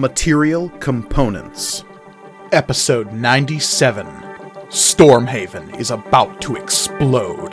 Material 0.00 0.70
Components, 0.80 1.84
Episode 2.52 3.12
97 3.12 4.06
Stormhaven 4.70 5.78
is 5.78 5.90
about 5.90 6.40
to 6.40 6.56
explode. 6.56 7.49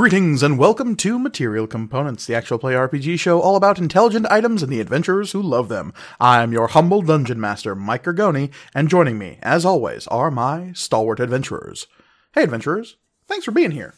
Greetings 0.00 0.42
and 0.42 0.58
welcome 0.58 0.96
to 0.96 1.18
Material 1.18 1.66
Components, 1.66 2.24
the 2.24 2.34
actual 2.34 2.58
play 2.58 2.72
RPG 2.72 3.20
show 3.20 3.38
all 3.38 3.54
about 3.54 3.78
intelligent 3.78 4.24
items 4.30 4.62
and 4.62 4.72
the 4.72 4.80
adventurers 4.80 5.32
who 5.32 5.42
love 5.42 5.68
them. 5.68 5.92
I'm 6.18 6.52
your 6.54 6.68
humble 6.68 7.02
dungeon 7.02 7.38
master, 7.38 7.74
Mike 7.74 8.04
Gargoni, 8.04 8.50
and 8.74 8.88
joining 8.88 9.18
me, 9.18 9.38
as 9.42 9.66
always, 9.66 10.06
are 10.06 10.30
my 10.30 10.72
stalwart 10.72 11.20
adventurers. 11.20 11.86
Hey, 12.32 12.44
adventurers, 12.44 12.96
thanks 13.28 13.44
for 13.44 13.50
being 13.50 13.72
here. 13.72 13.92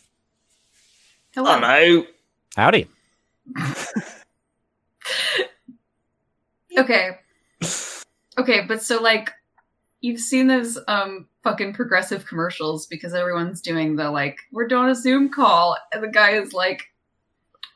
Hello. 1.37 1.61
Hello. 1.61 2.05
Howdy. 2.57 2.89
Okay. 6.77 7.19
Okay, 8.39 8.61
but 8.67 8.83
so 8.83 9.01
like 9.01 9.31
you've 10.03 10.21
seen 10.21 10.47
those 10.47 10.79
um 10.89 11.27
fucking 11.43 11.73
progressive 11.73 12.27
commercials 12.27 12.87
because 12.87 13.15
everyone's 13.15 13.63
doing 13.63 13.97
the 13.97 14.11
like 14.11 14.37
we're 14.53 14.69
doing 14.69 14.91
a 14.91 14.95
Zoom 14.95 15.31
call 15.31 15.77
and 15.93 16.03
the 16.03 16.09
guy 16.09 16.33
is 16.33 16.53
like 16.53 16.93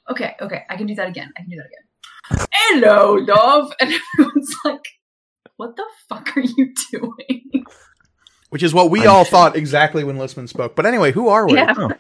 Okay, 0.09 0.37
okay, 0.41 0.63
I 0.71 0.77
can 0.77 0.87
do 0.87 0.95
that 0.95 1.09
again. 1.09 1.33
I 1.37 1.41
can 1.41 1.51
do 1.51 1.57
that 1.57 1.67
again. 1.67 2.47
Hello, 2.53 3.15
love. 3.15 3.73
And 3.81 3.93
everyone's 4.19 4.55
like, 4.65 4.87
what 5.57 5.77
the 5.77 5.85
fuck 6.09 6.37
are 6.37 6.41
you 6.41 6.73
doing? 6.93 7.65
Which 8.51 8.63
is 8.63 8.73
what 8.73 8.91
we 8.91 9.03
I'm 9.03 9.09
all 9.09 9.25
sure. 9.25 9.31
thought 9.31 9.57
exactly 9.57 10.05
when 10.05 10.17
Listman 10.17 10.49
spoke. 10.49 10.77
But 10.77 10.87
anyway, 10.87 11.11
who 11.13 11.29
are 11.29 11.47
we? 11.47 11.55
Yeah. 11.55 11.75
Oh. 11.77 11.91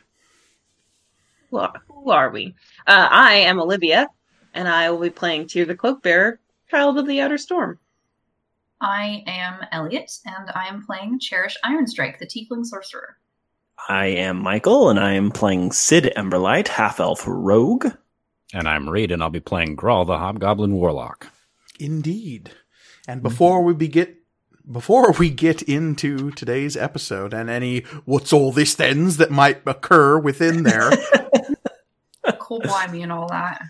Who 1.50 1.58
are, 1.58 1.72
who 1.88 2.10
are 2.10 2.30
we? 2.30 2.54
Uh, 2.86 3.08
I 3.10 3.34
am 3.34 3.58
Olivia, 3.60 4.08
and 4.54 4.68
I 4.68 4.90
will 4.90 5.00
be 5.00 5.10
playing 5.10 5.48
Tyr 5.48 5.64
the 5.64 5.76
Cloakbearer, 5.76 6.38
Child 6.70 6.98
of 6.98 7.06
the 7.06 7.20
Outer 7.20 7.38
Storm. 7.38 7.78
I 8.80 9.24
am 9.26 9.60
Elliot, 9.72 10.12
and 10.24 10.50
I 10.54 10.66
am 10.66 10.84
playing 10.84 11.18
Cherish 11.18 11.56
Ironstrike, 11.64 12.18
the 12.18 12.26
Tiefling 12.26 12.64
Sorcerer. 12.64 13.16
I 13.88 14.06
am 14.06 14.38
Michael, 14.38 14.90
and 14.90 14.98
I 14.98 15.12
am 15.12 15.30
playing 15.30 15.72
Sid 15.72 16.12
Emberlight, 16.16 16.68
half 16.68 17.00
elf 17.00 17.24
rogue. 17.26 17.86
And 18.52 18.68
I'm 18.68 18.88
Reed, 18.88 19.10
and 19.10 19.22
I'll 19.22 19.30
be 19.30 19.40
playing 19.40 19.76
Grawl, 19.76 20.06
the 20.06 20.18
Hobgoblin 20.18 20.72
Warlock. 20.72 21.28
Indeed. 21.80 22.50
And 23.08 23.22
before 23.22 23.62
we 23.62 23.74
be 23.74 23.88
get 23.88 24.16
before 24.70 25.12
we 25.12 25.30
get 25.30 25.62
into 25.62 26.32
today's 26.32 26.76
episode 26.76 27.32
and 27.32 27.48
any 27.48 27.80
what's 28.04 28.32
all 28.32 28.50
this 28.50 28.74
thens 28.74 29.16
that 29.18 29.30
might 29.30 29.62
occur 29.64 30.18
within 30.18 30.64
there, 30.64 30.90
Cool 32.38 32.60
blimey 32.60 33.02
and 33.02 33.12
all 33.12 33.28
that. 33.28 33.62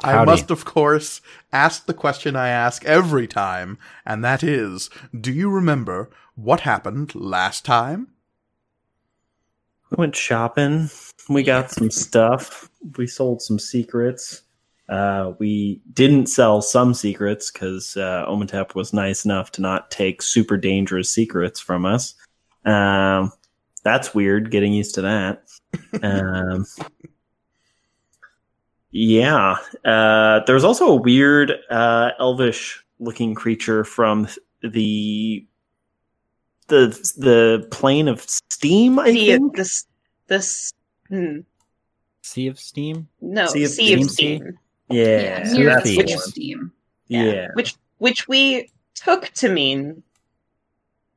I 0.00 0.12
Howdy. 0.12 0.30
must 0.30 0.50
of 0.50 0.64
course 0.64 1.20
ask 1.52 1.86
the 1.86 1.94
question 1.94 2.36
I 2.36 2.48
ask 2.48 2.84
every 2.84 3.26
time, 3.26 3.78
and 4.04 4.24
that 4.24 4.42
is, 4.42 4.90
do 5.18 5.32
you 5.32 5.50
remember 5.50 6.10
what 6.34 6.60
happened 6.60 7.14
last 7.14 7.64
time? 7.64 8.08
We 9.90 9.96
went 9.96 10.16
shopping. 10.16 10.90
We 11.28 11.42
got 11.42 11.70
some 11.70 11.90
stuff. 11.90 12.70
We 12.96 13.06
sold 13.06 13.42
some 13.42 13.58
secrets. 13.58 14.42
Uh, 14.88 15.32
we 15.38 15.82
didn't 15.92 16.26
sell 16.26 16.62
some 16.62 16.94
secrets 16.94 17.50
because 17.50 17.96
uh, 17.96 18.24
Omatep 18.26 18.74
was 18.74 18.92
nice 18.92 19.24
enough 19.24 19.50
to 19.52 19.62
not 19.62 19.90
take 19.90 20.22
super 20.22 20.56
dangerous 20.56 21.10
secrets 21.10 21.60
from 21.60 21.84
us. 21.84 22.14
Um, 22.64 23.32
that's 23.84 24.14
weird. 24.14 24.50
Getting 24.50 24.72
used 24.72 24.94
to 24.96 25.02
that. 25.02 25.42
Um, 26.02 26.64
yeah. 28.90 29.56
Uh, 29.84 30.40
there 30.44 30.54
was 30.54 30.64
also 30.64 30.88
a 30.88 30.96
weird 30.96 31.52
uh, 31.70 32.10
elvish-looking 32.18 33.34
creature 33.34 33.84
from 33.84 34.28
the 34.62 35.46
the 36.68 36.88
the 37.16 37.66
plane 37.70 38.08
of 38.08 38.20
steam. 38.50 38.98
I 38.98 39.10
The, 39.10 39.26
think. 39.26 39.56
this, 39.56 39.86
this, 40.26 40.72
hmm, 41.08 41.38
Sea 42.22 42.46
of 42.48 42.58
Steam? 42.60 43.08
no, 43.20 43.46
Sea 43.46 43.66
Sea 43.66 43.94
of 43.94 44.00
of, 44.00 44.10
Steam? 44.10 44.38
Steam. 44.40 44.58
Yeah, 44.90 45.42
near 45.52 45.68
that's 45.70 45.84
the 45.84 45.90
the 45.90 45.94
Switch 45.94 46.06
one. 46.10 46.14
of 46.16 46.20
Steam. 46.22 46.72
yeah. 47.06 47.48
Which, 47.54 47.74
which 47.98 48.28
we 48.28 48.70
took 48.94 49.28
to 49.34 49.48
mean 49.48 50.02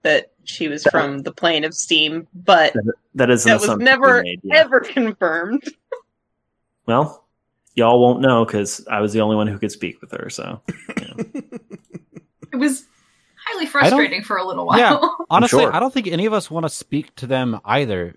that 0.04 0.32
she 0.46 0.68
was 0.68 0.84
from 0.86 1.20
the 1.20 1.32
plane 1.32 1.64
of 1.64 1.74
Steam, 1.74 2.28
but 2.34 2.74
That 3.16 3.30
is 3.30 3.46
an 3.46 3.52
that 3.52 3.62
was 3.62 3.78
never 3.78 4.22
made, 4.24 4.40
yeah. 4.44 4.56
ever 4.58 4.80
confirmed. 4.82 5.64
Well, 6.86 7.21
y'all 7.76 8.02
won't 8.02 8.22
know 8.22 8.46
because 8.46 8.86
I 8.90 9.02
was 9.02 9.14
the 9.14 9.22
only 9.22 9.36
one 9.36 9.48
who 9.48 9.58
could 9.58 9.72
speak 9.72 10.02
with 10.02 10.12
her. 10.12 10.30
So 10.30 10.62
It 12.54 12.58
was 12.58 12.86
highly 13.48 13.66
frustrating 13.66 14.24
for 14.24 14.38
a 14.38 14.46
little 14.46 14.66
while. 14.66 14.78
Yeah. 14.80 15.00
Honestly, 15.30 15.64
sure. 15.64 15.74
I 15.76 15.80
don't 15.80 15.94
think 15.94 16.08
any 16.08 16.26
of 16.26 16.34
us 16.34 16.52
want 16.52 16.66
to 16.66 16.70
speak 16.70 17.16
to 17.16 17.28
them 17.28 17.60
either 17.66 18.16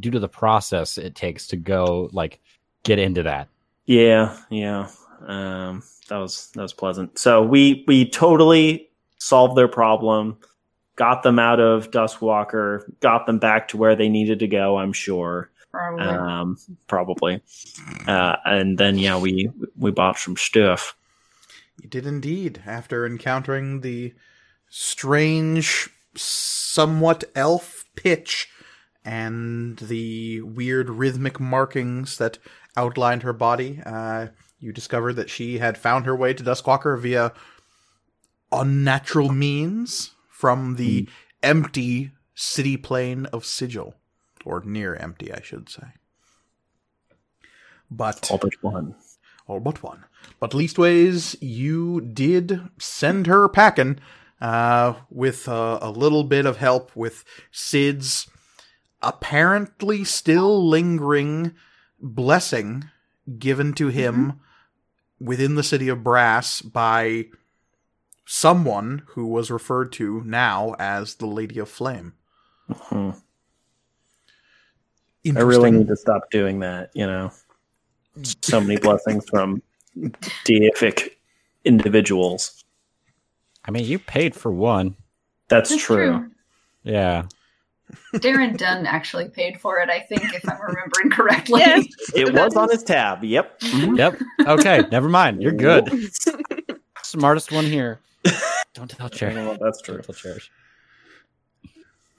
due 0.00 0.10
to 0.10 0.20
the 0.20 0.28
process 0.28 0.98
it 0.98 1.14
takes 1.14 1.48
to 1.48 1.56
go, 1.56 2.08
like, 2.12 2.40
get 2.84 2.98
into 2.98 3.22
that. 3.24 3.48
yeah, 3.86 4.36
yeah. 4.50 4.88
Um, 5.26 5.82
that 6.08 6.16
was 6.18 6.50
that 6.54 6.62
was 6.62 6.72
pleasant. 6.72 7.16
So 7.18 7.42
we 7.42 7.84
we 7.86 8.08
totally 8.10 8.88
solved 9.18 9.56
their 9.56 9.68
problem, 9.68 10.36
got 10.96 11.22
them 11.22 11.38
out 11.38 11.60
of 11.60 11.92
Duskwalker, 11.92 12.82
got 12.98 13.26
them 13.26 13.38
back 13.38 13.68
to 13.68 13.76
where 13.76 13.94
they 13.94 14.08
needed 14.08 14.40
to 14.40 14.48
go. 14.48 14.78
I'm 14.78 14.92
sure. 14.92 15.51
Probably. 15.72 16.06
Um, 16.06 16.58
probably. 16.86 17.42
Uh, 18.06 18.36
and 18.44 18.76
then 18.76 18.98
yeah, 18.98 19.18
we 19.18 19.50
we 19.76 19.90
bought 19.90 20.18
some 20.18 20.36
stuff. 20.36 20.94
You 21.82 21.88
did 21.88 22.06
indeed, 22.06 22.62
after 22.66 23.06
encountering 23.06 23.80
the 23.80 24.14
strange, 24.68 25.88
somewhat 26.14 27.24
elf 27.34 27.86
pitch 27.96 28.48
and 29.04 29.78
the 29.78 30.42
weird 30.42 30.90
rhythmic 30.90 31.40
markings 31.40 32.18
that 32.18 32.38
outlined 32.76 33.22
her 33.22 33.32
body. 33.32 33.80
Uh, 33.84 34.28
you 34.60 34.72
discovered 34.72 35.14
that 35.14 35.30
she 35.30 35.58
had 35.58 35.76
found 35.76 36.06
her 36.06 36.14
way 36.14 36.34
to 36.34 36.44
Duskwalker 36.44 37.00
via 37.00 37.32
unnatural 38.52 39.32
means 39.32 40.12
from 40.28 40.76
the 40.76 41.08
empty 41.42 42.12
city 42.34 42.76
plane 42.76 43.26
of 43.26 43.44
Sigil. 43.44 43.94
Or 44.44 44.62
near 44.64 44.94
empty, 44.96 45.32
I 45.32 45.40
should 45.40 45.68
say. 45.68 45.86
But 47.90 48.30
All 48.30 48.38
but 48.38 48.54
one. 48.62 48.94
all 49.46 49.60
but 49.60 49.82
one. 49.82 50.04
But 50.40 50.52
leastways, 50.52 51.36
you 51.40 52.00
did 52.00 52.60
send 52.78 53.26
her 53.26 53.48
packing 53.48 53.98
uh, 54.40 54.94
with 55.10 55.48
uh, 55.48 55.78
a 55.82 55.90
little 55.90 56.24
bit 56.24 56.46
of 56.46 56.56
help 56.56 56.94
with 56.96 57.24
Sid's 57.50 58.28
apparently 59.02 60.04
still 60.04 60.68
lingering 60.68 61.54
blessing 62.00 62.84
given 63.38 63.72
to 63.74 63.88
him 63.88 64.40
within 65.20 65.54
the 65.54 65.62
city 65.62 65.88
of 65.88 66.02
Brass 66.02 66.60
by 66.62 67.26
someone 68.24 69.02
who 69.08 69.26
was 69.26 69.50
referred 69.50 69.92
to 69.92 70.22
now 70.24 70.74
as 70.78 71.16
the 71.16 71.26
Lady 71.26 71.58
of 71.58 71.68
Flame. 71.68 72.14
Hmm. 72.70 73.10
I 75.26 75.40
really 75.40 75.70
need 75.70 75.88
to 75.88 75.96
stop 75.96 76.30
doing 76.30 76.60
that. 76.60 76.90
You 76.94 77.06
know, 77.06 77.32
so 78.42 78.60
many 78.60 78.78
blessings 78.78 79.28
from 79.28 79.62
deific 80.44 81.10
individuals. 81.64 82.64
I 83.64 83.70
mean, 83.70 83.84
you 83.84 83.98
paid 83.98 84.34
for 84.34 84.50
one. 84.50 84.96
That's, 85.48 85.70
That's 85.70 85.82
true. 85.82 86.30
Yeah. 86.82 87.26
Darren 88.14 88.56
Dunn 88.56 88.86
actually 88.86 89.28
paid 89.28 89.60
for 89.60 89.78
it, 89.78 89.90
I 89.90 90.00
think, 90.00 90.34
if 90.34 90.48
I'm 90.48 90.58
remembering 90.60 91.10
correctly. 91.10 91.60
Yes. 91.60 91.86
It 92.14 92.32
was 92.32 92.56
on 92.56 92.70
his 92.70 92.82
tab. 92.82 93.22
Yep. 93.22 93.60
Mhm. 93.60 93.98
Yep. 93.98 94.20
Okay. 94.46 94.84
never 94.90 95.08
mind. 95.08 95.42
You're 95.42 95.52
good. 95.52 96.10
Smartest 97.02 97.52
one 97.52 97.66
here. 97.66 98.00
Don't 98.74 98.90
tell 98.90 99.10
Cherish. 99.10 99.36
Well, 99.36 99.58
that's 99.60 99.82
true. 99.82 99.96
Don't 99.96 100.06
tell 100.06 100.14
Cherish. 100.14 100.50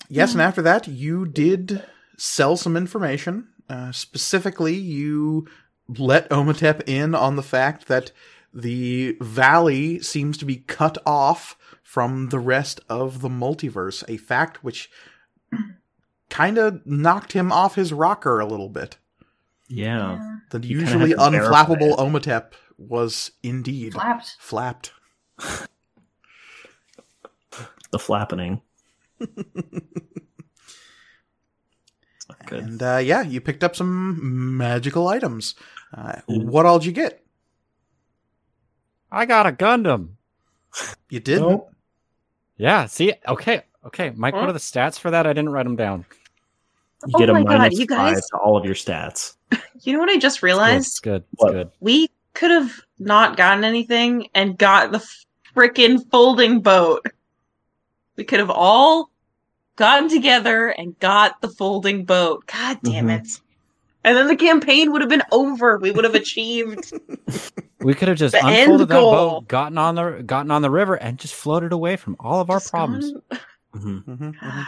Yes, 0.10 0.34
and 0.34 0.42
after 0.42 0.62
that, 0.62 0.88
you 0.88 1.26
did 1.26 1.84
sell 2.18 2.58
some 2.58 2.76
information. 2.78 3.48
Uh, 3.70 3.92
specifically, 3.92 4.76
you 4.76 5.48
let 5.88 6.30
Omatep 6.30 6.84
in 6.88 7.16
on 7.16 7.36
the 7.36 7.44
fact 7.44 7.88
that 7.88 8.12
the 8.54 9.18
valley 9.22 10.00
seems 10.00 10.38
to 10.38 10.46
be 10.46 10.58
cut 10.58 10.98
off 11.06 11.58
from 11.82 12.30
the 12.30 12.40
rest 12.40 12.82
of 12.90 13.22
the 13.22 13.30
multiverse, 13.30 14.04
a 14.08 14.18
fact 14.18 14.64
which 14.64 14.90
kind 16.30 16.58
of 16.58 16.86
knocked 16.86 17.34
him 17.34 17.52
off 17.52 17.76
his 17.76 17.94
rocker 17.94 18.40
a 18.40 18.46
little 18.46 18.70
bit. 18.70 18.98
Yeah. 19.68 20.38
The 20.52 20.60
You 20.60 20.80
usually 20.80 21.12
have 21.12 21.20
to 21.20 21.32
verify 21.32 21.64
unflappable 21.66 21.94
it. 21.94 21.98
Omatep 22.00 22.52
was 22.78 23.32
indeed 23.42 23.94
Flapped. 23.94 24.36
flapped. 24.40 24.92
The 27.92 28.00
flappening. 28.00 28.62
It's 32.54 32.62
good. 32.64 32.70
And 32.72 32.84
uh, 32.84 32.98
yeah, 32.98 33.22
you 33.24 33.42
picked 33.42 33.64
up 33.64 33.76
some 33.76 34.58
magical 34.58 35.08
items. 35.08 35.56
Uh, 35.96 36.14
Mhm. 36.30 36.46
What 36.46 36.66
all 36.66 36.80
did 36.80 36.86
you 36.86 36.92
get? 36.92 37.24
I 39.12 39.26
got 39.26 39.46
a 39.48 39.52
Gundam. 39.52 40.10
You 41.10 41.20
did. 41.20 41.40
Nope. 41.42 41.72
Yeah. 42.58 42.86
See. 42.88 43.14
Okay. 43.28 43.64
Okay. 43.86 44.12
Mike, 44.16 44.34
go 44.34 44.42
Huh? 44.42 44.46
to 44.48 44.54
the 44.54 44.60
stats 44.60 44.98
for 44.98 45.12
that. 45.12 45.28
I 45.28 45.34
didn't 45.34 45.52
write 45.52 45.64
them 45.64 45.76
down. 45.76 46.06
You 47.06 47.12
Oh 47.16 47.20
get 47.20 47.30
a 47.30 47.34
my 47.34 47.44
God, 47.44 47.74
you 47.74 47.86
guys- 47.86 48.16
five 48.16 48.24
to 48.32 48.38
all 48.38 48.58
of 48.58 48.66
your 48.66 48.76
stats. 48.76 49.36
You 49.82 49.92
know 49.92 50.00
what 50.00 50.10
I 50.10 50.18
just 50.18 50.38
It's 50.38 50.44
realized? 50.44 51.02
good. 51.04 51.24
It's 51.34 51.44
good. 51.44 51.70
We 51.82 52.10
could 52.34 52.52
have 52.52 52.72
not 53.00 53.36
gotten 53.36 53.66
anything 53.66 54.30
and 54.34 54.58
got 54.58 54.94
the 54.94 55.06
frickin' 55.54 56.10
folding 56.10 56.62
boat. 56.62 57.06
We 58.16 58.24
could 58.24 58.40
have 58.40 58.50
all 58.50 59.10
gotten 59.76 60.10
together 60.10 60.70
and 60.70 60.98
got 61.00 61.42
the 61.42 61.50
folding 61.50 62.06
boat. 62.06 62.46
God 62.48 62.80
damn 62.84 63.08
Mhm. 63.08 63.20
it. 63.22 63.28
And 64.06 64.18
then 64.18 64.28
the 64.28 64.36
campaign 64.36 64.92
would 64.92 65.02
have 65.02 65.10
been 65.10 65.24
over. 65.32 65.78
We 65.78 65.92
would 65.92 66.04
have 66.04 66.16
achieved. 66.16 66.92
We 67.80 67.94
could 67.94 68.08
have 68.08 68.18
just 68.18 68.32
The 68.32 68.46
unfolded 68.46 68.88
that 68.88 68.94
goal. 68.94 69.12
boat, 69.12 69.48
gotten 69.50 69.78
on 69.78 69.96
the 69.96 70.24
gotten 70.26 70.52
on 70.52 70.62
the 70.62 70.70
river, 70.70 70.96
and 70.96 71.18
just 71.20 71.34
floated 71.34 71.74
away 71.74 71.98
from 71.98 72.16
all 72.18 72.40
of 72.40 72.50
our 72.50 72.60
Just 72.60 72.72
problems. 72.72 73.12
gone. 73.12 73.22
Mhm. 73.76 74.04
Mhm, 74.06 74.34
mhm. 74.40 74.66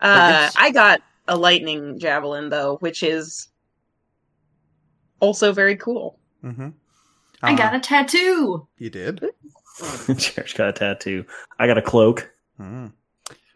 Uh. 0.00 0.48
I 0.56 0.70
got 0.70 1.02
a 1.26 1.36
lightning 1.36 1.98
javelin 1.98 2.48
though, 2.48 2.76
which 2.78 3.02
is 3.02 3.48
also 5.20 5.52
very 5.52 5.76
cool. 5.76 6.18
Mhm. 6.42 6.72
I 7.42 7.52
Uh, 7.52 7.56
got 7.56 7.74
a 7.74 7.80
tattoo. 7.80 8.66
You 8.78 8.88
did. 8.88 9.22
Cherish 10.18 10.54
got 10.54 10.68
a 10.70 10.72
tattoo. 10.72 11.26
I 11.58 11.66
got 11.66 11.76
a 11.76 11.82
cloak. 11.82 12.30
Mm. 12.58 12.92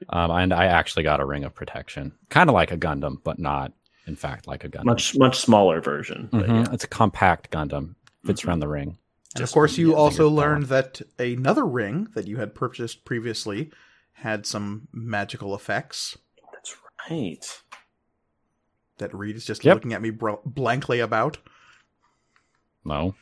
Um, 0.08 0.31
and 0.31 0.52
I 0.52 0.66
actually 0.66 1.02
got 1.02 1.20
a 1.20 1.25
ring 1.25 1.44
of 1.44 1.54
protection, 1.54 2.12
kind 2.28 2.49
of 2.50 2.54
like 2.54 2.70
a 2.72 2.76
Gundam, 2.76 3.16
but 3.22 3.38
not, 3.38 3.72
in 4.06 4.16
fact, 4.16 4.46
like 4.46 4.64
a 4.64 4.69
Gundam. 4.69 4.84
Much 4.84 5.16
much 5.16 5.38
smaller 5.38 5.81
version. 5.81 6.28
But 6.32 6.46
Mhm. 6.46 6.66
yeah. 6.66 6.72
It's 6.75 6.84
a 6.84 6.88
compact 6.88 7.50
Gundam. 7.50 7.94
Fits 8.25 8.44
around 8.44 8.60
the 8.60 8.69
ring. 8.69 8.99
And 9.34 9.43
of 9.43 9.50
course, 9.50 9.76
you 9.78 9.96
also 9.96 10.28
learned 10.28 10.64
that 10.66 11.00
another 11.19 11.64
ring 11.64 12.06
that 12.14 12.26
you 12.28 12.37
had 12.37 12.54
purchased 12.54 13.04
previously 13.04 13.70
had 14.12 14.46
some 14.46 14.87
magical 14.93 15.54
effects 15.56 16.16
That's 16.52 16.76
right. 17.10 17.62
that 18.98 19.12
Reed 19.14 19.34
is 19.37 19.44
just 19.44 19.64
Yep. 19.64 19.75
looking 19.76 19.93
at 19.94 20.02
me 20.02 20.10
br- 20.10 20.32
blankly 20.44 21.00
about. 21.00 21.38
No. 22.84 23.14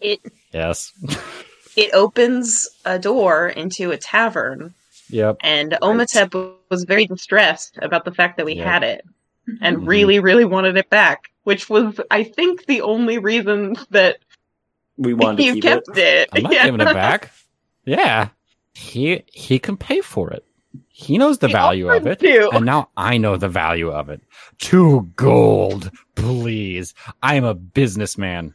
It 0.00 0.20
Yes. 0.52 0.92
it 1.76 1.92
opens 1.94 2.68
a 2.84 2.98
door 2.98 3.48
into 3.48 3.90
a 3.90 3.96
tavern, 3.96 4.74
yep. 5.08 5.36
and 5.40 5.72
Omatep 5.82 6.54
was 6.70 6.84
very 6.84 7.06
distressed 7.06 7.78
about 7.80 8.04
the 8.04 8.12
fact 8.12 8.36
that 8.36 8.46
we 8.46 8.54
Yeah. 8.54 8.70
had 8.72 8.82
it, 8.82 9.04
and 9.60 9.78
Mhm. 9.78 9.88
really, 9.88 10.18
really 10.20 10.44
wanted 10.44 10.76
it 10.76 10.88
back. 10.90 11.30
Which 11.44 11.68
was, 11.68 11.98
I 12.10 12.22
think, 12.22 12.66
the 12.66 12.82
only 12.82 13.18
reason 13.18 13.74
that 13.90 14.18
We 14.96 15.12
wanted 15.12 15.38
to 15.38 15.42
you 15.42 15.52
keep 15.54 15.62
kept 15.64 15.88
it. 15.96 15.98
it. 15.98 16.28
I'm 16.32 16.42
not 16.44 16.52
Yeah. 16.52 16.64
giving 16.66 16.80
it 16.80 16.94
back. 16.94 17.32
Yeah. 17.84 18.28
He 18.74 19.24
he 19.32 19.58
can 19.58 19.76
pay 19.76 20.00
for 20.02 20.30
it. 20.30 20.44
He 20.88 21.18
knows 21.18 21.38
the 21.38 21.48
He 21.48 21.52
value 21.52 21.88
of 21.90 22.06
it. 22.06 22.20
to. 22.20 22.50
And 22.50 22.64
now 22.64 22.90
I 22.96 23.18
know 23.18 23.36
the 23.36 23.48
value 23.48 23.90
of 23.90 24.08
it. 24.08 24.20
Two 24.58 25.10
gold, 25.16 25.90
please. 26.14 26.94
I 27.22 27.34
am 27.34 27.44
a 27.44 27.54
businessman. 27.54 28.54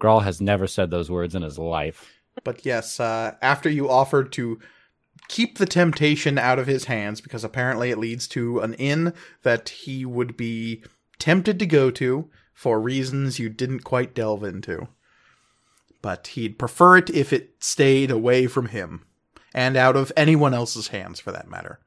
Grawl 0.00 0.22
has 0.22 0.40
never 0.40 0.66
said 0.66 0.90
those 0.90 1.10
words 1.10 1.34
in 1.34 1.42
his 1.42 1.58
life. 1.58 2.12
But 2.44 2.64
yes, 2.64 3.00
uh, 3.00 3.34
after 3.42 3.68
you 3.68 3.88
offered 3.88 4.32
to 4.32 4.58
keep 5.28 5.58
the 5.58 5.66
temptation 5.66 6.38
out 6.38 6.58
of 6.58 6.66
his 6.66 6.84
hands, 6.84 7.20
because 7.20 7.44
apparently 7.44 7.90
it 7.90 7.98
leads 7.98 8.28
to 8.28 8.60
an 8.60 8.74
inn 8.74 9.12
that 9.42 9.68
he 9.70 10.04
would 10.04 10.36
be 10.36 10.82
tempted 11.18 11.58
to 11.58 11.66
go 11.66 11.90
to 11.90 12.28
for 12.52 12.80
reasons 12.80 13.38
you 13.38 13.48
didn't 13.48 13.80
quite 13.80 14.14
delve 14.14 14.44
into. 14.44 14.88
But 16.02 16.28
he'd 16.28 16.58
prefer 16.58 16.98
it 16.98 17.10
if 17.10 17.32
it 17.32 17.54
stayed 17.58 18.10
away 18.10 18.46
from 18.46 18.66
him, 18.66 19.04
and 19.54 19.76
out 19.76 19.96
of 19.96 20.12
anyone 20.16 20.54
else's 20.54 20.88
hands 20.88 21.20
for 21.20 21.32
that 21.32 21.50
matter. 21.50 21.80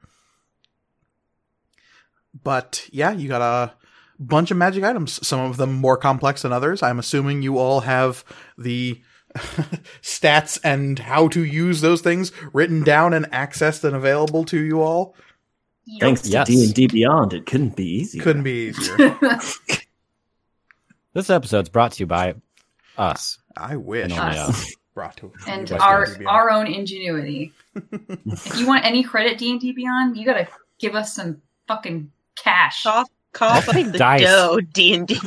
But 2.43 2.87
yeah, 2.91 3.11
you 3.11 3.27
got 3.27 3.41
a 3.41 3.73
bunch 4.19 4.51
of 4.51 4.57
magic 4.57 4.83
items, 4.83 5.25
some 5.25 5.39
of 5.39 5.57
them 5.57 5.73
more 5.73 5.97
complex 5.97 6.41
than 6.41 6.51
others. 6.53 6.83
I'm 6.83 6.99
assuming 6.99 7.41
you 7.41 7.57
all 7.57 7.79
have 7.81 8.23
the 8.57 9.01
stats 10.01 10.59
and 10.63 10.99
how 10.99 11.27
to 11.29 11.43
use 11.43 11.81
those 11.81 12.01
things 12.01 12.31
written 12.53 12.83
down 12.83 13.13
and 13.13 13.25
accessed 13.31 13.83
and 13.83 13.95
available 13.95 14.43
to 14.45 14.59
you 14.59 14.81
all. 14.81 15.15
Thanks 15.99 16.21
to 16.23 16.29
Yes. 16.29 16.47
D 16.47 16.63
and 16.63 16.73
D 16.73 16.87
Beyond, 16.87 17.33
it 17.33 17.45
couldn't 17.45 17.75
be 17.75 17.85
easier. 18.01 18.21
Couldn't 18.23 18.43
be 18.43 18.69
easier. 18.69 19.17
This 21.13 21.29
episode's 21.29 21.69
brought 21.69 21.93
to 21.93 21.99
you 22.01 22.05
by 22.05 22.35
us. 22.97 23.39
I 23.57 23.75
wish. 23.77 24.03
And 24.03 24.13
only 24.13 24.37
Us. 24.37 24.49
us. 24.49 24.75
Brought 24.93 25.17
to 25.17 25.31
and 25.47 25.71
our 25.73 26.05
our 26.27 26.51
own 26.51 26.67
ingenuity. 26.67 27.53
if 27.75 28.59
you 28.59 28.67
want 28.67 28.83
any 28.85 29.01
credit, 29.01 29.37
D 29.37 29.49
and 29.51 29.59
D 29.59 29.71
Beyond, 29.71 30.17
you 30.17 30.25
gotta 30.25 30.47
give 30.77 30.93
us 30.93 31.13
some 31.15 31.41
fucking 31.67 32.11
cash. 32.37 32.83
cough, 32.83 33.07
cough 33.33 33.69
up 33.69 33.75
the 33.75 33.97
Dice. 33.97 34.21
dough. 34.21 34.59
D 34.73 34.93
and 34.93 35.07
D. 35.07 35.19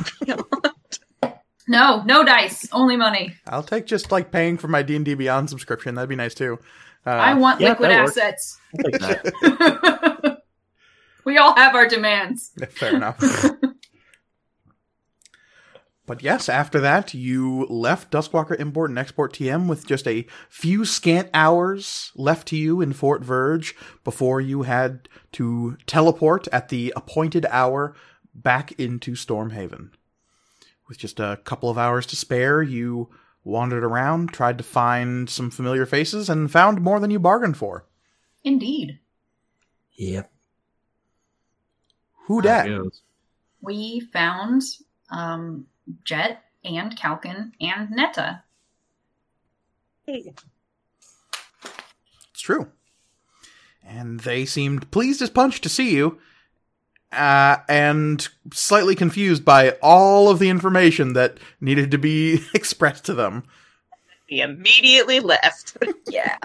No, 1.67 2.03
no 2.05 2.25
dice, 2.25 2.67
only 2.73 2.97
money. 2.97 3.35
I'll 3.47 3.63
take 3.63 3.85
just 3.85 4.11
like 4.11 4.31
paying 4.31 4.57
for 4.57 4.67
my 4.67 4.81
D 4.81 4.95
and 4.95 5.05
D 5.05 5.13
Beyond 5.13 5.49
subscription. 5.49 5.95
That'd 5.95 6.09
be 6.09 6.15
nice 6.15 6.33
too. 6.33 6.59
Uh, 7.05 7.11
I 7.11 7.33
want 7.35 7.61
yeah, 7.61 7.69
liquid 7.69 7.91
assets. 7.91 8.59
I'll 8.73 8.99
that. 8.99 10.41
we 11.25 11.37
all 11.37 11.55
have 11.55 11.75
our 11.75 11.87
demands. 11.87 12.51
Fair 12.71 12.95
enough. 12.95 13.23
But 16.05 16.21
yes, 16.21 16.49
after 16.49 16.81
that, 16.81 17.13
you 17.13 17.65
left 17.67 18.11
Duskwalker 18.11 18.59
Import 18.59 18.89
and 18.89 18.99
Export 18.99 19.33
TM 19.33 19.67
with 19.67 19.87
just 19.87 20.05
a 20.05 20.25
few 20.49 20.83
scant 20.83 21.29
hours 21.33 22.11
left 22.15 22.47
to 22.49 22.57
you 22.57 22.81
in 22.81 22.91
Fort 22.91 23.23
Verge 23.23 23.73
before 24.03 24.41
you 24.41 24.63
had 24.63 25.07
to 25.33 25.77
teleport 25.87 26.47
at 26.51 26.67
the 26.67 26.91
appointed 26.95 27.45
hour 27.49 27.95
back 28.35 28.73
into 28.73 29.13
Stormhaven. 29.13 29.91
With 30.89 30.97
just 30.97 31.21
a 31.21 31.39
couple 31.45 31.69
of 31.69 31.77
hours 31.77 32.05
to 32.07 32.17
spare, 32.17 32.61
you 32.61 33.09
wandered 33.45 33.83
around, 33.83 34.33
tried 34.33 34.57
to 34.57 34.63
find 34.63 35.29
some 35.29 35.49
familiar 35.49 35.85
faces, 35.85 36.29
and 36.29 36.51
found 36.51 36.81
more 36.81 36.99
than 36.99 37.11
you 37.11 37.19
bargained 37.19 37.55
for. 37.55 37.85
Indeed. 38.43 38.99
Yep. 39.93 40.29
Who 42.27 42.41
There 42.41 42.67
dat? 42.67 42.91
We 43.61 44.01
found 44.11 44.63
um, 45.09 45.67
Jet 46.03 46.43
and 46.63 46.97
Kalkin 46.97 47.51
and 47.59 47.89
Netta. 47.91 48.43
It's 50.07 50.33
true. 52.41 52.69
And 53.85 54.21
they 54.21 54.45
seemed 54.45 54.89
pleased 54.91 55.21
as 55.21 55.29
punch 55.29 55.61
to 55.61 55.69
see 55.69 55.93
you, 55.93 56.19
uh, 57.11 57.57
and 57.67 58.27
slightly 58.53 58.95
confused 58.95 59.43
by 59.45 59.71
all 59.81 60.29
of 60.29 60.39
the 60.39 60.49
information 60.49 61.13
that 61.13 61.37
needed 61.59 61.91
to 61.91 61.97
be 61.97 62.41
expressed 62.53 63.05
to 63.05 63.13
them. 63.13 63.43
He 64.25 64.41
immediately 64.41 65.19
left. 65.19 65.77
Yeah. 66.07 66.37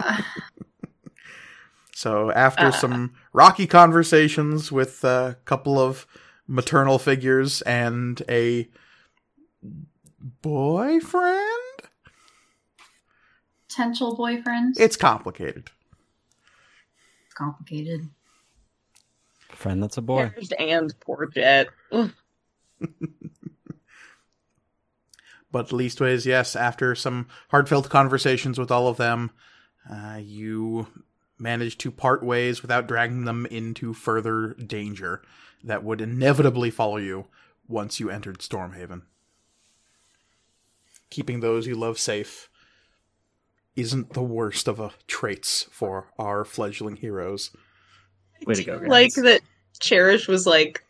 So 1.94 2.30
after 2.32 2.66
Uh. 2.66 2.70
some 2.72 3.14
rocky 3.32 3.66
conversations 3.66 4.70
with 4.72 5.02
a 5.04 5.36
couple 5.44 5.78
of 5.80 6.06
maternal 6.46 6.98
figures 6.98 7.60
and 7.62 8.22
a 8.28 8.68
boyfriend, 10.42 11.38
Potential 13.68 14.16
boyfriend. 14.16 14.76
it's 14.78 14.96
complicated. 14.96 15.70
It's 17.26 17.34
complicated. 17.34 18.08
Friend 19.50 19.82
that's 19.82 19.96
a 19.96 20.02
boy. 20.02 20.32
and 20.58 20.94
poor 21.00 21.26
Jet. 21.26 21.68
But 25.50 25.68
leastways, 25.70 26.26
yes, 26.26 26.54
after 26.54 26.94
some 26.94 27.26
heartfelt 27.48 27.88
conversations 27.88 28.58
with 28.58 28.70
all 28.70 28.86
of 28.88 28.98
them, 28.98 29.30
uh, 29.90 30.20
you 30.22 30.88
managed 31.38 31.80
to 31.80 31.90
part 31.90 32.22
ways 32.22 32.60
without 32.60 32.86
dragging 32.86 33.24
them 33.24 33.46
into 33.46 33.94
further 33.94 34.54
danger 34.54 35.22
that 35.64 35.82
would 35.82 36.00
inevitably 36.00 36.70
follow 36.70 36.98
you 36.98 37.26
once 37.66 37.98
you 37.98 38.10
entered 38.10 38.40
Stormhaven. 38.40 39.02
Keeping 41.10 41.40
those 41.40 41.66
you 41.66 41.74
love 41.74 41.98
safe 41.98 42.48
isn't 43.76 44.12
the 44.12 44.22
worst 44.22 44.68
of 44.68 44.80
a 44.80 44.92
traits 45.06 45.66
for 45.70 46.08
our 46.18 46.44
fledgling 46.44 46.96
heroes. 46.96 47.50
Way 48.46 48.54
to 48.54 48.64
go, 48.64 48.78
guys. 48.78 48.88
Like 48.88 49.14
that 49.14 49.40
Cherish 49.80 50.28
was 50.28 50.46
like 50.46 50.84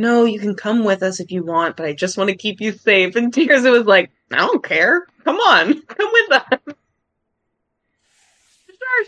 no, 0.00 0.24
you 0.24 0.40
can 0.40 0.54
come 0.54 0.82
with 0.82 1.02
us 1.02 1.20
if 1.20 1.30
you 1.30 1.44
want, 1.44 1.76
but 1.76 1.84
I 1.84 1.92
just 1.92 2.16
want 2.16 2.30
to 2.30 2.36
keep 2.36 2.58
you 2.58 2.72
safe. 2.72 3.16
And 3.16 3.34
Tears 3.34 3.64
was 3.64 3.84
like, 3.84 4.10
I 4.32 4.38
don't 4.38 4.64
care. 4.64 5.06
Come 5.24 5.36
on, 5.36 5.82
come 5.86 6.10
with 6.10 6.32
us. 6.32 6.60
The 6.66 6.74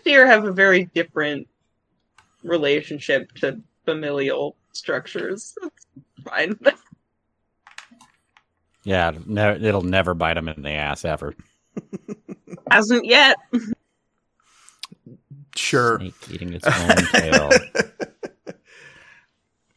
Starseer 0.04 0.26
have 0.26 0.44
a 0.44 0.52
very 0.52 0.85
different 0.85 1.49
relationship 2.44 3.32
to 3.37 3.62
familial 3.87 4.54
structures. 4.73 5.54
That's 5.62 5.87
fine. 6.25 6.59
Yeah, 8.84 9.12
ne- 9.26 9.62
it'll 9.62 9.82
never 9.82 10.14
bite 10.14 10.36
him 10.36 10.48
in 10.48 10.62
the 10.62 10.70
ass 10.70 11.04
ever. 11.04 11.34
Hasn't 12.70 13.04
yet. 13.04 13.36
Sure. 15.54 15.98
Snake 15.98 16.14
eating 16.30 16.52
its 16.54 16.66
own 16.66 16.96
tail. 17.12 17.50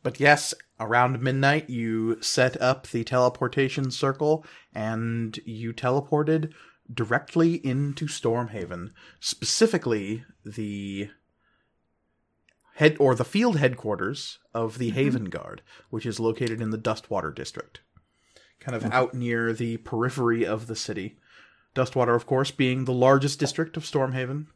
But 0.06 0.20
yes, 0.20 0.54
around 0.80 1.20
midnight, 1.20 1.68
you 1.68 2.22
set 2.22 2.62
up 2.62 2.86
the 2.86 3.04
teleportation 3.04 3.90
circle 3.90 4.46
and 4.72 5.40
you 5.46 5.74
teleported 5.74 6.54
directly 6.94 7.56
into 7.66 8.06
Stormhaven. 8.06 8.92
Specifically, 9.20 10.24
the 10.46 11.10
head 12.76 12.98
or 13.00 13.16
the 13.16 13.26
field 13.26 13.58
headquarters 13.58 14.38
of 14.54 14.78
the 14.78 14.90
mm-hmm. 14.90 14.96
Haven 14.96 15.26
Guard, 15.26 15.64
which 15.90 16.06
is 16.06 16.20
located 16.20 16.62
in 16.62 16.70
the 16.70 16.78
Dustwater 16.78 17.34
district, 17.34 17.80
kind 18.60 18.76
of 18.76 18.86
out 18.92 19.14
near 19.14 19.54
the 19.54 19.78
periphery 19.78 20.46
of 20.46 20.68
the 20.68 20.76
city. 20.76 21.18
Dustwater, 21.74 22.16
of 22.16 22.26
course, 22.26 22.52
being 22.52 22.86
the 22.86 22.94
largest 22.94 23.40
district 23.40 23.78
of 23.78 23.84
Stormhaven. 23.84 24.48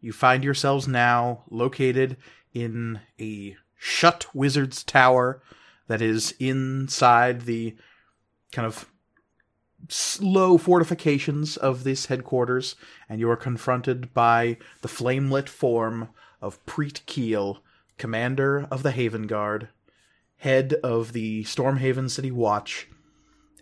You 0.00 0.12
find 0.12 0.44
yourselves 0.44 0.86
now 0.86 1.44
located 1.50 2.16
in 2.52 3.00
a 3.20 3.56
shut 3.76 4.26
wizard's 4.34 4.84
tower 4.84 5.42
that 5.88 6.00
is 6.00 6.34
inside 6.38 7.42
the 7.42 7.76
kind 8.52 8.66
of 8.66 8.88
slow 9.88 10.56
fortifications 10.56 11.56
of 11.56 11.84
this 11.84 12.06
headquarters, 12.06 12.76
and 13.08 13.20
you 13.20 13.28
are 13.28 13.36
confronted 13.36 14.14
by 14.14 14.56
the 14.80 14.88
flamelit 14.88 15.48
form 15.48 16.08
of 16.40 16.64
Preet 16.66 17.04
Keel, 17.06 17.62
commander 17.98 18.66
of 18.70 18.82
the 18.82 18.92
Haven 18.92 19.26
Guard, 19.26 19.68
head 20.38 20.74
of 20.82 21.12
the 21.12 21.44
Stormhaven 21.44 22.10
City 22.10 22.30
Watch, 22.30 22.88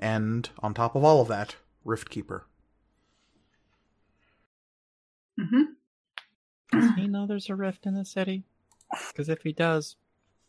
and 0.03 0.51
on 0.59 0.75
top 0.75 0.95
of 0.95 1.05
all 1.05 1.23
of 1.23 1.29
that, 1.29 1.57
Rift 1.85 2.11
Keeper. 2.11 2.45
hmm 5.39 5.63
Does 6.71 6.91
he 6.97 7.07
know 7.07 7.27
there's 7.27 7.49
a 7.49 7.55
rift 7.55 7.87
in 7.87 7.95
the 7.95 8.05
city? 8.05 8.45
Because 9.09 9.29
if 9.29 9.43
he 9.43 9.53
does, 9.53 9.97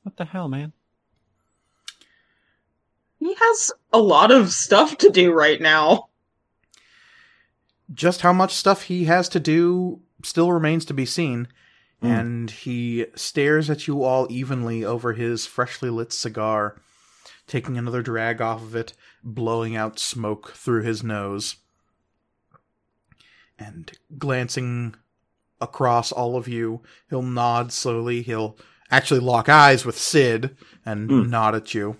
what 0.03 0.17
the 0.17 0.25
hell, 0.25 0.50
man? 0.50 0.74
He 3.19 3.33
has 3.33 3.72
a 3.93 4.00
lot 4.00 4.31
of 4.31 4.51
stuff 4.51 4.98
to 4.98 5.10
do 5.10 5.31
right 5.31 5.62
now. 5.62 6.10
just 7.93 8.22
how 8.22 8.33
much 8.33 8.53
stuff 8.53 8.83
he 8.83 9.05
has 9.05 9.29
to 9.29 9.39
do 9.39 10.01
still 10.24 10.51
remains 10.51 10.83
to 10.86 10.93
be 10.93 11.05
seen. 11.05 11.48
Hmm. 12.01 12.07
And 12.07 12.51
he 12.51 13.05
stares 13.15 13.69
at 13.69 13.88
you 13.88 14.03
all 14.03 14.27
evenly 14.29 14.83
over 14.83 15.13
his 15.13 15.45
freshly 15.45 15.89
lit 15.89 16.12
cigar, 16.12 16.81
taking 17.47 17.77
another 17.77 18.01
drag 18.01 18.41
off 18.41 18.62
of 18.62 18.75
it, 18.75 18.93
blowing 19.23 19.75
out 19.75 20.00
smoke 20.00 20.53
through 20.53 20.83
his 20.83 21.03
nose, 21.03 21.57
and 23.59 23.91
glancing 24.17 24.95
across 25.62 26.12
all 26.12 26.35
of 26.35 26.47
you. 26.47 26.81
He'll 27.09 27.21
nod 27.21 27.71
slowly. 27.71 28.21
He'll 28.21 28.57
actually 28.91 29.19
lock 29.21 29.47
eyes 29.50 29.85
with 29.85 29.97
Sid 29.97 30.55
and 30.85 31.09
Hmm. 31.09 31.29
nod 31.29 31.55
at 31.55 31.73
you. 31.73 31.97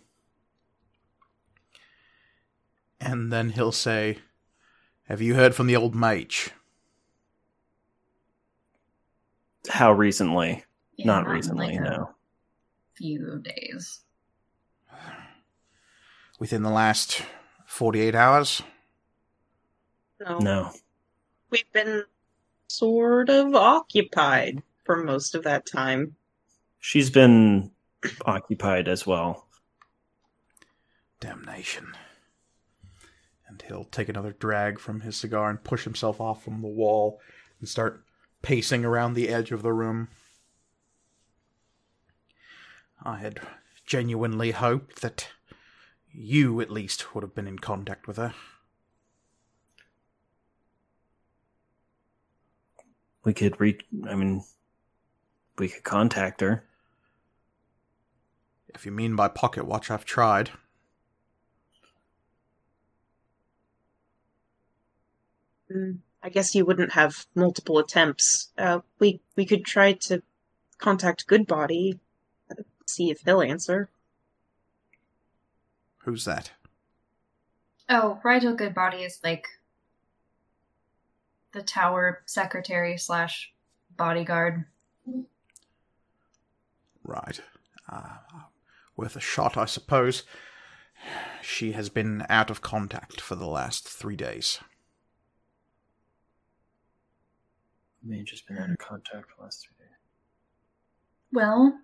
And 3.00 3.32
then 3.32 3.50
he'll 3.52 3.72
say, 3.72 4.20
Have 5.08 5.22
you 5.22 5.36
heard 5.36 5.54
from 5.54 5.68
the 5.68 5.76
old 5.76 5.94
mage? 5.94 6.52
How 9.70 9.92
recently? 9.92 10.64
Yeah, 10.96 11.08
Not 11.08 11.26
in, 11.26 11.32
recently, 11.32 11.68
like, 11.68 11.80
a 11.80 11.82
no. 11.84 12.16
Few 12.96 13.42
days. 13.44 14.03
Within 16.44 16.64
the 16.64 16.70
last 16.70 17.22
48 17.68 18.14
hours? 18.14 18.62
No. 20.20 20.40
No. 20.40 20.72
We've 21.50 21.72
been 21.72 22.04
sort 22.68 23.30
of 23.30 23.56
occupied 23.56 24.62
for 24.84 25.02
most 25.02 25.36
of 25.36 25.46
that 25.46 25.66
time. 25.66 26.18
She's 26.82 27.10
been 27.10 27.72
occupied 28.26 28.90
as 28.90 29.08
well. 29.08 29.48
Damnation. 31.22 31.94
And 33.48 33.64
he'll 33.66 33.86
take 33.86 34.10
another 34.10 34.34
drag 34.34 34.80
from 34.82 35.00
his 35.00 35.16
cigar 35.16 35.50
and 35.50 35.64
push 35.64 35.86
himself 35.86 36.20
off 36.20 36.44
from 36.44 36.62
the 36.62 36.68
wall 36.68 37.22
and 37.62 37.70
start 37.70 38.04
pacing 38.42 38.84
around 38.84 39.14
the 39.14 39.30
edge 39.30 39.54
of 39.54 39.64
the 39.64 39.72
room. 39.72 40.10
I 43.02 43.20
had 43.20 43.40
genuinely 43.86 44.52
hoped 44.52 45.02
that 45.02 45.30
you, 46.14 46.62
at 46.62 46.70
least, 46.70 47.14
would 47.14 47.24
have 47.24 47.36
been 47.36 47.48
in 47.48 47.60
contact 47.60 48.08
with 48.08 48.18
her. 48.18 48.34
We 53.24 53.34
could 53.34 53.60
reach. 53.60 53.86
I 54.08 54.16
mean, 54.16 54.44
we 55.58 55.70
could 55.70 55.84
contact 55.84 56.42
her. 56.42 56.66
If 58.76 58.86
you 58.86 58.92
mean 58.92 59.16
by 59.16 59.28
pocket 59.28 59.66
watch, 59.66 59.90
I've 59.90 60.06
tried. 60.06 60.52
Mm, 65.72 66.00
I 66.22 66.30
guess 66.30 66.54
you 66.56 66.66
wouldn't 66.66 66.94
have 66.94 67.26
multiple 67.36 67.80
attempts. 67.80 68.52
Uh, 68.58 68.80
we 69.00 69.22
we 69.36 69.46
could 69.46 69.66
try 69.66 69.94
to 69.94 70.22
contact 70.78 71.28
Goodbody, 71.28 72.00
uh, 72.52 72.64
see 72.86 73.10
if 73.10 73.22
he'll 73.22 73.42
answer. 73.42 73.90
Who's 76.04 76.26
that? 76.26 76.52
Oh, 77.90 78.20
Rigel 78.24 78.56
Goodbody 78.56 78.98
is 79.04 79.20
like 79.24 79.48
the 81.54 81.62
tower 81.62 82.24
secretary 82.26 82.98
slash 82.98 83.54
bodyguard. 83.96 84.66
Right. 87.04 87.40
Uh, 87.90 88.18
worth 88.98 89.16
a 89.16 89.22
shot, 89.22 89.58
I 89.58 89.66
suppose. 89.66 90.24
She 91.42 91.74
has 91.74 91.90
been 91.90 92.26
out 92.30 92.50
of 92.50 92.62
contact 92.62 93.22
for 93.22 93.36
the 93.36 93.48
last 93.48 93.88
three 93.88 94.16
days. 94.16 94.60
May 98.02 98.18
have 98.18 98.26
just 98.26 98.48
been 98.48 98.58
out 98.58 98.70
of 98.70 98.78
contact 98.78 99.32
for 99.32 99.38
the 99.38 99.44
last 99.44 99.66
three 99.66 99.86
days. 99.86 99.96
Well, 101.32 101.80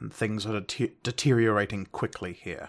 and 0.00 0.12
things 0.12 0.46
are 0.46 0.60
dete- 0.60 1.02
deteriorating 1.02 1.86
quickly 1.86 2.32
here. 2.32 2.68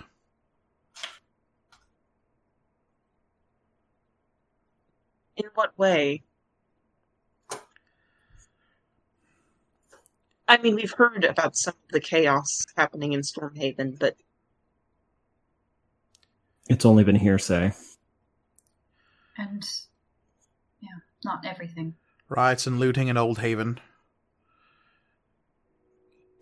In 5.37 5.45
what 5.55 5.77
way? 5.77 6.23
I 10.47 10.57
mean, 10.57 10.75
we've 10.75 10.91
heard 10.91 11.23
about 11.23 11.55
some 11.55 11.75
of 11.85 11.91
the 11.91 12.01
chaos 12.01 12.65
happening 12.75 13.13
in 13.13 13.21
Stormhaven, 13.21 13.97
but 13.97 14.17
It's 16.67 16.85
only 16.85 17.03
been 17.03 17.15
hearsay. 17.15 17.73
and 19.37 19.63
yeah, 20.81 20.89
not 21.23 21.45
everything. 21.45 21.95
Riots 22.29 22.67
and 22.67 22.79
looting 22.79 23.07
in 23.07 23.17
Old 23.17 23.39
Haven. 23.39 23.79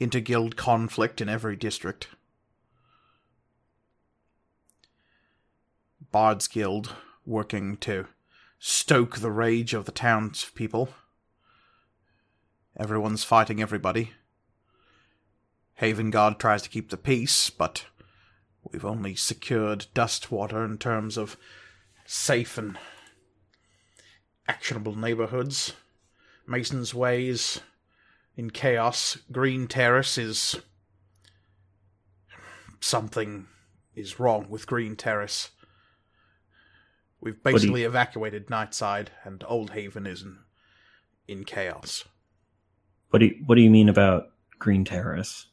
Interguild 0.01 0.55
conflict 0.55 1.22
in 1.22 1.29
every 1.29 1.55
district. 1.55 2.08
Bard's 6.12 6.48
Guild 6.48 6.96
working 7.25 7.77
to 7.77 8.08
stoke 8.60 9.18
the 9.18 9.32
rage 9.32 9.74
of 9.74 9.86
the 9.86 9.92
townspeople. 9.92 10.89
Everyone's 12.78 13.24
fighting 13.24 13.62
everybody. 13.62 14.12
Haven 15.75 16.12
Guard 16.12 16.39
tries 16.39 16.62
to 16.63 16.70
keep 16.70 16.89
the 16.89 16.98
peace, 16.98 17.50
but 17.50 17.86
we've 18.70 18.86
only 18.86 19.16
secured 19.16 19.88
Dustwater 19.94 20.66
in 20.66 20.78
terms 20.78 21.18
of 21.18 21.38
safe 22.06 22.58
and 22.58 22.78
actionable 24.48 24.96
neighborhoods. 24.96 25.74
Mason's 26.46 26.94
Ways 26.94 27.62
in 28.36 28.50
chaos. 28.50 29.20
Green 29.32 29.68
Terrace 29.68 30.18
is. 30.18 30.58
Something 32.82 33.48
is 33.96 34.20
wrong 34.20 34.48
with 34.50 34.68
Green 34.68 34.96
Terrace. 34.96 35.50
We've 37.21 37.33
do 37.43 37.49
you- 37.49 37.53
basically 37.55 37.83
evacuated 37.83 38.47
Nightside, 38.47 39.07
and 39.23 39.43
Old 39.47 39.71
Haven 39.71 40.05
is 40.05 40.21
in, 40.21 40.39
in 41.27 41.43
chaos. 41.43 42.05
What 43.09 43.19
do 43.19 43.25
you, 43.27 43.43
What 43.45 43.55
do 43.55 43.61
you 43.61 43.69
mean 43.69 43.89
about 43.89 44.31
Green 44.57 44.85
Terrace? 44.85 45.45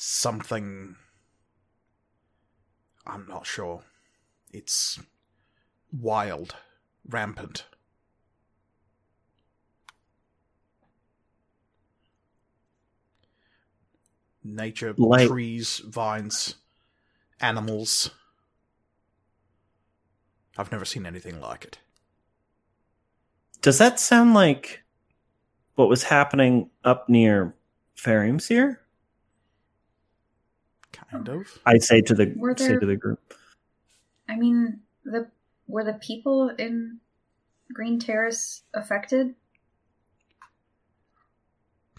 something. 0.00 0.94
I'm 3.04 3.26
not 3.26 3.46
sure. 3.46 3.82
It's 4.52 5.00
wild, 5.90 6.54
rampant. 7.04 7.64
Nature, 14.44 14.94
Like- 14.96 15.28
trees, 15.28 15.78
vines, 15.80 16.56
animals. 17.40 18.10
I've 20.58 20.72
never 20.72 20.84
seen 20.84 21.06
anything 21.06 21.40
like 21.40 21.64
it. 21.64 21.78
Does 23.62 23.78
that 23.78 24.00
sound 24.00 24.34
like 24.34 24.82
what 25.76 25.88
was 25.88 26.02
happening 26.02 26.70
up 26.84 27.08
near 27.08 27.54
Farium's 27.94 28.48
here? 28.48 28.80
Kind 30.92 31.28
of. 31.28 31.58
I 31.64 31.78
say 31.78 32.00
to 32.02 32.14
the 32.14 32.34
Were 32.36 32.56
say 32.56 32.76
to 32.76 32.86
the 32.86 32.96
group. 32.96 33.34
I 34.28 34.36
mean, 34.36 34.80
the 35.04 35.28
were 35.68 35.84
the 35.84 35.94
people 35.94 36.48
in 36.48 36.98
Green 37.72 37.98
Terrace 37.98 38.62
affected? 38.74 39.34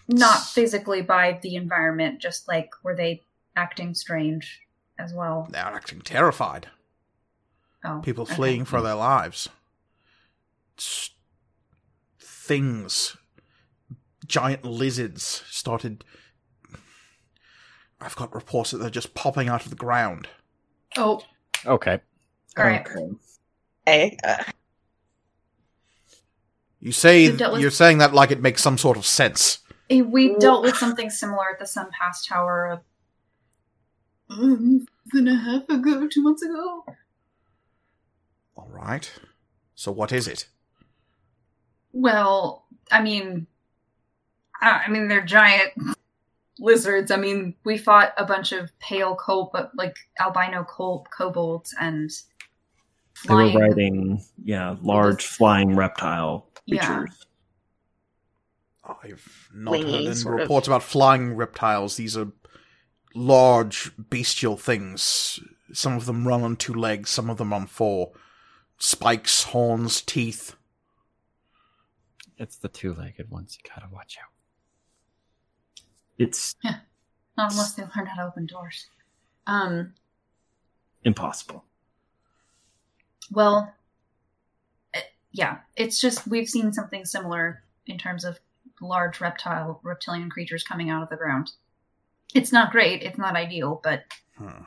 Not 0.08 0.42
physically 0.42 1.02
by 1.02 1.38
the 1.40 1.54
environment, 1.54 2.20
just 2.20 2.48
like 2.48 2.70
were 2.82 2.96
they 2.96 3.22
acting 3.56 3.94
strange 3.94 4.60
as 4.98 5.14
well? 5.14 5.48
They're 5.50 5.62
acting 5.62 6.00
terrified. 6.00 6.68
Oh, 7.84 8.00
People 8.00 8.22
okay. 8.24 8.34
fleeing 8.34 8.64
for 8.64 8.82
their 8.82 8.94
lives. 8.94 9.48
S- 10.78 11.10
things. 12.18 13.16
Giant 14.26 14.64
lizards 14.64 15.42
started. 15.48 16.04
I've 18.00 18.16
got 18.16 18.34
reports 18.34 18.70
that 18.70 18.78
they're 18.78 18.90
just 18.90 19.14
popping 19.14 19.48
out 19.48 19.64
of 19.64 19.70
the 19.70 19.76
ground. 19.76 20.28
Oh, 20.96 21.22
Okay. 21.66 22.00
all 22.56 22.64
right. 22.64 22.86
Okay. 22.86 23.10
Hey, 23.86 24.16
uh, 24.24 24.42
You 26.78 26.92
say 26.92 27.30
with... 27.30 27.60
you're 27.60 27.70
saying 27.70 27.98
that 27.98 28.14
like 28.14 28.30
it 28.30 28.40
makes 28.40 28.62
some 28.62 28.78
sort 28.78 28.96
of 28.96 29.04
sense. 29.04 29.58
Eh, 29.90 30.00
We 30.02 30.36
dealt 30.36 30.62
with 30.62 30.76
something 30.76 31.10
similar 31.10 31.50
at 31.52 31.58
the 31.58 31.66
Sun 31.66 31.90
Pass 31.98 32.24
Tower 32.26 32.82
a 34.30 34.34
month 34.36 34.88
and 35.12 35.28
a 35.28 35.34
half 35.34 35.68
ago, 35.68 36.08
two 36.08 36.22
months 36.22 36.42
ago. 36.42 36.84
All 38.60 38.68
right. 38.70 39.10
So 39.74 39.90
what 39.90 40.12
is 40.12 40.28
it? 40.28 40.46
Well, 41.92 42.66
I 42.92 43.02
mean, 43.02 43.46
I 44.60 44.82
I 44.86 44.88
mean 44.90 45.08
they're 45.08 45.24
giant 45.24 45.72
lizards. 46.58 47.10
I 47.10 47.16
mean, 47.16 47.54
we 47.64 47.78
fought 47.78 48.12
a 48.18 48.24
bunch 48.26 48.52
of 48.52 48.70
pale 48.78 49.14
col 49.14 49.50
but 49.52 49.72
like 49.74 49.96
albino 50.20 50.64
col- 50.64 51.06
kobolds 51.16 51.74
and 51.80 52.10
They 53.26 53.34
were 53.34 53.50
flying. 53.50 53.58
riding, 53.58 54.24
yeah, 54.44 54.76
large 54.82 55.24
flying 55.26 55.74
reptile 55.74 56.46
Yeah. 56.66 56.86
creatures. 56.98 57.26
I've 58.84 59.48
not 59.54 59.72
Wingy, 59.72 59.92
heard 59.92 60.04
any 60.06 60.14
sort 60.14 60.34
of. 60.34 60.40
reports 60.40 60.66
about 60.66 60.82
flying 60.82 61.34
reptiles. 61.36 61.96
These 61.96 62.16
are 62.16 62.28
large 63.14 63.92
bestial 63.98 64.56
things. 64.56 65.38
Some 65.72 65.94
of 65.94 66.06
them 66.06 66.26
run 66.26 66.42
on 66.42 66.56
two 66.56 66.74
legs, 66.74 67.10
some 67.10 67.30
of 67.30 67.36
them 67.38 67.52
on 67.52 67.66
four. 67.66 68.12
Spikes, 68.80 69.44
horns, 69.44 70.00
teeth. 70.00 70.56
It's 72.38 72.56
the 72.56 72.68
two-legged 72.68 73.30
ones. 73.30 73.58
You 73.62 73.70
gotta 73.70 73.92
watch 73.92 74.16
out. 74.22 74.30
It's 76.18 76.56
Yeah. 76.64 76.80
Not 77.36 77.52
unless 77.52 77.74
they 77.74 77.82
learn 77.82 78.06
how 78.06 78.16
to 78.16 78.28
open 78.28 78.46
doors. 78.46 78.86
Um. 79.46 79.94
impossible. 81.04 81.64
Well, 83.30 83.72
eh, 84.94 85.02
yeah, 85.30 85.58
it's 85.76 86.00
just 86.00 86.26
we've 86.26 86.48
seen 86.48 86.72
something 86.72 87.04
similar 87.04 87.62
in 87.86 87.96
terms 87.98 88.24
of 88.24 88.38
large 88.80 89.20
reptile 89.20 89.80
reptilian 89.82 90.30
creatures 90.30 90.64
coming 90.64 90.88
out 90.90 91.02
of 91.02 91.08
the 91.10 91.16
ground. 91.16 91.52
It's 92.34 92.52
not 92.52 92.70
great, 92.72 93.02
it's 93.02 93.18
not 93.18 93.36
ideal, 93.36 93.80
but 93.82 94.04
Hmm. 94.36 94.64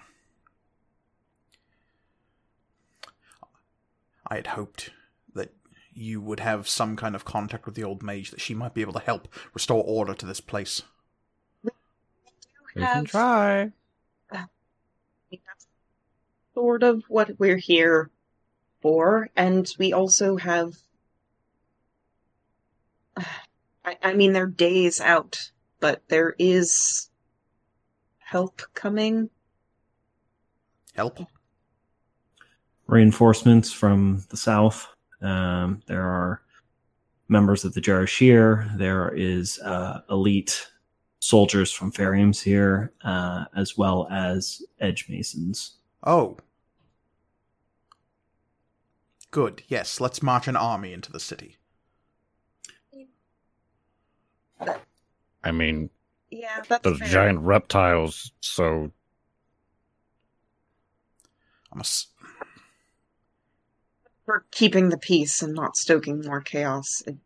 I 4.34 4.38
had 4.38 4.48
hoped 4.48 4.90
that 5.36 5.54
you 5.94 6.20
would 6.20 6.40
have 6.40 6.68
some 6.68 6.96
kind 6.96 7.14
of 7.14 7.24
contact 7.24 7.68
with 7.68 7.76
the 7.76 7.84
old 7.84 8.02
mage, 8.02 8.32
that 8.32 8.42
she 8.42 8.56
might 8.56 8.74
be 8.74 8.82
able 8.82 8.94
to 8.94 9.00
help 9.00 9.28
restore 9.54 9.84
order 9.84 10.16
to 10.16 10.26
this 10.26 10.42
place. 10.42 10.82
We 11.64 11.72
can 12.74 12.82
have- 12.82 13.06
try. 13.06 13.72
that's 14.32 15.68
sort 16.56 16.82
of 16.82 17.04
what 17.10 17.40
we're 17.40 17.58
here 17.58 18.10
for, 18.82 19.30
and 19.36 19.70
we 19.78 19.94
also 19.94 20.38
have. 20.38 20.74
I, 23.86 23.98
I 24.02 24.14
mean, 24.16 24.34
they're 24.34 24.48
days 24.48 25.00
out, 25.00 25.52
but 25.80 26.02
there 26.08 26.36
is 26.40 27.12
help 28.18 28.64
coming. 28.74 29.30
Help? 30.96 31.20
Reinforcements 32.98 33.72
from 33.74 34.24
the 34.30 34.38
south. 34.38 34.88
Um, 35.20 35.82
there 35.88 36.04
are 36.04 36.44
members 37.28 37.66
of 37.66 37.74
the 37.74 37.82
Jarashir. 37.82 38.78
There 38.78 39.10
is 39.16 39.58
uh, 39.60 40.02
elite 40.12 40.68
soldiers 41.20 41.72
from 41.72 41.92
Farium's 41.92 42.40
here, 42.40 42.94
uh, 43.04 43.46
as 43.56 43.76
well 43.76 44.08
as 44.12 44.62
Edge 44.80 45.08
Masons. 45.10 45.78
Oh. 46.04 46.38
Good, 49.32 49.64
yes, 49.68 50.00
let's 50.00 50.22
march 50.22 50.48
an 50.48 50.56
army 50.56 50.94
into 50.94 51.12
the 51.12 51.20
city. 51.20 51.58
I 55.44 55.52
mean, 55.52 55.90
Yeah, 56.30 56.62
that's 56.70 56.84
those 56.84 57.00
fair. 57.00 57.08
giant 57.08 57.40
reptiles, 57.40 58.32
so 58.42 58.92
I'm 61.72 61.80
a 61.80 61.82
s- 61.82 62.08
for 64.26 64.46
keeping 64.52 64.90
the 64.90 64.98
peace 64.98 65.42
and 65.42 65.54
not 65.54 65.76
stoking 65.78 66.22
more 66.22 66.42
chaos. 66.42 67.04
It 67.06 67.18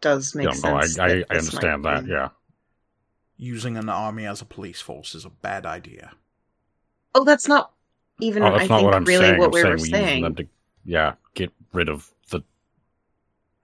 does 0.00 0.34
make 0.34 0.46
yeah, 0.46 0.70
no, 0.70 0.76
I, 0.76 0.86
sense. 0.86 0.98
I, 0.98 1.24
I 1.30 1.36
understand 1.36 1.84
that, 1.84 2.04
be- 2.04 2.10
yeah. 2.10 2.28
using 3.36 3.76
an 3.76 3.88
army 3.88 4.26
as 4.26 4.40
a 4.40 4.44
police 4.44 4.80
force 4.80 5.14
is 5.14 5.24
a 5.24 5.30
bad 5.30 5.66
idea. 5.66 6.12
Oh, 7.14 7.24
that's 7.24 7.48
not 7.48 7.72
even. 8.20 8.42
Oh, 8.42 8.50
that's 8.52 8.64
I 8.64 8.66
not 8.66 8.76
think 8.76 8.86
what 8.86 8.94
I'm 8.94 9.04
really 9.04 9.24
saying. 9.24 9.38
what 9.38 9.46
I'm 9.46 9.52
we 9.52 9.60
saying 9.60 9.70
were 9.70 9.82
we 9.82 9.90
saying. 9.90 10.22
them 10.22 10.34
to, 10.36 10.46
yeah, 10.84 11.14
get 11.34 11.52
rid 11.72 11.88
of 11.88 12.10
the. 12.30 12.40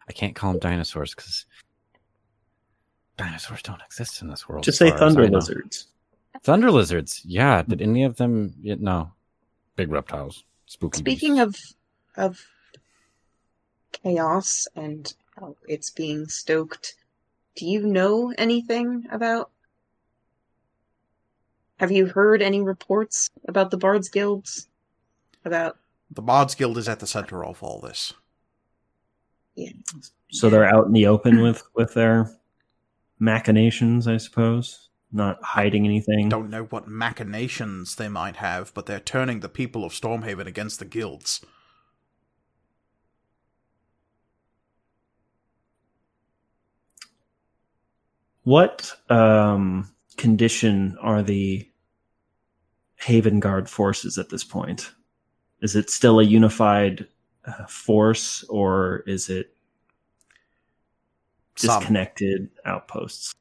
I 0.08 0.12
can't 0.12 0.34
call 0.34 0.52
them 0.52 0.60
dinosaurs 0.60 1.14
because 1.14 1.46
dinosaurs 3.16 3.62
don't 3.62 3.82
exist 3.82 4.22
in 4.22 4.28
this 4.28 4.48
world. 4.48 4.64
Just 4.64 4.78
say 4.78 4.90
thunder 4.90 5.28
lizards. 5.28 5.88
Thunder 6.42 6.70
lizards. 6.70 7.22
Yeah. 7.24 7.62
Did 7.62 7.82
any 7.82 8.04
of 8.04 8.16
them? 8.16 8.54
No. 8.62 9.12
big 9.76 9.90
reptiles. 9.90 10.44
Spooky. 10.66 10.98
Speaking 10.98 11.36
beasts. 11.36 11.76
of 12.16 12.24
of 12.24 12.46
chaos 13.92 14.68
and 14.74 15.12
how 15.38 15.56
it's 15.68 15.90
being 15.90 16.28
stoked, 16.28 16.94
do 17.56 17.66
you 17.66 17.86
know 17.86 18.32
anything 18.38 19.06
about? 19.10 19.50
Have 21.78 21.90
you 21.90 22.06
heard 22.06 22.42
any 22.42 22.60
reports 22.60 23.30
about 23.48 23.70
the 23.70 23.78
Bards 23.78 24.08
Guilds? 24.08 24.68
About 25.44 25.78
The 26.10 26.22
Bards 26.22 26.54
Guild 26.54 26.76
is 26.76 26.88
at 26.88 27.00
the 27.00 27.06
center 27.06 27.44
of 27.44 27.62
all 27.62 27.80
this. 27.80 28.12
Yeah. 29.54 29.72
So 30.30 30.50
they're 30.50 30.64
out 30.64 30.86
in 30.86 30.92
the 30.92 31.06
open 31.06 31.40
with 31.40 31.62
with 31.74 31.94
their 31.94 32.30
machinations, 33.18 34.06
I 34.06 34.16
suppose, 34.18 34.88
not 35.12 35.42
hiding 35.42 35.84
anything. 35.84 36.28
Don't 36.28 36.50
know 36.50 36.64
what 36.64 36.88
machinations 36.88 37.96
they 37.96 38.08
might 38.08 38.36
have, 38.36 38.72
but 38.74 38.86
they're 38.86 39.00
turning 39.00 39.40
the 39.40 39.48
people 39.48 39.84
of 39.84 39.92
Stormhaven 39.92 40.46
against 40.46 40.78
the 40.78 40.84
guilds. 40.84 41.40
What 48.50 48.96
um, 49.08 49.94
condition 50.16 50.98
are 51.00 51.22
the 51.22 51.70
Haven 52.96 53.38
Guard 53.38 53.70
forces 53.70 54.18
at 54.18 54.30
this 54.30 54.42
point? 54.42 54.90
Is 55.62 55.76
it 55.76 55.88
still 55.88 56.18
a 56.18 56.24
unified 56.24 57.06
uh, 57.44 57.66
force, 57.66 58.42
or 58.48 59.04
is 59.06 59.30
it 59.30 59.54
Some. 61.54 61.78
disconnected 61.78 62.50
outposts? 62.64 63.36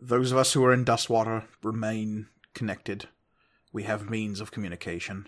Those 0.00 0.30
of 0.30 0.38
us 0.38 0.52
who 0.52 0.64
are 0.64 0.72
in 0.72 0.84
Dustwater 0.84 1.42
remain 1.60 2.28
connected. 2.54 3.08
We 3.72 3.82
have 3.82 4.08
means 4.08 4.40
of 4.40 4.52
communication. 4.52 5.26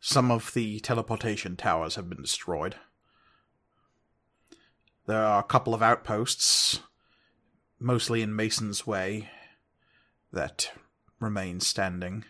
Some 0.00 0.32
of 0.32 0.52
the 0.54 0.80
teleportation 0.80 1.54
towers 1.54 1.94
have 1.94 2.08
been 2.08 2.22
destroyed. 2.22 2.74
There 5.06 5.24
are 5.24 5.38
a 5.38 5.44
couple 5.44 5.72
of 5.72 5.82
outposts, 5.84 6.80
mostly 7.78 8.22
in 8.22 8.34
Mason's 8.34 8.86
Way, 8.86 9.30
that 10.32 10.72
remains 11.20 11.66
standing. 11.66 12.24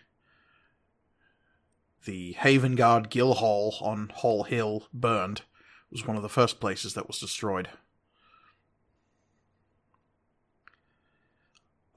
The 2.05 2.33
Haven 2.33 2.75
Guard 2.75 3.09
Guild 3.09 3.37
Hall 3.37 3.75
on 3.81 4.11
Hall 4.15 4.43
Hill 4.43 4.87
burned. 4.93 5.41
Was 5.91 6.05
one 6.05 6.15
of 6.15 6.21
the 6.21 6.29
first 6.29 6.59
places 6.59 6.93
that 6.93 7.07
was 7.07 7.17
destroyed. 7.17 7.67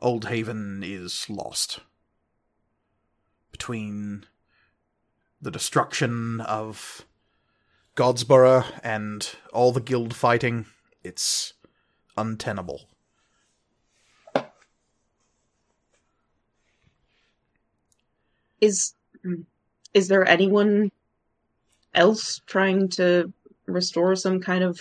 Old 0.00 0.28
Haven 0.28 0.82
is 0.82 1.28
lost. 1.28 1.80
Between 3.50 4.24
the 5.42 5.50
destruction 5.50 6.40
of 6.40 7.04
Godsborough 7.96 8.64
and 8.82 9.28
all 9.52 9.72
the 9.72 9.80
guild 9.80 10.16
fighting, 10.16 10.64
it's 11.04 11.52
untenable. 12.16 12.88
Is 18.62 18.94
is 19.92 20.06
there 20.08 20.26
anyone 20.26 20.92
else 21.94 22.40
trying 22.46 22.88
to 22.90 23.32
restore 23.66 24.14
some 24.16 24.40
kind 24.40 24.62
of 24.64 24.78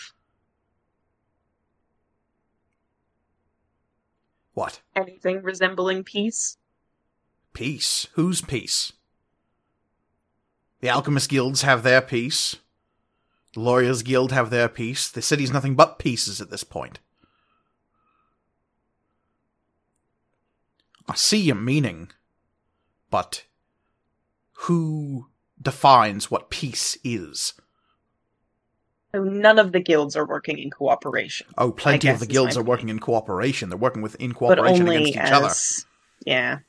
What? 4.54 4.82
anything 4.96 5.42
resembling 5.42 6.04
peace? 6.04 6.58
Peace? 7.54 8.08
Whose 8.14 8.42
peace? 8.42 8.94
The 10.82 10.90
Alchemist 10.90 11.30
Guilds 11.30 11.64
have 11.64 11.82
their 11.84 12.02
peace. 12.02 12.58
The 13.54 13.62
Lawyers 13.62 14.04
Guild 14.04 14.32
have 14.32 14.52
their 14.52 14.70
peace. 14.70 15.10
The 15.10 15.22
city's 15.22 15.52
nothing 15.52 15.76
but 15.76 15.98
pieces 15.98 16.40
at 16.40 16.52
this 16.52 16.64
point. 16.64 17.00
I 21.08 21.16
see 21.16 21.42
your 21.42 21.56
meaning, 21.56 22.12
but 23.10 23.46
who 24.66 25.28
defines 25.62 26.30
what 26.30 26.50
peace 26.50 26.98
is? 27.04 27.54
So 29.14 29.24
none 29.24 29.60
of 29.60 29.72
the 29.72 29.80
guilds 29.80 30.16
are 30.16 30.26
working 30.26 30.58
in 30.58 30.70
cooperation, 30.70 31.48
Oh, 31.58 31.72
plenty 31.72 32.08
of 32.08 32.20
the 32.20 32.26
guilds 32.26 32.56
are 32.56 32.64
working 32.64 32.90
in 32.90 33.00
cooperation. 33.00 33.70
They're 33.70 33.78
working 33.78 34.02
with 34.02 34.16
in 34.16 34.34
cooperation 34.34 34.88
against 34.88 35.10
each 35.10 35.18
other. 35.18 35.54
yeah. 36.26 36.60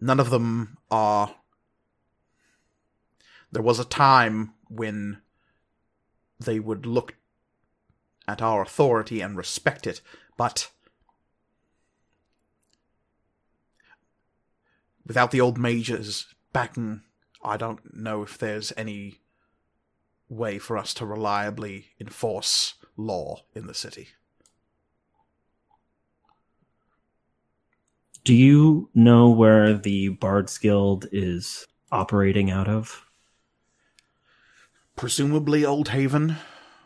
none 0.00 0.18
of 0.18 0.30
them 0.30 0.78
are. 0.90 1.34
There 3.52 3.62
was 3.62 3.78
a 3.78 3.84
time 3.84 4.54
when 4.68 5.20
they 6.38 6.58
would 6.58 6.86
look 6.86 7.14
at 8.30 8.40
our 8.40 8.62
authority 8.62 9.20
and 9.20 9.36
respect 9.36 9.88
it, 9.88 10.00
but 10.36 10.70
without 15.04 15.32
the 15.32 15.40
old 15.40 15.58
mages 15.58 16.32
backing, 16.52 17.02
I 17.42 17.56
don't 17.56 17.96
know 17.96 18.22
if 18.22 18.38
there's 18.38 18.72
any 18.76 19.18
way 20.28 20.60
for 20.60 20.78
us 20.78 20.94
to 20.94 21.04
reliably 21.04 21.86
enforce 21.98 22.74
law 22.96 23.42
in 23.52 23.66
the 23.66 23.74
city. 23.74 24.10
Do 28.22 28.32
you 28.32 28.90
know 28.94 29.28
where 29.30 29.76
the 29.76 30.10
Bards 30.10 30.56
Guild 30.56 31.06
is 31.10 31.66
operating 31.90 32.48
out 32.48 32.68
of? 32.68 33.04
Presumably 34.94 35.64
Old 35.64 35.88
Haven. 35.88 36.36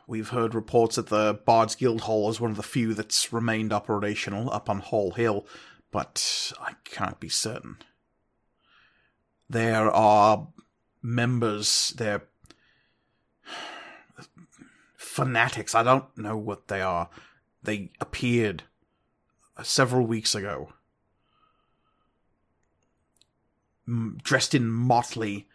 We've 0.07 0.29
heard 0.29 0.55
reports 0.55 0.97
that 0.97 1.07
the 1.09 1.41
Bards 1.47 1.75
Guild 1.75 2.03
Hall 2.03 2.29
is 2.31 2.41
one 2.41 2.51
of 2.51 2.57
the 2.57 2.63
few 2.63 2.93
that's 2.93 3.33
remained 3.33 3.73
operational 3.73 4.51
up 4.51 4.69
on 4.69 4.81
Hall 4.81 5.13
Hill, 5.13 5.47
but 5.91 6.53
I 6.61 6.75
can't 6.85 7.19
be 7.19 7.29
certain. 7.31 7.79
There 9.49 9.91
are 9.91 10.49
members, 11.03 11.95
they're 11.97 12.25
fanatics. 14.97 15.75
I 15.75 15.83
don't 15.83 16.17
know 16.19 16.37
what 16.37 16.69
they 16.69 16.81
are. 16.81 17.09
They 17.63 17.91
appeared 18.01 18.65
several 19.63 20.07
weeks 20.07 20.35
ago, 20.35 20.73
dressed 24.23 24.55
in 24.55 24.69
motley 24.69 25.49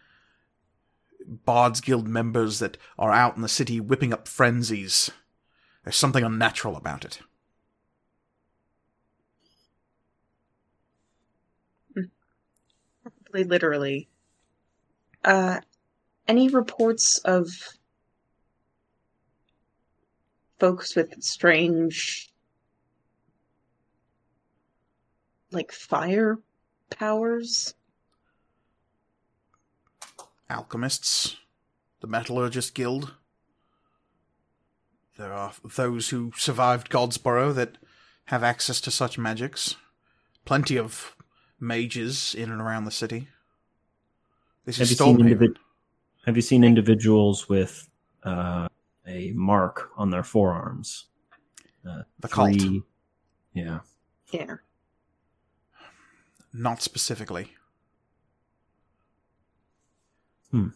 Bards 1.30 1.82
Guild 1.82 2.08
members 2.08 2.60
that 2.60 2.78
are 2.98 3.12
out 3.12 3.36
in 3.36 3.42
the 3.42 3.48
city 3.48 3.80
whipping 3.80 4.14
up 4.14 4.28
frenzies. 4.28 5.12
There's 5.84 5.96
something 5.96 6.24
unnatural 6.24 6.76
about 6.76 7.06
it. 7.06 7.20
Probably 13.04 13.44
literally. 13.44 14.10
Uh, 15.24 15.60
any 16.28 16.50
reports 16.50 17.20
of 17.20 17.48
folks 20.60 20.96
with 20.96 21.22
strange, 21.24 22.32
like 25.52 25.72
fire 25.72 26.38
powers? 26.90 27.74
Alchemists, 30.50 31.38
the 32.02 32.08
Metallurgist 32.08 32.74
Guild. 32.74 33.14
There 35.18 35.34
are 35.34 35.54
those 35.76 36.10
who 36.10 36.32
survived 36.38 36.90
Godsborough 36.90 37.54
that 37.56 37.78
have 38.26 38.44
access 38.44 38.80
to 38.82 38.92
such 38.92 39.18
magics. 39.18 39.76
Plenty 40.46 40.78
of 40.78 41.16
mages 41.60 42.34
in 42.34 42.52
and 42.52 42.62
around 42.62 42.86
the 42.86 42.92
city. 42.92 43.28
This 44.66 44.78
Have 44.78 44.84
is 44.86 44.92
you 44.92 44.96
seen 44.98 45.18
Stormhaven. 45.18 45.34
individ- 45.38 45.56
Have 46.26 46.36
you 46.36 46.42
seen 46.42 46.64
individuals 46.64 47.50
with 47.50 47.88
uh, 48.24 48.68
a 49.06 49.32
mark 49.34 49.92
on 49.98 50.10
their 50.10 50.24
forearms? 50.24 51.06
Uh, 51.88 52.04
The 52.20 52.28
cult. 52.28 52.62
Yeah. 53.54 53.80
Yeah. 54.32 54.56
Not 56.54 56.82
specifically. 56.82 57.52
Hmm. 60.52 60.68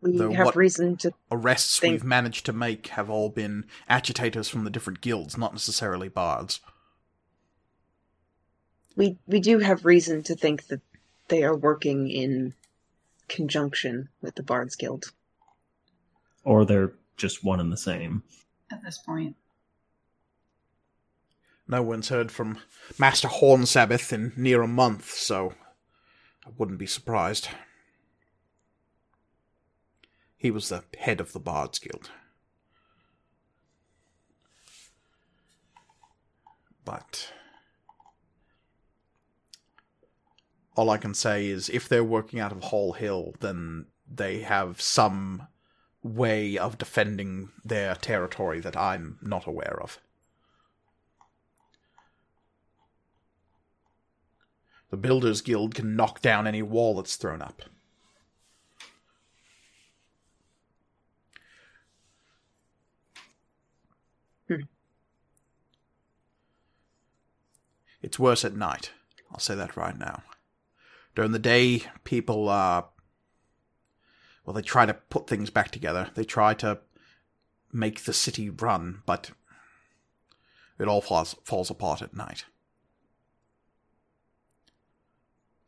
We 0.00 0.16
Though 0.18 0.32
have 0.32 0.54
reason 0.56 0.96
to 0.98 1.12
Arrests 1.30 1.80
Think- 1.80 1.92
we've 1.92 2.04
managed 2.04 2.46
to 2.46 2.52
make 2.52 2.88
have 2.88 3.10
all 3.10 3.28
been 3.28 3.64
agitators 3.88 4.48
from 4.48 4.64
the 4.64 4.70
different 4.70 5.00
guilds, 5.00 5.36
not 5.36 5.52
necessarily 5.52 6.08
bards. 6.08 6.60
we 8.94 9.18
we 9.26 9.40
do 9.40 9.58
have 9.58 9.84
reason 9.84 10.22
to 10.22 10.34
think 10.34 10.68
that 10.68 10.80
they 11.28 11.42
are 11.42 11.56
working 11.56 12.08
in 12.10 12.54
conjunction 13.28 14.08
with 14.22 14.34
the 14.36 14.42
Bards 14.42 14.76
Guild. 14.76 15.12
Or 16.44 16.64
they're 16.64 16.92
just 17.16 17.42
one 17.44 17.60
and 17.60 17.72
the 17.72 17.76
same. 17.76 18.22
at 18.70 18.82
this 18.84 18.98
point. 18.98 19.36
No 21.68 21.82
one's 21.82 22.08
heard 22.10 22.30
from 22.30 22.58
Master 22.98 23.28
Horn 23.28 23.66
Sabbath 23.66 24.12
in 24.12 24.32
near 24.36 24.62
a 24.62 24.68
month, 24.68 25.10
so 25.10 25.54
I 26.46 26.50
wouldn't 26.56 26.78
be 26.78 26.86
surprised. 26.86 27.48
He 30.36 30.50
was 30.50 30.68
the 30.68 30.84
head 30.98 31.20
of 31.20 31.32
the 31.32 31.40
Bards 31.40 31.78
Guild. 31.78 32.10
But 36.84 37.32
all 40.76 40.88
I 40.90 40.98
can 40.98 41.14
say 41.14 41.46
is 41.46 41.68
if 41.68 41.88
they're 41.88 42.04
working 42.04 42.38
out 42.38 42.52
of 42.52 42.64
Hall 42.64 42.92
Hill, 42.92 43.34
then 43.40 43.86
they 44.08 44.42
have 44.42 44.80
some 44.80 45.48
way 46.02 46.56
of 46.56 46.78
defending 46.78 47.50
their 47.64 47.96
territory 47.96 48.60
that 48.60 48.76
I'm 48.76 49.18
not 49.20 49.46
aware 49.46 49.80
of. 49.82 49.98
The 54.90 54.96
Builders 54.96 55.40
Guild 55.40 55.74
can 55.74 55.96
knock 55.96 56.20
down 56.22 56.46
any 56.46 56.62
wall 56.62 56.94
that's 56.94 57.16
thrown 57.16 57.42
up. 57.42 57.62
Hmm. 64.48 64.62
It's 68.00 68.18
worse 68.18 68.44
at 68.44 68.54
night. 68.54 68.92
I'll 69.32 69.40
say 69.40 69.56
that 69.56 69.76
right 69.76 69.98
now. 69.98 70.22
During 71.16 71.32
the 71.32 71.38
day, 71.38 71.82
people 72.04 72.48
are. 72.48 72.88
well 74.44 74.54
they 74.54 74.62
try 74.62 74.86
to 74.86 74.94
put 74.94 75.26
things 75.26 75.50
back 75.50 75.70
together. 75.72 76.10
They 76.14 76.24
try 76.24 76.54
to 76.54 76.78
make 77.72 78.04
the 78.04 78.12
city 78.12 78.48
run, 78.48 79.02
but 79.04 79.32
it 80.78 80.86
all 80.86 81.00
falls 81.00 81.34
falls 81.42 81.70
apart 81.70 82.02
at 82.02 82.14
night. 82.14 82.44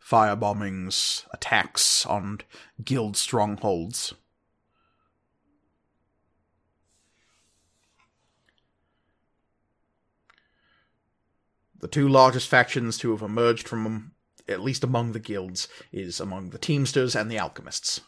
firebombings, 0.08 1.26
attacks 1.32 2.06
on 2.06 2.40
guild 2.82 3.16
strongholds. 3.16 4.14
The 11.80 11.88
two 11.88 12.08
largest 12.08 12.48
factions 12.48 12.98
to 12.98 13.10
have 13.12 13.22
emerged 13.22 13.68
from, 13.68 14.12
at 14.48 14.60
least 14.60 14.82
among 14.82 15.12
the 15.12 15.20
guilds, 15.20 15.68
is 15.92 16.18
among 16.18 16.50
the 16.50 16.58
Teamsters 16.58 17.14
and 17.14 17.30
the 17.30 17.38
Alchemists. 17.38 18.00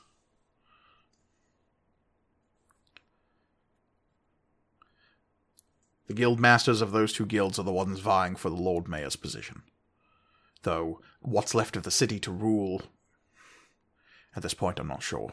The 6.08 6.14
guild 6.14 6.40
masters 6.40 6.80
of 6.80 6.90
those 6.90 7.12
two 7.12 7.26
guilds 7.26 7.58
are 7.60 7.64
the 7.64 7.70
ones 7.70 8.00
vying 8.00 8.34
for 8.34 8.50
the 8.50 8.56
Lord 8.56 8.88
Mayor's 8.88 9.14
position. 9.14 9.62
Though 10.62 11.00
what's 11.20 11.54
left 11.54 11.76
of 11.76 11.83
the 11.83 11.90
city 11.90 12.18
to 12.20 12.30
rule, 12.30 12.83
at 14.35 14.42
this 14.42 14.54
point, 14.54 14.78
I'm 14.78 14.88
not 14.88 15.02
sure. 15.02 15.33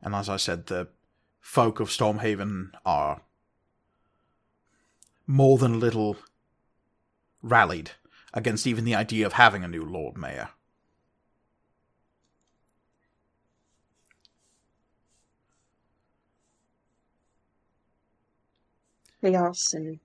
And 0.00 0.14
as 0.14 0.28
I 0.28 0.36
said, 0.36 0.66
the 0.66 0.88
folk 1.40 1.80
of 1.80 1.90
Stormhaven 1.90 2.70
are 2.86 3.22
more 5.26 5.58
than 5.58 5.74
a 5.74 5.78
little 5.78 6.16
rallied 7.42 7.90
against 8.32 8.66
even 8.66 8.84
the 8.84 8.94
idea 8.94 9.26
of 9.26 9.34
having 9.34 9.64
a 9.64 9.68
new 9.68 9.84
Lord 9.84 10.16
Mayor. 10.16 10.50
Chaos 19.20 19.72
and 19.74 19.98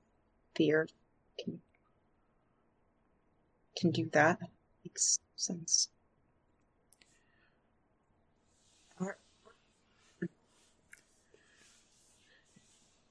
fear 0.55 0.87
can 1.39 1.59
can 3.75 3.91
do 3.91 4.09
that. 4.13 4.39
Makes 4.83 5.19
sense. 5.35 5.89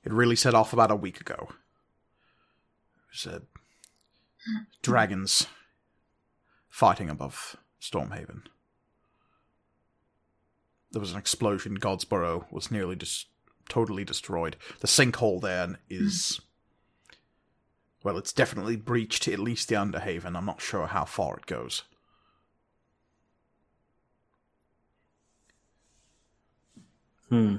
It 0.05 0.13
really 0.13 0.37
set 0.37 0.55
off 0.55 0.73
about 0.73 0.91
a 0.91 0.97
week 0.97 1.21
ago. 1.21 1.49
It 1.51 3.27
was 3.27 3.35
uh, 3.35 3.39
dragons 4.83 5.47
fighting 6.69 7.09
above 7.09 7.57
Stormhaven. 7.81 8.43
There 10.91 11.01
was 11.01 11.13
an 11.13 11.19
explosion. 11.19 11.79
Godsborough 11.79 12.51
was 12.51 12.71
nearly 12.71 12.97
just 12.97 13.29
totally 13.73 14.05
destroyed. 14.05 14.57
The 14.81 14.87
sinkhole 14.87 15.41
then 15.41 15.79
there 15.89 16.03
is. 16.03 16.41
Well, 18.05 18.19
it's 18.19 18.33
definitely 18.33 18.77
breached 18.77 19.27
at 19.29 19.39
least 19.39 19.69
the 19.69 19.77
Underhaven. 19.77 20.37
I'm 20.37 20.45
not 20.45 20.61
sure 20.61 20.87
how 20.89 21.07
far 21.07 21.39
it 21.39 21.47
goes. 21.47 21.85
Hmm. 27.31 27.57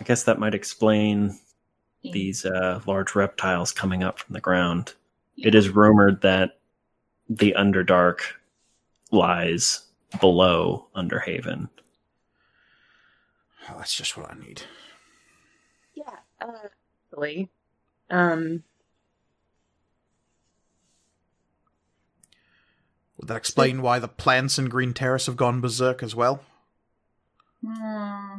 I 0.00 0.04
guess 0.04 0.22
that 0.22 0.38
might 0.38 0.54
explain 0.54 1.38
these 2.02 2.46
uh, 2.46 2.80
large 2.86 3.14
reptiles 3.14 3.72
coming 3.72 4.02
up 4.02 4.20
from 4.20 4.32
the 4.32 4.40
ground. 4.40 4.94
It 5.36 5.54
is 5.54 5.68
rumored 5.68 6.22
that 6.22 6.58
the 7.28 7.54
Underdark 7.58 8.20
lies 9.10 9.82
below 10.20 10.86
Underhaven. 10.96 11.68
Oh, 13.70 13.74
that's 13.76 13.94
just 13.94 14.16
what 14.16 14.30
I 14.30 14.34
need. 14.38 14.62
Yeah, 15.94 16.16
uh, 16.40 16.68
actually, 17.12 17.48
um, 18.10 18.62
Would 23.18 23.28
that 23.28 23.36
explain 23.36 23.82
why 23.82 23.98
the 23.98 24.06
plants 24.08 24.58
in 24.58 24.68
Green 24.68 24.94
Terrace 24.94 25.26
have 25.26 25.36
gone 25.36 25.60
berserk 25.60 26.02
as 26.04 26.14
well? 26.14 26.40
Hmm, 27.66 28.36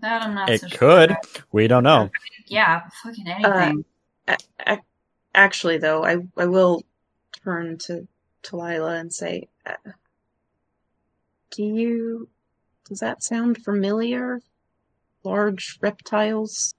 that 0.00 0.22
I'm 0.22 0.34
not 0.34 0.48
It 0.48 0.60
so 0.62 0.68
sure 0.68 0.78
could. 0.78 1.10
about. 1.10 1.42
We 1.52 1.68
don't 1.68 1.82
know. 1.82 2.10
Yeah, 2.46 2.88
fucking 3.02 3.28
anything. 3.28 3.84
a- 4.26 4.38
a- 4.66 4.82
actually, 5.34 5.76
though, 5.78 6.04
I 6.04 6.26
I 6.36 6.46
will 6.46 6.84
turn 7.44 7.76
to 7.78 8.08
to 8.44 8.56
Lila 8.56 8.94
and 8.94 9.12
say, 9.12 9.48
uh, 9.66 9.76
"Do 11.50 11.62
you? 11.62 12.28
Does 12.88 13.00
that 13.00 13.22
sound 13.22 13.62
familiar? 13.62 14.40
Large 15.22 15.78
reptiles? 15.82 16.74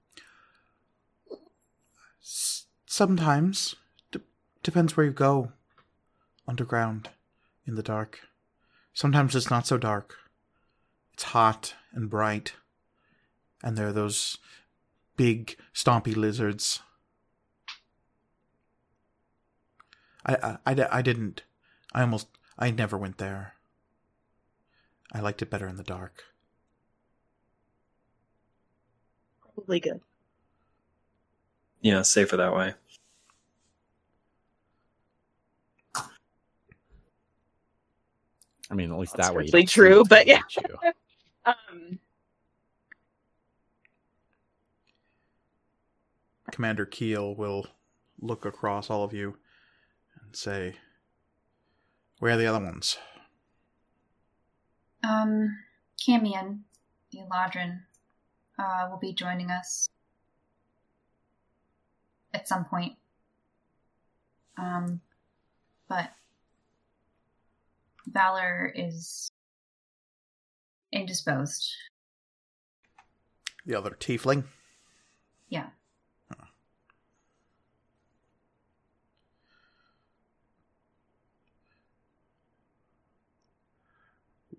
Sometimes. 2.22 3.76
D- 4.12 4.22
depends 4.64 4.98
where 4.98 5.06
you 5.06 5.12
go. 5.12 5.52
Underground. 6.48 7.10
In 7.66 7.76
the 7.76 7.84
dark. 7.84 8.22
Sometimes 8.94 9.36
it's 9.36 9.52
not 9.52 9.68
so 9.68 9.78
dark. 9.78 10.16
It's 11.14 11.24
hot 11.24 11.76
and 11.94 12.10
bright. 12.10 12.54
And 13.64 13.78
there 13.78 13.88
are 13.88 13.94
those 13.94 14.38
big, 15.16 15.58
stompy 15.74 16.16
lizards. 16.16 16.80
I, 20.26 20.58
I, 20.66 20.72
I, 20.74 20.88
I 20.92 21.02
didn't. 21.02 21.44
I 21.94 22.02
almost. 22.02 22.28
I 22.58 22.72
never 22.72 22.98
went 22.98 23.20
there. 23.20 23.54
I 25.14 25.20
liked 25.22 25.42
it 25.42 25.50
better 25.50 25.68
in 25.68 25.76
the 25.78 25.84
dark. 25.84 26.24
Probably 29.56 29.80
good. 29.80 30.02
Yeah, 31.82 32.02
safer 32.04 32.38
that 32.38 32.54
way. 32.56 32.74
I 38.72 38.76
mean, 38.76 38.92
at 38.92 39.00
least 39.00 39.16
That's 39.18 39.30
that 39.30 39.36
way. 39.36 39.44
you 39.44 39.48
certainly 39.48 39.64
don't 39.64 39.70
see 39.70 39.74
true, 39.74 40.04
but 40.08 40.28
yeah. 40.28 40.42
Um, 41.46 41.98
Commander 46.52 46.86
Keel 46.86 47.34
will 47.34 47.66
look 48.20 48.46
across 48.46 48.90
all 48.90 49.04
of 49.04 49.14
you 49.14 49.38
and 50.22 50.36
say, 50.36 50.76
Where 52.20 52.34
are 52.34 52.38
the 52.38 52.46
other 52.46 52.64
ones? 52.64 52.98
Um, 55.04 55.58
Camion, 56.00 56.60
the 57.12 57.20
Eladrin, 57.20 57.82
uh, 58.58 58.88
will 58.90 59.00
be 59.00 59.14
joining 59.14 59.50
us 59.50 59.90
at 62.34 62.48
some 62.48 62.66
point. 62.66 62.94
Um, 64.58 65.02
but 65.88 66.12
Valor 68.08 68.72
is 68.76 69.32
indisposed. 70.92 71.74
The 73.66 73.76
other 73.76 73.92
tiefling? 73.92 74.46
Yeah. 75.50 75.68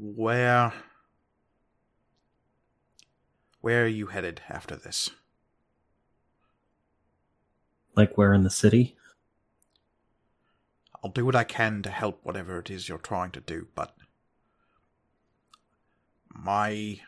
Where. 0.02 0.72
Where 3.60 3.84
are 3.84 3.88
you 3.88 4.06
headed 4.06 4.40
after 4.48 4.74
this? 4.74 5.10
Like 7.94 8.16
where 8.16 8.32
in 8.32 8.42
the 8.42 8.50
city? 8.50 8.96
I'll 11.04 11.10
do 11.10 11.26
what 11.26 11.36
I 11.36 11.44
can 11.44 11.82
to 11.82 11.90
help 11.90 12.20
whatever 12.22 12.58
it 12.58 12.70
is 12.70 12.88
you're 12.88 12.96
trying 12.96 13.30
to 13.32 13.40
do, 13.40 13.68
but. 13.74 13.94
My. 16.32 17.00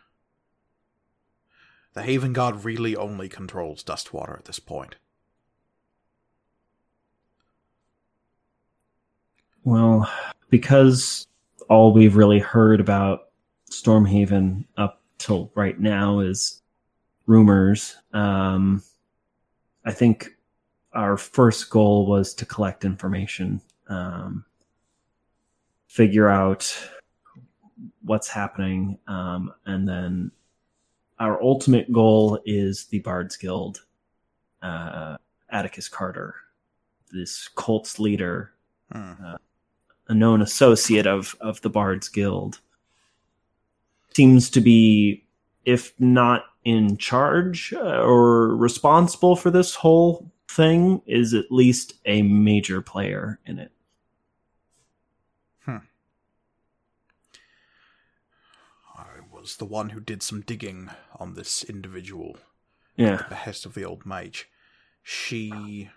The 1.95 2.03
Haven 2.03 2.35
Guard 2.35 2.63
really 2.65 2.95
only 2.95 3.31
controls 3.31 3.83
Dustwater 3.83 4.37
at 4.37 4.45
this 4.45 4.59
point. 4.59 4.97
Well, 9.65 10.11
because 10.51 11.27
all 11.73 11.91
we've 11.91 12.17
really 12.17 12.39
heard 12.39 12.81
about 12.81 13.31
Stormhaven 13.71 14.67
up 14.77 15.01
till 15.17 15.51
right 15.55 15.81
now 15.81 16.21
is 16.21 16.61
rumors. 17.27 17.97
Um, 18.13 18.83
I 19.87 19.93
think 19.93 20.37
our 20.93 21.17
first 21.17 21.71
goal 21.71 22.05
was 22.05 22.35
to 22.35 22.45
collect 22.45 22.85
information, 22.85 23.63
um, 23.89 24.45
figure 25.87 26.29
out 26.29 26.77
what's 28.03 28.29
happening, 28.29 28.99
um, 29.09 29.51
and 29.65 29.89
then 29.89 30.31
our 31.21 31.43
ultimate 31.43 31.91
goal 31.91 32.39
is 32.45 32.85
the 32.85 32.99
Bards 32.99 33.39
Guild. 33.39 33.87
Uh, 34.61 35.17
Atticus 35.49 35.89
Carter, 35.89 36.35
this 37.11 37.49
cult's 37.49 37.99
leader, 37.99 38.53
Hmm. 38.93 39.37
A 40.13 40.15
known 40.15 40.43
associate 40.43 41.07
of 41.07 41.35
of 41.41 41.61
the 41.63 41.71
Bards 41.71 42.09
Guild, 42.09 42.61
seems 44.15 44.51
to 44.51 44.61
be, 44.61 45.25
if 45.65 45.93
not 45.99 46.45
in 46.65 46.97
charge 46.99 47.73
uh, 47.73 48.03
or 48.03 48.55
responsible 48.55 49.35
for 49.37 49.51
this 49.51 49.75
whole 49.75 50.31
thing, 50.49 51.01
is 51.07 51.33
at 51.35 51.51
least 51.51 51.95
a 52.05 52.21
major 52.23 52.83
player 52.83 53.41
in 53.47 53.59
it. 53.59 53.73
Hmm. 55.65 55.79
I 58.95 59.07
was 59.33 59.57
the 59.57 59.65
one 59.65 59.91
who 59.91 60.01
did 60.01 60.23
some 60.23 60.43
digging 60.43 60.91
on 61.19 61.35
this 61.35 61.65
individual 61.65 62.37
Yeah. 62.97 63.15
at 63.15 63.19
the 63.21 63.25
behest 63.31 63.65
of 63.67 63.75
the 63.75 63.85
old 63.85 64.05
mage. 64.05 64.49
She 65.03 65.89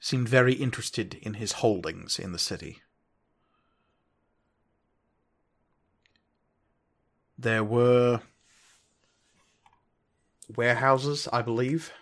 seemed 0.00 0.28
very 0.28 0.54
interested 0.54 1.14
in 1.14 1.34
his 1.34 1.52
holdings 1.52 2.18
in 2.18 2.32
the 2.32 2.38
city. 2.38 2.82
There 7.38 7.64
were 7.64 8.22
warehouses, 10.54 11.28
I 11.32 11.42
believe. 11.42 11.92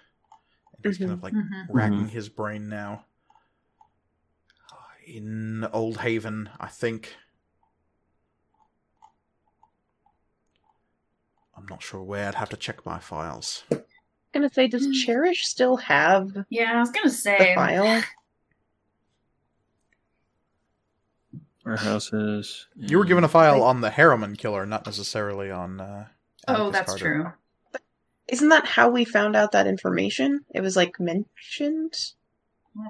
And 0.76 0.84
he's 0.84 0.98
kind 0.98 1.12
of 1.12 1.22
like 1.22 1.32
Mhm. 1.34 1.66
racking 1.68 2.08
his 2.08 2.28
brain 2.28 2.68
now. 2.68 3.06
In 5.06 5.64
Old 5.72 5.98
Haven, 5.98 6.50
I 6.58 6.68
think. 6.68 7.16
I'm 11.56 11.66
not 11.66 11.82
sure 11.82 12.02
where. 12.02 12.28
I'd 12.28 12.34
have 12.36 12.48
to 12.50 12.56
check 12.56 12.84
my 12.86 12.98
files. 12.98 13.64
Gonna 14.34 14.50
say, 14.52 14.66
does 14.68 14.84
Hmm. 14.86 14.92
Cherish 14.92 15.46
still 15.46 15.76
have 15.78 16.44
Yeah, 16.50 16.72
I 16.74 16.80
was 16.80 16.90
gonna 16.90 17.08
say. 17.10 17.38
the 17.38 17.54
file? 17.54 18.02
Warehouses. 21.64 22.66
You 22.76 22.98
were 22.98 23.04
given 23.06 23.24
a 23.24 23.28
file 23.28 23.62
on 23.62 23.80
the 23.80 23.90
Harriman 23.90 24.36
killer, 24.36 24.66
not 24.66 24.84
necessarily 24.84 25.50
on. 25.50 25.80
Uh, 25.80 26.06
Oh, 26.46 26.70
that's 26.70 26.90
Carter. 26.90 27.04
true. 27.72 27.80
Isn't 28.28 28.50
that 28.50 28.66
how 28.66 28.90
we 28.90 29.04
found 29.06 29.34
out 29.36 29.52
that 29.52 29.66
information? 29.66 30.44
It 30.50 30.60
was 30.60 30.76
like 30.76 31.00
mentioned. 31.00 31.94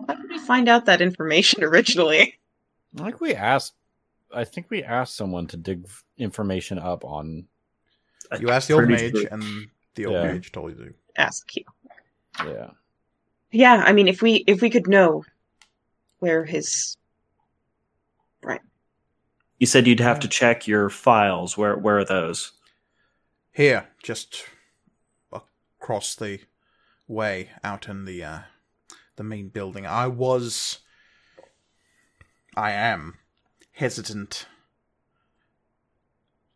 How 0.08 0.14
did 0.14 0.28
we 0.28 0.38
find 0.38 0.68
out 0.68 0.86
that 0.86 1.00
information 1.00 1.62
originally? 1.64 2.38
Like 2.94 3.20
we 3.20 3.34
asked, 3.34 3.74
I 4.32 4.42
think 4.44 4.66
we 4.70 4.82
asked 4.82 5.14
someone 5.16 5.46
to 5.48 5.56
dig 5.56 5.86
information 6.18 6.78
up 6.78 7.04
on. 7.04 7.46
You 8.40 8.50
asked 8.50 8.66
the 8.68 8.74
old 8.74 8.86
Pretty 8.86 9.04
mage, 9.12 9.16
sure. 9.22 9.28
and 9.30 9.68
the 9.94 10.06
old 10.06 10.16
Yeah. 10.16 10.32
mage 10.32 10.50
told 10.50 10.76
you. 10.78 10.94
Ask 11.16 11.56
you. 11.56 11.64
Yeah, 12.44 12.70
Yeah, 13.52 13.82
I 13.86 13.92
mean, 13.92 14.08
if 14.08 14.20
we 14.22 14.44
if 14.46 14.60
we 14.60 14.70
could 14.70 14.88
know 14.88 15.24
where 16.18 16.44
his 16.44 16.96
right. 18.42 18.60
You 19.58 19.66
said 19.66 19.86
you'd 19.86 20.00
have 20.00 20.20
to 20.20 20.28
check 20.28 20.66
your 20.66 20.90
files. 20.90 21.56
Where 21.56 21.76
where 21.76 21.98
are 21.98 22.04
those? 22.04 22.52
Here, 23.52 23.88
just 24.02 24.44
across 25.32 26.16
the 26.16 26.40
way, 27.06 27.50
out 27.62 27.88
in 27.88 28.04
the 28.04 28.24
uh, 28.24 28.38
the 29.16 29.22
main 29.22 29.48
building. 29.48 29.86
I 29.86 30.08
was, 30.08 30.78
I 32.56 32.72
am 32.72 33.18
hesitant 33.72 34.46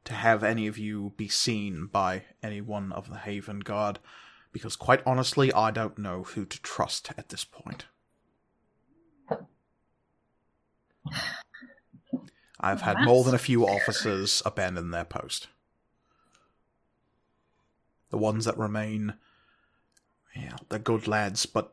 to 0.05 0.15
have 0.15 0.43
any 0.43 0.67
of 0.67 0.79
you 0.79 1.13
be 1.17 1.29
seen 1.29 1.87
by 1.87 2.25
anyone 2.43 2.93
of 2.93 3.11
the 3.11 3.19
Haven 3.19 3.61
Guard, 3.61 3.99
because 4.59 4.75
quite 4.75 5.01
honestly, 5.07 5.53
I 5.53 5.71
don't 5.71 5.97
know 5.99 6.25
who 6.25 6.45
to 6.45 6.61
trust 6.63 7.13
at 7.17 7.29
this 7.29 7.45
point. 7.45 7.87
I've 12.61 12.81
had 12.81 13.03
more 13.03 13.23
than 13.23 13.37
a 13.37 13.39
few 13.39 13.65
officers 13.69 14.43
abandon 14.45 14.91
their 14.91 15.05
post. 15.05 15.47
The 18.11 18.19
ones 18.19 18.47
that 18.47 18.59
remain, 18.59 19.15
yeah, 20.35 20.57
they're 20.69 20.81
good 20.81 21.07
lads, 21.07 21.47
but 21.47 21.73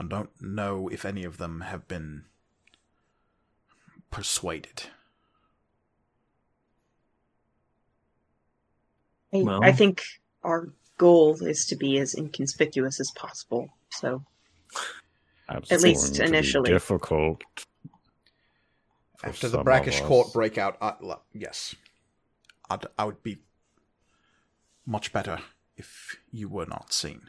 I 0.00 0.04
don't 0.04 0.30
know 0.42 0.88
if 0.88 1.04
any 1.04 1.22
of 1.22 1.38
them 1.38 1.60
have 1.60 1.86
been 1.86 2.24
persuaded. 4.10 4.84
I, 9.32 9.42
Well- 9.42 9.62
I 9.62 9.70
think 9.70 10.02
our 10.42 10.70
goal 10.98 11.42
is 11.42 11.64
to 11.66 11.76
be 11.76 11.98
as 11.98 12.14
inconspicuous 12.14 13.00
as 13.00 13.10
possible. 13.12 13.68
So 13.90 14.22
That's 15.48 15.72
At 15.72 15.80
least 15.80 16.02
going 16.04 16.14
to 16.14 16.22
be 16.22 16.28
initially. 16.28 16.70
difficult. 16.70 17.42
After 19.24 19.48
the 19.48 19.62
brackish 19.62 20.00
court 20.02 20.32
breakout, 20.32 20.76
I, 20.80 20.94
l- 21.02 21.24
yes, 21.32 21.74
I'd, 22.70 22.84
I 22.96 23.04
would 23.04 23.22
be 23.22 23.38
much 24.86 25.12
better 25.12 25.38
if 25.76 26.16
you 26.30 26.48
were 26.48 26.66
not 26.66 26.92
seen. 26.92 27.22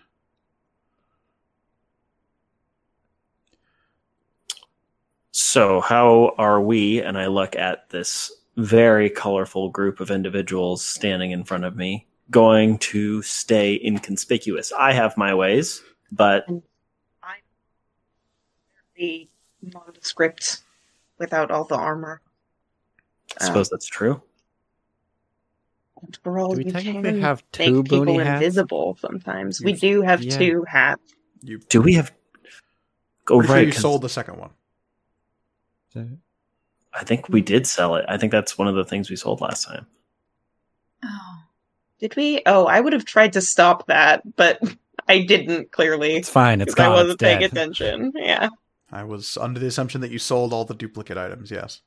So, 5.32 5.80
how 5.82 6.36
are 6.38 6.62
we? 6.62 7.02
And 7.02 7.18
I 7.18 7.28
look 7.28 7.56
at 7.56 7.90
this 7.90 8.32
very 8.58 9.10
colorful 9.10 9.70
group 9.70 10.00
of 10.00 10.12
individuals 10.12 10.84
standing 10.84 11.32
in 11.32 11.44
front 11.44 11.64
of 11.64 11.76
me, 11.76 12.08
going 12.32 12.78
to 12.78 13.22
stay 13.22 13.80
inconspicuous. 13.84 14.72
I 14.78 14.94
have 14.94 15.18
my 15.18 15.34
ways, 15.34 15.82
but 16.12 16.48
and 16.48 16.62
I'm 17.24 17.38
the 18.96 19.30
nondescript 19.62 20.62
without 21.18 21.52
all 21.52 21.66
the 21.66 21.76
armor. 21.76 22.22
I 23.40 23.46
suppose 23.46 23.70
that's 23.70 23.88
true. 23.88 24.22
Um, 26.02 26.10
Girl, 26.24 26.52
Do 26.52 26.58
we 26.60 26.66
you 26.66 26.72
technically 26.72 27.02
can 27.04 27.22
have 27.22 27.44
make 27.58 27.68
two 27.68 27.84
people 27.84 28.20
hats? 28.20 28.42
invisible 28.44 28.98
sometimes. 29.02 29.62
We 29.62 29.72
You've- 29.72 29.80
do 29.82 30.02
have 30.02 30.24
yeah. 30.24 30.38
two 30.38 30.64
hats. 30.68 31.14
You 31.42 31.60
Do 31.60 31.82
we 31.82 31.94
have? 31.96 32.12
Oh, 33.30 33.40
pretty 33.40 33.48
sure 33.48 33.56
right. 33.56 33.66
you 33.68 33.72
'cause 33.74 33.82
sold 33.82 34.02
the 34.02 34.10
second 34.10 34.38
one. 34.38 34.52
I 36.94 37.04
think 37.04 37.30
we 37.30 37.42
did 37.42 37.68
sell 37.68 37.96
it. 37.96 38.06
I 38.08 38.18
think 38.18 38.32
that's 38.32 38.58
one 38.58 38.68
of 38.68 38.76
the 38.76 38.86
things 38.86 39.10
we 39.10 39.16
sold 39.16 39.42
last 39.42 39.66
time. 39.66 39.86
Oh. 41.04 41.29
Did 42.00 42.16
we? 42.16 42.42
Oh, 42.46 42.66
I 42.66 42.80
would 42.80 42.94
have 42.94 43.06
tried 43.06 43.34
to 43.34 43.42
stop 43.42 43.88
that, 43.88 44.22
but 44.36 44.60
I 45.08 45.24
didn't 45.26 45.72
clearly 45.72 46.16
it's 46.16 46.30
fine. 46.30 46.62
It's 46.62 46.74
because 46.74 46.86
I 46.86 46.90
wasn't 46.90 47.20
paying 47.20 47.44
attention. 47.44 48.12
Yeah. 48.16 48.50
I 48.92 49.04
was 49.04 49.38
under 49.38 49.60
the 49.60 49.68
assumption 49.68 50.02
that 50.02 50.12
you 50.12 50.18
sold 50.20 50.54
all 50.54 50.66
the 50.66 50.74
duplicate 50.74 51.18
items. 51.18 51.52
Yes. 51.52 51.82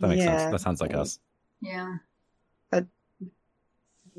That 0.00 0.08
makes 0.08 0.24
Yeah. 0.24 0.38
sense. 0.38 0.52
That 0.52 0.60
sounds 0.60 0.80
like 0.80 0.94
us. 0.94 1.18
Yeah. 1.60 1.96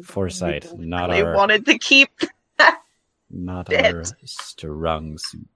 Foresight, 0.04 0.78
not 0.78 1.10
I 1.10 1.24
our, 1.24 1.34
wanted 1.36 1.66
to 1.66 1.78
keep. 1.80 2.12
not 3.32 3.66
Dead. 3.66 3.96
our 3.96 4.04
strong 4.26 5.18
suit. 5.18 5.48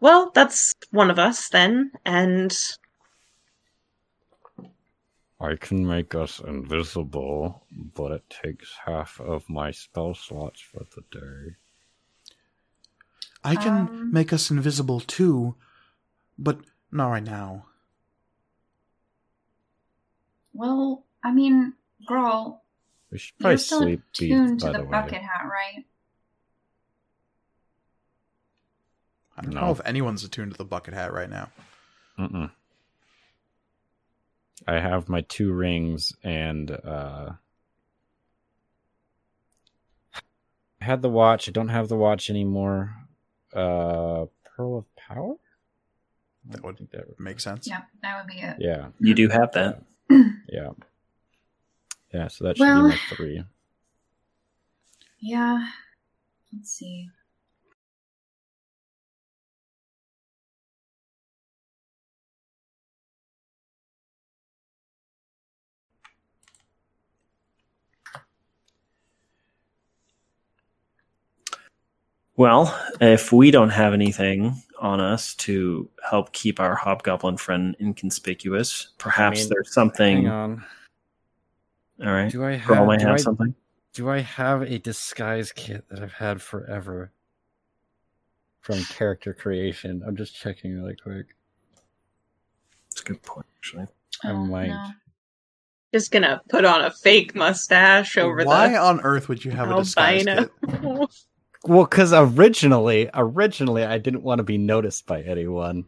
Well, 0.00 0.32
that's 0.34 0.72
one 0.90 1.10
of 1.12 1.18
us 1.20 1.48
then, 1.50 1.92
and 2.04 2.52
I 5.42 5.56
can 5.56 5.84
make 5.84 6.14
us 6.14 6.38
invisible, 6.38 7.66
but 7.94 8.12
it 8.12 8.30
takes 8.30 8.72
half 8.86 9.20
of 9.20 9.48
my 9.50 9.72
spell 9.72 10.14
slots 10.14 10.60
for 10.60 10.84
the 10.94 11.02
day. 11.10 11.56
I 13.42 13.56
can 13.56 13.72
Um. 13.88 14.12
make 14.12 14.32
us 14.32 14.52
invisible 14.52 15.00
too, 15.00 15.56
but 16.38 16.60
not 16.92 17.08
right 17.08 17.24
now. 17.24 17.66
Well, 20.52 21.04
I 21.24 21.32
mean, 21.32 21.72
Grawl, 22.08 22.60
We 23.10 23.18
should 23.18 23.34
you're 23.38 23.42
probably 23.42 23.56
still 23.58 23.78
sleep 23.80 24.02
beats, 24.16 24.20
attuned 24.22 24.60
to 24.60 24.66
by 24.66 24.72
the, 24.72 24.78
the, 24.78 24.84
bucket 24.84 25.22
hat, 25.22 25.44
right? 25.50 25.84
I 29.36 29.42
don't 29.42 29.54
No. 29.54 29.60
know 29.62 29.70
if 29.72 29.80
anyone's 29.84 30.22
attuned 30.22 30.52
to 30.52 30.58
the 30.58 30.64
bucket 30.64 30.94
hat 30.94 31.12
right 31.12 31.28
now. 31.30 31.50
Mm-mm. 32.16 32.50
I 34.66 34.74
have 34.80 35.08
my 35.08 35.22
two 35.22 35.52
rings 35.52 36.14
and 36.22 36.70
uh 36.70 37.30
I 40.80 40.84
had 40.84 41.02
the 41.02 41.08
watch. 41.10 41.48
I 41.48 41.52
don't 41.52 41.68
have 41.68 41.88
the 41.88 41.96
watch 41.96 42.30
anymore. 42.30 42.94
Uh 43.52 44.26
Pearl 44.44 44.78
of 44.78 44.96
Power? 44.96 45.34
That 46.48 46.64
would 46.64 46.76
think 46.78 46.90
that 46.90 47.06
would 47.08 47.20
Make 47.20 47.40
sense. 47.40 47.66
Yeah, 47.68 47.82
that 48.02 48.18
would 48.24 48.32
be 48.32 48.40
it. 48.40 48.56
Yeah. 48.58 48.88
You 48.98 49.14
do 49.14 49.28
have 49.28 49.52
that. 49.52 49.82
Yeah. 50.48 50.70
Yeah, 52.12 52.28
so 52.28 52.44
that 52.44 52.56
should 52.56 52.64
Well- 52.66 52.82
be 52.84 52.88
my 52.90 52.98
three. 53.16 53.44
Yeah. 55.24 55.68
Let's 56.52 56.72
see. 56.72 57.08
Well, 72.42 72.76
if 73.00 73.30
we 73.30 73.52
don't 73.52 73.68
have 73.68 73.94
anything 73.94 74.60
on 74.80 74.98
us 74.98 75.36
to 75.36 75.88
help 76.10 76.32
keep 76.32 76.58
our 76.58 76.74
hobgoblin 76.74 77.36
friend 77.36 77.76
inconspicuous, 77.78 78.88
perhaps 78.98 79.42
mean, 79.42 79.48
there's 79.50 79.72
something. 79.72 80.16
Hang 80.24 80.28
on. 80.28 80.64
All 82.04 82.10
right. 82.10 82.32
Do 82.32 82.44
I 82.44 82.56
have, 82.56 82.84
might 82.84 82.98
do 82.98 83.06
have 83.06 83.14
I, 83.14 83.18
something. 83.18 83.54
do 83.94 84.10
I 84.10 84.22
have 84.22 84.62
a 84.62 84.80
disguise 84.80 85.52
kit 85.52 85.84
that 85.88 86.00
I've 86.00 86.14
had 86.14 86.42
forever 86.42 87.12
from 88.60 88.82
character 88.86 89.32
creation? 89.32 90.02
I'm 90.04 90.16
just 90.16 90.34
checking 90.34 90.74
really 90.74 90.96
quick. 90.96 91.36
That's 92.90 93.02
a 93.02 93.04
good 93.04 93.22
point, 93.22 93.46
actually. 93.56 93.86
I 94.24 94.30
Oh, 94.32 94.44
might. 94.46 94.66
no. 94.66 94.90
Just 95.94 96.10
gonna 96.10 96.42
put 96.48 96.64
on 96.64 96.84
a 96.84 96.90
fake 96.90 97.36
mustache 97.36 98.18
over 98.18 98.38
there. 98.38 98.46
Why 98.48 98.70
the 98.70 98.78
on 98.78 99.00
earth 99.02 99.28
would 99.28 99.44
you 99.44 99.52
have 99.52 99.70
a 99.70 99.76
disguise 99.76 100.24
kit? 100.24 100.50
Well, 101.64 101.84
because 101.84 102.12
originally, 102.12 103.08
originally, 103.14 103.84
I 103.84 103.98
didn't 103.98 104.22
want 104.22 104.38
to 104.40 104.44
be 104.44 104.58
noticed 104.58 105.06
by 105.06 105.22
anyone. 105.22 105.84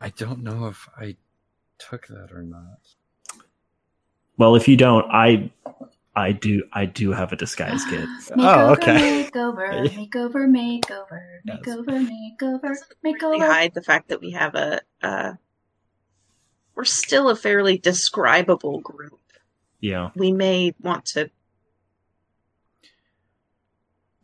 I 0.00 0.10
don't 0.10 0.44
know 0.44 0.66
if 0.66 0.88
I 0.96 1.16
took 1.78 2.06
that 2.06 2.30
or 2.32 2.42
not. 2.42 2.78
Well, 4.36 4.54
if 4.54 4.68
you 4.68 4.76
don't, 4.76 5.04
I 5.10 5.50
I 6.14 6.32
do 6.32 6.62
I 6.72 6.84
do 6.86 7.12
have 7.12 7.32
a 7.32 7.36
disguise 7.36 7.84
kit. 7.84 8.08
Oh, 8.38 8.72
okay. 8.72 9.28
Makeover, 9.32 9.88
makeover, 10.08 10.46
makeover, 10.48 11.20
Yes. 11.44 11.58
makeover, 11.66 12.08
makeover, 13.04 13.30
We 13.32 13.38
hide 13.40 13.74
the 13.74 13.82
fact 13.82 14.08
that 14.08 14.20
we 14.20 14.32
have 14.32 14.54
a 14.54 14.80
uh 15.02 15.32
we're 16.76 16.84
still 16.84 17.28
a 17.28 17.34
fairly 17.34 17.78
describable 17.78 18.78
group. 18.80 19.18
Yeah. 19.80 20.10
We 20.14 20.30
may 20.30 20.74
want 20.80 21.06
to 21.06 21.30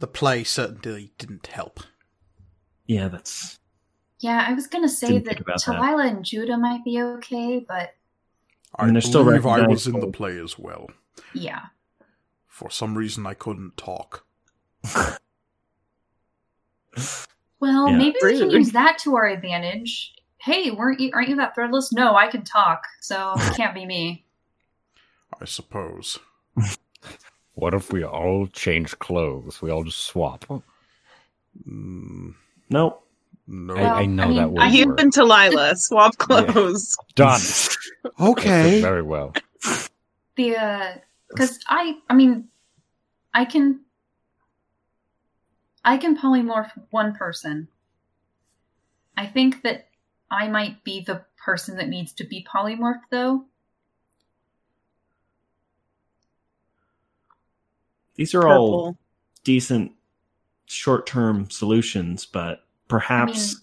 The 0.05 0.09
play 0.09 0.45
certainly 0.45 1.13
didn't 1.17 1.47
help. 1.47 1.81
Yeah, 2.85 3.09
that's 3.09 3.59
Yeah, 4.19 4.45
I 4.47 4.53
was 4.53 4.67
gonna 4.67 4.87
say 4.87 5.17
that 5.19 5.25
think 5.37 5.47
that. 5.47 5.61
Talila 5.65 6.07
and 6.07 6.23
Judah 6.23 6.59
might 6.59 6.85
be 6.85 7.01
okay, 7.01 7.65
but 7.67 7.95
I 8.79 8.85
mean, 8.85 8.93
they're 8.93 9.01
still 9.01 9.25
believe 9.25 9.47
I 9.47 9.67
was 9.67 9.87
in 9.87 10.01
the 10.01 10.09
play 10.09 10.39
as 10.39 10.59
well. 10.59 10.91
yeah. 11.33 11.69
For 12.47 12.69
some 12.69 12.99
reason, 12.99 13.27
I 13.27 13.33
couldn't 13.33 13.79
talk. 13.79 14.27
Well, 17.61 17.89
Yeah. 17.89 17.97
maybe 17.97 18.19
we 18.23 18.39
can 18.39 18.51
use 18.51 18.73
that 18.73 18.99
to 19.05 19.17
our 19.17 19.25
advantage. 19.27 20.15
Hey, 20.37 20.71
weren't 20.71 21.01
you? 21.01 21.13
Aren't 21.15 21.31
you 21.31 21.37
that 21.37 21.57
threadless? 21.57 21.95
No, 21.95 22.15
I 22.15 22.27
can 22.27 22.45
talk, 22.45 22.85
so 23.01 23.33
it 23.39 23.57
can't 23.57 23.73
be 23.75 23.87
me. 23.87 24.27
I 25.41 25.47
suppose. 25.47 26.19
What 27.55 27.75
if 27.75 27.93
we 27.93 28.05
all 28.05 28.47
change 28.49 28.99
clothes? 28.99 29.63
We 29.63 29.71
all 29.71 29.85
just 29.85 30.05
swap. 30.05 30.45
Mm, 31.69 32.35
nope. 32.69 33.07
no. 33.47 33.77
I, 33.77 34.01
I 34.01 34.07
know 34.07 34.25
I 34.25 34.27
mean, 34.27 34.37
that 34.37 34.43
I 34.43 34.47
would 34.47 34.75
you 34.75 34.87
work. 34.89 35.01
and 35.01 35.13
Talila 35.13 35.77
swap 35.77 36.17
clothes. 36.19 36.97
Done. 37.15 37.41
okay. 38.21 38.81
Very 38.81 39.03
well. 39.03 39.35
The 40.37 40.57
uh, 40.57 40.95
because 41.29 41.59
I, 41.69 41.97
I 42.09 42.15
mean, 42.15 42.49
I 43.33 43.45
can, 43.45 43.81
I 45.85 45.97
can 45.97 46.17
polymorph 46.17 46.71
one 46.91 47.15
person. 47.15 47.69
I 49.17 49.27
think 49.27 49.63
that 49.63 49.89
I 50.31 50.49
might 50.49 50.83
be 50.85 51.01
the 51.01 51.25
person 51.37 51.77
that 51.77 51.89
needs 51.89 52.13
to 52.15 52.25
be 52.25 52.47
polymorphed, 52.53 53.11
though. 53.11 53.45
These 58.15 58.35
are 58.35 58.47
all 58.49 58.97
decent 59.43 59.93
short-term 60.67 61.51
solutions, 61.51 62.27
but 62.27 62.65
perhaps 62.89 63.33
I 63.33 63.55
mean- 63.55 63.61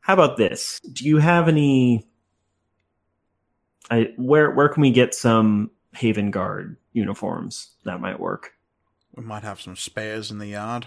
How 0.00 0.14
about 0.14 0.36
this? 0.36 0.80
Do 0.80 1.04
you 1.04 1.18
have 1.18 1.48
any 1.48 2.06
I 3.90 4.12
where 4.16 4.50
where 4.52 4.68
can 4.68 4.80
we 4.82 4.90
get 4.92 5.14
some 5.14 5.70
Haven 5.94 6.30
Guard 6.30 6.76
uniforms? 6.92 7.70
That 7.84 8.00
might 8.00 8.20
work. 8.20 8.54
We 9.14 9.24
might 9.24 9.42
have 9.42 9.60
some 9.60 9.76
spares 9.76 10.30
in 10.30 10.38
the 10.38 10.46
yard. 10.48 10.86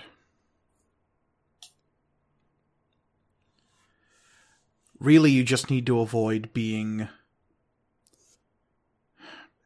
Really, 5.00 5.32
you 5.32 5.44
just 5.44 5.70
need 5.70 5.86
to 5.88 6.00
avoid 6.00 6.54
being 6.54 7.10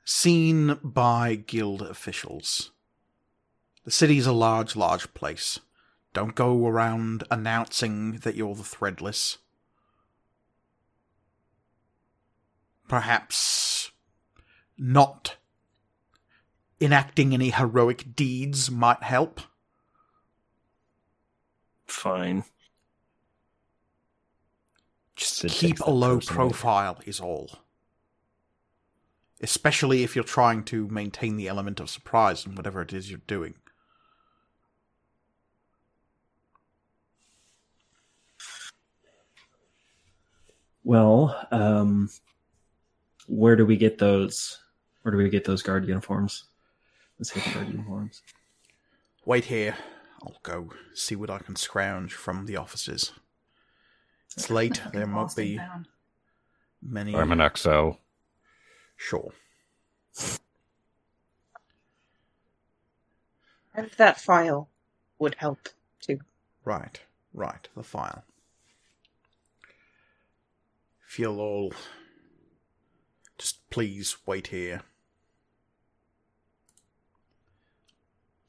seen 0.07 0.79
by 0.81 1.35
guild 1.35 1.81
officials. 1.81 2.71
The 3.83 3.91
city's 3.91 4.25
a 4.25 4.31
large, 4.31 4.73
large 4.73 5.13
place. 5.13 5.59
Don't 6.13 6.33
go 6.33 6.65
around 6.65 7.25
announcing 7.29 8.13
that 8.19 8.35
you're 8.35 8.55
the 8.55 8.63
Threadless. 8.63 9.37
Perhaps 12.87 13.91
not 14.77 15.35
enacting 16.79 17.33
any 17.33 17.49
heroic 17.49 18.15
deeds 18.15 18.71
might 18.71 19.03
help. 19.03 19.41
Fine. 21.85 22.45
Just 25.17 25.45
keep 25.49 25.81
a 25.81 25.91
low 25.91 26.21
profile 26.21 26.97
is 27.05 27.19
all. 27.19 27.66
Especially 29.41 30.03
if 30.03 30.15
you're 30.15 30.23
trying 30.23 30.63
to 30.65 30.87
maintain 30.87 31.37
the 31.37 31.47
element 31.47 31.79
of 31.79 31.89
surprise 31.89 32.45
in 32.45 32.55
whatever 32.55 32.81
it 32.81 32.93
is 32.93 33.09
you're 33.09 33.21
doing. 33.27 33.55
Well, 40.83 41.47
um 41.51 42.09
where 43.27 43.55
do 43.57 43.65
we 43.65 43.75
get 43.75 43.97
those 43.97 44.59
where 45.01 45.11
do 45.11 45.17
we 45.17 45.29
get 45.29 45.43
those 45.43 45.61
guard 45.61 45.87
uniforms? 45.87 46.45
Let's 47.19 47.31
Haven 47.31 47.53
Guard 47.53 47.67
uniforms. 47.69 48.21
Wait 49.25 49.45
here. 49.45 49.75
I'll 50.23 50.39
go 50.43 50.69
see 50.93 51.15
what 51.15 51.29
I 51.29 51.39
can 51.39 51.55
scrounge 51.55 52.13
from 52.13 52.45
the 52.45 52.57
offices. 52.57 53.11
It's 54.35 54.49
late. 54.49 54.81
There 54.93 55.07
might 55.07 55.35
be 55.35 55.57
found. 55.57 55.87
many. 56.81 57.15
I'm 57.15 57.31
an 57.31 57.39
XO. 57.39 57.97
Sure. 58.97 59.31
And 63.73 63.89
that 63.97 64.19
file 64.19 64.69
would 65.19 65.35
help 65.35 65.69
too. 66.01 66.19
Right, 66.65 66.99
right, 67.33 67.69
the 67.75 67.83
file. 67.83 68.23
If 71.07 71.19
you'll 71.19 71.39
all 71.39 71.71
just 73.37 73.69
please 73.69 74.17
wait 74.25 74.47
here. 74.47 74.81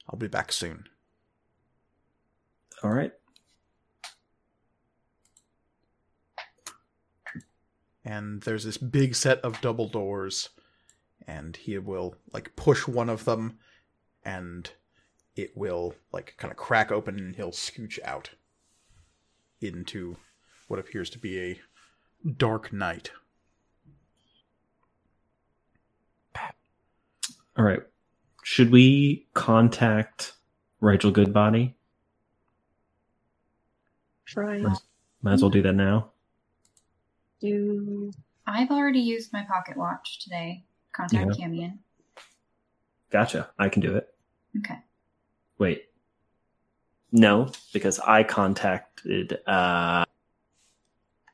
I'll 0.09 0.18
be 0.18 0.28
back 0.28 0.51
soon. 0.51 0.88
All 2.82 2.90
right. 2.90 3.12
And 8.09 8.41
there's 8.41 8.65
this 8.65 8.79
big 8.79 9.15
set 9.15 9.39
of 9.43 9.61
double 9.61 9.87
doors, 9.87 10.49
and 11.27 11.55
he 11.55 11.77
will 11.77 12.17
like 12.33 12.57
push 12.57 12.89
one 12.89 13.11
of 13.11 13.27
them, 13.27 13.59
and 14.25 14.71
it 15.37 15.55
will 15.55 15.95
like 16.11 16.35
kind 16.39 16.51
of 16.51 16.57
crack 16.57 16.91
open, 16.91 17.19
and 17.19 17.37
he'll 17.37 17.51
scooch 17.51 17.99
out 18.03 18.31
into 19.61 20.17
what 20.69 20.81
appears 20.81 21.11
to 21.11 21.19
be 21.19 21.39
a 21.39 21.61
dark 22.27 22.73
night. 22.73 23.11
All 27.59 27.65
right. 27.67 27.83
Should 28.43 28.71
we 28.71 29.27
contact 29.35 30.33
Rigel 30.81 31.11
Goodbody? 31.11 31.77
Try 34.25 34.61
Might 34.61 34.79
might 35.21 35.35
as 35.35 35.43
well 35.43 35.51
do 35.51 35.61
that 35.61 35.75
now. 35.75 36.13
Do 37.41 38.12
I've 38.47 38.70
already 38.70 39.01
used 39.01 39.32
my 39.32 39.43
pocket 39.43 39.76
watch 39.76 40.20
today. 40.20 40.64
Contact 40.93 41.30
Camion. 41.32 41.78
Gotcha. 43.11 43.51
I 43.59 43.68
can 43.68 43.82
do 43.82 43.97
it. 43.97 44.14
Okay. 44.59 44.78
Wait. 45.59 45.84
No, 47.12 47.51
because 47.72 47.99
I 48.01 48.22
contacted 48.22 49.39
uh 49.47 50.05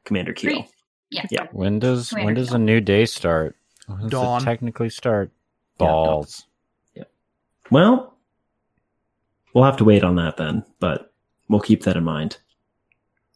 Commander 0.04 0.32
Keel. 0.32 0.52
Great. 0.52 0.66
Yeah. 1.10 1.26
Yeah. 1.30 1.46
When 1.52 1.78
does 1.78 2.12
when 2.12 2.34
does 2.34 2.48
Keel. 2.48 2.56
a 2.56 2.60
new 2.60 2.80
day 2.80 3.06
start? 3.06 3.56
When 3.86 4.00
does 4.02 4.10
Dawn. 4.10 4.42
it 4.42 4.44
technically 4.44 4.90
start? 4.90 5.30
Balls. 5.78 6.46
Yeah, 6.94 7.02
dawn. 7.02 7.06
Balls. 7.06 7.10
Well, 7.70 8.14
we'll 9.52 9.64
have 9.64 9.76
to 9.78 9.84
wait 9.84 10.04
on 10.04 10.16
that 10.16 10.36
then, 10.36 10.64
but 10.78 11.12
we'll 11.48 11.60
keep 11.60 11.82
that 11.84 11.96
in 11.96 12.04
mind. 12.04 12.38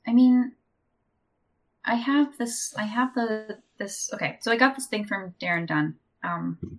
I 0.06 0.12
mean, 0.12 0.52
I 1.88 1.94
have 1.94 2.36
this. 2.38 2.74
I 2.76 2.84
have 2.84 3.14
the 3.14 3.58
this. 3.78 4.10
Okay, 4.12 4.38
so 4.40 4.52
I 4.52 4.56
got 4.56 4.74
this 4.74 4.86
thing 4.86 5.04
from 5.04 5.34
Darren 5.40 5.66
Dunn. 5.66 5.94
Um, 6.22 6.78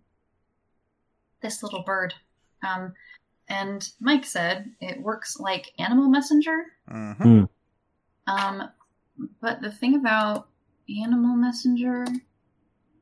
this 1.41 1.63
little 1.63 1.83
bird. 1.83 2.13
Um, 2.67 2.93
and 3.47 3.89
Mike 3.99 4.25
said 4.25 4.69
it 4.81 5.01
works 5.01 5.39
like 5.39 5.71
Animal 5.79 6.09
Messenger. 6.09 6.65
Mm-hmm. 6.91 7.43
Um, 8.27 8.69
but 9.41 9.61
the 9.61 9.71
thing 9.71 9.95
about 9.95 10.49
Animal 11.03 11.35
Messenger 11.35 12.05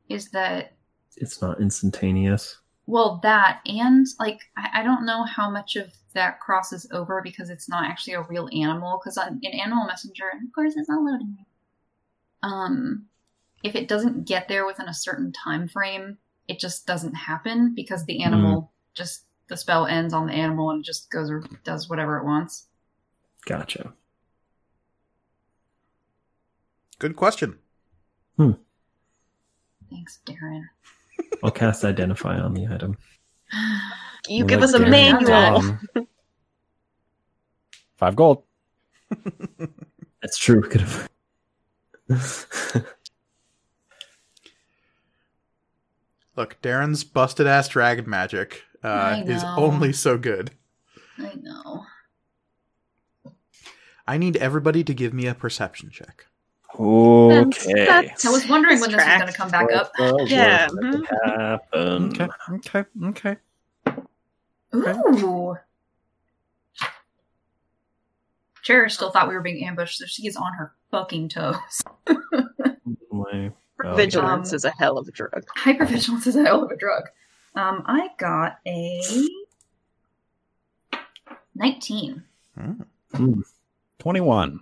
is 0.07 0.29
that 0.29 0.73
It's 1.17 1.41
not 1.41 1.59
instantaneous. 1.59 2.57
well 2.85 3.19
that 3.23 3.59
and 3.65 4.07
like 4.19 4.39
I, 4.55 4.69
I 4.79 4.83
don't 4.83 5.05
know 5.05 5.25
how 5.25 5.49
much 5.49 5.75
of 5.75 5.91
that 6.13 6.39
crosses 6.39 6.87
over 6.93 7.21
because 7.21 7.49
it's 7.49 7.67
not 7.67 7.83
actually 7.85 8.13
a 8.13 8.21
real 8.23 8.47
animal 8.53 8.97
because 8.99 9.17
in 9.43 9.51
animal 9.59 9.85
messenger 9.85 10.23
and 10.31 10.47
of 10.47 10.53
course 10.53 10.75
it's 10.77 10.87
not 10.87 11.03
loading 11.03 11.33
me 11.33 11.45
um 12.47 13.05
if 13.63 13.75
it 13.75 13.87
doesn't 13.87 14.25
get 14.25 14.47
there 14.47 14.65
within 14.65 14.87
a 14.87 14.93
certain 14.93 15.31
time 15.31 15.67
frame, 15.67 16.17
it 16.47 16.59
just 16.59 16.85
doesn't 16.85 17.13
happen 17.13 17.73
because 17.75 18.05
the 18.05 18.23
animal 18.23 18.71
just 18.93 19.23
the 19.47 19.57
spell 19.57 19.85
ends 19.85 20.13
on 20.13 20.27
the 20.27 20.33
animal 20.33 20.71
and 20.71 20.81
it 20.81 20.85
just 20.85 21.09
goes 21.09 21.29
or 21.29 21.43
does 21.63 21.89
whatever 21.89 22.17
it 22.17 22.25
wants. 22.25 22.67
Gotcha. 23.45 23.93
Good 26.99 27.15
question. 27.15 27.57
Thanks, 29.89 30.19
Darren. 30.25 30.63
I'll 31.43 31.51
cast 31.51 31.85
identify 31.85 32.39
on 32.39 32.53
the 32.53 32.67
item. 32.67 32.97
You 34.29 34.43
We're 34.43 34.49
give 34.49 34.59
like 34.59 34.69
us 34.69 34.73
a 34.73 34.79
Darren 34.79 34.89
manual. 35.95 36.07
Five 37.95 38.17
gold. 38.17 38.43
That's 40.21 40.37
true. 40.37 40.61
Could 40.61 40.81
have. 40.81 41.09
Look, 46.35 46.61
Darren's 46.61 47.03
busted 47.03 47.47
ass 47.47 47.67
dragon 47.67 48.09
magic 48.09 48.63
uh, 48.83 49.23
is 49.25 49.43
only 49.57 49.91
so 49.93 50.17
good. 50.17 50.51
I 51.17 51.33
know. 51.41 51.83
I 54.07 54.17
need 54.17 54.37
everybody 54.37 54.83
to 54.83 54.93
give 54.93 55.13
me 55.13 55.25
a 55.27 55.33
perception 55.35 55.89
check. 55.89 56.27
okay. 56.79 57.85
That's- 57.85 58.23
I 58.25 58.29
was 58.29 58.47
wondering 58.47 58.79
when 58.79 58.91
this 58.91 59.03
was 59.03 59.17
going 59.17 59.27
to 59.31 59.33
come 59.33 59.49
back 59.49 59.71
up. 59.73 59.91
Yeah, 60.27 60.67
What 60.69 60.81
could 60.91 61.05
happen? 61.25 62.21
Okay. 62.53 62.85
Okay. 63.03 63.35
Okay. 63.95 63.99
Ooh. 64.75 65.57
Cherish 68.67 68.95
still 68.95 69.11
thought 69.11 69.29
we 69.29 69.33
were 69.33 69.39
being 69.41 69.65
ambushed, 69.65 69.97
so 69.97 70.05
she 70.05 70.27
is 70.27 70.35
on 70.35 70.51
her 70.51 70.73
fucking 70.91 71.29
toes. 71.29 71.55
Oh, 72.09 73.95
Vigilance 73.95 74.51
Um, 74.51 74.55
is 74.57 74.65
a 74.65 74.71
hell 74.71 74.97
of 74.97 75.07
a 75.07 75.11
drug. 75.11 75.45
Hypervigilance 75.57 76.27
is 76.27 76.35
a 76.35 76.43
hell 76.43 76.65
of 76.65 76.71
a 76.71 76.75
drug. 76.75 77.03
Um, 77.55 77.83
I 77.85 78.09
got 78.17 78.59
a 78.67 79.01
19. 81.55 82.23
Hmm. 82.59 83.41
Twenty-one. 83.99 84.59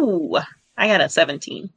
Ooh, 0.00 0.36
I 0.76 0.86
got 0.86 1.00
a 1.00 1.08
17. 1.08 1.70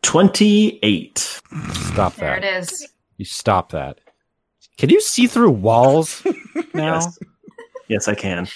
28. 0.00 1.18
Stop 1.18 1.42
There 1.52 1.94
that. 1.94 2.16
There 2.16 2.36
it 2.38 2.44
is. 2.62 2.88
You 3.18 3.26
stop 3.26 3.72
that. 3.72 4.00
Can 4.78 4.88
you 4.88 5.02
see 5.02 5.26
through 5.26 5.50
walls 5.50 6.22
now? 6.72 6.94
Yes. 6.94 7.18
Yes, 7.88 8.08
I 8.08 8.14
can. 8.14 8.48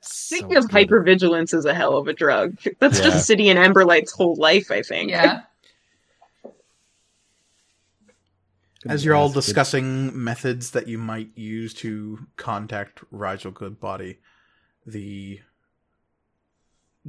Speaking 0.00 0.52
So 0.52 0.58
of 0.58 0.70
good. 0.70 0.88
hypervigilance 0.88 1.52
is 1.54 1.64
a 1.64 1.74
hell 1.74 1.96
of 1.96 2.06
a 2.08 2.12
drug. 2.12 2.58
That's 2.78 2.98
Yeah. 2.98 3.06
just 3.06 3.26
City 3.26 3.48
and 3.48 3.58
Emberlight's 3.58 4.12
whole 4.12 4.36
life, 4.36 4.70
I 4.70 4.82
think. 4.82 5.10
Yeah. 5.10 5.42
As 8.86 9.04
you're 9.04 9.16
all 9.16 9.28
discussing 9.28 10.22
methods 10.22 10.70
that 10.70 10.86
you 10.86 10.98
might 10.98 11.36
use 11.36 11.74
to 11.74 12.26
contact 12.36 13.00
Rigel 13.10 13.50
Goodbody, 13.50 14.18
the 14.86 15.40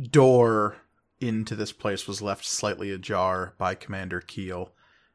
door 0.10 0.78
into 1.22 1.56
this 1.56 1.72
place 1.72 2.08
was 2.08 2.22
left 2.22 2.46
slightly 2.46 2.90
ajar 2.92 3.54
by 3.58 3.76
Commander 3.76 4.20
Keel. 4.20 4.74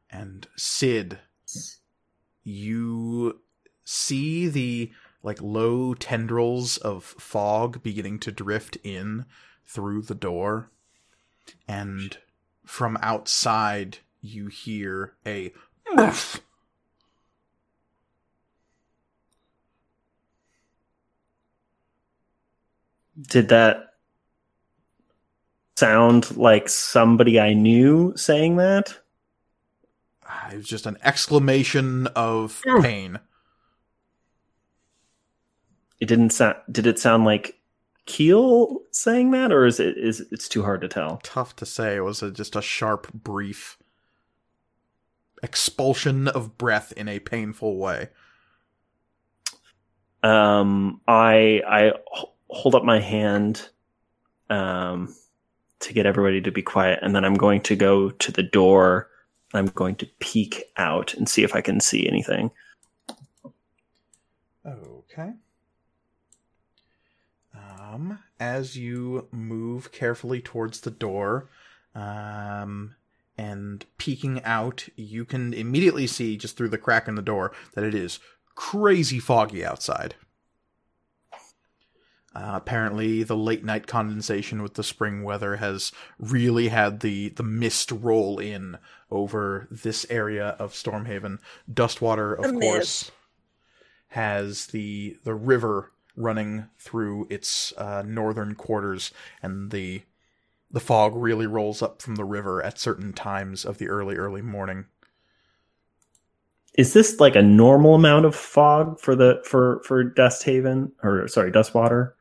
And 0.09 0.47
Sid, 0.55 1.19
you 2.43 3.41
see 3.83 4.47
the 4.47 4.91
like 5.25 5.41
low 5.41 5.95
tendrils 5.95 6.77
of 6.77 7.03
fog 7.03 7.81
beginning 7.81 8.19
to 8.19 8.31
drift 8.31 8.77
in 8.83 9.25
through 9.65 10.03
the 10.03 10.13
door. 10.13 10.69
And 11.67 12.15
from 12.63 12.95
outside, 13.01 13.97
you 14.21 14.47
hear 14.47 15.15
a 15.25 15.51
Did 23.19 23.49
that 23.49 23.93
sound 25.75 26.37
like 26.37 26.69
somebody 26.69 27.39
I 27.39 27.53
knew 27.53 28.13
saying 28.15 28.57
that? 28.57 28.99
Ah, 30.27 30.49
It 30.51 30.57
was 30.57 30.67
just 30.67 30.85
an 30.85 30.97
exclamation 31.01 32.07
of 32.07 32.61
pain. 32.81 33.19
It 35.99 36.07
didn't 36.07 36.31
sound. 36.31 36.55
Did 36.71 36.87
it 36.87 36.99
sound 36.99 37.25
like 37.25 37.59
Keel 38.05 38.81
saying 38.91 39.31
that, 39.31 39.51
or 39.51 39.65
is 39.65 39.79
it 39.79 39.97
is 39.97 40.21
it's 40.31 40.49
too 40.49 40.63
hard 40.63 40.81
to 40.81 40.87
tell? 40.87 41.19
Tough 41.23 41.55
to 41.57 41.65
say. 41.65 41.95
It 41.95 42.01
was 42.01 42.21
a, 42.21 42.31
just 42.31 42.55
a 42.55 42.61
sharp, 42.61 43.11
brief 43.13 43.77
expulsion 45.41 46.27
of 46.27 46.57
breath 46.57 46.91
in 46.93 47.07
a 47.07 47.19
painful 47.19 47.77
way. 47.77 48.09
Um, 50.23 51.01
I 51.07 51.61
I 51.67 51.93
hold 52.49 52.75
up 52.75 52.83
my 52.83 52.99
hand, 52.99 53.69
um, 54.49 55.15
to 55.79 55.93
get 55.93 56.05
everybody 56.05 56.41
to 56.41 56.51
be 56.51 56.61
quiet, 56.61 56.99
and 57.01 57.15
then 57.15 57.23
I'm 57.25 57.35
going 57.35 57.61
to 57.61 57.75
go 57.75 58.09
to 58.09 58.31
the 58.31 58.43
door. 58.43 59.09
I'm 59.53 59.67
going 59.67 59.95
to 59.97 60.07
peek 60.19 60.65
out 60.77 61.13
and 61.13 61.29
see 61.29 61.43
if 61.43 61.55
I 61.55 61.61
can 61.61 61.79
see 61.79 62.07
anything. 62.07 62.51
Okay. 64.65 65.31
Um, 67.65 68.19
as 68.39 68.77
you 68.77 69.27
move 69.31 69.91
carefully 69.91 70.41
towards 70.41 70.81
the 70.81 70.91
door, 70.91 71.49
um, 71.93 72.95
and 73.37 73.85
peeking 73.97 74.43
out, 74.43 74.87
you 74.95 75.25
can 75.25 75.53
immediately 75.53 76.07
see 76.07 76.37
just 76.37 76.57
through 76.57 76.69
the 76.69 76.77
crack 76.77 77.07
in 77.07 77.15
the 77.15 77.21
door 77.21 77.53
that 77.73 77.83
it 77.83 77.93
is 77.93 78.19
crazy 78.55 79.19
foggy 79.19 79.65
outside. 79.65 80.15
Uh, 82.35 82.51
apparently, 82.53 83.23
the 83.23 83.35
late 83.35 83.63
night 83.63 83.87
condensation 83.87 84.61
with 84.61 84.73
the 84.73 84.83
spring 84.83 85.23
weather 85.23 85.55
has 85.55 85.93
really 86.19 86.67
had 86.67 86.99
the, 86.99 87.29
the 87.29 87.43
mist 87.43 87.91
roll 87.91 88.39
in 88.39 88.77
over 89.09 89.69
this 89.71 90.05
area 90.09 90.49
of 90.59 90.73
Stormhaven. 90.73 91.39
Dustwater, 91.71 92.33
of 92.33 92.59
course, 92.59 93.09
has 94.09 94.67
the 94.67 95.17
the 95.23 95.33
river 95.33 95.93
running 96.15 96.69
through 96.77 97.27
its 97.29 97.73
uh, 97.77 98.03
northern 98.05 98.55
quarters, 98.55 99.11
and 99.41 99.71
the 99.71 100.03
the 100.71 100.79
fog 100.79 101.13
really 101.15 101.47
rolls 101.47 101.81
up 101.81 102.01
from 102.01 102.15
the 102.15 102.25
river 102.25 102.61
at 102.61 102.79
certain 102.79 103.13
times 103.13 103.65
of 103.65 103.77
the 103.77 103.87
early 103.87 104.15
early 104.15 104.41
morning. 104.41 104.85
Is 106.77 106.93
this 106.93 107.19
like 107.19 107.35
a 107.35 107.41
normal 107.41 107.95
amount 107.95 108.25
of 108.25 108.35
fog 108.35 108.99
for 108.99 109.15
the 109.15 109.41
for 109.45 109.81
for 109.85 110.03
Dust 110.03 110.43
Haven 110.43 110.91
or 111.03 111.27
sorry 111.27 111.51
Dustwater? 111.51 112.13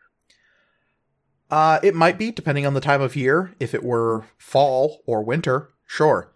Uh, 1.51 1.79
it 1.83 1.95
might 1.95 2.19
be 2.19 2.31
depending 2.31 2.67
on 2.67 2.75
the 2.75 2.81
time 2.81 3.01
of 3.01 3.17
year. 3.17 3.55
If 3.61 3.75
it 3.75 3.83
were 3.85 4.25
fall 4.39 5.03
or 5.07 5.23
winter, 5.23 5.71
sure. 5.87 6.33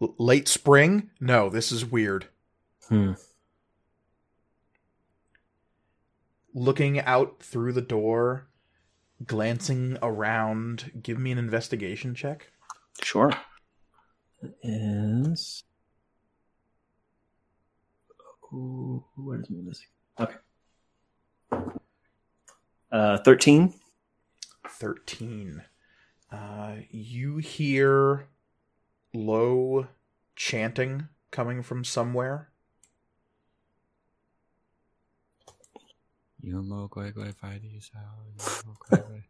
L- 0.00 0.14
late 0.18 0.48
spring, 0.48 1.10
no. 1.20 1.48
This 1.48 1.70
is 1.70 1.84
weird. 1.84 2.26
Hmm. 2.88 3.12
Looking 6.58 6.98
out 6.98 7.40
through 7.40 7.72
the 7.72 7.80
door, 7.80 8.48
glancing 9.24 9.96
around. 10.02 10.90
Give 11.00 11.16
me 11.16 11.30
an 11.30 11.38
investigation 11.38 12.16
check. 12.16 12.50
Sure. 13.00 13.32
It 14.42 14.56
is. 14.64 15.62
Ooh, 18.52 19.04
what 19.14 19.40
is 19.40 19.46
this? 19.48 19.86
Okay. 20.18 20.34
Uh, 22.90 23.18
thirteen. 23.18 23.74
13. 24.68 25.62
Uh, 26.32 26.74
you 26.90 27.38
hear 27.38 28.26
low 29.14 29.86
chanting 30.36 31.08
coming 31.30 31.62
from 31.62 31.84
somewhere. 31.84 32.50
Yumo 36.44 36.88
Goi 36.88 37.12
Goi 37.12 37.34
Fighty 37.34 37.82
Sao, 37.82 37.98
Yumo 38.38 38.76
Goi 38.78 38.98
Goi. 38.98 39.22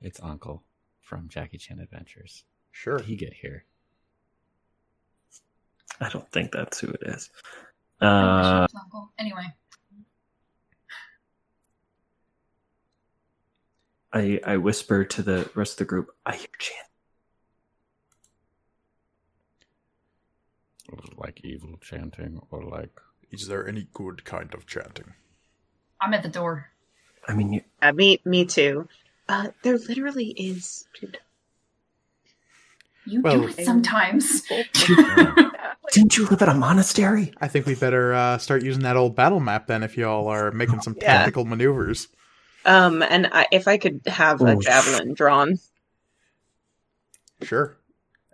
It's 0.00 0.20
Uncle 0.22 0.62
from 1.00 1.28
Jackie 1.28 1.58
Chan 1.58 1.78
Adventures. 1.78 2.44
Sure. 2.72 2.98
Did 2.98 3.06
he 3.06 3.16
get 3.16 3.32
here? 3.32 3.64
I 6.00 6.08
don't 6.08 6.30
think 6.30 6.52
that's 6.52 6.78
who 6.80 6.88
it 6.88 7.02
is. 7.02 7.30
Uh, 8.00 8.66
anyway, 9.18 9.46
I 14.12 14.40
I 14.44 14.56
whisper 14.58 15.04
to 15.04 15.22
the 15.22 15.48
rest 15.54 15.74
of 15.74 15.78
the 15.78 15.84
group. 15.86 16.10
I 16.26 16.36
hear 16.36 16.48
chant. 16.58 16.86
Like 21.16 21.40
evil 21.42 21.78
chanting 21.80 22.40
or 22.50 22.62
like 22.62 23.00
Is 23.30 23.48
there 23.48 23.66
any 23.66 23.88
good 23.92 24.24
kind 24.24 24.54
of 24.54 24.66
chanting? 24.66 25.14
I'm 26.00 26.14
at 26.14 26.22
the 26.22 26.28
door. 26.28 26.70
I 27.28 27.34
mean, 27.34 27.52
you, 27.54 27.60
Uh, 27.82 27.92
me, 27.92 28.20
me 28.24 28.44
too. 28.44 28.88
Uh, 29.28 29.48
there 29.62 29.78
literally 29.78 30.28
is. 30.30 30.86
Dude. 31.00 31.18
You 33.04 33.20
Well- 33.22 33.40
do 33.42 33.48
it 33.48 33.64
sometimes. 33.64 34.42
Didn't 35.92 36.16
you 36.18 36.26
live 36.26 36.42
at 36.42 36.48
a 36.48 36.54
monastery? 36.54 37.32
I 37.40 37.48
think 37.48 37.64
we 37.66 37.74
better 37.74 38.12
uh, 38.12 38.38
start 38.38 38.62
using 38.62 38.82
that 38.82 38.96
old 38.96 39.14
battle 39.14 39.40
map 39.40 39.66
then 39.68 39.82
if 39.82 39.96
y'all 39.96 40.28
are 40.28 40.50
making 40.50 40.80
some 40.82 40.96
Yeah. 41.00 41.18
tactical 41.18 41.44
maneuvers. 41.44 42.08
Um, 42.64 43.02
and 43.02 43.28
I, 43.32 43.46
if 43.52 43.68
I 43.68 43.78
could 43.78 44.00
have 44.06 44.40
a 44.42 44.52
Oh, 44.56 44.60
javelin 44.60 45.14
drawn, 45.14 45.58
Sure. 47.42 47.76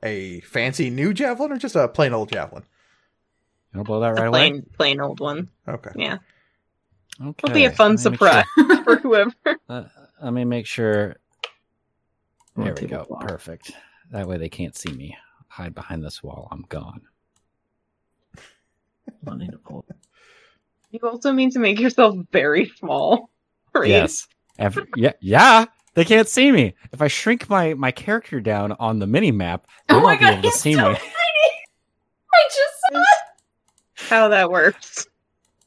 A 0.02 0.40
fancy 0.40 0.90
new 0.90 1.12
javelin 1.12 1.52
or 1.52 1.58
just 1.58 1.76
a 1.76 1.88
plain 1.88 2.12
old 2.14 2.30
javelin? 2.32 2.64
You 3.72 3.78
don't 3.78 3.84
blow 3.84 4.00
that 4.00 4.08
right 4.10 4.24
a 4.24 4.26
away. 4.28 4.38
plain, 4.50 4.66
plain 4.76 5.00
old 5.00 5.20
one. 5.20 5.48
Okay. 5.68 5.90
Yeah, 5.96 6.18
Okay. 7.20 7.34
it'll 7.44 7.54
be 7.54 7.64
a 7.66 7.70
fun 7.70 7.96
let 7.96 8.04
me 8.04 8.10
make 8.10 8.18
sure- 8.18 8.42
surprise 8.56 8.84
for 8.84 8.96
whoever. 8.96 9.32
Uh, 9.68 9.84
let 10.22 10.32
me 10.32 10.44
make 10.44 10.66
sure. 10.66 11.16
Roll 12.56 12.66
There 12.66 12.74
we 12.80 12.86
go. 12.86 13.04
block. 13.08 13.26
Perfect. 13.28 13.72
That 14.10 14.26
way 14.28 14.38
they 14.38 14.48
can't 14.48 14.76
see 14.76 14.92
me. 14.92 15.16
Hide 15.48 15.74
behind 15.74 16.04
this 16.04 16.22
wall. 16.22 16.48
I'm 16.50 16.64
gone. 16.68 17.02
I 19.28 19.36
need 19.36 19.52
to 19.52 19.58
pull. 19.58 19.84
You 20.90 21.00
also 21.04 21.32
mean 21.32 21.50
to 21.52 21.58
make 21.58 21.78
yourself 21.80 22.16
very 22.32 22.70
small, 22.78 23.30
right? 23.74 23.88
Yes. 23.88 24.26
Every, 24.58 24.84
yeah. 24.96 25.12
Yeah. 25.20 25.66
They 25.94 26.04
can't 26.04 26.28
see 26.28 26.50
me. 26.52 26.74
If 26.92 27.02
I 27.02 27.08
shrink 27.08 27.48
my 27.50 27.74
my 27.74 27.90
character 27.90 28.40
down 28.40 28.72
on 28.72 28.98
the 28.98 29.06
mini 29.06 29.30
map, 29.30 29.66
they 29.88 29.94
oh 29.94 30.00
won't 30.00 30.18
be 30.18 30.24
god, 30.24 30.32
able 30.38 30.42
to 30.50 30.56
see 30.56 30.72
so 30.74 30.88
me. 30.92 30.94
tiny! 30.94 30.98
I 32.34 32.44
just 32.48 32.80
saw. 32.90 33.04
How 34.08 34.28
that 34.28 34.50
works 34.50 35.06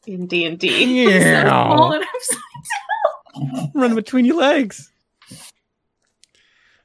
in 0.08 0.28
D 0.28 0.46
and 0.46 0.58
D. 0.60 0.68
He's 0.70 1.24
so 1.24 1.42
small 1.42 1.94
and 1.94 2.04
I'm 2.04 2.22
so- 2.22 3.70
Run 3.74 3.96
between 3.96 4.26
your 4.26 4.38
legs. 4.38 4.90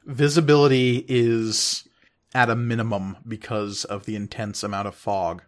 Visibility 0.04 1.04
is 1.08 1.86
at 2.34 2.50
a 2.50 2.56
minimum 2.56 3.16
because 3.26 3.84
of 3.84 4.04
the 4.06 4.16
intense 4.16 4.62
amount 4.62 4.88
of 4.88 4.94
fog. 4.94 5.42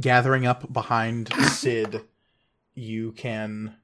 Gathering 0.00 0.46
up 0.46 0.72
behind 0.72 1.32
Sid, 1.50 2.02
you 2.74 3.12
can 3.12 3.76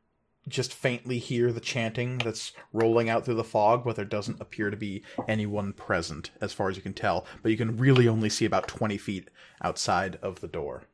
just 0.48 0.72
faintly 0.72 1.18
hear 1.18 1.52
the 1.52 1.60
chanting 1.60 2.18
that's 2.18 2.52
rolling 2.72 3.10
out 3.10 3.24
through 3.24 3.34
the 3.34 3.44
fog, 3.44 3.84
but 3.84 3.96
there 3.96 4.04
doesn't 4.04 4.40
appear 4.40 4.70
to 4.70 4.76
be 4.76 5.02
anyone 5.26 5.72
present, 5.74 6.30
as 6.40 6.52
far 6.54 6.70
as 6.70 6.76
you 6.76 6.82
can 6.82 6.94
tell. 6.94 7.26
But 7.42 7.50
you 7.50 7.58
can 7.58 7.76
really 7.76 8.08
only 8.08 8.30
see 8.30 8.44
about 8.46 8.66
20 8.68 8.96
feet 8.96 9.28
outside 9.62 10.16
of 10.22 10.40
the 10.40 10.48
door. 10.48 10.84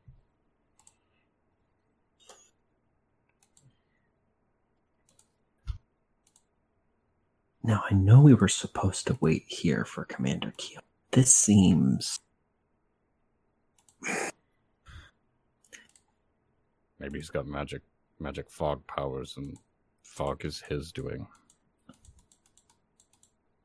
Now 7.64 7.82
I 7.90 7.94
know 7.94 8.20
we 8.20 8.34
were 8.34 8.46
supposed 8.46 9.06
to 9.06 9.18
wait 9.20 9.44
here 9.48 9.84
for 9.84 10.04
Commander 10.04 10.52
Keel. 10.58 10.82
This 11.10 11.34
seems 11.34 12.20
Maybe 17.00 17.18
he's 17.18 17.30
got 17.30 17.46
magic 17.46 17.82
magic 18.20 18.50
fog 18.50 18.86
powers 18.86 19.34
and 19.36 19.56
fog 20.02 20.44
is 20.44 20.62
his 20.68 20.92
doing. 20.92 21.26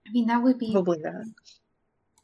I 0.08 0.12
mean, 0.12 0.28
that 0.28 0.42
would 0.42 0.58
be. 0.58 0.72
Probably 0.72 1.00
that. 1.04 1.34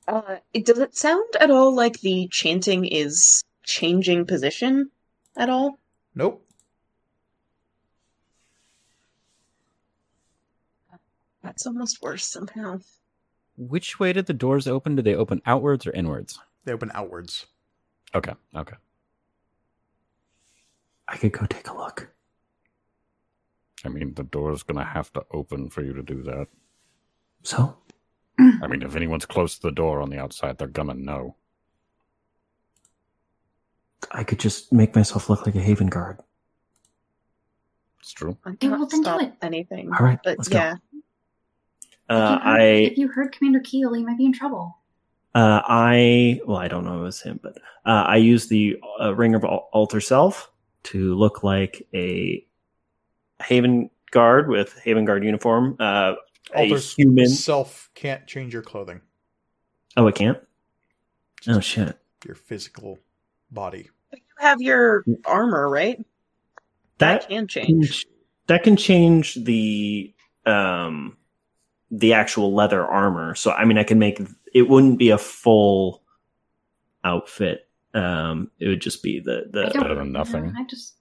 Uh, 0.07 0.35
it, 0.53 0.65
does 0.65 0.79
it 0.79 0.95
sound 0.95 1.35
at 1.39 1.51
all 1.51 1.75
like 1.75 1.99
the 2.01 2.27
chanting 2.31 2.85
is 2.85 3.43
changing 3.63 4.25
position 4.25 4.91
at 5.35 5.49
all? 5.49 5.79
Nope. 6.13 6.44
That's 11.45 11.67
almost 11.67 12.01
worse 12.01 12.25
somehow. 12.25 12.79
Which 13.55 13.99
way 13.99 14.11
did 14.13 14.25
the 14.25 14.33
doors 14.33 14.67
open? 14.67 14.95
Did 14.95 15.05
they 15.05 15.13
open 15.15 15.41
outwards 15.45 15.85
or 15.85 15.91
inwards? 15.91 16.39
They 16.65 16.73
open 16.73 16.91
outwards. 16.95 17.45
Okay. 18.15 18.33
Okay. 18.55 18.75
I 21.07 21.17
could 21.17 21.31
go 21.33 21.45
take 21.45 21.67
a 21.69 21.77
look. 21.77 22.09
I 23.85 23.89
mean, 23.89 24.15
the 24.15 24.23
door's 24.23 24.63
gonna 24.63 24.83
have 24.83 25.13
to 25.13 25.23
open 25.31 25.69
for 25.69 25.83
you 25.83 25.93
to 25.93 26.01
do 26.01 26.23
that. 26.23 26.47
So 27.43 27.77
I 28.39 28.65
mean, 28.67 28.81
if 28.81 28.95
anyone's 28.95 29.27
close 29.27 29.55
to 29.55 29.61
the 29.67 29.71
door 29.71 30.01
on 30.01 30.09
the 30.09 30.17
outside, 30.19 30.57
they're 30.57 30.67
gonna 30.67 30.95
know. 30.95 31.35
I 34.11 34.23
could 34.23 34.39
just 34.39 34.73
make 34.73 34.95
myself 34.95 35.29
look 35.29 35.45
like 35.45 35.55
a 35.55 35.61
Haven 35.61 35.87
guard. 35.87 36.19
It's 37.99 38.11
true. 38.13 38.37
I 38.45 38.51
Okay, 38.51 38.69
well, 38.69 38.87
cannot 38.87 38.91
then 38.91 39.19
do 39.19 39.25
it. 39.27 39.33
anything. 39.43 39.91
All 39.93 40.03
right, 40.05 40.19
but 40.23 40.37
let's 40.39 40.47
go. 40.47 40.57
yeah, 40.57 40.75
Uh, 42.09 42.37
if, 42.39 42.43
you 42.45 42.51
heard, 42.51 42.59
I 42.59 42.63
if 42.63 42.97
you 42.97 43.07
heard 43.07 43.31
Commander 43.31 43.59
Keel, 43.61 43.95
you 43.95 44.05
might 44.05 44.17
be 44.17 44.25
in 44.25 44.33
trouble. 44.33 44.77
Uh, 45.33 45.61
I 45.65 46.39
well, 46.45 46.57
I 46.57 46.67
don't 46.67 46.85
know 46.85 46.95
if 46.95 46.99
it 46.99 47.03
was 47.03 47.21
him, 47.21 47.39
but 47.43 47.57
uh, 47.85 48.03
I 48.07 48.17
used 48.17 48.49
the 48.49 48.77
uh, 49.01 49.13
Ring 49.15 49.35
of 49.35 49.43
Alter 49.43 49.99
Self 49.99 50.51
to 50.83 51.15
look 51.15 51.43
like 51.43 51.85
a 51.93 52.45
Haven 53.43 53.89
guard 54.11 54.47
with 54.47 54.79
Haven 54.83 55.03
guard 55.05 55.23
uniform. 55.23 55.75
Uh, 55.79 56.13
a 56.53 56.71
Alter 56.71 56.77
human. 56.77 57.27
self 57.27 57.89
can't 57.95 58.25
change 58.27 58.53
your 58.53 58.61
clothing, 58.61 59.01
Oh, 59.97 60.07
it 60.07 60.15
can't. 60.15 60.37
Oh 61.47 61.59
shit! 61.59 61.97
your 62.25 62.35
physical 62.35 62.99
body. 63.51 63.89
You 64.13 64.19
have 64.37 64.61
your 64.61 65.03
armor, 65.25 65.67
right? 65.67 65.97
That, 66.99 67.21
That 67.21 67.29
can 67.29 67.37
can, 67.39 67.47
change. 67.47 68.05
that 68.47 68.63
can 68.63 68.77
change 68.77 69.35
the 69.35 70.13
um 70.45 71.17
the 71.91 72.13
actual 72.13 72.53
leather 72.53 72.85
armor. 72.85 73.35
So 73.35 73.51
I 73.51 73.65
mean, 73.65 73.77
I 73.77 73.83
can 73.83 73.99
make 73.99 74.21
it 74.53 74.63
wouldn't 74.69 74.97
be 74.99 75.09
a 75.09 75.17
full 75.17 76.01
outfit. 77.03 77.67
Um, 77.93 78.51
it 78.59 78.67
would 78.67 78.81
just 78.81 79.03
be 79.03 79.19
the 79.19 79.45
the 79.51 79.71
better 79.73 79.95
than 79.95 80.11
nothing. 80.11 80.53
I 80.57 80.65
just. 80.65 80.95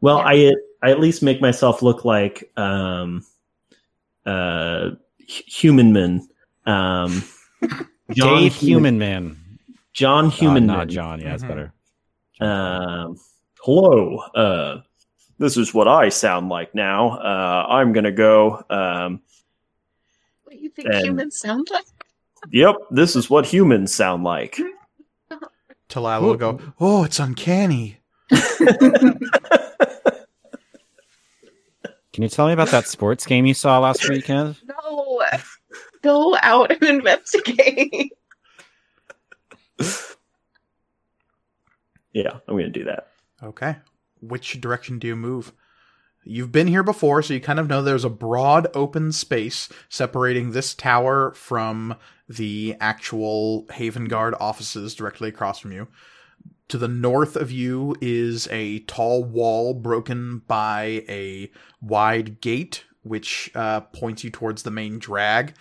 Well, 0.00 0.18
Yeah. 0.18 0.52
I 0.82 0.88
I 0.88 0.90
at 0.90 1.00
least 1.00 1.22
make 1.22 1.40
myself 1.40 1.82
look 1.82 2.04
like 2.04 2.50
um 2.58 3.24
uh 4.26 4.90
hu- 5.18 5.44
human 5.46 5.92
man. 5.92 6.28
Um 6.66 7.22
Dave 8.10 8.54
Human 8.56 8.98
Man. 8.98 9.36
John 9.92 10.26
Uh, 10.26 10.30
Human 10.30 10.66
not 10.66 10.78
Man. 10.78 10.88
John. 10.88 11.20
Yeah, 11.20 11.34
it's 11.34 11.44
Mhm. 11.44 11.48
better. 11.48 11.72
Um 12.40 13.16
hello. 13.62 14.18
Uh 14.34 14.80
this 15.38 15.56
is 15.56 15.72
what 15.74 15.88
I 15.88 16.08
sound 16.10 16.48
like 16.48 16.74
now. 16.74 17.10
Uh 17.18 17.66
I'm 17.68 17.92
going 17.92 18.04
to 18.04 18.12
go 18.12 18.62
um 18.70 19.20
What 20.54 20.62
you 20.62 20.70
think 20.70 20.88
And- 20.88 21.04
humans 21.04 21.36
sound 21.40 21.66
like? 21.72 21.84
yep, 22.52 22.76
this 22.90 23.16
is 23.16 23.28
what 23.28 23.44
humans 23.46 23.92
sound 23.92 24.22
like. 24.22 24.56
Talal 25.88 26.22
will 26.22 26.36
go, 26.36 26.60
Oh, 26.78 27.02
it's 27.04 27.18
uncanny. 27.18 27.98
Can 32.12 32.22
you 32.22 32.28
tell 32.28 32.46
me 32.46 32.52
about 32.52 32.68
that 32.68 32.86
sports 32.86 33.26
game 33.26 33.44
you 33.46 33.54
saw 33.54 33.80
last 33.80 34.08
weekend? 34.08 34.56
No, 34.86 35.22
go 36.02 36.36
out 36.40 36.70
and 36.70 36.82
investigate. 36.82 38.12
yeah, 42.12 42.30
I'm 42.46 42.54
going 42.54 42.64
to 42.66 42.70
do 42.70 42.84
that. 42.84 43.08
Okay. 43.42 43.76
Which 44.20 44.60
direction 44.60 44.98
do 44.98 45.06
you 45.08 45.16
move? 45.16 45.52
You've 46.24 46.52
been 46.52 46.68
here 46.68 46.82
before, 46.82 47.22
so 47.22 47.34
you 47.34 47.40
kind 47.40 47.58
of 47.60 47.68
know 47.68 47.82
there's 47.82 48.04
a 48.04 48.10
broad 48.10 48.66
open 48.74 49.12
space 49.12 49.68
separating 49.88 50.50
this 50.50 50.74
tower 50.74 51.32
from 51.32 51.96
the 52.28 52.76
actual 52.80 53.66
Haven 53.72 54.06
Guard 54.06 54.34
offices 54.40 54.94
directly 54.94 55.28
across 55.28 55.58
from 55.58 55.72
you. 55.72 55.88
To 56.68 56.78
the 56.78 56.88
north 56.88 57.36
of 57.36 57.50
you 57.52 57.94
is 58.00 58.48
a 58.50 58.78
tall 58.80 59.22
wall 59.22 59.74
broken 59.74 60.38
by 60.46 61.04
a 61.08 61.50
wide 61.82 62.40
gate, 62.40 62.84
which 63.02 63.50
uh, 63.54 63.80
points 63.80 64.24
you 64.24 64.30
towards 64.30 64.62
the 64.62 64.70
main 64.70 64.98
drag 64.98 65.52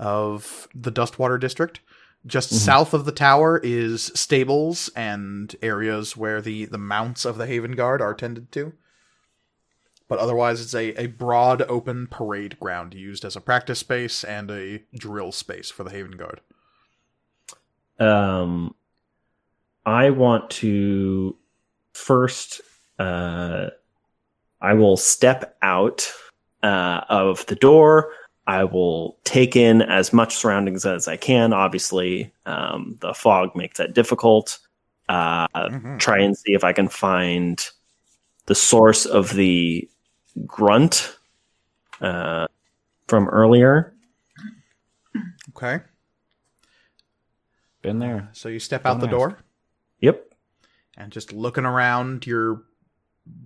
of 0.00 0.66
the 0.74 0.90
Dustwater 0.90 1.38
District. 1.38 1.78
Just 2.26 2.52
Mhm. 2.52 2.56
south 2.56 2.92
of 2.94 3.04
the 3.04 3.12
tower 3.12 3.60
is 3.62 4.10
stables 4.16 4.90
and 4.96 5.54
areas 5.62 6.16
where 6.16 6.42
the, 6.42 6.64
the 6.64 6.76
mounts 6.76 7.24
of 7.24 7.38
the 7.38 7.46
Haven 7.46 7.72
Guard 7.76 8.02
are 8.02 8.14
tended 8.14 8.50
to. 8.52 8.72
But 10.08 10.18
otherwise, 10.18 10.60
it's 10.62 10.74
a, 10.74 10.94
a 11.00 11.06
broad 11.06 11.62
open 11.68 12.06
parade 12.06 12.58
ground 12.58 12.94
used 12.94 13.24
as 13.24 13.36
a 13.36 13.40
practice 13.42 13.78
space 13.80 14.24
and 14.24 14.50
a 14.50 14.82
drill 14.94 15.32
space 15.32 15.70
for 15.70 15.84
the 15.84 15.90
Haven 15.90 16.12
Guard. 16.12 16.40
um, 18.00 18.74
I 19.84 20.10
want 20.10 20.50
to 20.50 21.36
first. 21.92 22.60
Uh, 22.98 23.68
I 24.60 24.74
will 24.74 24.96
step 24.96 25.56
out 25.62 26.10
uh, 26.62 27.02
of 27.08 27.46
the 27.46 27.54
door. 27.54 28.12
I 28.46 28.64
will 28.64 29.18
take 29.24 29.56
in 29.56 29.82
as 29.82 30.12
much 30.12 30.36
surroundings 30.36 30.84
as 30.86 31.06
I 31.06 31.16
can. 31.16 31.52
Obviously, 31.52 32.32
um, 32.46 32.96
the 33.00 33.14
fog 33.14 33.54
makes 33.54 33.78
that 33.78 33.94
difficult. 33.94 34.58
Uh, 35.08 35.46
Mhm. 35.54 35.98
try 35.98 36.18
and 36.18 36.36
see 36.36 36.52
if 36.54 36.64
I 36.64 36.72
can 36.72 36.88
find 36.88 37.66
the 38.46 38.54
source 38.54 39.06
of 39.06 39.34
the 39.34 39.88
grunt 40.46 41.16
uh, 42.00 42.46
from 43.06 43.28
earlier. 43.28 43.94
Okay. 45.56 45.80
Been 47.82 47.98
there. 47.98 48.28
So 48.32 48.48
you 48.48 48.58
step 48.58 48.84
out 48.86 49.00
the 49.00 49.06
ask. 49.06 49.10
door 49.16 49.38
Yep. 50.00 50.32
and 50.96 51.12
just 51.12 51.32
looking 51.32 51.64
around, 51.64 52.26
your 52.26 52.62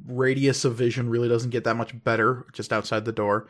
radius 0.07 0.65
of 0.65 0.75
vision 0.77 1.09
really 1.09 1.29
doesn't 1.29 1.51
get 1.51 1.65
that 1.65 1.77
much 1.77 2.03
better 2.05 2.47
just 2.53 2.73
outside 2.73 3.05
the 3.05 3.13
door. 3.13 3.49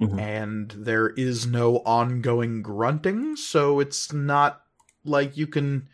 Mhm. 0.00 0.20
And 0.20 0.70
there 0.70 1.10
is 1.10 1.46
no 1.46 1.78
ongoing 1.78 2.62
grunting, 2.62 3.36
so 3.36 3.80
it's 3.80 4.12
not 4.12 4.62
like 5.04 5.36
you 5.36 5.46
can. 5.46 5.88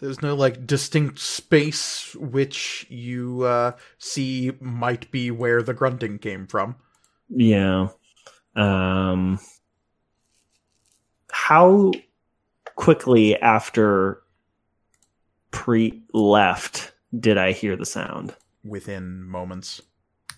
There's 0.00 0.22
no 0.22 0.34
like 0.34 0.66
distinct 0.66 1.18
space 1.18 2.14
which 2.16 2.86
you 2.88 3.42
uh, 3.42 3.72
see 3.98 4.52
might 4.60 5.10
be 5.10 5.30
where 5.30 5.62
the 5.62 5.74
grunting 5.74 6.18
came 6.18 6.46
from. 6.46 6.74
Yeah. 7.28 7.88
Um 8.56 9.38
how 11.30 11.92
quickly 12.74 13.36
after 13.40 14.22
pre 15.50 16.02
left 16.12 16.92
did 17.18 17.38
I 17.38 17.52
hear 17.52 17.76
the 17.76 17.86
sound? 17.86 18.34
Within 18.64 19.22
moments, 19.22 19.80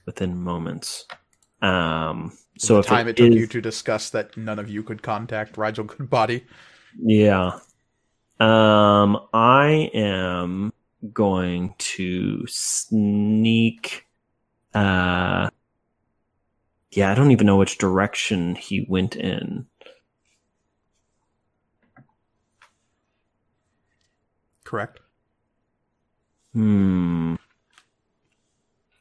Within 0.07 0.37
moments. 0.43 1.07
Um 1.63 2.33
so 2.59 2.75
the 2.75 2.81
if 2.81 2.87
time 2.87 3.09
it, 3.09 3.11
it 3.11 3.17
took 3.25 3.31
is- 3.31 3.37
you 3.37 3.47
to 3.47 3.61
discuss 3.61 4.11
that 4.11 4.37
none 4.37 4.59
of 4.59 4.69
you 4.69 4.83
could 4.83 5.03
contact 5.03 5.57
Rigel 5.57 5.85
Goodbody. 5.85 6.45
Yeah. 7.01 7.59
Um 8.43 9.19
I 9.33 9.91
am 9.95 10.73
going 11.13 11.75
to 11.79 12.45
sneak 12.49 14.07
uh 14.75 15.51
yeah, 16.93 17.11
I 17.11 17.15
don't 17.15 17.31
even 17.31 17.47
know 17.47 17.57
which 17.57 17.79
direction 17.79 18.55
he 18.55 18.85
went 18.89 19.17
in. 19.17 19.67
Correct. 24.65 25.01
Hmm. 26.53 27.37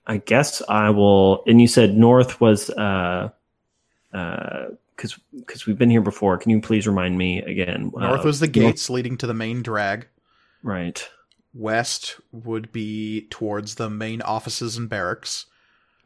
I 0.08 0.18
guess 0.18 0.62
I 0.68 0.90
will. 0.90 1.44
And 1.48 1.60
you 1.62 1.68
said 1.68 1.96
north 1.96 2.40
was 2.40 2.70
uh, 2.70 3.30
uh, 4.14 4.66
because 5.02 5.20
because 5.40 5.66
we've 5.66 5.78
been 5.78 5.90
here 5.90 6.02
before. 6.02 6.38
Can 6.38 6.52
you 6.52 6.62
please 6.62 6.86
remind 6.88 7.18
me 7.18 7.40
again? 7.42 7.92
North 7.96 8.22
Uh, 8.22 8.24
was 8.24 8.40
the 8.40 8.46
north- 8.48 8.54
gates 8.54 8.90
leading 8.90 9.18
to 9.18 9.28
the 9.28 9.34
main 9.34 9.62
drag. 9.64 10.08
right? 10.64 11.10
West 11.54 12.20
would 12.32 12.72
be 12.72 13.28
towards 13.30 13.76
the 13.76 13.90
main 13.90 14.22
offices 14.22 14.78
and 14.78 14.88
barracks. 14.88 15.48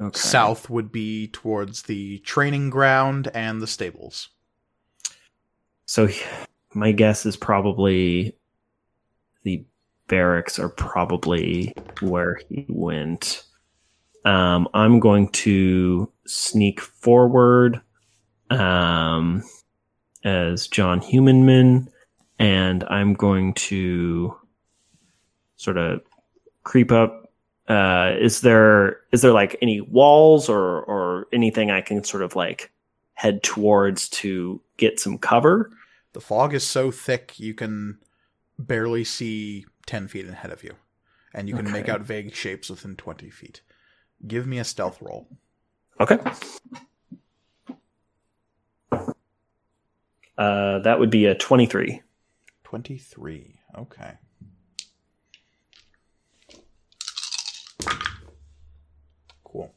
Okay. 0.02 0.18
South 0.18 0.70
would 0.70 0.92
be 0.92 1.28
towards 1.28 1.84
the 1.84 2.20
training 2.20 2.70
ground 2.70 3.30
and 3.34 3.62
the 3.62 3.68
stables. 3.68 4.30
So 5.86 6.08
my 6.74 6.92
guess 6.94 7.26
is 7.26 7.38
probably 7.38 8.36
the 9.44 9.66
barracks 10.08 10.58
are 10.58 10.70
probably 10.70 11.74
where 12.02 12.40
he 12.50 12.66
went. 12.70 13.44
Um, 14.26 14.68
I'm 14.74 15.00
going 15.00 15.30
to 15.30 16.12
sneak 16.26 16.80
forward 16.82 17.82
um, 18.50 19.44
as 20.24 20.68
John 20.68 21.02
Humanman, 21.02 21.90
and 22.40 22.84
I'm 22.86 23.14
going 23.14 23.54
to 23.54 24.36
sort 25.56 25.78
of 25.78 26.02
creep 26.64 26.92
up. 26.92 27.32
Uh, 27.68 28.14
is 28.20 28.42
there 28.42 29.00
is 29.12 29.22
there 29.22 29.32
like 29.32 29.56
any 29.62 29.82
walls 29.82 30.50
or 30.50 30.84
or 30.84 31.28
anything 31.34 31.72
I 31.72 31.82
can 31.82 32.04
sort 32.04 32.22
of 32.22 32.36
like 32.36 32.72
head 33.14 33.42
towards 33.42 34.10
to 34.10 34.62
get 34.78 35.00
some 35.00 35.18
cover? 35.18 35.72
The 36.14 36.22
fog 36.22 36.54
is 36.54 36.64
so 36.64 36.92
thick 36.92 37.40
you 37.40 37.54
can 37.54 37.98
barely 38.58 39.04
see 39.04 39.66
10 39.86 40.08
feet 40.08 40.28
ahead 40.28 40.52
of 40.52 40.64
you, 40.64 40.74
and 41.34 41.50
you 41.50 41.56
can 41.56 41.72
make 41.72 41.90
out 41.90 42.02
vague 42.02 42.34
shapes 42.34 42.70
within 42.70 42.96
20 42.96 43.30
feet. 43.30 43.62
Give 44.26 44.48
me 44.48 44.60
a 44.60 44.64
stealth 44.64 45.02
roll. 45.02 45.28
Okay. 46.00 46.18
Uh, 50.38 50.80
that 50.80 51.00
would 51.00 51.10
be 51.10 51.26
a 51.26 51.36
23. 51.36 52.02
23. 52.64 53.60
Okay. 53.78 54.12
Cool. 59.44 59.74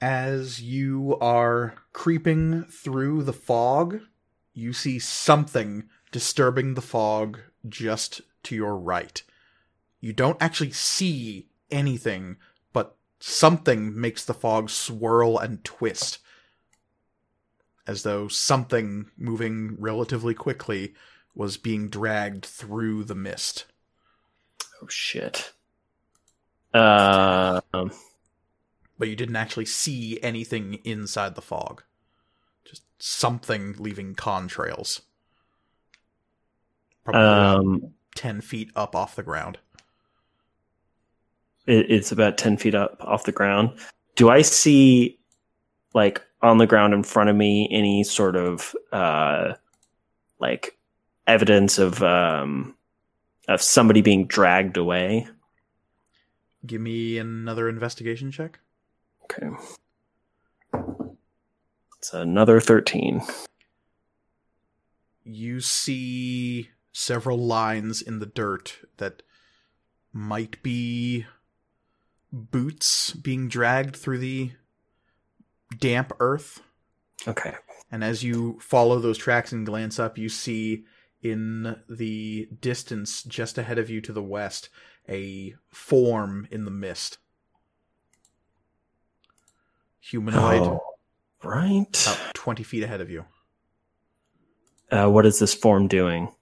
As 0.00 0.60
you 0.60 1.16
are 1.20 1.74
creeping 1.92 2.64
through 2.64 3.22
the 3.22 3.32
fog, 3.32 4.00
you 4.52 4.72
see 4.72 4.98
something 4.98 5.84
disturbing 6.10 6.74
the 6.74 6.82
fog 6.82 7.40
just 7.68 8.20
to 8.42 8.54
your 8.54 8.76
right. 8.76 9.22
You 10.00 10.12
don't 10.12 10.42
actually 10.42 10.72
see 10.72 11.46
anything, 11.70 12.36
but 12.72 12.96
something 13.20 13.98
makes 13.98 14.24
the 14.24 14.34
fog 14.34 14.68
swirl 14.68 15.38
and 15.38 15.62
twist 15.62 16.18
as 17.86 18.02
though 18.02 18.28
something 18.28 19.10
moving 19.16 19.76
relatively 19.78 20.34
quickly 20.34 20.94
was 21.34 21.56
being 21.56 21.88
dragged 21.88 22.44
through 22.44 23.04
the 23.04 23.14
mist. 23.14 23.64
Oh, 24.82 24.88
shit. 24.88 25.52
Uh, 26.74 27.60
um, 27.72 27.90
But 28.98 29.08
you 29.08 29.16
didn't 29.16 29.36
actually 29.36 29.66
see 29.66 30.18
anything 30.22 30.74
inside 30.84 31.34
the 31.34 31.42
fog. 31.42 31.82
Just 32.64 32.82
something 32.98 33.74
leaving 33.78 34.14
contrails. 34.14 35.00
Probably 37.04 37.20
um, 37.20 37.94
10 38.14 38.40
feet 38.42 38.70
up 38.76 38.94
off 38.94 39.16
the 39.16 39.22
ground. 39.22 39.58
it, 41.66 41.90
it's 41.90 42.12
about 42.12 42.38
10 42.38 42.56
feet 42.58 42.74
up 42.74 42.96
off 43.00 43.24
the 43.24 43.32
ground. 43.32 43.70
Do 44.14 44.28
I 44.28 44.42
see, 44.42 45.18
like, 45.94 46.22
on 46.42 46.58
the 46.58 46.66
ground 46.66 46.92
in 46.94 47.02
front 47.02 47.30
of 47.30 47.36
me, 47.36 47.68
any 47.70 48.04
sort 48.04 48.36
of, 48.36 48.74
uh, 48.92 49.54
like, 50.40 50.76
evidence 51.26 51.78
of, 51.78 52.02
um, 52.02 52.74
of 53.48 53.62
somebody 53.62 54.02
being 54.02 54.26
dragged 54.26 54.76
away? 54.76 55.28
Give 56.66 56.80
me 56.80 57.18
another 57.18 57.68
investigation 57.68 58.30
check. 58.30 58.58
Okay. 59.24 59.48
It's 61.98 62.12
another 62.12 62.60
13. 62.60 63.22
You 65.24 65.60
see 65.60 66.70
several 66.92 67.38
lines 67.38 68.02
in 68.02 68.18
the 68.18 68.26
dirt 68.26 68.78
that 68.98 69.22
might 70.12 70.62
be 70.62 71.26
boots 72.32 73.12
being 73.12 73.48
dragged 73.48 73.96
through 73.96 74.18
the 74.18 74.52
damp 75.78 76.12
earth. 76.20 76.60
Okay. 77.26 77.54
And 77.90 78.02
as 78.02 78.22
you 78.22 78.58
follow 78.60 78.98
those 78.98 79.18
tracks 79.18 79.52
and 79.52 79.64
glance 79.66 79.98
up, 79.98 80.18
you 80.18 80.28
see 80.28 80.84
in 81.22 81.76
the 81.88 82.48
distance, 82.60 83.22
just 83.22 83.58
ahead 83.58 83.78
of 83.78 83.88
you 83.90 84.00
to 84.00 84.12
the 84.12 84.22
west, 84.22 84.68
a 85.08 85.54
form 85.68 86.48
in 86.50 86.64
the 86.64 86.70
mist. 86.70 87.18
Humanoid, 90.00 90.62
Oh, 90.62 90.80
right. 91.44 92.02
about 92.06 92.34
20 92.34 92.62
feet 92.64 92.82
ahead 92.82 93.00
of 93.00 93.08
you, 93.10 93.24
Uh, 94.90 95.08
what 95.08 95.24
is 95.24 95.38
this 95.38 95.54
form 95.54 95.86
doing? 95.88 96.34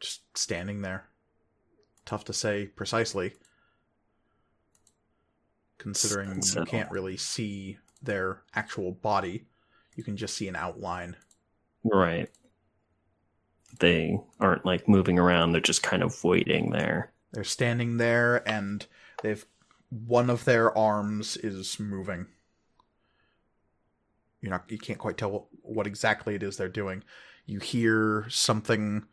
just 0.00 0.22
standing 0.36 0.82
there. 0.82 1.08
Tough 2.04 2.24
to 2.26 2.32
say 2.32 2.66
precisely, 2.66 3.34
considering 5.78 6.40
you 6.54 6.64
can't 6.66 6.90
really 6.90 7.16
see 7.16 7.78
their 8.04 8.42
actual 8.54 8.92
body. 8.92 9.46
You 9.96 10.04
can 10.04 10.16
just 10.16 10.36
see 10.36 10.48
an 10.48 10.56
outline. 10.56 11.16
Right. 11.84 12.30
They 13.80 14.18
aren't 14.40 14.64
like 14.64 14.88
moving 14.88 15.18
around, 15.18 15.52
they're 15.52 15.60
just 15.60 15.82
kind 15.82 16.02
of 16.02 16.22
waiting 16.22 16.70
there. 16.70 17.12
They're 17.32 17.44
standing 17.44 17.96
there, 17.96 18.48
and 18.48 18.86
they've 19.22 19.44
one 19.90 20.30
of 20.30 20.44
their 20.44 20.76
arms 20.76 21.36
is 21.36 21.78
moving. 21.80 22.26
You're 24.40 24.50
not, 24.50 24.70
you 24.70 24.78
can't 24.78 24.98
quite 24.98 25.16
tell 25.16 25.30
what, 25.30 25.44
what 25.62 25.86
exactly 25.86 26.34
it 26.34 26.42
is 26.42 26.56
they're 26.56 26.68
doing. 26.68 27.02
You 27.46 27.60
hear 27.60 28.26
something 28.28 29.04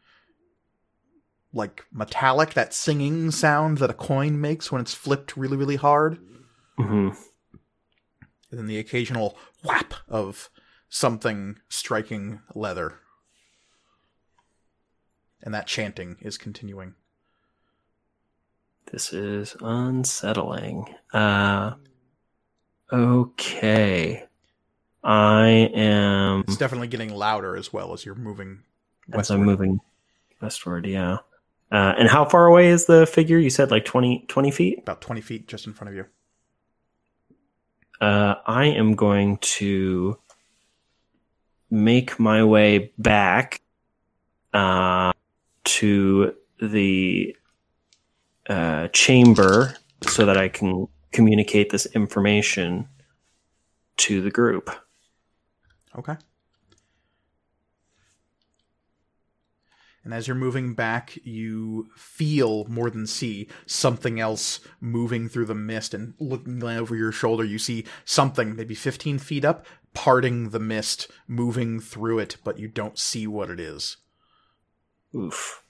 like 1.54 1.86
metallic, 1.92 2.54
that 2.54 2.74
singing 2.74 3.32
sound 3.32 3.80
that 3.80 3.90
a 3.90 3.94
coin 3.94 4.40
makes 4.40 4.72
when 4.72 4.82
it's 4.82 4.94
flipped 4.94 5.36
really, 5.36 5.58
really 5.58 5.76
hard, 5.76 6.20
hmm 6.78 7.10
and 8.52 8.60
then 8.60 8.68
the 8.68 8.78
occasional 8.78 9.38
whap 9.64 9.94
of 10.08 10.50
something 10.90 11.58
striking 11.70 12.42
leather. 12.54 13.00
And 15.42 15.54
that 15.54 15.66
chanting 15.66 16.18
is 16.22 16.38
continuing. 16.38 16.94
This 18.92 19.14
is 19.14 19.56
unsettling. 19.62 20.94
Uh, 21.14 21.76
okay. 22.92 24.26
I 25.04 25.48
am 25.74 26.42
It's 26.42 26.58
definitely 26.58 26.90
getting 26.90 27.10
louder 27.10 27.56
as 27.56 27.74
well 27.74 27.94
as 27.94 28.06
you're 28.06 28.14
moving 28.14 28.64
as. 29.12 29.32
I'm 29.32 29.44
moving 29.44 29.80
westward. 30.42 30.86
Yeah. 30.86 31.20
Uh, 31.72 31.94
and 31.98 32.10
how 32.10 32.26
far 32.26 32.46
away 32.46 32.68
is 32.68 32.86
the 32.86 33.08
figure? 33.08 33.38
You 33.38 33.50
said 33.50 33.72
like 33.72 33.86
20, 33.86 34.26
20 34.28 34.52
feet. 34.52 34.80
About 34.80 35.02
20 35.02 35.22
feet 35.22 35.48
just 35.48 35.66
in 35.66 35.74
front 35.74 35.90
of 35.90 35.96
you. 35.96 36.06
Uh, 38.02 38.36
I 38.48 38.66
am 38.66 38.96
going 38.96 39.38
to 39.38 40.18
make 41.70 42.20
my 42.20 42.44
way 42.44 42.92
back 42.98 43.62
uh, 44.54 45.14
to 45.64 46.36
the 46.60 47.36
uh, 48.50 48.88
chamber 48.88 49.76
so 50.08 50.26
that 50.26 50.36
I 50.36 50.50
can 50.50 50.88
communicate 51.12 51.70
this 51.70 51.86
information 51.86 52.88
to 53.98 54.22
the 54.22 54.32
group. 54.32 54.72
Okay. 55.96 56.16
And 60.04 60.14
as 60.16 60.28
you're 60.28 60.36
moving 60.36 60.74
back, 60.74 61.18
you 61.24 61.90
feel 61.96 62.66
more 62.66 62.90
than 62.90 63.06
see 63.06 63.48
something 63.68 64.20
else 64.20 64.60
moving 64.80 65.30
through 65.30 65.46
the 65.46 65.54
mist. 65.56 65.94
And 65.94 66.16
looking 66.20 66.64
over 66.64 66.96
your 66.96 67.12
shoulder, 67.12 67.44
you 67.44 67.60
see 67.60 67.86
something, 68.04 68.56
maybe 68.56 68.74
15 68.74 69.20
feet 69.20 69.46
up, 69.46 69.66
parting 69.94 70.50
the 70.50 70.60
mist, 70.60 71.08
moving 71.28 71.80
through 71.80 72.18
it, 72.20 72.38
but 72.44 72.58
you 72.58 72.68
don't 72.68 72.98
see 72.98 73.28
what 73.28 73.50
it 73.52 73.60
is. 73.60 73.98
Oof. 75.16 75.64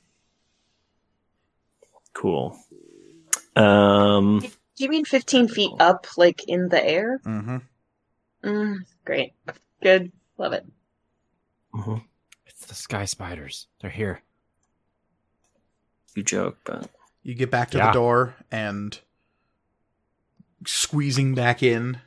Cool. 2.14 2.58
Um, 3.56 4.40
Do 4.40 4.84
you 4.84 4.90
mean 4.90 5.04
15 5.06 5.48
feet 5.50 5.72
up, 5.80 6.08
like 6.18 6.48
in 6.48 6.70
the 6.70 6.84
air? 6.84 7.20
Mm-hmm. 7.26 7.58
Mm, 8.44 8.76
great. 9.04 9.34
Good. 9.82 10.12
Love 10.38 10.54
it. 10.54 10.66
mhm. 11.76 12.04
It's 12.72 12.80
the 12.80 12.84
sky 12.84 13.04
spiders. 13.04 13.68
They're 13.82 13.92
here. 13.92 14.22
you 16.16 16.24
joke, 16.24 16.58
but 16.66 16.90
You 17.24 17.36
get 17.36 17.52
back 17.52 17.70
to 17.72 17.78
Yeah. 17.78 17.88
the 17.88 17.92
door 17.94 18.36
and 18.50 18.98
squeezing 20.66 21.36
back 21.36 21.62
in 21.62 22.02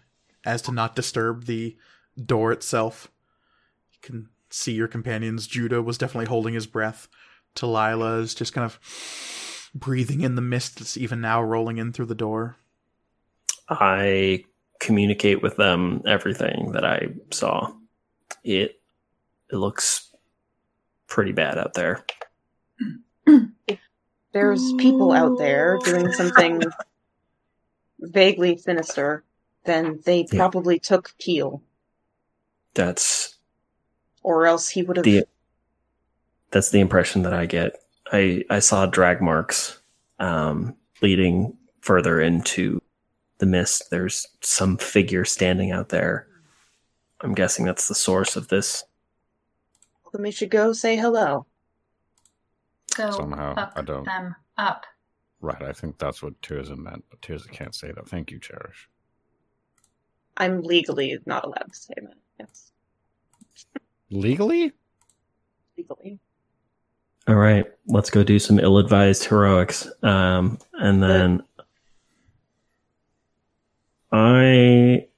as 0.45 0.61
to 0.63 0.73
not 0.73 0.97
disturb 0.97 1.45
the 1.45 1.77
door 2.23 2.51
itself. 2.53 3.11
You 3.93 3.99
can 4.03 4.29
see 4.51 4.73
your 4.73 4.89
companions. 4.89 5.47
Judah 5.47 5.81
was 5.83 5.99
definitely 5.99 6.27
holding 6.27 6.55
his 6.55 6.67
breath. 6.67 7.09
Talila 7.55 8.21
is 8.23 8.35
just 8.35 8.53
kind 8.55 8.65
of 8.65 9.71
breathing 9.75 10.23
in 10.23 10.35
the 10.35 10.43
mist 10.43 10.79
that's 10.79 10.97
even 10.97 11.21
now 11.21 11.43
rolling 11.43 11.77
in 11.79 11.93
through 11.93 12.07
the 12.07 12.15
door. 12.15 12.57
I 13.69 14.45
communicate 14.81 15.43
with 15.43 15.57
them 15.57 16.03
everything 16.07 16.73
that 16.73 16.85
I 16.85 17.09
saw. 17.31 17.73
It 18.43 18.81
it 19.51 19.57
looks 19.57 20.11
pretty 21.07 21.33
bad 21.33 21.59
out 21.59 21.75
there. 21.75 22.05
There's 24.33 24.73
people 24.75 25.13
out 25.13 25.39
there 25.39 25.79
doing 25.85 26.11
something 26.13 26.63
vaguely 28.01 28.57
sinister. 28.57 29.23
Then 29.65 30.01
they 30.05 30.27
Yeah. 30.31 30.39
probably 30.39 30.79
took 30.79 31.17
Keel, 31.19 31.63
That's 32.75 33.37
or 34.23 34.47
else 34.47 34.69
he 34.69 34.83
would 34.83 34.97
have. 34.97 35.05
the 35.05 35.25
that's 36.51 36.71
the 36.71 36.81
impression 36.81 37.23
that 37.23 37.33
I 37.33 37.47
get. 37.47 37.77
I 38.13 38.45
I 38.51 38.59
saw 38.59 38.87
drag 38.87 39.23
marks 39.23 39.79
um, 40.19 40.77
leading 41.01 41.57
further 41.81 42.21
into 42.21 42.83
the 43.39 43.47
mist. 43.47 43.91
There's 43.91 44.27
some 44.41 44.77
figure 44.77 45.25
standing 45.25 45.71
out 45.71 45.89
there. 45.91 46.27
I'm 47.21 47.35
guessing 47.35 47.65
that's 47.65 47.89
the 47.89 47.95
source 47.95 48.37
of 48.37 48.49
this. 48.49 48.85
Then 50.15 50.23
we 50.23 50.31
should 50.31 50.51
go 50.51 50.73
say 50.73 50.97
hello. 50.97 51.45
Go 52.97 53.11
Somehow, 53.11 53.57
up 53.57 53.73
I 53.75 53.83
don't. 53.83 54.05
them 54.05 54.37
up. 54.57 54.87
Right, 55.41 55.61
I 55.61 55.73
think 55.73 55.99
that's 55.99 56.23
what 56.23 56.41
Tirza 56.41 56.77
meant, 56.79 57.05
but 57.11 57.21
Tirza 57.21 57.51
can't 57.51 57.75
say 57.75 57.91
that. 57.91 58.09
Thank 58.09 58.31
you, 58.31 58.39
Cherish. 58.39 58.89
I'm 60.37 60.63
legally 60.63 61.19
not 61.27 61.45
allowed 61.45 61.67
to 61.73 61.77
say 61.77 61.95
that. 62.01 62.15
Yes, 62.39 62.71
Legally? 64.11 64.73
legally. 65.77 66.21
All 67.27 67.35
right, 67.35 67.67
let's 67.89 68.11
go 68.11 68.23
do 68.23 68.39
some 68.39 68.61
ill-advised 68.61 69.25
heroics, 69.25 69.89
um, 70.05 70.59
and 70.75 71.03
then 71.03 71.43
I. 74.13 75.09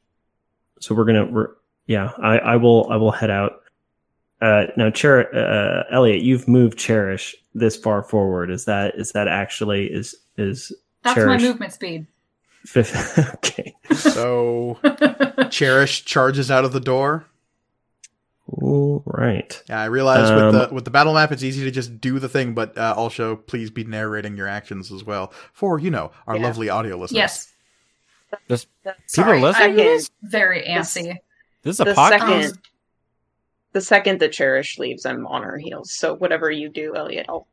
So 0.80 0.94
we're 0.94 1.04
gonna, 1.04 1.26
we're, 1.26 1.48
yeah, 1.86 2.12
I, 2.16 2.38
I 2.38 2.56
will, 2.56 2.90
I 2.90 2.96
will 2.96 3.10
head 3.10 3.30
out. 3.30 3.60
Uh, 4.40 4.66
now, 4.76 4.90
Cher, 4.92 5.34
uh, 5.34 5.84
Elliot, 5.90 6.22
you've 6.22 6.46
moved 6.46 6.78
Cherish 6.78 7.34
this 7.54 7.76
far 7.76 8.02
forward. 8.02 8.50
Is 8.50 8.66
that, 8.66 8.94
is 8.96 9.12
that 9.12 9.28
actually 9.28 9.86
is 9.86 10.14
is 10.36 10.72
That's 11.02 11.14
Cherish 11.14 11.42
my 11.42 11.48
movement 11.48 11.72
speed. 11.72 12.06
fifth? 12.66 13.18
okay. 13.36 13.74
So 13.94 14.78
Cherish 15.50 16.04
charges 16.04 16.50
out 16.50 16.64
of 16.66 16.72
the 16.72 16.80
door. 16.80 17.24
All 18.48 19.02
right. 19.06 19.60
Yeah, 19.68 19.80
I 19.80 19.86
realize 19.86 20.30
with 20.30 20.42
Um, 20.42 20.52
the 20.52 20.68
with 20.72 20.84
the 20.84 20.90
battle 20.90 21.14
map, 21.14 21.32
it's 21.32 21.42
easy 21.42 21.64
to 21.64 21.70
just 21.70 22.00
do 22.00 22.18
the 22.18 22.28
thing, 22.28 22.54
but 22.54 22.76
uh, 22.78 22.94
also 22.96 23.36
please 23.36 23.70
be 23.70 23.82
narrating 23.84 24.36
your 24.36 24.46
actions 24.46 24.92
as 24.92 25.02
well 25.02 25.32
for 25.52 25.78
you 25.80 25.90
know 25.90 26.12
our 26.28 26.36
Yeah. 26.36 26.42
lovely 26.44 26.68
audio 26.68 26.96
listeners. 26.96 27.16
yes. 27.16 27.52
Just 28.48 28.68
people 28.84 28.94
Sorry, 29.06 29.40
listening 29.40 29.76
to 29.76 29.82
I 29.82 29.84
this? 29.86 30.10
very 30.22 30.60
This- 30.60 30.68
antsy. 30.96 31.16
This 31.62 31.76
is 31.76 31.80
a 31.80 31.84
the 31.84 31.92
podcast. 31.94 32.42
second, 32.42 32.58
the 33.76 33.82
second 33.82 34.18
the 34.20 34.28
cherish 34.30 34.78
leaves, 34.78 35.04
I'm 35.04 35.26
on 35.26 35.42
her 35.42 35.58
heels. 35.58 35.92
So 35.92 36.14
whatever 36.16 36.50
you 36.50 36.70
do, 36.70 36.96
Elliot, 36.96 37.26
I'll 37.28 37.46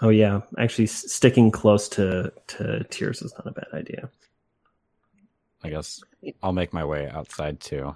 Oh 0.00 0.08
yeah, 0.08 0.40
actually, 0.58 0.84
s- 0.84 1.12
sticking 1.12 1.50
close 1.50 1.86
to 1.90 2.32
to 2.46 2.84
Tears 2.84 3.20
is 3.20 3.34
not 3.36 3.46
a 3.46 3.50
bad 3.50 3.66
idea. 3.74 4.08
I 5.62 5.68
guess 5.68 6.02
I'll 6.42 6.54
make 6.54 6.72
my 6.72 6.82
way 6.82 7.10
outside 7.10 7.60
too. 7.60 7.94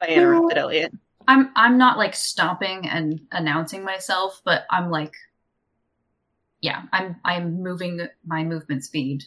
I 0.00 0.06
interrupted 0.06 0.58
Elliot. 0.58 0.92
I'm 1.26 1.50
I'm 1.56 1.76
not 1.76 1.98
like 1.98 2.14
stomping 2.14 2.86
and 2.86 3.20
announcing 3.32 3.82
myself, 3.84 4.40
but 4.44 4.64
I'm 4.70 4.90
like 4.90 5.12
yeah, 6.60 6.82
I'm 6.92 7.16
I'm 7.24 7.64
moving 7.64 8.06
my 8.24 8.44
movement 8.44 8.84
speed 8.84 9.24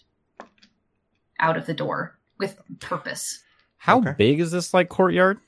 out 1.39 1.57
of 1.57 1.65
the 1.65 1.73
door 1.73 2.17
with 2.39 2.57
purpose. 2.79 3.43
How 3.79 3.97
Okay. 3.97 4.13
big 4.17 4.39
is 4.39 4.51
this 4.51 4.73
like 4.73 4.87
courtyard? 4.87 5.39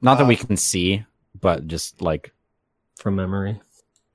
Not 0.00 0.16
that 0.18 0.26
we 0.26 0.36
Uh, 0.36 0.44
can 0.46 0.56
see, 0.56 1.04
but 1.44 1.68
just 1.68 2.00
like 2.02 2.32
From 2.98 3.14
memory, 3.16 3.60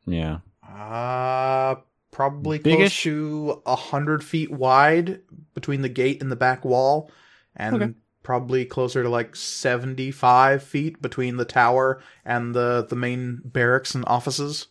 yeah. 0.05 0.39
Uh 0.67 1.75
probably 2.11 2.57
Biggish? 2.59 3.03
close 3.03 3.03
to 3.03 3.61
a 3.65 3.75
hundred 3.75 4.23
feet 4.23 4.51
wide 4.51 5.21
between 5.53 5.82
the 5.82 5.89
gate 5.89 6.21
and 6.21 6.32
the 6.32 6.36
back 6.36 6.65
wall, 6.65 7.11
and 7.55 7.75
Okay. 7.75 7.93
probably 8.23 8.65
closer 8.65 9.03
to 9.03 9.09
like 9.09 9.36
seventy-five 9.36 10.63
feet 10.63 11.01
between 11.01 11.38
the 11.38 11.45
tower 11.45 12.01
and 12.25 12.53
the 12.55 12.86
the 12.89 12.95
main 12.95 13.41
barracks 13.45 13.93
and 13.95 14.03
offices. 14.07 14.67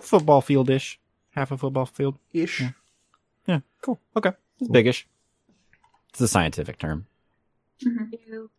Football 0.00 0.40
field-ish. 0.42 0.98
Half 1.30 1.52
a 1.52 1.56
football 1.58 1.86
field. 1.86 2.18
Ish. 2.32 2.60
Yeah. 2.60 2.70
Yeah, 3.46 3.60
cool. 3.82 4.00
Okay. 4.16 4.32
It's 4.60 4.68
biggish. 4.70 5.06
It's 6.10 6.20
a 6.20 6.28
scientific 6.28 6.78
term. 6.78 7.06
Mhm. 7.84 8.10
Do 8.10 8.50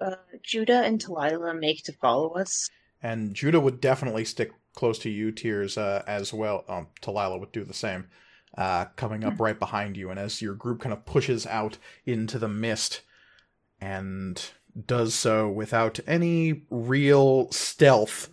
uh, 0.00 0.16
Judah 0.42 0.82
and 0.82 0.98
Talila 1.02 1.58
make 1.58 1.82
to 1.84 1.92
follow 1.92 2.30
us? 2.34 2.70
And 3.02 3.34
Judah 3.34 3.60
would 3.60 3.80
definitely 3.80 4.24
stick 4.24 4.52
close 4.74 4.98
to 5.00 5.10
you, 5.10 5.32
Tears, 5.32 5.78
uh, 5.78 6.02
as 6.06 6.32
well. 6.32 6.64
Um, 6.68 6.88
Talila 7.02 7.40
would 7.40 7.52
do 7.52 7.64
the 7.64 7.74
same, 7.74 8.08
uh, 8.56 8.86
coming 8.96 9.24
up 9.24 9.40
right 9.40 9.58
behind 9.58 9.96
you. 9.96 10.10
And 10.10 10.18
as 10.18 10.42
your 10.42 10.54
group 10.54 10.80
kind 10.80 10.92
of 10.92 11.06
pushes 11.06 11.46
out 11.46 11.78
into 12.04 12.38
the 12.38 12.48
mist 12.48 13.00
and 13.80 14.42
does 14.86 15.14
so 15.14 15.48
without 15.48 15.98
any 16.06 16.62
real 16.70 17.50
stealth, 17.50 18.28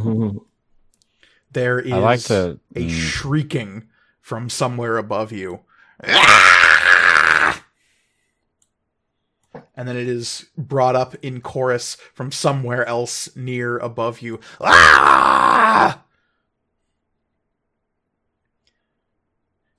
there 1.51 1.79
is 1.79 1.91
like 1.91 2.21
to. 2.21 2.59
a 2.75 2.79
mm, 2.79 2.89
shrieking 2.89 3.89
from 4.21 4.49
somewhere 4.49 4.97
above 4.97 5.31
you. 5.31 5.59
And 9.75 9.87
then 9.87 9.97
it 9.97 10.07
is 10.07 10.47
brought 10.57 10.95
up 10.95 11.15
in 11.23 11.41
chorus 11.41 11.95
from 12.13 12.31
somewhere 12.31 12.85
else 12.85 13.35
near 13.35 13.77
above 13.77 14.21
you. 14.21 14.39
Ah! 14.61 16.03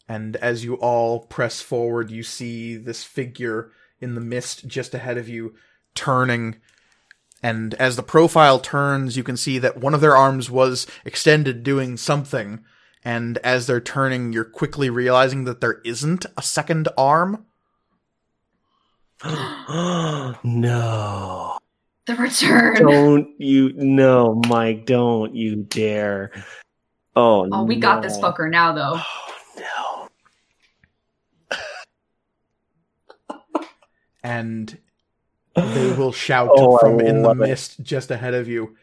And 0.08 0.36
as 0.36 0.64
you 0.64 0.74
all 0.74 1.20
press 1.20 1.60
forward, 1.60 2.10
you 2.10 2.22
see 2.22 2.76
this 2.76 3.04
figure 3.04 3.70
in 4.00 4.14
the 4.14 4.20
mist 4.20 4.66
just 4.66 4.94
ahead 4.94 5.16
of 5.16 5.28
you 5.28 5.54
turning. 5.94 6.56
And 7.42 7.74
as 7.74 7.96
the 7.96 8.02
profile 8.02 8.58
turns, 8.58 9.16
you 9.16 9.22
can 9.22 9.36
see 9.36 9.58
that 9.58 9.78
one 9.78 9.94
of 9.94 10.00
their 10.00 10.16
arms 10.16 10.50
was 10.50 10.86
extended 11.04 11.62
doing 11.62 11.96
something. 11.96 12.64
And 13.04 13.38
as 13.38 13.66
they're 13.66 13.80
turning, 13.80 14.32
you're 14.32 14.44
quickly 14.44 14.90
realizing 14.90 15.44
that 15.44 15.60
there 15.60 15.80
isn't 15.84 16.26
a 16.36 16.42
second 16.42 16.88
arm. 16.96 17.46
no. 20.44 21.58
The 22.06 22.14
return. 22.16 22.76
Don't 22.86 23.28
you 23.40 23.72
no, 23.74 24.42
Mike, 24.48 24.84
don't 24.84 25.34
you 25.34 25.56
dare. 25.56 26.30
Oh 27.16 27.48
oh, 27.50 27.62
we 27.64 27.76
got 27.76 28.02
this 28.02 28.18
fucker 28.18 28.50
now, 28.50 28.72
though. 28.74 29.00
Oh 29.00 30.08
no. 31.50 31.58
and 34.22 34.78
they 35.54 35.92
will 35.92 36.12
shout 36.12 36.50
Oh, 36.52 36.76
from 36.78 37.00
in 37.00 37.22
the 37.22 37.28
love 37.28 37.40
it. 37.40 37.48
mist 37.48 37.82
just 37.82 38.10
ahead 38.10 38.34
of 38.34 38.48
you. 38.48 38.76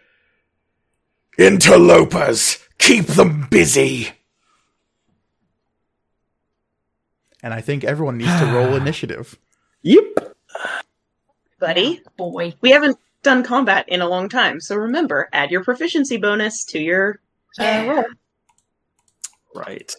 Interlopers, 1.38 2.60
keep 2.78 3.06
them 3.06 3.48
busy. 3.50 4.10
And 7.44 7.54
I 7.54 7.62
think 7.62 7.84
everyone 7.84 8.18
needs 8.18 8.40
to 8.40 8.46
roll 8.46 8.76
initiative. 8.82 9.38
Yep. 9.84 10.31
Buddy. 11.62 12.02
Boy. 12.18 12.54
We 12.60 12.72
haven't 12.72 12.98
done 13.24 13.44
combat 13.44 13.88
in 13.88 14.02
a 14.02 14.10
long 14.10 14.28
time, 14.28 14.60
so 14.60 14.76
remember, 14.76 15.30
add 15.32 15.52
your 15.52 15.64
proficiency 15.64 16.18
bonus 16.18 16.66
to 16.66 16.80
your 16.80 17.22
uh, 17.60 17.64
Yeah. 17.64 17.86
roll. 17.90 18.04
Right. 19.56 19.96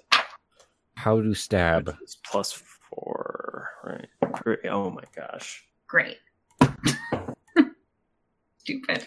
How 0.97 1.23
to 1.23 1.33
stab? 1.35 1.97
It's 2.03 2.19
plus 2.31 2.53
four. 2.53 3.71
Right. 3.85 4.09
Great. 4.33 4.67
Oh 4.69 4.91
my 4.91 5.05
gosh. 5.17 5.65
Great. 5.87 6.19
Stupid. 8.59 9.07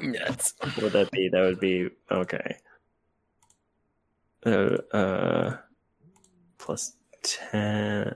Yes. 0.00 0.54
What 0.60 0.82
would 0.82 0.92
that 0.92 1.10
be? 1.10 1.28
That 1.30 1.40
would 1.40 1.60
be 1.60 1.88
okay. 2.10 2.56
Uh, 4.44 4.76
uh 4.94 5.56
plus 6.58 6.96
ten. 7.22 8.14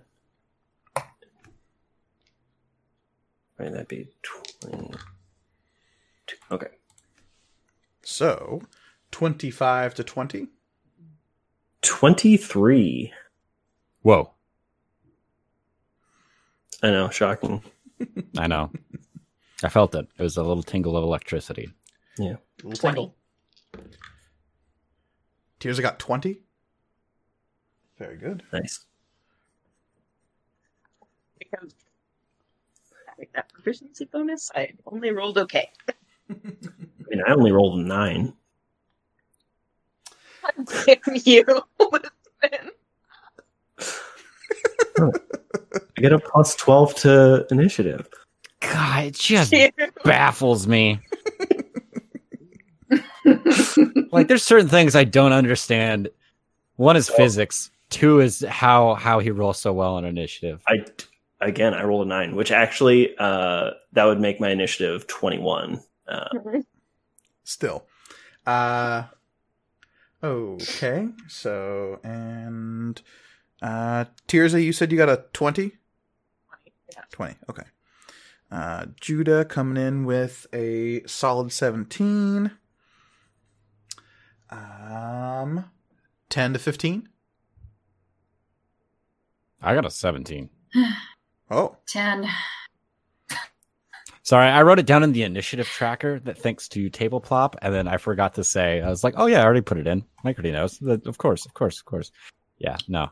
Right, 3.61 3.71
that'd 3.71 3.89
be 3.89 4.09
twenty. 4.23 4.95
Okay. 6.51 6.69
So, 8.03 8.63
25 9.11 9.95
to 9.97 10.05
20. 10.05 10.47
Twenty-three. 11.83 13.13
Whoa! 14.01 14.31
I 16.83 16.89
know, 16.89 17.11
shocking. 17.11 17.63
I 18.39 18.47
know. 18.47 18.71
I 19.63 19.69
felt 19.69 19.95
it. 19.95 20.09
It 20.17 20.23
was 20.23 20.39
a 20.39 20.43
little 20.43 20.63
tingle 20.63 20.97
of 20.97 21.05
electricity. 21.05 21.69
Yeah. 22.19 22.37
Little 22.63 22.81
tingle. 22.81 23.17
Tirza 25.61 25.81
I 25.81 25.83
got 25.83 25.99
20. 25.99 26.41
Very 27.99 28.17
good. 28.17 28.43
Nice. 28.55 28.87
Because 31.39 31.75
having 33.31 33.47
that 33.49 33.53
proficiency 33.53 34.05
bonus, 34.07 34.51
I 34.55 34.73
only 34.87 35.11
rolled 35.11 35.39
okay. 35.39 35.71
I 36.31 36.35
mean, 37.11 37.23
I 37.27 37.33
only 37.33 37.53
rolled 37.53 37.79
a 37.81 37.83
nine. 37.83 38.33
Damn 40.87 41.17
you. 41.25 41.45
Listen. 41.81 42.71
I 44.99 46.01
get 46.01 46.13
a 46.13 46.19
plus 46.19 46.55
twelve 46.57 46.95
to 46.97 47.47
initiative. 47.51 48.09
God, 48.61 49.05
it 49.05 49.15
just 49.15 49.53
You. 49.53 49.71
baffles 50.05 50.67
me. 50.67 51.01
like, 54.13 54.29
there's 54.29 54.43
certain 54.45 54.69
things 54.69 54.95
I 54.97 55.05
don't 55.05 55.33
understand. 55.33 56.09
One 56.77 56.97
is 56.97 57.09
physics. 57.09 57.71
Two 57.91 58.21
is 58.21 58.45
how 58.49 58.95
how 58.95 59.19
he 59.19 59.31
rolls 59.31 59.59
so 59.59 59.73
well 59.73 59.95
on 59.97 60.05
initiative. 60.05 60.63
I 60.67 60.85
again, 61.41 61.75
I 61.75 61.85
rolled 61.85 62.07
a 62.07 62.09
nine, 62.09 62.37
which 62.37 62.51
actually 62.51 63.15
uh, 63.19 63.71
that 63.93 64.05
would 64.05 64.21
make 64.21 64.41
my 64.41 64.51
initiative 64.51 65.07
twenty-one. 65.07 65.83
Uh, 66.07 66.29
Still. 67.45 67.87
Uh 68.47 69.05
okay. 70.23 71.09
So 71.29 72.01
and 72.03 73.01
uh 73.61 74.07
Tirza, 74.29 74.63
you 74.63 74.73
said 74.73 74.93
you 74.93 74.99
got 74.99 75.09
a 75.09 75.25
20? 75.33 75.73
Yeah. 76.93 77.03
20. 77.11 77.35
Okay. 77.49 77.65
Uh 78.51 78.87
Judah 79.01 79.45
coming 79.45 79.83
in 79.83 80.05
with 80.05 80.47
a 80.53 81.03
solid 81.07 81.53
17. 81.53 82.53
Um 84.51 85.65
10 86.29 86.53
to 86.53 86.59
15. 86.59 87.09
I 89.63 89.75
got 89.75 89.85
a 89.85 89.91
17. 89.91 90.51
Oh, 91.51 91.77
10. 91.87 92.27
Sorry, 94.23 94.47
I 94.49 94.63
wrote 94.63 94.79
it 94.79 94.87
down 94.87 95.03
in 95.03 95.13
the 95.13 95.25
initiative 95.25 95.67
tracker 95.67 96.21
that 96.21 96.39
thanks 96.39 96.69
to 96.69 96.89
Tableplop, 96.91 97.55
and 97.63 97.75
then 97.75 97.89
I 97.89 97.97
forgot 97.97 98.35
to 98.35 98.45
say. 98.45 98.81
I 98.81 98.89
was 98.89 99.03
like, 99.03 99.15
"Oh 99.17 99.27
yeah, 99.27 99.41
I 99.41 99.45
already 99.45 99.63
put 99.63 99.79
it 99.79 99.87
in." 99.89 100.05
Mike 100.23 100.37
already 100.37 100.53
knows. 100.53 100.79
That- 100.79 101.07
Of 101.07 101.19
course, 101.19 101.47
of 101.47 101.55
course, 101.55 101.79
of 101.81 101.85
course. 101.87 102.13
Yeah, 102.59 102.77
no, 102.87 103.11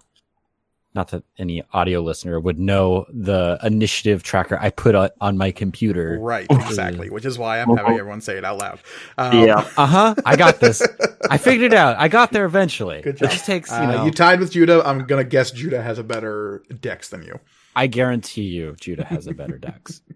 not 0.95 1.09
that 1.09 1.25
any 1.39 1.63
audio 1.73 2.03
listener 2.03 2.39
would 2.39 2.59
know 2.61 3.07
the 3.13 3.59
initiative 3.65 4.23
tracker 4.23 4.59
I 4.61 4.71
put 4.71 4.95
on, 4.95 5.09
on 5.21 5.37
my 5.39 5.51
computer. 5.51 6.19
right, 6.21 6.47
exactly, 6.51 7.11
which 7.11 7.25
is 7.25 7.37
why 7.39 7.61
I'm 7.61 7.75
having 7.77 7.99
everyone 7.99 8.21
say 8.21 8.37
it 8.37 8.45
out 8.45 8.59
loud. 8.59 8.79
Um, 9.17 9.45
yeah, 9.45 9.69
Uh 9.77 9.87
huh. 9.87 10.15
I 10.25 10.37
got 10.37 10.61
this. 10.61 10.83
I 11.31 11.39
figured 11.39 11.73
it 11.73 11.77
out. 11.77 11.97
I 11.99 12.07
got 12.09 12.31
there 12.33 12.45
eventually. 12.45 13.01
Good 13.01 13.17
job. 13.17 13.31
It 13.31 13.33
just 13.33 13.47
takes, 13.47 13.71
you 13.71 13.77
Uh, 13.79 13.87
know. 13.93 14.05
you 14.05 14.13
tied 14.13 14.39
with 14.39 14.53
Judah. 14.53 14.83
I'm 14.87 15.05
gonna 15.07 15.25
guess 15.25 15.51
Judah 15.51 15.83
has 15.83 15.99
a 15.99 16.05
better 16.05 16.63
dex 16.81 17.09
than 17.09 17.23
you. 17.25 17.41
I 17.79 17.87
guarantee 17.87 18.43
you, 18.43 18.75
Judah 18.81 19.05
has 19.05 19.27
a 19.29 19.33
better 19.35 19.57
dex. 19.59 20.03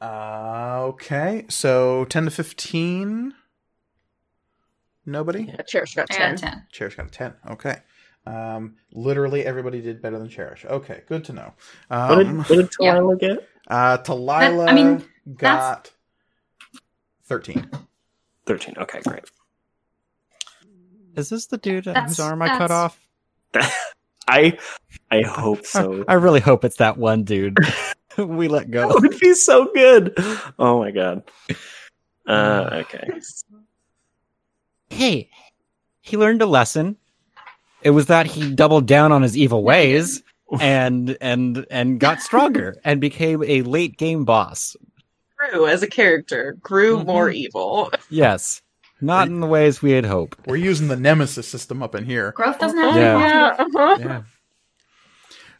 Uh, 0.00 0.82
okay, 0.90 1.44
so 1.48 2.04
10 2.04 2.26
to 2.26 2.30
15. 2.30 3.34
Nobody? 5.06 5.52
A 5.58 5.64
Cherish 5.64 5.96
got 5.96 6.06
I 6.12 6.14
got 6.18 6.18
10. 6.18 6.34
a 6.34 6.36
10. 6.38 6.66
Cherish 6.70 6.94
got 6.94 7.06
a 7.06 7.10
10. 7.10 7.34
Okay. 7.50 7.76
Um, 8.24 8.76
literally 8.92 9.44
everybody 9.44 9.80
did 9.80 10.00
better 10.00 10.18
than 10.20 10.28
Cherish. 10.28 10.64
Okay, 10.64 11.02
good 11.08 11.24
to 11.24 11.32
know. 11.32 11.52
what 11.88 12.14
did, 12.18 12.26
Um, 12.28 12.38
what 12.44 12.48
did 12.48 12.70
Yeah. 12.78 12.94
Talila 12.94 13.18
get? 13.18 13.48
uh, 13.66 13.98
Talila 13.98 14.66
That- 14.66 14.68
I 14.68 14.72
mean, 14.72 15.04
got 15.34 15.90
13. 17.24 17.68
Thirteen. 18.46 18.74
Okay, 18.78 19.00
great. 19.00 19.24
Is 21.16 21.28
this 21.28 21.46
the 21.46 21.58
dude 21.58 21.86
That's- 21.86 22.10
whose 22.10 22.20
arm 22.20 22.40
I 22.40 22.56
cut 22.56 22.70
off? 22.70 23.04
I 24.28 24.58
I 25.10 25.22
hope 25.22 25.64
so. 25.66 26.04
I 26.08 26.14
really 26.14 26.40
hope 26.40 26.64
it's 26.64 26.76
that 26.76 26.96
one 26.98 27.24
dude 27.24 27.56
we 28.18 28.48
let 28.48 28.70
that 28.70 28.70
go. 28.70 28.88
would 29.00 29.18
be 29.18 29.34
so 29.34 29.70
good. 29.74 30.14
Oh 30.58 30.78
my 30.80 30.90
god. 30.90 31.22
Uh, 32.26 32.68
okay. 32.84 33.08
hey, 34.90 35.30
he 36.00 36.16
learned 36.16 36.42
a 36.42 36.46
lesson. 36.46 36.96
It 37.82 37.90
was 37.90 38.06
that 38.06 38.26
he 38.26 38.54
doubled 38.54 38.86
down 38.86 39.12
on 39.12 39.22
his 39.22 39.36
evil 39.36 39.62
ways 39.62 40.22
and 40.60 41.16
and 41.20 41.66
and 41.70 42.00
got 42.00 42.20
stronger 42.28 42.76
and 42.84 43.00
became 43.00 43.42
a 43.44 43.62
late 43.62 43.96
game 43.98 44.24
boss. 44.24 44.76
Grew 45.36 45.66
as 45.66 45.82
a 45.82 45.86
character, 45.88 46.56
grew 46.60 46.98
Mhm. 46.98 47.06
more 47.06 47.30
evil. 47.30 47.90
Yes, 48.10 48.60
not 49.00 49.28
in 49.28 49.40
the 49.40 49.46
ways 49.46 49.82
we 49.82 49.92
had 49.92 50.04
hoped. 50.06 50.46
We're 50.46 50.56
using 50.56 50.88
the 50.88 50.96
Nemesis 50.96 51.46
system 51.48 51.82
up 51.82 51.94
in 51.94 52.04
here. 52.04 52.32
Growth 52.32 52.58
doesn't 52.58 52.78
have 52.78 52.96
Yeah. 52.96 53.14
be 53.14 53.20
Yeah, 53.20 53.80
uh-huh. 53.80 53.96
Yeah. 54.00 54.22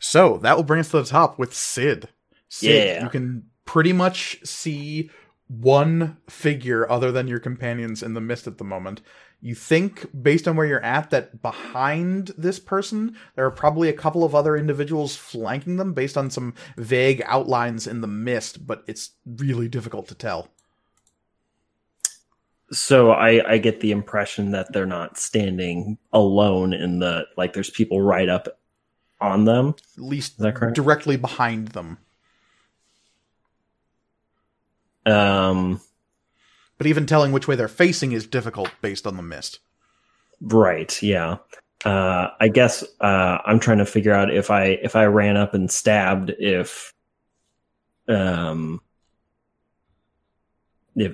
So 0.00 0.38
that 0.38 0.56
will 0.56 0.64
bring 0.64 0.80
us 0.80 0.90
to 0.90 0.98
the 0.98 1.04
top 1.08 1.38
with 1.38 1.54
Sid. 1.54 2.08
Sid, 2.48 2.70
Yeah. 2.96 3.04
you 3.04 3.10
can 3.10 3.44
pretty 3.64 3.92
much 3.92 4.38
see 4.44 5.10
one 5.48 6.16
figure 6.28 6.90
other 6.90 7.10
than 7.10 7.26
your 7.26 7.38
companions 7.40 8.02
in 8.02 8.14
the 8.14 8.20
mist 8.20 8.46
at 8.46 8.58
the 8.58 8.64
moment. 8.64 9.00
You 9.40 9.54
think, 9.54 10.06
based 10.20 10.48
on 10.48 10.56
where 10.56 10.66
you're 10.66 10.84
at, 10.84 11.10
that 11.10 11.42
behind 11.42 12.32
this 12.36 12.58
person, 12.58 13.16
there 13.36 13.46
are 13.46 13.50
probably 13.52 13.88
a 13.88 13.92
couple 13.92 14.24
of 14.24 14.34
other 14.34 14.56
individuals 14.56 15.14
flanking 15.16 15.76
them 15.76 15.94
based 15.94 16.18
on 16.18 16.28
some 16.28 16.54
vague 16.76 17.22
outlines 17.24 17.86
in 17.86 18.00
the 18.00 18.08
mist, 18.08 18.66
but 18.66 18.82
it's 18.88 19.10
really 19.26 19.68
difficult 19.68 20.08
to 20.08 20.14
tell. 20.14 20.48
So 22.70 23.10
I 23.12 23.52
I 23.52 23.58
get 23.58 23.80
the 23.80 23.90
impression 23.92 24.50
that 24.52 24.72
they're 24.72 24.86
not 24.86 25.16
standing 25.18 25.98
alone 26.12 26.72
in 26.72 26.98
the 26.98 27.26
like. 27.36 27.52
There's 27.54 27.70
people 27.70 28.00
right 28.02 28.28
up 28.28 28.48
on 29.20 29.44
them. 29.44 29.74
At 29.96 30.02
least 30.04 30.32
Is 30.32 30.38
that 30.38 30.54
correct? 30.54 30.76
directly 30.76 31.16
behind 31.16 31.68
them. 31.68 31.98
Um. 35.06 35.80
But 36.76 36.86
even 36.86 37.06
telling 37.06 37.32
which 37.32 37.48
way 37.48 37.56
they're 37.56 37.66
facing 37.66 38.12
is 38.12 38.26
difficult 38.26 38.70
based 38.80 39.06
on 39.06 39.16
the 39.16 39.22
mist. 39.22 39.58
Right. 40.40 41.02
Yeah. 41.02 41.38
Uh, 41.84 42.28
I 42.40 42.48
guess 42.48 42.84
uh, 43.00 43.38
I'm 43.44 43.58
trying 43.58 43.78
to 43.78 43.84
figure 43.86 44.12
out 44.12 44.32
if 44.32 44.50
I 44.50 44.64
if 44.82 44.94
I 44.94 45.06
ran 45.06 45.36
up 45.36 45.54
and 45.54 45.70
stabbed 45.70 46.30
if 46.38 46.92
um 48.08 48.80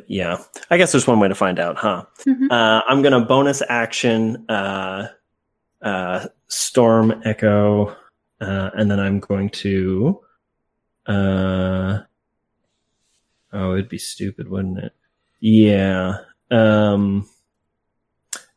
yeah 0.07 0.39
I 0.70 0.76
guess 0.76 0.93
there's 0.93 1.07
one 1.07 1.20
way 1.20 1.28
to 1.28 1.35
find 1.35 1.59
out, 1.59 1.76
huh? 1.76 2.05
Mhm. 2.26 2.51
Uh, 2.51 2.82
I'm 2.89 3.03
gonna 3.03 3.20
bonus 3.24 3.62
action 3.68 4.45
uh, 4.49 5.09
uh, 5.82 6.26
storm 6.49 7.22
echo, 7.24 7.95
uh, 8.41 8.70
and 8.74 8.91
then 8.91 8.99
I'm 9.01 9.20
going 9.20 9.51
to 9.51 10.20
Uh, 11.07 12.01
oh, 13.53 13.72
it'd 13.74 13.89
be 13.91 13.99
stupid, 13.99 14.49
wouldn't 14.49 14.78
it? 14.78 14.93
Yeah. 15.41 16.18
Um, 16.51 17.28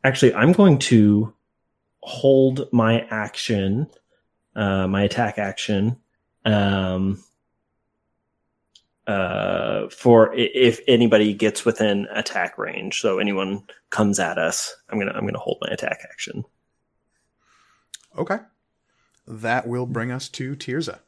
actually, 0.02 0.32
I'm 0.34 0.52
going 0.52 0.78
to 0.78 1.34
hold 2.00 2.68
my 2.72 3.06
action, 3.10 3.86
uh, 4.56 4.86
my 4.86 5.02
attack 5.02 5.36
action, 5.38 5.98
um, 6.46 7.22
uh, 9.08 9.88
for 9.88 10.34
if 10.34 10.80
anybody 10.86 11.32
gets 11.32 11.64
within 11.64 12.06
attack 12.12 12.58
range. 12.58 13.00
So 13.00 13.18
anyone 13.18 13.62
comes 13.90 14.20
at 14.20 14.38
us, 14.38 14.76
I'm 14.90 14.98
gonna 14.98 15.12
I'm 15.12 15.26
gonna 15.26 15.38
hold 15.38 15.58
my 15.62 15.68
attack 15.72 16.00
action. 16.08 16.44
Okay. 18.16 18.38
That 19.26 19.66
will 19.66 19.86
bring 19.86 20.10
us 20.12 20.28
to 20.30 20.54
Tirza. 20.54 21.00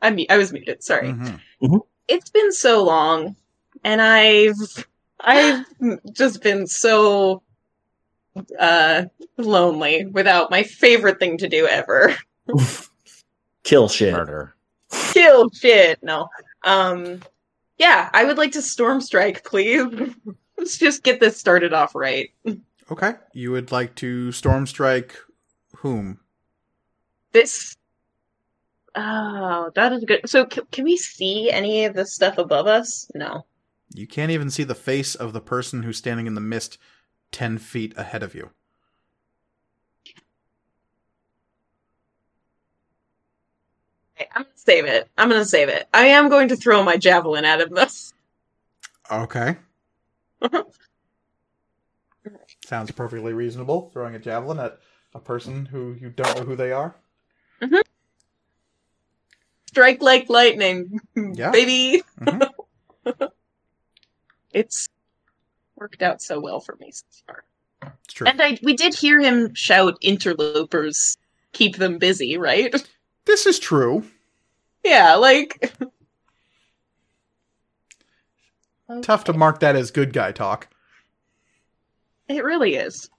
I 0.00 0.10
mean, 0.10 0.26
I 0.30 0.36
was 0.36 0.52
muted. 0.52 0.82
Sorry. 0.84 1.12
Mhm. 1.12 1.80
It's 2.08 2.30
been 2.30 2.52
so 2.52 2.84
long, 2.84 3.36
and 3.82 4.00
I've 4.00 4.86
I've 5.20 5.64
just 6.12 6.42
been 6.42 6.66
so 6.66 7.42
uh 8.58 9.04
lonely 9.36 10.06
without 10.06 10.50
my 10.50 10.62
favorite 10.62 11.18
thing 11.18 11.38
to 11.38 11.48
do 11.48 11.66
ever. 11.66 12.16
Kill 13.64 13.88
shit. 13.88 14.12
Murder. 14.12 14.54
Kill 15.12 15.50
shit. 15.50 16.02
No. 16.02 16.28
Um. 16.64 17.20
Yeah, 17.78 18.08
I 18.12 18.24
would 18.24 18.38
like 18.38 18.52
to 18.52 18.62
storm 18.62 19.00
strike, 19.00 19.44
please. 19.44 19.84
Let's 20.58 20.78
just 20.78 21.02
get 21.02 21.18
this 21.18 21.36
started 21.36 21.72
off 21.72 21.94
right. 21.94 22.30
Okay. 22.90 23.14
You 23.32 23.50
would 23.50 23.72
like 23.72 23.96
to 23.96 24.30
storm 24.30 24.66
strike 24.66 25.16
whom? 25.76 26.20
This. 27.32 27.76
Oh, 28.94 29.72
that 29.74 29.92
is 29.92 30.04
good. 30.04 30.28
So, 30.28 30.46
c- 30.50 30.60
can 30.70 30.84
we 30.84 30.96
see 30.96 31.50
any 31.50 31.84
of 31.84 31.94
the 31.94 32.06
stuff 32.06 32.38
above 32.38 32.68
us? 32.68 33.10
No. 33.14 33.44
You 33.92 34.06
can't 34.06 34.30
even 34.30 34.50
see 34.50 34.62
the 34.62 34.74
face 34.76 35.16
of 35.16 35.32
the 35.32 35.40
person 35.40 35.82
who's 35.82 35.98
standing 35.98 36.28
in 36.28 36.34
the 36.34 36.40
mist 36.40 36.78
10 37.34 37.58
feet 37.58 37.92
ahead 37.96 38.22
of 38.22 38.32
you. 38.34 38.50
Okay, 44.16 44.28
I'm 44.34 44.42
gonna 44.44 44.54
save 44.54 44.84
it. 44.84 45.08
I'm 45.18 45.28
gonna 45.28 45.44
save 45.44 45.68
it. 45.68 45.88
I 45.92 46.06
am 46.06 46.28
going 46.28 46.46
to 46.48 46.56
throw 46.56 46.82
my 46.84 46.96
javelin 46.96 47.44
at 47.44 47.60
him. 47.60 47.70
though. 47.74 47.86
Okay. 49.10 49.56
Sounds 52.64 52.90
perfectly 52.92 53.32
reasonable. 53.32 53.90
Throwing 53.92 54.14
a 54.14 54.18
javelin 54.20 54.60
at 54.60 54.78
a 55.12 55.18
person 55.20 55.66
who 55.66 55.94
you 56.00 56.10
don't 56.10 56.38
know 56.38 56.44
who 56.44 56.54
they 56.56 56.70
are. 56.72 56.94
Strike 59.66 60.00
like 60.00 60.30
lightning, 60.30 61.00
Yeah. 61.16 61.50
baby. 61.50 62.02
Mhm. 62.20 62.48
It's 64.52 64.88
worked 65.84 66.02
out 66.02 66.22
so 66.22 66.40
well 66.40 66.60
for 66.60 66.76
me 66.80 66.90
so 66.90 67.04
far. 67.26 67.44
It's 68.04 68.14
true. 68.14 68.26
And 68.26 68.40
I 68.40 68.58
we 68.62 68.74
did 68.74 68.94
hear 68.94 69.20
him 69.20 69.54
shout 69.54 69.98
interlopers 70.00 71.18
keep 71.52 71.76
them 71.76 71.98
busy, 71.98 72.38
right? 72.38 72.74
This 73.26 73.44
is 73.44 73.58
true. 73.58 74.04
Yeah, 74.82 75.16
like 75.16 75.74
Tough 79.02 79.24
to 79.24 79.34
mark 79.34 79.60
that 79.60 79.76
as 79.76 79.90
good 79.90 80.14
guy 80.14 80.32
talk. 80.32 80.68
it 82.28 82.42
really 82.44 82.76
is. 82.76 83.10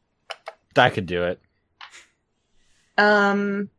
I 0.75 0.89
could 0.89 1.05
do 1.05 1.23
it. 1.23 1.39
Um 2.97 3.69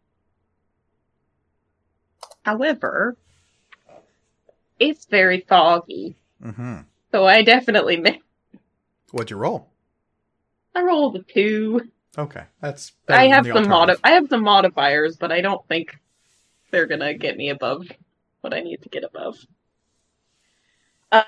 however, 2.45 3.16
it's 4.78 5.07
very 5.07 5.41
foggy. 5.49 6.14
Mm-hmm. 6.41 6.82
So 7.11 7.24
I 7.26 7.43
definitely 7.43 7.97
missed. 8.07 8.20
What'd 9.12 9.30
you 9.30 9.36
roll? 9.36 9.70
I 10.74 10.82
rolled 10.82 11.16
a 11.16 11.22
two. 11.22 11.90
Okay, 12.18 12.44
that's. 12.61 12.92
I 13.09 13.28
have 13.28 13.44
the 13.44 13.54
some 13.54 13.68
modi- 13.68 13.94
I 14.02 14.12
have 14.12 14.28
some 14.28 14.42
modifiers, 14.42 15.16
but 15.16 15.32
I 15.32 15.40
don't 15.40 15.66
think 15.68 15.98
they're 16.70 16.86
gonna 16.86 17.14
get 17.14 17.36
me 17.36 17.50
above 17.50 17.86
what 18.40 18.54
I 18.54 18.61
need 18.61 18.82
to 18.82 18.88
get 18.88 19.04
above. 19.04 19.38
Uh, 21.12 21.22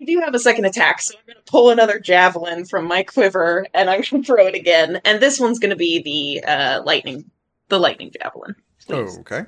I 0.00 0.04
do 0.04 0.20
have 0.20 0.34
a 0.34 0.38
second 0.38 0.64
attack, 0.64 1.00
so 1.00 1.14
I'm 1.18 1.24
gonna 1.26 1.44
pull 1.46 1.70
another 1.70 1.98
javelin 1.98 2.64
from 2.64 2.86
my 2.86 3.02
quiver 3.02 3.66
and 3.74 3.88
I'm 3.88 4.02
gonna 4.08 4.22
throw 4.24 4.46
it 4.46 4.54
again. 4.54 5.00
And 5.04 5.20
this 5.20 5.38
one's 5.38 5.58
gonna 5.58 5.76
be 5.76 6.02
the 6.42 6.44
uh, 6.48 6.82
lightning, 6.84 7.30
the 7.68 7.78
lightning 7.78 8.10
javelin. 8.20 8.54
Please. 8.86 9.18
Okay. 9.18 9.44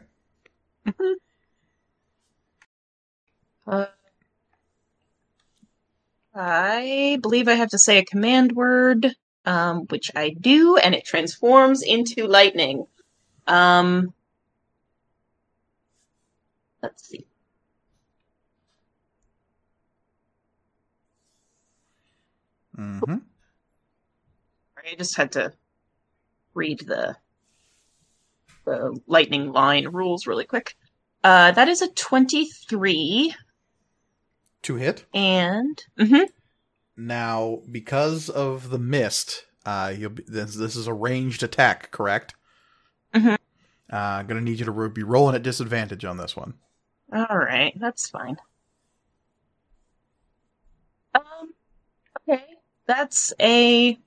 Uh, 3.67 3.87
I 6.35 7.19
believe 7.23 7.49
I 7.49 7.55
have 7.55 7.71
to 7.71 7.79
say 7.79 7.99
a 7.99 8.05
command 8.05 8.53
word, 8.53 9.15
um, 9.45 9.87
which 9.89 10.11
I 10.15 10.31
do, 10.31 10.77
and 10.77 10.95
it 10.95 11.05
transforms 11.05 11.83
into 11.83 12.27
lightning. 12.27 12.87
Um, 13.47 14.15
let's 16.83 17.09
see. 17.09 17.27
hmm 22.77 23.23
I 24.77 24.95
just 24.97 25.17
had 25.17 25.33
to 25.33 25.53
read 26.55 26.81
the 26.81 27.17
the 28.65 29.01
lightning 29.07 29.53
line 29.53 29.89
rules 29.89 30.27
really 30.27 30.45
quick. 30.45 30.77
Uh, 31.25 31.53
that 31.53 31.69
is 31.69 31.83
a 31.83 31.89
twenty-three, 31.93 33.35
To 34.63 34.77
hit. 34.77 35.05
and 35.13 35.83
mhm. 35.99 36.29
Now, 36.97 37.63
because 37.71 38.29
of 38.29 38.71
the 38.71 38.79
mist, 38.79 39.45
uh, 39.67 39.93
you'll 39.97 40.11
be, 40.11 40.23
this, 40.29 40.55
this 40.55 40.77
is 40.77 40.87
a 40.87 40.93
ranged 40.95 41.43
attack, 41.43 41.91
correct? 41.91 42.35
Mhm. 43.15 43.35
Uh, 43.93 43.97
I'm 43.97 44.27
gonna 44.27 44.41
need 44.41 44.59
you 44.61 44.65
to 44.67 44.89
be 44.89 45.03
rolling 45.03 45.35
at 45.35 45.43
disadvantage 45.43 46.05
on 46.05 46.17
this 46.17 46.37
one. 46.37 46.55
All 47.13 47.37
right, 47.37 47.79
that's 47.79 48.09
fine. 48.09 48.37
Um, 51.15 51.53
okay, 52.21 52.45
that's 52.87 53.33
a 53.41 53.99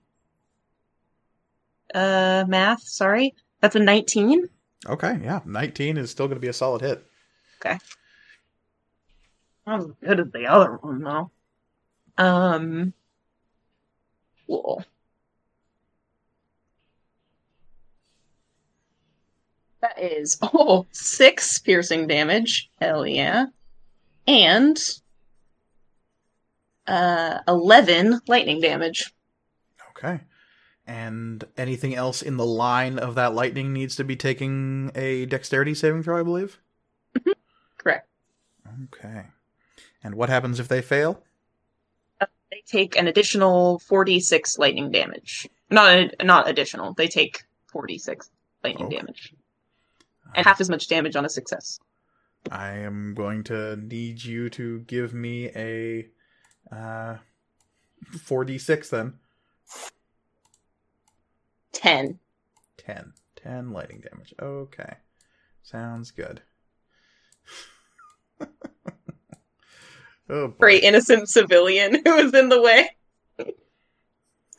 uh 1.93 2.45
math. 2.47 2.81
Sorry, 2.81 3.35
that's 3.61 3.75
a 3.75 3.79
nineteen. 3.79 4.49
Okay, 4.87 5.19
yeah, 5.23 5.41
19 5.45 5.97
is 5.97 6.11
still 6.11 6.27
gonna 6.27 6.39
be 6.39 6.47
a 6.47 6.53
solid 6.53 6.81
hit. 6.81 7.03
Not 9.65 9.79
as 9.79 9.87
good 10.03 10.19
as 10.19 10.31
the 10.31 10.47
other 10.47 10.77
one 10.81 11.01
though. 11.01 11.31
Um, 12.17 12.93
cool. 14.47 14.83
That 19.81 19.99
is 20.01 20.37
oh 20.41 20.85
six 20.91 21.59
piercing 21.59 22.07
damage. 22.07 22.69
Hell 22.79 23.05
yeah, 23.07 23.47
and 24.27 24.77
uh 26.87 27.39
eleven 27.47 28.21
lightning 28.27 28.61
damage. 28.61 29.13
Okay. 29.91 30.21
And 30.87 31.43
anything 31.57 31.95
else 31.95 32.21
in 32.21 32.37
the 32.37 32.45
line 32.45 32.99
of 32.99 33.15
that 33.15 33.33
lightning 33.33 33.73
needs 33.73 33.95
to 33.95 34.03
be 34.03 34.15
taking 34.15 34.91
a 34.93 35.25
dexterity 35.25 35.73
saving 35.73 36.03
throw, 36.03 36.19
I 36.19 36.23
believe. 36.23 36.59
Correct. 37.79 38.07
Okay. 38.83 39.23
And 40.05 40.13
what 40.13 40.29
happens 40.29 40.59
if 40.59 40.67
they 40.67 40.83
fail? 40.83 41.23
They 42.51 42.61
take 42.67 42.95
an 42.95 43.07
additional 43.07 43.81
4d6 43.89 44.59
lightning 44.59 44.91
damage. 44.91 45.49
Not 45.71 46.23
not 46.23 46.47
additional. 46.47 46.93
They 46.93 47.07
take 47.07 47.41
4d6 47.73 48.29
lightning 48.63 48.85
Okay. 48.85 48.97
damage 48.97 49.33
and 50.35 50.45
half 50.45 50.61
as 50.61 50.69
much 50.69 50.87
damage 50.87 51.15
on 51.15 51.25
a 51.25 51.29
success. 51.29 51.79
I 52.51 52.73
am 52.73 53.15
going 53.15 53.43
to 53.45 53.77
need 53.77 54.23
you 54.23 54.47
to 54.51 54.81
give 54.81 55.15
me 55.15 55.47
a 55.55 56.07
uh 56.71 57.17
4d6 58.13 58.89
then. 58.91 59.13
Ten. 61.73 62.19
10. 62.77 63.13
10 63.37 63.71
lightning 63.71 64.03
damage. 64.07 64.35
Okay. 64.39 64.97
Sounds 65.63 66.11
good. 66.11 66.43
oh, 70.29 70.47
boy. 70.49 70.55
For 70.59 70.69
a 70.69 70.77
innocent 70.77 71.29
civilian 71.29 71.95
who 72.05 72.15
was 72.23 72.33
in 72.33 72.49
the 72.49 72.61
way. 72.61 72.89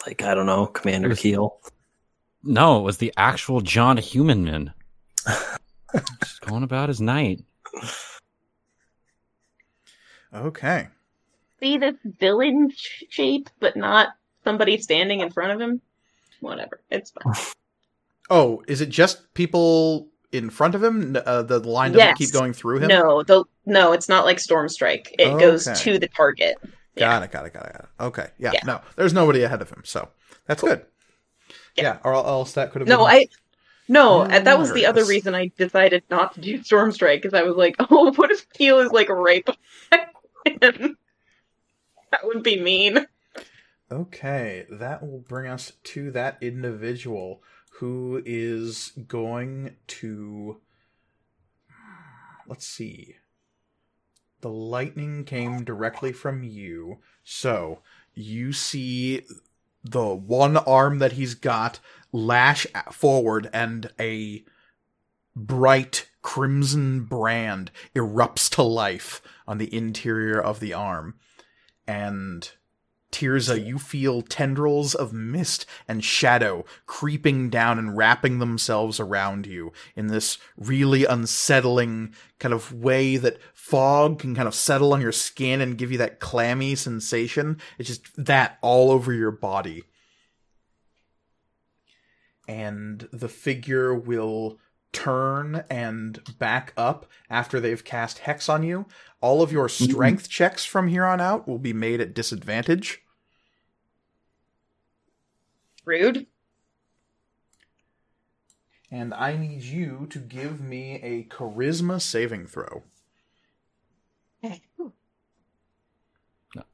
Like 0.07 0.23
I 0.23 0.35
don't 0.35 0.47
know, 0.47 0.67
Commander 0.67 1.09
It 1.09 1.11
was- 1.11 1.21
Keel. 1.21 1.59
No, 2.49 2.79
it 2.79 2.83
was 2.83 2.99
the 2.99 3.13
actual 3.17 3.61
John 3.61 3.97
Humanman. 3.97 4.73
Just 6.23 6.41
going 6.43 6.63
about 6.63 6.89
his 6.89 7.01
night. 7.01 7.43
Okay. 10.33 10.89
See 11.61 11.79
this 11.79 11.95
villain 12.05 12.71
shape, 13.09 13.49
but 13.61 13.77
not 13.77 14.09
somebody 14.45 14.79
standing 14.79 15.21
in 15.21 15.31
front 15.31 15.53
of 15.53 15.61
him. 15.61 15.81
whatever. 16.41 16.81
It's 16.91 17.11
fine. 17.11 17.35
Oh, 18.29 18.63
is 18.69 18.81
it 18.81 18.91
just 18.91 19.33
people 19.35 20.09
in 20.33 20.51
front 20.51 20.75
of 20.75 20.83
him? 20.83 21.17
Uh, 21.25 21.43
the 21.43 21.59
line 21.61 21.93
doesn't 21.93 22.07
Yes. 22.07 22.19
keep 22.19 22.33
going 22.33 22.53
through 22.53 22.79
him. 22.79 22.89
No, 22.89 23.23
the 23.23 23.45
no, 23.65 23.93
it's 23.93 24.09
not 24.09 24.25
like 24.25 24.39
Storm 24.41 24.69
Strike. 24.69 25.15
It 25.19 25.39
goes 25.39 25.65
to 25.65 25.99
the 25.99 26.09
target. 26.09 26.57
Got 26.97 27.23
it. 27.23 27.31
Got 27.31 27.47
it. 27.47 27.53
Got 27.53 27.67
it. 27.67 27.73
Got 27.73 27.85
it. 27.85 27.89
Okay. 28.01 28.29
Yeah, 28.39 28.53
Yeah. 28.55 28.61
No, 28.65 28.81
there's 28.97 29.13
nobody 29.13 29.43
ahead 29.43 29.61
of 29.61 29.71
him, 29.71 29.83
so 29.85 30.09
that's 30.47 30.63
good. 30.63 30.85
Yeah. 31.77 31.83
Yeah. 31.85 31.99
Or 32.05 32.15
else 32.15 32.53
that 32.53 32.73
could 32.73 32.81
have. 32.81 32.89
No, 32.89 32.99
been... 32.99 33.07
I 33.07 33.27
no, 33.89 34.23
and 34.23 34.47
that 34.47 34.59
was 34.59 34.73
the 34.73 34.87
other 34.87 35.05
reason 35.05 35.35
I 35.35 35.53
decided 35.57 36.03
not 36.11 36.35
to 36.35 36.41
do 36.41 36.63
Storm 36.63 36.91
Strike 36.91 37.23
because 37.23 37.39
I 37.39 37.43
was 37.43 37.57
like, 37.57 37.77
oh, 37.91 38.13
what 38.13 38.31
if 38.31 38.49
Keel 38.53 38.81
is 38.81 38.91
like 38.93 39.09
right 39.09 39.45
behind 39.45 40.63
him? 40.63 40.99
That 42.13 42.25
would 42.25 42.45
be 42.45 42.59
mean. 42.59 43.05
Okay, 43.91 44.65
that 44.71 45.03
will 45.03 45.19
bring 45.19 45.51
us 45.51 45.73
to 45.83 46.13
that 46.13 46.39
individual 46.41 47.43
who 47.79 48.23
is 48.25 48.93
going 49.07 49.77
to. 49.87 50.61
Let's 52.47 52.67
see. 52.67 53.17
The 54.41 54.51
lightning 54.51 55.25
came 55.25 55.65
directly 55.65 56.13
from 56.13 56.43
you, 56.43 56.99
so 57.25 57.81
you 58.15 58.53
see 58.53 59.23
the 59.83 60.15
one 60.15 60.57
arm 60.57 60.99
that 60.99 61.13
he's 61.13 61.35
got 61.35 61.81
lash 62.13 62.67
forward, 62.93 63.51
and 63.53 63.91
a 63.99 64.45
bright 65.35 66.09
crimson 66.23 67.05
brand 67.05 67.71
erupts 67.95 68.49
to 68.51 68.63
life 68.63 69.21
on 69.47 69.59
the 69.59 69.73
interior 69.75 70.41
of 70.41 70.61
the 70.61 70.73
arm. 70.73 71.15
And 71.87 72.51
Tirza, 73.13 73.65
you 73.65 73.79
feel 73.79 74.21
tendrils 74.21 74.95
of 74.95 75.13
mist 75.13 75.65
and 75.89 76.05
shadow 76.05 76.65
creeping 76.87 77.49
down 77.49 77.79
and 77.79 77.97
wrapping 77.97 78.39
themselves 78.39 79.01
around 79.01 79.47
you 79.47 79.73
in 79.95 80.09
this 80.09 80.39
really 80.57 81.05
unsettling 81.05 82.15
kind 82.39 82.53
of 82.53 82.73
way 82.73 83.17
that 83.17 83.39
fog 83.55 84.19
can 84.19 84.35
kind 84.35 84.49
of 84.49 84.55
settle 84.55 84.93
on 84.93 85.01
your 85.01 85.13
skin 85.13 85.61
and 85.61 85.79
give 85.79 85.93
you 85.93 85.99
that 85.99 86.21
clammy 86.21 86.75
sensation. 86.75 87.59
It's 87.79 87.89
just 87.89 88.25
that 88.25 88.59
all 88.61 88.91
over 88.91 89.13
your 89.13 89.31
body. 89.31 89.85
And 92.49 93.09
the 93.13 93.29
figure 93.29 93.95
will 93.95 94.59
turn 94.93 95.65
and 95.69 96.23
back 96.39 96.73
up 96.77 97.07
after 97.29 97.61
they've 97.61 97.85
cast 97.85 98.21
Hex 98.21 98.49
on 98.49 98.63
you. 98.63 98.87
All 99.27 99.43
of 99.43 99.51
your 99.51 99.67
mm-hmm. 99.67 99.91
strength 99.91 100.29
checks 100.29 100.65
from 100.65 100.87
here 100.87 101.05
on 101.05 101.21
out 101.21 101.49
will 101.49 101.59
be 101.59 101.73
made 101.73 102.01
at 102.01 102.15
disadvantage. 102.15 103.03
Rude. 105.85 106.29
And 108.89 109.13
I 109.13 109.37
need 109.37 109.65
you 109.65 110.07
to 110.11 110.21
give 110.21 110.61
me 110.61 111.01
a 111.03 111.25
charisma 111.25 112.01
saving 112.01 112.47
throw. 112.47 112.85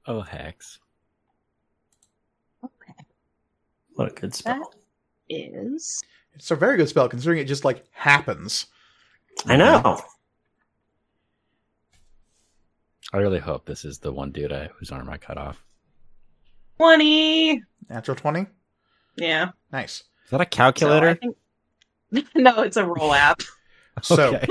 Oh, 0.07 0.21
hex. 0.21 0.79
Okay. 2.63 2.93
What 3.95 4.13
a 4.13 4.15
good 4.15 4.35
spell. 4.35 4.75
Is 5.31 6.03
It's 6.35 6.51
a 6.51 6.57
very 6.57 6.77
good 6.77 6.91
spell 6.91 7.09
considering 7.09 7.41
it 7.41 7.47
just 7.47 7.65
like 7.65 7.87
happens. 7.93 8.67
I 9.47 9.57
know. 9.57 10.03
I 13.13 13.19
really 13.19 13.39
hope 13.41 13.65
this 13.67 13.85
is 13.85 13.99
the 13.99 14.13
one 14.13 14.31
dude 14.33 14.53
I, 14.53 14.69
whose 14.79 14.91
arm 14.91 15.09
I 15.11 15.19
cut 15.19 15.39
off. 15.39 15.63
twenty. 16.77 17.63
Natural 17.89 18.17
20? 18.17 18.47
Yeah. 19.17 19.51
Nice. 19.73 20.05
Is 20.25 20.31
that 20.31 20.41
a 20.41 20.45
So 20.45 20.49
calculator? 20.51 21.15
think- 21.17 21.37
no, 22.35 22.63
it's 22.63 22.77
a 22.77 22.85
roll 22.85 23.13
app. 23.15 23.41
So 24.03 24.35
Okay. 24.37 24.47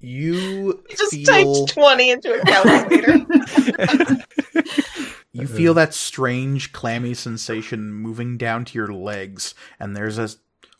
you 0.00 0.82
Just 0.88 1.12
feel 1.12 1.24
typed 1.26 1.74
twenty 1.74 2.10
into 2.10 2.32
a 2.32 2.40
calculator. 2.46 3.18
you 5.32 5.46
feel 5.46 5.74
that 5.74 5.92
strange 5.92 6.72
clammy 6.72 7.12
sensation 7.12 7.92
moving 7.92 8.38
down 8.38 8.64
to 8.64 8.78
your 8.78 8.88
legs 8.92 9.54
and 9.78 9.94
there's 9.94 10.16
a 10.18 10.30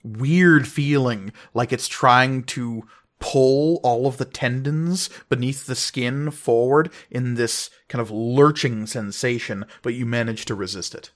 weird 0.03 0.67
feeling 0.67 1.31
like 1.53 1.75
it's 1.75 1.89
trying 1.89 2.43
to 2.45 2.85
pull 3.21 3.81
all 3.85 4.07
of 4.07 4.17
the 4.17 4.25
tendons 4.25 5.09
beneath 5.29 5.67
the 5.67 5.75
skin 5.77 6.31
forward 6.31 6.91
in 7.11 7.35
this 7.35 7.71
kind 7.89 8.01
of 8.01 8.11
lurching 8.11 8.87
sensation 8.87 9.65
but 9.83 9.95
you 9.95 10.05
manage 10.05 10.45
to 10.47 10.55
resist 10.55 10.95
it 10.95 11.13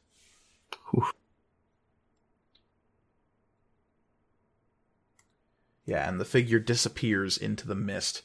yeah 5.86 6.08
and 6.08 6.20
the 6.20 6.24
figure 6.24 6.58
disappears 6.58 7.36
into 7.36 7.66
the 7.66 7.74
mist 7.74 8.22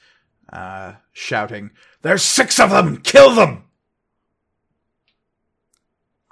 uh 0.52 0.94
shouting 1.12 1.72
there's 2.02 2.24
six 2.24 2.60
of 2.60 2.70
them 2.70 2.98
kill 2.98 3.34
them 3.34 3.64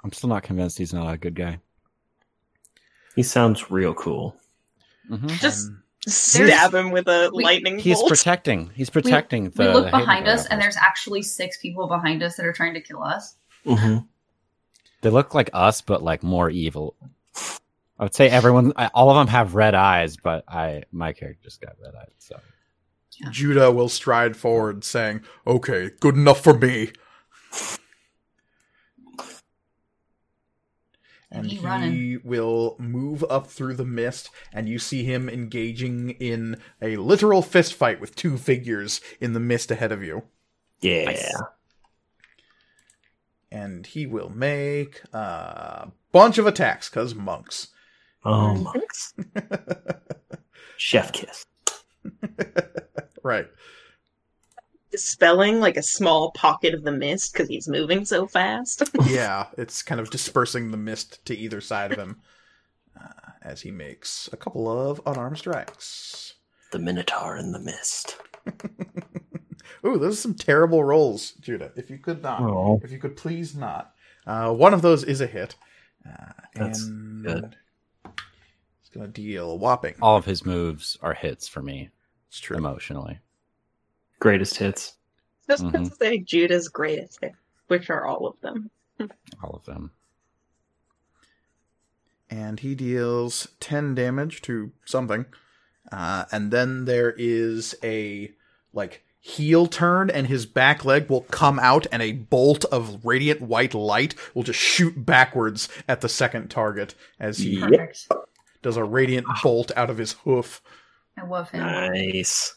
I'm 0.04 0.12
still 0.12 0.28
not 0.30 0.44
convinced 0.44 0.78
he's 0.78 0.94
not 0.94 1.12
a 1.12 1.18
good 1.18 1.34
guy. 1.34 1.58
He 3.16 3.22
sounds 3.24 3.68
real 3.70 3.92
cool. 3.94 4.36
Mm-hmm. 5.10 5.26
Just 5.26 5.66
And- 5.66 5.78
stab 6.06 6.74
him 6.74 6.90
with 6.90 7.08
a 7.08 7.30
We- 7.34 7.44
lightning 7.44 7.78
He's 7.78 7.96
bolt. 7.98 8.08
protecting. 8.08 8.70
He's 8.74 8.90
protecting 8.90 9.44
we, 9.44 9.50
the. 9.50 9.62
we 9.64 9.68
look 9.68 9.86
the 9.86 9.90
behind 9.98 10.28
us, 10.28 10.46
and 10.46 10.60
there's 10.60 10.76
actually 10.76 11.22
six 11.22 11.58
people 11.58 11.86
behind 11.88 12.22
us 12.22 12.36
that 12.36 12.46
are 12.46 12.52
trying 12.52 12.74
to 12.74 12.80
kill 12.80 13.02
us. 13.02 13.36
hmm 13.64 13.98
They 15.02 15.10
look 15.10 15.34
like 15.34 15.50
us, 15.52 15.80
but 15.80 16.02
like 16.02 16.22
more 16.22 16.50
evil. 16.50 16.94
I 18.00 18.04
would 18.04 18.14
say 18.14 18.28
everyone, 18.30 18.72
I- 18.76 18.90
all 18.94 19.10
of 19.10 19.16
them 19.16 19.26
have 19.28 19.54
red 19.54 19.74
eyes, 19.74 20.16
but 20.16 20.44
I, 20.48 20.84
my 20.92 21.12
character 21.12 21.42
just 21.42 21.60
got 21.60 21.72
red 21.82 21.94
eyes. 21.94 22.12
So 22.18 22.38
Judah 23.30 23.72
will 23.72 23.88
stride 23.88 24.36
forward, 24.36 24.84
saying, 24.84 25.22
Okay, 25.46 25.90
good 26.00 26.14
enough 26.14 26.40
for 26.42 26.54
me. 26.54 26.92
And 31.30 31.46
He 31.46 31.56
he 31.58 32.16
will 32.16 32.76
move 32.78 33.22
up 33.28 33.48
through 33.48 33.74
the 33.74 33.84
mist, 33.84 34.30
and 34.52 34.68
you 34.68 34.78
see 34.78 35.04
him 35.04 35.28
engaging 35.28 36.10
in 36.10 36.56
a 36.80 36.96
literal 36.96 37.42
fist 37.42 37.74
fight 37.74 38.00
with 38.00 38.16
two 38.16 38.38
figures 38.38 39.02
in 39.20 39.34
the 39.34 39.40
mist 39.40 39.70
ahead 39.70 39.92
of 39.92 40.02
you. 40.02 40.22
Yeah. 40.80 41.04
Nice. 41.04 41.32
And 43.50 43.86
he 43.86 44.06
will 44.06 44.30
make 44.30 45.02
a 45.12 45.90
bunch 46.12 46.38
of 46.38 46.46
attacks, 46.46 46.88
because 46.88 47.14
monks. 47.14 47.68
Oh, 48.24 48.54
monks. 48.54 49.14
Chef 50.78 51.12
kiss. 51.12 51.44
right. 53.22 53.48
Dispelling 55.02 55.60
like 55.60 55.76
a 55.76 55.82
small 55.82 56.32
pocket 56.32 56.74
of 56.74 56.82
the 56.82 56.92
mist 56.92 57.32
because 57.32 57.48
he's 57.48 57.68
moving 57.68 58.04
so 58.04 58.26
fast. 58.26 58.82
yeah, 59.06 59.46
it's 59.56 59.82
kind 59.82 60.00
of 60.00 60.10
dispersing 60.10 60.70
the 60.70 60.76
mist 60.76 61.24
to 61.26 61.36
either 61.36 61.60
side 61.60 61.92
of 61.92 61.98
him 61.98 62.20
uh, 63.00 63.08
as 63.42 63.60
he 63.62 63.70
makes 63.70 64.28
a 64.32 64.36
couple 64.36 64.68
of 64.68 65.00
unarmed 65.06 65.38
strikes. 65.38 66.34
The 66.72 66.78
Minotaur 66.78 67.36
in 67.36 67.52
the 67.52 67.60
mist. 67.60 68.16
Ooh, 69.86 69.98
those 69.98 70.14
are 70.14 70.20
some 70.20 70.34
terrible 70.34 70.82
rolls, 70.82 71.32
Judah. 71.40 71.70
If 71.76 71.88
you 71.90 71.98
could 71.98 72.22
not, 72.22 72.40
Oh. 72.42 72.80
if 72.82 72.90
you 72.90 72.98
could 72.98 73.16
please 73.16 73.54
not. 73.54 73.92
Uh, 74.26 74.52
one 74.52 74.74
of 74.74 74.82
those 74.82 75.04
is 75.04 75.20
a 75.20 75.26
hit, 75.26 75.54
uh, 76.06 76.32
That's 76.54 76.82
and 76.82 77.24
good. 77.24 77.56
it's 78.04 78.90
going 78.92 79.06
to 79.06 79.12
deal 79.12 79.50
a 79.52 79.56
whopping. 79.56 79.94
all 80.02 80.16
of 80.16 80.24
his 80.26 80.44
moves 80.44 80.98
are 81.00 81.14
hits 81.14 81.46
for 81.48 81.62
me 81.62 81.90
It's 82.28 82.40
true. 82.40 82.56
emotionally. 82.56 83.20
Greatest 84.20 84.56
hits. 84.56 84.94
Just 85.48 85.64
Mhm. 85.64 85.88
to 85.88 85.94
say 85.96 86.18
Judah's 86.18 86.68
greatest 86.68 87.18
hits, 87.22 87.36
which 87.68 87.88
are 87.90 88.04
all 88.04 88.26
of 88.26 88.40
them. 88.40 88.70
All 89.42 89.54
of 89.54 89.64
them. 89.64 89.92
and 92.30 92.60
he 92.60 92.74
deals 92.74 93.48
10 93.58 93.94
damage 93.94 94.42
to 94.42 94.70
something. 94.84 95.24
Uh, 95.90 96.26
and 96.30 96.50
then 96.50 96.84
there 96.84 97.14
is 97.16 97.74
a 97.82 98.30
like 98.74 99.02
heel 99.20 99.66
turn 99.66 100.10
and 100.10 100.26
his 100.26 100.44
back 100.44 100.84
leg 100.84 101.08
will 101.08 101.22
come 101.22 101.58
out 101.58 101.86
and 101.90 102.02
a 102.02 102.12
bolt 102.12 102.66
of 102.66 103.02
radiant 103.04 103.40
white 103.40 103.72
light 103.72 104.14
will 104.34 104.42
just 104.42 104.58
shoot 104.60 105.06
backwards 105.06 105.70
at 105.88 106.02
the 106.02 106.08
second 106.08 106.50
target 106.50 106.94
as 107.18 107.38
he 107.38 107.60
Yep. 107.60 107.94
Does 108.60 108.76
a 108.76 108.84
radiant 108.84 109.26
bolt 109.42 109.72
out 109.74 109.88
of 109.88 109.96
his 109.96 110.12
hoof 110.24 110.60
I 111.16 111.24
love 111.26 111.50
him. 111.50 111.60
Nice. 111.60 112.54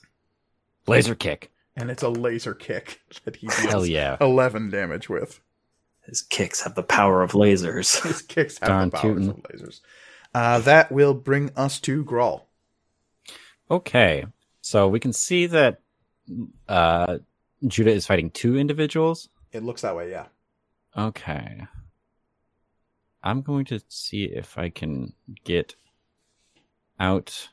Laser 0.88 1.16
kick. 1.16 1.52
and 1.76 1.90
it's 1.92 2.04
a 2.04 2.10
laser 2.10 2.54
kick 2.54 3.02
that 3.26 3.36
he 3.36 3.48
Hell 3.52 3.82
deals 3.82 3.90
yeah. 3.90 4.18
11 4.22 4.70
damage 4.70 5.10
with. 5.10 5.40
His 6.06 6.22
kicks 6.22 6.62
have 6.62 6.76
the 6.76 6.84
power 6.84 7.22
of 7.22 7.34
lasers. 7.34 8.02
His 8.08 8.22
kicks 8.22 8.58
have 8.60 8.68
Darn 8.70 8.90
the 8.90 8.98
powers 8.98 9.04
tootin'. 9.16 9.30
of 9.30 9.36
lasers. 9.44 9.82
Uh, 10.34 10.60
that 10.60 10.92
will 10.92 11.14
bring 11.14 11.52
us 11.56 11.80
to 11.82 12.04
Grawl. 12.04 12.44
Okay. 13.70 14.26
So 14.62 14.88
we 14.88 15.00
can 15.00 15.14
see 15.14 15.46
that 15.48 15.82
uh, 16.68 17.20
Judah 17.68 17.92
is 17.92 18.08
fighting 18.08 18.32
two 18.32 18.58
individuals. 18.58 19.30
It 19.52 19.64
looks 19.64 19.82
that 19.82 19.96
way, 19.96 20.10
yeah. 20.10 20.26
Okay. 20.98 21.66
I'm 23.24 23.42
going 23.42 23.66
to 23.66 23.80
see 23.88 24.24
if 24.24 24.58
I 24.58 24.70
can 24.70 25.14
get 25.44 25.76
out 27.00 27.50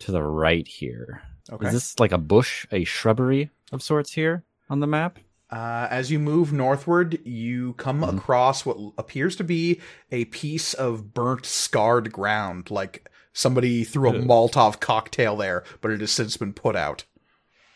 to 0.00 0.12
the 0.12 0.22
right 0.22 0.66
here. 0.66 1.22
Okay. 1.50 1.66
Is 1.68 1.72
this 1.72 1.98
like 2.00 2.12
a 2.12 2.18
bush, 2.18 2.66
a 2.72 2.84
shrubbery 2.84 3.50
of 3.72 3.82
sorts 3.82 4.12
here 4.12 4.44
on 4.68 4.80
the 4.80 4.86
map? 4.86 5.18
Uh, 5.48 5.86
as 5.90 6.10
you 6.10 6.18
move 6.18 6.52
northward, 6.52 7.24
you 7.24 7.74
come 7.74 8.00
Mhm. 8.00 8.16
across 8.16 8.66
what 8.66 8.76
appears 8.98 9.36
to 9.36 9.44
be 9.44 9.80
a 10.10 10.24
piece 10.26 10.74
of 10.74 11.14
burnt, 11.14 11.46
scarred 11.46 12.12
ground, 12.12 12.68
like 12.70 13.08
somebody 13.32 13.84
threw 13.84 14.10
a 14.10 14.18
Ugh. 14.18 14.24
Molotov 14.24 14.80
cocktail 14.80 15.36
there, 15.36 15.62
but 15.80 15.92
it 15.92 16.00
has 16.00 16.10
since 16.10 16.36
been 16.36 16.52
put 16.52 16.74
out. 16.74 17.04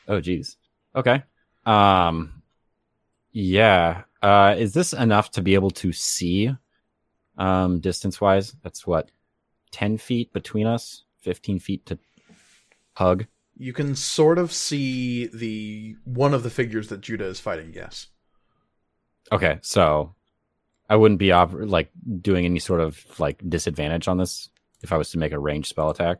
Oh, 0.08 0.20
geez. 0.20 0.56
Okay. 0.96 1.22
Um, 1.64 2.42
yeah. 3.30 4.02
Uh, 4.20 4.56
is 4.58 4.72
this 4.74 4.92
enough 4.92 5.30
to 5.32 5.42
be 5.42 5.54
able 5.54 5.70
to 5.70 5.92
see, 5.92 6.50
um, 7.38 7.78
distance 7.78 8.20
wise? 8.20 8.52
That's 8.64 8.84
what, 8.84 9.12
10 9.70 9.96
feet 9.96 10.32
between 10.32 10.66
us, 10.66 11.04
15 11.20 11.60
feet 11.60 11.86
to 11.86 11.98
hug. 12.94 13.26
You 13.62 13.74
can 13.74 13.94
sort 13.94 14.38
of 14.38 14.52
see 14.54 15.26
the 15.26 15.94
one 16.04 16.32
of 16.32 16.42
the 16.42 16.48
figures 16.50 16.88
that 16.88 17.02
Judah 17.02 17.26
is 17.26 17.40
fighting. 17.40 17.72
Yes. 17.74 18.06
Okay. 19.30 19.58
So 19.60 20.14
I 20.88 20.96
wouldn't 20.96 21.18
be 21.20 21.30
op- 21.30 21.52
like 21.52 21.90
doing 22.22 22.46
any 22.46 22.58
sort 22.58 22.80
of 22.80 23.04
like 23.20 23.42
disadvantage 23.48 24.08
on 24.08 24.16
this 24.16 24.48
if 24.82 24.92
I 24.92 24.96
was 24.96 25.10
to 25.10 25.18
make 25.18 25.32
a 25.32 25.38
ranged 25.38 25.68
spell 25.68 25.90
attack. 25.90 26.18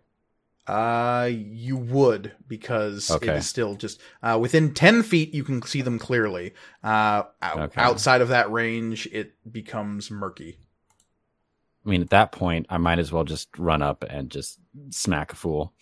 Uh, 0.67 1.31
you 1.33 1.79
would 1.79 2.33
because 2.47 3.09
it 3.11 3.15
Okay. 3.15 3.37
is 3.39 3.49
still 3.49 3.75
just 3.75 4.01
uh, 4.23 4.39
within 4.41 4.75
ten 4.75 5.03
feet. 5.03 5.33
You 5.33 5.43
can 5.43 5.63
see 5.63 5.81
them 5.81 5.99
clearly. 5.99 6.53
Uh, 6.85 7.23
out, 7.41 7.59
Okay. 7.59 7.81
outside 7.81 8.21
of 8.21 8.29
that 8.29 8.53
range, 8.53 9.09
it 9.13 9.33
becomes 9.51 10.11
murky. 10.11 10.59
I 11.87 11.89
mean, 11.89 12.03
at 12.03 12.11
that 12.11 12.33
point, 12.33 12.67
I 12.69 12.77
might 12.77 12.99
as 12.99 13.11
well 13.11 13.25
just 13.25 13.49
run 13.59 13.81
up 13.81 14.05
and 14.11 14.29
just 14.31 14.59
smack 14.91 15.33
a 15.33 15.37
fool. 15.37 15.73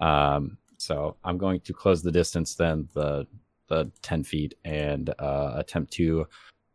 Um, 0.00 0.56
so 0.86 1.16
I'm 1.24 1.36
going 1.36 1.60
to 1.60 1.72
close 1.72 2.02
the 2.02 2.12
distance 2.12 2.54
then 2.54 2.88
the 2.94 3.26
the 3.68 3.90
ten 4.02 4.22
feet 4.22 4.54
and 4.64 5.12
uh, 5.18 5.54
attempt 5.56 5.92
to 5.94 6.28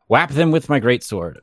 whap 0.10 0.32
them 0.32 0.52
with 0.52 0.68
my 0.68 0.80
great 0.80 1.04
sword. 1.04 1.40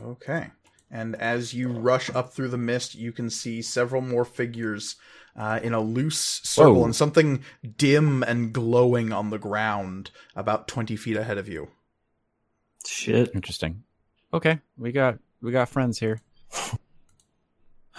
Okay. 0.00 0.46
And 0.90 1.14
as 1.16 1.52
you 1.52 1.68
rush 1.68 2.10
up 2.10 2.32
through 2.32 2.48
the 2.48 2.58
mist, 2.58 2.94
you 2.94 3.12
can 3.12 3.28
see 3.28 3.60
several 3.60 4.00
more 4.00 4.24
figures 4.24 4.96
uh, 5.36 5.60
in 5.62 5.74
a 5.74 5.80
loose 5.80 6.40
circle 6.42 6.76
Whoa. 6.76 6.84
and 6.86 6.96
something 6.96 7.44
dim 7.76 8.22
and 8.22 8.52
glowing 8.52 9.12
on 9.12 9.28
the 9.30 9.38
ground 9.38 10.10
about 10.34 10.66
20 10.66 10.96
feet 10.96 11.16
ahead 11.16 11.38
of 11.38 11.48
you. 11.48 11.68
Shit. 12.86 13.30
Interesting. 13.34 13.84
Okay, 14.32 14.60
we 14.78 14.90
got 14.90 15.18
we 15.42 15.52
got 15.52 15.68
friends 15.68 15.98
here. 15.98 16.20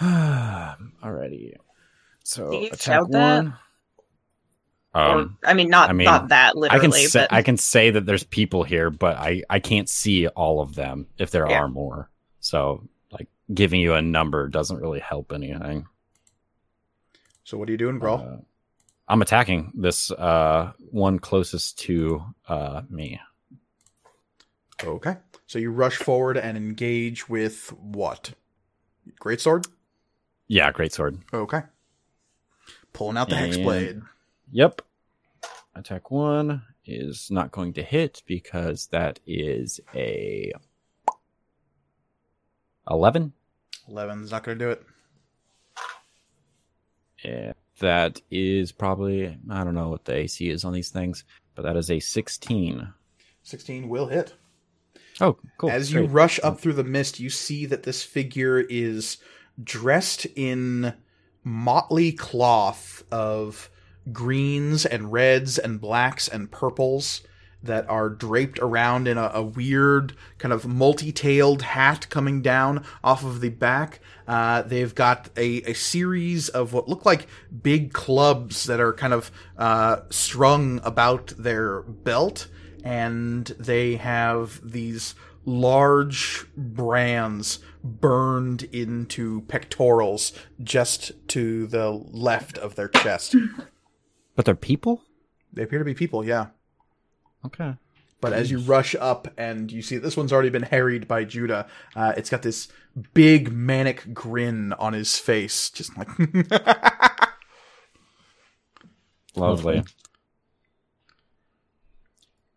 Alrighty. 0.00 1.54
So 2.24 2.50
Do 2.50 2.56
you 2.58 2.66
attack 2.66 2.80
shout 2.80 3.10
that? 3.10 3.18
one. 3.20 3.54
Um, 4.94 5.38
or 5.42 5.48
I 5.50 5.54
mean, 5.54 5.70
not 5.70 5.88
I 5.90 5.92
mean, 5.94 6.04
not 6.04 6.28
that 6.28 6.56
literally. 6.56 6.68
I 6.70 6.82
literally, 6.82 7.02
can 7.02 7.10
say 7.10 7.20
but 7.20 7.32
I 7.32 7.42
can 7.42 7.56
say 7.56 7.90
that 7.90 8.06
there's 8.06 8.24
people 8.24 8.62
here, 8.62 8.90
but 8.90 9.16
I 9.16 9.42
I 9.48 9.58
can't 9.58 9.88
see 9.88 10.28
all 10.28 10.60
of 10.60 10.74
them 10.74 11.06
if 11.18 11.30
there 11.30 11.48
Yeah. 11.48 11.60
are 11.62 11.68
more. 11.68 12.10
So 12.40 12.86
like 13.10 13.28
giving 13.52 13.80
you 13.80 13.94
a 13.94 14.02
number 14.02 14.48
doesn't 14.48 14.78
really 14.80 15.00
help 15.00 15.32
anything. 15.32 15.86
So 17.44 17.56
what 17.58 17.68
are 17.68 17.72
you 17.72 17.78
doing, 17.78 17.98
bro? 17.98 18.16
Uh, 18.16 18.36
I'm 19.08 19.22
attacking 19.22 19.72
this 19.74 20.10
uh 20.10 20.72
one 20.90 21.18
closest 21.18 21.78
to 21.80 22.22
uh 22.48 22.82
me. 22.88 23.18
okay. 24.84 25.16
So 25.46 25.58
you 25.58 25.70
rush 25.70 25.96
forward 25.96 26.36
and 26.36 26.56
engage 26.56 27.28
with 27.28 27.72
what? 27.72 28.32
Greatsword? 29.20 29.66
Yeah, 30.48 30.70
great 30.72 30.92
sword. 30.92 31.18
Okay. 31.32 31.62
Pulling 32.92 33.16
out 33.16 33.28
the 33.28 33.36
hex 33.36 33.56
And- 33.56 33.64
blade. 33.64 34.02
Yep. 34.52 34.82
Attack 35.74 36.10
one 36.10 36.62
is 36.84 37.30
not 37.30 37.50
going 37.52 37.72
to 37.74 37.82
hit 37.82 38.22
because 38.26 38.88
that 38.88 39.18
is 39.26 39.80
a 39.94 40.52
eleven. 42.88 43.32
11's 43.90 44.30
not 44.30 44.44
going 44.44 44.58
to 44.58 44.64
do 44.64 44.70
it. 44.70 44.82
Yeah, 47.24 47.52
that 47.80 48.20
is 48.30 48.72
probably 48.72 49.38
I 49.50 49.64
don't 49.64 49.74
know 49.74 49.88
what 49.88 50.04
the 50.04 50.14
AC 50.14 50.48
is 50.48 50.64
on 50.64 50.72
these 50.72 50.90
things, 50.90 51.24
but 51.54 51.62
that 51.62 51.76
is 51.76 51.90
a 51.90 52.00
sixteen. 52.00 52.92
16 53.44 53.88
will 53.88 54.06
hit. 54.06 54.34
Oh, 55.20 55.36
cool. 55.58 55.68
As 55.70 55.92
you 55.92 56.00
Great. 56.00 56.10
rush 56.10 56.40
up 56.44 56.60
through 56.60 56.74
the 56.74 56.84
mist, 56.84 57.18
you 57.18 57.28
see 57.28 57.66
that 57.66 57.82
this 57.82 58.02
figure 58.04 58.60
is 58.60 59.18
dressed 59.62 60.26
in 60.36 60.94
motley 61.44 62.12
cloth 62.12 63.04
of 63.10 63.70
greens 64.12 64.84
and 64.84 65.12
reds 65.12 65.58
and 65.58 65.80
blacks 65.80 66.28
and 66.28 66.50
purples 66.50 67.22
that 67.62 67.88
are 67.88 68.08
draped 68.08 68.58
around 68.58 69.06
in 69.06 69.16
a, 69.16 69.30
a 69.34 69.42
weird 69.42 70.14
kind 70.38 70.52
of 70.52 70.66
multi-tailed 70.66 71.62
hat 71.62 72.08
coming 72.10 72.42
down 72.42 72.84
off 73.04 73.24
of 73.24 73.40
the 73.40 73.48
back. 73.48 74.00
Uh, 74.26 74.62
they've 74.62 74.94
got 74.94 75.28
a, 75.36 75.62
a 75.62 75.72
series 75.72 76.48
of 76.48 76.72
what 76.72 76.88
look 76.88 77.04
like 77.06 77.28
big 77.62 77.92
clubs 77.92 78.64
that 78.64 78.80
are 78.80 78.92
kind 78.92 79.12
of 79.12 79.30
uh, 79.58 79.98
strung 80.10 80.80
about 80.82 81.28
their 81.38 81.82
belt, 81.82 82.48
and 82.82 83.46
they 83.58 83.96
have 83.96 84.60
these 84.68 85.14
large 85.44 86.46
brands 86.56 87.58
burned 87.82 88.64
into 88.64 89.42
pectorals 89.42 90.32
just 90.62 91.12
to 91.28 91.66
the 91.66 91.90
left 91.90 92.58
of 92.58 92.74
their 92.74 92.88
chest. 92.88 93.34
but 94.36 94.44
they're 94.44 94.54
people. 94.54 95.02
they 95.52 95.62
appear 95.62 95.78
to 95.78 95.84
be 95.84 95.94
people, 95.94 96.24
yeah. 96.24 96.46
Okay. 97.44 97.74
But 98.20 98.32
as 98.32 98.52
you 98.52 98.60
rush 98.60 98.94
up 98.94 99.26
and 99.36 99.72
you 99.72 99.82
see 99.82 99.98
this 99.98 100.16
one's 100.16 100.32
already 100.32 100.48
been 100.48 100.62
harried 100.62 101.08
by 101.08 101.24
Judah, 101.24 101.66
uh, 101.96 102.12
it's 102.16 102.30
got 102.30 102.42
this 102.42 102.68
big 103.14 103.50
manic 103.50 104.14
grin 104.14 104.72
on 104.74 104.92
his 104.92 105.18
face, 105.18 105.68
just 105.70 105.98
like 105.98 106.08
Lovely. 109.34 109.82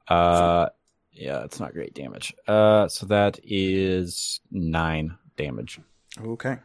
Uh, 0.08 0.68
yeah, 1.16 1.44
it's 1.44 1.60
not 1.60 1.74
great 1.74 1.94
damage. 1.94 2.34
Uh, 2.48 2.88
so 2.88 3.06
that 3.08 3.40
is 3.44 4.42
nine 4.52 5.18
damage. 5.38 5.80
okay. 6.24 6.58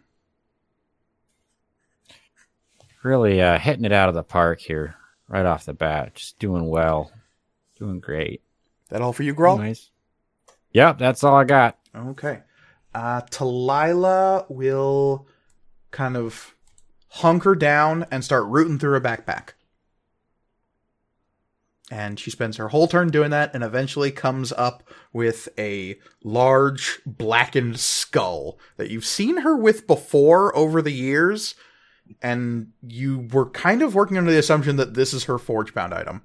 Really, 3.03 3.41
uh, 3.41 3.59
hitting 3.59 3.87
it 3.87 3.93
out 3.93 4.11
of 4.11 4.15
the 4.15 4.23
park 4.23 4.61
here 4.61 4.95
right 5.27 5.47
off 5.47 5.65
the 5.65 5.73
bat. 5.73 6.17
Just 6.17 6.39
doing 6.39 6.69
well, 6.69 7.11
doing 7.79 7.99
great. 7.99 8.43
That 8.91 9.01
all 9.01 9.15
for 9.15 9.23
you, 9.23 9.35
Grawl? 9.35 9.57
Nice. 9.59 9.91
Yep, 10.73 10.99
that's 10.99 11.25
all 11.25 11.35
I 11.37 11.45
got. 11.45 11.79
Okay. 11.97 12.41
Uh, 12.95 13.23
Talila 13.23 14.45
will 14.51 15.27
kind 15.93 16.17
of 16.17 16.55
hunker 17.09 17.55
down 17.55 18.05
and 18.11 18.25
start 18.25 18.47
rooting 18.47 18.79
through 18.79 18.93
her 18.93 19.01
backpack. 19.01 19.51
And 21.91 22.21
she 22.21 22.31
spends 22.31 22.57
her 22.57 22.69
whole 22.69 22.87
turn 22.87 23.11
doing 23.11 23.31
that 23.31 23.53
and 23.53 23.65
eventually 23.65 24.13
comes 24.13 24.53
up 24.53 24.89
with 25.13 25.49
a 25.59 25.99
large 26.23 27.01
blackened 27.05 27.81
skull 27.81 28.61
that 28.77 28.91
you've 28.91 29.05
seen 29.05 29.39
her 29.39 29.57
with 29.57 29.89
before 29.89 30.57
over 30.57 30.81
the 30.81 30.93
years. 30.93 31.57
And 32.23 32.69
you 32.81 33.29
were 33.33 33.51
kind 33.51 33.83
of 33.83 33.95
working 33.95 34.17
under 34.19 34.31
the 34.31 34.39
assumption 34.39 34.77
that 34.77 34.95
this 34.95 35.13
is 35.13 35.25
her 35.25 35.39
forge 35.39 35.75
bound 35.75 35.93
item. 35.93 36.23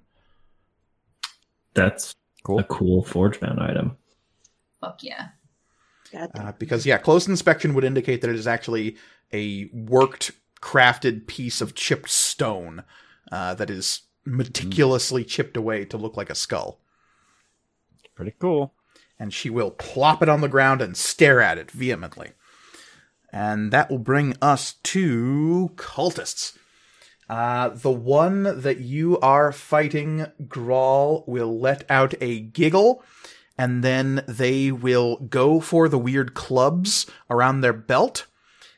That's 1.74 2.16
Cool. 2.46 2.60
a 2.60 2.64
cool 2.64 3.04
forge 3.04 3.40
bound 3.40 3.60
item. 3.60 3.98
Fuck 4.80 5.02
yeah. 5.02 5.30
Uh, 6.14 6.52
because 6.60 6.86
yeah, 6.86 7.00
close 7.00 7.28
inspection 7.28 7.74
would 7.74 7.84
indicate 7.84 8.22
that 8.22 8.30
it 8.30 8.36
is 8.36 8.48
actually 8.48 8.98
a 9.34 9.68
worked, 9.74 10.32
crafted 10.62 11.26
piece 11.26 11.60
of 11.60 11.74
chipped 11.74 12.10
stone 12.10 12.84
uh, 13.32 13.56
that 13.56 13.72
is 13.72 14.04
meticulously 14.26 15.24
chipped 15.24 15.56
away 15.56 15.86
to 15.86 15.98
look 15.98 16.18
like 16.18 16.30
a 16.30 16.36
skull. 16.36 16.80
Pretty 18.16 18.34
cool. 18.40 18.74
And 19.20 19.34
she 19.34 19.50
will 19.50 19.72
plop 19.72 20.22
it 20.22 20.30
on 20.30 20.42
the 20.42 20.48
ground 20.48 20.82
and 20.82 20.98
stare 20.98 21.42
at 21.42 21.58
it 21.58 21.72
vehemently. 21.72 22.32
And 23.32 23.72
that 23.72 23.90
will 23.90 24.00
bring 24.00 24.36
us 24.42 24.74
to 24.84 25.72
cultists. 25.76 26.58
Uh, 27.30 27.70
the 27.70 27.92
one 27.92 28.62
that 28.62 28.80
you 28.80 29.20
are 29.20 29.52
fighting, 29.52 30.28
Grawl, 30.44 31.28
will 31.28 31.60
let 31.60 31.90
out 31.90 32.14
a 32.22 32.40
giggle, 32.40 33.04
and 33.58 33.84
then 33.84 34.24
they 34.28 34.72
will 34.72 35.18
go 35.18 35.60
for 35.60 35.90
the 35.90 35.98
weird 35.98 36.34
clubs 36.36 37.08
around 37.30 37.62
their 37.62 37.74
belt, 37.74 38.28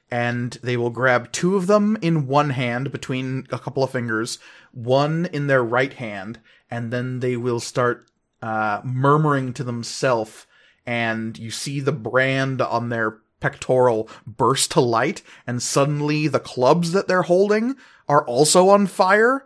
and 0.09 0.53
they 0.63 0.77
will 0.77 0.89
grab 0.89 1.31
two 1.31 1.57
of 1.57 1.67
them 1.67 1.97
in 2.01 2.27
one 2.27 2.51
hand 2.51 2.91
between 2.91 3.45
a 3.51 3.59
couple 3.59 3.83
of 3.83 3.91
fingers, 3.91 4.39
one 4.77 5.27
in 5.33 5.47
their 5.47 5.63
right 5.63 5.93
hand, 5.93 6.39
and 6.69 6.91
then 6.93 7.19
they 7.19 7.35
will 7.35 7.59
start 7.59 8.09
uh, 8.41 8.81
murmuring 8.83 9.51
to 9.53 9.63
themselves 9.63 10.45
and 10.85 11.37
you 11.37 11.51
see 11.51 11.79
the 11.81 11.91
brand 11.91 12.61
on 12.61 12.87
their 12.89 13.17
pectoral 13.41 14.09
burst 14.25 14.71
to 14.71 14.79
light, 14.79 15.21
and 15.45 15.61
suddenly 15.61 16.27
the 16.29 16.39
clubs 16.39 16.93
that 16.93 17.07
they're 17.09 17.23
holding 17.23 17.75
are 18.07 18.25
also 18.25 18.69
on 18.69 18.87
fire, 18.87 19.45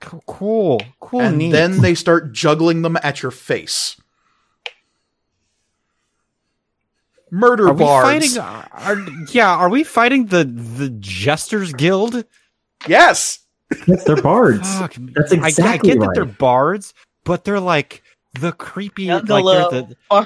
Cool, 0.00 0.80
cool, 1.00 1.20
and 1.20 1.38
neat. 1.38 1.52
then 1.52 1.80
they 1.80 1.94
start 2.04 2.32
juggling 2.32 2.82
them 2.82 2.96
at 3.02 3.22
your 3.22 3.30
face. 3.30 4.00
Murder 7.30 7.68
are 7.68 7.72
we 7.74 7.84
fighting? 7.84 8.38
Are, 8.38 8.96
yeah, 9.30 9.54
are 9.54 9.68
we 9.68 9.84
fighting 9.84 10.26
the 10.26 10.44
the 10.44 10.88
Jesters 10.90 11.72
Guild? 11.72 12.24
Yes. 12.86 13.40
Yes, 13.86 14.04
they're 14.04 14.20
bards. 14.22 14.68
Fuck, 14.78 14.94
That's 15.14 15.32
I- 15.32 15.36
I, 15.36 15.48
exactly 15.48 15.90
get 15.90 16.00
that 16.00 16.10
they're 16.14 16.24
bards, 16.24 16.94
but 17.24 17.44
they're 17.44 17.60
like 17.60 18.02
the 18.40 18.52
creepy, 18.52 19.08
like 19.08 19.24
they're 19.26 19.42
the 19.42 19.96
Or- 20.10 20.24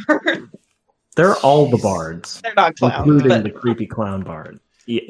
They're 1.16 1.36
all 1.36 1.69
the 1.70 1.78
bards, 1.78 2.40
They're 2.43 2.55
not 2.55 2.77
clowns, 2.77 2.98
including 2.98 3.28
but 3.28 3.43
the 3.44 3.51
creepy 3.51 3.86
clown 3.86 4.23
bard. 4.23 4.60
Yeah. 4.86 5.01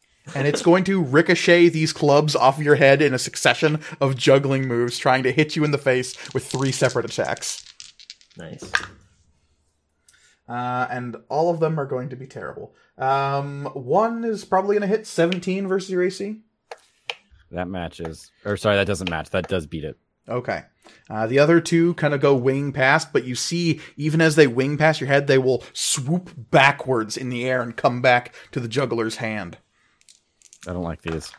and 0.34 0.46
it's 0.48 0.62
going 0.62 0.84
to 0.84 1.02
ricochet 1.02 1.68
these 1.68 1.92
clubs 1.92 2.34
off 2.34 2.58
of 2.58 2.64
your 2.64 2.74
head 2.76 3.00
in 3.02 3.12
a 3.14 3.18
succession 3.18 3.80
of 4.00 4.16
juggling 4.16 4.66
moves, 4.66 4.98
trying 4.98 5.22
to 5.24 5.32
hit 5.32 5.54
you 5.56 5.64
in 5.64 5.70
the 5.70 5.78
face 5.78 6.16
with 6.34 6.44
three 6.46 6.72
separate 6.72 7.04
attacks. 7.04 7.64
nice. 8.36 8.70
Uh, 10.48 10.86
and 10.90 11.16
all 11.28 11.50
of 11.50 11.60
them 11.60 11.78
are 11.78 11.86
going 11.86 12.08
to 12.10 12.16
be 12.16 12.26
terrible. 12.26 12.74
Um, 12.98 13.66
one 13.74 14.24
is 14.24 14.44
probably 14.44 14.76
going 14.76 14.88
to 14.88 14.96
hit 14.96 15.06
17 15.06 15.66
versus 15.66 15.88
your 15.90 16.02
AC. 16.02 16.40
That 17.52 17.68
matches. 17.68 18.30
Or 18.44 18.56
sorry, 18.56 18.76
that 18.76 18.86
doesn't 18.86 19.10
match. 19.10 19.30
That 19.30 19.48
does 19.48 19.66
beat 19.66 19.84
it. 19.84 19.98
Okay. 20.28 20.62
Uh, 21.08 21.26
the 21.26 21.38
other 21.38 21.60
two 21.60 21.94
kind 21.94 22.14
of 22.14 22.20
go 22.20 22.34
wing 22.34 22.72
past, 22.72 23.12
but 23.12 23.24
you 23.24 23.34
see, 23.34 23.80
even 23.96 24.20
as 24.20 24.36
they 24.36 24.46
wing 24.46 24.76
past 24.76 25.00
your 25.00 25.08
head, 25.08 25.26
they 25.26 25.38
will 25.38 25.64
swoop 25.72 26.32
backwards 26.36 27.16
in 27.16 27.28
the 27.28 27.44
air 27.44 27.62
and 27.62 27.76
come 27.76 28.00
back 28.00 28.34
to 28.52 28.60
the 28.60 28.68
juggler's 28.68 29.16
hand. 29.16 29.58
I 30.66 30.72
don't 30.72 30.84
like 30.84 31.02
these. 31.02 31.32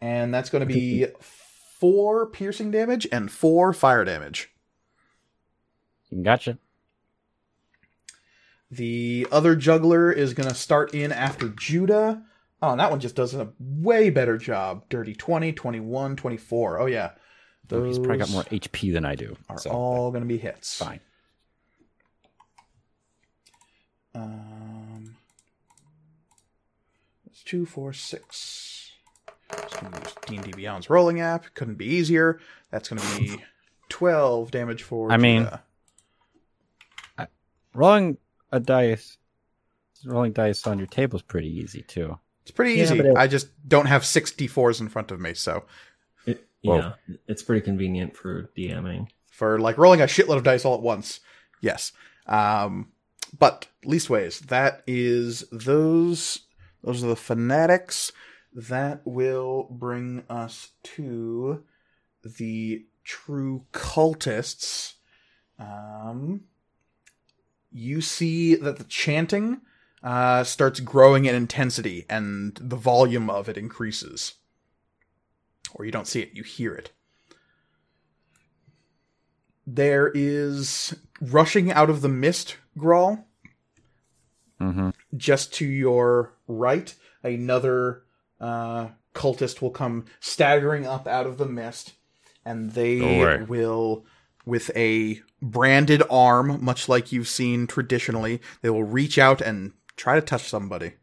And 0.00 0.32
that's 0.32 0.50
going 0.50 0.66
to 0.66 0.72
be 0.72 1.06
four 1.20 2.26
piercing 2.26 2.70
damage 2.70 3.06
and 3.10 3.30
four 3.30 3.72
fire 3.72 4.04
damage. 4.04 4.50
Gotcha. 6.22 6.58
The 8.70 9.26
other 9.30 9.56
juggler 9.56 10.10
is 10.10 10.34
going 10.34 10.48
to 10.48 10.54
start 10.54 10.94
in 10.94 11.12
after 11.12 11.48
Judah. 11.48 12.22
Oh, 12.66 12.70
and 12.72 12.80
that 12.80 12.90
one 12.90 12.98
just 12.98 13.14
does 13.14 13.32
a 13.32 13.52
way 13.60 14.10
better 14.10 14.36
job. 14.36 14.88
Dirty 14.88 15.14
20, 15.14 15.52
21, 15.52 16.16
24. 16.16 16.80
Oh, 16.80 16.86
yeah. 16.86 17.12
He's 17.70 17.98
probably 18.00 18.18
got 18.18 18.30
more 18.30 18.42
HP 18.44 18.92
than 18.92 19.04
I 19.04 19.14
do. 19.14 19.36
Are 19.48 19.56
so 19.56 19.70
all 19.70 20.10
going 20.10 20.22
to 20.24 20.28
be 20.28 20.36
hits. 20.38 20.76
fine. 20.76 20.98
Um, 24.16 25.16
it's 27.26 27.44
two, 27.44 27.66
four, 27.66 27.92
six. 27.92 28.90
Just 29.52 29.80
gonna 29.80 29.96
use 30.00 30.14
D&D 30.26 30.52
Beyond's 30.56 30.90
rolling 30.90 31.20
app. 31.20 31.54
Couldn't 31.54 31.76
be 31.76 31.86
easier. 31.86 32.40
That's 32.72 32.88
going 32.88 33.00
to 33.00 33.18
be 33.20 33.44
12 33.90 34.50
damage 34.50 34.82
for 34.82 35.12
I 35.12 35.18
mean- 35.18 35.44
Judah. 35.44 35.62
Rolling 37.74 38.16
a 38.50 38.58
dice, 38.58 39.18
rolling 40.04 40.32
dice 40.32 40.66
on 40.66 40.78
your 40.78 40.86
table 40.86 41.16
is 41.16 41.22
pretty 41.22 41.48
easy 41.60 41.82
too. 41.82 42.18
It's 42.46 42.52
pretty 42.52 42.80
easy. 42.80 42.96
but 42.96 43.06
it- 43.06 43.16
I 43.16 43.26
just 43.26 43.48
don't 43.68 43.86
have 43.86 44.02
64s 44.02 44.80
in 44.80 44.88
front 44.88 45.10
of 45.10 45.18
me, 45.20 45.34
so 45.34 45.64
It, 46.26 46.46
Whoa. 46.62 46.76
yeah, 47.08 47.16
it's 47.26 47.42
pretty 47.42 47.60
convenient 47.64 48.16
for 48.16 48.50
DMing. 48.56 49.08
for 49.30 49.58
like 49.58 49.76
rolling 49.78 50.00
a 50.00 50.04
shitload 50.04 50.36
of 50.36 50.44
dice 50.44 50.64
all 50.64 50.74
at 50.76 50.80
once. 50.80 51.18
Yes. 51.60 51.90
Um, 52.26 52.92
but 53.36 53.66
leastways, 53.84 54.38
that 54.46 54.82
is 54.86 55.44
those. 55.50 56.40
Those 56.84 57.02
are 57.02 57.08
the 57.08 57.16
fanatics. 57.16 58.12
That 58.52 59.02
will 59.04 59.64
bring 59.70 60.22
us 60.30 60.70
to 60.94 61.64
the 62.24 62.86
true 63.04 63.66
cultists. 63.72 64.94
Um, 65.58 66.42
you 67.72 68.00
see 68.00 68.54
that 68.54 68.78
the 68.78 68.84
chanting 68.84 69.60
uh, 70.06 70.44
starts 70.44 70.80
growing 70.80 71.26
in 71.26 71.34
intensity, 71.34 72.06
and 72.08 72.56
the 72.62 72.76
volume 72.76 73.28
of 73.28 73.48
it 73.50 73.58
increases. 73.58 74.34
Or 75.74 75.84
you 75.84 75.92
don't 75.92 76.06
see 76.06 76.22
it; 76.22 76.30
you 76.32 76.42
hear 76.42 76.74
it 76.74 76.92
there 79.66 80.10
is 80.14 80.94
rushing 81.20 81.72
out 81.72 81.90
of 81.90 82.00
the 82.00 82.08
mist 82.08 82.56
Grawl. 82.78 83.24
Mm-hmm. 84.60 84.90
Just 85.16 85.52
to 85.54 85.66
your 85.66 86.34
right, 86.46 86.94
another 87.22 88.04
uh, 88.40 88.88
cultist 89.14 89.60
will 89.60 89.70
come 89.70 90.06
staggering 90.20 90.86
up 90.86 91.06
out 91.06 91.26
of 91.26 91.36
the 91.36 91.46
mist, 91.46 91.94
and 92.44 92.72
they 92.72 93.44
will, 93.48 94.06
with 94.46 94.70
a 94.74 95.20
branded 95.42 96.02
arm, 96.08 96.64
much 96.64 96.88
like 96.88 97.12
you've 97.12 97.28
seen 97.28 97.66
traditionally, 97.66 98.40
they 98.62 98.70
will 98.70 98.84
reach 98.84 99.18
out 99.18 99.42
and 99.42 99.72
try 99.96 100.14
to 100.14 100.20
touch 100.20 100.48
somebody. 100.48 100.94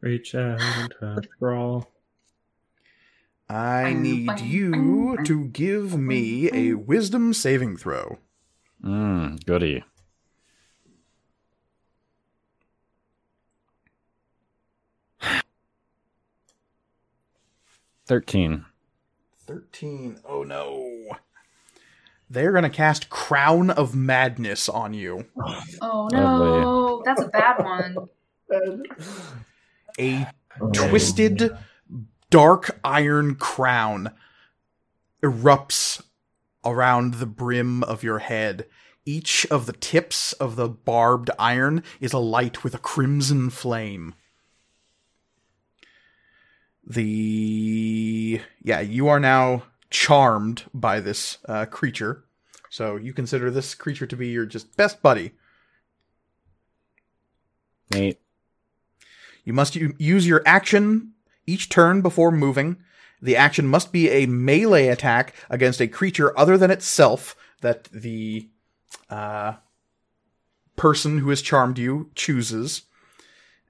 Reach 0.00 0.34
out 0.34 0.60
and 0.60 0.94
touch 1.00 1.26
Grawl. 1.40 1.86
I 3.48 3.92
need 3.92 4.40
you 4.40 5.18
to 5.24 5.44
give 5.46 5.96
me 5.96 6.50
a 6.52 6.74
wisdom 6.74 7.32
saving 7.32 7.76
throw. 7.76 8.18
Mm, 8.84 9.44
goody. 9.46 9.84
Thirteen. 18.06 18.64
13. 19.46 20.20
Oh 20.28 20.42
no. 20.42 21.16
They're 22.28 22.50
going 22.50 22.64
to 22.64 22.70
cast 22.70 23.08
Crown 23.08 23.70
of 23.70 23.94
Madness 23.94 24.68
on 24.68 24.94
you. 24.94 25.26
Oh 25.80 26.08
Lovely. 26.12 26.85
No, 27.06 27.14
that's 27.14 27.22
a 27.22 27.28
bad 27.28 27.64
one. 27.64 28.08
A 29.98 30.26
Oh, 30.60 30.70
twisted, 30.70 31.50
dark 32.30 32.78
iron 32.82 33.34
crown 33.34 34.12
erupts 35.22 36.02
around 36.64 37.14
the 37.14 37.26
brim 37.26 37.82
of 37.84 38.02
your 38.02 38.20
head. 38.20 38.66
Each 39.04 39.46
of 39.46 39.66
the 39.66 39.72
tips 39.72 40.32
of 40.34 40.56
the 40.56 40.68
barbed 40.68 41.30
iron 41.38 41.82
is 42.00 42.12
alight 42.12 42.64
with 42.64 42.74
a 42.74 42.78
crimson 42.78 43.50
flame. 43.50 44.14
The. 46.84 48.40
Yeah, 48.62 48.80
you 48.80 49.08
are 49.08 49.20
now 49.20 49.64
charmed 49.90 50.64
by 50.72 51.00
this 51.00 51.38
uh, 51.48 51.66
creature. 51.66 52.24
So 52.70 52.96
you 52.96 53.12
consider 53.12 53.50
this 53.50 53.74
creature 53.74 54.06
to 54.06 54.16
be 54.16 54.28
your 54.28 54.46
just 54.46 54.76
best 54.76 55.02
buddy. 55.02 55.32
Nate. 57.90 58.20
You 59.44 59.52
must 59.52 59.76
use 59.76 60.26
your 60.26 60.42
action 60.44 61.12
each 61.46 61.68
turn 61.68 62.02
before 62.02 62.32
moving. 62.32 62.78
The 63.22 63.36
action 63.36 63.66
must 63.66 63.92
be 63.92 64.10
a 64.10 64.26
melee 64.26 64.88
attack 64.88 65.34
against 65.48 65.80
a 65.80 65.88
creature 65.88 66.36
other 66.38 66.58
than 66.58 66.70
itself 66.70 67.36
that 67.60 67.84
the 67.84 68.48
uh, 69.08 69.54
person 70.74 71.18
who 71.18 71.30
has 71.30 71.42
charmed 71.42 71.78
you 71.78 72.10
chooses. 72.14 72.82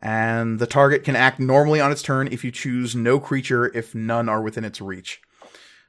And 0.03 0.59
the 0.59 0.67
target 0.67 1.05
can 1.05 1.17
act 1.17 1.41
normally 1.41 1.81
on 1.81 1.93
its 1.93 2.03
turn 2.03 2.29
if 2.29 2.45
you 2.45 2.51
choose 2.51 2.95
no 2.95 3.19
creature 3.19 3.75
if 3.75 3.95
none 3.95 4.29
are 4.29 4.43
within 4.43 4.65
its 4.65 4.81
reach. 4.81 5.21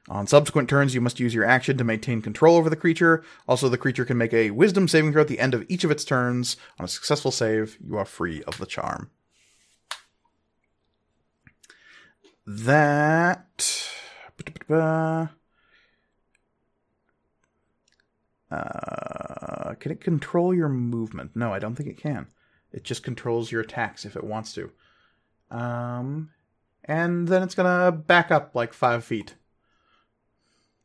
On 0.08 0.26
subsequent 0.26 0.68
turns, 0.70 0.94
you 0.94 1.00
must 1.02 1.20
use 1.20 1.34
your 1.34 1.44
action 1.44 1.76
to 1.76 1.84
maintain 1.84 2.22
control 2.22 2.56
over 2.56 2.70
the 2.70 2.76
creature. 2.76 3.22
Also, 3.46 3.68
the 3.68 3.76
creature 3.76 4.06
can 4.06 4.16
make 4.16 4.32
a 4.32 4.50
wisdom 4.50 4.88
saving 4.88 5.12
throw 5.12 5.22
at 5.22 5.28
the 5.28 5.38
end 5.38 5.52
of 5.52 5.66
each 5.68 5.84
of 5.84 5.90
its 5.90 6.04
turns. 6.04 6.56
On 6.78 6.84
a 6.84 6.88
successful 6.88 7.30
save, 7.30 7.76
you 7.86 7.96
are 7.96 8.06
free 8.06 8.42
of 8.44 8.56
the 8.58 8.66
charm. 8.66 9.10
That. 12.46 13.84
Uh, 18.50 19.74
can 19.78 19.92
it 19.92 20.00
control 20.00 20.54
your 20.54 20.70
movement? 20.70 21.32
No, 21.34 21.52
I 21.52 21.58
don't 21.58 21.74
think 21.74 21.90
it 21.90 22.00
can. 22.00 22.28
It 22.72 22.84
just 22.84 23.02
controls 23.02 23.52
your 23.52 23.60
attacks 23.60 24.06
if 24.06 24.16
it 24.16 24.24
wants 24.24 24.54
to. 24.54 24.70
Um, 25.50 26.30
and 26.84 27.28
then 27.28 27.42
it's 27.42 27.54
gonna 27.54 27.92
back 27.92 28.30
up 28.30 28.54
like 28.54 28.72
five 28.72 29.04
feet. 29.04 29.34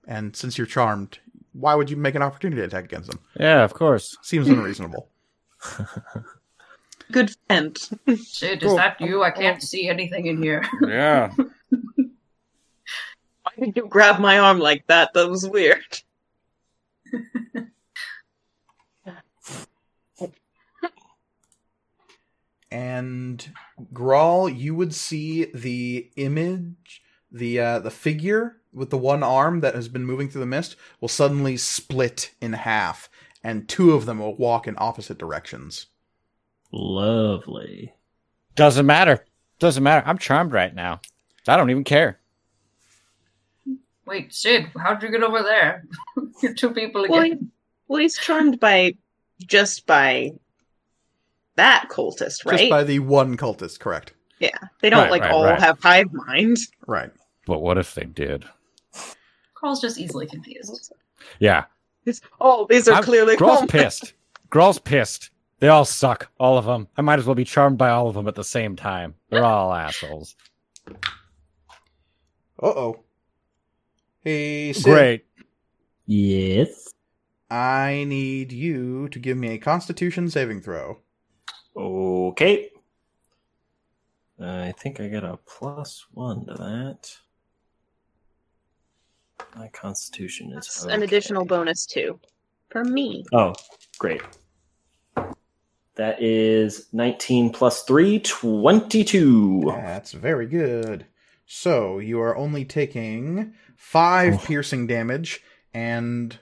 And 0.08 0.36
since 0.36 0.58
you're 0.58 0.68
charmed, 0.68 1.20
why 1.54 1.76
would 1.76 1.90
you 1.90 1.98
make 1.98 2.16
an 2.16 2.22
opportunity 2.22 2.62
attack 2.62 2.86
against 2.86 3.10
them? 3.10 3.20
Yeah, 3.40 3.64
of 3.64 3.74
course. 3.74 4.18
Seems 4.22 4.48
unreasonable. 4.50 5.10
Good 7.12 7.36
fend. 7.48 7.90
Shit, 8.26 8.64
is 8.64 8.76
that 8.76 9.00
you? 9.00 9.24
I 9.24 9.32
can't 9.32 9.62
see 9.62 9.88
anything 9.88 10.26
in 10.26 10.42
here. 10.42 10.64
Yeah. 10.88 11.32
Why 13.44 13.66
did 13.66 13.76
you 13.76 13.88
grab 13.88 14.20
my 14.20 14.40
arm 14.40 14.60
like 14.60 14.88
that? 14.88 15.14
That 15.14 15.30
was 15.30 15.48
weird. 15.48 15.84
And 22.72 23.54
Grawl, 23.94 24.58
you 24.58 24.74
would 24.74 24.96
see 24.96 25.46
the 25.54 26.10
image, 26.16 27.04
the 27.32 27.60
uh, 27.60 27.80
the 27.80 27.92
figure 27.92 28.58
with 28.74 28.90
the 28.90 28.98
one 28.98 29.24
arm 29.24 29.60
that 29.62 29.76
has 29.76 29.88
been 29.88 30.06
moving 30.06 30.30
through 30.30 30.41
the 30.41 30.48
mist 30.48 30.76
will 31.00 31.08
suddenly 31.08 31.58
split 31.58 32.32
in 32.41 32.54
half, 32.54 33.10
and 33.44 33.68
two 33.68 33.91
of 33.94 34.06
them 34.06 34.20
will 34.20 34.36
walk 34.36 34.68
in 34.68 34.76
opposite 34.78 35.18
directions. 35.18 35.88
Lovely. 36.72 37.94
Doesn't 38.56 38.86
matter. 38.86 39.26
Doesn't 39.60 39.84
matter. 39.84 40.06
I'm 40.08 40.18
charmed 40.18 40.54
right 40.54 40.74
now. 40.74 41.02
I 41.48 41.56
don't 41.58 41.70
even 41.70 41.84
care. 41.84 42.20
Wait, 44.06 44.34
Sid, 44.34 44.68
how'd 44.78 45.02
you 45.02 45.10
get 45.12 45.24
over 45.24 45.41
there? 45.44 45.86
You're 46.41 46.54
two 46.54 46.72
people 46.72 47.06
Well, 47.10 47.22
again. 47.22 47.38
he- 47.40 47.48
well, 47.88 48.02
he's 48.02 48.18
charmed 48.18 48.60
by 48.60 48.95
just 49.45 49.86
by 49.86 50.32
that 51.56 51.88
cultist, 51.90 52.45
right? 52.45 52.58
Just 52.60 52.70
by 52.70 52.84
the 52.84 53.00
one 53.00 53.38
cultist, 53.38 53.80
correct? 53.80 54.14
Yeah, 54.40 54.50
they 54.82 54.90
don't 54.90 55.04
Right, 55.04 55.12
like 55.12 55.22
right, 55.24 55.32
all 55.32 55.44
right. 55.45 55.60
have 55.60 55.80
hive 55.82 56.12
minds. 56.12 56.70
Right. 56.88 57.12
But 57.45 57.60
what 57.62 57.78
if 57.78 57.94
they 57.94 58.06
did? 58.06 58.45
Carl's 59.64 59.80
just 59.80 59.98
easily 59.98 60.26
confused. 60.27 60.91
Yeah. 61.40 61.64
It's, 62.06 62.19
oh, 62.41 62.68
these 62.69 62.90
are 62.90 62.95
I'm- 62.95 63.03
clearly 63.03 63.38
Grawl's 63.38 63.65
pissed. 63.72 64.14
Grawl's 64.49 64.77
pissed. 64.77 65.30
They 65.60 65.69
all 65.69 65.85
suck. 65.85 66.30
All 66.38 66.57
of 66.57 66.65
them. 66.65 66.90
I 66.98 67.02
might 67.02 67.18
as 67.19 67.26
well 67.26 67.34
be 67.35 67.45
charmed 67.45 67.77
by 67.77 67.90
all 67.90 68.10
of 68.10 68.15
them 68.15 68.27
at 68.27 68.35
the 68.35 68.44
same 68.44 68.76
time. 68.76 69.15
They're 69.30 69.45
all 69.45 69.73
assholes. 69.85 70.35
Uh 72.61 72.68
oh. 72.68 72.99
Hey, 74.19 74.73
Sid. 74.73 74.84
Great. 74.84 75.26
Yes. 76.07 76.90
I 77.49 78.03
need 78.06 78.52
you 78.52 79.07
to 79.10 79.19
give 79.19 79.38
me 79.38 79.49
a 79.53 79.57
Constitution 79.57 80.30
saving 80.30 80.61
throw. 80.61 80.99
Okay. 81.77 82.69
I 84.41 84.73
think 84.77 84.99
I 84.99 85.07
get 85.07 85.23
a 85.23 85.38
plus 85.45 86.06
one 86.11 86.45
to 86.48 86.53
that. 86.56 87.15
My 89.56 89.68
constitution 89.70 90.49
is 90.52 90.56
That's 90.56 90.86
an 90.86 91.03
additional 91.03 91.45
bonus 91.45 91.86
too 91.86 92.20
for 92.70 92.84
me. 92.84 93.24
Oh, 93.32 93.53
great. 93.99 94.22
That 95.95 96.22
is 96.24 96.88
19 96.91 97.52
plus 97.52 97.84
3, 97.84 98.20
22. 98.20 99.64
That's 99.68 100.11
very 100.11 100.48
good. 100.48 101.06
So 101.45 101.99
you 101.99 102.20
are 102.20 102.36
only 102.36 102.65
taking 102.65 103.53
five 103.78 104.34
Oh. 104.36 104.38
piercing 104.45 104.88
damage 104.88 105.41
and 105.74 106.40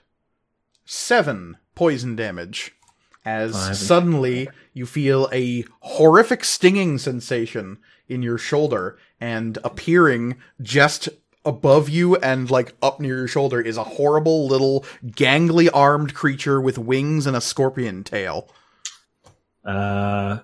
seven 0.86 1.58
poison 1.74 2.16
damage. 2.16 2.72
As 3.24 3.52
Five 3.52 3.76
suddenly 3.76 4.48
you 4.72 4.84
feel 4.86 5.28
a 5.32 5.64
horrific 5.80 6.42
stinging 6.44 6.98
sensation 6.98 7.78
in 8.08 8.20
your 8.22 8.36
shoulder, 8.38 8.98
and 9.20 9.58
appearing 9.62 10.36
just 10.60 11.08
above 11.44 11.88
you 11.88 12.16
and 12.16 12.50
like 12.50 12.74
up 12.82 13.00
near 13.00 13.18
your 13.18 13.28
shoulder 13.28 13.60
is 13.60 13.76
a 13.76 13.84
horrible 13.84 14.46
little 14.46 14.84
gangly 15.06 15.68
armed 15.72 16.14
creature 16.14 16.60
with 16.60 16.78
wings 16.78 17.26
and 17.26 17.36
a 17.36 17.40
scorpion 17.40 18.04
tail. 18.04 18.48
Uh, 19.64 20.38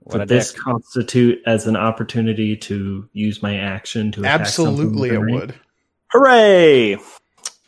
What 0.00 0.20
would 0.20 0.28
this 0.28 0.52
dick. 0.52 0.62
constitute 0.62 1.40
as 1.46 1.66
an 1.66 1.76
opportunity 1.76 2.56
to 2.56 3.08
use 3.12 3.42
my 3.42 3.56
action 3.58 4.10
to 4.12 4.20
attack 4.20 4.40
Absolutely, 4.40 5.10
it 5.10 5.18
would. 5.18 5.54
Hooray! 6.08 6.96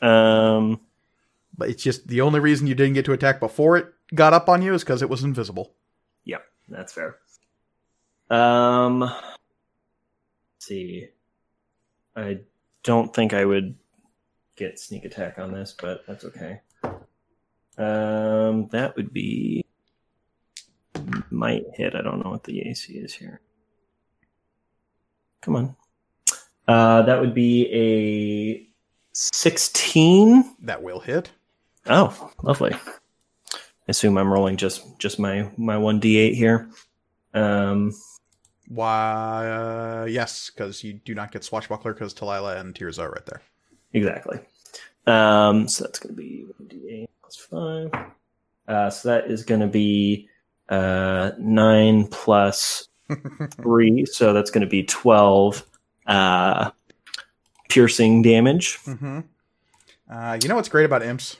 Um, 0.00 0.80
But 1.56 1.68
it's 1.70 1.82
just 1.82 2.08
the 2.08 2.22
only 2.22 2.40
reason 2.40 2.66
you 2.66 2.74
didn't 2.74 2.94
get 2.94 3.04
to 3.04 3.12
attack 3.12 3.38
before 3.38 3.76
it 3.76 3.92
got 4.14 4.32
up 4.32 4.48
on 4.48 4.62
you 4.62 4.74
is 4.74 4.82
because 4.82 5.02
it 5.02 5.10
was 5.10 5.22
invisible. 5.22 5.74
Yep, 6.24 6.42
that's 6.68 6.92
fair. 6.92 7.16
Um, 8.30 9.00
let's 9.00 9.14
see, 10.60 11.08
I 12.16 12.40
don't 12.82 13.14
think 13.14 13.34
I 13.34 13.44
would 13.44 13.76
get 14.56 14.78
sneak 14.78 15.04
attack 15.04 15.38
on 15.38 15.52
this, 15.52 15.74
but 15.80 16.06
that's 16.06 16.24
okay. 16.24 16.60
Um, 17.78 18.68
that 18.68 18.94
would 18.96 19.12
be 19.12 19.64
might 21.30 21.64
hit. 21.74 21.94
I 21.94 22.02
don't 22.02 22.22
know 22.22 22.30
what 22.30 22.44
the 22.44 22.68
AC 22.68 22.92
is 22.92 23.14
here. 23.14 23.40
Come 25.40 25.56
on. 25.56 25.76
Uh, 26.68 27.02
that 27.02 27.20
would 27.20 27.34
be 27.34 27.66
a 27.72 28.68
sixteen. 29.12 30.54
That 30.60 30.82
will 30.82 31.00
hit. 31.00 31.30
Oh, 31.86 32.32
lovely. 32.42 32.74
I 32.74 33.58
assume 33.88 34.18
I'm 34.18 34.32
rolling 34.32 34.56
just 34.56 34.98
just 34.98 35.18
my 35.18 35.50
my 35.56 35.78
one 35.78 36.00
d8 36.00 36.34
here. 36.34 36.70
Um, 37.32 37.92
Why? 38.72 39.46
Uh, 39.48 40.06
yes, 40.08 40.48
because 40.50 40.84
you 40.84 40.92
do 40.94 41.12
not 41.14 41.32
get 41.32 41.42
swashbuckler 41.44 41.92
because 41.92 42.14
Talila 42.14 42.58
and 42.60 42.72
Tirza 42.74 43.00
are 43.00 43.10
right 43.10 43.26
there. 43.26 43.42
exactly. 43.92 44.38
Um, 45.06 45.66
so 45.66 45.84
that's 45.84 45.98
going 45.98 46.14
to 46.14 46.20
be 46.22 46.44
one 46.56 46.68
d8 46.68 47.08
plus 47.20 47.36
five. 47.36 48.10
Uh, 48.68 48.88
so 48.90 49.08
that 49.08 49.30
is 49.30 49.42
going 49.42 49.60
to 49.60 49.66
be 49.66 50.28
uh 50.68 51.32
nine 51.38 52.06
plus 52.06 52.88
three, 53.62 54.06
so 54.06 54.32
that's 54.32 54.52
going 54.52 54.60
to 54.60 54.70
be 54.70 54.84
twelve. 54.84 55.64
Uh, 56.06 56.70
piercing 57.68 58.22
damage. 58.22 58.78
Mm-hmm. 58.84 59.20
Uh, 60.08 60.38
you 60.42 60.48
know 60.48 60.54
what's 60.56 60.68
great 60.68 60.84
about 60.84 61.02
imps? 61.02 61.36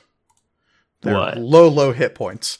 They're 1.01 1.13
What? 1.13 1.37
low, 1.37 1.67
low 1.69 1.91
hit 1.93 2.13
points. 2.15 2.57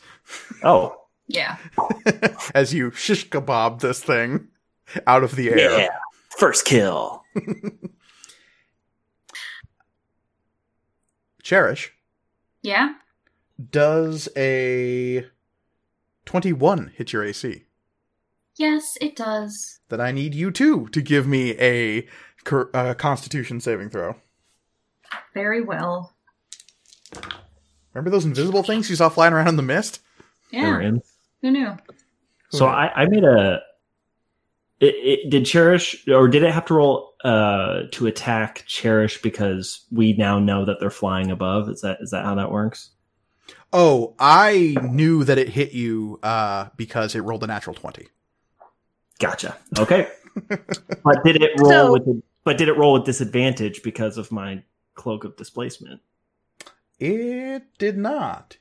Oh, 0.64 0.98
Yeah. 1.28 1.58
As 2.56 2.74
you 2.74 2.92
shish 2.92 3.30
kebab 3.30 3.80
this 3.80 4.02
thing 4.04 4.48
out 5.08 5.24
of 5.24 5.36
the 5.36 5.50
air. 5.52 5.80
yeah! 5.80 5.88
First 6.38 6.66
kill. 6.66 7.24
Cherish 11.44 11.92
Yeah? 12.62 12.94
does 13.72 14.30
a 14.38 15.26
twenty-one 16.26 16.92
hit 16.96 17.14
your 17.14 17.24
AC? 17.24 17.64
Yes, 18.58 18.98
it 19.02 19.16
does. 19.16 19.80
Then 19.90 20.02
I 20.02 20.12
need 20.12 20.36
you 20.36 20.52
too 20.52 20.88
to 20.90 21.02
give 21.02 21.26
me 21.28 21.52
a 21.60 22.08
cor- 22.44 22.70
uh, 22.76 22.94
Constitution 22.94 23.60
saving 23.60 23.90
throw. 23.90 24.16
Very 25.34 25.62
well. 25.62 26.14
Remember 27.94 28.10
those 28.10 28.26
invisible 28.26 28.64
things 28.64 28.90
you 28.90 28.96
saw 28.96 29.10
flying 29.10 29.34
around 29.34 29.48
in 29.50 29.56
the 29.58 29.64
mist? 29.64 30.00
Yeah. 30.52 30.80
in. 30.80 31.02
Who 31.42 31.52
knew? 31.52 31.78
So 32.50 32.66
knew? 32.66 32.72
I, 32.72 32.92
I 33.02 33.06
made 33.08 33.24
a. 33.24 33.62
It, 34.82 34.96
it, 34.96 35.30
did 35.30 35.46
Cherish 35.46 36.08
or 36.08 36.28
did 36.28 36.44
it 36.44 36.52
have 36.52 36.66
to 36.66 36.74
roll 36.74 37.14
uh, 37.24 37.84
to 37.92 38.08
attack 38.08 38.64
Cherish 38.66 39.22
because 39.22 39.86
we 39.92 40.14
now 40.14 40.40
know 40.40 40.66
that 40.66 40.80
they're 40.80 40.90
flying 40.90 41.30
above? 41.30 41.70
Is 41.70 41.82
that 41.82 42.00
is 42.02 42.10
that 42.12 42.26
how 42.26 42.36
that 42.36 42.52
works? 42.52 42.90
Oh, 43.72 44.16
I 44.20 44.76
knew 44.82 45.24
that 45.24 45.38
it 45.38 45.50
hit 45.50 45.72
you 45.72 46.20
uh, 46.24 46.70
because 46.78 47.14
it 47.16 47.22
rolled 47.22 47.44
a 47.44 47.48
natural 47.48 47.76
twenty. 47.76 48.08
Gotcha. 49.20 49.56
Okay. 49.78 50.08
but 50.48 51.24
did 51.24 51.42
it 51.42 51.52
roll 51.60 51.70
So- 51.70 51.92
with 51.94 52.06
the, 52.06 52.24
but 52.44 52.58
did 52.58 52.68
it 52.68 52.76
roll 52.76 52.94
with 52.94 53.06
disadvantage 53.06 53.84
because 53.84 54.18
of 54.18 54.32
my 54.32 54.64
cloak 54.96 55.24
of 55.24 55.38
displacement? 55.38 56.02
It 57.00 57.64
did 57.78 57.98
not. 58.00 58.58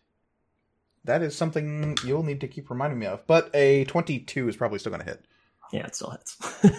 That 1.05 1.23
is 1.23 1.35
something 1.35 1.97
you'll 2.05 2.23
need 2.23 2.43
to 2.43 2.49
keep 2.49 2.69
reminding 2.69 2.99
me 2.99 3.07
of. 3.07 3.27
But 3.27 3.51
a 3.55 3.85
22 3.87 4.51
is 4.51 4.57
probably 4.57 4.79
still 4.79 4.93
going 4.93 5.03
to 5.05 5.11
hit. 5.11 5.25
Yeah, 5.73 5.87
it 5.87 5.95
still 5.95 6.11
hits. 6.11 6.37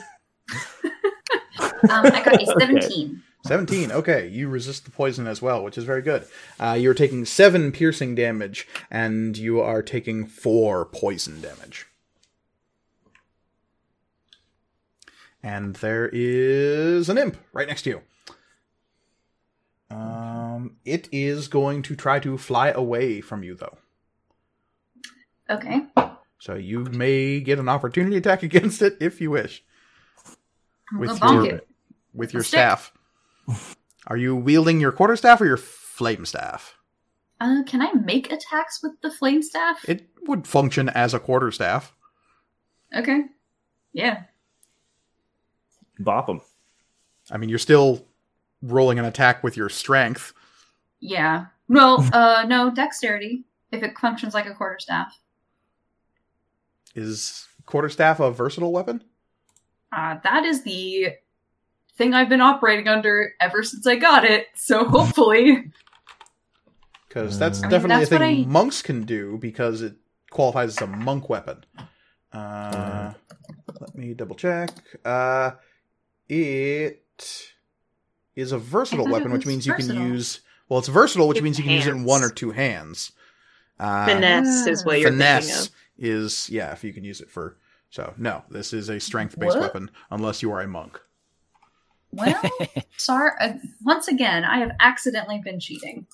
Um, 1.89 2.05
I 2.05 2.23
got 2.23 2.35
a 2.35 2.51
Okay. 2.55 2.79
17. 2.81 3.23
17. 3.45 3.91
Okay, 3.91 4.27
you 4.27 4.47
resist 4.47 4.85
the 4.85 4.91
poison 4.91 5.27
as 5.27 5.41
well, 5.41 5.63
which 5.63 5.77
is 5.77 5.83
very 5.83 6.01
good. 6.01 6.25
Uh, 6.59 6.77
you're 6.79 6.93
taking 6.93 7.25
7 7.25 7.71
piercing 7.71 8.13
damage, 8.13 8.67
and 8.91 9.35
you 9.35 9.59
are 9.61 9.81
taking 9.81 10.27
4 10.27 10.85
poison 10.85 11.41
damage. 11.41 11.87
And 15.41 15.75
there 15.77 16.07
is 16.13 17.09
an 17.09 17.17
imp 17.17 17.37
right 17.51 17.67
next 17.67 17.81
to 17.83 17.89
you. 17.89 18.01
Um, 19.89 20.77
it 20.85 21.09
is 21.11 21.47
going 21.47 21.81
to 21.83 21.95
try 21.95 22.19
to 22.19 22.37
fly 22.37 22.69
away 22.69 23.21
from 23.21 23.43
you, 23.43 23.55
though. 23.55 23.77
Okay. 25.49 25.81
So 26.41 26.55
you 26.55 26.85
may 26.85 27.39
get 27.39 27.59
an 27.59 27.69
opportunity 27.69 28.17
attack 28.17 28.41
against 28.49 28.81
it 28.81 28.97
if 28.99 29.21
you 29.21 29.29
wish 29.29 29.63
With 30.97 31.19
gonna 31.19 31.45
your- 31.45 31.55
it. 31.57 31.67
with 32.15 32.33
your 32.33 32.41
A 32.41 32.45
stick. 32.45 32.57
staff. 32.59 32.93
Are 34.07 34.17
you 34.17 34.35
wielding 34.35 34.79
your 34.81 34.91
quarterstaff 34.91 35.39
or 35.39 35.45
your 35.45 35.57
flame 35.57 36.25
staff? 36.25 36.75
Uh, 37.39 37.61
can 37.67 37.81
I 37.81 37.93
make 37.93 38.31
attacks 38.31 38.81
with 38.81 38.93
the 39.01 39.11
flame 39.11 39.41
staff? 39.43 39.87
It 39.87 40.09
would 40.27 40.47
function 40.47 40.89
as 40.89 41.13
a 41.13 41.19
quarterstaff. 41.19 41.93
okay. 42.95 43.21
Yeah. 43.93 44.23
Bop 45.99 46.25
them. 46.27 46.41
I 47.29 47.37
mean, 47.37 47.49
you're 47.49 47.59
still 47.59 48.05
rolling 48.63 48.97
an 48.99 49.05
attack 49.05 49.43
with 49.43 49.55
your 49.57 49.69
strength. 49.69 50.33
Yeah. 50.99 51.45
Well, 51.67 52.07
uh, 52.13 52.45
no, 52.47 52.71
dexterity. 52.71 53.43
if 53.71 53.83
it 53.83 53.97
functions 53.99 54.33
like 54.33 54.45
a 54.47 54.53
quarterstaff. 54.55 55.15
Is 56.95 57.47
quarterstaff 57.65 58.19
a 58.19 58.31
versatile 58.31 58.71
weapon? 58.71 59.03
Uh, 59.91 60.17
that 60.23 60.43
is 60.45 60.63
the 60.63 61.07
thing 61.97 62.13
I've 62.13 62.29
been 62.29 62.41
operating 62.41 62.87
under 62.87 63.33
ever 63.39 63.63
since 63.63 63.85
I 63.87 63.95
got 63.95 64.23
it. 64.25 64.47
So 64.55 64.85
hopefully, 64.85 65.71
Because 67.07 67.37
that's 67.37 67.59
I 67.59 67.63
mean, 67.63 67.71
definitely 67.71 67.99
that's 68.05 68.11
a 68.13 68.17
thing 68.19 68.43
I- 68.45 68.47
monks 68.47 68.81
can 68.81 69.03
do 69.03 69.37
because 69.37 69.81
it 69.81 69.95
qualifies 70.29 70.69
as 70.77 70.81
a 70.81 70.87
monk 70.87 71.27
weapon. 71.29 71.65
Uh, 72.33 72.37
Uh. 72.37 73.13
let 73.81 73.95
me 73.95 74.13
double 74.13 74.35
check. 74.35 74.69
Uh, 75.03 75.51
it 76.29 77.03
is 78.35 78.53
a 78.53 78.57
versatile 78.57 79.01
I 79.07 79.09
thought 79.09 79.09
it 79.09 79.13
weapon, 79.13 79.31
which 79.33 79.45
was 79.45 79.47
means 79.53 79.67
you 79.67 79.73
can 79.73 79.93
use. 80.13 80.39
Well, 80.69 80.79
it's 80.79 80.87
versatile, 80.87 81.27
which 81.27 81.35
With 81.35 81.43
means 81.43 81.57
you 81.57 81.65
can 81.65 81.73
use 81.73 81.85
it 81.87 81.91
in 81.91 82.05
one 82.05 82.23
or 82.23 82.29
two 82.29 82.51
hands. 82.51 83.11
Uh, 83.77 84.05
Finesse 84.05 84.67
is 84.67 84.85
what 84.85 84.99
you're 85.01 85.09
thinking 85.11 85.51
of. 85.51 85.69
Is 86.01 86.49
yeah, 86.49 86.71
if 86.73 86.83
you 86.83 86.91
can 86.91 87.03
use 87.05 87.21
it 87.21 87.29
for. 87.29 87.57
So 87.89 88.13
no, 88.17 88.43
this 88.49 88.73
is 88.73 88.89
a 88.89 88.99
strength-based 88.99 89.57
weapon 89.59 89.91
unless 90.09 90.41
you 90.41 90.51
are 90.51 90.61
a 90.61 90.67
monk. 90.67 90.99
well, 92.11 92.41
sorry. 92.97 93.31
Uh, 93.39 93.53
once 93.83 94.07
again, 94.07 94.43
I 94.43 94.59
have 94.59 94.71
accidentally 94.79 95.39
been 95.43 95.59
cheating. 95.59 96.07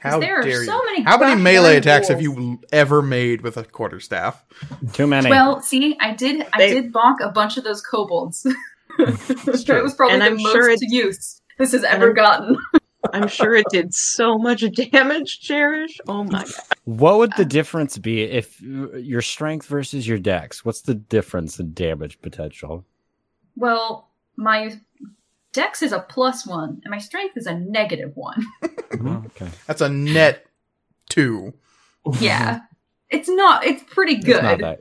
How 0.00 0.20
there 0.20 0.38
are 0.38 0.42
dare 0.42 0.64
so 0.64 0.72
you? 0.76 0.86
many 0.86 1.02
How 1.02 1.18
many 1.18 1.40
melee 1.40 1.76
attacks 1.76 2.06
have 2.08 2.22
you 2.22 2.60
ever 2.72 3.02
made 3.02 3.40
with 3.42 3.56
a 3.56 3.64
quarterstaff? 3.64 4.44
Too 4.92 5.06
many. 5.08 5.28
Well, 5.28 5.60
see, 5.60 5.96
I 6.00 6.14
did. 6.14 6.46
I 6.52 6.58
They- 6.58 6.74
did 6.74 6.92
bonk 6.92 7.16
a 7.20 7.30
bunch 7.30 7.56
of 7.56 7.64
those 7.64 7.82
kobolds. 7.82 8.42
that 8.98 9.62
true. 9.66 9.82
was 9.82 9.94
probably 9.94 10.14
And 10.14 10.22
the 10.22 10.26
I'm 10.26 10.36
most 10.42 10.52
sure 10.52 10.70
it- 10.70 10.78
use 10.82 11.40
this 11.58 11.72
has 11.72 11.84
ever 11.84 12.06
I'm- 12.06 12.14
gotten. 12.14 12.56
I'm 13.12 13.28
sure 13.28 13.54
it 13.54 13.66
did 13.70 13.94
so 13.94 14.38
much 14.38 14.62
damage, 14.92 15.40
Cherish. 15.40 15.98
Oh 16.08 16.24
my 16.24 16.44
god. 16.44 16.52
What 16.84 17.18
would 17.18 17.32
the 17.36 17.44
difference 17.44 17.98
be 17.98 18.22
if 18.22 18.60
your 18.60 19.22
strength 19.22 19.66
versus 19.66 20.06
your 20.08 20.18
dex? 20.18 20.64
What's 20.64 20.82
the 20.82 20.94
difference 20.94 21.58
in 21.58 21.74
damage 21.74 22.20
potential? 22.22 22.84
Well, 23.56 24.08
my 24.36 24.78
dex 25.52 25.82
is 25.82 25.92
a 25.92 26.00
plus 26.00 26.46
one, 26.46 26.80
and 26.84 26.90
my 26.90 26.98
strength 26.98 27.36
is 27.36 27.46
a 27.46 27.54
negative 27.54 28.12
one. 28.16 28.44
Oh, 29.00 29.22
okay. 29.26 29.48
That's 29.66 29.82
a 29.82 29.88
net 29.90 30.46
two. 31.10 31.52
yeah, 32.20 32.60
it's 33.10 33.28
not. 33.28 33.64
It's 33.64 33.82
pretty 33.84 34.14
It's 34.14 34.26
not 34.26 34.56
good. 34.58 34.60
that- 34.64 34.80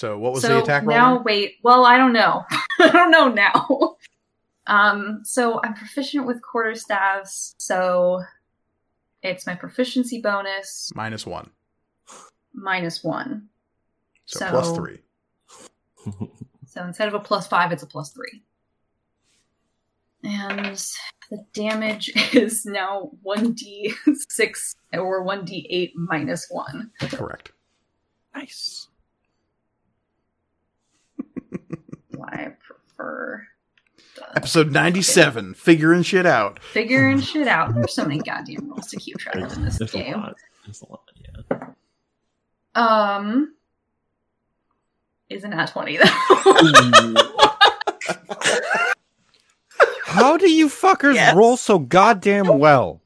So 0.00 0.16
what 0.16 0.32
was 0.32 0.40
so 0.40 0.48
the 0.48 0.62
attack 0.62 0.84
roll? 0.84 0.96
now, 0.96 1.12
again? 1.16 1.24
wait. 1.24 1.54
Well, 1.62 1.84
I 1.84 1.98
don't 1.98 2.14
know. 2.14 2.44
I 2.80 2.90
don't 2.90 3.10
know 3.10 3.28
now. 3.28 3.96
Um, 4.66 5.22
so 5.24 5.60
I'm 5.64 5.74
proficient 5.74 6.26
with 6.28 6.40
quarterstaffs, 6.42 7.54
so 7.58 8.22
it's 9.20 9.44
my 9.44 9.56
proficiency 9.56 10.20
bonus 10.20 10.92
Minus 10.94 11.26
one. 11.26 11.50
minus 12.54 13.02
one. 13.02 13.48
So, 14.26 14.38
So- 14.38 14.50
plus 14.50 14.76
three. 14.76 14.98
So 16.68 16.84
instead 16.84 17.08
of 17.08 17.14
a 17.14 17.18
plus 17.20 17.48
five, 17.48 17.72
it's 17.72 17.82
a 17.82 17.86
plus 17.86 18.12
three. 18.12 18.44
And 20.22 20.80
the 21.30 21.44
damage 21.52 22.12
is 22.32 22.64
now 22.64 23.10
1d6 23.26 24.74
or 24.92 25.26
1d8 25.26 25.90
minus 25.96 26.46
1. 26.48 26.90
Correct. 27.00 27.50
Nice. 28.36 28.86
I 32.30 32.52
prefer 32.66 33.46
the 34.16 34.36
Episode 34.36 34.72
97, 34.72 35.54
figuring 35.54 36.02
shit 36.02 36.26
out. 36.26 36.62
figuring 36.62 37.20
shit 37.20 37.46
out. 37.48 37.74
There's 37.74 37.94
so 37.94 38.04
many 38.04 38.20
goddamn 38.20 38.68
rules 38.70 38.86
to 38.88 38.96
keep 38.98 39.18
track 39.18 39.36
of 39.36 39.52
in 39.56 39.64
this 39.64 39.78
There's 39.78 39.94
a 39.94 39.98
game. 39.98 40.14
lot. 40.14 40.36
There's 40.64 40.82
a 40.82 40.86
lot, 40.90 41.02
yeah. 41.50 41.66
Um, 42.74 43.54
isn't 45.28 45.50
that 45.50 45.70
20 45.70 45.96
though? 45.98 46.04
How 50.04 50.36
do 50.36 50.50
you 50.50 50.68
fuckers 50.68 51.14
Yes. 51.14 51.34
roll 51.36 51.56
so 51.56 51.78
goddamn 51.78 52.58
well? 52.58 53.00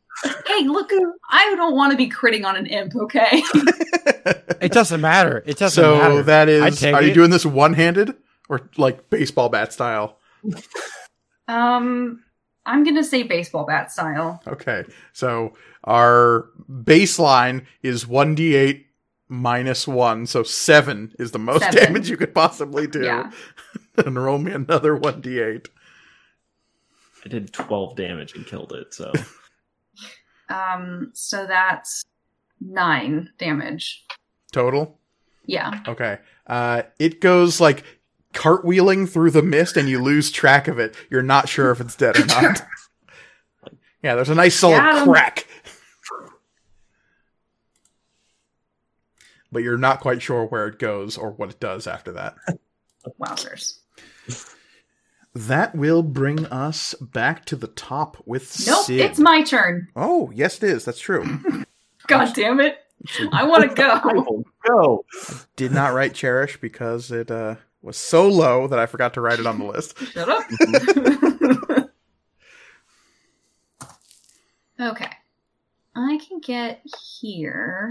hey, 0.46 0.64
look, 0.66 0.90
I 1.30 1.54
don't 1.56 1.74
want 1.74 1.90
to 1.92 1.96
be 1.98 2.08
critting 2.08 2.44
on 2.46 2.56
an 2.56 2.66
imp, 2.66 2.94
okay? 2.96 3.42
It 4.60 4.72
doesn't 4.72 5.02
matter. 5.02 5.42
It 5.44 5.58
doesn't 5.58 5.82
so 5.82 5.98
matter. 5.98 6.22
that 6.22 6.48
I'd 6.48 6.94
Are 6.94 7.02
you 7.02 7.10
it. 7.10 7.14
doing 7.14 7.28
this 7.28 7.44
one 7.44 7.74
handed 7.74 8.14
or 8.48 8.68
like 8.76 9.10
baseball 9.10 9.48
bat 9.48 9.72
style? 9.72 10.18
Um, 11.48 12.22
I'm 12.66 12.84
gonna 12.84 13.04
say 13.04 13.22
baseball 13.22 13.66
bat 13.66 13.92
style. 13.92 14.42
Okay. 14.46 14.84
So 15.12 15.54
our 15.84 16.48
baseline 16.70 17.66
is 17.82 18.04
1d8 18.04 18.84
minus 19.28 19.86
1. 19.86 20.26
So 20.26 20.42
7 20.42 21.14
is 21.18 21.32
the 21.32 21.38
most 21.38 21.62
Seven. 21.62 21.82
damage 21.82 22.10
you 22.10 22.16
could 22.16 22.34
possibly 22.34 22.86
do. 22.86 23.04
Yeah. 23.04 23.30
and 23.96 24.22
roll 24.22 24.38
me 24.38 24.52
another 24.52 24.96
1d8. 24.96 25.66
I 27.24 27.28
did 27.28 27.52
12 27.52 27.96
damage 27.96 28.34
and 28.34 28.46
killed 28.46 28.72
it, 28.72 28.92
so. 28.92 29.12
Um, 30.50 31.10
so 31.14 31.46
that's 31.46 32.04
nine 32.60 33.30
damage. 33.38 34.04
Total? 34.52 34.98
Yeah. 35.46 35.80
Okay. 35.88 36.18
Uh, 36.46 36.82
it 36.98 37.20
goes 37.20 37.60
like 37.60 37.82
cartwheeling 38.34 39.08
through 39.08 39.30
the 39.30 39.42
mist 39.42 39.76
and 39.76 39.88
you 39.88 40.02
lose 40.02 40.30
track 40.30 40.68
of 40.68 40.78
it. 40.78 40.94
You're 41.10 41.22
not 41.22 41.48
sure 41.48 41.70
if 41.70 41.80
it's 41.80 41.96
dead 41.96 42.18
or 42.18 42.26
not. 42.26 42.62
yeah, 44.02 44.14
there's 44.14 44.28
a 44.30 44.34
nice 44.34 44.54
solid 44.58 44.80
'em. 44.82 45.04
crack. 45.08 45.46
But 49.52 49.62
you're 49.62 49.78
not 49.78 50.00
quite 50.00 50.20
sure 50.20 50.46
where 50.46 50.66
it 50.66 50.78
goes 50.78 51.16
or 51.16 51.30
what 51.30 51.50
it 51.50 51.60
does 51.60 51.86
after 51.86 52.12
that. 52.12 52.34
Wowzers. 53.20 53.78
That 55.32 55.74
will 55.74 56.02
bring 56.02 56.46
us 56.46 56.94
back 56.94 57.44
to 57.46 57.56
the 57.56 57.66
top 57.68 58.16
with 58.26 58.66
Nope, 58.66 58.84
Sid. 58.86 59.00
it's 59.00 59.18
my 59.18 59.42
turn. 59.42 59.88
Oh, 59.96 60.30
yes, 60.34 60.56
it 60.58 60.64
is. 60.64 60.84
That's 60.84 61.00
true. 61.00 61.24
God 62.06 62.34
damn 62.34 62.60
it. 62.60 62.78
I 63.32 63.44
want 63.44 63.68
to 63.68 63.74
go. 63.74 64.44
Go! 64.66 65.04
Did 65.56 65.72
not 65.72 65.92
write 65.92 66.14
Cherish 66.14 66.60
because 66.60 67.10
it 67.10 67.30
uh, 67.30 67.56
was 67.84 67.96
so 67.96 68.26
low 68.28 68.66
that 68.68 68.78
I 68.78 68.86
forgot 68.86 69.14
to 69.14 69.20
write 69.20 69.38
it 69.38 69.46
on 69.46 69.58
the 69.58 69.64
list. 69.66 69.96
Shut 70.12 70.28
up. 70.28 71.90
okay. 74.80 75.10
I 75.96 76.18
can 76.26 76.40
get 76.40 76.80
here 77.20 77.88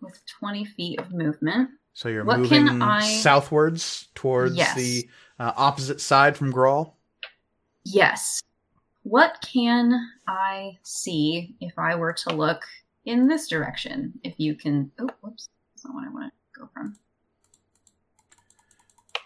with 0.00 0.20
20 0.38 0.64
feet 0.64 1.00
of 1.00 1.12
movement. 1.12 1.70
So 1.92 2.08
you're 2.08 2.24
What 2.24 2.48
can 2.48 2.64
moving 2.66 2.82
I- 2.82 3.02
southwards 3.20 4.08
towards 4.14 4.54
Yes. 4.56 4.74
the 4.76 5.08
uh, 5.38 5.52
opposite 5.56 6.00
side 6.00 6.36
from 6.36 6.52
Grawl. 6.52 6.92
Yes. 7.84 8.40
What 9.02 9.44
can 9.52 9.92
I 10.26 10.78
see 10.82 11.54
if 11.60 11.78
I 11.78 11.94
were 11.94 12.12
to 12.12 12.34
look 12.34 12.62
in 13.04 13.28
this 13.28 13.48
direction? 13.48 14.12
If 14.24 14.34
you 14.38 14.54
can. 14.56 14.90
Oh, 14.98 15.08
whoops. 15.20 15.48
That's 15.74 15.84
not 15.84 15.94
what 15.94 16.04
I 16.06 16.10
want 16.10 16.32
to 16.54 16.60
go 16.60 16.68
from. 16.74 16.96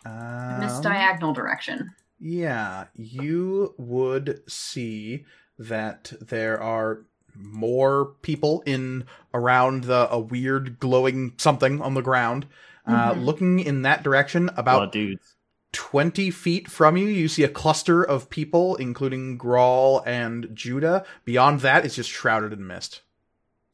This 0.05 0.77
Um, 0.77 0.83
diagonal 0.83 1.33
direction. 1.33 1.95
yeah, 2.19 2.87
you 2.95 3.75
would 3.79 4.43
see 4.51 5.25
that 5.59 6.13
there 6.21 6.61
are 6.61 7.01
more 7.35 8.07
people 8.23 8.63
in 8.67 9.05
around 9.33 9.85
the 9.85 10.11
a 10.11 10.19
weird 10.19 10.79
glowing 10.81 11.35
something 11.39 11.81
on 11.81 11.95
the 11.95 12.03
ground. 12.03 12.47
Uh, 12.87 13.13
Mhm. 13.15 13.25
looking 13.25 13.59
in 13.61 13.83
that 13.83 14.03
direction, 14.03 14.49
about 14.57 14.91
dudes. 14.91 15.37
20 15.73 16.31
feet 16.31 16.69
from 16.69 16.97
you, 16.97 17.07
you 17.07 17.29
see 17.29 17.45
a 17.45 17.49
cluster 17.49 18.03
of 18.03 18.29
people, 18.31 18.75
including 18.77 19.39
Grawl 19.39 20.03
and 20.05 20.49
Judah. 20.55 21.05
Beyond 21.25 21.61
that, 21.61 21.85
it's 21.85 21.95
just 21.95 22.11
shrouded 22.11 22.53
in 22.53 22.67
mist. 22.67 23.03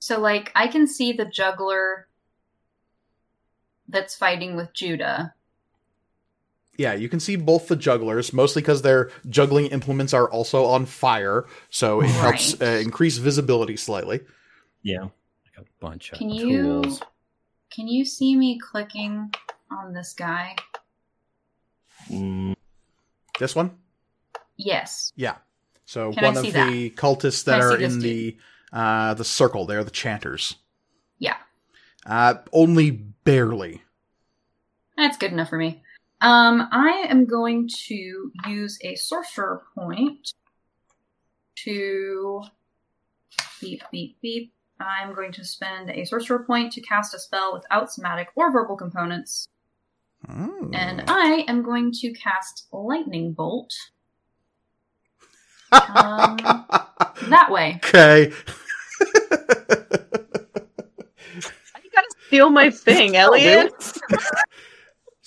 So, 0.00 0.20
like, 0.20 0.52
I 0.54 0.66
can 0.66 0.86
see 0.86 1.12
the 1.12 1.24
juggler 1.24 2.08
that's 3.88 4.14
fighting 4.14 4.56
with 4.56 4.74
Judah. 4.74 5.34
Yeah, 6.78 6.94
you 6.94 7.08
can 7.08 7.20
see 7.20 7.36
both 7.36 7.68
the 7.68 7.76
jugglers, 7.76 8.32
mostly 8.32 8.60
because 8.62 8.82
their 8.82 9.10
juggling 9.28 9.66
implements 9.66 10.12
are 10.12 10.30
also 10.30 10.64
on 10.66 10.84
fire, 10.86 11.46
so 11.70 12.02
it 12.02 12.08
helps 12.10 12.60
uh, 12.60 12.64
increase 12.82 13.16
visibility 13.16 13.76
slightly. 13.76 14.20
Yeah. 14.82 15.02
Like 15.02 15.58
a 15.58 15.64
bunch 15.80 16.12
of 16.12 16.18
Can 16.18 16.28
you 16.30 16.82
tools. 16.82 17.00
can 17.70 17.88
you 17.88 18.04
see 18.04 18.36
me 18.36 18.58
clicking 18.58 19.32
on 19.70 19.94
this 19.94 20.12
guy? 20.12 20.54
Mm, 22.10 22.54
This 23.38 23.54
one? 23.56 23.72
Yes. 24.56 25.12
Yeah. 25.16 25.36
So 25.86 26.12
Can 26.12 26.24
one 26.24 26.36
of 26.36 26.44
see 26.44 26.50
the 26.50 26.90
cultists 26.90 27.44
that 27.44 27.60
are 27.60 27.76
in 27.76 28.00
the 28.00 28.36
uh, 28.72 29.14
the 29.14 29.24
circle, 29.24 29.64
they're 29.66 29.84
the 29.84 29.90
chanters. 29.90 30.56
Yeah. 31.18 31.36
Uh, 32.04 32.34
only 32.52 32.90
barely. 32.90 33.82
That's 34.96 35.16
good 35.16 35.32
enough 35.32 35.48
for 35.48 35.58
me. 35.58 35.82
Um, 36.20 36.68
I 36.72 37.06
am 37.08 37.26
going 37.26 37.68
to 37.86 38.32
use 38.46 38.78
a 38.82 38.94
sorcerer 38.94 39.62
point 39.74 40.32
to 41.56 42.42
beep 43.60 43.82
beep 43.90 44.16
beep. 44.22 44.52
I'm 44.80 45.14
going 45.14 45.32
to 45.32 45.44
spend 45.44 45.90
a 45.90 46.04
sorcerer 46.04 46.44
point 46.44 46.72
to 46.72 46.80
cast 46.80 47.14
a 47.14 47.18
spell 47.18 47.52
without 47.52 47.92
somatic 47.92 48.28
or 48.34 48.50
verbal 48.50 48.76
components, 48.76 49.48
and 50.28 51.04
I 51.08 51.44
am 51.48 51.62
going 51.62 51.92
to 52.00 52.12
cast 52.12 52.66
lightning 52.72 53.32
bolt 53.32 53.72
um, 55.72 56.36
that 57.28 57.48
way. 57.50 57.80
okay. 57.84 58.32
You 61.82 61.90
gotta 61.92 62.08
steal 62.26 62.50
my 62.50 62.70
thing, 62.70 63.16
Elliot. 63.16 63.72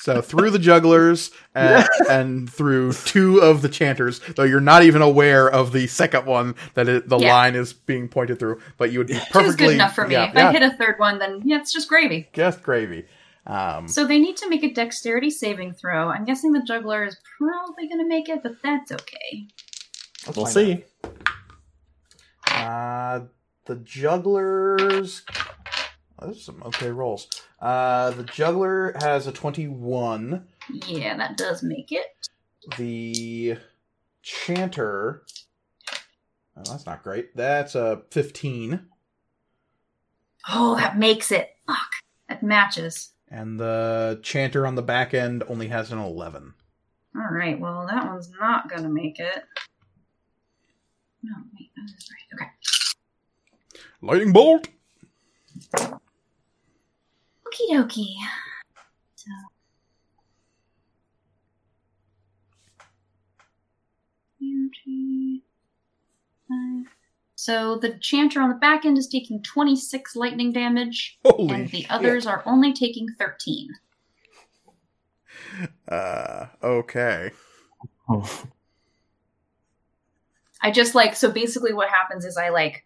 So 0.02 0.22
through 0.22 0.50
the 0.52 0.60
jugglers 0.60 1.30
and, 1.56 1.88
and 2.10 2.50
through 2.50 2.94
two 2.94 3.40
of 3.40 3.62
the 3.62 3.70
chanters, 3.70 4.20
though 4.36 4.44
you're 4.44 4.62
not 4.62 4.84
even 4.84 5.02
aware 5.02 5.50
of 5.50 5.72
the 5.74 5.88
second 5.88 6.26
one 6.26 6.56
that 6.76 6.88
it, 6.88 7.10
the 7.10 7.18
Yeah. 7.18 7.34
line 7.34 7.56
is 7.56 7.74
being 7.74 8.08
pointed 8.08 8.40
through, 8.40 8.62
but 8.78 8.92
you 8.92 9.00
would 9.00 9.08
be 9.08 9.14
Two's 9.20 9.26
perfectly 9.30 9.66
good 9.68 9.74
enough 9.76 9.94
for 9.96 10.08
me. 10.08 10.14
Yeah, 10.14 10.30
if 10.30 10.36
yeah, 10.36 10.50
I 10.50 10.52
hit 10.54 10.64
a 10.64 10.72
third 10.78 11.00
one, 11.00 11.20
then 11.20 11.42
yeah, 11.44 11.58
it's 11.60 11.74
just 11.74 11.90
gravy. 11.90 12.30
just 12.34 12.64
gravy. 12.64 13.06
Um, 13.46 13.88
So 13.88 14.06
they 14.06 14.20
need 14.20 14.38
to 14.38 14.50
make 14.50 14.64
a 14.64 14.72
dexterity 14.72 15.30
saving 15.32 15.74
throw. 15.74 16.10
I'm 16.10 16.24
guessing 16.24 16.52
the 16.54 16.62
juggler 16.62 17.04
is 17.04 17.18
probably 17.38 17.88
going 17.88 18.00
to 18.00 18.08
make 18.08 18.30
it, 18.30 18.42
but 18.44 18.62
that's 18.64 18.92
okay. 18.92 19.48
let's 20.28 20.38
We'll 20.38 20.46
see. 20.46 20.86
out. 21.04 21.12
Uh, 22.52 23.26
the 23.66 23.76
jugglers. 23.78 25.24
Oh, 26.20 26.28
those 26.28 26.38
are 26.38 26.42
some 26.42 26.64
okay 26.64 26.90
rolls. 26.92 27.28
Uh, 27.62 28.12
the 28.12 28.24
juggler 28.24 28.96
has 29.02 29.28
a 29.28 29.32
twenty-one. 29.32 30.48
Yeah, 30.88 31.18
that 31.18 31.38
does 31.38 31.62
make 31.64 31.92
it. 31.92 32.06
The 32.78 33.58
chanter. 34.22 35.24
Oh, 36.56 36.64
that's 36.66 36.86
not 36.86 37.04
great. 37.04 37.36
That's 37.36 37.76
a 37.76 38.04
fifteen. 38.12 38.88
Oh, 40.50 40.76
that 40.78 40.98
makes 40.98 41.32
it. 41.32 41.50
Fuck. 41.68 41.78
That 42.28 42.44
matches. 42.44 43.12
And 43.30 43.60
the 43.60 44.20
chanter 44.24 44.66
on 44.66 44.76
the 44.76 44.82
back 44.82 45.14
end 45.14 45.44
only 45.48 45.68
has 45.68 45.92
an 45.92 46.00
11. 46.00 46.54
All 47.16 47.28
right. 47.32 47.60
Well, 47.60 47.86
that 47.88 48.08
one's 48.08 48.32
not 48.40 48.70
going 48.70 48.84
to 48.84 48.90
make 48.90 49.20
it. 49.20 49.44
No, 51.22 51.34
wait, 51.54 51.70
that 51.76 51.86
is 51.96 52.10
right. 52.10 52.42
Okay. 52.42 52.52
Lightning 54.02 54.32
bolt! 54.34 54.68
Okie 57.50 57.74
dokie. 57.74 58.16
So. 59.16 59.32
Two, 64.40 64.70
two, 64.86 65.40
five. 66.48 66.86
So 67.36 67.78
the 67.78 67.98
chanter 68.00 68.42
on 68.42 68.50
the 68.50 68.56
back 68.56 68.86
end 68.86 68.98
is 68.98 69.08
taking 69.08 69.42
26 69.42 70.16
lightning 70.16 70.52
damage, 70.52 71.18
Holy 71.26 71.54
and 71.54 71.70
the 71.70 71.82
shit. 71.82 71.92
others 71.92 72.28
are 72.28 72.44
only 72.46 72.74
taking 72.74 73.08
13. 73.18 73.70
Uh, 75.88 76.46
okay. 76.62 77.32
I 80.62 80.72
just 80.72 80.94
like 80.96 81.16
so 81.16 81.32
basically 81.32 81.74
what 81.74 81.88
happens 81.90 82.26
is 82.26 82.36
I 82.38 82.50
like 82.50 82.86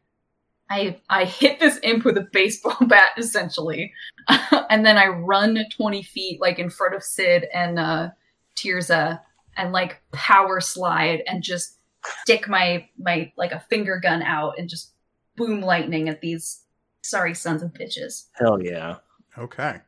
I 0.69 0.99
I 1.09 1.25
hit 1.25 1.59
this 1.59 1.79
imp 1.83 2.05
with 2.05 2.17
a 2.17 2.27
baseball 2.31 2.77
bat 2.87 3.11
essentially, 3.17 3.93
and 4.69 4.85
then 4.85 4.97
I 4.97 5.07
run 5.07 5.57
twenty 5.75 6.03
feet 6.03 6.41
like 6.41 6.59
in 6.59 6.69
front 6.69 6.95
of 6.95 7.03
Sid 7.03 7.45
and 7.53 7.79
uh, 7.79 8.09
Tirza 8.55 9.19
and 9.55 9.71
like 9.71 10.01
power 10.11 10.59
slide 10.61 11.21
and 11.27 11.43
just 11.43 11.77
stick 12.21 12.47
my 12.47 12.87
my 12.97 13.31
like 13.37 13.51
a 13.51 13.63
finger 13.69 13.99
gun 14.01 14.21
out 14.21 14.55
and 14.57 14.69
just 14.69 14.91
boom 15.35 15.61
lightning 15.61 16.09
at 16.09 16.21
these 16.21 16.61
sorry 17.01 17.33
sons 17.33 17.61
of 17.61 17.73
bitches. 17.73 18.27
Hell 18.33 18.61
yeah. 18.61 18.97
Okay. 19.37 19.81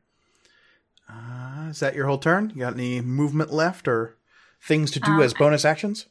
Uh, 1.10 1.68
is 1.70 1.80
that 1.80 1.96
your 1.96 2.08
whole 2.08 2.18
turn? 2.18 2.52
You 2.56 2.62
got 2.62 2.74
any 2.74 3.00
movement 3.02 3.54
left 3.54 3.88
or 3.88 4.18
things 4.62 4.90
to 4.92 5.00
do 5.00 5.12
Um, 5.12 5.22
as 5.22 5.34
bonus 5.34 5.64
actions? 5.64 6.08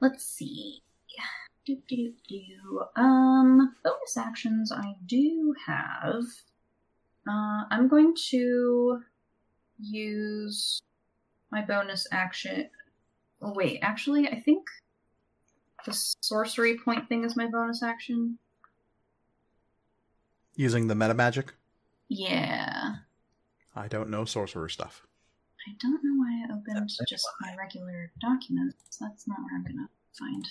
Let's 0.00 0.24
see. 0.24 0.82
Do, 1.68 1.76
do, 1.86 2.14
do. 2.26 2.82
Um, 2.96 3.74
bonus 3.84 4.16
actions 4.16 4.72
I 4.72 4.94
do 5.04 5.54
have. 5.66 6.22
Uh, 7.28 7.64
I'm 7.70 7.88
going 7.88 8.14
to 8.30 9.02
use 9.78 10.80
my 11.52 11.60
bonus 11.60 12.06
action. 12.10 12.70
Oh, 13.42 13.52
wait, 13.54 13.80
actually, 13.82 14.28
I 14.28 14.40
think 14.40 14.66
the 15.84 15.92
sorcery 16.22 16.78
point 16.78 17.06
thing 17.06 17.24
is 17.24 17.36
my 17.36 17.48
bonus 17.48 17.82
action. 17.82 18.38
Using 20.56 20.86
the 20.86 20.94
meta 20.94 21.12
magic? 21.12 21.52
Yeah. 22.08 22.94
I 23.76 23.88
don't 23.88 24.08
know 24.08 24.24
sorcerer 24.24 24.70
stuff. 24.70 25.02
I 25.68 25.72
don't 25.82 26.02
know 26.02 26.14
why 26.16 26.46
I 26.48 26.56
opened 26.56 26.88
just 27.06 27.28
my 27.42 27.54
regular 27.58 28.10
documents. 28.22 28.96
That's 28.98 29.28
not 29.28 29.38
where 29.40 29.54
I'm 29.54 29.64
gonna 29.64 29.90
find. 30.18 30.46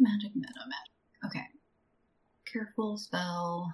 Magic, 0.00 0.32
meta, 0.34 0.52
magic. 0.66 1.26
Okay. 1.26 1.44
Careful 2.50 2.96
spell. 2.96 3.72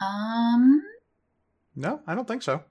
Um, 0.00 0.82
No, 1.76 2.00
I 2.06 2.14
don't 2.14 2.28
think 2.28 2.42
so. 2.42 2.62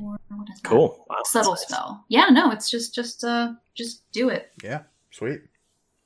or 0.00 0.18
what 0.28 0.48
is 0.48 0.60
that? 0.62 0.68
Cool. 0.68 1.04
Wow, 1.10 1.16
Subtle 1.24 1.52
nice. 1.52 1.62
spell. 1.66 2.04
Yeah, 2.08 2.26
no, 2.30 2.50
it's 2.52 2.70
just, 2.70 2.94
just, 2.94 3.24
uh, 3.24 3.54
just 3.74 4.10
do 4.12 4.28
it. 4.28 4.52
Yeah, 4.62 4.82
sweet. 5.10 5.40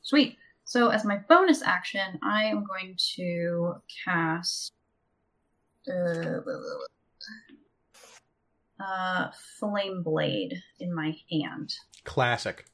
Sweet. 0.02 0.36
So 0.64 0.88
as 0.88 1.04
my 1.04 1.18
bonus 1.28 1.62
action, 1.62 2.18
I 2.22 2.44
am 2.44 2.64
going 2.64 2.96
to 3.16 3.74
cast 4.04 4.72
uh, 5.88 6.40
uh 8.80 9.30
flame 9.58 10.02
blade 10.02 10.60
in 10.80 10.94
my 10.94 11.16
hand, 11.30 11.74
Classic. 12.04 12.64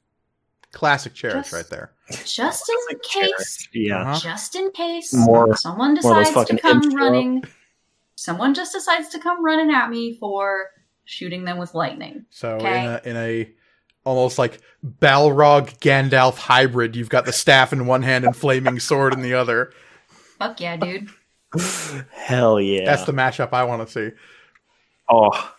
Classic 0.73 1.13
cherish 1.13 1.51
Just- 1.51 1.53
right 1.53 1.69
there. 1.69 1.93
just 2.25 2.69
in 2.69 2.77
Like 2.89 3.03
case. 3.03 3.69
Yeah. 3.75 4.03
Uh-huh. 4.03 4.21
Just 4.21 4.55
in 4.55 4.71
case 4.71 5.13
More- 5.13 5.57
someone 5.57 5.99
more 6.01 6.23
decides 6.23 6.49
to 6.49 6.59
come 6.59 6.77
imps 6.77 6.87
show 6.87 6.93
up. 6.93 6.97
running. 6.99 7.45
Someone 8.15 8.55
just 8.55 8.73
decides 8.73 9.09
to 9.09 9.19
come 9.19 9.45
running 9.45 9.75
at 9.75 9.91
me 9.91 10.17
for 10.17 10.71
shooting 11.05 11.45
them 11.45 11.59
with 11.59 11.75
lightning. 11.75 12.25
So 12.31 12.51
Okay. 12.57 12.85
in 12.85 12.87
a 12.87 13.01
in 13.05 13.17
a 13.17 13.53
almost 14.05 14.39
like 14.39 14.61
Balrog 15.01 15.79
Gandalf 15.81 16.39
hybrid, 16.39 16.95
you've 16.95 17.09
got 17.09 17.25
the 17.25 17.33
staff 17.33 17.73
in 17.73 17.87
one 17.87 18.03
hand 18.03 18.25
and 18.25 18.37
flaming 18.37 18.79
sword 18.79 19.13
in 19.13 19.23
the 19.23 19.35
other. 19.35 19.73
Fuck 20.39 20.61
yeah, 20.61 20.77
dude. 20.77 21.11
Hell 22.13 22.61
yeah. 22.61 22.85
That's 22.85 23.05
the 23.05 23.13
mashup 23.13 23.53
I 23.53 23.65
want 23.65 23.87
to 23.87 23.93
see. 23.93 24.17
oh, 25.09 25.53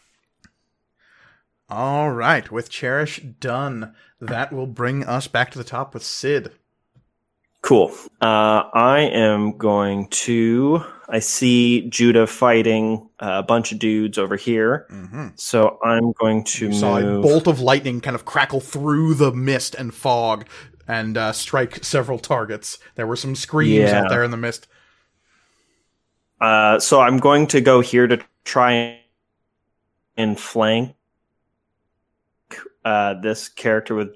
All 1.69 2.11
right, 2.11 2.49
with 2.51 2.69
Cherish 2.69 3.19
done, 3.39 3.93
that 4.19 4.51
will 4.51 4.67
bring 4.67 5.03
us 5.05 5.27
back 5.27 5.51
to 5.51 5.57
the 5.57 5.63
top 5.63 5.93
with 5.93 6.03
Sid. 6.03 6.51
cool. 7.61 7.91
Uh, 8.21 8.63
I 8.73 9.09
am 9.13 9.57
going 9.57 10.07
to. 10.09 10.83
I 11.07 11.19
see 11.19 11.89
Judah 11.89 12.25
fighting 12.27 13.09
a 13.19 13.43
bunch 13.43 13.71
of 13.73 13.79
dudes 13.79 14.17
over 14.17 14.35
here. 14.37 14.87
Mm-hmm. 14.91 15.27
So 15.35 15.77
I'm 15.83 16.13
going 16.13 16.43
to 16.45 16.67
You 16.67 16.73
saw 16.73 16.97
a 16.97 17.21
bolt 17.21 17.47
of 17.47 17.59
lightning 17.59 17.99
kind 18.01 18.15
of 18.15 18.23
crackle 18.25 18.61
through 18.61 19.15
the 19.15 19.31
mist 19.33 19.75
and 19.75 19.93
fog 19.93 20.45
and 20.87 21.17
uh, 21.17 21.31
strike 21.33 21.83
several 21.83 22.17
targets. 22.17 22.79
There 22.95 23.07
were 23.07 23.15
some 23.17 23.35
screams 23.35 23.91
Yeah. 23.91 24.03
out 24.03 24.09
there 24.09 24.23
in 24.23 24.31
the 24.31 24.37
mist. 24.37 24.67
Uh, 26.41 26.79
so 26.79 26.99
I'm 26.99 27.19
going 27.19 27.45
to 27.47 27.61
go 27.61 27.81
here 27.81 28.07
to 28.07 28.19
try 28.43 28.99
and 30.17 30.39
flank 30.39 30.95
uh, 32.83 33.13
this 33.21 33.47
character 33.47 33.93
with 33.93 34.15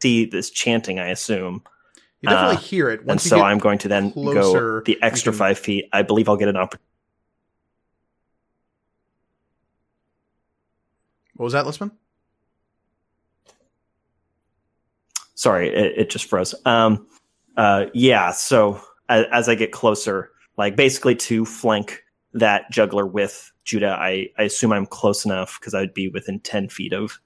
see 0.00 0.24
this 0.26 0.50
chanting. 0.50 0.98
I 1.00 1.08
assume, 1.08 1.62
You 2.20 2.28
definitely 2.28 2.56
Uh, 2.56 2.60
hear 2.60 2.90
it. 2.90 3.00
and 3.00 3.12
you 3.12 3.18
so 3.18 3.42
I'm 3.42 3.58
going 3.58 3.78
to 3.78 3.88
then 3.88 4.12
closer, 4.12 4.80
go 4.80 4.84
the 4.84 5.02
extra 5.02 5.32
can- 5.32 5.38
five 5.38 5.58
feet. 5.58 5.88
I 5.92 6.02
believe 6.02 6.28
I'll 6.28 6.36
get 6.36 6.48
an 6.48 6.56
opportunity. 6.56 6.84
What 11.36 11.44
was 11.44 11.52
that, 11.54 11.64
Lisman? 11.64 11.90
Sorry, 15.34 15.68
it, 15.68 15.98
it 15.98 16.10
just 16.10 16.26
froze. 16.26 16.54
Um, 16.64 17.08
uh, 17.56 17.86
yeah. 17.92 18.30
So 18.30 18.80
as, 19.08 19.26
as 19.32 19.48
I 19.48 19.54
get 19.54 19.72
closer, 19.72 20.30
like 20.56 20.76
basically 20.76 21.14
to 21.16 21.44
flank 21.44 22.02
that 22.32 22.70
juggler 22.70 23.06
with 23.06 23.50
Judah, 23.64 23.96
I, 23.98 24.28
I 24.38 24.42
assume 24.44 24.72
I'm 24.72 24.86
close 24.86 25.24
enough 25.24 25.58
because 25.60 25.74
I'd 25.74 25.94
be 25.94 26.08
within 26.08 26.40
ten 26.40 26.68
feet 26.68 26.92
of 26.92 27.18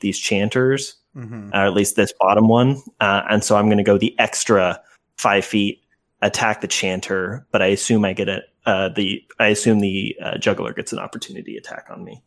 these 0.00 0.18
chanters. 0.18 0.96
Mm-hmm. 1.16 1.50
or 1.52 1.66
at 1.66 1.72
least 1.72 1.96
this 1.96 2.12
bottom 2.20 2.46
one. 2.46 2.80
Uh, 3.00 3.22
and 3.28 3.42
so 3.42 3.56
I'm 3.56 3.64
going 3.66 3.78
to 3.78 3.82
go 3.82 3.98
the 3.98 4.16
extra 4.20 4.80
five 5.16 5.44
feet 5.44 5.82
attack 6.22 6.60
the 6.60 6.68
chanter, 6.68 7.44
but 7.50 7.60
I 7.60 7.66
assume 7.68 8.04
I 8.04 8.12
get 8.12 8.28
a 8.28 8.42
uh, 8.66 8.90
the 8.90 9.24
I 9.40 9.48
assume 9.48 9.80
the 9.80 10.14
uh, 10.22 10.38
juggler 10.38 10.72
gets 10.72 10.92
an 10.92 11.00
opportunity 11.00 11.56
attack 11.56 11.86
on 11.90 12.04
me 12.04 12.22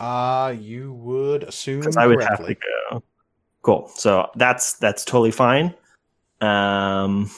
Uh, 0.00 0.56
you 0.58 0.92
would 0.94 1.44
assume 1.44 1.84
I 1.96 2.06
would 2.08 2.18
correctly. 2.18 2.46
have 2.48 2.58
to 2.58 2.66
go. 2.90 3.02
Cool. 3.62 3.88
So 3.94 4.28
that's 4.34 4.72
that's 4.78 5.04
totally 5.04 5.30
fine. 5.30 5.72
Um, 6.40 7.30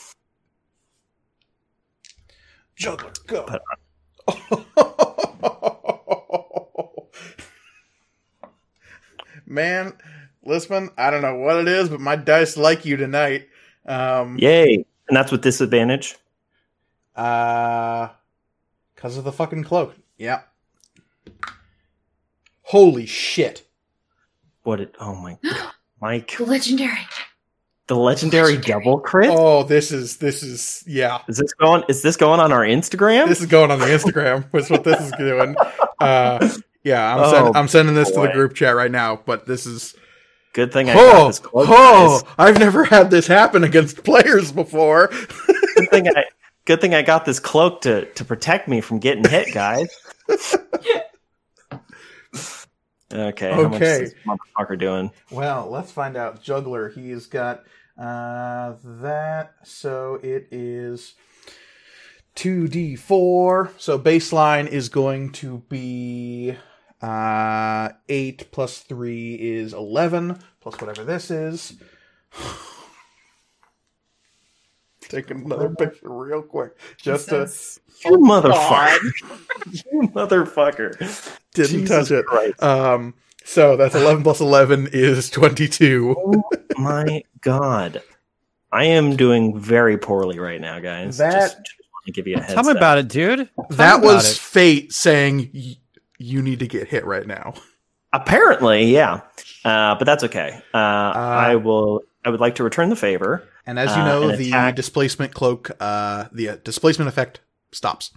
Juggler, 2.76 3.12
go. 3.26 3.46
But- 3.46 3.62
Man, 9.46 9.92
Lisman, 10.46 10.90
I 10.96 11.10
don't 11.10 11.22
know 11.22 11.36
what 11.36 11.56
it 11.56 11.68
is, 11.68 11.88
but 11.88 12.00
my 12.00 12.16
dice 12.16 12.56
like 12.56 12.84
you 12.84 12.96
tonight. 12.96 13.48
Um, 13.84 14.38
yay! 14.38 14.84
And 15.08 15.16
that's 15.16 15.32
with 15.32 15.42
disadvantage. 15.42 16.16
Uh, 17.14 18.08
because 18.94 19.16
of 19.16 19.24
the 19.24 19.32
fucking 19.32 19.64
cloak. 19.64 19.94
Yeah. 20.16 20.42
Holy 22.62 23.04
shit. 23.04 23.66
What 24.62 24.80
it? 24.80 24.94
Oh 25.00 25.14
my 25.14 25.36
god, 25.42 25.72
Mike! 26.00 26.36
Legendary. 26.40 26.98
The 27.88 27.96
legendary 27.96 28.56
double 28.56 29.00
crit. 29.00 29.30
Oh, 29.32 29.64
this 29.64 29.90
is 29.90 30.16
this 30.18 30.42
is 30.42 30.84
yeah. 30.86 31.20
Is 31.28 31.36
this 31.36 31.52
going? 31.54 31.82
Is 31.88 32.00
this 32.02 32.16
going 32.16 32.40
on 32.40 32.52
our 32.52 32.64
Instagram? 32.64 33.26
This 33.28 33.40
is 33.40 33.46
going 33.46 33.70
on 33.70 33.80
the 33.80 33.86
Instagram. 33.86 34.44
Is 34.54 34.70
what 34.70 34.84
this 34.84 35.00
is 35.00 35.12
doing. 35.18 35.56
Uh, 35.98 36.48
yeah, 36.84 37.14
I'm, 37.14 37.20
Oh, 37.20 37.30
send, 37.30 37.56
I'm 37.56 37.68
sending 37.68 37.94
this 37.94 38.10
to 38.12 38.20
the 38.20 38.28
group 38.32 38.54
chat 38.54 38.76
right 38.76 38.90
now. 38.90 39.16
But 39.16 39.46
this 39.46 39.66
is 39.66 39.94
Good 40.52 40.72
thing 40.72 40.90
I 40.90 40.94
got 40.94 41.16
oh 41.16 41.26
this 41.28 41.38
cloak. 41.38 41.66
oh. 41.70 42.22
I've 42.38 42.58
never 42.58 42.84
had 42.84 43.10
this 43.10 43.26
happen 43.26 43.64
against 43.64 44.04
players 44.04 44.52
before. 44.52 45.08
Good 45.76 45.90
thing 45.90 46.08
I. 46.08 46.24
Good 46.64 46.80
thing 46.80 46.94
I 46.94 47.02
got 47.02 47.24
this 47.24 47.40
cloak 47.40 47.80
to 47.82 48.04
to 48.04 48.24
protect 48.24 48.68
me 48.68 48.80
from 48.80 49.00
getting 49.00 49.24
hit, 49.24 49.52
guys. 49.52 49.88
okay. 53.12 53.52
How 53.52 53.62
much 53.68 53.74
Okay. 53.82 54.02
is 54.04 54.14
this 54.14 54.22
motherfucker 54.26 54.78
doing? 54.78 55.10
Well, 55.30 55.68
let's 55.70 55.90
find 55.92 56.16
out. 56.16 56.42
Juggler, 56.42 56.88
he's 56.90 57.26
got 57.26 57.64
uh 57.98 58.74
that 58.84 59.54
so 59.64 60.18
it 60.22 60.48
is 60.50 61.14
2d4. 62.36 63.70
So 63.78 63.98
baseline 63.98 64.66
is 64.66 64.88
going 64.88 65.32
to 65.32 65.58
be 65.68 66.56
uh 67.02 67.90
8 68.08 68.50
plus 68.50 68.78
3 68.78 69.34
is 69.34 69.72
11 69.74 70.38
plus 70.60 70.80
whatever 70.80 71.04
this 71.04 71.30
is. 71.30 71.74
Take 75.12 75.30
another 75.30 75.70
picture 75.70 76.08
real 76.10 76.42
quick. 76.42 76.72
Just 76.96 77.28
to 77.28 77.46
Says- 77.46 77.80
You 78.04 78.18
motherfucker! 78.18 78.98
you 79.92 80.08
motherfucker! 80.08 81.38
didn't 81.54 81.70
Jesus 81.70 82.08
touch 82.08 82.18
it. 82.18 82.26
Christ. 82.26 82.62
Um 82.62 83.14
so 83.44 83.76
that's 83.76 83.94
11 83.94 84.22
plus 84.22 84.40
11 84.40 84.88
is 84.92 85.28
22. 85.30 86.14
Oh 86.18 86.42
my 86.78 87.22
god. 87.40 88.02
I 88.72 88.84
am 88.84 89.16
doing 89.16 89.58
very 89.58 89.98
poorly 89.98 90.38
right 90.38 90.60
now, 90.60 90.78
guys. 90.80 91.18
That- 91.18 91.32
just, 91.32 91.56
just 91.64 91.78
want 91.92 92.06
to 92.06 92.12
give 92.12 92.26
you 92.26 92.36
a 92.36 92.40
heads 92.40 92.54
Tell 92.54 92.62
me 92.64 92.70
up. 92.70 92.76
about 92.78 92.98
it, 92.98 93.08
dude. 93.08 93.50
Tell 93.56 93.66
That 93.70 94.00
was 94.02 94.32
it. 94.32 94.38
fate 94.38 94.92
saying 94.92 95.50
y- 95.52 95.76
you 96.18 96.40
need 96.40 96.60
to 96.60 96.66
get 96.68 96.88
hit 96.88 97.04
right 97.04 97.26
now. 97.26 97.54
Apparently, 98.12 98.84
yeah. 98.92 99.20
Uh, 99.64 99.94
but 99.96 100.04
that's 100.04 100.22
okay. 100.24 100.60
Uh, 100.74 100.76
I 100.78 101.56
will. 101.56 102.02
I 102.24 102.30
would 102.30 102.40
like 102.40 102.54
to 102.56 102.64
return 102.64 102.88
the 102.88 102.96
favor. 102.96 103.46
And 103.66 103.78
as 103.78 103.94
you 103.96 104.02
Uh, 104.02 104.06
know, 104.06 104.28
an 104.30 104.38
the 104.38 104.48
attack- 104.48 104.76
displacement 104.76 105.34
cloak, 105.34 105.70
uh, 105.80 106.26
the 106.32 106.50
uh, 106.50 106.56
displacement 106.62 107.08
effect 107.08 107.40
stops. 107.72 108.10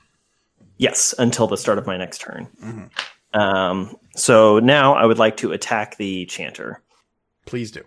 Yes, 0.78 1.14
until 1.18 1.48
the 1.48 1.58
start 1.58 1.78
of 1.78 1.88
my 1.88 1.98
next 1.98 2.20
turn. 2.22 2.48
Mhm. 2.64 2.90
Um, 3.40 3.96
so 4.16 4.60
now 4.60 4.94
I 4.94 5.06
would 5.06 5.18
like 5.20 5.38
to 5.38 5.52
attack 5.54 5.98
the 5.98 6.26
chanter. 6.26 6.82
Please 7.46 7.72
do. 7.72 7.84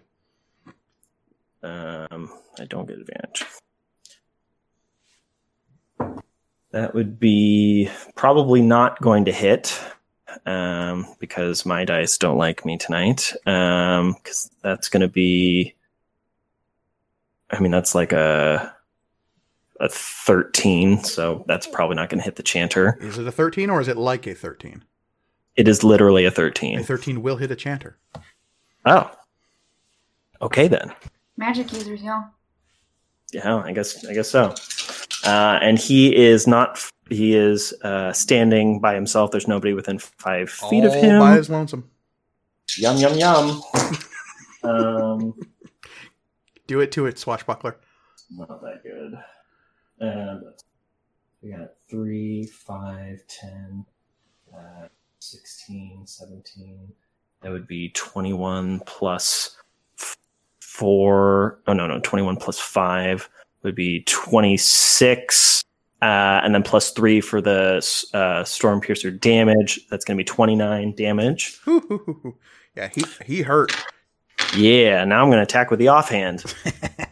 Um, 1.62 2.31
I 2.59 2.65
don't 2.65 2.86
get 2.86 2.99
advantage. 2.99 3.45
That 6.70 6.95
would 6.95 7.19
be 7.19 7.90
probably 8.15 8.61
not 8.61 9.01
going 9.01 9.24
to 9.24 9.32
hit 9.32 9.78
um, 10.45 11.07
because 11.19 11.65
my 11.65 11.85
dice 11.85 12.19
don't 12.19 12.36
like 12.36 12.65
me 12.66 12.77
tonight. 12.77 13.32
Because 13.45 14.51
that's 14.62 14.89
going 14.89 15.01
to 15.01 15.09
be, 15.09 15.74
I 17.51 17.61
mean, 17.61 17.70
that's 17.73 17.95
like 17.95 18.12
a 18.12 18.75
a 19.81 19.89
thirteen, 19.89 21.03
so 21.05 21.45
that's 21.47 21.66
probably 21.66 21.97
not 21.97 22.09
going 22.11 22.19
to 22.19 22.25
hit 22.25 22.37
the 22.37 22.43
chanter. 22.43 22.99
Is 23.01 23.16
it 23.19 23.27
a 23.27 23.33
13 23.33 23.70
or 23.70 23.81
is 23.81 23.87
it 23.89 23.97
like 23.97 24.27
a 24.27 24.35
13? 24.35 24.83
It 25.57 25.69
is 25.69 25.85
literally 25.85 26.25
a 26.25 26.31
13. 26.31 26.79
A 26.81 26.83
thirteen. 26.83 27.15
13 27.16 27.23
will 27.23 27.37
hit 27.37 27.51
a 27.51 27.57
chanter. 27.57 27.97
Oh, 28.85 29.11
okay 30.43 30.69
then. 30.69 30.93
Magic 31.37 31.73
users, 31.73 32.03
y'all. 32.03 32.25
Yeah, 33.33 33.57
I 33.57 33.73
guess 33.73 34.05
I 34.07 34.15
guess 34.15 34.29
so. 34.29 34.55
Uh, 35.25 35.59
and 35.62 35.79
he 35.79 36.15
is 36.16 36.47
not. 36.47 36.83
He 37.11 37.35
is 37.35 37.73
uh, 37.83 38.12
standing 38.12 38.81
by 38.81 38.95
himself. 38.95 39.31
There's 39.31 39.49
nobody 39.49 39.73
within 39.75 39.99
five 39.99 40.51
feet 40.51 40.85
of 40.85 40.93
All 40.93 41.01
him. 41.01 41.19
by 41.20 41.37
his 41.37 41.49
lonesome. 41.51 41.89
Yum 42.77 42.97
yum 42.97 43.19
yum. 43.19 43.62
um, 44.62 45.35
Do 46.69 46.81
it 46.81 46.93
to 46.93 47.07
it, 47.07 47.19
swashbuckler. 47.19 47.77
not 48.31 48.61
that 48.61 48.82
good. 48.85 49.19
And 50.01 50.43
we 51.43 51.51
got 51.51 51.70
three, 51.90 52.45
five, 52.47 53.20
ten, 53.27 53.85
uh, 54.55 54.89
16, 55.19 56.07
17. 56.07 56.93
That 57.43 57.51
would 57.53 57.66
be 57.66 57.90
twenty-one 57.90 58.82
four. 60.61 61.61
Oh 61.66 61.73
no, 61.73 61.86
no, 61.86 62.01
twenty-one 62.01 62.36
plus 62.36 62.59
five 62.59 63.28
would 63.62 63.74
be 63.74 64.03
twenty-six. 64.05 65.65
Uh, 66.03 66.40
and 66.45 66.55
then 66.55 66.62
plus 66.62 66.90
three 66.90 67.20
for 67.20 67.40
the 67.40 67.81
uh, 68.12 68.45
storm 68.45 68.81
piercer 68.81 69.11
damage. 69.11 69.81
That's 69.89 70.05
going 70.05 70.16
to 70.16 70.20
be 70.20 70.24
twenty-nine 70.27 70.95
damage. 70.97 71.61
yeah, 72.77 72.89
he 72.93 73.05
he 73.24 73.43
hurt. 73.43 73.73
Yeah. 74.57 75.05
Now 75.05 75.23
I'm 75.23 75.29
going 75.29 75.39
to 75.39 75.43
attack 75.43 75.70
with 75.70 75.79
the 75.79 75.89
offhand. 75.89 76.45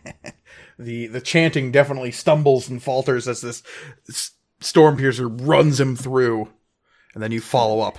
the 0.79 1.07
the 1.07 1.21
chanting 1.21 1.71
definitely 1.73 2.13
stumbles 2.13 2.69
and 2.69 2.83
falters 2.83 3.29
as 3.29 3.41
this 3.41 3.63
s- 4.09 4.33
storm 4.61 4.97
piercer 4.97 5.29
runs 5.29 5.79
him 5.81 5.97
through, 5.97 6.49
and 7.15 7.23
then 7.23 7.33
you 7.33 7.41
follow 7.41 7.81
up. 7.81 7.99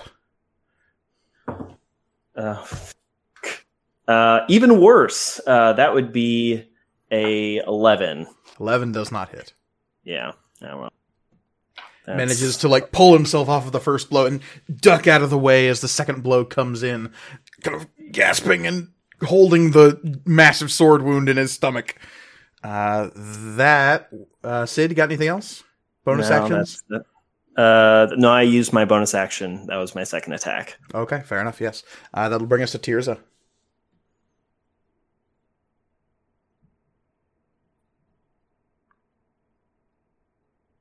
Uh, 2.36 2.64
uh, 4.06 4.40
even 4.48 4.80
worse. 4.80 5.40
Uh, 5.46 5.72
that 5.74 5.92
would 5.94 6.12
be 6.12 6.64
a 7.10 7.56
eleven. 7.58 8.26
Eleven 8.60 8.92
does 8.92 9.10
not 9.10 9.30
hit. 9.30 9.54
Yeah. 10.04 10.32
Oh, 10.62 10.78
well. 10.80 10.92
That's- 12.06 12.16
Manages 12.16 12.56
to 12.58 12.68
like 12.68 12.90
pull 12.92 13.12
himself 13.12 13.48
off 13.48 13.66
of 13.66 13.72
the 13.72 13.80
first 13.80 14.08
blow 14.08 14.26
and 14.26 14.40
duck 14.74 15.06
out 15.06 15.22
of 15.22 15.30
the 15.30 15.38
way 15.38 15.68
as 15.68 15.80
the 15.80 15.88
second 15.88 16.22
blow 16.22 16.44
comes 16.44 16.82
in, 16.82 17.12
kind 17.62 17.76
of 17.76 17.86
gasping 18.12 18.66
and 18.66 18.88
holding 19.22 19.70
the 19.72 20.20
massive 20.24 20.70
sword 20.70 21.02
wound 21.02 21.28
in 21.28 21.36
his 21.36 21.52
stomach. 21.52 21.96
Uh, 22.62 23.10
that 23.14 24.10
uh, 24.44 24.66
Sid, 24.66 24.90
you 24.90 24.96
got 24.96 25.08
anything 25.08 25.28
else? 25.28 25.62
Bonus 26.04 26.30
No, 26.30 26.36
actions? 26.42 26.82
that's- 26.88 27.06
Uh, 27.56 28.06
no, 28.16 28.30
I 28.30 28.42
used 28.42 28.72
my 28.72 28.84
bonus 28.84 29.14
action. 29.14 29.66
That 29.66 29.76
was 29.78 29.94
my 29.94 30.04
second 30.04 30.32
attack. 30.32 30.78
Okay, 30.94 31.22
fair 31.24 31.40
enough. 31.40 31.60
Yes, 31.60 31.82
uh, 32.14 32.28
that'll 32.28 32.46
bring 32.46 32.62
us 32.62 32.70
to 32.72 32.78
Tirza. 32.78 33.18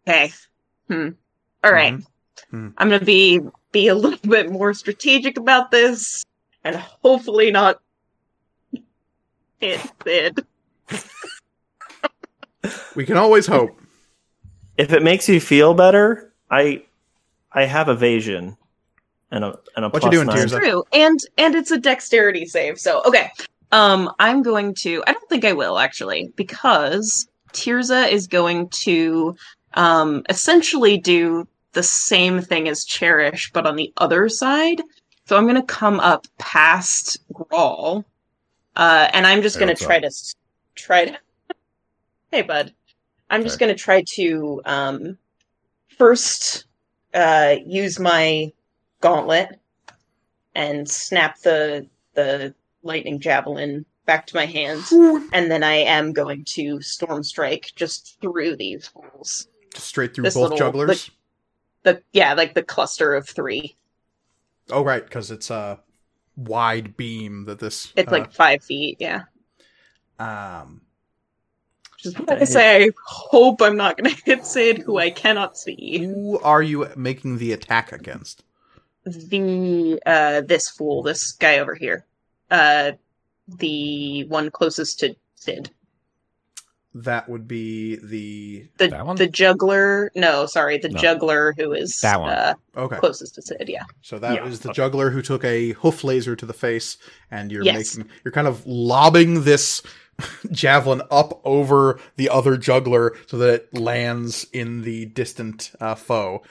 Okay. 0.08 0.32
Hmm. 0.88 1.10
All 1.64 1.72
right. 1.72 2.00
Hmm. 2.52 2.70
I'm 2.78 2.90
gonna 2.90 3.04
be 3.04 3.42
be 3.72 3.88
a 3.88 3.96
little 3.96 4.20
bit 4.30 4.52
more 4.52 4.74
strategic 4.74 5.38
about 5.38 5.72
this, 5.72 6.24
and 6.64 6.76
hopefully 6.76 7.52
not 7.52 7.82
hit 9.60 9.82
Sid. 10.04 10.46
We 12.96 13.06
can 13.06 13.18
always 13.18 13.48
hope. 13.48 13.80
If 14.78 14.92
it 14.92 15.04
makes 15.04 15.30
you 15.30 15.40
feel 15.40 15.74
better, 15.74 16.34
I 16.50 16.84
I 17.52 17.66
have 17.66 17.90
evasion 17.90 18.58
and 19.32 19.44
a 19.44 19.60
and 19.76 19.86
a 19.86 19.90
What 19.90 20.04
you 20.04 20.10
plus 20.10 20.12
doing, 20.12 20.28
nine. 20.28 20.38
Tirza? 20.38 20.60
True, 20.60 20.84
and 20.94 21.20
and 21.38 21.56
it's 21.56 21.72
a 21.72 21.80
dexterity 21.80 22.46
save. 22.46 22.80
So 22.80 23.02
okay. 23.06 23.32
Um, 23.72 24.14
I'm 24.20 24.44
going 24.44 24.76
to. 24.76 25.04
I 25.08 25.12
don't 25.12 25.28
think 25.28 25.44
I 25.44 25.52
will 25.52 25.78
actually, 25.78 26.32
because 26.38 27.28
Tirza 27.52 28.10
is 28.10 28.28
going 28.28 28.70
to 28.84 29.36
um 29.74 30.24
essentially 30.30 30.98
do 30.98 31.48
the 31.74 31.84
same 31.84 32.42
thing 32.42 32.68
as 32.70 32.86
Cherish, 32.86 33.52
but 33.52 33.66
on 33.66 33.76
the 33.76 33.92
other 33.98 34.30
side. 34.30 34.82
So 35.26 35.36
I'm 35.36 35.44
going 35.44 35.56
to 35.56 35.64
come 35.64 36.00
up 36.00 36.26
past 36.38 37.18
Grawl, 37.34 38.06
uh, 38.78 39.10
and 39.14 39.28
I'm 39.28 39.42
just 39.42 39.58
Hey, 39.58 39.66
going 39.66 39.76
to 39.76 39.84
try 39.84 39.98
up? 39.98 40.04
to 40.04 40.36
try 40.76 41.06
to. 41.06 41.18
hey, 42.32 42.44
bud. 42.44 42.74
I'm 43.30 43.44
just 43.44 43.56
Okay. 43.58 43.66
going 43.66 43.76
to 43.76 43.84
try 43.84 44.04
to 44.16 44.62
um, 44.66 45.18
first 45.98 46.66
uh, 47.14 47.56
use 47.66 48.00
my 48.00 48.54
gauntlet 49.02 49.60
and 50.56 50.90
snap 50.90 51.40
the 51.42 51.88
the 52.14 52.54
lightning 52.84 53.20
javelin 53.20 53.86
back 54.06 54.26
to 54.28 54.36
my 54.36 54.46
hands, 54.46 54.92
and 54.92 55.52
then 55.52 55.62
I 55.64 55.74
am 55.76 56.14
going 56.14 56.46
to 56.54 56.82
storm 56.82 57.24
strike 57.24 57.74
just 57.76 58.18
through 58.22 58.56
these 58.56 58.88
holes. 58.88 59.48
Just 59.74 59.88
straight 59.88 60.16
through 60.16 60.24
This 60.24 60.34
both 60.36 60.44
little- 60.44 60.58
jugglers. 60.58 61.12
The 61.84 62.02
yeah, 62.14 62.34
like 62.34 62.54
the 62.54 62.64
cluster 62.64 63.14
of 63.14 63.28
three. 63.28 63.76
Oh, 64.70 64.84
right, 64.84 65.04
because 65.04 65.30
it's 65.32 65.50
a 65.50 65.80
wide 66.38 66.96
beam 66.96 67.46
that 67.46 67.60
this. 67.60 67.92
It's 67.98 68.08
uh, 68.08 68.16
like 68.16 68.32
five 68.32 68.64
feet. 68.64 68.98
Yeah. 69.00 69.24
um. 70.20 70.82
Just 72.00 72.20
like 72.28 72.42
I 72.42 72.44
say, 72.44 72.86
I 72.86 72.90
hope 73.08 73.60
I'm 73.60 73.76
not 73.76 73.98
going 73.98 74.16
to 74.16 74.22
hit 74.24 74.46
Sid, 74.46 74.84
who 74.84 75.00
I 75.00 75.10
cannot 75.10 75.58
see. 75.58 76.06
Who 76.06 76.40
are 76.40 76.62
you 76.62 76.88
making 76.96 77.40
the 77.40 77.54
attack 77.54 77.92
against? 77.92 78.44
The 79.04 80.00
uh, 80.06 80.42
this 80.42 80.70
fool, 80.70 81.02
this 81.02 81.32
guy 81.32 81.58
over 81.58 81.74
here, 81.74 82.06
uh, 82.52 82.92
the 83.48 84.26
one 84.26 84.52
closest 84.52 85.00
to 85.00 85.16
Sid. 85.36 85.72
That 87.04 87.30
would 87.30 87.48
be 87.48 87.98
the. 87.98 88.68
The 88.78 88.88
That 88.88 89.06
one? 89.06 89.16
the 89.18 89.28
juggler. 89.28 90.12
No, 90.16 90.46
sorry, 90.46 90.78
the 90.78 90.90
No. 90.90 90.98
juggler 91.00 91.54
who 91.58 91.74
is 91.74 92.00
That 92.02 92.20
one. 92.20 92.32
Uh, 92.34 92.54
Okay. 92.76 92.98
closest 92.98 93.36
to 93.36 93.42
Sid. 93.42 93.66
Yeah. 93.68 93.84
So 94.02 94.18
that 94.20 94.34
Yeah. 94.36 94.48
is 94.48 94.62
the 94.62 94.72
juggler 94.74 95.10
who 95.12 95.22
took 95.22 95.44
a 95.44 95.72
hoof 95.74 96.04
laser 96.04 96.36
to 96.36 96.46
the 96.46 96.54
face, 96.54 96.98
and 97.30 97.52
you're 97.52 97.64
Yes. 97.64 97.98
making 97.98 98.12
you're 98.24 98.32
kind 98.32 98.48
of 98.48 98.66
lobbing 98.66 99.44
this 99.44 99.82
javelin 100.52 101.02
up 101.12 101.40
over 101.46 102.00
the 102.16 102.30
other 102.30 102.58
juggler 102.58 103.16
so 103.28 103.38
that 103.38 103.54
it 103.54 103.74
lands 103.80 104.48
in 104.54 104.82
the 104.82 105.06
distant 105.06 105.72
uh, 105.80 105.94
foe. 105.96 106.42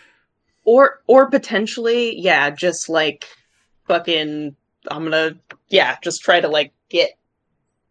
Or 0.64 1.00
or 1.06 1.30
potentially, 1.30 2.16
yeah, 2.18 2.50
just 2.50 2.88
like 2.88 3.26
fucking. 3.88 4.54
I'm 4.88 5.02
gonna 5.04 5.36
yeah, 5.68 5.96
just 6.02 6.22
try 6.22 6.40
to 6.40 6.48
like 6.48 6.72
get 6.88 7.10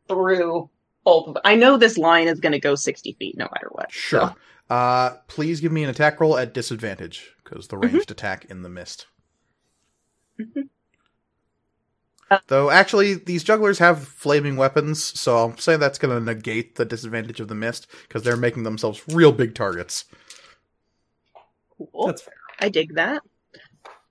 through 0.07 0.69
both. 1.05 1.27
of 1.29 1.37
I 1.45 1.55
know 1.55 1.77
this 1.77 1.97
line 1.97 2.27
is 2.27 2.39
gonna 2.41 2.59
go 2.59 2.75
sixty 2.75 3.13
feet 3.13 3.37
no 3.37 3.45
matter 3.53 3.69
what. 3.71 3.91
Sure. 3.91 4.19
so- 4.21 4.35
Uh, 4.75 5.17
please 5.27 5.61
give 5.61 5.71
me 5.71 5.83
an 5.83 5.89
attack 5.91 6.19
roll 6.19 6.37
at 6.37 6.53
disadvantage 6.53 7.35
because 7.43 7.67
the 7.67 7.77
Mm-hmm. 7.77 7.95
ranged 7.97 8.11
attack 8.11 8.45
in 8.45 8.63
the 8.63 8.69
mist. 8.69 9.05
Mhm. 10.39 10.69
Uh, 12.31 12.39
Though 12.47 12.71
actually, 12.71 13.13
these 13.13 13.43
jugglers 13.43 13.77
have 13.77 14.07
flaming 14.07 14.55
weapons, 14.57 15.03
so 15.19 15.37
I'll 15.37 15.57
say 15.57 15.77
that's 15.77 15.99
going 15.99 16.17
to 16.17 16.33
negate 16.33 16.75
the 16.75 16.83
disadvantage 16.83 17.39
of 17.39 17.47
the 17.49 17.53
mist 17.53 17.85
because 18.07 18.23
they're 18.23 18.35
making 18.35 18.63
themselves 18.63 19.03
real 19.07 19.31
big 19.31 19.53
targets. 19.53 20.05
Cool. 21.77 22.07
That's 22.07 22.23
fair. 22.23 22.33
I 22.59 22.69
dig 22.69 22.95
that. 22.95 23.21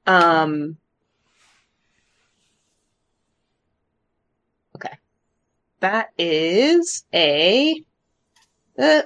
Um. 0.06 0.76
Okay. 4.76 4.96
That 5.84 6.08
is 6.16 7.04
a. 7.12 7.84
Uh, 8.78 9.02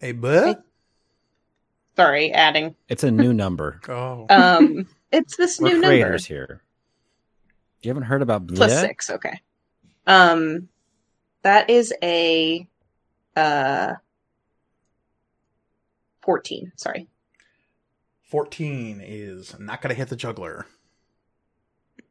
A 0.00 0.12
buh? 0.12 0.54
sorry, 1.94 2.32
adding. 2.32 2.74
It's 2.88 3.04
a 3.04 3.10
new 3.10 3.34
number. 3.34 3.82
Oh. 3.90 4.24
Um, 4.30 4.88
it's 5.12 5.36
this 5.36 5.60
We're 5.60 5.68
new 5.68 5.72
number. 5.74 5.88
creators 5.88 6.24
here. 6.24 6.62
You 7.82 7.90
haven't 7.90 8.04
heard 8.04 8.22
about 8.22 8.46
Plus 8.48 8.72
Bleh? 8.72 8.80
six. 8.80 9.10
Okay. 9.10 9.42
Um, 10.06 10.70
that 11.42 11.68
is 11.68 11.92
a 12.02 12.66
uh 13.36 13.92
fourteen. 16.22 16.72
Sorry. 16.76 17.08
14 18.30 19.02
is 19.04 19.54
not 19.60 19.82
going 19.82 19.90
to 19.94 19.98
hit 19.98 20.08
the 20.08 20.16
juggler. 20.16 20.64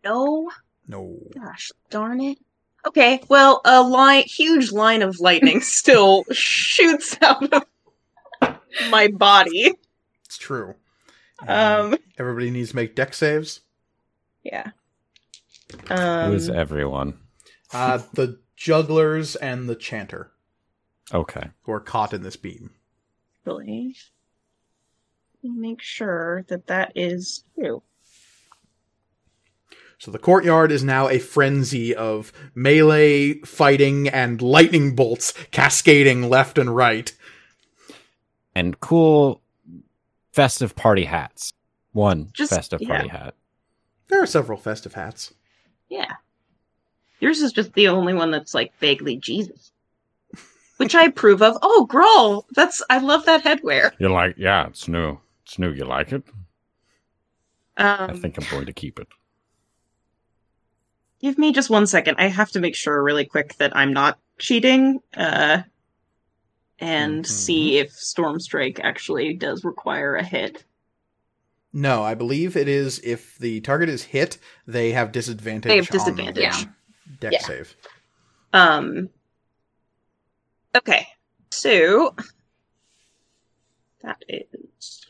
No. 0.03 0.51
No. 0.87 1.17
Gosh 1.33 1.71
darn 1.89 2.21
it. 2.21 2.37
Okay, 2.87 3.21
well, 3.29 3.61
a 3.65 3.81
line, 3.81 4.23
huge 4.27 4.71
line 4.71 5.01
of 5.01 5.19
lightning 5.19 5.59
still 5.61 6.23
shoots 6.31 7.17
out 7.21 7.51
of 7.51 7.65
my 8.91 9.07
body. 9.07 9.73
It's 10.25 10.37
true. 10.37 10.75
And 11.45 11.93
Um, 11.93 11.99
everybody 12.17 12.51
needs 12.51 12.69
to 12.71 12.75
make 12.75 12.95
dex 12.95 13.17
saves. 13.17 13.61
yeah. 14.43 14.71
Um, 15.89 16.29
Who 16.29 16.35
is 16.35 16.49
everyone? 16.49 17.19
Uh, 17.73 17.99
the 18.13 18.39
jugglers 18.55 19.35
and 19.35 19.67
the 19.67 19.75
chanter 19.75 20.31
Okay. 21.13 21.49
who 21.63 21.71
are 21.71 21.79
caught 21.79 22.13
in 22.13 22.21
this 22.21 22.35
beam. 22.35 22.71
really 23.45 23.95
make 25.43 25.81
sure 25.81 26.43
that 26.47 26.67
that 26.67 26.91
is 26.95 27.43
true. 27.55 27.81
So 29.97 30.11
the 30.11 30.19
courtyard 30.19 30.71
is 30.71 30.83
now 30.83 31.07
a 31.07 31.19
frenzy 31.19 31.95
of 31.95 32.31
melee 32.53 33.35
fighting 33.39 34.07
and 34.07 34.41
lightning 34.41 34.95
bolts 34.95 35.33
cascading 35.51 36.29
left 36.29 36.57
and 36.57 36.75
right. 36.75 37.11
And 38.53 38.79
cool 38.79 39.41
festive 40.31 40.75
party 40.75 41.05
hats. 41.05 41.53
One 41.93 42.29
Just- 42.33 42.53
festive 42.53 42.81
yeah. 42.81 42.87
party 42.87 43.07
hat. 43.07 43.35
There 44.09 44.21
are 44.21 44.27
several 44.27 44.59
festive 44.59 44.93
hats. 44.93 45.33
Yeah. 45.89 46.13
Yours 47.19 47.41
is 47.41 47.51
just 47.51 47.73
the 47.73 47.87
only 47.87 48.13
one 48.13 48.29
that's 48.31 48.53
like 48.53 48.77
vaguely 48.79 49.17
Jesus. 49.17 49.71
Which 50.77 50.93
I 50.93 51.05
approve 51.05 51.41
of. 51.41 51.57
Oh, 51.61 51.87
Grawl! 51.89 52.43
That's 52.53 52.83
I 52.89 52.99
love 52.99 53.25
that 53.25 53.43
headwear. 53.43 53.91
You're 53.97 54.09
like, 54.09 54.35
yeah, 54.37 54.67
it's 54.67 54.89
new. 54.89 55.17
It's 55.45 55.57
new. 55.57 55.71
You 55.71 55.85
like 55.85 56.11
it? 56.11 56.23
Um, 57.77 58.09
I 58.09 58.13
think 58.13 58.37
I'm 58.37 58.49
going 58.51 58.65
to 58.65 58.73
keep 58.73 58.99
it. 58.99 59.07
Give 61.21 61.37
me 61.37 61.51
just 61.53 61.69
one 61.69 61.87
second. 61.87 62.15
I 62.17 62.27
have 62.27 62.51
to 62.51 62.59
make 62.59 62.75
sure 62.75 63.01
really 63.01 63.25
quick 63.25 63.55
that 63.57 63.75
I'm 63.75 63.93
not 63.93 64.19
cheating. 64.37 64.99
Uh, 65.15 65.63
and 66.79 67.23
Mhm. 67.23 67.27
see 67.27 67.77
if 67.77 67.91
Storm 67.91 68.39
Strike 68.39 68.79
actually 68.83 69.33
does 69.33 69.63
require 69.63 70.15
a 70.15 70.23
hit. 70.23 70.65
No, 71.71 72.03
I 72.03 72.15
believe 72.15 72.55
it 72.55 72.67
is 72.67 72.99
if 73.03 73.37
the 73.37 73.61
target 73.61 73.89
is 73.89 74.03
hit, 74.03 74.37
they 74.67 74.91
have 74.91 75.11
disadvantage. 75.11 75.69
They 75.69 75.77
have 75.77 75.89
disadvantage. 75.89 76.37
Yeah. 76.37 76.63
Dex 77.19 77.33
Yeah. 77.33 77.45
save. 77.45 77.75
Um. 78.53 79.09
Okay, 80.75 81.07
so 81.49 82.15
that 84.01 84.23
is. 84.27 85.05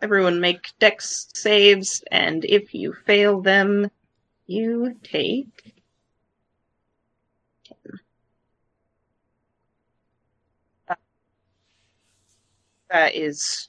Everyone 0.00 0.40
make 0.40 0.72
dex 0.78 1.28
saves, 1.34 2.02
and 2.10 2.44
if 2.44 2.74
you 2.74 2.92
fail 2.92 3.40
them, 3.40 3.90
you 4.48 4.96
take. 5.04 5.74
10. 7.68 7.98
That 12.90 13.14
is 13.14 13.68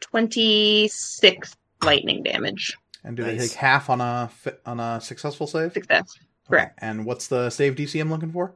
26 0.00 1.56
lightning 1.82 2.22
damage. 2.22 2.76
And 3.02 3.16
do 3.16 3.24
they 3.24 3.38
take 3.38 3.52
half 3.52 3.88
on 3.88 4.02
a 4.02 4.30
on 4.66 4.78
a 4.78 5.00
successful 5.00 5.46
save? 5.46 5.72
Success. 5.72 6.12
Correct. 6.46 6.78
Okay. 6.78 6.86
And 6.86 7.06
what's 7.06 7.28
the 7.28 7.48
save 7.48 7.76
DC 7.76 7.98
I'm 7.98 8.10
looking 8.10 8.30
for? 8.30 8.52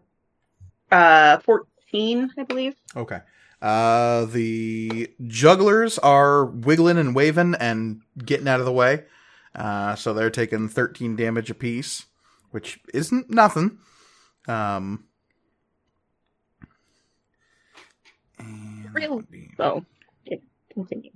Uh, 0.93 1.39
14, 1.39 2.31
I 2.39 2.43
believe. 2.43 2.75
Okay. 2.95 3.21
Uh, 3.63 4.27
the 4.27 5.09
jugglers 5.27 5.99
are 6.01 6.45
wiggling 6.45 6.99
and 6.99 7.15
waving 7.15 7.55
and 7.55 8.03
getting 8.23 8.47
out 8.47 8.61
of 8.61 8.67
the 8.67 8.73
way. 8.73 9.05
Uh, 9.55 9.95
so 9.95 10.13
they're 10.13 10.31
taking 10.31 10.69
13 10.69 11.15
damage 11.17 11.51
apiece, 11.51 12.07
which 12.51 12.81
isn't 12.93 13.31
nothing. 13.31 13.79
Um, 14.49 15.05
and 18.39 18.85
that 18.85 18.93
Real- 18.93 19.23
So, 19.57 19.85
yeah, 20.25 20.37
continue. 20.73 21.11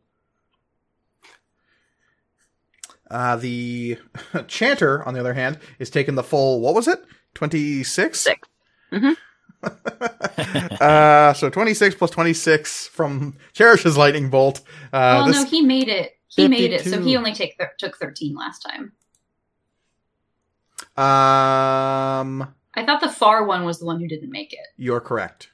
Uh, 3.11 3.37
the 3.37 3.99
chanter, 4.49 5.03
on 5.07 5.15
the 5.15 5.21
other 5.21 5.35
hand, 5.35 5.59
is 5.79 5.91
taking 5.91 6.15
the 6.15 6.23
full. 6.23 6.61
What 6.61 6.75
was 6.75 6.87
it? 6.89 7.03
Twenty 7.35 7.83
six. 7.83 8.21
Six. 8.21 8.47
Mhm. 8.93 9.17
uh, 10.81 11.33
so 11.33 11.49
twenty 11.49 11.73
six 11.75 11.95
plus 11.95 12.11
twenty 12.11 12.35
six 12.35 12.87
from 12.87 13.35
Cherish's 13.55 13.97
lightning 13.97 14.29
bolt. 14.29 14.61
Uh, 14.93 15.23
well, 15.23 15.27
this, 15.27 15.37
no, 15.43 15.45
he 15.49 15.63
made 15.63 15.89
it. 15.89 16.18
He 16.29 16.47
made 16.49 16.73
it, 16.73 16.85
so 16.85 17.01
he 17.03 17.17
only 17.17 17.33
take 17.35 17.57
thir- 17.59 17.73
took 17.79 17.97
thirteen 17.97 18.35
last 18.37 18.61
time. 18.61 18.93
um, 20.97 22.55
I 22.75 22.85
thought 22.85 23.01
the 23.01 23.09
far 23.09 23.45
one 23.45 23.65
was 23.65 23.79
the 23.79 23.87
one 23.87 24.01
who 24.01 24.09
didn't 24.09 24.31
make 24.31 24.53
it. 24.53 24.67
you're 24.77 25.01
correct. 25.01 25.51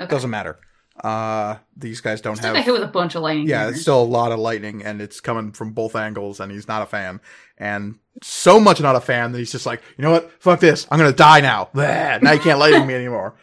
Okay. 0.00 0.10
Doesn't 0.10 0.30
matter. 0.30 0.58
Uh, 1.02 1.56
these 1.76 2.00
guys 2.00 2.20
don't 2.20 2.36
Still 2.36 2.50
got 2.50 2.56
have. 2.56 2.64
hit 2.66 2.72
with 2.72 2.82
a 2.82 2.86
bunch 2.86 3.14
of 3.14 3.22
lightning. 3.22 3.48
Yeah, 3.48 3.68
it's 3.68 3.80
still 3.80 4.02
a 4.02 4.04
lot 4.04 4.30
of 4.32 4.38
lightning, 4.38 4.84
and 4.84 5.00
it's 5.00 5.20
coming 5.20 5.52
from 5.52 5.72
both 5.72 5.96
angles, 5.96 6.40
and 6.40 6.50
he's 6.52 6.68
not 6.68 6.82
a 6.82 6.86
fan. 6.86 7.20
And 7.58 7.98
so 8.22 8.60
much 8.60 8.80
not 8.80 8.96
a 8.96 9.00
fan 9.00 9.32
that 9.32 9.38
he's 9.38 9.52
just 9.52 9.66
like, 9.66 9.82
you 9.96 10.02
know 10.02 10.10
what? 10.10 10.30
Fuck 10.42 10.60
this. 10.60 10.86
I'm 10.90 10.98
gonna 10.98 11.12
die 11.12 11.40
now. 11.40 11.68
Blah. 11.74 12.18
Now 12.18 12.32
you 12.32 12.40
can't 12.40 12.58
lightning 12.58 12.86
me 12.86 12.94
anymore. 12.94 13.34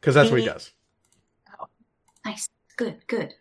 Because 0.00 0.14
that's 0.14 0.30
what 0.30 0.40
he 0.40 0.46
does. 0.46 0.72
nice. 2.24 2.48
Good, 2.76 3.06
good. 3.06 3.34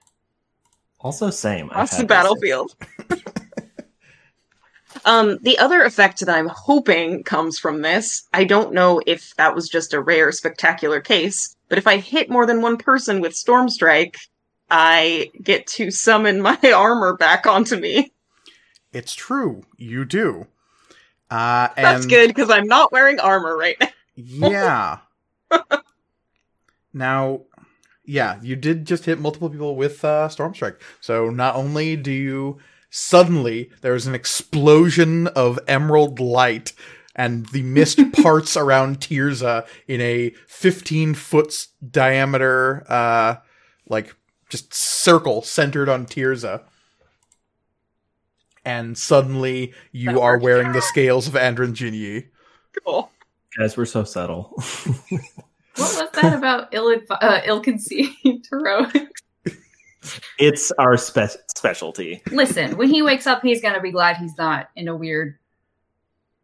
Also, 1.01 1.29
same. 1.29 1.65
I've 1.71 1.85
Across 1.85 1.97
the 1.97 2.05
battlefield. 2.05 2.75
um, 5.05 5.39
the 5.41 5.57
other 5.57 5.83
effect 5.83 6.19
that 6.19 6.29
I'm 6.29 6.47
hoping 6.47 7.23
comes 7.23 7.57
from 7.57 7.81
this, 7.81 8.27
I 8.33 8.43
don't 8.43 8.73
know 8.73 9.01
if 9.05 9.35
that 9.35 9.55
was 9.55 9.67
just 9.67 9.93
a 9.93 10.01
rare, 10.01 10.31
spectacular 10.31 11.01
case, 11.01 11.55
but 11.69 11.77
if 11.77 11.87
I 11.87 11.97
hit 11.97 12.29
more 12.29 12.45
than 12.45 12.61
one 12.61 12.77
person 12.77 13.19
with 13.19 13.35
Storm 13.35 13.67
Strike, 13.67 14.17
I 14.69 15.31
get 15.41 15.67
to 15.67 15.89
summon 15.91 16.41
my 16.41 16.57
armor 16.75 17.17
back 17.17 17.47
onto 17.47 17.77
me. 17.77 18.13
It's 18.93 19.13
true. 19.13 19.63
You 19.77 20.05
do. 20.05 20.47
Uh, 21.29 21.69
and 21.77 21.85
That's 21.85 22.05
good 22.05 22.27
because 22.27 22.49
I'm 22.49 22.67
not 22.67 22.91
wearing 22.91 23.19
armor 23.19 23.55
right 23.57 23.77
now. 23.79 23.87
Yeah. 24.15 24.97
now, 26.93 27.41
yeah, 28.11 28.39
you 28.41 28.57
did 28.57 28.83
just 28.85 29.05
hit 29.05 29.21
multiple 29.21 29.49
people 29.49 29.77
with 29.77 30.03
uh, 30.03 30.27
Storm 30.27 30.53
Strike. 30.53 30.81
So 30.99 31.29
not 31.29 31.55
only 31.55 31.95
do 31.95 32.11
you 32.11 32.57
suddenly 32.89 33.71
there's 33.79 34.05
an 34.05 34.13
explosion 34.13 35.27
of 35.27 35.57
emerald 35.65 36.19
light 36.19 36.73
and 37.15 37.45
the 37.53 37.61
mist 37.63 37.99
parts 38.21 38.57
around 38.57 38.99
Tirza 38.99 39.65
in 39.87 40.01
a 40.01 40.31
15 40.47 41.13
foot 41.13 41.67
diameter, 41.89 42.83
uh, 42.89 43.35
like 43.87 44.13
just 44.49 44.73
circle 44.73 45.41
centered 45.41 45.87
on 45.87 46.05
Tirza. 46.05 46.63
And 48.65 48.97
suddenly 48.97 49.73
you 49.93 50.11
That 50.11 50.19
are 50.19 50.33
worked. 50.33 50.43
wearing 50.43 50.71
the 50.73 50.81
scales 50.81 51.29
of 51.29 51.37
Andron 51.37 51.73
Jinyi. 51.73 52.27
Cool. 52.85 53.09
Guys, 53.57 53.77
we're 53.77 53.85
so 53.85 54.03
subtle. 54.03 54.53
What 55.75 55.97
was 56.03 56.21
that 56.21 56.33
about 56.37 56.69
ill 56.73 56.95
uh, 57.09 57.41
ill-conceived 57.45 58.47
heroics? 58.49 58.99
it's 60.39 60.71
our 60.73 60.97
spe- 60.97 61.37
specialty. 61.55 62.21
Listen, 62.31 62.75
when 62.77 62.89
he 62.89 63.01
wakes 63.01 63.27
up, 63.27 63.41
he's 63.41 63.61
gonna 63.61 63.81
be 63.81 63.91
glad 63.91 64.17
he's 64.17 64.37
not 64.37 64.69
in 64.75 64.87
a 64.87 64.95
weird, 64.95 65.37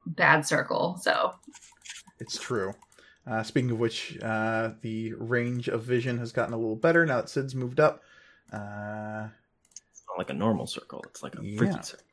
bad 0.05 0.45
circle. 0.47 0.97
So 1.01 1.33
It's 2.19 2.37
true. 2.39 2.73
Uh, 3.25 3.43
speaking 3.43 3.71
of 3.71 3.79
which, 3.79 4.17
uh, 4.21 4.71
the 4.81 5.13
range 5.15 5.67
of 5.67 5.83
vision 5.83 6.17
has 6.19 6.31
gotten 6.31 6.53
a 6.53 6.57
little 6.57 6.77
better 6.77 7.05
now 7.05 7.17
that 7.17 7.29
Sid's 7.29 7.53
moved 7.55 7.79
up. 7.81 8.01
Uh, 8.53 9.27
It's 9.91 10.03
not 10.07 10.17
like 10.17 10.29
a 10.29 10.33
normal 10.33 10.65
circle. 10.67 11.03
It's 11.09 11.21
like 11.21 11.37
a 11.37 11.43
Yeah. 11.43 11.57
freaky 11.57 11.81
circle. 11.83 12.03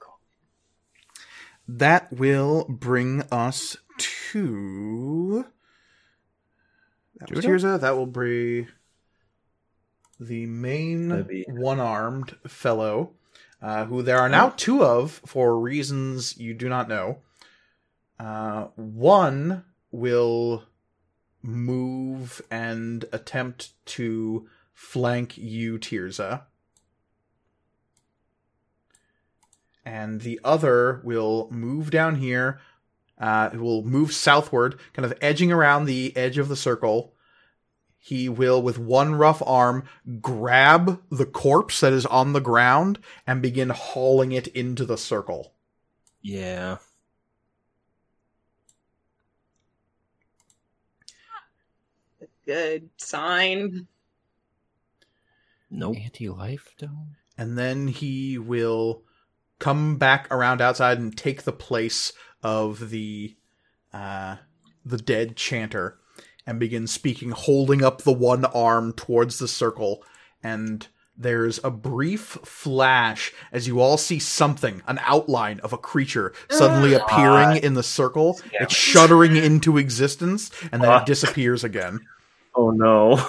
that 1.69 2.13
will 2.13 2.65
bring 2.69 3.23
us 3.31 3.77
to. 4.33 5.47
That 7.29 7.37
was 7.37 7.45
Tirza. 7.45 7.81
That 7.81 7.97
will 7.97 8.07
be 8.07 8.67
the 10.21 10.47
main 10.47 11.23
be- 11.25 11.45
one 11.49 11.81
armed 11.81 12.37
fellow, 12.47 13.13
uh, 13.61 13.87
who 13.87 14.03
there 14.03 14.19
are 14.19 14.29
now 14.29 14.51
two 14.57 14.85
of 14.85 15.21
for 15.27 15.59
reasons 15.59 16.39
you 16.39 16.55
do 16.55 16.69
not 16.69 16.89
know. 16.89 17.19
Uh, 18.19 18.67
one 18.77 19.65
will 19.91 20.65
move 21.43 22.41
and 22.51 23.05
attempt 23.13 23.73
to 23.87 24.49
flank 24.73 25.37
you, 25.37 25.79
Tirza. 25.79 26.43
And 29.85 30.23
the 30.23 30.41
other 30.43 31.01
will 31.05 31.49
move 31.51 31.91
down 31.91 32.17
here. 32.17 32.61
Uh, 33.19 33.51
it 33.53 33.61
will 33.61 33.85
move 33.85 34.13
southward, 34.13 34.79
kind 34.93 35.05
of 35.05 35.17
edging 35.21 35.53
around 35.53 35.85
the 35.85 36.17
edge 36.17 36.39
of 36.39 36.49
the 36.49 36.57
circle. 36.57 37.14
He 38.07 38.29
will, 38.29 38.61
with 38.61 38.79
one 38.79 39.15
rough 39.15 39.43
arm, 39.47 39.85
grab 40.21 41.01
the 41.11 41.25
corpse 41.25 41.81
that 41.81 41.95
is 41.95 42.05
on 42.05 42.35
the 42.35 42.41
ground 42.41 42.99
and 43.27 43.41
begin 43.41 43.71
hauling 43.71 44.31
it 44.33 44.47
into 44.49 44.85
the 44.85 44.99
circle. 44.99 45.55
Yeah. 46.21 46.77
Good 52.45 52.91
sign. 52.99 53.87
Nope. 55.71 55.97
Anti-life 55.97 56.75
dome. 56.77 57.17
and 57.39 57.57
then 57.57 57.89
he 57.89 58.37
will 58.37 59.03
come 59.59 59.97
back 59.97 60.29
around 60.31 60.61
outside 60.61 60.99
and 60.99 61.17
take 61.17 61.45
the 61.45 61.53
place 61.53 62.13
of 62.43 62.91
the 62.91 63.35
uh, 63.95 64.37
the 64.85 64.99
dead 64.99 65.37
chanter 65.37 65.99
and 66.47 66.61
begins 66.61 66.93
speaking, 66.93 67.31
holding 67.31 67.83
up 67.83 68.03
the 68.03 68.13
one 68.13 68.45
arm 68.45 68.93
towards 68.93 69.39
the 69.39 69.49
circle. 69.49 70.05
And 70.43 70.87
there's 71.17 71.61
a 71.63 71.71
brief 71.71 72.39
flash 72.45 73.33
as 73.53 73.67
you 73.67 73.81
all 73.81 73.97
see 73.97 74.19
something, 74.19 74.83
an 74.87 74.99
outline 75.03 75.61
of 75.61 75.73
a 75.73 75.79
creature 75.79 76.33
suddenly 76.51 76.95
Ugh. 76.95 77.03
appearing 77.03 77.63
in 77.63 77.75
the 77.75 77.83
circle. 77.83 78.41
Damn 78.53 78.65
It's 78.65 78.75
shuddering 78.75 79.37
into 79.37 79.79
existence, 79.79 80.51
and 80.73 80.83
then 80.83 81.01
it 81.01 81.07
disappears 81.07 81.65
again. 81.65 82.01
Oh 82.55 82.71
no. 82.71 83.25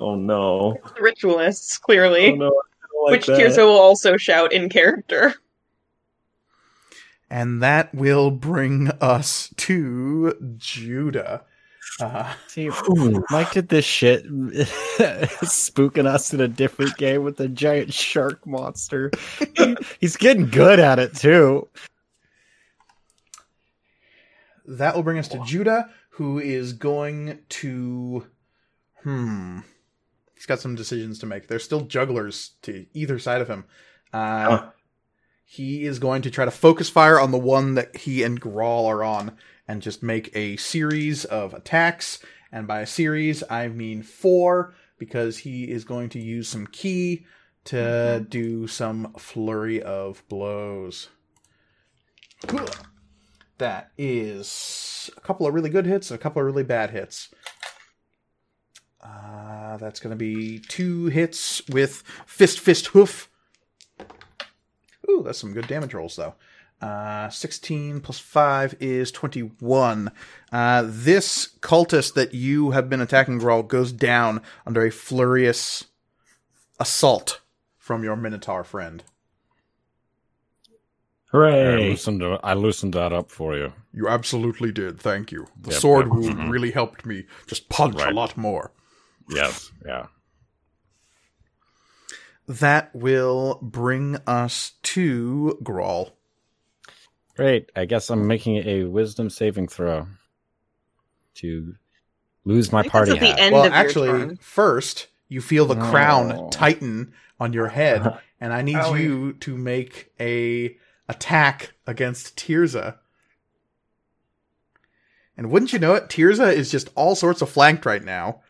oh 0.00 0.14
no. 0.14 0.76
The 0.96 1.02
ritualists, 1.02 1.78
clearly. 1.78 2.32
Oh 2.32 2.36
no. 2.36 2.62
Like 3.04 3.12
which 3.12 3.26
that. 3.26 3.38
Tirza 3.38 3.58
will 3.58 3.78
also 3.78 4.16
shout 4.16 4.52
in 4.52 4.68
character. 4.68 5.34
And 7.30 7.62
that 7.62 7.94
will 7.94 8.30
bring 8.30 8.88
us 9.00 9.52
to 9.58 10.34
Judah. 10.56 11.44
Uh, 12.00 12.32
See, 12.46 12.70
Mike 13.30 13.52
did 13.52 13.68
this 13.68 13.84
shit, 13.84 14.24
spooking 15.44 16.06
us 16.06 16.32
in 16.32 16.40
a 16.40 16.48
different 16.48 16.96
game 16.96 17.24
with 17.24 17.40
a 17.40 17.48
giant 17.48 17.92
shark 17.92 18.46
monster. 18.46 19.10
He's 20.00 20.16
getting 20.16 20.48
good 20.48 20.78
at 20.80 20.98
it 20.98 21.14
too. 21.14 21.68
that 24.66 24.94
will 24.94 25.02
bring 25.02 25.18
us 25.18 25.28
to 25.28 25.42
Judah, 25.44 25.90
who 26.10 26.38
is 26.38 26.72
going 26.74 27.38
to. 27.48 28.26
Hmm. 29.02 29.60
He's 30.34 30.46
got 30.46 30.60
some 30.60 30.74
decisions 30.74 31.18
to 31.20 31.26
make. 31.26 31.48
There's 31.48 31.64
still 31.64 31.80
jugglers 31.82 32.52
to 32.62 32.86
either 32.94 33.18
side 33.18 33.40
of 33.40 33.48
him. 33.48 33.64
Uh, 34.12 34.44
Huh. 34.58 34.70
He 35.50 35.86
is 35.86 35.98
going 35.98 36.20
to 36.22 36.30
try 36.30 36.44
to 36.44 36.50
focus 36.50 36.90
fire 36.90 37.18
on 37.18 37.30
the 37.30 37.38
one 37.38 37.74
that 37.74 37.96
he 37.96 38.22
and 38.22 38.38
Grawl 38.38 38.84
are 38.84 39.02
on 39.02 39.34
and 39.66 39.80
just 39.80 40.02
make 40.02 40.30
a 40.36 40.58
series 40.58 41.24
of 41.24 41.54
attacks. 41.54 42.18
And 42.52 42.66
by 42.66 42.82
a 42.82 42.86
series, 42.86 43.42
I 43.48 43.68
mean 43.68 44.02
four, 44.02 44.74
because 44.98 45.38
he 45.38 45.70
is 45.70 45.84
going 45.84 46.10
to 46.10 46.18
use 46.18 46.48
some 46.50 46.66
ki 46.66 47.24
to 47.64 48.26
do 48.28 48.66
some 48.66 49.14
flurry 49.18 49.82
of 49.82 50.22
blows. 50.28 51.08
That 53.56 53.90
is 53.96 55.10
a 55.16 55.20
couple 55.22 55.46
of 55.46 55.54
really 55.54 55.70
good 55.70 55.86
hits, 55.86 56.10
and 56.10 56.20
a 56.20 56.22
couple 56.22 56.40
of 56.40 56.46
really 56.46 56.62
bad 56.62 56.90
hits. 56.90 57.30
Uh, 59.02 59.78
that's 59.78 59.98
going 59.98 60.10
to 60.10 60.16
be 60.16 60.58
two 60.58 61.06
hits 61.06 61.66
with 61.68 62.02
fist, 62.26 62.60
fist, 62.60 62.88
hoof. 62.88 63.27
Ooh, 65.08 65.22
that's 65.24 65.38
some 65.38 65.52
good 65.52 65.66
damage 65.66 65.94
rolls, 65.94 66.16
though. 66.16 66.34
Uh, 66.80 67.28
16 67.28 68.00
plus 68.00 68.18
5 68.20 68.76
is 68.78 69.10
21. 69.10 70.12
Uh, 70.52 70.84
this 70.86 71.48
cultist 71.60 72.14
that 72.14 72.34
you 72.34 72.70
have 72.70 72.88
been 72.88 73.00
attacking, 73.00 73.40
Grawl, 73.40 73.66
goes 73.66 73.90
down 73.90 74.42
under 74.64 74.84
a 74.84 74.90
furious 74.90 75.86
assault 76.78 77.40
from 77.76 78.04
your 78.04 78.14
Minotaur 78.14 78.62
friend. 78.62 79.02
Hooray! 81.32 81.60
I 81.60 81.64
Hooray. 81.64 81.90
loosened, 81.90 82.22
I 82.44 82.54
loosened 82.54 82.94
that 82.94 83.12
up 83.12 83.30
for 83.30 83.56
you. 83.56 83.72
You 83.92 84.08
absolutely 84.08 84.70
did, 84.72 85.00
thank 85.00 85.32
you. 85.32 85.46
The 85.60 85.72
Yep, 85.72 85.80
sword 85.80 86.06
yep, 86.06 86.14
wound 86.14 86.38
mhm. 86.38 86.50
really 86.50 86.70
helped 86.70 87.04
me 87.04 87.24
just 87.46 87.68
punch 87.68 88.00
a 88.00 88.10
lot 88.12 88.36
more. 88.36 88.72
Yes, 89.28 89.70
yeah. 89.84 90.06
That 92.48 92.94
will 92.94 93.58
bring 93.62 94.16
us 94.26 94.72
to 94.82 95.58
Grawl. 95.62 96.12
Great. 97.36 97.70
I 97.76 97.84
guess 97.84 98.10
I'm 98.10 98.26
making 98.26 98.56
a 98.66 98.84
wisdom 98.84 99.30
saving 99.30 99.68
throw 99.68 100.06
to 101.36 101.74
lose 102.44 102.72
my 102.72 102.82
party 102.88 103.12
at 103.12 103.18
hat. 103.18 103.36
the 103.36 103.42
end 103.42 103.52
well, 103.52 103.64
of 103.64 103.72
your 103.72 103.74
actually, 103.76 104.08
turn. 104.08 104.36
first 104.40 105.08
you 105.28 105.40
feel 105.40 105.66
the 105.66 105.76
crown 105.76 106.32
Oh. 106.32 106.48
tighten 106.50 107.12
on 107.38 107.52
your 107.52 107.68
head, 107.68 108.18
and 108.40 108.52
I 108.52 108.62
need 108.62 108.76
Owie. 108.76 109.02
you 109.02 109.32
to 109.34 109.56
make 109.56 110.10
a 110.18 110.76
attack 111.08 111.74
against 111.86 112.36
Tirza. 112.36 112.96
And 115.36 115.50
wouldn't 115.50 115.72
you 115.72 115.78
know 115.78 115.94
it, 115.94 116.08
Tirza 116.08 116.52
is 116.52 116.70
just 116.70 116.88
all 116.96 117.14
sorts 117.14 117.42
of 117.42 117.50
flanked 117.50 117.86
right 117.86 118.02
now. 118.02 118.40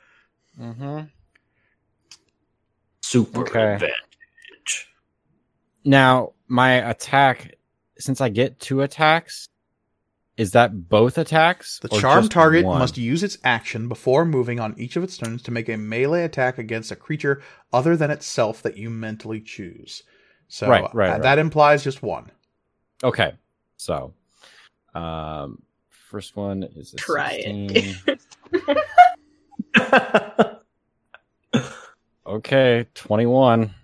Mm-hmm. 0.58 1.00
Super 3.08 3.40
Okay. 3.40 3.72
advantage. 3.74 4.92
Now, 5.82 6.34
my 6.46 6.72
attack, 6.90 7.54
since 7.98 8.20
I 8.20 8.28
get 8.28 8.60
two 8.60 8.82
attacks, 8.82 9.48
is 10.36 10.50
that 10.52 10.90
both 10.90 11.16
attacks? 11.16 11.78
The 11.78 11.88
charm 11.88 12.28
target 12.28 12.66
one? 12.66 12.78
must 12.78 12.98
use 12.98 13.22
its 13.22 13.38
action 13.42 13.88
before 13.88 14.26
moving 14.26 14.60
on 14.60 14.74
each 14.78 14.96
of 14.96 15.02
its 15.02 15.16
turns 15.16 15.42
to 15.44 15.50
make 15.50 15.70
a 15.70 15.78
melee 15.78 16.22
attack 16.24 16.58
against 16.58 16.90
a 16.90 16.96
creature 16.96 17.40
other 17.72 17.96
than 17.96 18.10
itself 18.10 18.60
that 18.60 18.76
you 18.76 18.90
mentally 18.90 19.40
choose. 19.40 20.02
So 20.48 20.68
Right, 20.68 20.84
right, 20.92 21.08
uh, 21.08 21.12
right. 21.12 21.22
that 21.22 21.38
implies 21.38 21.82
just 21.82 22.02
one. 22.02 22.30
Okay, 23.02 23.32
so 23.78 24.12
um, 24.94 25.62
first 25.88 26.36
one 26.36 26.62
is 26.62 26.92
a 26.92 26.96
Try 26.98 27.40
it. 27.42 27.96
16. 32.28 32.36
okay, 32.36 32.86
twenty-one. 32.94 33.74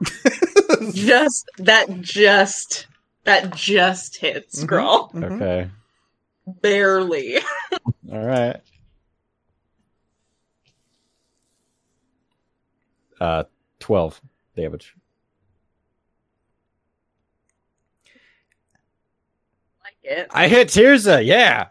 just 0.92 1.50
that 1.58 1.88
just 2.00 2.86
that 3.24 3.54
just 3.54 4.16
hits 4.16 4.60
Mhm, 4.60 4.62
scroll 4.62 5.08
mhm. 5.10 5.32
Okay, 5.32 5.70
barely 6.46 7.38
all 8.12 8.24
right. 8.26 8.60
Uh, 13.20 13.44
twelve 13.80 14.20
damage. 14.56 14.94
like 19.82 19.94
it 20.04 20.28
I 20.30 20.46
hit 20.48 20.68
Tirza. 20.68 21.24
Yeah. 21.24 21.68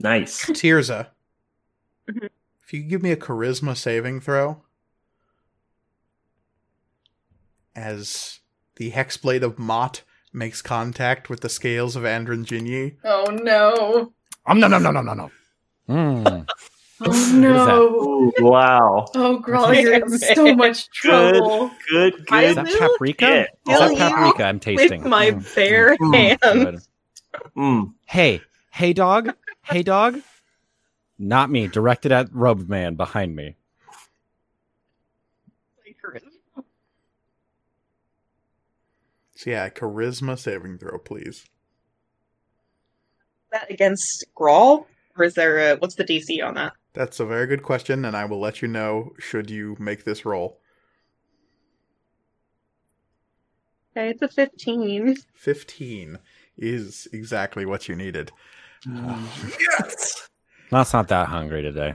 nice. 0.00 0.44
Tirza, 0.46 1.08
Mhm. 2.10 2.28
if 2.64 2.72
you 2.72 2.80
could 2.82 2.90
give 2.90 3.02
me 3.02 3.12
a 3.12 3.16
charisma 3.16 3.76
saving 3.76 4.20
throw 4.20 4.62
as 7.74 8.40
the 8.76 8.90
hexblade 8.90 9.42
of 9.42 9.58
Mott 9.58 10.02
makes 10.32 10.62
contact 10.62 11.28
with 11.28 11.40
the 11.40 11.48
scales 11.48 11.96
of 11.96 12.02
Andrin 12.04 12.44
Jinyi. 12.44 12.96
Oh 13.04 13.24
no. 13.42 14.12
Um, 14.46 14.60
no, 14.60 14.66
no, 14.66 14.78
no, 14.78 14.90
no, 14.90 15.00
no, 15.02 15.14
no. 15.14 15.30
Mm. 15.88 16.48
Oh 17.04 17.32
no. 17.34 17.88
Ooh, 18.04 18.32
wow. 18.38 19.06
Oh, 19.16 19.42
Grawl, 19.44 19.80
you're 19.82 19.94
in 19.94 20.08
so 20.20 20.54
much 20.54 20.88
trouble. 20.90 21.72
Good, 21.90 22.14
I 22.30 22.44
Is 22.44 22.54
that 22.54 22.66
paprika? 22.78 23.48
Is 23.68 23.78
that 23.80 23.96
paprika 23.96 24.44
I'm 24.44 24.60
tasting? 24.60 25.00
with 25.02 25.10
my 25.10 25.32
Mm, 25.32 25.54
bare 25.56 25.96
mm, 25.96 26.14
hands. 26.14 26.88
Mm. 27.56 27.92
Hey, 28.06 28.40
hey, 28.70 28.92
dog. 28.92 29.34
Hey, 29.64 29.82
dog. 29.82 30.20
Not 31.22 31.50
me. 31.50 31.68
Directed 31.68 32.10
at 32.10 32.28
Rub 32.32 32.68
Man 32.68 32.96
behind 32.96 33.36
me. 33.36 33.54
So 39.36 39.50
yeah, 39.50 39.68
charisma 39.70 40.38
saving 40.38 40.78
throw, 40.78 40.98
please. 40.98 41.44
that 43.52 43.70
against 43.70 44.24
Grawl? 44.36 44.86
Or 45.16 45.24
is 45.24 45.34
there 45.34 45.72
a 45.72 45.76
what's 45.76 45.94
the 45.94 46.04
DC 46.04 46.44
on 46.44 46.54
that? 46.54 46.72
That's 46.92 47.20
a 47.20 47.26
very 47.26 47.46
good 47.46 47.62
question, 47.62 48.04
and 48.04 48.16
I 48.16 48.24
will 48.24 48.40
let 48.40 48.62
you 48.62 48.68
know 48.68 49.12
should 49.18 49.50
you 49.50 49.76
make 49.78 50.04
this 50.04 50.24
roll. 50.24 50.60
Okay, 53.96 54.10
it's 54.10 54.22
a 54.22 54.28
fifteen. 54.28 55.16
15 55.34 56.18
is 56.56 57.08
exactly 57.12 57.64
what 57.64 57.88
you 57.88 57.94
needed. 57.94 58.32
Mm. 58.86 59.58
Yes. 59.80 60.21
That's 60.72 60.92
not 60.94 61.08
that 61.08 61.28
hungry 61.28 61.60
today. 61.62 61.94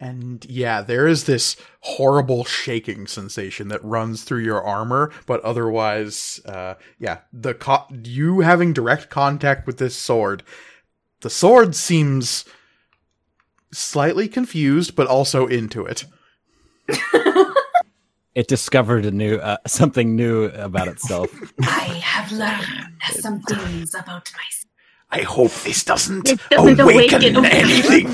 And 0.00 0.44
yeah, 0.48 0.80
there 0.80 1.06
is 1.06 1.24
this 1.24 1.56
horrible 1.80 2.44
shaking 2.44 3.06
sensation 3.06 3.68
that 3.68 3.84
runs 3.84 4.24
through 4.24 4.40
your 4.40 4.62
armor, 4.62 5.12
but 5.26 5.42
otherwise, 5.42 6.40
uh, 6.46 6.74
yeah, 6.98 7.18
the 7.32 7.52
co- 7.52 7.86
you 7.90 8.40
having 8.40 8.72
direct 8.72 9.10
contact 9.10 9.66
with 9.66 9.76
this 9.76 9.94
sword, 9.94 10.42
the 11.20 11.30
sword 11.30 11.74
seems 11.74 12.46
slightly 13.72 14.28
confused, 14.28 14.96
but 14.96 15.06
also 15.06 15.46
into 15.46 15.84
it. 15.84 16.06
It 18.38 18.46
discovered 18.46 19.04
a 19.04 19.10
new 19.10 19.38
uh, 19.38 19.56
something 19.66 20.14
new 20.14 20.44
about 20.44 20.86
itself. 20.86 21.28
I 21.62 21.98
have 22.04 22.30
learned 22.30 22.92
some 23.10 23.40
things 23.40 23.94
about 23.94 24.30
myself. 24.32 24.57
I 25.10 25.22
hope 25.22 25.52
this 25.64 25.84
doesn't, 25.84 26.28
It 26.28 26.40
doesn't 26.50 26.80
awaken 26.80 27.22
anything. 27.44 28.08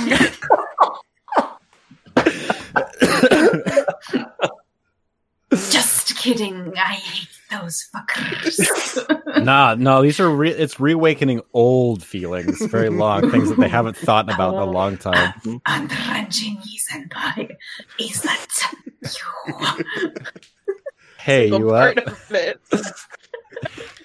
Just 5.51 6.17
kidding. 6.17 6.73
I 6.77 6.95
hate 6.95 7.29
those 7.51 7.89
fuckers. 7.95 9.45
nah, 9.45 9.75
no, 9.75 10.03
these 10.03 10.21
are 10.21 10.31
re- 10.31 10.51
it's 10.51 10.81
reawakening 10.81 11.43
old 11.53 12.03
feelings, 12.03 12.65
very 12.67 12.89
long 12.89 13.31
things 13.31 13.49
that 13.49 13.59
they 13.59 13.69
haven't 13.69 13.97
thought 13.97 14.33
about 14.33 14.55
in 14.55 14.61
a 14.61 14.67
oh. 14.67 14.71
long 14.71 14.97
time. 14.97 15.35
and 15.67 15.91
Ranjini 15.91 16.77
Senpai, 16.91 17.51
is 17.99 18.23
that 18.23 18.47
you? 19.03 20.11
Hey, 21.19 21.47
you 21.47 21.69
part 21.71 21.97
what? 21.97 22.09
of 22.09 22.33
it. 22.33 22.61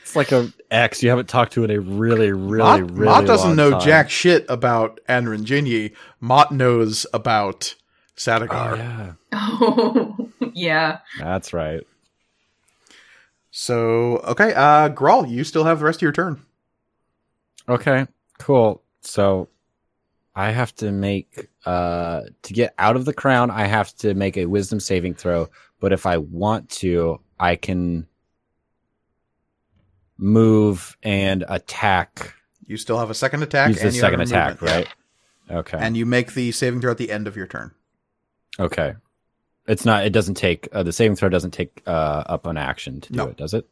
It's 0.09 0.15
like 0.15 0.31
a 0.31 0.51
ex 0.71 1.03
you 1.03 1.09
haven't 1.09 1.29
talked 1.29 1.53
to 1.53 1.63
in 1.63 1.69
a 1.69 1.79
really, 1.79 2.31
really, 2.31 2.81
Mott, 2.81 2.91
really 2.91 3.05
Mott 3.05 3.27
doesn't 3.27 3.55
know 3.55 3.69
time. 3.71 3.81
jack 3.81 4.09
shit 4.09 4.43
about 4.49 4.99
Anrin 5.07 5.45
Jinyi. 5.45 5.93
Mott 6.19 6.51
knows 6.51 7.05
about 7.13 7.75
Sadagar. 8.17 8.71
Oh, 8.71 8.75
yeah, 8.75 9.13
Oh, 9.31 10.29
yeah. 10.53 10.99
that's 11.19 11.53
right. 11.53 11.81
So, 13.51 14.17
okay, 14.27 14.53
uh, 14.53 14.89
Grawl, 14.89 15.29
you 15.29 15.43
still 15.43 15.63
have 15.63 15.79
the 15.79 15.85
rest 15.85 15.99
of 15.99 16.01
your 16.03 16.11
turn. 16.11 16.41
Okay, 17.67 18.07
cool. 18.39 18.81
So 19.01 19.47
I 20.35 20.49
have 20.51 20.73
to 20.77 20.91
make 20.91 21.49
uh 21.67 22.21
to 22.43 22.53
get 22.53 22.73
out 22.79 22.95
of 22.95 23.05
the 23.05 23.13
crown, 23.13 23.51
I 23.51 23.65
have 23.67 23.95
to 23.97 24.15
make 24.15 24.37
a 24.37 24.45
wisdom 24.47 24.79
saving 24.79 25.13
throw, 25.13 25.49
but 25.79 25.93
if 25.93 26.07
I 26.07 26.17
want 26.17 26.69
to, 26.81 27.19
I 27.39 27.55
can 27.57 28.07
move 30.19 30.95
and 31.01 31.43
attack. 31.47 32.35
You 32.67 32.77
still 32.77 32.99
have 32.99 33.09
a 33.09 33.15
second 33.15 33.41
attack. 33.41 33.69
Use 33.69 33.79
the 33.79 33.85
and 33.87 33.95
you 33.95 34.01
second 34.01 34.19
a 34.19 34.23
attack, 34.23 34.61
movement, 34.61 34.87
right? 35.49 35.57
Okay. 35.59 35.77
And 35.79 35.97
you 35.97 36.05
make 36.05 36.33
the 36.33 36.51
saving 36.51 36.81
throw 36.81 36.91
at 36.91 36.97
the 36.99 37.09
end 37.11 37.27
of 37.27 37.35
your 37.35 37.47
turn. 37.47 37.71
okay. 38.59 38.93
It's 39.67 39.85
not 39.85 40.03
it 40.05 40.09
doesn't 40.11 40.33
take 40.35 40.67
uh, 40.71 40.81
the 40.83 40.91
saving 40.91 41.15
throw 41.15 41.29
doesn't 41.29 41.51
take 41.51 41.83
uh 41.85 42.23
up 42.25 42.47
an 42.47 42.57
action 42.57 43.01
to 43.01 43.13
do 43.13 43.17
No. 43.17 43.27
it, 43.27 43.37
does 43.37 43.53
it? 43.53 43.67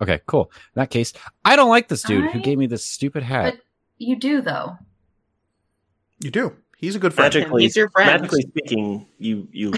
Okay, 0.00 0.20
cool. 0.26 0.50
In 0.76 0.80
that 0.80 0.90
case, 0.90 1.12
I 1.44 1.56
don't 1.56 1.70
like 1.70 1.88
this 1.88 2.02
dude 2.02 2.30
who 2.30 2.40
gave 2.40 2.56
me 2.58 2.66
this 2.66 2.84
stupid 2.86 3.22
hat. 3.22 3.54
But 3.54 3.62
you 3.96 4.16
do, 4.16 4.40
though. 4.42 4.76
You 6.20 6.30
do. 6.30 6.54
He's 6.76 6.94
a 6.96 6.98
good 6.98 7.12
friend. 7.14 7.34
Magically, 7.34 7.62
He's 7.62 7.76
your 7.76 7.88
friend. 7.90 8.20
magically 8.20 8.42
speaking, 8.42 9.06
you 9.18 9.48
you 9.52 9.72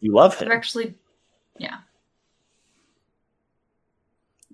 you 0.00 0.12
love 0.14 0.38
They're 0.38 0.48
him. 0.48 0.52
actually, 0.56 0.94
yeah. 1.58 1.78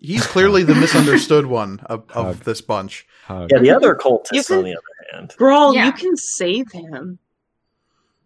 He's 0.02 0.26
clearly 0.26 0.64
the 0.64 0.74
misunderstood 0.74 1.46
one 1.46 1.78
of, 1.86 2.00
of 2.10 2.36
Hug. 2.36 2.36
this 2.38 2.60
bunch. 2.60 3.06
Hug. 3.26 3.50
Yeah, 3.52 3.58
the 3.60 3.70
other 3.70 3.94
cultists, 3.94 4.48
can- 4.48 4.58
on 4.58 4.64
the 4.64 4.72
other 4.72 4.82
hand, 5.12 5.34
Grawl, 5.38 5.74
Yeah. 5.74 5.86
you 5.86 5.92
can 5.92 6.16
save 6.16 6.70
him. 6.72 7.18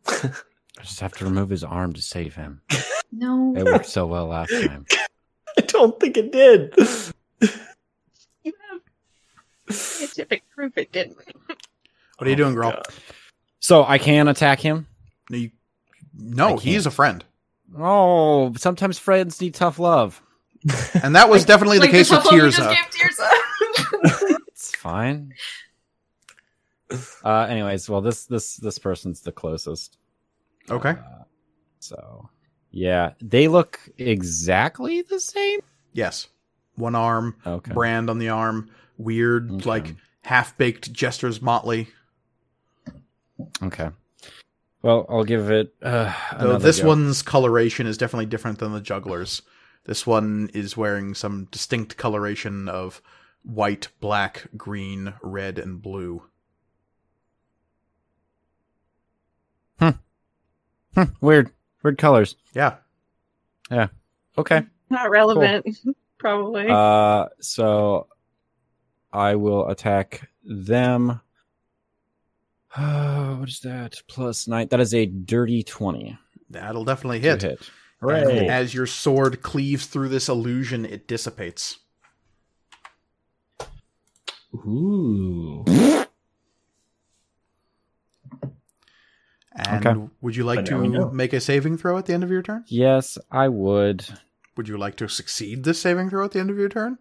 I 0.09 0.31
just 0.83 1.01
have 1.01 1.13
to 1.19 1.25
remove 1.25 1.51
his 1.51 1.65
arm 1.65 1.93
to 1.95 2.03
save 2.03 2.35
him. 2.35 2.63
No. 3.13 3.55
It 3.57 3.65
worked 3.65 3.87
so 3.87 4.07
well 4.07 4.27
last 4.27 4.51
time. 4.51 4.87
I 5.59 5.63
don't 5.63 5.99
think 6.01 6.17
it 6.17 6.33
did. 6.33 6.75
You 8.43 8.53
have 8.71 9.77
scientific 9.77 10.49
proof 10.51 10.77
it 10.79 10.93
didn't. 10.93 11.17
What 12.19 12.27
are 12.27 12.29
you 12.29 12.35
Oh 12.35 12.37
doing, 12.37 12.55
my 12.57 12.61
Grawl? 12.67 12.73
God. 12.75 12.87
So 13.61 13.85
I 13.85 13.99
can 13.99 14.29
attack 14.29 14.61
him. 14.61 14.87
No, 15.29 15.37
you- 15.39 15.51
no 16.15 16.49
can't. 16.51 16.63
he's 16.63 16.87
a 16.87 16.91
friend. 16.91 17.25
Oh, 17.77 18.55
sometimes 18.57 18.99
friends 18.99 19.41
need 19.41 19.55
tough 19.55 19.79
love. 19.79 20.23
And 21.03 21.15
that 21.15 21.29
was 21.29 21.45
definitely 21.45 21.79
like 21.79 21.91
the 21.91 21.97
case 21.97 22.11
with 22.11 22.23
tough 22.23 22.33
love 22.33 22.41
Tirza. 22.53 22.75
Tirza. 22.91 24.37
It's 24.49 24.75
fine. 24.77 25.33
Uh, 27.25 27.47
anyways, 27.49 27.89
well, 27.89 28.01
this 28.01 28.25
this 28.27 28.57
this 28.57 28.79
person's 28.79 29.21
the 29.21 29.33
closest. 29.33 29.99
Okay. 30.71 30.91
Uh, 30.91 31.23
so, 31.79 32.29
yeah, 32.71 33.13
they 33.21 33.49
look 33.49 33.79
exactly 33.99 35.03
the 35.03 35.21
same. 35.21 35.61
Yes. 35.93 36.29
One 36.77 36.95
arm, 36.95 37.37
Okay. 37.47 37.73
brand 37.73 38.11
on 38.11 38.19
the 38.19 38.29
arm, 38.29 38.71
weird, 38.99 39.51
Okay. 39.51 39.69
like 39.69 39.95
half 40.23 40.57
baked 40.59 40.93
jester's 40.93 41.41
motley. 41.41 41.89
Okay. 43.63 43.91
Well, 44.83 45.07
I'll 45.09 45.25
give 45.25 45.51
it. 45.51 45.75
Uh, 45.83 46.13
Though 46.39 46.59
this 46.59 46.81
go. 46.81 46.89
one's 46.89 47.23
coloration 47.23 47.87
is 47.87 47.97
definitely 47.99 48.27
different 48.27 48.59
than 48.59 48.73
the 48.73 48.81
juggler's. 48.81 49.43
This 49.87 50.07
one 50.07 50.51
is 50.53 50.77
wearing 50.77 51.15
some 51.15 51.47
distinct 51.51 51.97
coloration 51.97 52.69
of 52.69 53.01
white, 53.43 53.89
black, 54.01 54.49
green, 54.57 55.15
red, 55.23 55.59
and 55.61 55.81
blue. 55.81 56.25
Hmm. 59.79 59.91
hmm. 60.95 61.05
Weird. 61.21 61.51
Weird 61.85 61.99
colors. 61.99 62.35
Yeah. 62.53 62.77
Yeah. 63.71 63.89
Okay. 64.37 64.65
Not 64.91 65.11
relevant, 65.11 65.65
cool. 65.85 65.95
probably. 66.19 66.67
Uh, 66.69 67.27
so 67.41 68.09
I 69.13 69.37
will 69.37 69.69
attack 69.69 70.29
them. 70.45 71.21
Uh, 72.75 73.35
what 73.37 73.49
is 73.49 73.61
that? 73.61 74.03
Plus 74.09 74.49
nine. 74.49 74.67
That 74.69 74.81
is 74.81 74.95
a 74.95 75.07
dirty 75.07 75.63
20. 75.63 76.19
That'll 76.51 76.85
definitely 76.85 77.21
hit. 77.21 77.43
hit. 77.43 77.71
And 78.01 78.11
Hooray. 78.11 78.49
as 78.49 78.75
your 78.75 78.87
sword 78.87 79.43
cleaves 79.43 79.87
through 79.87 80.11
this 80.11 80.29
illusion, 80.29 80.85
it 80.85 81.09
dissipates. 81.09 81.79
Ooh. 84.55 85.65
And 89.59 89.87
Okay. 89.87 90.09
would 90.21 90.37
you 90.37 90.45
like 90.45 90.59
But 90.59 90.67
to 90.67 91.11
make 91.13 91.33
a 91.33 91.41
saving 91.41 91.79
throw 91.79 91.97
at 91.97 92.05
the 92.07 92.13
end 92.13 92.23
of 92.23 92.31
your 92.31 92.43
turn? 92.43 92.65
Yes, 92.69 93.17
I 93.31 93.49
would. 93.49 94.07
Would 94.57 94.69
you 94.69 94.77
like 94.77 94.97
to 94.97 95.09
succeed 95.09 95.65
this 95.65 95.81
saving 95.81 96.11
throw 96.11 96.25
at 96.25 96.33
the 96.33 96.41
end 96.41 96.51
of 96.51 96.59
your 96.59 96.69
turn? 96.69 96.99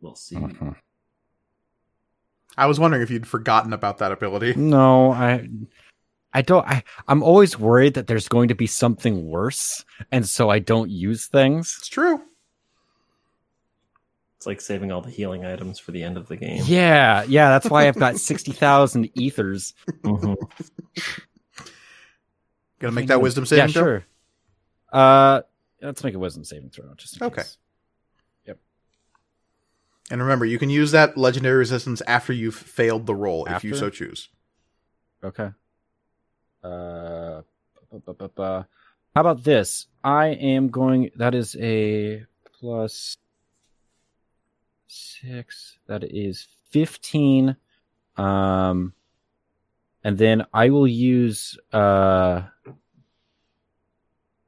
We'll 0.00 0.14
see. 0.14 0.36
Mhm. 0.36 0.76
I 2.56 2.66
was 2.66 2.80
wondering 2.80 3.02
if 3.02 3.10
you'd 3.10 3.26
forgotten 3.26 3.72
about 3.72 3.98
that 3.98 4.12
ability. 4.12 4.54
No, 4.56 5.12
I. 5.12 5.48
I 6.34 6.42
don't. 6.42 6.66
I, 6.66 6.82
I'm 7.08 7.22
always 7.22 7.58
worried 7.58 7.94
that 7.94 8.06
there's 8.06 8.28
going 8.28 8.48
to 8.48 8.54
be 8.54 8.66
something 8.66 9.26
worse, 9.28 9.84
and 10.10 10.26
so 10.28 10.48
I 10.50 10.58
don't 10.60 10.90
use 10.90 11.26
things. 11.26 11.74
It's 11.78 11.88
true. 11.88 12.22
It's 14.38 14.46
like 14.46 14.60
saving 14.60 14.90
all 14.90 15.02
the 15.02 15.10
healing 15.10 15.44
items 15.44 15.78
for 15.78 15.92
the 15.92 16.02
end 16.02 16.16
of 16.16 16.28
the 16.28 16.36
game. 16.36 16.62
Yeah, 16.66 17.22
yeah. 17.28 17.50
That's 17.50 17.68
why 17.70 17.86
I've 17.86 17.98
got 17.98 18.16
sixty 18.18 18.52
thousand 18.52 19.10
ethers. 19.14 19.74
Mhm. 20.02 20.36
Gonna 22.80 22.92
make 22.92 23.06
that 23.08 23.22
wisdom 23.22 23.46
saving 23.46 23.68
yeah, 23.68 23.72
throw? 23.72 23.82
sure. 23.82 24.04
Uh, 24.92 25.42
let's 25.80 26.02
make 26.02 26.14
a 26.14 26.18
wisdom 26.18 26.44
saving 26.44 26.70
throw. 26.70 26.92
Just 26.96 27.16
in 27.18 27.22
Okay. 27.26 27.42
case. 27.42 27.56
And 30.10 30.20
remember, 30.20 30.44
you 30.44 30.58
can 30.58 30.68
use 30.68 30.90
that 30.90 31.16
legendary 31.16 31.56
resistance 31.56 32.02
after 32.06 32.34
you've 32.34 32.56
failed 32.56 33.06
the 33.06 33.14
roll, 33.14 33.46
if 33.46 33.64
you 33.64 33.74
so 33.74 33.88
choose. 33.88 34.28
Okay. 35.24 35.50
Uh, 36.62 37.42
bu- 37.90 38.00
bu- 38.00 38.14
bu- 38.14 38.28
bu- 38.28 38.42
how 39.14 39.20
about 39.20 39.44
this? 39.44 39.86
I 40.04 40.28
am 40.28 40.68
going. 40.70 41.10
That 41.16 41.34
is 41.34 41.56
a 41.60 42.24
plus 42.58 43.16
six. 44.86 45.78
That 45.86 46.04
is 46.04 46.46
fifteen. 46.70 47.56
Um, 48.16 48.92
and 50.04 50.18
then 50.18 50.44
I 50.52 50.70
will 50.70 50.88
use 50.88 51.58
uh. 51.72 52.42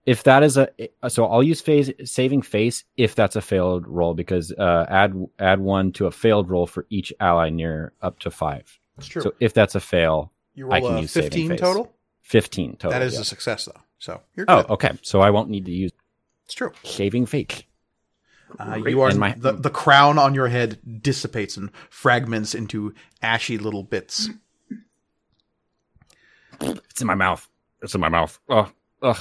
If 0.07 0.23
that 0.25 0.43
is 0.43 0.59
a 0.59 0.69
so 1.09 1.25
I'll 1.25 1.43
use 1.43 1.63
phase 1.63 1.91
saving 2.05 2.43
face 2.43 2.85
if 2.99 3.15
that's 3.15 3.37
a 3.37 3.41
failed 3.41 3.89
roll 3.89 4.13
because 4.13 4.53
uh 4.53 4.85
add 4.91 5.15
add 5.39 5.61
one 5.61 5.93
to 5.93 6.05
a 6.07 6.11
failed 6.11 6.51
roll 6.51 6.67
for 6.67 6.85
each 6.91 7.11
ally 7.21 7.49
near 7.49 7.93
up 8.03 8.19
to 8.19 8.31
five. 8.31 8.79
It's 8.99 9.07
true. 9.07 9.23
So 9.23 9.33
if 9.41 9.55
that's 9.55 9.75
a 9.75 9.81
fail, 9.81 10.31
you 10.55 10.71
I 10.71 10.81
roll 10.81 10.89
can 10.91 10.99
a 10.99 11.01
use 11.03 11.13
saving 11.13 11.31
15 11.31 11.49
face. 11.53 11.61
total? 11.61 11.94
15 12.25 12.77
total. 12.77 12.91
that 12.91 13.03
is 13.03 13.15
yeah. 13.15 13.21
a 13.21 13.25
success, 13.25 13.67
though. 13.67 13.81
So 13.99 14.21
you're 14.35 14.47
good. 14.47 14.67
Oh, 14.69 14.75
okay. 14.75 14.93
So 15.03 15.21
I 15.21 15.31
won't 15.31 15.49
need 15.49 15.67
to 15.67 15.71
use 15.71 15.93
It's 16.45 16.55
true. 16.55 16.73
Shaving 16.83 17.27
fake. 17.27 17.69
Uh, 18.59 18.77
you 18.87 19.01
are 19.01 19.15
my- 19.15 19.35
the, 19.37 19.53
the 19.53 19.71
crown 19.71 20.19
on 20.19 20.35
your 20.35 20.49
head 20.49 20.79
dissipates 21.03 21.57
and 21.57 21.71
fragments 21.91 22.55
into 22.55 22.95
ashy 23.23 23.59
little 23.59 23.83
bits. 23.83 24.29
It's 26.61 27.01
in 27.01 27.07
my 27.07 27.15
mouth. 27.15 27.49
It's 27.83 27.95
in 27.95 28.01
my 28.01 28.09
mouth. 28.09 28.39
Oh, 28.49 28.71
ugh. 29.03 29.19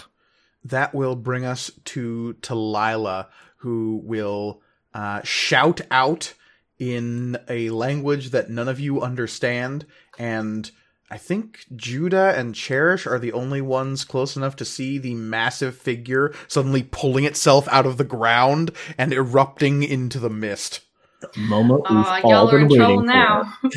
That 0.66 0.94
will 0.94 1.16
bring 1.16 1.46
us 1.46 1.72
to 1.86 2.36
Talila, 2.42 3.28
who 3.58 4.02
will 4.04 4.62
uh, 4.94 5.22
shout 5.24 5.82
out 5.92 6.34
in 6.80 7.38
a 7.50 7.70
language 7.70 8.30
that 8.30 8.50
none 8.50 8.68
of 8.68 8.80
you 8.80 9.02
understand, 9.02 9.86
and 10.18 10.70
I 11.14 11.18
think 11.18 11.66
Judah 11.76 12.34
and 12.36 12.56
Cherish 12.56 13.06
are 13.06 13.20
the 13.20 13.34
only 13.34 13.62
ones 13.62 14.04
close 14.04 14.36
enough 14.36 14.56
to 14.56 14.66
see 14.66 14.98
the 14.98 15.14
massive 15.14 15.78
figure 15.78 16.34
suddenly 16.48 16.82
pulling 16.82 17.24
itself 17.24 17.68
out 17.70 17.86
of 17.86 17.98
the 17.98 18.04
ground 18.04 18.72
and 18.98 19.14
erupting 19.14 19.84
into 19.84 20.18
the 20.18 20.32
mist. 20.32 20.80
The 21.22 21.30
moment 21.40 21.84
we've 21.88 22.00
Aw, 22.00 22.22
all 22.24 22.30
y'all 22.32 22.48
are 22.50 22.52
been 22.54 22.62
in 22.62 22.68
waiting 22.70 22.78
trouble 22.80 23.02
for. 23.02 23.06
now. 23.06 23.54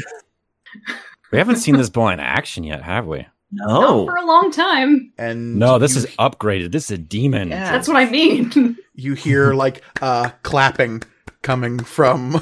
We 1.31 1.37
haven't 1.39 1.57
seen 1.57 1.77
this 1.77 1.91
boy 1.91 2.13
in 2.13 2.21
action 2.21 2.65
yet, 2.65 2.83
have 2.83 3.07
we? 3.07 3.27
Not 3.53 3.81
No. 3.81 4.07
for 4.07 4.17
a 4.17 4.25
long 4.25 4.51
time. 4.51 5.13
And 5.19 5.57
No, 5.57 5.79
this 5.79 5.95
you, 5.95 5.99
is 6.05 6.07
upgraded. 6.19 6.73
This 6.73 6.85
is 6.85 6.93
a 6.93 6.99
demon. 6.99 7.51
Yeah. 7.51 7.71
That's 7.73 7.87
what 7.89 7.97
I 7.99 8.09
mean. 8.09 8.79
you 8.95 9.13
hear 9.15 9.53
like 9.53 9.83
uh 10.01 10.31
clapping 10.43 11.03
coming 11.43 11.81
from 11.81 12.41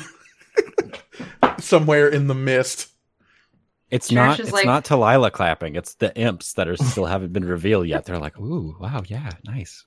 somewhere 1.59 2.09
in 2.09 2.29
the 2.29 2.35
mist. 2.35 2.91
It's 3.95 4.09
Church 4.09 4.15
not 4.16 4.41
it's 4.41 4.51
like- 4.53 4.66
not 4.66 4.85
Talila 4.85 5.31
clapping. 5.31 5.77
It's 5.77 5.95
the 5.95 6.12
imps 6.16 6.55
that 6.55 6.66
are 6.66 6.77
still 6.77 7.07
haven't 7.07 7.33
been 7.33 7.45
revealed 7.45 7.87
yet. 7.87 8.05
They're 8.05 8.19
like, 8.19 8.37
"Ooh, 8.39 8.77
wow, 8.81 9.03
yeah, 9.07 9.31
nice." 9.45 9.85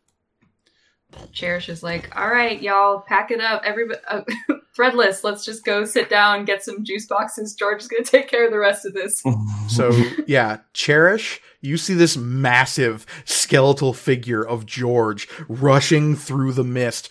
Cherish 1.32 1.70
is 1.70 1.84
like, 1.84 2.16
all 2.18 2.30
right, 2.30 2.62
y'all, 2.62 3.00
pack 3.00 3.32
it 3.32 3.40
up. 3.40 3.62
Everybody, 3.64 4.00
uh, 4.10 4.22
threadless. 4.78 5.24
Let's 5.24 5.46
just 5.46 5.64
go 5.64 5.86
sit 5.86 6.10
down, 6.10 6.46
get 6.46 6.64
some 6.64 6.84
juice 6.84 7.06
boxes. 7.08 7.54
George 7.54 7.82
is 7.82 7.88
gonna 7.88 8.04
take 8.04 8.30
care 8.30 8.46
of 8.46 8.52
the 8.52 8.60
rest 8.60 8.86
of 8.86 8.94
this. 8.94 9.24
So 9.68 9.92
yeah, 10.26 10.60
Cherish, 10.74 11.42
you 11.60 11.76
see 11.76 11.96
this 11.96 12.16
massive 12.16 13.06
skeletal 13.26 13.92
figure 13.92 14.46
of 14.46 14.68
George 14.68 15.28
rushing 15.48 16.16
through 16.16 16.54
the 16.54 16.64
mist, 16.64 17.10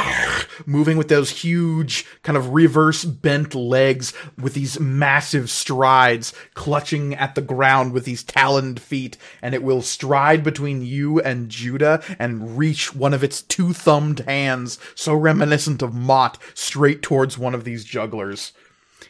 moving 0.66 0.96
with 0.96 1.08
those 1.08 1.42
huge 1.42 2.06
kind 2.22 2.38
of 2.38 2.54
reverse 2.54 3.04
bent 3.04 3.54
legs 3.54 4.14
with 4.38 4.54
these 4.54 4.80
massive 4.80 5.50
strides, 5.50 6.32
clutching 6.54 7.14
at 7.14 7.34
the 7.34 7.42
ground 7.42 7.92
with 7.92 8.04
these 8.04 8.22
taloned 8.22 8.80
feet, 8.80 9.18
and 9.42 9.54
it 9.54 9.62
will 9.62 9.82
stride 9.82 10.42
between 10.42 10.80
you 10.80 11.20
and 11.20 11.50
Judah 11.50 12.02
and 12.18 12.56
reach 12.56 12.94
one 12.94 13.12
of 13.12 13.22
its 13.22 13.42
two 13.42 13.74
thumbed 13.74 14.20
hands, 14.20 14.78
so 14.94 15.14
reminiscent 15.14 15.82
of 15.82 15.94
Mott, 15.94 16.38
straight 16.54 17.02
towards 17.02 17.36
one 17.36 17.54
of 17.54 17.64
these 17.64 17.84
jugglers. 17.84 18.52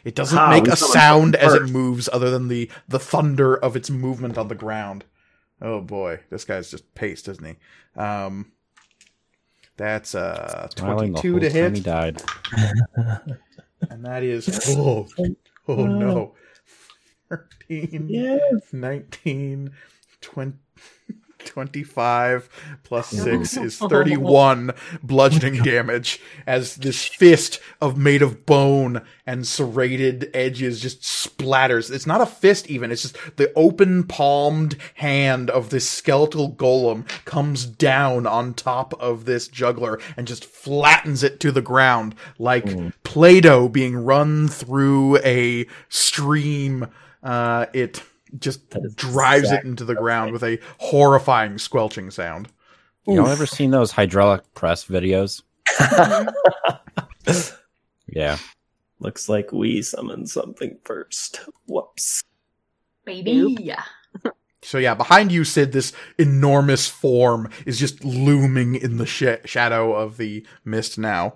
It 0.03 0.15
doesn't 0.15 0.37
Ha, 0.37 0.49
make 0.49 0.63
we 0.65 0.71
a 0.71 0.75
sound 0.75 1.35
as 1.35 1.53
it 1.53 1.69
moves 1.69 2.09
other 2.11 2.29
than 2.29 2.47
the 2.47 2.69
the 2.87 2.99
thunder 2.99 3.55
of 3.55 3.75
its 3.75 3.89
movement 3.89 4.37
on 4.37 4.47
the 4.47 4.55
ground. 4.55 5.05
Oh 5.61 5.81
boy, 5.81 6.21
this 6.29 6.45
guy's 6.45 6.71
just 6.71 6.93
paced, 6.95 7.27
isn't 7.27 7.45
he? 7.45 7.55
Um 7.99 8.51
that's 9.77 10.13
uh 10.15 10.69
Smiling 10.69 11.13
22 11.13 11.39
to 11.39 11.49
time 11.49 11.55
hit 11.55 11.75
he 11.77 11.81
died. 11.81 12.21
and 13.89 14.05
that 14.05 14.23
is 14.23 14.75
oh, 14.77 15.07
oh 15.67 15.85
no. 15.85 16.35
13 17.29 18.07
Yes. 18.09 18.41
19 18.71 19.71
20 20.21 20.57
25 21.45 22.49
plus 22.83 23.07
6 23.09 23.57
is 23.57 23.77
31 23.77 24.71
bludgeoning 25.01 25.63
damage 25.63 26.19
as 26.45 26.75
this 26.77 27.05
fist 27.05 27.59
of 27.81 27.97
made 27.97 28.21
of 28.21 28.45
bone 28.45 29.01
and 29.25 29.47
serrated 29.47 30.29
edges 30.33 30.81
just 30.81 31.01
splatters. 31.01 31.91
It's 31.91 32.07
not 32.07 32.21
a 32.21 32.25
fist 32.25 32.69
even 32.69 32.91
it's 32.91 33.03
just 33.03 33.17
the 33.37 33.51
open 33.55 34.03
palmed 34.03 34.77
hand 34.95 35.49
of 35.49 35.69
this 35.69 35.89
skeletal 35.89 36.53
golem 36.53 37.07
comes 37.25 37.65
down 37.65 38.25
on 38.25 38.53
top 38.53 38.93
of 38.99 39.25
this 39.25 39.47
juggler 39.47 39.99
and 40.17 40.27
just 40.27 40.45
flattens 40.45 41.23
it 41.23 41.39
to 41.39 41.51
the 41.51 41.61
ground 41.61 42.15
like 42.37 43.03
play-doh 43.03 43.69
being 43.69 43.95
run 43.95 44.47
through 44.47 45.17
a 45.17 45.65
stream. 45.89 46.87
Uh 47.21 47.65
it 47.73 48.01
just 48.37 48.69
That 48.71 48.85
is 48.85 48.95
drives 48.95 49.51
it 49.51 49.63
into 49.63 49.85
the 49.85 49.95
ground 49.95 50.31
with 50.31 50.43
a 50.43 50.59
horrifying 50.77 51.57
squelching 51.57 52.11
sound. 52.11 52.49
Y'all 53.07 53.27
ever 53.27 53.45
seen 53.45 53.71
those 53.71 53.91
hydraulic 53.91 54.53
press 54.53 54.85
videos? 54.85 55.41
Yeah. 58.11 58.37
Looks 58.99 59.29
like 59.29 59.51
we 59.51 59.81
summoned 59.81 60.29
something 60.29 60.77
first. 60.83 61.41
Whoops. 61.67 62.23
Baby. 63.05 63.57
Yeah. 63.59 63.83
So 64.61 64.77
yeah, 64.77 64.93
behind 64.93 65.31
you, 65.31 65.45
Sid, 65.45 65.71
this 65.71 65.93
enormous 66.17 66.87
form 66.87 67.49
is 67.65 67.79
just 67.79 68.03
looming 68.03 68.75
in 68.75 68.97
the 68.97 69.05
sh- 69.05 69.45
shadow 69.45 69.93
of 69.95 70.17
the 70.17 70.45
mist 70.65 70.97
now. 70.97 71.35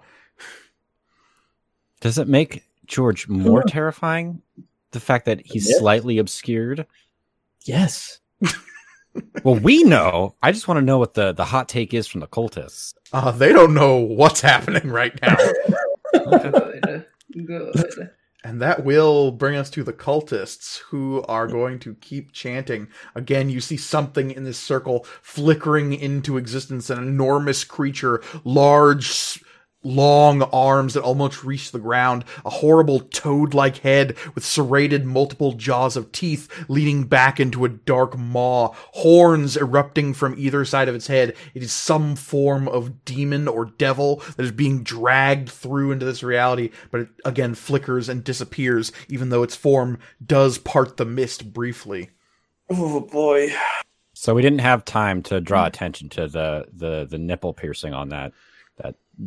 Does 2.02 2.18
it 2.18 2.28
make 2.28 2.66
George 2.86 3.30
more 3.30 3.64
terrifying? 3.68 4.42
The 4.94 5.00
fact 5.02 5.26
that 5.26 5.42
he's 5.46 5.68
Yes. 5.70 5.80
slightly 5.80 6.18
obscured? 6.18 6.88
Yes. 7.66 8.20
Well, 9.44 9.54
we 9.60 9.84
know. 9.84 10.34
I 10.42 10.52
just 10.52 10.68
want 10.68 10.80
to 10.80 10.82
know 10.86 10.98
what 10.98 11.14
the, 11.14 11.34
the 11.34 11.46
hot 11.46 11.70
take 11.70 11.94
is 11.94 12.08
from 12.08 12.20
the 12.22 12.28
cultists. 12.28 12.96
Uh, 13.12 13.30
they 13.30 13.54
don't 13.54 13.76
know 13.76 13.98
what's 13.98 14.42
happening 14.42 14.88
right 14.90 15.14
now. 15.22 15.36
Good. 16.14 17.06
Good. 17.46 18.12
And 18.44 18.60
that 18.62 18.84
will 18.84 19.32
bring 19.32 19.56
us 19.56 19.70
to 19.70 19.84
the 19.84 19.94
cultists 19.94 20.80
who 20.80 21.22
are 21.28 21.46
going 21.48 21.78
to 21.80 21.94
keep 21.96 22.32
chanting. 22.32 22.88
Again, 23.16 23.50
you 23.52 23.62
see 23.62 23.78
something 23.78 24.32
in 24.32 24.46
this 24.46 24.58
circle 24.58 25.06
flickering 25.22 25.94
into 25.94 26.38
existence, 26.38 26.90
an 26.90 26.98
enormous 26.98 27.64
creature, 27.64 28.22
large, 28.44 29.10
s- 29.12 29.40
long 29.84 30.42
arms 30.44 30.94
that 30.94 31.04
almost 31.04 31.44
reach 31.44 31.72
the 31.72 31.80
ground, 31.80 32.26
a 32.46 32.50
horrible 32.50 33.00
toad-like 33.00 33.78
head 33.78 34.16
with 34.36 34.46
serrated 34.46 35.06
multiple 35.06 35.54
jaws 35.54 35.96
of 35.96 36.12
teeth 36.12 36.50
leading 36.70 37.04
back 37.04 37.40
into 37.40 37.66
a 37.66 37.70
dark 37.70 38.18
maw, 38.18 38.70
horns 38.92 39.58
erupting 39.58 40.14
from 40.14 40.36
either 40.38 40.66
side 40.66 40.88
of 40.88 40.96
its 40.96 41.08
head. 41.08 41.36
It 41.54 41.64
is 41.64 41.72
some 41.72 42.16
form 42.16 42.68
of 42.68 43.06
demon 43.06 43.48
or 43.48 43.66
devil 43.66 44.22
that 44.36 44.44
is 44.44 44.52
being 44.52 44.84
dragged 44.84 45.50
through 45.50 45.92
into 45.92 46.06
this 46.06 46.24
reality, 46.24 46.72
but 46.92 47.02
it 47.02 47.10
again 47.26 47.56
flickers 47.56 48.10
and 48.10 48.24
disappears, 48.24 48.92
even 49.10 49.30
though 49.30 49.44
its 49.44 49.56
form 49.56 50.00
does 50.26 50.58
part 50.58 50.98
the 50.98 51.06
mist 51.06 51.54
briefly. 51.54 52.10
Oh 52.70 53.02
boy. 53.02 53.54
So 54.14 54.34
we 54.34 54.42
didn't 54.42 54.60
have 54.60 54.86
time 54.86 55.22
to 55.24 55.42
draw 55.42 55.66
attention 55.66 56.10
to 56.10 56.28
the 56.28 56.66
the 56.72 57.06
the 57.10 57.18
nipple 57.18 57.54
piercing 57.54 57.94
on 57.94 58.10
that 58.10 58.32
that 58.32 58.32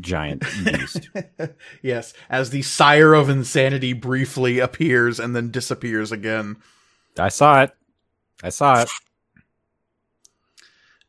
giant 0.00 0.44
beast. 0.64 1.08
yes, 1.82 2.12
as 2.28 2.50
the 2.50 2.62
sire 2.62 3.14
of 3.14 3.28
insanity 3.28 3.92
briefly 3.92 4.58
appears 4.58 5.18
and 5.18 5.34
then 5.34 5.50
disappears 5.50 6.12
again. 6.12 6.56
I 7.18 7.28
saw 7.28 7.62
it. 7.62 7.70
I 8.42 8.50
saw 8.50 8.82
it. 8.82 8.90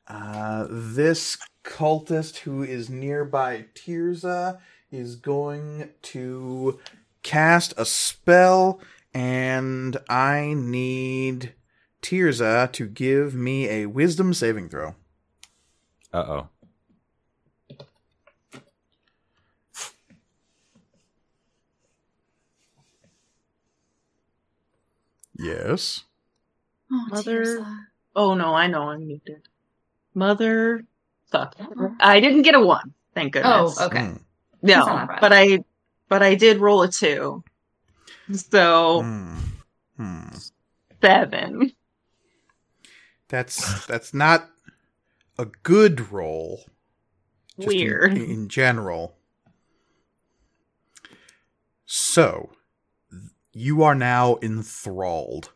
Uh, 0.08 0.68
this 0.70 1.38
cultist 1.64 2.38
who 2.38 2.64
is 2.64 2.90
nearby 2.90 3.66
Tirza 3.76 4.60
is 4.90 5.18
going 5.18 5.90
to 6.02 6.80
cast 7.24 7.74
a 7.76 7.86
spell, 7.86 8.80
and 9.14 9.98
I 10.10 10.54
need 10.56 11.54
Tirza 12.02 12.72
to 12.72 12.88
give 12.88 13.36
me 13.36 13.68
a 13.68 13.88
wisdom 13.88 14.34
saving 14.34 14.70
throw. 14.70 14.96
Uh 16.14 16.18
oh. 16.18 16.48
Yes. 25.38 26.04
Oh, 26.92 27.06
Mother- 27.10 27.46
Tirza. 27.60 27.86
Oh 28.16 28.34
no, 28.34 28.54
I 28.54 28.68
know 28.68 28.90
I'm 28.90 29.06
muted. 29.08 29.42
Mother 30.16 30.84
fuck. 31.32 31.56
I 32.00 32.20
didn't 32.20 32.42
get 32.44 32.56
a 32.56 32.60
one, 32.60 32.94
thank 33.14 33.34
goodness. 33.34 33.78
Oh, 33.80 33.86
okay. 33.86 34.00
Mm, 34.00 34.22
No, 34.64 34.74
That's 34.74 34.88
not 34.88 35.08
bad. 35.10 35.22
but 35.22 35.34
I 35.34 35.60
but 36.10 36.24
I 36.24 36.36
did 36.36 36.58
roll 36.60 36.82
a 36.82 36.92
two. 36.92 37.44
So 38.34 39.02
mm, 39.04 39.38
hmm. 39.98 40.28
seven. 41.02 41.72
That's 43.28 43.86
that's 43.86 44.14
not 44.14 44.50
a 45.38 45.46
good 45.46 46.12
roll. 46.12 46.64
just 47.60 47.72
in- 47.74 47.78
Weird. 47.78 48.18
in, 48.18 48.48
general. 48.50 49.16
So, 51.86 52.50
th- 52.52 52.57
you 53.58 53.82
are 53.84 53.96
now 53.96 54.38
enthralled. 54.42 55.52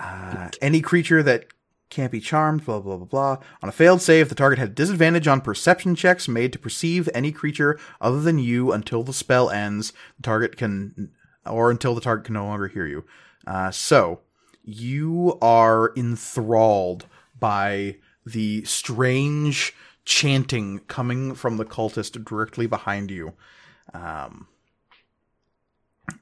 Uh, 0.00 0.48
any 0.60 0.80
creature 0.80 1.22
that 1.22 1.46
can't 1.88 2.12
be 2.12 2.20
charmed, 2.20 2.64
blah 2.64 2.80
blah 2.80 2.96
blah 2.96 3.06
blah. 3.06 3.38
On 3.62 3.68
a 3.68 3.72
failed 3.72 4.02
save, 4.02 4.28
the 4.28 4.34
target 4.34 4.58
had 4.58 4.74
disadvantage 4.74 5.28
on 5.28 5.40
perception 5.40 5.94
checks 5.94 6.26
made 6.26 6.52
to 6.52 6.58
perceive 6.58 7.08
any 7.14 7.30
creature 7.30 7.78
other 8.00 8.20
than 8.20 8.38
you 8.38 8.72
until 8.72 9.02
the 9.02 9.12
spell 9.12 9.50
ends. 9.50 9.92
The 10.16 10.24
target 10.24 10.56
can, 10.56 11.10
or 11.46 11.70
until 11.70 11.94
the 11.94 12.00
target 12.00 12.26
can 12.26 12.34
no 12.34 12.46
longer 12.46 12.68
hear 12.68 12.86
you. 12.86 13.04
Uh, 13.46 13.70
so, 13.70 14.20
you 14.64 15.38
are 15.40 15.92
enthralled 15.96 17.06
by 17.38 17.96
the 18.26 18.64
strange 18.64 19.74
chanting 20.04 20.80
coming 20.80 21.34
from 21.34 21.56
the 21.56 21.64
cultist 21.64 22.22
directly 22.24 22.66
behind 22.66 23.10
you. 23.10 23.34
Um, 23.94 24.48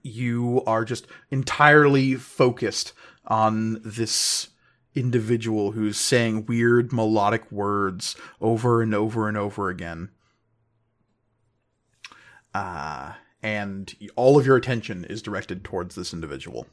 you 0.07 0.62
are 0.66 0.85
just 0.85 1.07
entirely 1.31 2.15
focused 2.15 2.93
on 3.27 3.81
this 3.85 4.49
individual 4.95 5.73
who's 5.73 5.99
saying 5.99 6.47
weird 6.47 6.93
melodic 6.93 7.51
words 7.53 8.16
over 8.41 8.81
and 8.83 8.95
over 8.95 9.28
and 9.28 9.37
over 9.37 9.69
again. 9.69 10.11
Uh, 12.55 13.12
and 13.43 13.95
all 14.16 14.39
of 14.39 14.47
your 14.47 14.57
attention 14.57 15.05
is 15.05 15.20
directed 15.20 15.62
towards 15.62 15.95
this 15.95 16.15
individual. 16.15 16.66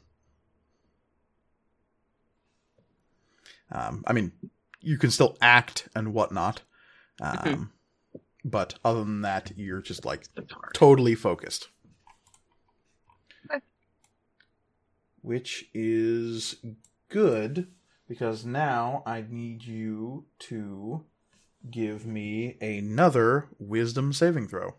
Um, 3.70 4.02
I 4.06 4.12
mean, 4.12 4.32
you 4.80 4.96
can 4.98 5.10
still 5.10 5.36
act 5.42 5.88
and 5.94 6.14
whatnot, 6.14 6.62
um, 7.20 7.72
but 8.44 8.74
other 8.84 9.00
than 9.00 9.22
that, 9.22 9.52
you're 9.56 9.82
just 9.82 10.04
like 10.04 10.26
totally 10.74 11.14
focused. 11.14 11.68
Which 15.24 15.70
is 15.72 16.56
good 17.08 17.68
because 18.06 18.44
now 18.44 19.02
I 19.06 19.24
need 19.26 19.64
you 19.64 20.26
to 20.40 21.06
give 21.70 22.04
me 22.04 22.58
another 22.60 23.48
wisdom 23.58 24.12
saving 24.12 24.48
throw. 24.48 24.74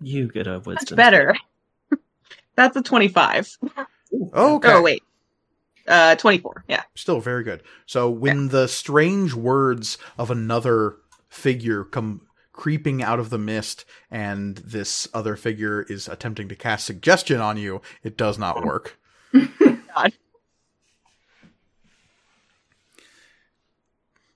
You 0.00 0.28
get 0.28 0.46
a 0.46 0.52
wisdom. 0.54 0.72
That's 0.72 0.82
wisdom. 0.84 0.96
better. 0.96 1.36
That's 2.56 2.76
a 2.76 2.82
twenty-five. 2.82 3.58
Okay. 4.14 4.72
Oh 4.72 4.80
wait, 4.80 5.02
uh, 5.86 6.16
twenty-four. 6.16 6.64
Yeah. 6.66 6.84
Still 6.94 7.20
very 7.20 7.44
good. 7.44 7.62
So 7.84 8.08
when 8.08 8.48
the 8.48 8.68
strange 8.68 9.34
words 9.34 9.98
of 10.16 10.30
another 10.30 10.96
figure 11.28 11.84
come 11.84 12.22
creeping 12.60 13.02
out 13.02 13.18
of 13.18 13.30
the 13.30 13.38
mist 13.38 13.86
and 14.10 14.58
this 14.58 15.08
other 15.14 15.34
figure 15.34 15.80
is 15.84 16.06
attempting 16.06 16.46
to 16.46 16.54
cast 16.54 16.84
suggestion 16.84 17.40
on 17.40 17.56
you, 17.56 17.80
it 18.02 18.18
does 18.18 18.38
not 18.38 18.58
hmm. 18.58 18.66
work. 18.66 18.98
God. 19.32 20.12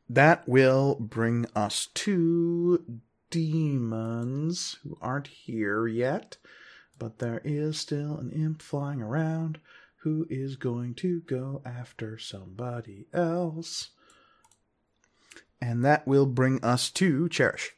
That 0.08 0.46
will 0.46 0.96
bring 0.96 1.46
us 1.56 1.88
to 1.94 3.00
demons 3.30 4.76
who 4.82 4.96
aren't 5.00 5.26
here 5.26 5.88
yet, 5.88 6.36
but 6.98 7.18
there 7.18 7.40
is 7.42 7.80
still 7.80 8.18
an 8.18 8.30
imp 8.30 8.62
flying 8.62 9.02
around 9.02 9.58
who 10.02 10.26
is 10.30 10.56
going 10.56 10.94
to 10.96 11.20
go 11.22 11.62
after 11.64 12.16
somebody 12.18 13.06
else. 13.12 13.90
And 15.60 15.84
that 15.84 16.06
will 16.06 16.26
bring 16.26 16.62
us 16.62 16.90
to 16.92 17.28
Cherish. 17.30 17.72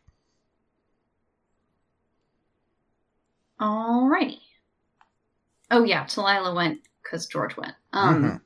Alrighty. 3.60 4.40
Oh 5.70 5.84
yeah, 5.84 6.04
Talila 6.04 6.54
went 6.54 6.80
because 7.02 7.26
George 7.26 7.56
went. 7.56 7.74
Um, 7.92 8.22
Mhm. 8.22 8.40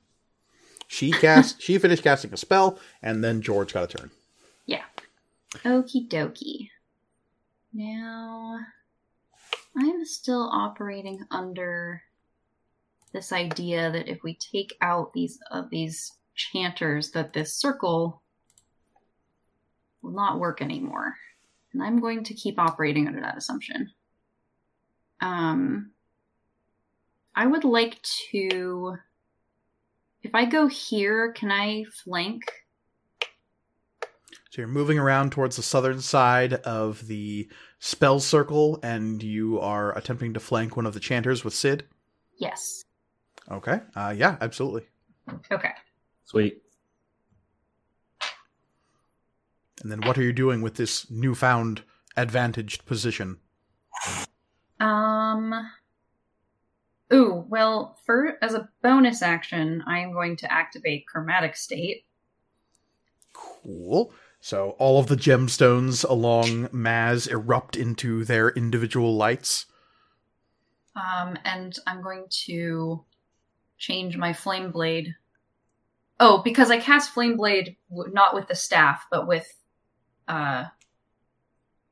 She 0.86 1.12
cast 1.12 1.60
she 1.62 1.78
finished 1.78 2.02
casting 2.02 2.32
a 2.32 2.36
spell, 2.36 2.78
and 3.02 3.22
then 3.22 3.42
George 3.42 3.72
got 3.74 3.84
a 3.94 3.96
turn. 3.98 4.10
Yeah. 4.66 4.84
Okie 5.64 6.08
dokie. 6.08 6.70
Now, 7.72 8.58
I'm 9.76 10.04
still 10.04 10.48
operating 10.52 11.24
under 11.30 12.02
this 13.12 13.32
idea 13.32 13.90
that 13.90 14.08
if 14.08 14.22
we 14.22 14.34
take 14.34 14.76
out 14.80 15.12
these 15.12 15.38
of 15.50 15.70
these 15.70 16.12
chanters, 16.34 17.10
that 17.12 17.32
this 17.32 17.54
circle 17.54 18.22
will 20.02 20.12
not 20.12 20.40
work 20.40 20.62
anymore, 20.62 21.14
and 21.72 21.82
I'm 21.82 22.00
going 22.00 22.24
to 22.24 22.34
keep 22.34 22.58
operating 22.58 23.06
under 23.06 23.20
that 23.20 23.36
assumption. 23.36 23.90
Um, 25.20 25.92
I 27.34 27.46
would 27.46 27.64
like 27.64 28.00
to. 28.30 28.96
If 30.22 30.34
I 30.34 30.44
go 30.44 30.66
here, 30.66 31.32
can 31.32 31.50
I 31.50 31.84
flank? 32.04 32.42
So 34.50 34.62
you're 34.62 34.68
moving 34.68 34.98
around 34.98 35.30
towards 35.30 35.56
the 35.56 35.62
southern 35.62 36.00
side 36.00 36.54
of 36.54 37.06
the 37.06 37.48
spell 37.78 38.18
circle, 38.20 38.80
and 38.82 39.22
you 39.22 39.60
are 39.60 39.96
attempting 39.96 40.34
to 40.34 40.40
flank 40.40 40.76
one 40.76 40.86
of 40.86 40.94
the 40.94 41.00
chanters 41.00 41.44
with 41.44 41.54
Sid. 41.54 41.84
Yes. 42.36 42.84
Okay. 43.50 43.80
Uh, 43.94 44.12
yeah, 44.16 44.36
absolutely. 44.40 44.82
Okay. 45.50 45.70
Sweet. 46.24 46.62
And 49.82 49.90
then 49.90 50.00
what 50.02 50.18
are 50.18 50.22
you 50.22 50.32
doing 50.32 50.62
with 50.62 50.74
this 50.74 51.10
newfound 51.10 51.82
advantaged 52.16 52.84
position? 52.86 53.38
Um. 54.80 55.70
Ooh, 57.12 57.44
well, 57.48 57.98
for 58.06 58.38
as 58.40 58.54
a 58.54 58.68
bonus 58.82 59.20
action, 59.20 59.82
I 59.86 59.98
am 59.98 60.12
going 60.12 60.36
to 60.36 60.52
activate 60.52 61.06
Chromatic 61.06 61.56
State. 61.56 62.04
Cool. 63.32 64.12
So 64.40 64.70
all 64.78 64.98
of 64.98 65.08
the 65.08 65.16
gemstones 65.16 66.08
along 66.08 66.68
Maz 66.68 67.28
erupt 67.28 67.76
into 67.76 68.24
their 68.24 68.50
individual 68.50 69.16
lights. 69.16 69.66
Um, 70.96 71.36
and 71.44 71.76
I'm 71.86 72.02
going 72.02 72.26
to 72.46 73.04
change 73.76 74.16
my 74.16 74.32
flame 74.32 74.70
blade. 74.70 75.14
Oh, 76.18 76.42
because 76.42 76.70
I 76.70 76.78
cast 76.78 77.12
flame 77.12 77.36
blade 77.36 77.76
not 77.90 78.34
with 78.34 78.48
the 78.48 78.54
staff, 78.54 79.04
but 79.10 79.26
with 79.26 79.52
uh 80.28 80.66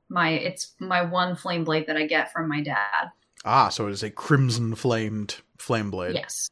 my 0.08 0.30
it's 0.30 0.74
my 0.78 1.02
one 1.02 1.36
flame 1.36 1.64
blade 1.64 1.86
that 1.86 1.96
I 1.96 2.06
get 2.06 2.32
from 2.32 2.48
my 2.48 2.62
dad. 2.62 3.10
Ah, 3.44 3.68
so 3.68 3.86
it 3.86 3.92
is 3.92 4.02
a 4.02 4.10
crimson 4.10 4.74
flamed 4.74 5.36
flame 5.58 5.90
blade. 5.90 6.14
Yes. 6.14 6.50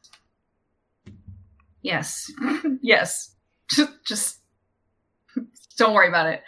Yes. 1.81 2.31
yes. 2.81 3.35
Just 3.69 3.91
just 4.05 4.39
don't 5.77 5.93
worry 5.93 6.07
about 6.07 6.27
it. 6.27 6.43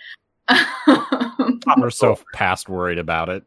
We're 1.78 1.90
so 1.92 2.18
past 2.34 2.68
worried 2.70 2.98
about 2.98 3.30
it. 3.30 3.44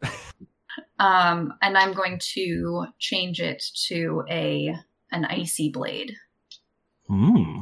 um, 0.99 1.55
and 1.61 1.77
I'm 1.77 1.93
going 1.93 2.21
to 2.35 2.87
change 2.99 3.41
it 3.41 3.63
to 3.89 4.25
a 4.31 4.75
an 5.11 5.25
icy 5.25 5.71
blade. 5.71 6.15
Hmm. 7.09 7.61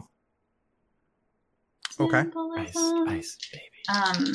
Okay. 1.99 2.19
Ice, 2.19 2.73
Symbolism. 2.73 3.09
ice, 3.09 3.39
baby. 3.53 3.99
Um, 3.99 4.33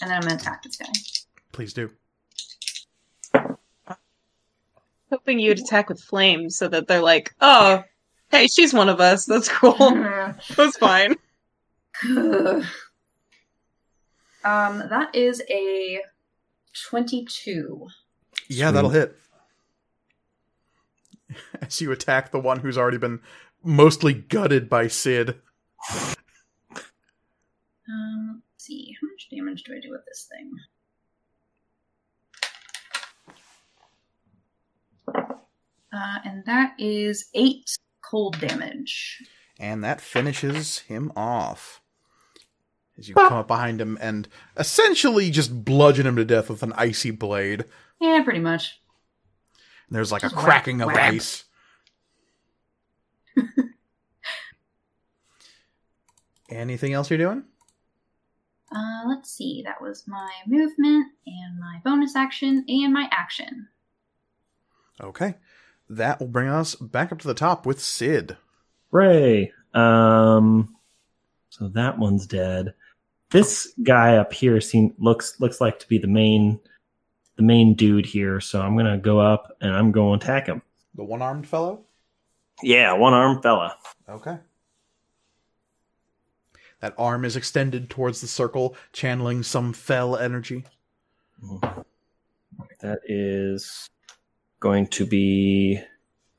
and 0.00 0.10
then 0.10 0.16
I'm 0.16 0.22
gonna 0.22 0.34
attack 0.34 0.62
this 0.62 0.76
guy. 0.76 0.92
Please 1.52 1.72
do. 1.72 1.90
Hoping 5.10 5.38
you'd 5.38 5.60
attack 5.60 5.88
with 5.88 6.00
flames 6.00 6.56
so 6.56 6.68
that 6.68 6.88
they're 6.88 7.00
like, 7.00 7.34
oh, 7.40 7.84
hey, 8.30 8.48
she's 8.48 8.74
one 8.74 8.88
of 8.88 9.00
us. 9.00 9.24
That's 9.24 9.48
cool. 9.48 9.76
That's 10.56 10.76
fine. 10.78 11.14
um, 12.04 12.64
that 14.44 15.10
is 15.14 15.42
a 15.48 16.00
twenty-two. 16.88 17.86
Yeah, 18.48 18.70
that'll 18.70 18.90
hit. 18.90 19.16
As 21.60 21.80
you 21.80 21.90
attack 21.92 22.30
the 22.30 22.38
one 22.38 22.60
who's 22.60 22.78
already 22.78 22.98
been 22.98 23.20
mostly 23.62 24.12
gutted 24.14 24.68
by 24.68 24.88
Sid. 24.88 25.40
Um, 27.88 28.42
let's 28.42 28.45
see, 28.66 28.96
how 29.00 29.08
much 29.08 29.28
damage 29.30 29.62
do 29.64 29.74
I 29.74 29.80
do 29.80 29.90
with 29.90 30.04
this 30.06 30.28
thing? 30.30 30.52
Uh, 35.92 36.18
and 36.24 36.44
that 36.46 36.74
is 36.78 37.28
eight 37.34 37.70
cold 38.02 38.38
damage. 38.40 39.22
And 39.58 39.82
that 39.82 40.00
finishes 40.00 40.80
him 40.80 41.12
off. 41.16 41.80
As 42.98 43.08
you 43.08 43.14
come 43.14 43.32
up 43.34 43.46
behind 43.46 43.80
him 43.80 43.98
and 44.00 44.26
essentially 44.56 45.30
just 45.30 45.64
bludgeon 45.64 46.06
him 46.06 46.16
to 46.16 46.24
death 46.24 46.48
with 46.48 46.62
an 46.62 46.72
icy 46.74 47.10
blade. 47.10 47.66
Yeah, 48.00 48.22
pretty 48.24 48.40
much. 48.40 48.80
And 49.88 49.96
there's 49.96 50.10
like 50.10 50.22
a 50.22 50.26
Just 50.26 50.36
whap, 50.36 50.44
cracking 50.44 50.80
of 50.80 50.88
whap. 50.88 51.12
ice. 51.12 51.44
Anything 56.48 56.92
else 56.92 57.10
you're 57.10 57.18
doing? 57.18 57.44
Uh, 58.74 59.02
let's 59.06 59.30
see. 59.30 59.62
That 59.64 59.80
was 59.80 60.04
my 60.06 60.30
movement 60.46 61.12
and 61.26 61.58
my 61.58 61.80
bonus 61.84 62.16
action 62.16 62.64
and 62.68 62.92
my 62.92 63.08
action. 63.12 63.68
Okay. 65.00 65.34
That 65.88 66.18
will 66.18 66.26
bring 66.26 66.48
us 66.48 66.74
back 66.74 67.12
up 67.12 67.20
to 67.20 67.28
the 67.28 67.34
top 67.34 67.64
with 67.64 67.80
Sid. 67.80 68.36
Ray. 68.90 69.52
Um, 69.74 70.76
so 71.50 71.68
that 71.68 71.98
one's 71.98 72.26
dead. 72.26 72.74
This 73.30 73.72
guy 73.82 74.16
up 74.16 74.32
here 74.32 74.60
seems 74.60 74.92
looks 74.98 75.40
looks 75.40 75.60
like 75.60 75.78
to 75.80 75.88
be 75.88 75.98
the 75.98 76.06
main 76.06 76.58
the 77.36 77.42
main 77.42 77.74
dude 77.74 78.06
here. 78.06 78.40
So 78.40 78.60
I'm 78.60 78.76
gonna 78.76 78.98
go 78.98 79.20
up 79.20 79.56
and 79.60 79.74
I'm 79.74 79.92
going 79.92 80.18
to 80.18 80.24
attack 80.24 80.46
him. 80.46 80.62
The 80.94 81.04
one 81.04 81.22
armed 81.22 81.46
fellow? 81.46 81.84
Yeah, 82.62 82.94
one 82.94 83.12
armed 83.12 83.42
fella. 83.42 83.76
Okay. 84.08 84.38
That 86.80 86.94
arm 86.98 87.24
is 87.24 87.36
extended 87.36 87.88
towards 87.88 88.20
the 88.20 88.26
circle, 88.26 88.76
channeling 88.92 89.42
some 89.42 89.72
fell 89.72 90.16
energy. 90.16 90.64
That 92.80 92.98
is 93.06 93.88
going 94.60 94.86
to 94.88 95.06
be 95.06 95.80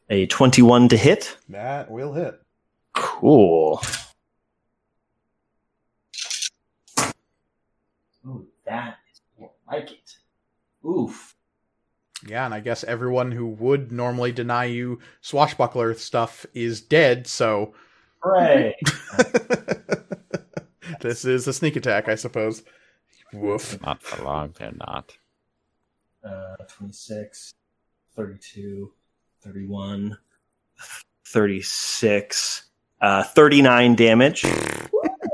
a 0.09 0.27
21 0.27 0.89
to 0.89 0.97
hit. 0.97 1.38
That 1.49 1.89
will 1.89 2.14
hit. 2.14 2.39
Cool. 2.93 3.81
Ooh, 8.26 8.47
that 8.65 8.97
is 9.11 9.22
more 9.39 9.51
like 9.72 9.91
it. 9.91 10.18
Oof. 10.85 11.35
Yeah, 12.27 12.45
and 12.45 12.53
I 12.53 12.59
guess 12.59 12.84
everyone 12.84 13.31
who 13.31 13.47
would 13.47 13.91
normally 13.91 14.31
deny 14.31 14.65
you 14.65 14.99
swashbuckler 15.22 15.93
stuff 15.95 16.45
is 16.53 16.81
dead, 16.81 17.27
so 17.27 17.73
Hooray. 18.19 18.76
this 21.02 21.26
is 21.26 21.48
a 21.48 21.53
sneak 21.53 21.76
attack, 21.76 22.07
I 22.07 22.15
suppose. 22.15 22.64
Woof. 23.34 23.82
Not 23.82 24.02
for 24.02 24.24
long, 24.24 24.53
they're 24.57 24.72
not. 24.72 25.18
uh, 26.24 26.56
26, 26.69 27.53
32, 28.15 28.91
31, 29.41 30.18
36, 31.26 32.64
uh, 33.02 33.24
39 33.24 33.95
damage. 33.95 34.45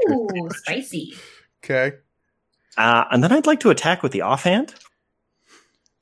Ooh, 0.10 0.50
spicy. 0.52 1.14
Okay. 1.64 1.94
Uh, 2.78 3.06
and 3.12 3.24
then 3.24 3.32
I'd 3.32 3.46
like 3.46 3.60
to 3.62 3.70
attack 3.70 4.04
with 4.04 4.12
the 4.12 4.22
offhand. 4.22 4.74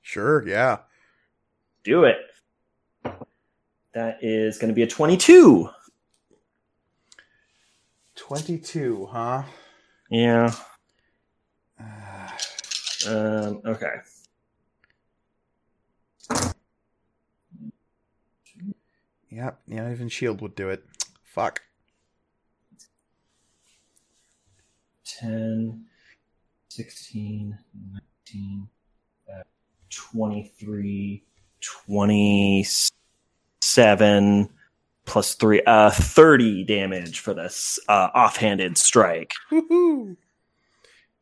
Sure, 0.01 0.47
yeah. 0.47 0.79
Do 1.83 2.05
it. 2.05 2.17
That 3.93 4.19
is 4.21 4.57
going 4.57 4.69
to 4.69 4.73
be 4.73 4.83
a 4.83 4.87
22. 4.87 5.69
22, 8.21 9.07
huh? 9.11 9.43
Yeah. 10.09 10.53
Uh, 11.79 12.29
Um, 13.07 13.61
okay. 13.65 13.95
Yep, 19.31 19.59
yeah, 19.67 19.91
even 19.91 20.07
shield 20.07 20.39
would 20.41 20.53
do 20.53 20.69
it. 20.69 20.85
Fuck. 21.23 21.63
10, 25.03 25.85
16, 26.69 27.57
19, 28.27 28.67
uh, 29.33 29.41
23, 29.89 31.23
27, 31.59 34.49
plus 35.11 35.35
3, 35.35 35.61
uh, 35.67 35.91
30 35.91 36.63
damage 36.63 37.19
for 37.19 37.33
this 37.33 37.77
uh, 37.89 38.07
offhanded 38.15 38.77
strike. 38.77 39.33
Woohoo! 39.51 40.15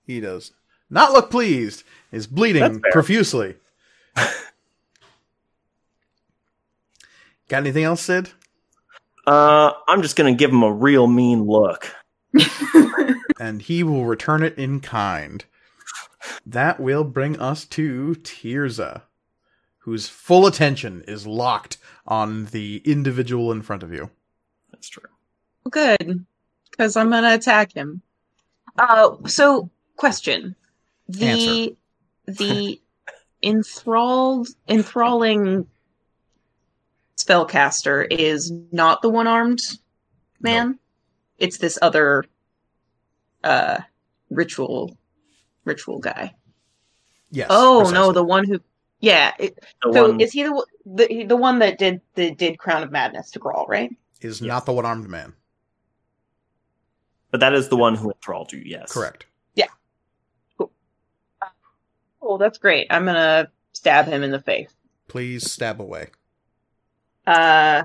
He 0.05 0.19
does 0.19 0.51
not 0.91 1.11
look 1.11 1.31
pleased. 1.31 1.83
Is 2.11 2.27
bleeding 2.27 2.83
profusely. 2.91 3.55
Got 4.15 4.29
anything 7.49 7.83
else, 7.83 8.01
Sid? 8.01 8.29
Uh, 9.25 9.71
I'm 9.87 10.03
just 10.03 10.15
going 10.15 10.31
to 10.31 10.37
give 10.37 10.51
him 10.51 10.61
a 10.61 10.71
real 10.71 11.07
mean 11.07 11.45
look. 11.45 11.91
And 13.41 13.61
he 13.61 13.83
will 13.83 14.05
return 14.05 14.43
it 14.43 14.57
in 14.57 14.81
kind. 14.81 15.45
That 16.45 16.81
will 16.81 17.05
bring 17.05 17.39
us 17.39 17.63
to 17.67 18.17
Tirza, 18.21 19.03
whose 19.79 20.07
full 20.07 20.45
attention 20.45 21.03
is 21.07 21.25
locked 21.25 21.77
on 22.05 22.45
the 22.45 22.81
individual 22.85 23.51
in 23.51 23.61
front 23.61 23.83
of 23.83 23.93
you. 23.93 24.09
That's 24.71 24.89
true. 24.89 25.09
Good, 25.69 26.25
because 26.69 26.95
I'm 26.95 27.09
gonna 27.09 27.33
attack 27.33 27.73
him. 27.73 28.01
Uh, 28.77 29.15
so 29.25 29.69
question: 29.95 30.55
the 31.07 31.75
the 32.25 32.81
enthralled 33.41 34.49
enthralling 34.67 35.65
spellcaster 37.17 38.05
is 38.09 38.51
not 38.71 39.01
the 39.01 39.09
one 39.09 39.27
armed 39.27 39.61
man. 40.41 40.77
It's 41.37 41.57
this 41.57 41.77
other 41.81 42.25
uh 43.43 43.79
ritual 44.29 44.97
ritual 45.65 45.99
guy. 45.99 46.33
Yes. 47.31 47.47
oh 47.49 47.89
no, 47.93 48.11
the 48.11 48.23
one 48.23 48.45
who 48.45 48.59
yeah. 48.99 49.33
It, 49.39 49.63
so 49.91 50.09
one- 50.09 50.21
is 50.21 50.31
he 50.31 50.43
the 50.43 50.53
one- 50.53 50.65
the 50.85 51.23
the 51.25 51.37
one 51.37 51.59
that 51.59 51.77
did 51.77 52.01
the 52.15 52.31
did 52.31 52.57
Crown 52.57 52.83
of 52.83 52.91
Madness 52.91 53.31
to 53.31 53.39
Grawl, 53.39 53.67
right? 53.67 53.91
is 54.21 54.41
not 54.41 54.65
the 54.65 54.73
one 54.73 54.85
armed 54.85 55.07
man. 55.09 55.33
but 57.31 57.39
that 57.39 57.53
is 57.53 57.69
the 57.69 57.77
one 57.77 57.95
who 57.95 58.09
enthralled 58.11 58.51
you, 58.51 58.61
yes. 58.65 58.91
Correct. 58.91 59.25
Yeah. 59.55 59.67
Cool. 60.57 60.71
Oh, 62.21 62.37
that's 62.37 62.57
great. 62.57 62.87
I'm 62.89 63.05
gonna 63.05 63.49
stab 63.71 64.07
him 64.07 64.23
in 64.23 64.31
the 64.31 64.41
face. 64.41 64.73
Please 65.07 65.49
stab 65.49 65.79
away. 65.79 66.09
Uh, 67.25 67.83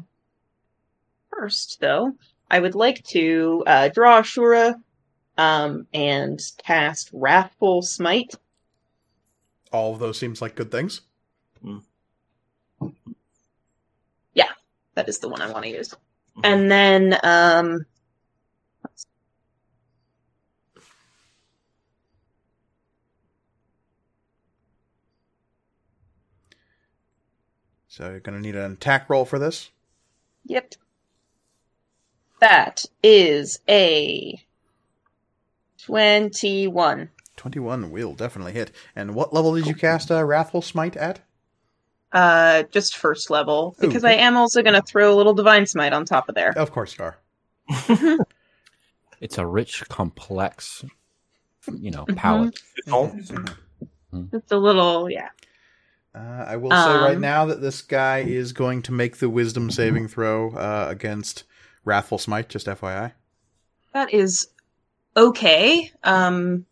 first, 1.30 1.78
though, 1.80 2.14
I 2.50 2.58
would 2.58 2.74
like 2.74 3.04
to 3.08 3.62
uh, 3.66 3.88
draw 3.88 4.20
Ashura 4.22 4.74
um, 5.38 5.86
and 5.92 6.40
cast 6.58 7.10
Wrathful 7.12 7.82
Smite. 7.82 8.34
All 9.74 9.92
of 9.92 9.98
those 9.98 10.16
seems 10.18 10.40
like 10.40 10.54
good 10.54 10.70
things. 10.70 11.00
Yeah, 14.32 14.50
that 14.94 15.08
is 15.08 15.18
the 15.18 15.28
one 15.28 15.42
I 15.42 15.50
want 15.50 15.64
to 15.64 15.70
use. 15.70 15.92
And 16.44 16.70
then 16.70 17.18
um, 17.24 17.84
So 27.94 28.10
you're 28.10 28.18
going 28.18 28.36
to 28.36 28.42
need 28.42 28.56
an 28.56 28.72
attack 28.72 29.08
roll 29.08 29.24
for 29.24 29.38
this. 29.38 29.70
Yep. 30.46 30.74
That 32.40 32.84
is 33.04 33.60
a 33.68 34.40
21. 35.78 37.08
21 37.36 37.90
will 37.90 38.14
definitely 38.14 38.52
hit. 38.52 38.70
And 38.96 39.14
what 39.14 39.32
level 39.34 39.54
did 39.54 39.66
you 39.66 39.74
cast 39.74 40.10
uh, 40.10 40.24
Wrathful 40.24 40.62
Smite 40.62 40.96
at? 40.96 41.20
Uh, 42.12 42.62
just 42.70 42.96
first 42.96 43.28
level. 43.30 43.74
Ooh, 43.78 43.86
Because 43.86 44.04
okay. 44.04 44.14
I 44.14 44.22
am 44.26 44.36
also 44.36 44.62
going 44.62 44.74
to 44.74 44.82
throw 44.82 45.12
a 45.12 45.16
little 45.16 45.34
Divine 45.34 45.66
Smite 45.66 45.92
on 45.92 46.04
top 46.04 46.28
of 46.28 46.34
there. 46.34 46.56
Of 46.56 46.70
course 46.70 46.96
you 46.98 47.04
are. 47.04 47.16
It's 49.20 49.38
a 49.38 49.46
rich, 49.46 49.82
complex, 49.88 50.84
you 51.78 51.90
know, 51.90 52.04
Mhm. 52.06 52.16
palette. 52.16 52.60
Just 54.30 54.52
a 54.52 54.58
little, 54.58 55.10
yeah. 55.10 55.30
Uh, 56.14 56.44
I 56.46 56.56
will 56.56 56.70
say 56.70 56.76
right 56.76 57.16
Um, 57.16 57.20
now 57.20 57.46
that 57.46 57.60
this 57.60 57.82
guy 57.82 58.18
is 58.18 58.52
going 58.52 58.82
to 58.82 58.92
make 58.92 59.16
the 59.16 59.28
Wisdom 59.28 59.70
saving 59.70 60.06
throw 60.08 60.50
uh, 60.50 60.86
against 60.88 61.44
Wrathful 61.84 62.18
Smite, 62.18 62.48
just 62.48 62.66
FYI. 62.68 63.12
That 63.92 64.12
is 64.14 64.48
okay. 65.16 65.90
Um, 66.04 66.66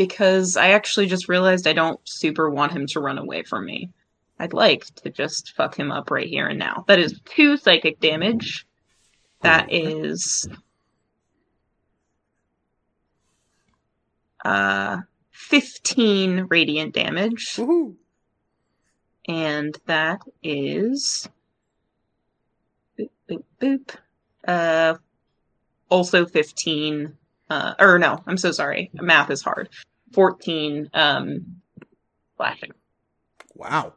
because 0.00 0.56
I 0.56 0.70
actually 0.70 1.08
just 1.08 1.28
realized 1.28 1.66
I 1.66 1.74
don't 1.74 2.00
super 2.04 2.48
want 2.48 2.72
him 2.72 2.86
to 2.86 3.00
run 3.00 3.18
away 3.18 3.42
from 3.42 3.66
me. 3.66 3.90
I'd 4.38 4.54
like 4.54 4.86
to 5.02 5.10
just 5.10 5.52
fuck 5.52 5.78
him 5.78 5.92
up 5.92 6.10
right 6.10 6.26
here 6.26 6.46
and 6.46 6.58
now. 6.58 6.86
That 6.88 6.98
is 6.98 7.20
two 7.26 7.58
psychic 7.58 8.00
damage. 8.00 8.66
That 9.42 9.70
is 9.70 10.48
uh 14.42 15.00
15 15.32 16.46
radiant 16.48 16.94
damage 16.94 17.56
Woohoo! 17.56 17.94
and 19.28 19.76
that 19.84 20.22
is 20.42 21.28
boop 22.98 23.10
boop 23.28 23.42
boop 23.60 23.96
uh 24.48 24.94
also 25.90 26.24
15 26.24 27.14
uh 27.50 27.74
or 27.78 27.98
no 27.98 28.22
i'm 28.26 28.38
so 28.38 28.50
sorry 28.50 28.90
math 28.94 29.30
is 29.30 29.42
hard 29.42 29.68
14 30.12 30.90
um 30.94 31.56
flashing 32.36 32.72
Wow. 33.54 33.94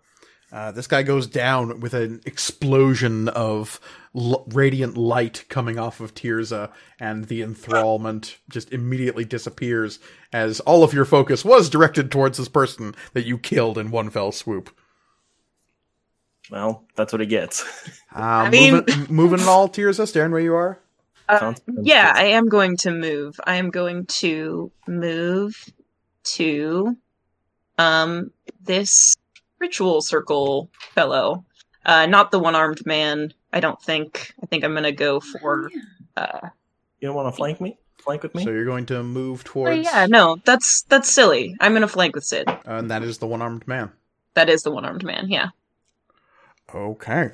Uh, 0.52 0.72
this 0.72 0.85
guy 0.85 1.02
goes 1.02 1.26
down 1.26 1.80
with 1.80 1.95
an 1.95 2.22
explosion 2.26 3.27
of 3.30 3.80
l- 4.15 4.45
radiant 4.53 4.95
light 4.95 5.45
coming 5.49 5.80
off 5.80 5.99
of 5.99 6.14
Tirza, 6.14 6.69
and 6.99 7.26
the 7.26 7.41
enthrallment 7.41 8.35
just 8.52 8.72
immediately 8.72 9.26
disappears 9.26 9.98
as 10.31 10.60
all 10.60 10.84
of 10.84 10.94
your 10.94 11.06
focus 11.06 11.44
was 11.44 11.72
directed 11.72 12.11
towards 12.11 12.38
this 12.38 12.50
person 12.50 12.93
that 13.14 13.25
you 13.25 13.40
killed 13.40 13.80
in 13.80 13.90
one 13.90 14.11
fell 14.11 14.32
swoop. 14.32 14.69
Well, 16.51 16.85
that's 16.95 17.11
what 17.11 17.22
he 17.22 17.27
gets. 17.27 17.64
Uh, 18.14 18.48
mean- 18.51 18.74
moving, 18.74 19.08
moving 19.16 19.40
at 19.40 19.48
all, 19.48 19.67
Tirza, 19.67 20.08
staring 20.08 20.32
where 20.32 20.42
you 20.42 20.53
are. 20.53 20.80
Uh, 21.30 21.53
yeah 21.82 22.11
i 22.14 22.25
am 22.25 22.50
going 22.50 22.75
to 22.75 22.92
move 22.92 23.40
i 23.45 23.56
am 23.56 23.69
going 23.69 24.06
to 24.08 24.69
move 24.90 25.56
to 26.24 26.95
um 27.77 28.32
this 28.61 29.16
ritual 29.60 30.02
circle 30.02 30.69
fellow 30.93 31.45
uh 31.85 32.06
not 32.06 32.32
the 32.32 32.40
one-armed 32.40 32.85
man 32.85 33.34
i 33.52 33.60
don't 33.60 33.82
think 33.82 34.34
i 34.42 34.45
think 34.45 34.64
i'm 34.64 34.74
gonna 34.74 34.92
go 34.92 35.19
for 35.19 35.69
uh 36.18 36.50
You 37.00 37.08
don't 37.08 37.16
want 37.16 37.34
to 37.34 37.35
flank 37.35 37.60
me? 37.60 37.77
Flank 37.98 38.24
with 38.24 38.35
me? 38.35 38.43
So 38.43 38.50
you're 38.50 38.66
going 38.66 38.85
to 38.88 39.02
move 39.02 39.43
oh, 39.45 39.50
towards, 39.50 39.84
yeah 39.85 40.06
no 40.10 40.38
that's 40.45 40.84
that's 40.84 41.11
silly 41.11 41.56
i'm 41.60 41.74
gonna 41.74 41.88
flank 41.88 42.16
with 42.16 42.26
sid 42.26 42.48
and 42.66 42.92
that 42.92 43.03
is 43.03 43.18
the 43.18 43.27
one-armed 43.27 43.68
man. 43.68 43.92
that 44.34 44.50
is 44.50 44.64
the 44.64 44.72
one-armed 44.72 45.03
man 45.03 45.30
yeah 45.30 45.50
Okay. 46.74 47.32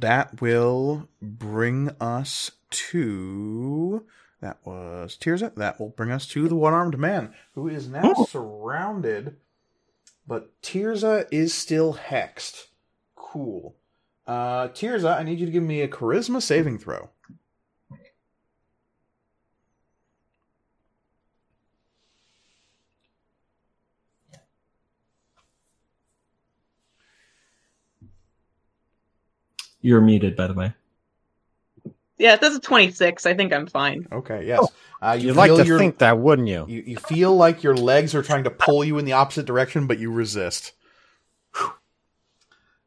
That 0.00 0.40
will 0.40 1.08
bring 1.20 1.90
us 2.00 2.52
to. 2.70 4.04
That 4.42 4.58
was 4.64 5.16
Tirza. 5.16 5.54
That 5.54 5.78
will 5.78 5.90
bring 5.90 6.10
us 6.10 6.26
to 6.26 6.48
the 6.48 6.56
one 6.56 6.74
armed 6.74 6.98
man, 6.98 7.32
who 7.54 7.68
is 7.68 7.88
now 7.88 8.12
Oh. 8.16 8.24
surrounded, 8.26 9.36
but 10.26 10.60
Tirza 10.62 11.28
is 11.30 11.54
still 11.54 11.94
hexed. 11.94 12.66
Cool. 13.14 13.76
Uh, 14.26 14.66
Tirza, 14.68 15.16
I 15.16 15.22
need 15.22 15.38
you 15.38 15.46
to 15.46 15.52
give 15.52 15.62
me 15.62 15.80
a 15.80 15.88
charisma 15.88 16.42
saving 16.42 16.78
throw. 16.78 17.10
You're 29.80 30.00
muted, 30.00 30.36
by 30.36 30.46
the 30.46 30.54
way. 30.54 30.74
Yeah 32.22 32.36
that's 32.36 32.56
a 32.56 32.60
26 32.60 33.26
i 33.26 33.34
think 33.34 33.52
i'm 33.52 33.66
fine 33.66 34.06
Okay, 34.12 34.46
yes. 34.46 34.66
Uh, 35.02 35.16
you 35.20 35.28
You'd 35.28 35.36
like 35.36 35.50
to 35.54 35.64
your, 35.66 35.78
think 35.78 35.98
that, 35.98 36.18
wouldn't 36.18 36.46
you? 36.48 36.64
you, 36.68 36.82
you 36.86 36.96
feel 36.96 37.34
like 37.36 37.64
your 37.64 37.74
legs 37.74 38.14
are 38.14 38.22
trying 38.22 38.44
to 38.44 38.50
pull 38.50 38.84
you 38.84 38.98
in 38.98 39.04
the 39.04 39.12
opposite 39.14 39.44
direction, 39.46 39.88
but 39.88 39.98
you 39.98 40.12
resist. 40.12 40.72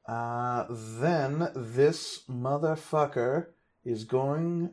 Uh, 0.08 0.66
then 0.70 1.50
this 1.56 2.22
motherfucker 2.30 3.48
is 3.84 4.04
going. 4.06 4.70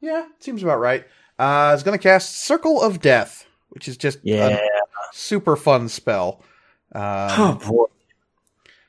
Yeah, 0.00 0.26
seems 0.40 0.62
about 0.62 0.78
right. 0.78 1.04
Uh, 1.38 1.72
is 1.74 1.82
going 1.82 1.98
to 1.98 2.02
cast 2.02 2.44
Circle 2.44 2.80
of 2.80 3.00
Death, 3.00 3.44
which 3.70 3.88
is 3.88 3.96
just 3.96 4.18
Yeah. 4.22 4.48
a 4.48 4.60
super 5.12 5.56
fun 5.56 5.88
spell. 5.88 6.42
Oh, 6.94 7.00
Um, 7.00 7.58
boy. 7.58 7.86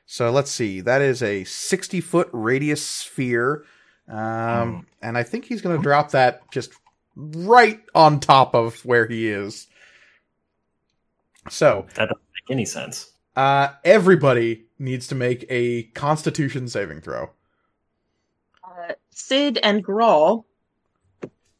so 0.06 0.30
let's 0.30 0.50
see. 0.50 0.80
That 0.80 1.00
is 1.02 1.22
a 1.22 1.44
60 1.44 2.00
foot 2.00 2.28
radius 2.32 2.84
sphere. 2.84 3.64
Um, 4.08 4.86
and 5.02 5.16
I 5.16 5.22
think 5.22 5.44
he's 5.46 5.62
going 5.62 5.76
to 5.76 5.82
drop 5.82 6.10
that 6.10 6.50
just 6.50 6.72
right 7.16 7.80
on 7.94 8.20
top 8.20 8.54
of 8.54 8.84
where 8.84 9.06
he 9.06 9.28
is. 9.28 9.66
So, 11.50 11.86
That 11.94 12.08
doesn't 12.08 12.18
make 12.48 12.50
any 12.50 12.64
sense. 12.64 13.12
uh, 13.36 13.68
everybody 13.84 14.64
needs 14.78 15.06
to 15.08 15.14
make 15.14 15.44
a 15.48 15.84
constitution 15.94 16.68
saving 16.68 17.00
throw. 17.00 17.30
uh, 18.64 18.92
sid 19.10 19.58
and 19.62 19.84
grawl 19.84 20.44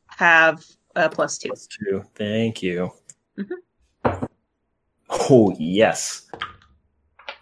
have 0.08 0.64
a 0.96 1.08
plus 1.08 1.38
two 1.38 1.48
Plus 1.48 1.66
two. 1.68 2.02
Thank 2.14 2.62
you. 2.62 2.90
Mhm. 3.38 4.28
Oh, 5.10 5.54
yes. 5.58 6.26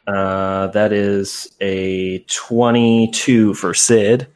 Uh, 0.06 0.66
that 0.68 0.92
is 0.92 1.54
a 1.60 2.18
22 2.28 3.54
for 3.54 3.72
Sid. 3.72 4.26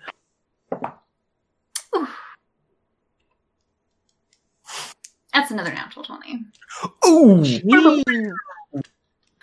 That's 5.35 5.51
another 5.51 5.73
natural 5.73 6.05
20. 6.05 6.45
Ooh! 7.17 8.35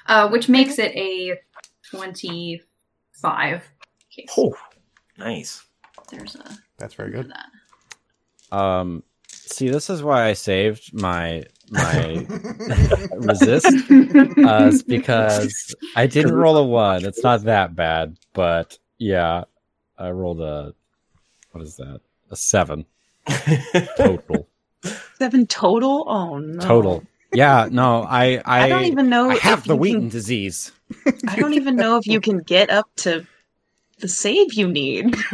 Uh, 0.08 0.30
which 0.30 0.50
makes 0.50 0.78
it 0.80 0.92
a 0.96 1.40
25. 1.90 3.62
Okay, 4.12 4.28
Oh, 4.38 4.56
nice. 5.18 5.64
there's 6.10 6.36
a 6.36 6.58
That's 6.78 6.94
very 6.94 7.12
good. 7.12 7.32
that. 7.32 8.56
Um, 8.56 9.04
see, 9.28 9.70
this 9.70 9.90
is 9.90 10.04
why 10.04 10.26
I 10.28 10.34
saved 10.34 10.94
my 10.94 11.44
my 11.72 12.26
resist. 13.14 13.66
Uh, 14.46 14.72
because 14.88 15.74
I 15.96 16.06
didn't 16.08 16.34
roll 16.36 16.58
a 16.58 16.64
one. 16.64 17.06
It's 17.06 17.24
not 17.24 17.44
that 17.46 17.76
bad, 17.76 18.18
but 18.34 18.78
yeah, 19.00 19.46
I 19.98 20.12
rolled 20.12 20.42
a 20.42 20.74
what 21.52 21.64
is 21.64 21.78
that? 21.78 22.02
A 22.30 22.36
seven 22.36 22.86
total. 23.98 24.48
seven 25.18 25.48
total 25.48 26.04
oh 26.08 26.38
no 26.40 26.60
Total. 26.60 27.04
Yeah, 27.34 27.68
no, 27.72 28.04
I 28.04 28.42
I, 28.46 28.66
I, 28.66 28.70
don't 28.70 28.86
even 28.86 29.10
know 29.10 29.30
I 29.30 29.36
have 29.38 29.64
the 29.66 29.74
you 29.74 29.80
Wheaton 29.80 30.02
can- 30.02 30.10
disease. 30.10 30.72
I 31.28 31.36
don't 31.36 31.54
even 31.54 31.76
know 31.76 31.98
if 31.98 32.06
you 32.08 32.22
can 32.22 32.40
get 32.40 32.70
up 32.70 32.88
to 32.98 33.26
the 34.00 34.08
save 34.08 34.54
you 34.54 34.68
need. 34.68 35.16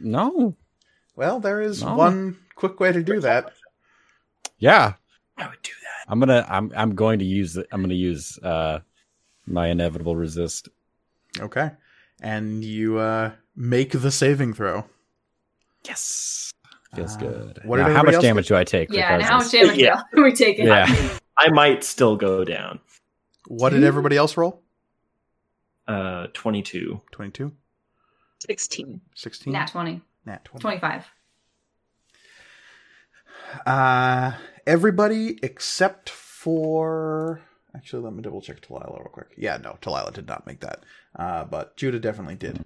No. 0.00 0.54
well, 1.16 1.40
there 1.40 1.60
is 1.60 1.82
No. 1.82 1.96
one 1.96 2.38
quick 2.54 2.78
way 2.78 2.92
to 2.92 3.02
do 3.02 3.20
that. 3.20 3.52
Yeah, 4.58 4.94
I 5.36 5.48
would 5.48 5.60
do 5.62 5.72
that. 5.82 6.10
I'm 6.10 6.20
gonna 6.20 6.46
I'm 6.48 6.72
I'm 6.76 6.94
going 6.94 7.18
to 7.18 7.24
use 7.24 7.56
it. 7.56 7.66
I'm 7.72 7.82
gonna 7.82 7.94
use 7.94 8.38
uh 8.38 8.78
my 9.46 9.68
inevitable 9.68 10.14
resist. 10.16 10.68
Okay. 11.40 11.72
And 12.20 12.64
you 12.64 12.98
uh, 12.98 13.32
make 13.56 13.90
the 13.92 14.10
saving 14.10 14.54
throw. 14.54 14.84
Yes. 15.84 16.52
Feels 16.94 17.16
Uh, 17.16 17.20
good. 17.20 17.60
what 17.64 17.78
Now, 17.78 17.92
how 17.92 18.02
much 18.02 18.14
else 18.14 18.22
damage 18.24 18.48
do 18.48 18.56
I 18.56 18.64
take? 18.64 18.90
Yeah, 18.90 19.14
and 19.14 19.22
how 19.22 19.38
much 19.38 19.50
damage 19.52 19.76
Yeah. 19.76 20.00
are 20.16 20.22
we 20.22 20.32
taking? 20.32 20.66
Yeah. 20.66 20.86
I 21.36 21.50
might 21.50 21.84
still 21.84 22.16
go 22.16 22.44
down. 22.44 22.80
What 23.46 23.70
did 23.70 23.84
everybody 23.84 24.16
else 24.16 24.36
roll? 24.36 24.62
Uh, 25.86 26.26
22. 26.34 27.00
22, 27.12 27.52
16. 28.40 29.00
16, 29.14 29.52
Nat 29.52 29.66
20. 29.68 30.02
Nat 30.26 30.44
20. 30.44 30.60
25. 30.62 31.06
Uh, 33.66 34.32
everybody 34.66 35.38
except 35.42 36.10
for. 36.10 37.40
Actually, 37.74 38.02
let 38.02 38.12
me 38.14 38.22
double 38.22 38.40
check 38.42 38.60
Talila 38.60 38.98
real 38.98 39.08
quick. 39.12 39.28
Yeah, 39.36 39.56
no, 39.58 39.78
Talila 39.80 40.12
did 40.12 40.26
not 40.26 40.46
make 40.46 40.60
that. 40.60 40.84
Uh, 41.16 41.44
but 41.44 41.76
Judah 41.76 41.98
definitely 42.00 42.34
did. 42.34 42.64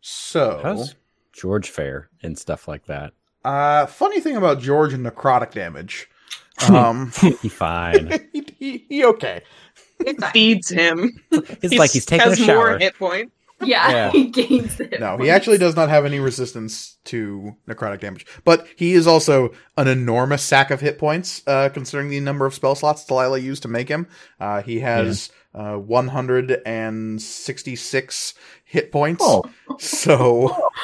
So, 0.00 0.60
How's 0.62 0.94
George 1.32 1.70
fair 1.70 2.08
and 2.22 2.38
stuff 2.38 2.66
like 2.68 2.86
that? 2.86 3.12
Uh, 3.46 3.86
funny 3.86 4.20
thing 4.20 4.36
about 4.36 4.60
George 4.60 4.92
and 4.92 5.06
necrotic 5.06 5.52
damage. 5.52 6.08
Um, 6.68 7.12
He 7.42 7.48
fine. 7.48 8.28
he, 8.32 8.44
he, 8.58 8.84
he 8.88 9.04
okay. 9.04 9.42
It 10.00 10.20
feeds 10.32 10.68
him. 10.68 11.22
He's 11.62 11.78
like 11.78 11.92
he's 11.92 12.04
taking 12.04 12.26
a 12.26 12.30
has 12.30 12.38
shower. 12.38 12.70
more 12.70 12.78
hit 12.78 12.98
points. 12.98 13.32
Yeah, 13.62 13.90
Yeah. 13.96 14.10
he 14.10 14.24
gains 14.26 14.78
it. 14.80 15.00
No, 15.00 15.16
he 15.16 15.30
actually 15.30 15.56
does 15.58 15.74
not 15.76 15.88
have 15.88 16.04
any 16.04 16.18
resistance 16.20 16.96
to 17.04 17.56
necrotic 17.66 18.00
damage, 18.00 18.26
but 18.44 18.66
he 18.76 18.92
is 18.92 19.06
also 19.06 19.52
an 19.78 19.88
enormous 19.88 20.42
sack 20.42 20.70
of 20.70 20.82
hit 20.82 20.98
points, 20.98 21.42
uh, 21.46 21.70
considering 21.70 22.10
the 22.10 22.20
number 22.20 22.44
of 22.44 22.52
spell 22.52 22.74
slots 22.74 23.06
Talila 23.06 23.42
used 23.42 23.62
to 23.62 23.68
make 23.68 23.88
him. 23.88 24.08
Uh, 24.38 24.60
he 24.60 24.80
has 24.80 25.30
uh, 25.54 25.76
166 25.76 28.34
hit 28.66 28.92
points. 28.92 29.24
Oh. 29.24 29.44
So, 29.78 30.48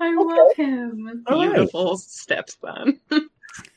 I 0.00 0.14
love 0.14 0.56
him. 0.56 1.24
All 1.28 1.38
right. 1.38 1.54
Beautiful 1.54 1.96
stepson. 1.98 3.00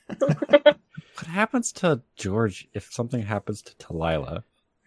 What 0.07 1.27
happens 1.27 1.71
to 1.73 2.01
George 2.15 2.67
if 2.73 2.91
something 2.91 3.21
happens 3.21 3.61
to 3.61 3.75
Talila? 3.75 4.43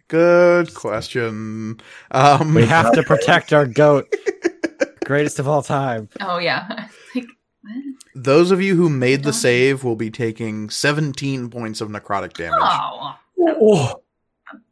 good 0.08 0.74
question. 0.74 1.80
Um, 2.10 2.52
We 2.54 2.66
have 2.66 2.92
to 2.92 3.02
protect 3.02 3.52
our 3.54 3.64
goat. 3.64 4.14
Greatest 5.06 5.38
of 5.38 5.48
all 5.48 5.62
time. 5.62 6.08
Oh, 6.20 6.38
yeah. 6.38 6.88
Like, 7.64 7.84
those 8.16 8.50
of 8.50 8.60
you 8.60 8.74
who 8.74 8.88
made 8.88 9.22
the 9.22 9.32
save 9.32 9.84
will 9.84 9.94
be 9.94 10.10
taking 10.10 10.68
17 10.68 11.48
points 11.48 11.80
of 11.80 11.90
necrotic 11.90 12.32
damage. 12.32 12.58
Oh. 12.60 13.14
Oh. 13.38 14.02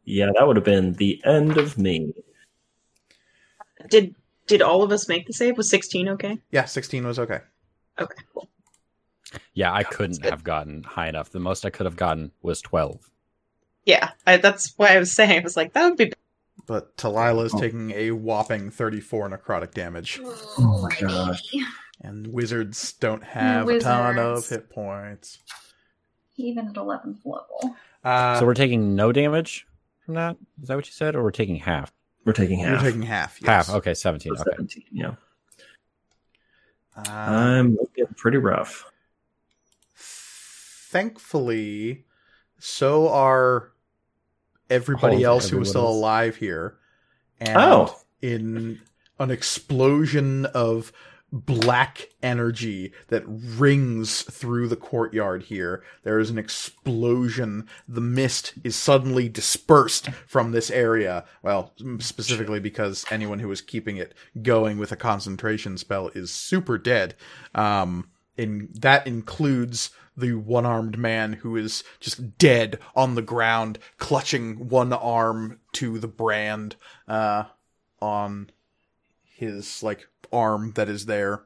Yeah, 0.03 0.29
that 0.37 0.45
would 0.45 0.57
have 0.57 0.65
been 0.65 0.91
the 0.93 1.21
end 1.23 1.57
of 1.57 1.77
me. 1.77 2.13
Did 3.89 4.15
did 4.47 4.61
all 4.61 4.83
of 4.83 4.91
us 4.91 5.07
make 5.07 5.27
the 5.27 5.33
save? 5.33 5.57
Was 5.57 5.69
16 5.69 6.09
okay? 6.09 6.39
Yeah, 6.51 6.65
16 6.65 7.05
was 7.05 7.19
okay. 7.19 7.39
Okay, 7.99 8.21
cool. 8.33 8.49
Yeah, 9.53 9.71
I 9.71 9.83
That's 9.83 9.95
couldn't 9.95 10.25
have 10.25 10.43
gotten 10.43 10.83
high 10.83 11.07
enough. 11.07 11.29
The 11.29 11.39
most 11.39 11.65
I 11.65 11.69
could 11.69 11.85
have 11.85 11.95
gotten 11.95 12.31
was 12.41 12.61
12. 12.61 13.09
Yeah, 13.85 14.11
I, 14.27 14.37
that's 14.37 14.73
why 14.77 14.95
I 14.95 14.99
was 14.99 15.11
saying. 15.11 15.39
I 15.39 15.43
was 15.43 15.55
like, 15.55 15.73
that 15.73 15.83
would 15.87 15.97
be. 15.97 16.11
But 16.67 16.97
Talila 16.97 17.45
is 17.45 17.53
Oh. 17.53 17.59
taking 17.59 17.91
a 17.91 18.11
whopping 18.11 18.69
34 18.71 19.29
necrotic 19.29 19.73
damage. 19.73 20.19
Oh 20.23 20.81
my 20.89 20.95
gosh. 20.99 21.41
And 22.01 22.27
wizards 22.27 22.93
don't 22.93 23.23
have 23.23 23.67
a 23.69 23.79
ton 23.79 24.17
of 24.19 24.47
hit 24.47 24.69
points. 24.69 25.39
Even 26.37 26.67
at 26.69 26.73
11th 26.75 27.19
level. 27.25 27.75
Uh, 28.03 28.39
so 28.39 28.45
we're 28.45 28.53
taking 28.53 28.95
no 28.95 29.11
damage 29.11 29.65
from 30.05 30.15
that? 30.15 30.35
Is 30.61 30.67
that 30.67 30.75
what 30.75 30.87
you 30.87 30.93
said? 30.93 31.15
Or 31.15 31.23
we're 31.23 31.31
taking 31.31 31.57
half? 31.57 31.91
We're 32.25 32.33
taking 32.33 32.59
half. 32.59 32.67
you're 32.69 32.77
half. 32.77 32.85
taking 32.85 33.01
half. 33.01 33.41
Yes. 33.41 33.67
Half. 33.67 33.75
Okay, 33.77 33.93
17. 33.93 34.35
So 34.35 34.41
Okay. 34.41 34.51
17, 34.51 34.83
yeah. 34.91 35.15
Uh, 36.95 37.03
I'm 37.09 37.75
looking 37.75 38.05
pretty 38.17 38.37
rough. 38.37 38.85
thankfully, 39.95 42.05
so 42.59 43.07
are 43.09 43.71
everybody 44.69 45.25
All 45.25 45.33
of 45.33 45.43
else 45.43 45.49
who 45.49 45.61
is 45.61 45.69
still 45.69 45.81
everyone 45.81 45.93
else. 45.93 45.97
alive 45.97 46.35
here. 46.35 46.77
And 47.39 47.57
Oh. 47.57 47.95
in 48.21 48.81
an 49.19 49.31
explosion 49.31 50.45
of 50.47 50.91
black 51.31 52.09
energy 52.21 52.91
that 53.07 53.23
rings 53.25 54.23
through 54.23 54.67
the 54.67 54.75
courtyard 54.75 55.43
here. 55.43 55.81
There 56.03 56.19
is 56.19 56.29
an 56.29 56.37
explosion. 56.37 57.67
The 57.87 58.01
mist 58.01 58.53
is 58.63 58.75
suddenly 58.75 59.29
dispersed 59.29 60.09
from 60.27 60.51
this 60.51 60.69
area. 60.69 61.23
Well, 61.41 61.73
specifically 61.99 62.59
because 62.59 63.05
anyone 63.09 63.39
who 63.39 63.51
is 63.51 63.61
keeping 63.61 63.97
it 63.97 64.13
going 64.41 64.77
with 64.77 64.91
a 64.91 64.97
concentration 64.97 65.77
spell 65.77 66.09
is 66.09 66.31
super 66.31 66.77
dead. 66.77 67.15
Um, 67.55 68.09
and 68.37 68.69
that 68.73 69.07
includes 69.07 69.91
the 70.17 70.33
one-armed 70.33 70.97
man 70.97 71.33
who 71.33 71.55
is 71.55 71.83
just 72.01 72.37
dead 72.37 72.79
on 72.95 73.15
the 73.15 73.21
ground, 73.21 73.79
clutching 73.97 74.67
one 74.67 74.91
arm 74.91 75.59
to 75.73 75.99
the 75.99 76.07
brand 76.07 76.75
uh, 77.07 77.45
on 78.01 78.49
his 79.23 79.81
like 79.81 80.07
arm 80.31 80.71
that 80.73 80.89
is 80.89 81.05
there. 81.05 81.43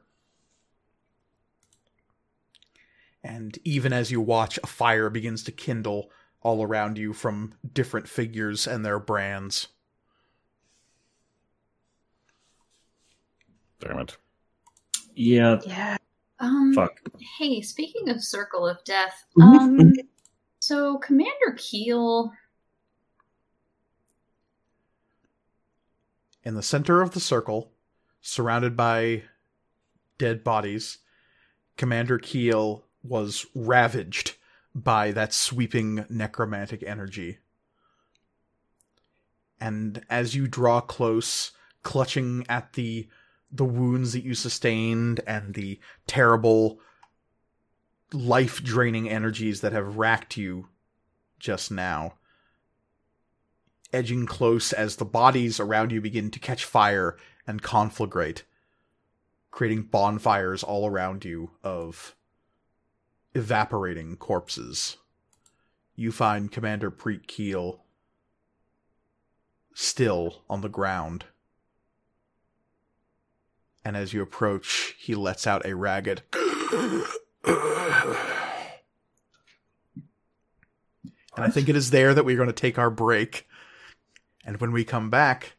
And 3.22 3.58
even 3.64 3.92
as 3.92 4.10
you 4.10 4.20
watch, 4.20 4.58
a 4.62 4.66
fire 4.66 5.10
begins 5.10 5.42
to 5.44 5.52
kindle 5.52 6.10
all 6.42 6.62
around 6.62 6.96
you 6.96 7.12
from 7.12 7.54
different 7.74 8.08
figures 8.08 8.66
and 8.66 8.84
their 8.84 9.00
brands. 9.00 9.68
Damn 13.80 13.98
it. 13.98 14.16
Yeah, 15.14 15.60
Yeah. 15.66 15.96
Um, 16.38 16.72
fuck. 16.74 17.00
Hey, 17.38 17.62
speaking 17.62 18.10
of 18.10 18.22
Circle 18.22 18.68
of 18.68 18.84
Death, 18.84 19.24
Mhm. 19.38 19.80
um, 19.80 19.92
so 20.60 20.98
Commander 20.98 21.54
Keel, 21.56 22.32
In 26.44 26.54
the 26.54 26.62
center 26.62 27.02
of 27.02 27.10
the 27.10 27.18
circle, 27.18 27.72
surrounded 28.26 28.76
by 28.76 29.22
dead 30.18 30.42
bodies, 30.42 30.98
Commander 31.76 32.18
Keel 32.18 32.84
was 33.04 33.46
ravaged 33.54 34.34
by 34.74 35.12
that 35.12 35.32
sweeping 35.32 36.04
necromantic 36.08 36.82
energy. 36.82 37.38
And 39.60 40.04
as 40.10 40.34
you 40.34 40.48
draw 40.48 40.80
close, 40.80 41.52
clutching 41.84 42.44
at 42.48 42.72
the 42.72 43.08
the 43.52 43.64
wounds 43.64 44.12
that 44.12 44.24
you 44.24 44.34
sustained 44.34 45.20
and 45.24 45.54
the 45.54 45.78
terrible 46.08 46.80
life 48.12 48.60
draining 48.60 49.08
energies 49.08 49.60
that 49.60 49.72
have 49.72 49.96
racked 49.96 50.36
you 50.36 50.66
just 51.38 51.70
now, 51.70 52.14
edging 53.96 54.26
close 54.26 54.74
as 54.74 54.96
the 54.96 55.06
bodies 55.06 55.58
around 55.58 55.90
you 55.90 56.02
begin 56.02 56.30
to 56.30 56.38
catch 56.38 56.66
fire 56.66 57.16
and 57.46 57.62
conflagrate, 57.62 58.42
creating 59.50 59.84
bonfires 59.84 60.62
all 60.62 60.86
around 60.86 61.24
you 61.24 61.52
of 61.64 62.14
evaporating 63.34 64.16
corpses. 64.16 64.98
You 65.94 66.12
find 66.12 66.52
Commander 66.52 66.90
Preet 66.90 67.26
Keel 67.26 67.80
still 69.72 70.42
on 70.50 70.60
the 70.60 70.68
ground. 70.68 71.24
And 73.82 73.96
as 73.96 74.12
you 74.12 74.20
approach, 74.20 74.94
he 74.98 75.14
lets 75.14 75.46
out 75.46 75.64
a 75.64 75.74
ragged. 75.74 76.22
And 81.36 81.44
I 81.44 81.48
think 81.48 81.68
it 81.68 81.76
is 81.76 81.90
there 81.90 82.12
that 82.12 82.24
we're 82.24 82.36
going 82.36 82.48
to 82.48 82.52
take 82.52 82.78
our 82.78 82.90
break. 82.90 83.46
And 84.46 84.60
when 84.60 84.70
we 84.70 84.84
come 84.84 85.10
back, 85.10 85.54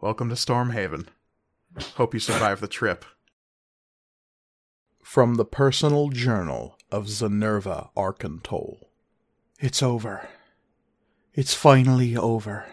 welcome 0.00 0.28
to 0.28 0.36
Stormhaven. 0.36 1.08
Hope 1.96 2.14
you 2.14 2.20
survive 2.20 2.60
the 2.60 2.68
trip. 2.68 3.04
From 5.02 5.34
the 5.34 5.44
personal 5.44 6.10
journal 6.10 6.78
of 6.92 7.06
Zenerva 7.06 7.88
Arkantol. 7.96 8.84
It's 9.58 9.82
over. 9.82 10.28
It's 11.34 11.54
finally 11.54 12.16
over. 12.16 12.66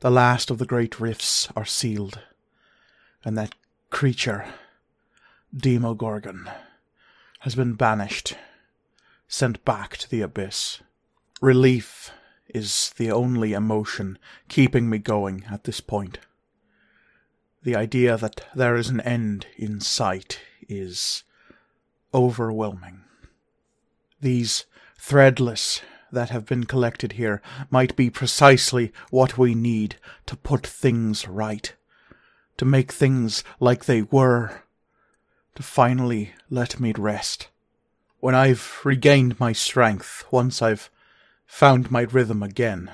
The 0.00 0.10
last 0.10 0.50
of 0.50 0.58
the 0.58 0.66
great 0.66 1.00
rifts 1.00 1.48
are 1.56 1.64
sealed. 1.64 2.20
And 3.24 3.38
that 3.38 3.54
creature, 3.88 4.44
Demogorgon, 5.56 6.50
has 7.40 7.54
been 7.54 7.72
banished, 7.76 8.36
sent 9.26 9.64
back 9.64 9.96
to 9.96 10.10
the 10.10 10.20
abyss. 10.20 10.82
Relief 11.40 12.10
is 12.54 12.94
the 12.96 13.10
only 13.10 13.52
emotion 13.52 14.18
keeping 14.48 14.88
me 14.88 14.96
going 14.98 15.44
at 15.50 15.64
this 15.64 15.80
point. 15.80 16.20
The 17.64 17.76
idea 17.76 18.16
that 18.16 18.46
there 18.54 18.76
is 18.76 18.88
an 18.88 19.00
end 19.00 19.46
in 19.56 19.80
sight 19.80 20.40
is 20.68 21.24
overwhelming. 22.14 23.00
These 24.20 24.66
threadless 24.98 25.82
that 26.12 26.30
have 26.30 26.46
been 26.46 26.64
collected 26.64 27.12
here 27.12 27.42
might 27.70 27.96
be 27.96 28.08
precisely 28.08 28.92
what 29.10 29.36
we 29.36 29.54
need 29.54 29.96
to 30.26 30.36
put 30.36 30.66
things 30.66 31.26
right, 31.26 31.74
to 32.56 32.64
make 32.64 32.92
things 32.92 33.42
like 33.58 33.84
they 33.84 34.02
were, 34.02 34.62
to 35.56 35.62
finally 35.62 36.32
let 36.50 36.78
me 36.78 36.92
rest. 36.96 37.48
When 38.20 38.34
I've 38.34 38.80
regained 38.84 39.40
my 39.40 39.52
strength, 39.52 40.24
once 40.30 40.62
I've 40.62 40.88
found 41.46 41.90
my 41.90 42.02
rhythm 42.02 42.42
again, 42.42 42.90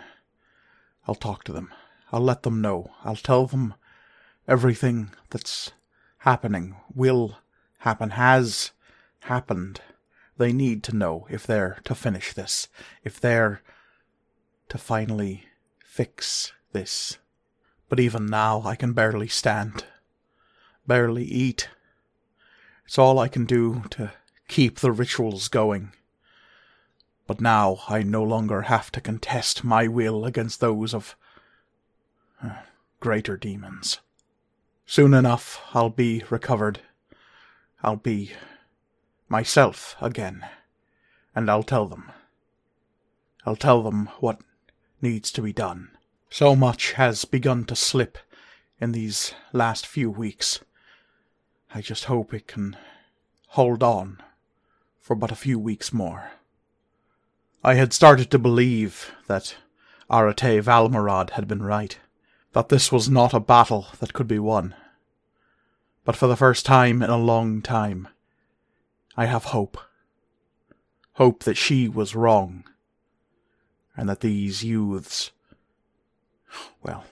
I'll 1.07 1.15
talk 1.15 1.45
to 1.45 1.53
them. 1.53 1.73
I'll 2.13 2.21
let 2.21 2.43
them 2.43 2.61
know. 2.61 2.91
I'll 3.05 3.17
tell 3.17 3.47
them 3.47 3.75
everything 4.49 5.11
that's 5.31 5.73
happening, 6.19 6.77
will 6.95 7.39
happen, 7.79 8.11
has 8.11 8.73
happened. 9.21 9.81
They 10.37 10.53
need 10.53 10.83
to 10.85 10.97
know 10.97 11.27
if 11.31 11.47
they're 11.47 11.79
to 11.85 11.95
finish 11.95 12.33
this, 12.33 12.69
if 13.05 13.21
they're 13.21 13.63
to 14.69 14.79
finally 14.79 15.45
fix 15.85 16.53
this. 16.73 17.19
But 17.89 18.01
even 18.01 18.27
now, 18.27 18.63
I 18.65 18.77
can 18.77 18.93
barely 18.93 19.29
stand, 19.29 19.85
barely 20.87 21.25
eat. 21.25 21.69
It's 22.87 22.99
all 22.99 23.19
I 23.19 23.29
can 23.29 23.45
do 23.45 23.83
to 23.91 24.13
keep 24.49 24.79
the 24.79 24.93
rituals 24.93 25.49
going. 25.49 25.93
But 27.31 27.41
now 27.41 27.79
I 27.89 28.03
no 28.03 28.25
longer 28.25 28.63
have 28.63 28.91
to 28.91 29.01
contest 29.01 29.63
my 29.63 29.87
will 29.87 30.25
against 30.25 30.59
those 30.59 30.93
of 30.93 31.15
uh, 32.43 32.63
greater 32.99 33.37
demons. 33.37 34.01
Soon 34.85 35.15
enough, 35.15 35.63
I'll 35.73 35.91
be 35.91 36.25
recovered. 36.29 36.81
I'll 37.85 37.95
be 37.95 38.33
myself 39.29 39.95
again. 40.01 40.45
And 41.33 41.49
I'll 41.49 41.63
tell 41.63 41.87
them. 41.87 42.11
I'll 43.47 43.55
tell 43.55 43.85
them 43.85 44.07
what 44.19 44.41
needs 45.01 45.31
to 45.31 45.41
be 45.41 45.53
done. 45.53 45.93
So 46.31 46.57
much 46.57 46.95
has 46.95 47.25
begun 47.25 47.65
to 47.67 47.77
slip 47.77 48.19
in 48.81 48.91
these 48.91 49.35
last 49.53 49.87
few 49.87 50.11
weeks. 50.11 50.59
I 51.73 51.81
just 51.81 52.07
hope 52.07 52.35
it 52.35 52.49
can 52.49 52.77
hold 53.51 53.85
on 53.85 54.21
for 54.99 55.15
but 55.15 55.31
a 55.31 55.37
few 55.37 55.61
weeks 55.61 55.93
more. 55.93 56.33
I 57.63 57.75
had 57.75 57.93
started 57.93 58.31
to 58.31 58.39
believe 58.39 59.13
that 59.27 59.57
Arate 60.11 60.63
Valmarad 60.63 61.31
had 61.31 61.47
been 61.47 61.63
right, 61.63 61.99
that 62.53 62.71
this 62.71 62.91
was 62.91 63.11
not 63.11 63.35
a 63.35 63.41
battle 63.41 63.89
that 64.01 64.15
could 64.15 64.27
be 64.27 64.39
won. 64.39 64.75
But 66.07 66.17
for 66.17 66.27
the 66.27 66.37
first 66.37 66.65
time 66.65 67.03
in 67.03 67.11
a 67.11 67.19
long 67.19 67.61
time, 67.61 68.09
I 69.15 69.27
have 69.27 69.45
hope. 69.45 69.77
Hope 71.15 71.45
that 71.45 71.59
she 71.59 71.87
was 71.87 72.17
wrong, 72.17 72.65
and 73.95 74.09
that 74.09 74.21
these 74.21 74.65
youths, 74.65 75.31
well, 76.83 77.05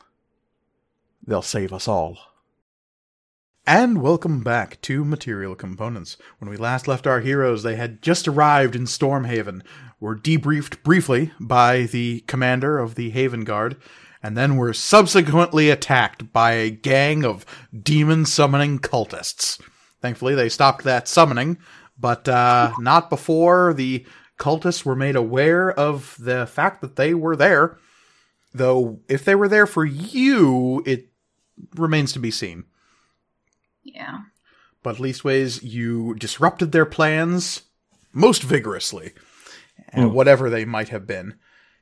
they'll 1.27 1.43
save 1.43 1.75
us 1.75 1.87
all. 1.87 2.19
And 3.69 4.01
welcome 4.01 4.41
back 4.41 4.81
to 4.81 5.05
Material 5.05 5.55
Components. 5.55 6.17
When 6.39 6.49
we 6.49 6.57
last 6.57 6.89
left 6.89 7.07
our 7.07 7.21
heroes, 7.21 7.63
they 7.63 7.77
had 7.77 8.01
just 8.01 8.27
arrived 8.27 8.75
in 8.75 8.85
Stormhaven, 8.85 9.61
were 10.01 10.17
debriefed 10.17 10.83
briefly 10.83 11.33
by 11.39 11.83
the 11.83 12.21
commander 12.21 12.79
of 12.79 12.95
the 12.95 13.11
Haven 13.11 13.45
Guard, 13.45 13.77
and 14.23 14.39
then 14.39 14.57
were 14.57 14.73
subsequently 14.73 15.69
attacked 15.69 16.33
by 16.33 16.53
a 16.53 16.71
gang 16.71 17.27
of 17.27 17.45
demon 17.79 18.25
summoning 18.25 18.79
cultists. 18.79 19.61
Thankfully, 20.01 20.35
they 20.35 20.49
stopped 20.49 20.83
that 20.85 21.07
summoning, 21.07 21.59
but 22.01 22.27
uh, 22.27 22.73
not 22.79 23.11
before 23.11 23.75
the 23.75 24.07
cultists 24.39 24.87
were 24.87 24.97
made 24.97 25.15
aware 25.15 25.71
of 25.71 26.17
the 26.19 26.47
fact 26.47 26.81
that 26.81 26.97
they 26.97 27.13
were 27.13 27.37
there. 27.37 27.77
Though, 28.55 29.01
if 29.11 29.27
they 29.27 29.35
were 29.35 29.47
there 29.47 29.67
for 29.67 29.85
you, 29.85 30.83
it 30.87 31.11
remains 31.75 32.15
to 32.15 32.19
be 32.19 32.31
seen. 32.31 32.65
Yeah. 33.95 34.19
But 34.83 34.97
leastways, 34.97 35.61
you 35.63 36.15
disrupted 36.15 36.73
their 36.73 36.87
plans 36.87 37.63
most 38.13 38.43
vigorously, 38.43 39.13
and 39.89 40.13
whatever 40.13 40.49
they 40.51 40.65
might 40.65 40.89
have 40.91 41.07
been. 41.07 41.35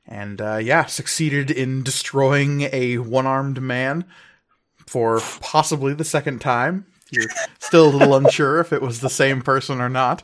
And 0.06 0.40
uh, 0.40 0.56
yeah, 0.56 0.86
succeeded 0.86 1.50
in 1.50 1.82
destroying 1.82 2.62
a 2.72 2.98
one 2.98 3.26
armed 3.26 3.60
man 3.60 4.04
for 4.86 5.20
possibly 5.40 5.92
the 5.94 6.04
second 6.04 6.40
time. 6.40 6.86
You're 7.10 7.24
still 7.58 7.88
a 7.88 7.94
little 7.96 8.14
unsure 8.24 8.60
if 8.60 8.72
it 8.72 8.82
was 8.82 9.00
the 9.00 9.10
same 9.10 9.42
person 9.42 9.80
or 9.80 9.88
not. 9.88 10.22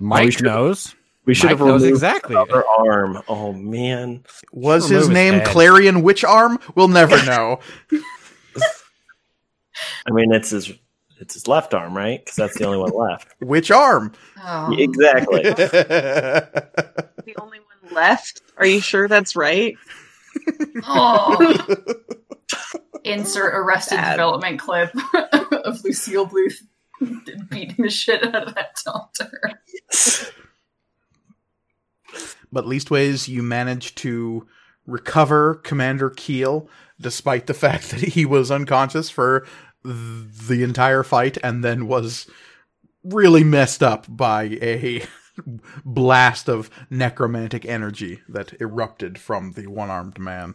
Mike 0.00 0.32
should- 0.32 0.44
knows. 0.44 0.94
We 1.26 1.32
should 1.32 1.46
Mike 1.46 1.58
have 1.58 1.66
knows 1.66 1.80
removed 1.82 1.94
exactly. 1.96 2.34
the 2.34 2.40
other 2.42 2.64
arm. 2.78 3.22
Oh 3.28 3.54
man. 3.54 4.24
Was 4.52 4.90
his 4.90 5.06
his 5.06 5.08
name 5.08 5.34
head. 5.34 5.46
Clarion 5.46 6.02
Witch 6.02 6.22
Arm? 6.22 6.58
We'll 6.74 6.88
never 6.88 7.16
know. 7.24 7.60
I 10.06 10.12
mean, 10.12 10.32
it's 10.32 10.50
his 10.50 10.72
it's 11.20 11.34
his 11.34 11.48
left 11.48 11.74
arm, 11.74 11.96
right? 11.96 12.22
Because 12.24 12.36
that's 12.36 12.58
the 12.58 12.64
only 12.64 12.78
one 12.78 12.92
left. 12.92 13.34
Which 13.40 13.70
arm? 13.70 14.12
Oh. 14.42 14.74
exactly. 14.76 15.42
The 17.26 17.36
only 17.40 17.58
one 17.58 17.94
left. 17.94 18.42
Are 18.58 18.66
you 18.66 18.80
sure 18.80 19.08
that's 19.08 19.34
right? 19.34 19.76
Oh. 20.84 21.66
Insert 23.04 23.54
Arrested 23.54 23.96
Bad. 23.96 24.12
Development 24.12 24.58
clip 24.58 24.90
of 25.52 25.82
Lucille 25.84 26.26
Bluth 26.26 26.56
beating 27.48 27.82
the 27.82 27.88
shit 27.88 28.22
out 28.22 28.48
of 28.48 28.54
that 28.54 28.76
doctor. 28.84 29.58
but 32.52 32.66
leastways, 32.66 33.26
you 33.26 33.42
managed 33.42 33.96
to 33.98 34.46
recover 34.86 35.54
Commander 35.56 36.10
Keel, 36.10 36.68
despite 37.00 37.46
the 37.46 37.54
fact 37.54 37.90
that 37.90 38.00
he 38.00 38.24
was 38.24 38.50
unconscious 38.50 39.08
for 39.10 39.40
th- 39.40 39.50
the 39.84 40.62
entire 40.62 41.02
fight 41.02 41.36
and 41.42 41.62
then 41.62 41.86
was 41.86 42.26
really 43.02 43.44
messed 43.44 43.82
up 43.82 44.06
by 44.08 44.44
a 44.62 45.04
blast 45.84 46.48
of 46.48 46.70
necromantic 46.90 47.66
energy 47.66 48.22
that 48.28 48.58
erupted 48.60 49.18
from 49.18 49.52
the 49.52 49.66
one 49.66 49.90
armed 49.90 50.18
man. 50.18 50.54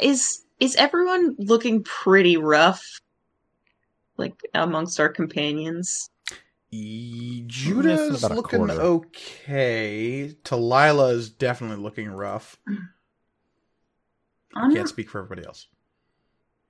Is 0.00 0.44
is 0.58 0.74
everyone 0.76 1.36
looking 1.38 1.84
pretty 1.84 2.36
rough? 2.36 2.82
Like 4.16 4.40
amongst 4.54 4.98
our 5.00 5.08
companions? 5.08 6.08
E- 6.70 7.42
missing 7.42 7.48
Judah's 7.48 8.22
looking 8.30 8.58
quarter. 8.58 8.80
okay. 8.80 10.34
Talila 10.42 11.12
is 11.12 11.30
definitely 11.30 11.82
looking 11.82 12.10
rough. 12.10 12.58
I'm, 14.54 14.74
Can't 14.74 14.88
speak 14.88 15.10
for 15.10 15.18
everybody 15.18 15.46
else. 15.46 15.66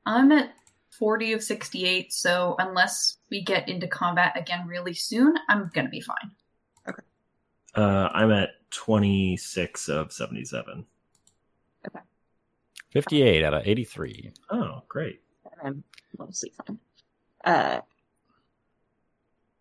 I'm 0.06 0.32
at 0.32 0.52
40 0.90 1.32
of 1.34 1.42
68, 1.42 2.12
so 2.12 2.56
unless 2.58 3.16
we 3.30 3.42
get 3.42 3.68
into 3.68 3.86
combat 3.86 4.32
again 4.36 4.66
really 4.66 4.94
soon, 4.94 5.34
I'm 5.48 5.70
gonna 5.74 5.88
be 5.88 6.00
fine. 6.00 6.96
Uh, 7.74 8.10
I'm 8.12 8.30
at 8.30 8.50
26 8.70 9.88
of 9.88 10.12
77. 10.12 10.84
Okay. 11.88 11.98
58 12.90 13.42
out 13.44 13.54
of 13.54 13.62
83. 13.66 14.30
Oh, 14.50 14.82
great. 14.88 15.22
I'm 15.64 15.82
mostly 16.18 16.52
fine. 16.66 16.78
Uh, 17.44 17.80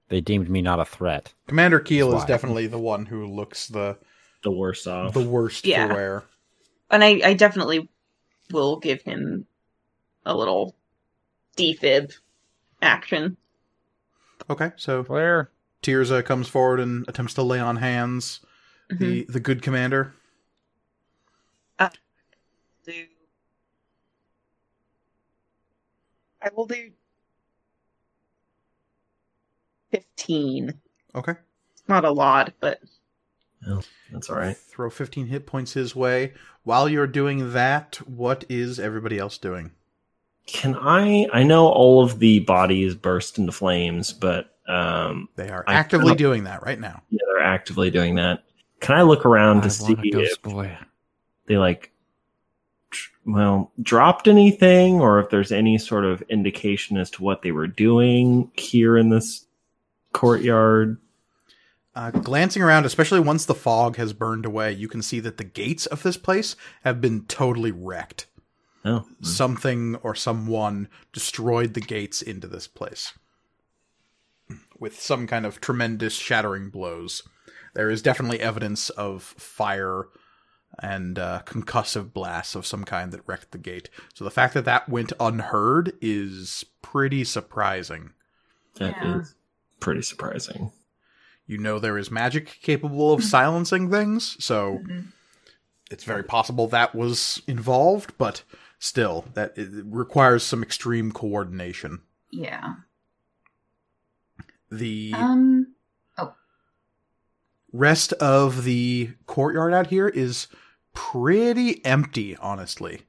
They 0.10 0.20
deemed 0.20 0.50
me 0.50 0.62
not 0.62 0.82
a 0.82 0.86
threat. 0.86 1.34
Commander 1.48 1.80
Keel 1.80 2.14
is 2.18 2.26
definitely 2.26 2.68
the 2.68 2.78
one 2.80 3.06
who 3.06 3.26
looks 3.34 3.68
the 3.70 3.98
The 4.44 4.52
worst 4.52 4.86
off. 4.88 5.14
the 5.14 5.22
worst 5.26 5.66
Yeah. 5.66 5.88
for 5.88 5.94
wear. 5.94 6.24
and 6.90 7.02
I, 7.06 7.22
I 7.24 7.34
definitely 7.34 7.90
will 8.52 8.78
give 8.80 9.02
him 9.04 9.48
a 10.26 10.36
little 10.36 10.76
defib 11.58 12.14
action. 12.82 13.38
Okay, 14.50 14.72
so 14.76 15.04
Claire. 15.04 15.52
Tirza 15.84 16.24
comes 16.24 16.48
forward 16.48 16.80
and 16.80 17.06
attempts 17.08 17.34
to 17.36 17.42
lay 17.44 17.60
on 17.60 17.78
hands 17.78 18.40
the 18.90 18.96
Mm-hmm. 19.24 19.32
the 19.32 19.40
good 19.40 19.62
commander. 19.62 20.14
Do 22.84 22.94
I 26.42 26.50
will 26.56 26.66
do 26.66 26.92
fifteen. 29.92 30.74
Okay, 31.14 31.34
Not 31.88 32.06
a 32.06 32.12
lot, 32.12 32.54
but 32.60 32.80
That's 34.12 34.30
all 34.30 34.36
right. 34.38 34.58
throw 34.58 34.90
15 34.90 35.28
hit 35.28 35.46
points 35.46 35.74
his 35.74 35.96
way. 35.96 36.34
While 36.64 36.90
you're 36.90 37.06
doing 37.08 37.54
that, 37.54 37.98
what 38.08 38.44
is 38.50 38.80
everybody 38.80 39.20
else 39.20 39.38
doing? 39.38 39.72
Can 40.48 40.76
I? 40.76 41.28
I 41.32 41.44
know 41.44 41.68
all 41.68 42.04
of 42.04 42.20
the 42.20 42.40
bodies 42.40 42.96
burst 42.96 43.38
into 43.38 43.52
flames, 43.52 44.12
but 44.12 44.56
um, 44.68 45.30
They 45.36 45.50
are 45.50 45.64
actively 45.68 46.16
doing 46.16 46.44
that 46.46 46.64
right 46.64 46.80
now. 46.80 47.02
yeah, 47.10 47.20
they're 47.28 47.44
actively 47.44 47.90
doing 47.92 48.16
that. 48.16 48.44
Can 48.80 48.96
I 48.96 49.04
look 49.04 49.26
around 49.26 49.60
I 49.60 49.62
to 49.62 49.70
see 49.70 49.96
if 49.98 50.42
boy. 50.42 50.78
they 51.46 51.58
like, 51.58 51.92
well, 53.26 53.72
dropped 53.82 54.28
anything, 54.28 55.00
or 55.00 55.20
if 55.20 55.30
there's 55.30 55.52
any 55.52 55.78
sort 55.78 56.04
of 56.06 56.22
indication 56.24 56.98
as 56.98 57.12
to 57.12 57.24
what 57.24 57.44
they 57.44 57.52
were 57.52 57.68
doing 57.68 58.52
here 58.56 58.98
in 58.98 59.10
this 59.10 59.46
courtyard? 60.14 60.98
Uh, 61.94 62.10
glancing 62.10 62.64
around, 62.64 62.86
especially 62.86 63.20
once 63.20 63.46
the 63.46 63.54
fog 63.54 63.98
has 63.98 64.14
burned 64.14 64.46
away, 64.46 64.72
you 64.72 64.88
can 64.88 65.02
see 65.02 65.20
that 65.20 65.38
the 65.38 65.44
gates 65.44 65.86
of 65.86 66.04
this 66.04 66.18
place 66.18 66.56
have 66.84 67.02
been 67.02 67.26
totally 67.26 67.72
wrecked. 67.72 68.28
No. 68.84 69.06
something 69.22 69.96
or 69.98 70.16
someone 70.16 70.90
destroyed 71.14 71.74
the 71.76 71.82
gates 71.82 72.22
into 72.22 72.48
this 72.48 72.68
place 72.68 73.14
with 74.80 75.00
some 75.00 75.28
kind 75.28 75.46
of 75.46 75.62
tremendous 75.62 76.16
shattering 76.16 76.70
blows. 76.70 77.22
There 77.76 77.90
is 77.90 78.02
definitely 78.02 78.40
evidence 78.40 78.90
of 78.92 79.22
fire 79.24 80.08
and 80.80 81.20
uh, 81.20 81.42
concussive 81.46 82.12
blasts 82.14 82.56
of 82.56 82.66
some 82.66 82.84
kind 82.84 83.12
that 83.12 83.22
wrecked 83.28 83.52
the 83.52 83.58
gate. 83.58 83.90
So 84.14 84.24
the 84.24 84.32
fact 84.32 84.54
that 84.56 84.66
that 84.66 84.90
went 84.90 85.14
unheard 85.20 85.94
is 86.02 86.66
pretty 86.82 87.24
surprising. 87.24 88.12
That 88.76 88.98
is 89.06 89.28
Yeah. 89.30 89.78
pretty 89.80 90.02
surprising. 90.02 90.72
You 91.46 91.58
know 91.60 91.78
there 91.80 91.98
is 91.98 92.10
magic 92.10 92.58
capable 92.62 93.14
of 93.14 93.24
silencing 93.24 93.92
things, 93.92 94.44
so 94.44 94.80
Mhm. 94.86 95.08
it's 95.92 96.04
very 96.06 96.24
possible 96.24 96.68
that 96.70 96.96
was 96.96 97.42
involved, 97.48 98.14
but 98.18 98.44
still, 98.82 99.26
that 99.36 99.56
it 99.58 99.70
requires 99.86 100.44
some 100.44 100.64
extreme 100.64 101.12
coordination. 101.12 102.02
Yeah. 102.32 102.74
The 104.72 105.14
Um. 105.16 105.76
oh. 106.18 106.34
rest 107.72 108.12
of 108.14 108.64
the 108.64 109.12
courtyard 109.28 109.74
out 109.74 109.88
here 109.88 110.10
is 110.10 110.48
pretty 110.94 111.86
empty, 111.86 112.36
honestly. 112.38 113.04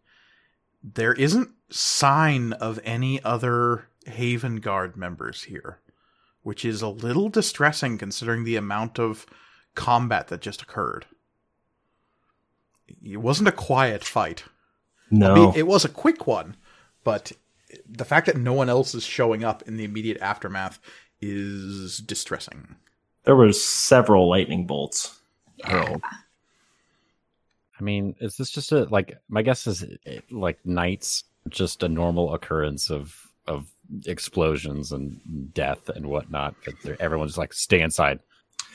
There 0.84 1.14
isn't 1.14 1.50
sign 1.70 2.52
of 2.54 2.78
any 2.84 3.22
other 3.24 3.88
Haven 4.06 4.56
Guard 4.56 4.96
members 4.96 5.44
here, 5.44 5.78
which 6.42 6.64
is 6.66 6.82
a 6.82 6.88
little 6.88 7.30
distressing 7.30 7.96
considering 7.96 8.44
the 8.44 8.56
amount 8.56 8.98
of 8.98 9.24
combat 9.74 10.28
that 10.28 10.42
just 10.42 10.60
occurred. 10.60 11.06
It 13.02 13.18
wasn't 13.18 13.48
a 13.48 13.52
quiet 13.52 14.04
fight. 14.04 14.44
I 15.12 15.16
No. 15.16 15.34
mean, 15.34 15.52
it 15.56 15.66
was 15.66 15.84
a 15.84 15.88
quick 15.88 16.26
one, 16.26 16.56
but 17.04 17.32
the 17.88 18.04
fact 18.04 18.26
that 18.26 18.36
no 18.36 18.52
one 18.52 18.68
else 18.68 18.94
is 18.94 19.04
showing 19.04 19.44
up 19.44 19.62
in 19.62 19.76
the 19.76 19.84
immediate 19.84 20.20
aftermath 20.20 20.78
is 21.20 21.98
distressing. 21.98 22.76
there 23.24 23.36
were 23.36 23.52
several 23.52 24.28
lightning 24.28 24.66
bolts 24.66 25.20
Yeah. 25.58 25.96
I 27.78 27.84
mean, 27.84 28.14
is 28.20 28.36
this 28.36 28.50
just 28.50 28.70
a 28.72 28.84
like? 28.84 29.16
My 29.28 29.42
guess 29.42 29.66
is 29.66 29.82
it, 29.82 30.24
like 30.30 30.58
nights, 30.64 31.24
just 31.48 31.82
a 31.82 31.88
normal 31.88 32.32
occurrence 32.34 32.90
of 32.90 33.14
of 33.48 33.68
explosions 34.06 34.92
and 34.92 35.20
death 35.52 35.88
and 35.88 36.06
whatnot. 36.06 36.54
That 36.84 37.00
everyone's 37.00 37.36
like, 37.38 37.52
stay 37.52 37.80
inside. 37.80 38.20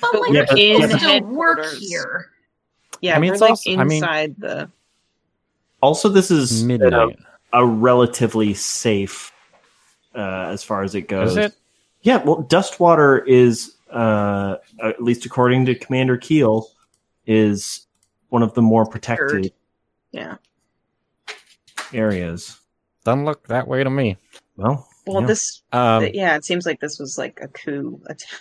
But 0.02 0.12
But 0.14 0.22
like, 0.22 0.30
we're 0.32 0.46
people 0.48 0.84
in 0.92 1.00
still 1.00 1.22
work 1.24 1.66
here. 1.80 2.32
Yeah, 3.02 3.16
I 3.16 3.20
mean, 3.20 3.30
we're 3.30 3.34
it's 3.36 3.42
like 3.42 3.50
also- 3.52 3.78
I 3.78 3.84
mean- 3.84 4.04
inside 4.04 4.36
the. 4.38 4.70
Also, 5.82 6.10
this 6.10 6.32
is 6.32 6.68
a, 6.68 7.10
a 7.54 7.66
relatively 7.66 8.54
safe 8.54 9.32
uh, 10.16 10.48
as 10.52 10.64
far 10.64 10.84
as 10.84 10.96
it 10.96 11.08
goes. 11.08 11.32
Is 11.32 11.38
it? 11.38 11.54
Yeah, 12.02 12.24
well, 12.24 12.44
Dustwater 12.44 13.26
is, 13.28 13.76
uh, 13.92 14.56
at 14.82 15.02
least 15.04 15.26
according 15.26 15.66
to 15.66 15.76
Commander 15.76 16.18
Keel, 16.18 16.68
is 17.26 17.86
one 18.30 18.44
of 18.44 18.54
the 18.54 18.62
more 18.62 18.86
protected 18.86 19.52
Yeah. 20.12 20.36
areas. 21.94 22.60
Doesn't 23.04 23.26
look 23.26 23.48
that 23.48 23.68
way 23.68 23.84
to 23.84 23.90
me. 23.90 24.18
Well, 24.56 24.88
Well, 25.06 25.22
yeah. 25.22 25.28
this. 25.28 25.62
Um, 25.72 26.04
th- 26.04 26.16
yeah, 26.16 26.36
it 26.36 26.44
seems 26.46 26.66
like 26.66 26.80
this 26.80 27.00
was 27.00 27.18
like 27.18 27.40
a 27.42 27.48
coup 27.48 28.02
attack. 28.08 28.40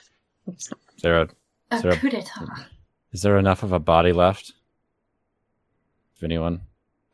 is 0.49 0.71
there 1.03 1.23
a, 1.23 1.29
A 1.71 1.81
Sure. 1.83 1.93
coup 1.97 2.09
d'etat. 2.11 2.67
is 3.13 3.23
there 3.23 3.39
enough 3.39 3.63
of 3.63 3.73
a 3.73 3.79
body 3.79 4.13
left? 4.13 4.53
If 6.17 6.23
anyone, 6.23 6.61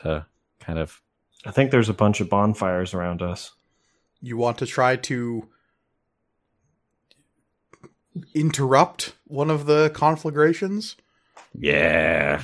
to 0.03 0.27
kind 0.61 0.79
of 0.79 1.01
I 1.45 1.51
think 1.51 1.71
there's 1.71 1.89
a 1.89 1.95
bunch 1.95 2.21
of 2.21 2.29
bonfires 2.29 2.95
around 2.95 3.21
us. 3.21 3.53
You 4.21 4.37
want 4.37 4.59
to 4.59 4.67
try 4.67 4.97
to 4.97 5.49
interrupt 8.35 9.15
one 9.27 9.51
of 9.51 9.67
the 9.67 9.91
conflagrations? 9.91 10.97
yeah. 11.59 12.43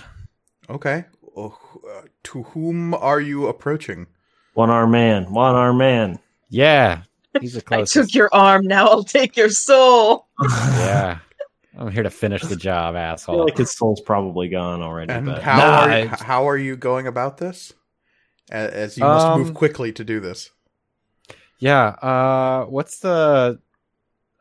Okay. 0.68 1.04
Oh, 1.36 1.56
uh, 1.88 2.02
to 2.24 2.42
whom 2.42 2.94
are 2.94 3.20
you 3.20 3.46
approaching? 3.46 4.08
One 4.54 4.70
arm 4.70 4.90
man, 4.90 5.32
one 5.32 5.54
arm 5.54 5.78
man. 5.78 6.18
Yeah, 6.50 7.02
he's 7.40 7.54
the 7.54 7.62
I 7.70 7.84
took 7.84 8.12
your 8.12 8.28
arm, 8.32 8.66
now 8.66 8.88
I'll 8.88 9.04
take 9.04 9.36
your 9.36 9.48
soul. 9.48 10.26
yeah, 10.42 11.18
I'm 11.78 11.90
here 11.92 12.02
to 12.02 12.10
finish 12.10 12.42
the 12.42 12.56
job, 12.56 12.94
I 12.96 12.98
feel 12.98 13.12
asshole. 13.12 13.44
like 13.44 13.56
his 13.56 13.70
soul's 13.70 14.00
probably 14.00 14.48
gone 14.48 14.82
already. 14.82 15.12
And 15.12 15.26
but 15.26 15.42
how 15.42 15.56
Nah, 15.58 15.80
are 15.86 15.98
you, 16.00 16.08
how 16.08 16.48
are 16.48 16.56
you 16.58 16.76
going 16.76 17.06
about 17.06 17.38
this? 17.38 17.72
As 18.50 18.96
you 18.96 19.04
must 19.04 19.26
Um, 19.26 19.40
move 19.42 19.54
quickly 19.54 19.92
to 19.92 20.04
do 20.04 20.20
this. 20.20 20.50
Yeah. 21.58 21.86
Uh, 21.88 22.64
what's 22.66 22.98
the 23.00 23.60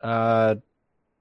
uh, 0.00 0.56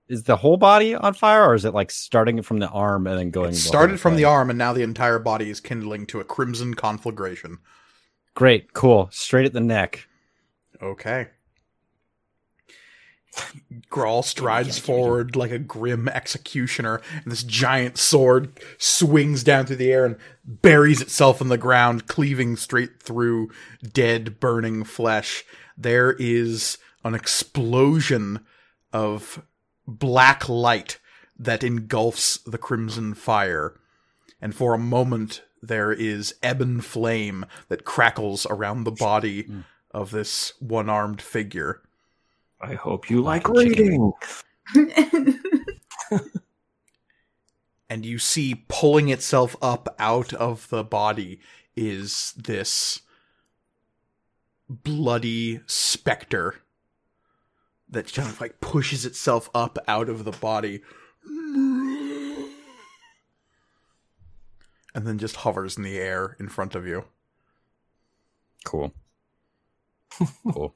is 0.07 0.23
the 0.23 0.37
whole 0.37 0.57
body 0.57 0.95
on 0.95 1.13
fire, 1.13 1.43
or 1.49 1.53
is 1.53 1.65
it 1.65 1.73
like 1.73 1.91
starting 1.91 2.41
from 2.41 2.59
the 2.59 2.69
arm 2.69 3.07
and 3.07 3.19
then 3.19 3.29
going? 3.31 3.49
It 3.51 3.55
started 3.55 3.99
from 3.99 4.15
the 4.15 4.23
arm, 4.23 4.49
and 4.49 4.57
now 4.57 4.71
the 4.73 4.83
entire 4.83 5.19
body 5.19 5.49
is 5.49 5.59
kindling 5.59 6.05
to 6.07 6.19
a 6.19 6.23
crimson 6.23 6.73
conflagration. 6.75 7.57
Great, 8.35 8.71
cool. 8.73 9.09
Straight 9.11 9.45
at 9.47 9.53
the 9.53 9.59
neck. 9.59 10.07
Okay. 10.81 11.27
Grawl 13.89 14.23
strides 14.23 14.77
forward 14.79 15.35
like 15.35 15.51
a 15.51 15.59
grim 15.59 16.07
executioner, 16.09 17.01
and 17.23 17.31
this 17.31 17.43
giant 17.43 17.97
sword 17.97 18.59
swings 18.77 19.43
down 19.43 19.65
through 19.65 19.77
the 19.77 19.91
air 19.91 20.05
and 20.05 20.17
buries 20.45 21.01
itself 21.01 21.41
in 21.41 21.47
the 21.47 21.57
ground, 21.57 22.07
cleaving 22.07 22.55
straight 22.55 23.01
through 23.01 23.49
dead, 23.93 24.39
burning 24.39 24.83
flesh. 24.83 25.43
There 25.77 26.13
is 26.19 26.77
an 27.03 27.15
explosion 27.15 28.45
of 28.91 29.41
black 29.87 30.49
light 30.49 30.99
that 31.37 31.63
engulfs 31.63 32.37
the 32.39 32.57
crimson 32.57 33.13
fire, 33.13 33.79
and 34.41 34.53
for 34.53 34.73
a 34.73 34.79
moment 34.79 35.43
there 35.61 35.91
is 35.91 36.35
ebon 36.43 36.81
flame 36.81 37.45
that 37.69 37.85
crackles 37.85 38.45
around 38.49 38.83
the 38.83 38.91
body 38.91 39.49
of 39.91 40.11
this 40.11 40.53
one-armed 40.59 41.21
figure. 41.21 41.81
I 42.59 42.73
hope 42.73 43.09
you 43.09 43.21
like 43.21 43.47
Like 43.49 43.65
reading. 43.69 44.13
and 47.89 48.05
you 48.05 48.19
see 48.19 48.65
pulling 48.67 49.09
itself 49.09 49.55
up 49.61 49.95
out 49.99 50.33
of 50.33 50.69
the 50.69 50.83
body 50.83 51.39
is 51.75 52.33
this 52.35 53.01
bloody 54.69 55.61
specter 55.67 56.55
that 57.89 58.11
kind 58.13 58.27
of 58.27 58.41
like 58.41 58.59
pushes 58.59 59.05
itself 59.05 59.49
up 59.53 59.77
out 59.87 60.09
of 60.09 60.25
the 60.25 60.31
body 60.31 60.81
and 64.97 65.05
then 65.05 65.17
just 65.19 65.37
hovers 65.37 65.77
in 65.77 65.83
the 65.83 65.97
air 65.97 66.35
in 66.39 66.49
front 66.49 66.73
of 66.75 66.87
you. 66.87 67.05
Cool. 68.65 68.91
cool. 70.51 70.75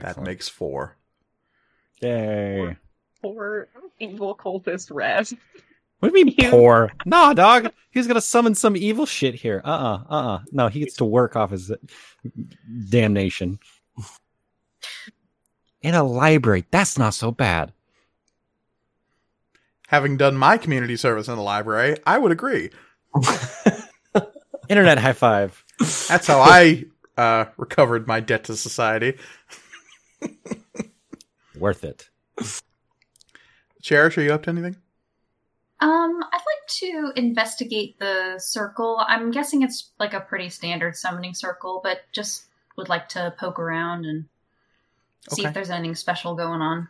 That 0.00 0.20
makes 0.22 0.48
four. 0.48 0.96
Yay. 2.00 2.76
Poor 3.22 3.68
evil 4.00 4.34
cultist 4.36 4.90
Rev. 4.92 5.32
What 6.00 6.12
do 6.12 6.18
you 6.18 6.24
mean 6.26 6.34
You- 6.38 6.50
poor? 6.50 6.92
Nah, 7.06 7.32
dog. 7.32 7.72
He's 7.90 8.06
gonna 8.06 8.20
summon 8.20 8.54
some 8.54 8.76
evil 8.76 9.06
shit 9.06 9.34
here. 9.34 9.62
Uh 9.64 9.68
uh-uh, 9.68 10.04
uh 10.10 10.34
uh 10.34 10.38
No, 10.52 10.68
he 10.68 10.80
gets 10.80 10.96
to 10.96 11.04
work 11.04 11.36
off 11.36 11.50
his 11.50 11.72
damnation. 12.90 13.58
In 15.80 15.94
a 15.94 16.02
library, 16.02 16.64
that's 16.70 16.98
not 16.98 17.14
so 17.14 17.30
bad. 17.30 17.72
Having 19.88 20.16
done 20.16 20.34
my 20.34 20.56
community 20.56 20.96
service 20.96 21.28
in 21.28 21.36
the 21.36 21.42
library, 21.42 21.96
I 22.06 22.18
would 22.18 22.32
agree. 22.32 22.70
Internet 24.68 24.98
high 24.98 25.12
five. 25.12 25.62
That's 26.08 26.26
how 26.26 26.40
I 26.40 26.86
uh, 27.18 27.44
recovered 27.58 28.06
my 28.08 28.20
debt 28.20 28.44
to 28.44 28.56
society. 28.56 29.18
Worth 31.58 31.84
it. 31.84 32.08
Cherish, 33.82 34.18
are 34.18 34.22
you 34.22 34.32
up 34.32 34.44
to 34.44 34.50
anything? 34.50 34.76
Um, 35.80 36.20
I'd 36.32 36.32
like 36.32 36.66
to 36.78 37.12
investigate 37.16 37.98
the 37.98 38.38
circle. 38.38 39.04
I'm 39.06 39.30
guessing 39.30 39.62
it's 39.62 39.90
like 39.98 40.14
a 40.14 40.20
pretty 40.20 40.48
standard 40.48 40.96
summoning 40.96 41.34
circle, 41.34 41.80
but 41.82 41.98
just 42.12 42.46
would 42.76 42.88
like 42.88 43.08
to 43.10 43.34
poke 43.38 43.58
around 43.58 44.06
and 44.06 44.24
see 45.30 45.42
Okay. 45.42 45.48
if 45.48 45.54
there's 45.54 45.70
anything 45.70 45.94
special 45.94 46.34
going 46.34 46.62
on. 46.62 46.88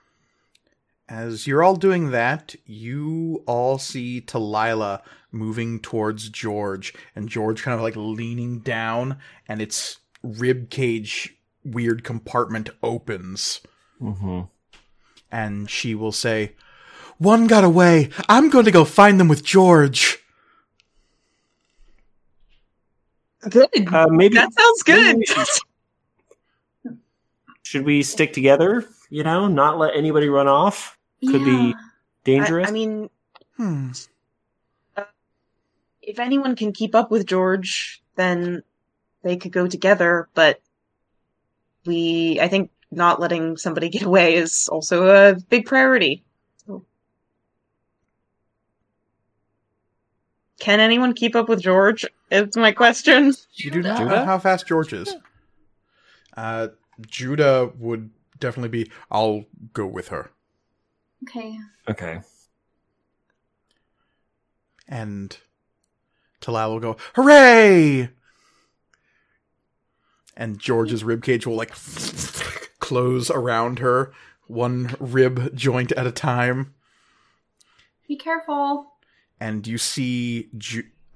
As 1.08 1.46
you're 1.46 1.62
all 1.62 1.76
doing 1.76 2.12
that, 2.12 2.54
you 2.64 3.42
all 3.46 3.78
see 3.78 4.22
Talila 4.22 5.02
moving 5.30 5.80
towards 5.80 6.30
George, 6.30 6.94
and 7.14 7.28
George 7.28 7.62
kind 7.62 7.74
of 7.74 7.82
like 7.82 7.96
leaning 7.96 8.60
down, 8.60 9.18
and 9.48 9.60
its 9.60 9.98
rib 10.22 10.70
cage 10.70 11.33
weird 11.64 12.04
compartment 12.04 12.70
opens, 12.82 13.60
hmm 13.98 14.42
and 15.32 15.68
she 15.68 15.94
will 15.96 16.12
say, 16.12 16.52
"One 17.18 17.46
got 17.48 17.64
away. 17.64 18.10
I'm 18.28 18.50
going 18.50 18.64
to 18.66 18.70
go 18.70 18.84
find 18.84 19.18
them 19.18 19.28
with 19.28 19.44
George." 19.44 20.18
Good. 23.48 23.68
Uh, 23.92 24.06
maybe 24.10 24.36
that 24.36 24.52
sounds 24.52 24.82
good. 24.84 25.26
should- 25.26 26.98
should 27.62 27.84
we 27.84 28.02
stick 28.02 28.32
together? 28.32 28.86
You 29.10 29.22
know, 29.24 29.48
not 29.48 29.78
let 29.78 29.96
anybody 29.96 30.28
run 30.28 30.46
off. 30.48 30.96
Could 31.26 31.44
be 31.44 31.74
dangerous. 32.24 32.66
I, 32.66 32.70
I 32.70 32.72
mean, 32.72 33.10
Hmm. 33.56 33.90
if 36.02 36.18
anyone 36.18 36.54
can 36.56 36.72
keep 36.72 36.94
up 36.94 37.10
with 37.10 37.26
George, 37.26 38.02
then 38.16 38.62
they 39.22 39.36
could 39.36 39.52
go 39.52 39.66
together. 39.66 40.28
But 40.34 40.60
we, 41.86 42.38
I 42.40 42.48
think, 42.48 42.70
not 42.90 43.20
letting 43.20 43.56
somebody 43.56 43.88
get 43.88 44.02
away 44.02 44.34
is 44.34 44.68
also 44.68 45.08
a 45.08 45.34
big 45.34 45.66
priority. 45.66 46.24
So- 46.66 46.84
Can 50.60 50.80
anyone 50.80 51.12
keep 51.12 51.34
up 51.34 51.48
with 51.48 51.60
George? 51.60 52.06
Is 52.30 52.56
my 52.56 52.72
question. 52.72 53.34
You 53.54 53.70
do 53.70 53.82
not 53.82 53.98
Judah? 53.98 54.10
know 54.10 54.24
how 54.24 54.38
fast 54.38 54.66
George 54.66 54.92
is. 54.92 55.14
Uh, 56.36 56.68
Judah 57.06 57.70
would 57.78 58.10
definitely 58.40 58.84
be. 58.84 58.90
I'll 59.10 59.44
go 59.72 59.86
with 59.86 60.08
her. 60.08 60.30
Okay. 61.28 61.58
okay. 61.88 62.20
And 64.88 65.36
Talila 66.40 66.70
will 66.70 66.80
go, 66.80 66.96
Hooray! 67.14 68.10
And 70.36 70.58
George's 70.58 71.02
ribcage 71.02 71.46
will 71.46 71.56
like 71.56 71.72
close 72.80 73.30
around 73.30 73.78
her, 73.78 74.12
one 74.46 74.94
rib 74.98 75.54
joint 75.56 75.92
at 75.92 76.06
a 76.06 76.12
time. 76.12 76.74
Be 78.08 78.16
careful. 78.16 78.92
And 79.40 79.66
you 79.66 79.78
see 79.78 80.50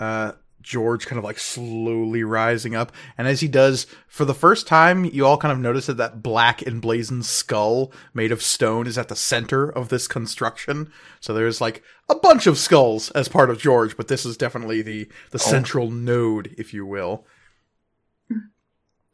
uh, 0.00 0.32
George 0.62 1.06
kind 1.06 1.18
of 1.18 1.24
like 1.24 1.38
slowly 1.38 2.22
rising 2.22 2.74
up. 2.74 2.92
And 3.16 3.28
as 3.28 3.40
he 3.40 3.48
does, 3.48 3.86
for 4.06 4.24
the 4.24 4.34
first 4.34 4.66
time, 4.66 5.04
you 5.04 5.26
all 5.26 5.38
kind 5.38 5.52
of 5.52 5.58
notice 5.58 5.86
that 5.86 5.96
that 5.96 6.22
black 6.22 6.62
emblazoned 6.62 7.26
skull 7.26 7.92
made 8.12 8.32
of 8.32 8.42
stone 8.42 8.86
is 8.86 8.98
at 8.98 9.08
the 9.08 9.16
center 9.16 9.68
of 9.68 9.88
this 9.88 10.08
construction. 10.08 10.92
So 11.20 11.32
there's 11.32 11.60
like 11.60 11.82
a 12.08 12.14
bunch 12.14 12.46
of 12.46 12.58
skulls 12.58 13.10
as 13.12 13.28
part 13.28 13.50
of 13.50 13.58
George, 13.58 13.96
but 13.96 14.08
this 14.08 14.26
is 14.26 14.36
definitely 14.36 14.82
the, 14.82 15.08
the 15.30 15.38
central 15.38 15.90
node, 15.90 16.54
if 16.58 16.74
you 16.74 16.84
will. 16.84 17.26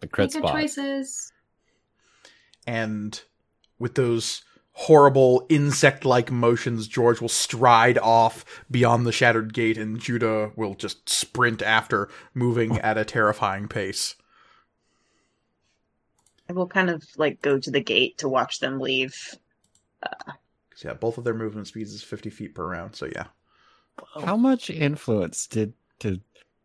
The 0.04 0.08
crit 0.08 0.34
Make 0.34 0.42
good 0.42 0.48
spot. 0.48 0.60
choices. 0.60 1.32
and 2.66 3.22
with 3.78 3.94
those 3.94 4.42
horrible 4.72 5.46
insect-like 5.48 6.30
motions 6.30 6.86
george 6.88 7.20
will 7.22 7.28
stride 7.28 7.96
off 7.98 8.44
beyond 8.70 9.06
the 9.06 9.12
shattered 9.12 9.54
gate 9.54 9.78
and 9.78 10.00
judah 10.00 10.50
will 10.56 10.74
just 10.74 11.08
sprint 11.08 11.62
after 11.62 12.08
moving 12.34 12.78
at 12.80 12.98
a 12.98 13.04
terrifying 13.04 13.66
pace 13.68 14.16
I 16.48 16.52
will 16.52 16.66
kind 16.66 16.90
of 16.90 17.02
like 17.16 17.40
go 17.40 17.58
to 17.58 17.70
the 17.70 17.80
gate 17.80 18.18
to 18.18 18.28
watch 18.28 18.58
them 18.60 18.78
leave. 18.78 19.34
Uh, 20.02 20.32
so, 20.74 20.88
yeah 20.88 20.94
both 20.94 21.16
of 21.16 21.24
their 21.24 21.32
movement 21.34 21.66
speeds 21.68 21.94
is 21.94 22.02
50 22.02 22.28
feet 22.30 22.54
per 22.54 22.66
round 22.68 22.94
so 22.94 23.06
yeah 23.06 23.26
How 24.22 24.36
much 24.36 24.68
influence 24.68 25.46
did 25.46 25.72
did 25.98 26.20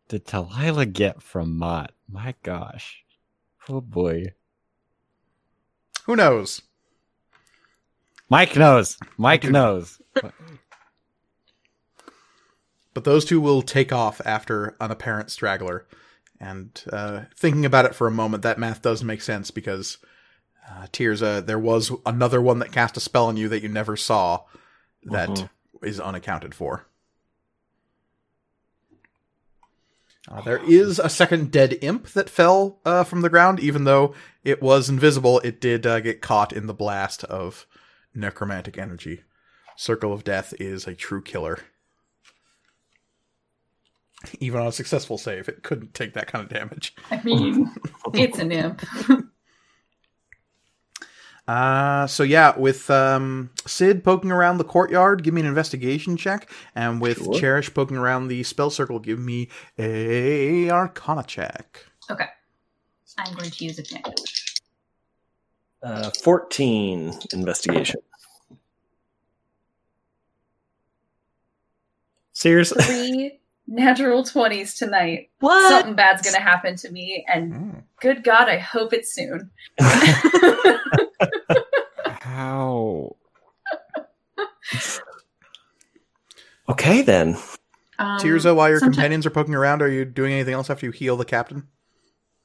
did 0.08 0.26
Talila 0.26 0.92
get 0.92 1.22
from 1.22 1.56
Mott? 1.56 1.92
My 2.08 2.34
gosh. 2.42 3.04
Oh 3.68 3.80
boy. 3.80 4.32
who 6.04 6.16
knows 6.16 6.62
Mike 8.28 8.54
knows. 8.56 8.96
Mike 9.18 9.42
knows. 9.44 10.00
but 12.94 13.04
those 13.04 13.24
two 13.24 13.40
will 13.40 13.60
take 13.62 13.92
off 13.92 14.20
after 14.24 14.76
an 14.80 14.90
apparent 14.92 15.30
straggler 15.32 15.86
and 16.38 16.84
uh, 16.92 17.22
thinking 17.36 17.64
about 17.64 17.84
it 17.86 17.94
for 17.94 18.06
a 18.06 18.10
moment 18.12 18.42
that 18.44 18.58
math 18.58 18.82
does 18.82 19.02
make 19.04 19.20
sense 19.20 19.50
because 19.50 19.98
uh, 20.68 20.86
Tirza, 20.92 21.44
there 21.44 21.58
was 21.58 21.90
another 22.06 22.40
one 22.40 22.60
that 22.60 22.70
cast 22.72 22.96
a 22.96 23.00
spell 23.00 23.26
on 23.26 23.36
you 23.36 23.48
that 23.48 23.62
you 23.62 23.68
never 23.68 23.96
saw 23.96 24.42
that 25.04 25.48
is 25.82 25.98
Mhm. 25.98 26.04
unaccounted 26.04 26.54
for 26.54 26.86
Uh, 30.28 30.40
there 30.42 30.62
is 30.64 30.98
a 30.98 31.08
second 31.08 31.50
dead 31.50 31.78
imp 31.80 32.08
that 32.08 32.28
fell 32.28 32.78
uh, 32.84 33.04
from 33.04 33.22
the 33.22 33.30
ground, 33.30 33.58
even 33.60 33.84
though 33.84 34.14
it 34.44 34.60
was 34.62 34.88
invisible. 34.88 35.40
It 35.40 35.60
did 35.60 35.86
uh, 35.86 36.00
get 36.00 36.20
caught 36.20 36.52
in 36.52 36.66
the 36.66 36.74
blast 36.74 37.24
of 37.24 37.66
necromantic 38.14 38.76
energy. 38.76 39.22
Circle 39.76 40.12
of 40.12 40.24
Death 40.24 40.52
is 40.60 40.86
a 40.86 40.94
true 40.94 41.22
killer. 41.22 41.60
Even 44.38 44.60
on 44.60 44.66
a 44.66 44.72
successful 44.72 45.16
save, 45.16 45.48
it 45.48 45.62
couldn't 45.62 45.94
take 45.94 46.12
that 46.12 46.26
kind 46.26 46.44
of 46.44 46.50
damage. 46.50 46.94
I 47.10 47.22
mean, 47.22 47.74
it's 48.14 48.38
an 48.38 48.52
imp. 48.52 48.84
Uh, 51.50 52.06
so 52.06 52.22
yeah, 52.22 52.56
with 52.56 52.88
um, 52.92 53.50
Sid 53.66 54.04
poking 54.04 54.30
around 54.30 54.58
the 54.58 54.64
courtyard, 54.64 55.24
give 55.24 55.34
me 55.34 55.40
an 55.40 55.48
investigation 55.48 56.16
check, 56.16 56.48
and 56.76 57.00
with 57.00 57.18
Sure. 57.24 57.34
Cherish 57.34 57.74
poking 57.74 57.96
around 57.96 58.28
the 58.28 58.44
spell 58.44 58.70
circle, 58.70 59.00
give 59.00 59.18
me 59.18 59.48
a 59.76 60.70
Arcana 60.70 61.24
check. 61.24 61.86
Okay. 62.08 62.26
I'm 63.18 63.34
going 63.34 63.50
to 63.50 63.64
use 63.64 63.80
advantage. 63.80 64.60
Uh, 65.82 66.10
14 66.22 67.14
investigation. 67.32 68.00
Seriously? 72.32 72.84
Three 72.84 73.40
natural 73.66 74.22
20s 74.22 74.78
tonight. 74.78 75.30
What? 75.40 75.68
Something 75.68 75.96
bad's 75.96 76.22
going 76.22 76.36
to 76.36 76.40
happen 76.40 76.76
to 76.76 76.92
me, 76.92 77.26
and 77.26 77.52
Mm. 77.52 77.82
good 78.00 78.22
God, 78.22 78.48
I 78.48 78.58
hope 78.58 78.92
it's 78.92 79.12
soon. 79.12 79.50
How? 82.06 83.16
okay, 86.68 87.02
then. 87.02 87.36
um, 87.98 88.18
Tirza, 88.20 88.54
while 88.54 88.68
your 88.68 88.78
sometime- 88.78 88.92
companions 88.94 89.26
are 89.26 89.30
poking 89.30 89.54
around, 89.54 89.82
are 89.82 89.88
you 89.90 90.04
doing 90.04 90.32
anything 90.32 90.54
else 90.54 90.70
after 90.70 90.86
you 90.86 90.92
heal 90.92 91.16
the 91.16 91.24
captain? 91.24 91.66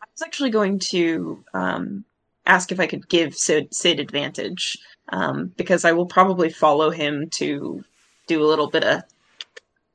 I 0.01 0.07
was 0.13 0.21
actually 0.21 0.51
going 0.51 0.79
to 0.91 1.43
um, 1.53 2.05
ask 2.45 2.71
if 2.71 2.79
I 2.79 2.87
could 2.87 3.07
give 3.09 3.35
Sid, 3.35 3.73
Sid 3.73 3.99
advantage 3.99 4.77
um, 5.09 5.51
because 5.57 5.83
I 5.85 5.91
will 5.91 6.05
probably 6.05 6.49
follow 6.49 6.89
him 6.91 7.29
to 7.35 7.83
do 8.27 8.43
a 8.43 8.47
little 8.47 8.69
bit 8.69 8.83
of 8.83 9.03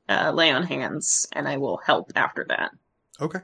uh, 0.08 0.32
lay 0.32 0.50
on 0.50 0.64
hands, 0.64 1.26
and 1.32 1.46
I 1.48 1.56
will 1.58 1.78
help 1.84 2.10
after 2.16 2.44
that. 2.48 2.70
Okay. 3.20 3.38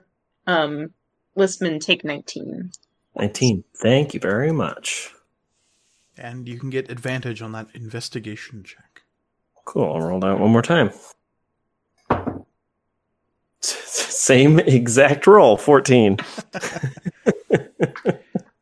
Um, 0.46 0.88
Listman, 1.36 1.80
take 1.80 2.04
nineteen. 2.04 2.72
19. 3.18 3.64
Thank 3.74 4.12
you 4.14 4.20
very 4.20 4.52
much. 4.52 5.10
And 6.18 6.48
you 6.48 6.58
can 6.58 6.70
get 6.70 6.90
advantage 6.90 7.42
on 7.42 7.52
that 7.52 7.68
investigation 7.74 8.64
check. 8.64 9.02
Cool. 9.64 9.92
I'll 9.92 10.00
roll 10.00 10.20
that 10.20 10.38
one 10.38 10.50
more 10.50 10.62
time. 10.62 10.90
Same 13.60 14.58
exact 14.60 15.26
roll, 15.26 15.56
14. 15.56 16.16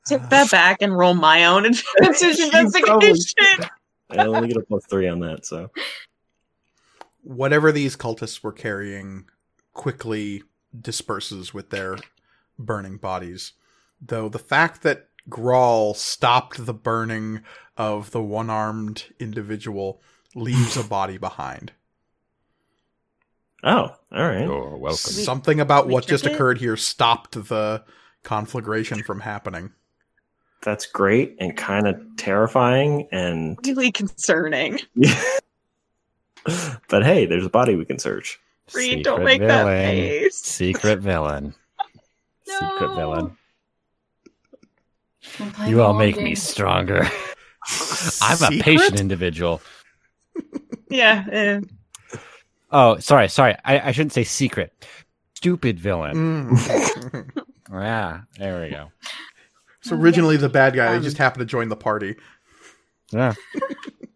Take 0.07 0.28
that 0.28 0.50
back 0.50 0.83
and 0.83 0.97
roll 0.97 1.15
my 1.15 1.47
own 1.47 1.65
advantage 1.66 2.39
You 2.39 2.50
probably 2.50 3.08
investigation. 3.10 3.70
I 4.10 4.26
only 4.26 4.49
get 4.49 4.57
a 4.58 4.62
plus 4.62 4.84
three 4.86 5.08
on 5.08 5.20
that, 5.20 5.47
so. 5.47 5.70
Whatever 7.23 7.73
these 7.73 7.97
cultists 7.97 8.42
were 8.42 8.52
carrying 8.52 9.24
quickly 9.73 10.42
disperses 10.78 11.55
with 11.55 11.70
their 11.70 11.97
burning 12.58 12.99
bodies. 12.99 13.52
Though 14.00 14.28
the 14.28 14.39
fact 14.39 14.83
that 14.83 15.08
Grawl 15.28 15.97
stopped 15.97 16.65
the 16.67 16.75
burning 16.75 17.43
of 17.77 18.11
the 18.11 18.23
one 18.23 18.51
armed 18.51 19.05
individual 19.19 20.01
leaves 20.35 20.77
a 20.77 20.85
body 20.89 21.19
behind. 21.19 21.73
Oh, 23.62 23.97
all 24.12 24.28
right. 24.28 24.43
You're 24.44 24.77
welcome. 24.77 24.97
Something 24.99 25.59
about 25.61 25.86
we 25.86 25.94
what 25.94 26.07
just 26.07 26.25
check 26.25 26.33
it? 26.33 26.35
occurred 26.35 26.59
here 26.59 26.77
stopped 26.77 27.33
the 27.49 27.83
conflagration 28.23 29.03
from 29.03 29.20
happening. 29.20 29.73
That's 30.62 30.86
great 30.86 31.36
and 31.41 31.57
kind 31.57 31.86
of 31.86 31.99
terrifying. 32.17 33.09
And 33.11 33.59
Really 33.65 33.91
concerning. 33.93 34.81
but 36.89 37.05
hey, 37.05 37.25
there's 37.27 37.47
a 37.47 37.51
body 37.51 37.75
we 37.75 37.85
can 37.86 37.99
search. 37.99 38.39
Reed, 38.75 39.03
don't 39.05 39.20
Secret 39.20 39.25
make 39.25 39.41
that 39.41 39.65
villain. 39.65 39.86
face. 39.94 40.36
Secret 40.36 40.99
villain. 41.01 41.55
Secret 42.47 42.81
No. 42.89 42.94
villain. 42.97 43.36
I'm 45.41 45.53
playing 45.53 45.70
You 45.70 45.83
all 45.83 45.94
make 45.94 46.15
game. 46.17 46.25
me 46.25 46.35
stronger. 46.35 47.07
I'm 48.23 48.43
a 48.43 48.62
patient 48.62 49.01
individual. 49.01 49.61
Yeah. 50.91 51.25
eh. 51.31 51.61
Oh, 52.70 52.99
sorry, 52.99 53.28
sorry. 53.28 53.55
I, 53.65 53.89
I 53.89 53.93
shouldn't 53.93 54.12
say 54.12 54.25
secret. 54.25 54.86
Stupid 55.35 55.78
villain. 55.81 56.15
Mm. 56.55 57.31
Yeah, 57.73 58.20
there 58.39 58.61
we 58.62 58.69
go. 58.70 58.93
so 59.81 59.97
originally 59.97 60.36
the 60.36 60.51
bad 60.51 60.75
guy, 60.77 60.91
he 60.93 60.97
Um, 60.99 61.03
just 61.03 61.17
happened 61.19 61.41
to 61.41 61.47
join 61.47 61.70
the 61.70 61.77
party. 61.77 62.15
Yeah. 63.11 63.33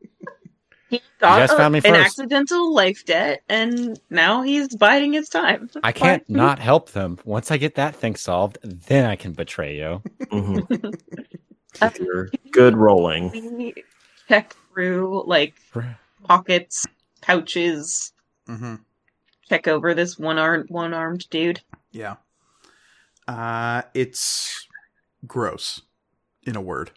He 0.89 1.03
got 1.19 1.39
guys 1.39 1.51
a- 1.51 1.57
found 1.57 1.73
me 1.75 1.81
an 1.85 1.95
accidental 1.95 2.73
life 2.73 3.05
debt, 3.05 3.43
and 3.49 4.01
now 4.11 4.43
he's 4.43 4.75
biding 4.75 5.13
his 5.13 5.29
time. 5.29 5.69
I 5.83 5.93
can't 5.93 6.29
not 6.31 6.59
help 6.59 6.93
them. 6.93 7.19
Once 7.25 7.51
I 7.51 7.57
get 7.59 7.75
that 7.75 7.95
thing 7.95 8.17
solved, 8.17 8.59
then 8.63 9.05
I 9.05 9.17
can 9.17 9.33
betray 9.33 9.77
you. 9.77 10.03
Mhm. 10.31 10.95
If 11.83 11.99
you're 12.01 12.31
good 12.51 12.77
rolling. 12.77 13.75
Check 14.29 14.55
through 14.73 15.25
like 15.27 15.55
pockets, 16.25 16.87
pouches, 17.21 18.13
hmm 18.47 18.77
check 19.49 19.67
over 19.67 19.95
this 19.95 20.19
one 20.19 20.39
armed 20.39 20.69
one 20.69 20.93
armed 20.93 21.27
dude. 21.31 21.61
Yeah. 21.91 22.17
Uh, 23.27 23.83
it's 23.95 24.67
gross, 25.27 25.81
in 26.45 26.55
a 26.57 26.61
word. 26.61 26.91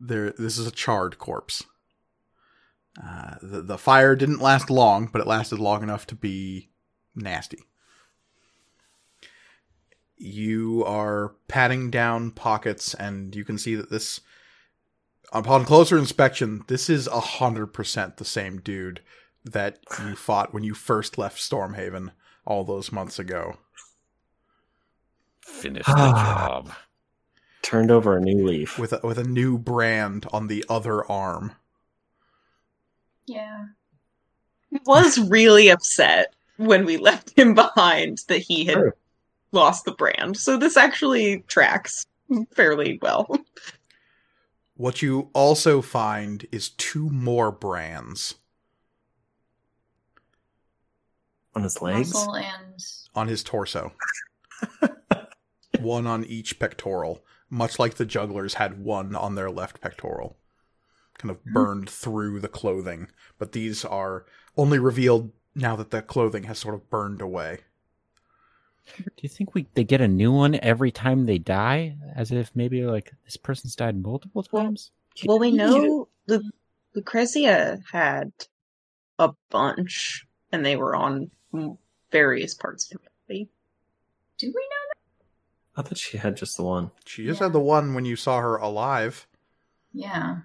There, 0.00 0.30
this 0.30 0.58
is 0.58 0.66
a 0.66 0.70
charred 0.70 1.18
corpse. 1.18 1.64
Uh, 3.00 3.34
the 3.40 3.62
the 3.62 3.78
fire 3.78 4.14
didn't 4.14 4.40
last 4.40 4.68
long, 4.68 5.08
but 5.10 5.20
it 5.20 5.26
lasted 5.26 5.58
long 5.58 5.82
enough 5.82 6.06
to 6.06 6.14
be 6.14 6.68
nasty. 7.14 7.60
You 10.16 10.84
are 10.86 11.34
patting 11.48 11.90
down 11.90 12.30
pockets, 12.32 12.94
and 12.94 13.34
you 13.34 13.44
can 13.44 13.58
see 13.58 13.74
that 13.74 13.90
this, 13.90 14.20
upon 15.32 15.64
closer 15.64 15.98
inspection, 15.98 16.64
this 16.68 16.90
is 16.90 17.06
a 17.06 17.20
hundred 17.20 17.68
percent 17.68 18.18
the 18.18 18.24
same 18.24 18.60
dude 18.60 19.00
that 19.44 19.78
you 20.00 20.14
fought 20.16 20.52
when 20.52 20.62
you 20.62 20.74
first 20.74 21.16
left 21.16 21.38
Stormhaven 21.38 22.10
all 22.44 22.62
those 22.62 22.92
months 22.92 23.18
ago. 23.18 23.56
Finished 25.40 25.86
the 25.86 25.94
job. 25.96 26.72
Turned 27.62 27.90
over 27.90 28.16
a 28.16 28.20
new 28.20 28.46
leaf. 28.46 28.78
with 28.78 28.92
a, 28.92 29.00
with 29.02 29.18
a 29.18 29.24
new 29.24 29.56
brand 29.56 30.26
on 30.32 30.48
the 30.48 30.64
other 30.68 31.10
arm. 31.10 31.52
Yeah. 33.26 33.66
He 34.70 34.78
was 34.86 35.18
really 35.18 35.68
upset 35.68 36.34
when 36.56 36.84
we 36.84 36.96
left 36.96 37.36
him 37.38 37.54
behind 37.54 38.18
that 38.28 38.38
he 38.38 38.64
had 38.64 38.74
Sure. 38.74 38.96
lost 39.52 39.84
the 39.84 39.92
brand. 39.92 40.36
So 40.36 40.56
this 40.56 40.76
actually 40.76 41.40
tracks 41.48 42.06
fairly 42.54 42.98
well. 43.02 43.38
What 44.74 45.00
you 45.02 45.28
also 45.32 45.80
find 45.82 46.44
is 46.50 46.70
two 46.70 47.08
more 47.10 47.52
brands 47.52 48.34
On 51.54 51.62
his 51.62 51.80
legs. 51.80 52.12
And 52.34 52.82
on 53.14 53.28
his 53.28 53.44
torso. 53.44 53.92
one 55.78 56.06
on 56.06 56.24
each 56.24 56.58
pectoral, 56.58 57.22
much 57.50 57.78
like 57.78 57.94
the 57.94 58.06
jugglers 58.06 58.54
had 58.54 58.82
one 58.82 59.14
on 59.14 59.34
their 59.36 59.50
left 59.50 59.80
pectoral. 59.80 60.36
Kind 61.22 61.30
of 61.30 61.38
mm-hmm. 61.38 61.52
burned 61.52 61.88
through 61.88 62.40
the 62.40 62.48
clothing, 62.48 63.06
but 63.38 63.52
these 63.52 63.84
are 63.84 64.26
only 64.56 64.80
revealed 64.80 65.30
now 65.54 65.76
that 65.76 65.92
the 65.92 66.02
clothing 66.02 66.42
has 66.44 66.58
sort 66.58 66.74
of 66.74 66.90
burned 66.90 67.20
away. 67.22 67.60
Do 68.96 69.04
you 69.20 69.28
think 69.28 69.54
we 69.54 69.68
they 69.74 69.84
get 69.84 70.00
a 70.00 70.08
new 70.08 70.32
one 70.32 70.56
every 70.56 70.90
time 70.90 71.26
they 71.26 71.38
die? 71.38 71.96
As 72.16 72.32
if 72.32 72.50
maybe 72.56 72.82
like 72.82 73.12
this 73.24 73.36
person's 73.36 73.76
died 73.76 74.02
multiple 74.02 74.42
times? 74.42 74.90
Well, 75.24 75.38
we 75.38 75.52
know 75.52 76.08
Lu- 76.26 76.50
Lucrezia 76.94 77.78
had 77.92 78.32
a 79.20 79.30
bunch, 79.48 80.26
and 80.50 80.66
they 80.66 80.74
were 80.74 80.96
on 80.96 81.30
various 82.10 82.54
parts 82.54 82.90
of 82.90 83.00
her 83.00 83.08
body. 83.28 83.48
do 84.38 84.46
we 84.48 84.52
know? 84.52 84.94
That? 85.76 85.80
I 85.80 85.88
thought 85.88 85.98
she 85.98 86.18
had 86.18 86.36
just 86.36 86.56
the 86.56 86.64
one. 86.64 86.90
She 87.06 87.24
just 87.24 87.40
Yeah. 87.40 87.46
had 87.46 87.52
the 87.52 87.60
one 87.60 87.94
when 87.94 88.04
you 88.04 88.16
saw 88.16 88.40
her 88.40 88.56
alive. 88.56 89.28
Yeah. 89.92 90.38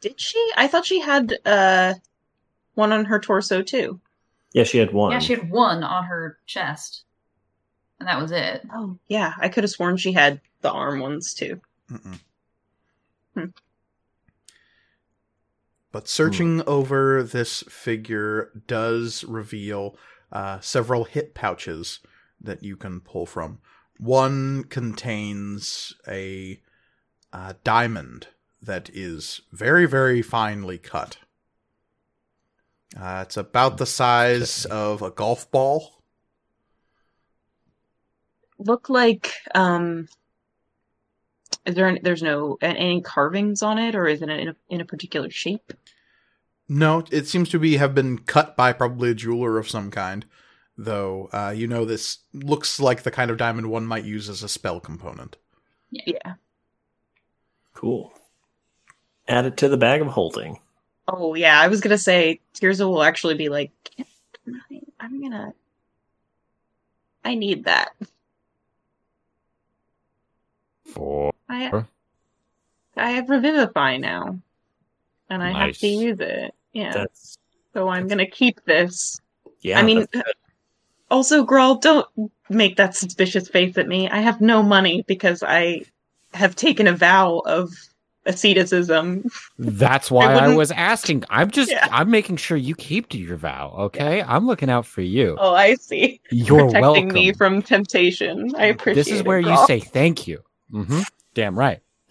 Did 0.00 0.20
she? 0.20 0.52
I 0.56 0.66
thought 0.66 0.86
she 0.86 1.00
had 1.00 1.34
uh 1.44 1.94
one 2.74 2.92
on 2.92 3.06
her 3.06 3.18
torso 3.18 3.62
too. 3.62 4.00
Yeah, 4.52 4.64
she 4.64 4.78
had 4.78 4.92
one. 4.92 5.12
Yeah, 5.12 5.18
she 5.18 5.34
had 5.34 5.50
one 5.50 5.82
on 5.82 6.04
her 6.04 6.38
chest. 6.46 7.04
And 7.98 8.08
that 8.08 8.20
was 8.20 8.32
it. 8.32 8.66
Oh, 8.72 8.98
yeah. 9.08 9.34
I 9.38 9.48
could 9.48 9.64
have 9.64 9.70
sworn 9.70 9.96
she 9.96 10.12
had 10.12 10.40
the 10.62 10.72
arm 10.72 11.00
ones 11.00 11.34
too. 11.34 11.60
Mm-mm. 11.90 12.18
Hmm. 13.34 13.44
But 15.92 16.08
searching 16.08 16.62
over 16.66 17.22
this 17.22 17.62
figure 17.68 18.50
does 18.66 19.24
reveal 19.24 19.96
uh, 20.32 20.60
several 20.60 21.04
hip 21.04 21.34
pouches 21.34 21.98
that 22.40 22.62
you 22.62 22.76
can 22.76 23.00
pull 23.00 23.26
from. 23.26 23.58
One 23.98 24.64
contains 24.64 25.94
a 26.08 26.60
uh, 27.32 27.54
diamond 27.64 28.28
that 28.62 28.90
is 28.92 29.40
very, 29.52 29.86
very 29.86 30.22
finely 30.22 30.78
cut. 30.78 31.18
Uh, 32.98 33.24
it's 33.24 33.36
about 33.36 33.78
the 33.78 33.86
size 33.86 34.64
of 34.66 35.02
a 35.02 35.10
golf 35.10 35.50
ball. 35.50 36.02
Look 38.58 38.88
like 38.88 39.32
um. 39.54 40.08
Is 41.66 41.74
there 41.74 41.88
any, 41.88 42.00
there's 42.00 42.22
no 42.22 42.58
any 42.62 43.00
carvings 43.02 43.62
on 43.62 43.78
it, 43.78 43.94
or 43.94 44.06
is 44.06 44.22
it 44.22 44.28
in 44.28 44.48
a, 44.48 44.56
in 44.68 44.80
a 44.80 44.84
particular 44.84 45.30
shape? 45.30 45.72
No, 46.68 47.04
it 47.10 47.26
seems 47.26 47.48
to 47.50 47.58
be 47.58 47.76
have 47.76 47.94
been 47.94 48.18
cut 48.18 48.56
by 48.56 48.72
probably 48.72 49.10
a 49.10 49.14
jeweler 49.14 49.58
of 49.58 49.68
some 49.68 49.90
kind. 49.90 50.24
Though 50.76 51.28
uh, 51.32 51.52
you 51.54 51.66
know 51.66 51.84
this 51.84 52.18
looks 52.32 52.80
like 52.80 53.02
the 53.02 53.10
kind 53.10 53.30
of 53.30 53.36
diamond 53.36 53.70
one 53.70 53.86
might 53.86 54.04
use 54.04 54.28
as 54.28 54.42
a 54.42 54.48
spell 54.48 54.80
component. 54.80 55.36
Yeah. 55.90 56.34
Cool. 57.74 58.12
Add 59.30 59.46
it 59.46 59.56
to 59.58 59.68
the 59.68 59.76
bag 59.76 60.00
of 60.00 60.08
holding. 60.08 60.58
Oh 61.06 61.34
yeah, 61.34 61.60
I 61.60 61.68
was 61.68 61.80
gonna 61.80 61.96
say 61.96 62.40
Tirza 62.54 62.80
will 62.80 63.04
actually 63.04 63.34
be 63.34 63.48
like, 63.48 63.70
I, 63.98 64.80
I'm 64.98 65.22
gonna, 65.22 65.54
I 67.24 67.36
need 67.36 67.64
that. 67.64 67.92
For 70.86 71.32
I 71.48 71.84
I 72.96 73.10
have 73.12 73.30
Revivify 73.30 73.98
now, 73.98 74.40
and 75.28 75.42
I 75.42 75.52
have 75.52 75.78
to 75.78 75.86
use 75.86 76.18
it. 76.18 76.52
Yeah, 76.72 76.92
That's 76.92 77.38
so 77.72 77.88
I'm 77.88 78.08
gonna 78.08 78.26
keep 78.26 78.64
this. 78.64 79.20
yeah. 79.60 79.78
I 79.78 79.84
mean, 79.84 80.08
also, 81.08 81.46
Grawl, 81.46 81.80
don't 81.80 82.06
make 82.48 82.76
that 82.76 82.96
suspicious 82.96 83.48
face 83.48 83.78
at 83.78 83.86
me. 83.86 84.08
I 84.08 84.18
have 84.18 84.40
no 84.40 84.60
money 84.60 85.04
because 85.06 85.44
I 85.44 85.82
have 86.34 86.56
taken 86.56 86.88
a 86.88 86.96
vow 86.96 87.38
of 87.46 87.72
asceticism. 88.26 89.24
That's 89.58 90.10
why 90.10 90.32
I, 90.32 90.34
wouldn't- 90.42 90.56
was 90.56 90.70
asking. 90.72 91.24
I'm 91.30 91.50
just 91.50 91.70
Yeah. 91.70 91.88
I'm 91.90 92.10
making 92.10 92.36
sure 92.36 92.56
you 92.56 92.74
keep 92.74 93.08
to 93.10 93.18
your 93.18 93.36
vow, 93.36 93.74
okay? 93.78 94.22
I'm 94.22 94.46
looking 94.46 94.70
out 94.70 94.86
for 94.86 95.02
you. 95.02 95.36
Oh, 95.38 95.54
I 95.54 95.74
see. 95.74 96.20
You're 96.30 96.64
Protecting 96.66 96.80
welcome. 96.80 97.08
me 97.12 97.32
from 97.32 97.62
temptation. 97.62 98.54
I 98.56 98.66
appreciate 98.66 98.94
this 99.04 99.12
is 99.12 99.20
it, 99.20 99.26
where 99.26 99.40
you 99.40 99.46
Grawl. 99.48 99.66
say 99.66 99.80
thank 99.80 100.26
you. 100.28 100.42
hmm 100.70 101.00
Damn 101.34 101.58
right. 101.58 101.80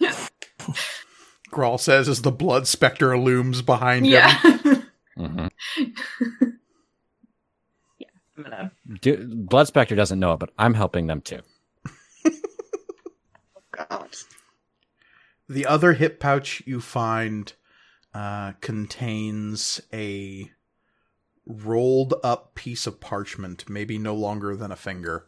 Grawl 1.50 1.80
says 1.80 2.08
as 2.08 2.22
the 2.22 2.30
blood 2.32 2.66
specter 2.68 3.16
looms 3.18 3.60
behind 3.62 4.06
him. 4.06 4.12
Yeah. 4.12 4.34
hmm 5.16 5.46
I'm 8.36 8.44
gonna. 8.44 8.72
Do, 9.02 9.26
Blood 9.34 9.66
Spectre 9.66 9.94
doesn't 9.96 10.18
know 10.18 10.32
it, 10.32 10.38
but 10.38 10.50
I'm 10.58 10.72
helping 10.72 11.06
them 11.08 11.20
too. 11.20 11.40
oh 12.24 12.30
God. 13.90 14.08
The 15.50 15.66
other 15.66 15.94
hip 15.94 16.20
pouch 16.20 16.62
you 16.64 16.80
find 16.80 17.52
uh, 18.14 18.52
contains 18.60 19.80
a 19.92 20.48
rolled 21.44 22.14
up 22.22 22.54
piece 22.54 22.86
of 22.86 23.00
parchment, 23.00 23.68
maybe 23.68 23.98
no 23.98 24.14
longer 24.14 24.54
than 24.54 24.70
a 24.70 24.76
finger. 24.76 25.26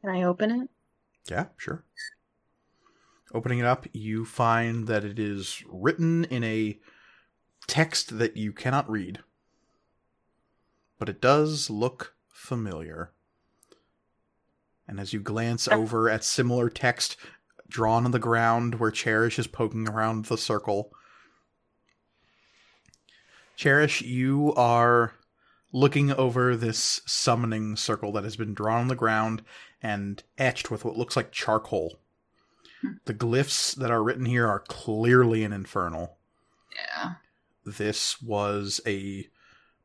Can 0.00 0.10
I 0.10 0.24
open 0.24 0.50
it? 0.50 0.68
Yeah, 1.30 1.46
sure. 1.56 1.84
Opening 3.32 3.60
it 3.60 3.64
up, 3.64 3.86
you 3.92 4.24
find 4.24 4.88
that 4.88 5.04
it 5.04 5.20
is 5.20 5.62
written 5.68 6.24
in 6.24 6.42
a 6.42 6.80
text 7.68 8.18
that 8.18 8.36
you 8.36 8.52
cannot 8.52 8.90
read. 8.90 9.20
But 10.98 11.08
it 11.08 11.20
does 11.20 11.70
look 11.70 12.16
familiar. 12.42 13.12
And 14.88 14.98
as 14.98 15.12
you 15.12 15.20
glance 15.20 15.68
over 15.68 16.10
at 16.10 16.24
similar 16.24 16.68
text 16.68 17.16
drawn 17.68 18.04
on 18.04 18.10
the 18.10 18.18
ground 18.18 18.74
where 18.74 18.90
Cherish 18.90 19.38
is 19.38 19.46
poking 19.46 19.88
around 19.88 20.26
the 20.26 20.36
circle, 20.36 20.92
Cherish, 23.56 24.02
you 24.02 24.52
are 24.54 25.14
looking 25.72 26.10
over 26.12 26.56
this 26.56 27.00
summoning 27.06 27.76
circle 27.76 28.12
that 28.12 28.24
has 28.24 28.36
been 28.36 28.54
drawn 28.54 28.82
on 28.82 28.88
the 28.88 28.96
ground 28.96 29.42
and 29.82 30.22
etched 30.36 30.70
with 30.70 30.84
what 30.84 30.96
looks 30.96 31.16
like 31.16 31.30
charcoal. 31.30 32.00
Hmm. 32.82 32.94
The 33.04 33.14
glyphs 33.14 33.74
that 33.76 33.90
are 33.90 34.02
written 34.02 34.26
here 34.26 34.48
are 34.48 34.60
clearly 34.60 35.44
an 35.44 35.52
infernal. 35.52 36.18
yeah. 36.74 37.14
This 37.64 38.20
was 38.20 38.80
a 38.84 39.28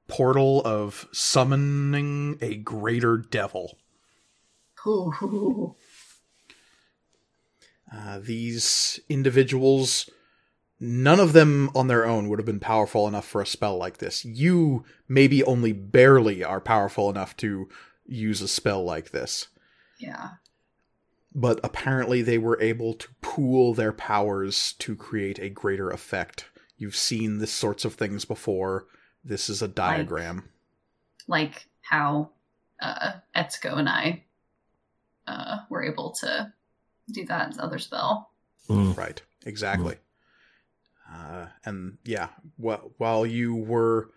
portal 0.08 0.62
of 0.66 1.08
summoning 1.12 2.38
a 2.42 2.56
greater 2.56 3.18
devil. 3.18 3.78
Ooh. 4.86 5.76
Uh, 7.90 8.20
these 8.20 9.00
individuals, 9.08 10.10
none 10.78 11.20
of 11.22 11.34
them 11.34 11.70
on 11.74 11.88
their 11.88 12.06
own 12.06 12.28
would 12.28 12.38
have 12.38 12.46
been 12.46 12.60
powerful 12.60 13.08
enough 13.08 13.26
for 13.26 13.42
a 13.42 13.46
spell 13.46 13.78
like 13.78 14.00
this. 14.00 14.26
You 14.26 14.84
maybe 15.08 15.44
only 15.44 15.72
barely 15.72 16.44
are 16.44 16.60
powerful 16.60 17.10
enough 17.10 17.38
to 17.38 17.70
use 18.06 18.42
a 18.42 18.48
spell 18.48 18.84
like 18.84 19.12
this. 19.12 19.48
Yeah. 20.00 20.32
But 21.34 21.60
apparently, 21.64 22.22
they 22.22 22.38
were 22.38 22.60
able 22.62 22.94
to 22.96 23.08
pool 23.22 23.74
their 23.74 23.94
powers 23.94 24.74
to 24.80 24.96
create 24.96 25.40
a 25.40 25.50
greater 25.50 25.90
effect. 25.90 26.46
You've 26.78 26.96
seen 26.96 27.38
this 27.38 27.52
sorts 27.52 27.86
of 27.86 27.94
things 27.94 28.26
before. 28.26 28.88
This 29.28 29.50
is 29.50 29.62
a 29.62 29.68
diagram. 29.68 30.50
Like 31.28 31.68
how 31.82 32.30
uh, 32.82 33.14
Etsuko 33.36 33.78
and 33.78 33.90
I 33.90 34.24
uh, 35.28 35.58
were 35.70 35.84
able 35.84 36.12
to 36.22 36.54
do 37.12 37.26
that 37.26 37.54
in 37.54 37.60
other 37.60 37.78
spell. 37.80 38.32
Mm. 38.70 38.96
Right, 38.98 39.22
exactly. 39.46 39.98
Uh, 41.14 41.48
and 41.66 41.98
yeah, 42.06 42.30
wh- 42.62 42.84
while 43.00 43.26
you 43.26 43.56
were 43.56 44.10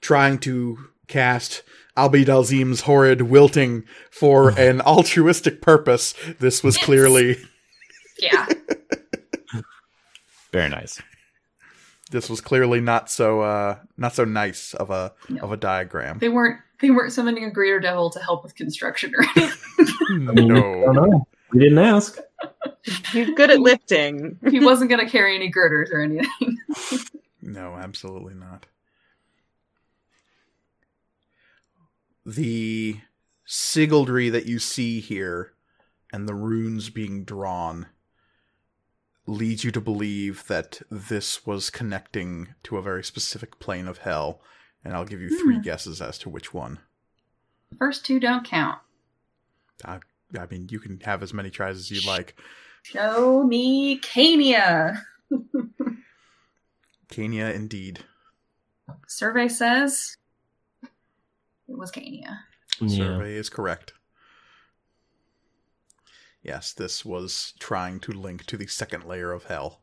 trying 0.00 0.38
to 0.40 0.78
cast 1.06 1.62
Abi-Dalzim's 1.96 2.82
horrid 2.82 3.22
wilting 3.22 3.84
for 4.10 4.50
an 4.58 4.80
altruistic 4.82 5.60
purpose, 5.62 6.14
this 6.38 6.62
was 6.62 6.76
Yes. 6.76 6.84
clearly 6.84 7.36
Yeah. 8.18 8.46
Very 10.52 10.68
nice. 10.68 11.00
This 12.08 12.28
was 12.30 12.40
clearly 12.40 12.80
not 12.80 13.10
so 13.10 13.40
uh 13.42 13.76
not 13.96 14.14
so 14.14 14.24
nice 14.24 14.74
of 14.74 14.90
a 14.90 15.12
No. 15.28 15.42
of 15.42 15.52
a 15.52 15.56
diagram. 15.56 16.18
they 16.18 16.28
weren't 16.28 16.60
they 16.80 16.90
weren't 16.90 17.12
summoning 17.12 17.44
a 17.44 17.50
greater 17.50 17.80
devil 17.80 18.08
to 18.10 18.20
help 18.20 18.42
with 18.44 18.54
construction 18.54 19.12
or 19.14 19.24
anything. 19.36 19.58
I 19.78 20.30
I 20.30 20.34
don't 20.34 20.48
no. 20.48 20.92
know. 20.92 21.28
We 21.52 21.60
didn't 21.60 21.78
ask. 21.78 22.18
He's 23.12 23.30
good 23.34 23.50
at 23.50 23.58
lifting. 23.60 24.38
he 24.50 24.60
wasn't 24.60 24.90
gonna 24.90 25.08
carry 25.08 25.34
any 25.34 25.48
girders 25.48 25.90
or 25.92 26.00
anything. 26.00 26.58
No, 27.40 27.76
absolutely 27.76 28.34
not. 28.34 28.66
The 32.26 33.00
sigildry 33.46 34.30
that 34.30 34.46
you 34.46 34.58
see 34.58 35.00
here 35.00 35.54
and 36.12 36.28
the 36.28 36.34
runes 36.34 36.90
being 36.90 37.24
drawn 37.24 37.86
leads 39.28 39.62
you 39.62 39.70
to 39.70 39.80
believe 39.80 40.46
that 40.48 40.80
this 40.90 41.46
was 41.46 41.68
connecting 41.70 42.54
to 42.62 42.78
a 42.78 42.82
very 42.82 43.04
specific 43.04 43.58
plane 43.60 43.86
of 43.86 43.98
hell, 43.98 44.40
and 44.82 44.94
I'll 44.94 45.04
give 45.04 45.20
you 45.20 45.28
three 45.38 45.56
Hmm. 45.56 45.60
guesses 45.62 46.00
as 46.00 46.18
to 46.20 46.30
which 46.30 46.54
one. 46.54 46.78
The 47.70 47.76
first 47.76 48.06
two 48.06 48.18
don't 48.18 48.44
count. 48.46 48.78
I, 49.84 49.98
I 50.38 50.46
mean, 50.50 50.68
you 50.70 50.80
can 50.80 50.98
have 51.00 51.22
as 51.22 51.34
many 51.34 51.50
tries 51.50 51.76
as 51.76 51.90
you 51.90 52.00
like. 52.08 52.40
Show 52.82 53.44
me 53.44 54.00
Cania. 54.00 55.02
Cania, 57.10 57.54
indeed. 57.54 58.04
Survey 59.06 59.48
says 59.48 60.16
it 60.82 61.76
was 61.76 61.92
Cania. 61.92 62.38
Yeah. 62.80 62.96
Survey 62.96 63.34
is 63.34 63.50
correct. 63.50 63.92
Yes, 66.48 66.72
this 66.72 67.04
was 67.04 67.52
trying 67.58 68.00
to 68.00 68.12
link 68.12 68.46
to 68.46 68.56
the 68.56 68.66
second 68.66 69.04
layer 69.04 69.32
of 69.32 69.44
hell. 69.44 69.82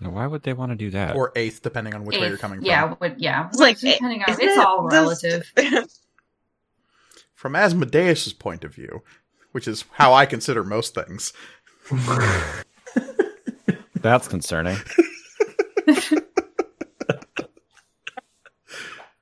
Now, 0.00 0.08
why 0.12 0.26
would 0.26 0.44
they 0.44 0.54
want 0.54 0.72
to 0.72 0.76
do 0.76 0.88
that? 0.92 1.14
Or 1.14 1.30
eighth, 1.36 1.60
depending 1.62 1.94
on 1.94 2.06
which 2.06 2.16
way 2.16 2.22
you're 2.22 2.32
Eighth, 2.32 2.40
coming 2.40 2.60
from. 2.60 2.64
yeah, 2.66 2.94
would 2.98 3.16
yeah. 3.20 3.48
It's 3.48 3.58
like, 3.58 3.78
depending 3.78 4.22
on 4.22 4.30
it's 4.32 4.40
it 4.40 4.58
all 4.58 4.88
this- 4.88 5.22
relative. 5.22 5.52
From 7.34 7.54
Asmodeus' 7.54 8.32
point 8.32 8.64
of 8.64 8.74
view, 8.74 9.02
which 9.50 9.68
is 9.68 9.84
how 9.92 10.14
I 10.14 10.24
consider 10.24 10.64
most 10.64 10.94
things, 10.94 11.34
That's 13.94 14.26
concerning. 14.26 14.78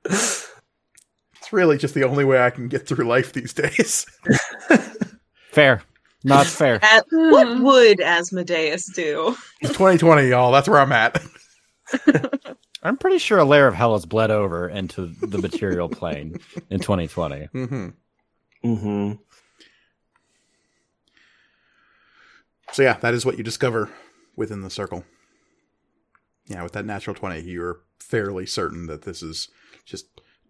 it's 1.51 1.53
really 1.53 1.77
just 1.77 1.93
the 1.93 2.05
only 2.05 2.23
way 2.23 2.41
I 2.41 2.49
can 2.49 2.69
get 2.69 2.87
through 2.87 3.05
life 3.05 3.33
these 3.33 3.51
days. 3.53 4.05
Fair. 5.51 5.81
Not 6.23 6.45
fair. 6.47 6.79
At- 6.81 7.05
what 7.11 7.45
Hmm. 7.47 7.63
would 7.63 7.99
Asmodeus 7.99 8.85
do? 8.93 9.35
It's 9.59 9.73
2020, 9.73 10.29
y'all. 10.29 10.53
That's 10.53 10.69
where 10.69 10.79
I'm 10.79 10.93
at. 10.93 11.21
I'm 12.83 12.95
pretty 12.95 13.17
sure 13.17 13.37
a 13.39 13.43
layer 13.43 13.67
of 13.67 13.73
hell 13.73 13.93
has 13.93 14.05
bled 14.05 14.31
over 14.31 14.69
into 14.69 15.07
the 15.07 15.39
material 15.39 15.89
plane 15.89 16.37
in 16.69 16.79
2020. 16.79 17.45
hmm 17.51 17.87
Mm-hmm. 18.63 19.11
So 22.71 22.83
yeah, 22.83 22.93
that 22.99 23.13
is 23.13 23.25
what 23.25 23.37
you 23.37 23.43
discover 23.43 23.89
within 24.37 24.61
the 24.61 24.69
circle. 24.69 25.03
Yeah, 26.47 26.63
with 26.63 26.71
that 26.73 26.85
natural 26.85 27.15
20, 27.15 27.41
you're 27.41 27.81
fairly 27.99 28.45
certain 28.45 28.85
that 28.87 29.01
this 29.01 29.21
is 29.21 29.49
just 29.85 30.05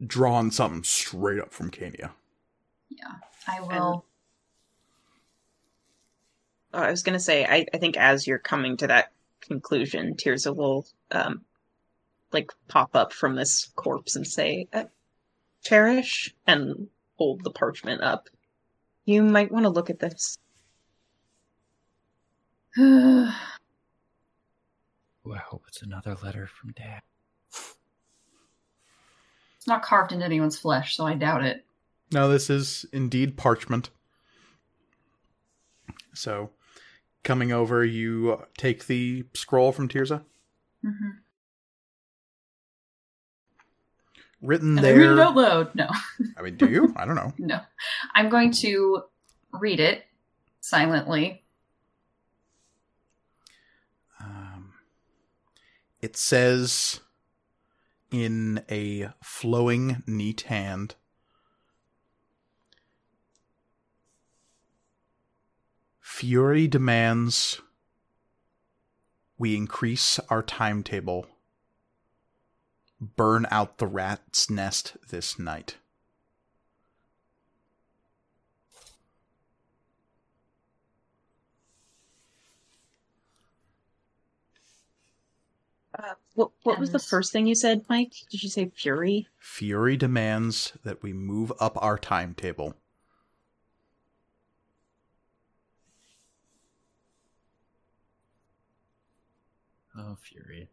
drawn 0.06 0.52
something 0.52 0.84
straight 0.84 1.40
up 1.40 1.54
from 1.54 1.72
Cania. 1.72 2.12
Yeah, 2.90 3.16
I 3.48 3.62
will. 3.62 4.06
Oh, 6.74 6.80
I 6.80 6.90
was 6.90 7.04
going 7.04 7.14
to 7.14 7.20
say, 7.20 7.46
I, 7.46 7.66
I 7.74 7.78
think 7.78 7.98
as 7.98 8.26
you're 8.26 8.40
coming 8.40 8.78
to 8.78 8.88
that 8.88 9.12
conclusion, 9.42 10.16
Tirza 10.16 10.56
will, 10.56 10.86
um, 11.12 11.42
like 12.32 12.52
pop 12.68 12.96
up 12.96 13.12
from 13.12 13.36
this 13.36 13.72
corpse 13.76 14.16
and 14.16 14.26
say, 14.26 14.68
uh, 14.72 14.86
"Cherish," 15.64 16.34
and 16.48 16.88
hold 17.18 17.44
the 17.44 17.52
parchment 17.52 18.02
up. 18.02 18.30
You 19.04 19.22
might 19.24 19.52
want 19.52 19.64
to 19.64 19.70
look 19.70 19.90
at 19.90 20.00
this. 20.00 20.38
Ooh, 22.80 23.28
I 25.34 25.38
hope 25.38 25.64
it's 25.68 25.82
another 25.82 26.16
letter 26.24 26.48
from 26.48 26.72
Dad. 26.72 27.02
It's 29.62 29.68
not 29.68 29.84
carved 29.84 30.12
into 30.12 30.26
anyone's 30.26 30.58
flesh, 30.58 30.96
so 30.96 31.06
I 31.06 31.14
doubt 31.14 31.44
it. 31.44 31.64
No, 32.12 32.28
this 32.28 32.50
is 32.50 32.84
indeed 32.92 33.38
parchment. 33.38 33.92
So, 36.16 36.50
coming 37.24 37.52
over, 37.52 37.86
you 37.86 38.44
take 38.58 38.88
the 38.88 39.24
scroll 39.36 39.72
from 39.72 39.88
Tirza. 39.88 40.24
Mm-hmm. 40.84 41.10
Written 44.42 44.80
And 44.80 44.88
I 44.88 44.94
read 44.94 45.12
it 45.12 45.20
out 45.20 45.36
loud. 45.36 45.76
No, 45.76 45.90
I 46.38 46.42
mean, 46.42 46.58
do 46.58 46.68
you? 46.68 46.92
I 46.98 47.06
don't 47.06 47.14
know. 47.14 47.32
no. 47.38 47.60
I'm 48.16 48.30
going 48.30 48.52
to 48.54 49.04
read 49.54 49.80
it 49.80 50.06
silently. 50.60 51.44
Um, 54.20 54.74
it 56.02 56.18
says 56.18 57.02
in 58.12 58.64
a 58.70 59.10
flowing, 59.24 60.04
neat 60.06 60.42
hand 60.42 60.96
Fury 66.22 66.68
demands 66.68 67.62
we 69.40 69.56
increase 69.56 70.20
our 70.30 70.44
timetable. 70.44 71.26
Burn 73.00 73.48
out 73.50 73.80
the 73.80 73.88
rat's 73.88 74.48
nest 74.48 74.98
this 75.10 75.40
night. 75.40 75.78
What 86.34 86.52
what 86.64 86.80
was 86.80 86.92
the 86.92 87.00
first 87.00 87.32
thing 87.32 87.48
you 87.48 87.56
said, 87.56 87.86
Mike? 87.90 88.14
Did 88.30 88.42
you 88.44 88.50
say 88.50 88.72
fury? 88.76 89.28
Fury 89.40 89.98
demands 89.98 90.74
that 90.84 91.04
we 91.04 91.14
move 91.14 91.52
up 91.60 91.78
our 91.82 91.98
timetable. 91.98 92.76
Oh, 99.98 100.18
Fury. 100.22 100.68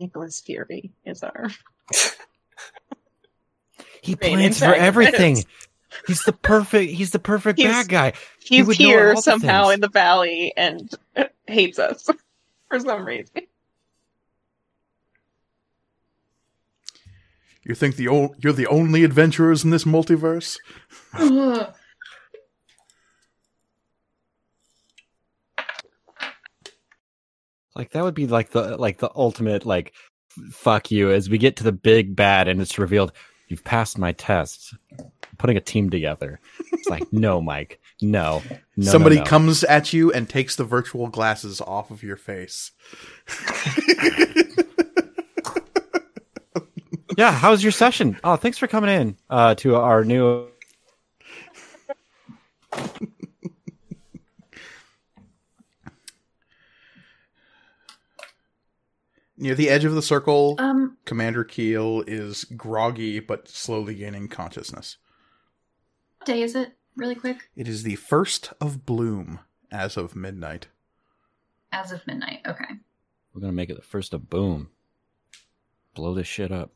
Nicholas 0.00 0.40
Fury 0.40 0.90
is 1.04 1.22
our. 1.22 1.48
He 4.02 4.14
plans 4.14 4.60
for 4.60 4.72
everything. 4.72 5.42
He's 6.06 6.22
the 6.22 6.32
perfect. 6.32 6.92
He's 6.92 7.10
the 7.10 7.18
perfect 7.18 7.58
He's- 7.58 7.72
bad 7.72 7.88
guy. 7.88 8.12
He's 8.40 8.64
would 8.64 8.78
know 8.78 8.86
here 8.86 9.16
somehow 9.16 9.64
things. 9.64 9.74
in 9.74 9.80
the 9.80 9.88
valley 9.88 10.52
and 10.56 10.88
hates 11.46 11.78
us 11.78 12.08
for 12.68 12.80
some 12.80 13.04
reason. 13.04 13.42
You 17.64 17.74
think 17.74 17.96
the 17.96 18.08
o- 18.08 18.34
you're 18.38 18.52
the 18.52 18.68
only 18.68 19.02
adventurers 19.02 19.64
in 19.64 19.70
this 19.70 19.84
multiverse? 19.84 20.58
Ugh. 21.14 21.74
Like 27.74 27.90
that 27.90 28.02
would 28.02 28.14
be 28.14 28.26
like 28.26 28.50
the 28.52 28.78
like 28.78 28.96
the 28.98 29.10
ultimate 29.14 29.66
like 29.66 29.92
fuck 30.50 30.90
you 30.90 31.10
as 31.12 31.28
we 31.28 31.36
get 31.36 31.56
to 31.56 31.62
the 31.64 31.72
big 31.72 32.16
bad 32.16 32.48
and 32.48 32.60
it's 32.62 32.78
revealed 32.78 33.12
you've 33.48 33.64
passed 33.64 33.98
my 33.98 34.12
test, 34.12 34.74
putting 35.38 35.56
a 35.56 35.60
team 35.60 35.90
together. 35.90 36.40
It's 36.72 36.88
like, 36.88 37.12
no, 37.12 37.40
Mike, 37.40 37.78
no. 38.02 38.42
no 38.76 38.90
Somebody 38.90 39.16
no, 39.16 39.22
no. 39.22 39.28
comes 39.28 39.64
at 39.64 39.92
you 39.92 40.12
and 40.12 40.28
takes 40.28 40.56
the 40.56 40.64
virtual 40.64 41.06
glasses 41.08 41.60
off 41.60 41.90
of 41.90 42.02
your 42.02 42.16
face. 42.16 42.72
Yeah, 47.16 47.32
how's 47.32 47.62
your 47.62 47.72
session? 47.72 48.18
Oh, 48.22 48.36
thanks 48.36 48.58
for 48.58 48.66
coming 48.66 48.90
in 48.90 49.16
uh, 49.30 49.54
to 49.56 49.76
our 49.76 50.04
new. 50.04 50.48
Near 59.38 59.54
the 59.54 59.68
edge 59.68 59.84
of 59.84 59.94
the 59.94 60.02
circle, 60.02 60.56
Um, 60.58 60.96
Commander 61.04 61.44
Keel 61.44 62.02
is 62.06 62.44
groggy 62.44 63.20
but 63.20 63.48
slowly 63.48 63.94
gaining 63.94 64.28
consciousness. 64.28 64.96
what 66.18 66.26
day 66.26 66.42
is 66.42 66.54
it? 66.54 66.72
Really 66.96 67.14
quick. 67.14 67.50
It 67.54 67.68
is 67.68 67.82
the 67.82 67.96
first 67.96 68.54
of 68.58 68.86
Bloom 68.86 69.40
as 69.70 69.98
of 69.98 70.16
midnight. 70.16 70.68
As 71.70 71.92
of 71.92 72.06
midnight. 72.06 72.40
Okay. 72.46 72.64
We're 73.34 73.42
gonna 73.42 73.52
make 73.52 73.68
it 73.68 73.76
the 73.76 73.82
first 73.82 74.14
of 74.14 74.30
boom. 74.30 74.70
Blow 75.94 76.14
this 76.14 76.26
shit 76.26 76.50
up. 76.50 76.70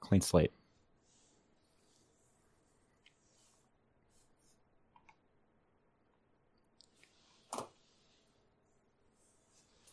Clean 0.00 0.20
slate. 0.20 0.52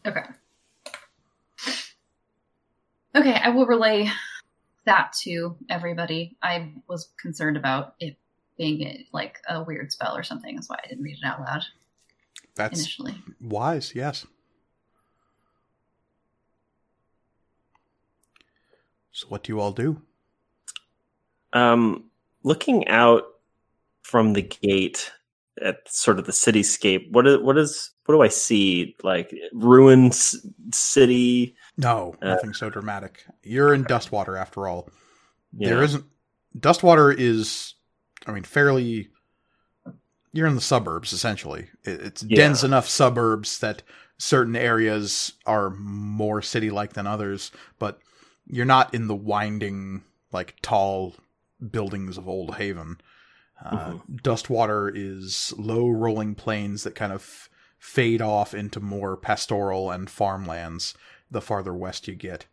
Okay. 0.05 0.21
Okay, 3.13 3.33
I 3.33 3.49
will 3.49 3.65
relay 3.67 4.09
that 4.85 5.13
to 5.23 5.57
everybody. 5.69 6.37
I 6.41 6.71
was 6.87 7.09
concerned 7.19 7.57
about 7.57 7.95
it 7.99 8.17
being 8.57 8.81
a, 8.83 9.05
like 9.13 9.39
a 9.49 9.63
weird 9.63 9.91
spell 9.91 10.15
or 10.17 10.23
something. 10.23 10.55
That's 10.55 10.69
why 10.69 10.77
I 10.83 10.87
didn't 10.87 11.03
read 11.03 11.17
it 11.21 11.25
out 11.25 11.39
loud 11.41 11.63
That's 12.55 12.79
initially. 12.79 13.15
wise, 13.41 13.93
yes. 13.95 14.25
So, 19.11 19.27
what 19.29 19.43
do 19.43 19.51
you 19.53 19.59
all 19.59 19.71
do? 19.71 20.01
Um, 21.53 22.05
looking 22.43 22.87
out 22.87 23.23
from 24.03 24.33
the 24.33 24.41
gate 24.43 25.11
at 25.61 25.91
sort 25.91 26.19
of 26.19 26.25
the 26.25 26.31
cityscape, 26.31 27.11
what 27.11 27.25
is 27.25 27.39
what 27.39 27.57
is 27.57 27.91
what 28.05 28.15
do 28.15 28.21
I 28.21 28.27
see? 28.27 28.95
Like 29.03 29.33
ruined 29.53 30.13
city. 30.71 31.55
No, 31.77 32.15
Uh, 32.21 32.29
nothing 32.35 32.53
so 32.53 32.69
dramatic. 32.69 33.25
You're 33.43 33.73
in 33.73 33.85
Dustwater 33.85 34.39
after 34.39 34.67
all. 34.67 34.89
There 35.53 35.77
Yeah. 35.79 35.83
isn't. 35.83 36.05
Dustwater 36.57 37.11
is, 37.15 37.73
I 38.27 38.31
mean, 38.31 38.43
fairly. 38.43 39.09
You're 40.33 40.47
in 40.47 40.55
the 40.55 40.61
suburbs 40.61 41.13
essentially. 41.13 41.69
It's 41.83 42.21
Yeah. 42.21 42.35
dense 42.35 42.63
enough 42.63 42.87
suburbs 42.87 43.57
that 43.59 43.81
certain 44.19 44.55
areas 44.55 45.33
are 45.45 45.69
more 45.71 46.41
city-like 46.41 46.93
than 46.93 47.07
others, 47.07 47.51
but 47.79 47.99
you're 48.45 48.65
not 48.65 48.93
in 48.93 49.07
the 49.07 49.15
winding, 49.15 50.03
like 50.31 50.55
tall 50.61 51.15
buildings 51.71 52.17
of 52.17 52.27
Old 52.27 52.55
Haven. 52.55 52.99
Uh, 53.63 53.95
Dustwater 54.21 54.91
is 54.93 55.53
low 55.57 55.89
rolling 55.89 56.35
plains 56.35 56.83
that 56.83 56.93
kind 56.93 57.13
of 57.13 57.49
fade 57.79 58.21
off 58.21 58.53
into 58.53 58.79
more 58.79 59.17
pastoral 59.17 59.89
and 59.89 60.09
farmlands 60.09 60.93
the 61.31 61.41
farther 61.41 61.73
west 61.73 62.07
you 62.07 62.15
get. 62.15 62.45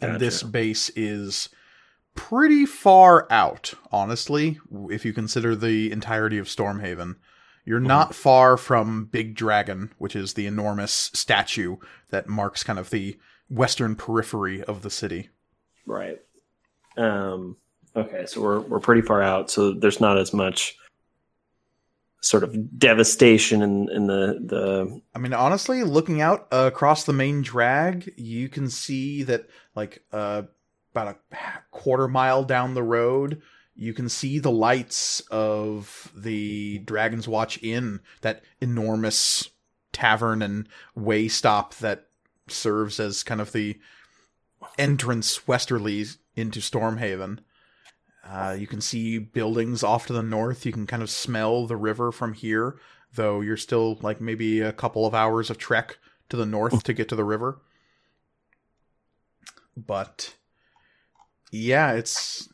And 0.00 0.18
this 0.18 0.42
base 0.42 0.90
is 0.96 1.48
pretty 2.18 2.66
far 2.66 3.28
out, 3.30 3.74
honestly, 3.92 4.58
if 4.90 5.04
you 5.04 5.12
consider 5.12 5.54
the 5.54 5.92
entirety 5.92 6.36
of 6.38 6.48
Stormhaven. 6.48 7.14
You're 7.64 7.78
not 7.78 8.14
far 8.14 8.56
from 8.56 9.04
Big 9.04 9.36
Dragon, 9.36 9.92
which 9.98 10.16
is 10.16 10.34
the 10.34 10.46
enormous 10.46 11.10
statue 11.14 11.76
that 12.10 12.28
marks 12.28 12.64
kind 12.64 12.78
of 12.78 12.90
the 12.90 13.16
western 13.48 13.94
periphery 13.94 14.64
of 14.64 14.82
the 14.82 14.90
city. 14.90 15.28
Right. 15.86 16.18
Um, 16.96 17.56
okay, 17.94 18.26
so 18.26 18.40
we're 18.40 18.60
we're 18.60 18.80
pretty 18.80 19.02
far 19.02 19.22
out, 19.22 19.48
so 19.48 19.72
there's 19.72 20.00
not 20.00 20.18
as 20.18 20.32
much 20.32 20.76
sort 22.20 22.42
of 22.42 22.78
devastation 22.78 23.62
in 23.62 23.88
in 23.90 24.06
the 24.08 24.40
the 24.44 25.00
I 25.14 25.18
mean, 25.20 25.34
honestly, 25.34 25.84
looking 25.84 26.20
out 26.20 26.48
uh, 26.50 26.70
across 26.72 27.04
the 27.04 27.12
main 27.12 27.42
drag, 27.42 28.12
you 28.16 28.48
can 28.48 28.70
see 28.70 29.22
that, 29.24 29.48
like, 29.76 30.02
uh, 30.12 30.42
about 30.92 31.18
a 31.32 31.36
quarter 31.70 32.08
mile 32.08 32.44
down 32.44 32.74
the 32.74 32.82
road, 32.82 33.42
you 33.74 33.94
can 33.94 34.08
see 34.08 34.38
the 34.38 34.50
lights 34.50 35.20
of 35.30 36.10
the 36.16 36.78
Dragon's 36.80 37.28
Watch 37.28 37.62
Inn, 37.62 38.00
that 38.22 38.42
enormous 38.60 39.50
tavern 39.92 40.42
and 40.42 40.68
way 40.94 41.28
stop 41.28 41.74
that 41.76 42.06
serves 42.48 42.98
as 42.98 43.22
kind 43.22 43.40
of 43.40 43.52
the 43.52 43.78
entrance 44.78 45.46
westerly 45.46 46.04
into 46.34 46.60
Stormhaven. 46.60 47.38
Uh, 48.26 48.56
you 48.58 48.66
can 48.66 48.80
see 48.80 49.18
buildings 49.18 49.82
off 49.82 50.06
to 50.06 50.12
the 50.12 50.22
north. 50.22 50.66
You 50.66 50.72
can 50.72 50.86
kind 50.86 51.02
of 51.02 51.10
smell 51.10 51.66
the 51.66 51.76
river 51.76 52.12
from 52.12 52.34
here, 52.34 52.78
though 53.14 53.40
you're 53.40 53.56
still 53.56 53.98
like 54.02 54.20
maybe 54.20 54.60
a 54.60 54.72
couple 54.72 55.06
of 55.06 55.14
hours 55.14 55.50
of 55.50 55.58
trek 55.58 55.98
to 56.28 56.36
the 56.36 56.46
north 56.46 56.82
to 56.82 56.92
get 56.92 57.08
to 57.08 57.16
the 57.16 57.24
river. 57.24 57.60
But 59.76 60.34
yeah, 61.50 61.92
it's. 61.92 62.48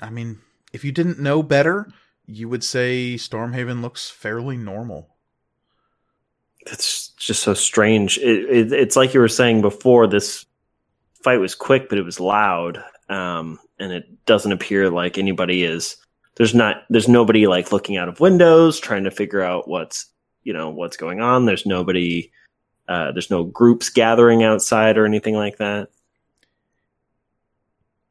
I 0.00 0.10
mean, 0.10 0.38
if 0.72 0.84
you 0.84 0.92
didn't 0.92 1.18
know 1.18 1.42
better, 1.42 1.88
you 2.26 2.48
would 2.48 2.64
say 2.64 3.14
Stormhaven 3.14 3.82
looks 3.82 4.10
fairly 4.10 4.56
normal. 4.56 5.08
it's 6.66 7.08
just 7.10 7.42
so 7.42 7.54
strange. 7.54 8.18
It, 8.18 8.44
it, 8.50 8.72
it's 8.72 8.96
like 8.96 9.14
you 9.14 9.20
were 9.20 9.28
saying 9.28 9.62
before. 9.62 10.06
This 10.06 10.44
fight 11.22 11.38
was 11.38 11.54
quick, 11.54 11.88
but 11.88 11.98
it 11.98 12.04
was 12.04 12.20
loud, 12.20 12.82
um, 13.08 13.58
and 13.78 13.92
it 13.92 14.06
doesn't 14.26 14.52
appear 14.52 14.90
like 14.90 15.18
anybody 15.18 15.64
is. 15.64 15.96
There's 16.36 16.54
not. 16.54 16.84
There's 16.90 17.08
nobody 17.08 17.46
like 17.46 17.72
looking 17.72 17.96
out 17.96 18.08
of 18.08 18.20
windows 18.20 18.78
trying 18.78 19.04
to 19.04 19.10
figure 19.10 19.42
out 19.42 19.68
what's 19.68 20.06
you 20.44 20.52
know 20.52 20.70
what's 20.70 20.96
going 20.96 21.20
on. 21.20 21.46
There's 21.46 21.66
nobody. 21.66 22.30
Uh, 22.88 23.10
there's 23.10 23.30
no 23.30 23.42
groups 23.42 23.88
gathering 23.88 24.44
outside 24.44 24.96
or 24.96 25.04
anything 25.04 25.34
like 25.34 25.56
that. 25.56 25.88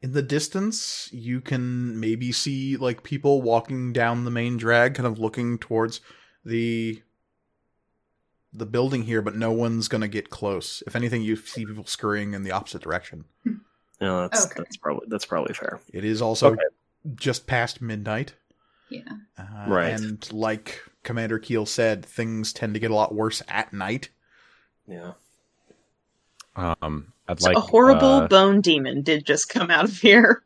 In 0.06 0.12
the 0.12 0.22
distance, 0.22 1.10
you 1.12 1.42
can 1.42 2.00
maybe 2.00 2.32
see 2.32 2.78
like 2.78 3.02
people 3.02 3.42
walking 3.42 3.92
down 3.92 4.24
the 4.24 4.30
main 4.30 4.56
drag, 4.56 4.94
kind 4.94 5.08
of 5.08 5.18
looking 5.18 5.58
towards 5.58 6.00
the 6.46 7.02
the 8.54 8.68
building 8.68 9.02
here, 9.02 9.24
but 9.24 9.36
no 9.36 9.52
one's 9.52 9.88
gonna 9.88 10.08
get 10.08 10.30
close. 10.30 10.84
If 10.86 10.96
anything, 10.96 11.24
you 11.24 11.36
see 11.36 11.66
people 11.66 11.88
scurrying 11.88 12.36
in 12.36 12.44
the 12.44 12.52
opposite 12.52 12.84
direction. 12.84 13.26
No, 14.00 14.22
that's 14.22 14.46
Okay. 14.46 14.56
that's 14.58 14.78
probably 14.78 15.08
that's 15.10 15.26
probably 15.26 15.54
fair. 15.56 15.80
It 15.92 16.04
is 16.06 16.22
also 16.22 16.52
Okay. 16.52 16.62
just 17.16 17.48
past 17.48 17.82
midnight. 17.82 18.36
Yeah. 18.90 19.02
Uh, 19.40 19.66
Right. 19.70 19.88
And 19.88 20.32
like 20.34 20.82
Commander 21.02 21.40
Keel 21.40 21.66
said, 21.66 22.06
things 22.06 22.54
tend 22.54 22.74
to 22.76 22.80
get 22.80 22.92
a 22.92 22.94
lot 22.94 23.16
worse 23.16 23.42
at 23.48 23.72
night. 23.74 24.10
Yeah. 24.86 25.14
Um, 26.58 27.14
I'd 27.28 27.40
So 27.40 27.50
like 27.50 27.58
a 27.58 27.62
horrible 27.62 28.08
uh, 28.08 28.28
bone 28.28 28.62
demon 28.62 29.02
did 29.02 29.26
just 29.26 29.50
come 29.50 29.72
out 29.72 29.86
of 29.86 29.98
here. 29.98 30.44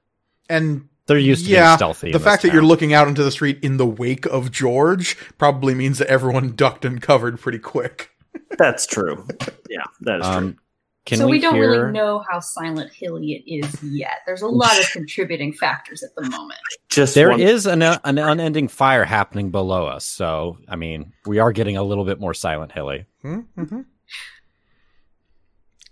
And 0.50 0.88
they're 1.06 1.18
used 1.18 1.46
to 1.46 1.52
yeah, 1.52 1.70
being 1.70 1.78
stealthy. 1.78 2.12
the 2.12 2.20
fact 2.20 2.44
this 2.44 2.52
that 2.52 2.56
you're 2.56 2.64
looking 2.64 2.94
out 2.94 3.08
into 3.08 3.24
the 3.24 3.32
street 3.32 3.60
in 3.62 3.78
the 3.78 3.86
wake 3.86 4.26
of 4.28 4.52
George 4.52 5.18
probably 5.38 5.74
means 5.74 5.98
that 5.98 6.08
everyone 6.08 6.56
ducked 6.56 6.86
and 6.86 7.02
covered 7.02 7.40
pretty 7.40 7.60
quick. 7.60 8.12
That's 8.58 8.86
true. 8.86 9.28
Yeah, 9.70 9.84
that 10.02 10.20
is 10.20 10.26
true. 10.26 10.36
Um, 10.36 10.58
can 11.06 11.18
so 11.18 11.28
we, 11.28 11.40
don't 11.40 11.56
hear... 11.56 11.72
really 11.72 11.92
know 11.92 12.24
how 12.30 12.40
Silent 12.40 12.92
Hilly 12.94 13.34
it 13.34 13.52
is 13.52 13.84
yet. 13.84 14.20
There's 14.28 14.44
a 14.44 14.48
lot 14.48 14.78
of 14.80 14.88
contributing 14.92 15.54
factors 15.54 16.04
at 16.04 16.14
the 16.16 16.30
moment. 16.30 16.60
Just 16.90 17.16
There 17.16 17.32
one- 17.32 17.40
is 17.40 17.66
an, 17.66 17.82
an 17.82 18.20
unending 18.20 18.68
fire 18.68 19.06
happening 19.06 19.50
below 19.50 19.88
us, 19.88 20.06
so 20.06 20.58
I 20.68 20.76
mean, 20.76 21.14
we 21.26 21.40
are 21.40 21.52
getting 21.52 21.78
a 21.78 21.84
little 21.84 22.06
bit 22.06 22.20
more 22.20 22.36
Silent 22.36 22.72
Hilly. 22.72 23.06
Mm-hmm. 23.24 23.82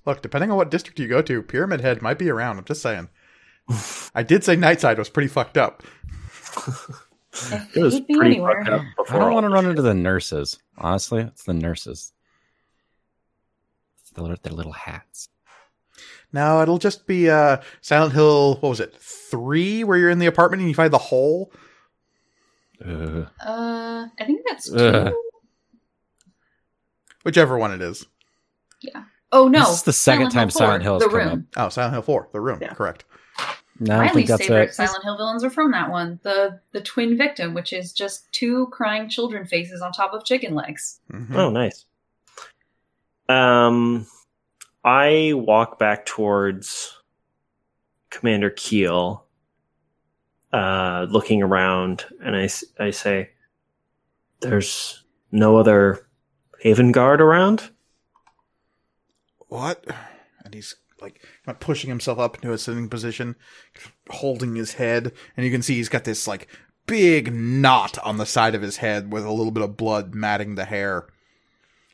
Look, 0.07 0.21
depending 0.21 0.49
on 0.51 0.57
what 0.57 0.71
district 0.71 0.99
you 0.99 1.07
go 1.09 1.21
to, 1.21 1.43
Pyramid 1.43 1.81
Head 1.81 2.01
might 2.01 2.17
be 2.17 2.29
around. 2.29 2.57
I'm 2.57 2.63
just 2.63 2.81
saying. 2.81 3.09
I 4.15 4.23
did 4.23 4.41
say 4.45 4.55
Nightside 4.55 4.97
was 4.97 5.09
pretty 5.09 5.27
fucked 5.27 5.57
up. 5.57 5.83
It 7.75 7.83
was 7.83 7.99
be 7.99 8.15
pretty 8.15 8.35
anywhere. 8.37 8.63
fucked 8.65 8.69
up 8.99 9.11
I 9.13 9.19
don't 9.19 9.33
want 9.33 9.43
to 9.43 9.49
run 9.49 9.65
shit. 9.65 9.71
into 9.71 9.81
the 9.81 9.93
nurses. 9.93 10.59
Honestly, 10.77 11.23
it's 11.23 11.43
the 11.43 11.53
nurses. 11.53 12.13
It's 13.99 14.11
the, 14.11 14.37
their 14.41 14.53
little 14.53 14.71
hats. 14.71 15.27
No, 16.31 16.61
it'll 16.61 16.77
just 16.77 17.05
be 17.05 17.29
uh, 17.29 17.57
Silent 17.81 18.13
Hill. 18.13 18.55
What 18.61 18.69
was 18.69 18.79
it? 18.79 18.95
Three, 18.95 19.83
where 19.83 19.97
you're 19.97 20.09
in 20.09 20.19
the 20.19 20.25
apartment 20.27 20.61
and 20.61 20.69
you 20.69 20.75
find 20.75 20.93
the 20.93 20.97
hole. 20.97 21.51
Ugh. 22.81 23.27
Uh, 23.45 24.07
I 24.19 24.25
think 24.25 24.45
that's 24.47 24.69
two. 24.69 24.77
Ugh. 24.77 25.13
Whichever 27.23 27.57
one 27.57 27.73
it 27.73 27.81
is. 27.81 28.05
Oh 29.31 29.47
no, 29.47 29.59
This 29.59 29.69
is 29.69 29.83
the 29.83 29.93
second 29.93 30.29
time 30.31 30.49
Silent 30.49 30.83
Hill 30.83 30.93
has 30.95 31.03
the 31.03 31.09
come 31.09 31.17
room. 31.29 31.47
Oh, 31.57 31.69
Silent 31.69 31.93
Hill 31.93 32.01
Four, 32.01 32.29
the 32.31 32.39
room. 32.39 32.59
Yeah. 32.61 32.73
Correct. 32.73 33.03
No, 33.79 33.93
I 33.93 33.97
My 33.97 34.03
don't 34.05 34.13
think 34.13 34.15
least 34.15 34.29
that's 34.29 34.47
favorite 34.47 34.69
it. 34.69 34.73
Silent 34.73 35.03
Hill 35.03 35.17
villains 35.17 35.43
are 35.43 35.49
from 35.49 35.71
that 35.71 35.91
one. 35.91 36.19
The 36.23 36.59
the 36.71 36.81
twin 36.81 37.17
victim, 37.17 37.53
which 37.53 37.73
is 37.73 37.91
just 37.93 38.31
two 38.31 38.67
crying 38.67 39.09
children 39.09 39.45
faces 39.45 39.81
on 39.81 39.91
top 39.91 40.13
of 40.13 40.23
chicken 40.25 40.55
legs. 40.55 40.99
Mhm. 41.11 41.35
Oh, 41.35 41.49
nice. 41.49 41.85
Um, 43.29 44.07
I 44.83 45.33
walk 45.35 45.77
back 45.77 46.05
towards 46.05 46.97
Commander 48.09 48.49
Keel, 48.51 49.25
uh, 50.53 51.05
looking 51.09 51.43
around, 51.43 52.05
and 52.23 52.35
I, 52.35 52.43
s- 52.43 52.63
I 52.79 52.91
say, 52.91 53.31
"There's 54.39 55.03
no 55.31 55.57
other 55.57 56.07
Haven 56.61 56.91
Guard 56.93 57.19
around." 57.21 57.69
What? 59.47 59.85
And 60.43 60.53
he's 60.53 60.75
like 61.01 61.21
kind 61.45 61.55
of 61.55 61.59
pushing 61.59 61.89
himself 61.89 62.19
up 62.19 62.35
into 62.35 62.51
a 62.51 62.57
sitting 62.57 62.89
position, 62.89 63.35
holding 64.09 64.55
his 64.55 64.73
head, 64.73 65.13
and 65.35 65.45
you 65.45 65.51
can 65.51 65.61
see 65.61 65.75
he's 65.75 65.89
got 65.89 66.03
this 66.03 66.27
like 66.27 66.47
big 66.85 67.33
knot 67.33 67.97
on 67.99 68.17
the 68.17 68.25
side 68.25 68.55
of 68.55 68.61
his 68.61 68.77
head 68.77 69.11
with 69.11 69.25
a 69.25 69.31
little 69.31 69.51
bit 69.51 69.63
of 69.63 69.77
blood 69.77 70.15
matting 70.15 70.55
the 70.55 70.65
hair. 70.65 71.07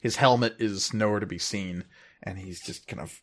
His 0.01 0.17
helmet 0.17 0.55
is 0.59 0.93
nowhere 0.93 1.19
to 1.19 1.25
be 1.25 1.39
seen, 1.39 1.85
and 2.21 2.37
he's 2.37 2.61
just 2.61 2.87
kind 2.87 3.01
of 3.01 3.21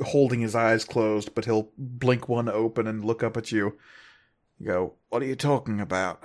holding 0.00 0.40
his 0.40 0.54
eyes 0.54 0.84
closed, 0.84 1.34
but 1.34 1.44
he'll 1.44 1.70
blink 1.76 2.28
one 2.28 2.48
open 2.48 2.86
and 2.86 3.04
look 3.04 3.22
up 3.22 3.36
at 3.36 3.52
you. 3.52 3.78
You 4.58 4.66
go, 4.66 4.94
What 5.08 5.22
are 5.22 5.26
you 5.26 5.36
talking 5.36 5.80
about? 5.80 6.22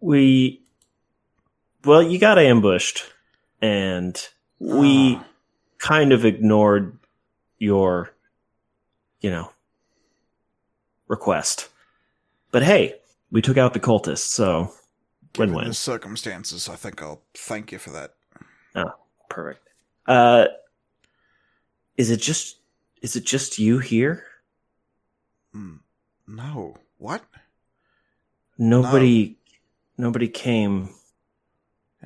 We, 0.00 0.62
well, 1.84 2.02
you 2.02 2.18
got 2.18 2.38
ambushed, 2.38 3.04
and 3.60 4.28
we 4.64 5.16
Ah. 5.16 5.26
kind 5.78 6.12
of 6.12 6.24
ignored 6.24 6.98
your, 7.58 8.10
you 9.20 9.30
know, 9.30 9.52
request. 11.08 11.68
But 12.50 12.62
hey, 12.62 13.00
we 13.30 13.42
took 13.42 13.56
out 13.58 13.74
the 13.74 13.80
cultists, 13.80 14.28
so 14.28 14.72
win-win. 15.36 15.68
the 15.68 15.74
circumstances, 15.74 16.68
I 16.68 16.76
think 16.76 17.02
I'll 17.02 17.22
thank 17.34 17.72
you 17.72 17.78
for 17.78 17.90
that. 17.90 18.14
Oh, 18.74 18.92
Perfect. 19.28 19.68
Uh, 20.06 20.46
is 21.96 22.10
it 22.10 22.20
just 22.20 22.58
is 23.02 23.16
it 23.16 23.24
just 23.24 23.58
you 23.58 23.78
here? 23.80 24.24
Hmm. 25.52 25.76
No. 26.26 26.76
What? 26.98 27.22
Nobody, 28.56 29.36
nobody 29.98 30.28
came. 30.28 30.94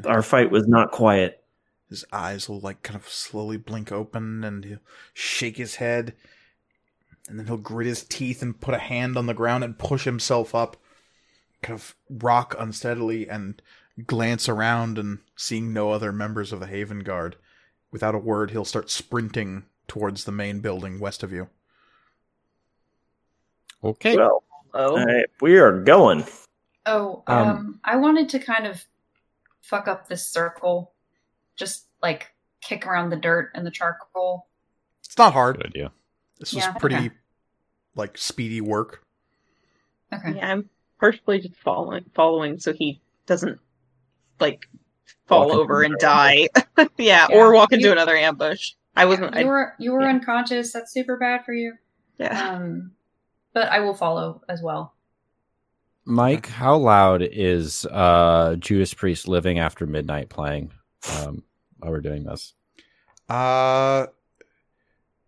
Our 0.05 0.23
fight 0.23 0.51
was 0.51 0.67
not 0.67 0.91
quiet. 0.91 1.45
His 1.89 2.05
eyes 2.13 2.49
will 2.49 2.61
like 2.61 2.83
kind 2.83 2.99
of 2.99 3.09
slowly 3.09 3.57
blink 3.57 3.91
open 3.91 4.45
and 4.45 4.65
he'll 4.65 4.79
shake 5.15 5.57
his 5.57 5.77
head. 5.77 6.15
And 7.29 7.39
then 7.39 7.47
he'll 7.47 7.57
grit 7.57 7.87
his 7.87 8.05
teeth 8.05 8.43
and 8.43 8.61
put 8.61 8.75
a 8.75 8.79
hand 8.79 9.17
on 9.17 9.27
the 9.27 9.35
ground 9.35 9.65
and 9.65 9.79
push 9.79 10.05
himself 10.05 10.55
up. 10.55 10.77
Kind 11.63 11.79
of 11.79 11.95
rock 12.09 12.55
unsteadily 12.59 13.29
and 13.29 13.61
glance 14.07 14.49
around 14.49 14.99
and 14.99 15.19
seeing 15.37 15.73
no 15.73 15.91
other 15.91 16.13
members 16.13 16.53
of 16.53 16.61
the 16.61 16.67
Haven 16.67 17.01
Guard. 17.01 17.37
Without 17.91 18.15
a 18.15 18.19
word, 18.19 18.51
he'll 18.51 18.65
start 18.65 18.91
sprinting 18.91 19.65
towards 19.87 20.25
the 20.25 20.33
main 20.33 20.61
building 20.61 21.01
west 21.01 21.23
of 21.23 21.33
you. 21.33 21.49
Okay. 23.83 24.17
Well, 24.17 24.45
Oh, 24.75 24.99
all 24.99 25.05
right, 25.05 25.27
we 25.41 25.57
are 25.57 25.81
going. 25.81 26.25
Oh, 26.85 27.23
um, 27.27 27.49
Um, 27.49 27.81
I 27.85 27.97
wanted 27.97 28.29
to 28.31 28.39
kind 28.39 28.67
of 28.67 28.85
fuck 29.63 29.89
up 29.89 30.09
this 30.09 30.27
circle, 30.27 30.93
just 31.59 31.87
like 32.03 32.33
kick 32.61 32.87
around 32.87 33.11
the 33.11 33.17
dirt 33.17 33.51
and 33.55 33.67
the 33.67 33.71
charcoal. 33.71 34.47
It's 35.05 35.19
not 35.19 35.33
hard. 35.33 35.57
Good 35.57 35.67
idea. 35.67 35.93
This 36.39 36.55
was 36.55 36.65
Yeah, 36.65 36.73
pretty 36.73 36.97
okay. 36.97 37.11
like 37.97 38.17
speedy 38.17 38.61
work. 38.61 39.03
Okay. 40.15 40.37
yeah, 40.37 40.53
I'm 40.53 40.71
personally 40.99 41.41
just 41.41 41.57
following, 41.57 42.05
following, 42.15 42.59
so 42.59 42.73
he 42.73 43.01
doesn't 43.27 43.59
like 44.41 44.69
fall 45.27 45.49
Walk 45.49 45.59
over 45.59 45.83
and 45.83 45.97
die. 45.99 46.49
yeah, 46.79 46.87
Yeah, 46.97 47.27
or 47.33 47.53
walk 47.53 47.73
into 47.73 47.87
you- 47.87 47.93
another 47.93 48.17
ambush. 48.17 48.73
I 48.97 49.05
wasn't. 49.05 49.37
You 49.37 49.47
were 49.47 49.75
you 49.79 49.93
were 49.93 50.01
yeah. 50.03 50.09
unconscious. 50.09 50.73
That's 50.73 50.93
super 50.93 51.17
bad 51.17 51.45
for 51.45 51.53
you. 51.53 51.75
yeah. 52.19 52.55
Um, 52.55 52.93
but 53.53 53.69
I 53.69 53.81
will 53.81 53.95
follow 53.95 54.43
as 54.49 54.61
well. 54.63 54.93
Mike, 56.05 56.47
how 56.49 56.77
loud 56.77 57.23
is 57.23 57.85
uh 57.87 58.57
Judas 58.59 58.95
Priest 58.95 59.29
living 59.29 59.59
after 59.59 59.87
midnight 59.87 60.29
playing? 60.31 60.73
Um 61.21 61.43
while 61.79 61.91
we're 61.93 62.01
doing 62.01 62.25
this. 62.25 62.55
Uh 63.29 64.07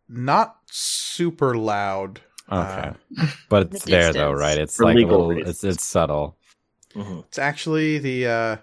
not 0.08 0.56
super 0.66 1.56
loud. 1.56 2.20
Okay. 2.50 2.90
Uh, 3.18 3.26
but 3.48 3.70
the 3.70 3.76
it's 3.76 3.84
there 3.84 4.12
though, 4.12 4.32
right? 4.32 4.58
It's 4.58 4.76
For 4.76 4.84
like 4.86 4.96
a 4.96 5.00
little 5.06 5.30
it's 5.30 5.46
reasons. 5.62 5.76
it's 5.76 5.84
subtle. 5.84 6.36
Mhm. 6.94 7.24
It's 7.26 7.38
actually 7.38 7.98
the 7.98 8.26
uh, 8.26 8.56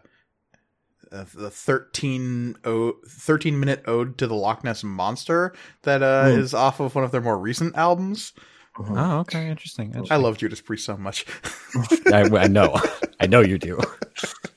uh, 1.10 1.24
the 1.34 1.50
13, 1.50 2.58
o- 2.66 2.98
13 3.08 3.58
minute 3.58 3.82
ode 3.88 4.18
to 4.18 4.28
the 4.28 4.36
Loch 4.36 4.62
Ness 4.66 4.84
monster 4.84 5.54
that 5.84 6.04
uh, 6.04 6.26
Hmm. 6.32 6.40
is 6.40 6.54
off 6.54 6.82
of 6.82 6.96
one 6.96 7.06
of 7.06 7.12
their 7.12 7.22
more 7.22 7.38
recent 7.40 7.78
albums. 7.78 8.34
Mhm. 8.78 8.98
Oh, 8.98 9.20
okay, 9.20 9.48
interesting. 9.50 9.96
I 10.12 10.18
love 10.18 10.38
Judas 10.38 10.60
Priest 10.60 10.84
so 10.86 10.98
much. 10.98 11.26
I, 12.14 12.24
I 12.36 12.48
know. 12.48 12.76
I 13.22 13.28
know 13.28 13.40
you 13.40 13.58
do. 13.58 13.80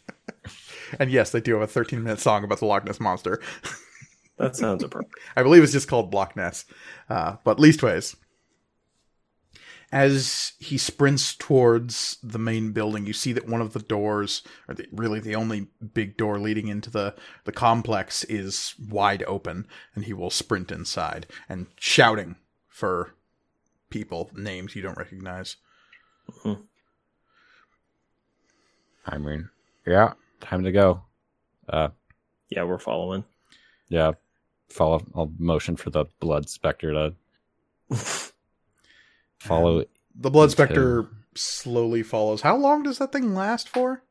and 0.98 1.10
yes, 1.10 1.30
they 1.30 1.40
do 1.40 1.54
have 1.54 1.62
a 1.62 1.66
13 1.66 2.02
minute 2.02 2.20
song 2.20 2.44
about 2.44 2.58
the 2.58 2.66
Loch 2.66 2.84
Ness 2.84 3.00
monster. 3.00 3.40
That 4.40 4.56
sounds 4.56 4.82
appropriate. 4.82 5.12
I 5.36 5.42
believe 5.42 5.62
it's 5.62 5.72
just 5.72 5.86
called 5.86 6.14
Loch 6.14 6.34
Ness. 6.34 6.64
Uh, 7.10 7.36
but 7.44 7.58
leastways, 7.58 8.16
as 9.92 10.52
he 10.58 10.78
sprints 10.78 11.34
towards 11.34 12.16
the 12.22 12.38
main 12.38 12.72
building, 12.72 13.04
you 13.04 13.12
see 13.12 13.34
that 13.34 13.46
one 13.46 13.60
of 13.60 13.74
the 13.74 13.80
doors, 13.80 14.42
or 14.66 14.74
the, 14.74 14.86
really 14.92 15.20
the 15.20 15.34
only 15.34 15.68
big 15.92 16.16
door 16.16 16.38
leading 16.38 16.68
into 16.68 16.88
the, 16.88 17.14
the 17.44 17.52
complex, 17.52 18.24
is 18.24 18.74
wide 18.88 19.22
open, 19.24 19.66
and 19.94 20.06
he 20.06 20.14
will 20.14 20.30
sprint 20.30 20.72
inside 20.72 21.26
and 21.46 21.66
shouting 21.78 22.36
for 22.66 23.14
people, 23.90 24.30
names 24.34 24.74
you 24.74 24.80
don't 24.80 24.96
recognize. 24.96 25.56
I 29.06 29.18
mean, 29.18 29.50
yeah, 29.86 30.14
time 30.40 30.64
to 30.64 30.72
go. 30.72 31.02
Uh 31.68 31.88
Yeah, 32.48 32.64
we're 32.64 32.78
following. 32.78 33.24
yeah. 33.88 34.12
Follow 34.68 35.04
I'll 35.14 35.32
motion 35.38 35.76
for 35.76 35.90
the 35.90 36.04
blood 36.20 36.48
specter 36.48 36.92
to 36.92 37.14
follow 39.38 39.84
The 40.14 40.30
Blood 40.30 40.44
Okay. 40.50 40.52
Spectre 40.52 41.08
slowly 41.34 42.02
follows. 42.02 42.42
How 42.42 42.56
long 42.56 42.82
does 42.84 42.98
that 42.98 43.10
thing 43.12 43.34
last 43.34 43.68
for? 43.68 44.02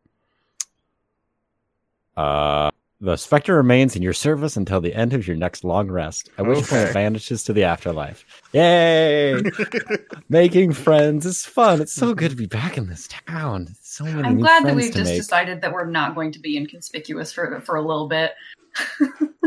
Uh, 2.17 2.71
the 3.01 3.15
specter 3.15 3.55
remains 3.55 3.95
in 3.95 4.01
your 4.01 4.13
service 4.13 4.57
until 4.57 4.81
the 4.81 4.93
end 4.93 5.13
of 5.13 5.25
your 5.27 5.37
next 5.37 5.63
long 5.63 5.89
rest, 5.89 6.29
at 6.37 6.45
which 6.45 6.67
point 6.67 6.89
it 6.89 6.93
vanishes 6.93 7.43
to 7.45 7.53
the 7.53 7.63
afterlife. 7.63 8.25
Yay! 8.51 9.41
Making 10.29 10.73
friends 10.73 11.25
is 11.25 11.45
fun. 11.45 11.81
It's 11.81 11.93
so 11.93 12.13
good 12.13 12.31
to 12.31 12.35
be 12.37 12.45
back 12.45 12.77
in 12.77 12.87
this 12.89 13.07
town. 13.07 13.69
So 13.81 14.03
many 14.03 14.23
I'm 14.23 14.35
new 14.35 14.41
glad 14.41 14.65
that 14.65 14.75
we've 14.75 14.93
just 14.93 15.09
make. 15.11 15.17
decided 15.19 15.61
that 15.61 15.71
we're 15.71 15.85
not 15.89 16.13
going 16.13 16.31
to 16.33 16.39
be 16.39 16.57
inconspicuous 16.57 17.31
for 17.31 17.61
for 17.61 17.75
a 17.75 17.81
little 17.81 18.07
bit. 18.07 18.33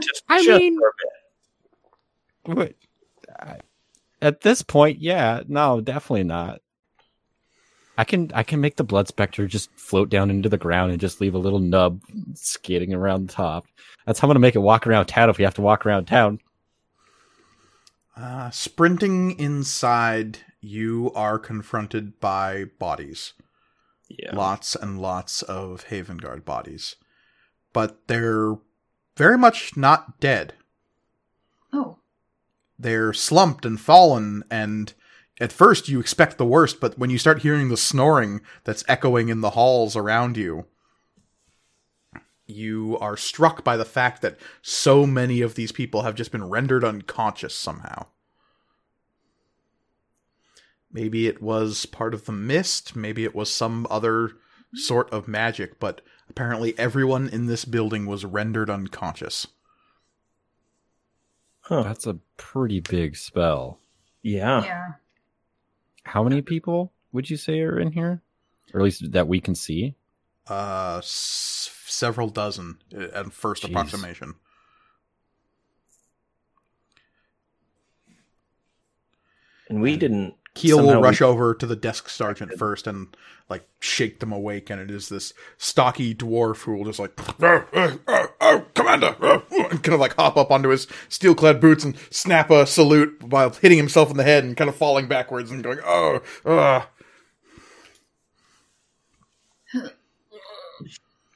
Just, 0.03 0.23
I 0.29 0.43
just 0.43 0.59
mean- 0.59 0.79
for 0.81 0.89
a 0.89 2.55
bit. 2.55 2.59
Wait, 2.59 2.77
I- 3.39 3.59
at 4.21 4.41
this 4.41 4.63
point, 4.63 4.99
yeah, 5.01 5.43
no, 5.47 5.81
definitely 5.81 6.25
not. 6.25 6.61
I 7.99 8.05
can 8.05 8.31
I 8.35 8.43
can 8.43 8.61
make 8.61 8.77
the 8.77 8.85
blood 8.85 9.09
specter 9.09 9.47
just 9.47 9.71
float 9.77 10.09
down 10.09 10.31
into 10.31 10.49
the 10.49 10.57
ground 10.57 10.93
and 10.93 11.01
just 11.01 11.21
leave 11.21 11.35
a 11.35 11.39
little 11.39 11.59
nub 11.59 12.01
skating 12.35 12.95
around 12.95 13.29
the 13.29 13.33
top. 13.35 13.67
That's 14.07 14.19
how 14.19 14.27
I'm 14.27 14.31
gonna 14.31 14.41
make 14.41 14.57
it 14.57 14.61
walk 14.61 14.87
around 14.87 15.07
town 15.07 15.29
if 15.29 15.39
we 15.39 15.45
have 15.45 15.55
to 15.55 15.63
walk 15.63 15.85
around 15.85 16.07
town. 16.07 16.41
Uh, 18.17 18.51
sprinting 18.51 19.39
inside, 19.39 20.39
you 20.61 21.11
are 21.15 21.39
confronted 21.39 22.21
by 22.21 22.65
bodies. 22.79 23.33
Yeah. 24.09 24.35
Lots 24.37 24.75
and 24.75 25.01
lots 25.01 25.43
of 25.43 25.85
Haven 25.85 26.19
Guard 26.19 26.45
bodies. 26.45 26.97
But 27.73 28.07
they're 28.09 28.57
very 29.17 29.39
much 29.39 29.77
not 29.77 30.21
dead. 30.21 30.55
Oh, 31.73 31.99
They're 32.79 33.15
slumped 33.15 33.65
and 33.65 33.81
fallen, 33.81 34.45
and 34.51 34.93
at 35.41 35.53
first 35.53 35.89
you 35.89 35.99
expect 36.01 36.39
the 36.39 36.47
worst, 36.47 36.81
but 36.81 36.99
when 36.99 37.11
you 37.11 37.19
start 37.19 37.43
hearing 37.43 37.69
the 37.69 37.77
snoring 37.77 38.41
that's 38.65 38.85
echoing 38.89 39.29
in 39.29 39.41
the 39.41 39.51
halls 39.51 39.97
around 39.97 40.37
you, 40.37 40.67
you 42.47 42.99
are 43.01 43.17
struck 43.17 43.65
by 43.65 43.77
the 43.77 43.85
fact 43.85 44.23
that 44.23 44.39
so 44.61 45.07
many 45.07 45.41
of 45.41 45.55
these 45.55 45.73
people 45.73 46.03
have 46.03 46.15
just 46.15 46.33
been 46.33 46.49
rendered 46.49 46.85
unconscious 46.85 47.55
somehow. 47.55 48.07
Maybe 50.93 51.27
it 51.27 51.41
was 51.41 51.87
part 51.87 52.13
of 52.13 52.27
the 52.27 52.33
mist, 52.33 52.95
maybe 52.95 53.25
it 53.25 53.35
was 53.35 53.53
some 53.53 53.87
other 53.91 54.33
sort 54.75 55.11
of 55.11 55.27
magic, 55.27 55.81
but 55.81 56.03
apparently 56.29 56.79
everyone 56.79 57.29
in 57.29 57.47
this 57.47 57.65
building 57.65 58.05
was 58.05 58.25
rendered 58.25 58.69
unconscious. 58.69 59.47
Huh. 61.61 61.85
That's 61.85 62.07
a 62.07 62.19
pretty 62.37 62.81
big 62.81 63.17
spell. 63.17 63.79
Yeah. 64.23 64.65
Yeah. 64.65 64.93
How 66.05 66.23
many 66.23 66.43
people 66.43 66.93
would 67.13 67.31
you 67.31 67.37
say 67.37 67.61
are 67.61 67.79
in 67.79 67.93
here, 67.93 68.23
or 68.73 68.81
at 68.81 68.85
least 68.85 69.13
that 69.13 69.29
we 69.29 69.41
can 69.41 69.55
see? 69.55 69.95
Uh, 70.49 70.97
s- 70.99 71.71
several 71.87 72.29
dozen 72.29 72.79
uh, 72.97 73.05
at 73.15 73.33
first 73.33 73.63
Jeez. 73.63 73.69
approximation. 73.71 74.35
And 79.69 79.81
we 79.81 79.97
didn't. 79.97 80.35
Keel 80.55 80.77
somehow 80.77 80.93
will 80.95 81.01
we- 81.01 81.07
rush 81.07 81.23
over 81.23 81.55
to 81.55 81.67
the 81.67 81.77
desk 81.77 82.09
sergeant 82.09 82.59
first 82.59 82.87
and 82.87 83.09
like 83.49 83.67
shake 83.81 84.21
them 84.21 84.33
awake, 84.33 84.71
and 84.71 84.81
it 84.81 84.91
is 84.91 85.09
this 85.09 85.33
stocky 85.59 86.15
dwarf 86.15 86.63
who 86.63 86.75
will 86.75 86.85
just 86.85 86.99
like, 86.99 87.13
"Oh, 87.43 87.65
oh, 87.73 87.99
oh, 88.07 88.29
oh, 88.41 88.65
commander, 88.75 89.17
oh," 89.21 89.43
and 89.51 89.83
kind 89.83 89.95
of 89.95 90.01
like 90.01 90.15
hop 90.15 90.37
up 90.37 90.51
onto 90.51 90.69
his 90.71 90.87
steel 91.09 91.35
clad 91.35 91.61
boots 91.61 91.85
and 91.85 91.97
snap 92.11 92.51
a 92.51 92.67
salute 92.67 93.23
while 93.23 93.51
hitting 93.51 93.79
himself 93.79 94.11
in 94.11 94.17
the 94.17 94.25
head 94.25 94.45
and 94.45 94.57
kind 94.57 94.69
of 94.71 94.77
falling 94.77 95.07
backwards 95.07 95.51
and 95.51 95.63
going, 95.63 95.79
oh, 95.85 96.21
uh. 96.45 96.83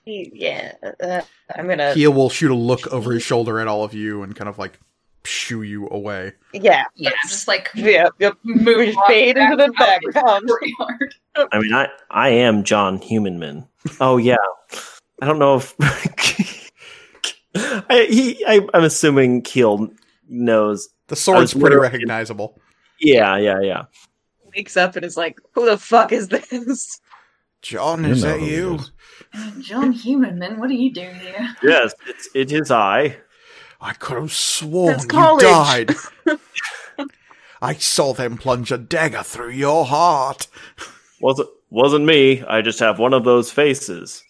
Yeah, 0.04 0.72
uh, 1.02 1.22
I'm 1.54 1.66
gonna. 1.66 1.92
Keel 1.92 2.12
will 2.12 2.30
shoot 2.30 2.50
a 2.50 2.54
look 2.54 2.86
over 2.92 3.12
his 3.12 3.24
shoulder 3.24 3.58
at 3.58 3.66
all 3.66 3.82
of 3.82 3.92
you 3.92 4.22
and 4.22 4.36
kind 4.36 4.48
of 4.48 4.56
like 4.56 4.78
shoo 5.26 5.62
you 5.62 5.88
away. 5.90 6.32
Yeah, 6.52 6.84
Yeah, 6.94 7.10
just 7.24 7.48
like 7.48 7.68
yeah, 7.74 8.08
yep. 8.18 8.34
move 8.44 8.94
fade 9.06 9.36
into 9.36 9.56
the 9.56 9.72
background. 9.72 10.50
I 11.52 11.58
mean, 11.58 11.72
I 11.72 11.88
I 12.10 12.28
am 12.30 12.64
John 12.64 12.98
Humanman. 12.98 13.68
Oh 14.00 14.16
yeah. 14.16 14.36
I 15.20 15.26
don't 15.26 15.38
know 15.38 15.56
if 15.56 15.74
I, 17.54 18.06
he. 18.08 18.44
I, 18.46 18.66
I'm 18.74 18.84
assuming 18.84 19.42
Keel 19.42 19.88
knows. 20.28 20.88
The 21.08 21.16
sword's 21.16 21.54
was 21.54 21.62
pretty 21.62 21.76
recognizable. 21.76 22.58
Yeah, 23.00 23.36
yeah, 23.36 23.60
yeah. 23.60 23.84
Wakes 24.54 24.76
up 24.76 24.96
and 24.96 25.04
is 25.04 25.16
like, 25.16 25.38
"Who 25.52 25.64
the 25.66 25.78
fuck 25.78 26.12
is 26.12 26.28
this?" 26.28 27.00
John, 27.62 28.04
is 28.04 28.22
that 28.22 28.42
you? 28.42 28.76
is. 28.76 29.66
John 29.66 29.92
Humanman, 29.92 30.60
what 30.60 30.70
are 30.70 30.74
you 30.74 30.92
doing 30.92 31.14
here? 31.16 31.56
Yes, 31.62 31.94
it's 32.06 32.28
it 32.34 32.52
is 32.52 32.70
I. 32.70 33.16
I 33.80 33.92
could 33.92 34.16
have 34.16 34.32
sworn 34.32 34.92
That's 34.92 35.04
you 35.04 35.08
college. 35.10 35.42
died. 35.42 35.94
I 37.62 37.74
saw 37.74 38.12
them 38.12 38.36
plunge 38.38 38.70
a 38.72 38.78
dagger 38.78 39.22
through 39.22 39.50
your 39.50 39.84
heart. 39.86 40.46
Wasn't 41.20 41.48
wasn't 41.70 42.04
me. 42.04 42.42
I 42.44 42.62
just 42.62 42.78
have 42.80 42.98
one 42.98 43.14
of 43.14 43.24
those 43.24 43.50
faces. 43.50 44.22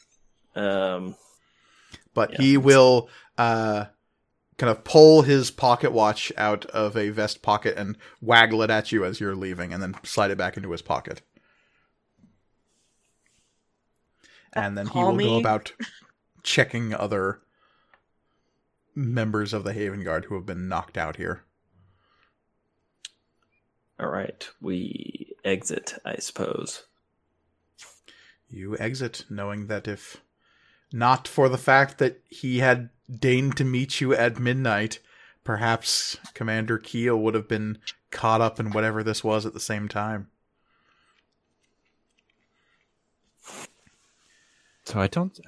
Um. 0.55 1.17
But 2.15 2.33
Yeah. 2.33 2.37
he 2.41 2.57
will 2.57 3.09
uh, 3.37 3.85
kind 4.57 4.71
of 4.71 4.85
pull 4.85 5.21
his 5.23 5.51
pocket 5.51 5.93
watch 5.93 6.33
out 6.39 6.65
of 6.67 6.97
a 6.97 7.11
vest 7.11 7.43
pocket 7.43 7.75
and 7.77 7.99
waggle 8.23 8.63
it 8.63 8.71
at 8.71 8.91
you 8.91 9.05
as 9.05 9.21
you're 9.21 9.37
leaving, 9.37 9.73
and 9.75 9.83
then 9.83 9.95
slide 10.03 10.31
it 10.31 10.39
back 10.39 10.57
into 10.57 10.71
his 10.71 10.81
pocket. 10.83 11.21
And 14.53 14.79
then 14.79 14.87
he 14.87 14.93
Call 14.93 15.15
will 15.15 15.25
go 15.27 15.39
about 15.39 15.73
checking 16.43 16.95
other 16.95 17.41
members 18.97 19.53
of 19.53 19.63
the 19.63 19.73
Haven 19.73 20.03
Guard 20.03 20.25
who 20.25 20.35
have 20.35 20.47
been 20.47 20.69
knocked 20.69 20.97
out 20.97 21.17
here. 21.17 21.45
All 24.01 24.09
right, 24.09 24.49
we 24.61 25.35
exit. 25.45 25.95
I 26.05 26.17
suppose. 26.17 26.85
You 28.49 28.77
exit, 28.79 29.25
knowing 29.29 29.67
that 29.67 29.87
if 29.87 30.23
not 30.93 31.29
for 31.29 31.49
the 31.49 31.59
fact 31.59 31.99
that 31.99 32.23
he 32.29 32.59
had 32.59 32.91
deigned 33.11 33.57
to 33.57 33.65
meet 33.65 34.01
you 34.01 34.15
at 34.15 34.39
midnight, 34.39 35.01
perhaps 35.45 36.17
Commander 36.35 36.79
Keel 36.79 37.17
would 37.17 37.35
have 37.35 37.49
been 37.49 37.79
caught 38.11 38.41
up 38.41 38.61
in 38.61 38.71
whatever 38.71 39.03
this 39.03 39.25
was 39.25 39.47
at 39.47 39.53
the 39.53 39.61
same 39.61 39.89
time. 39.89 40.29
So 44.85 45.01
I 45.01 45.09
don't. 45.09 45.39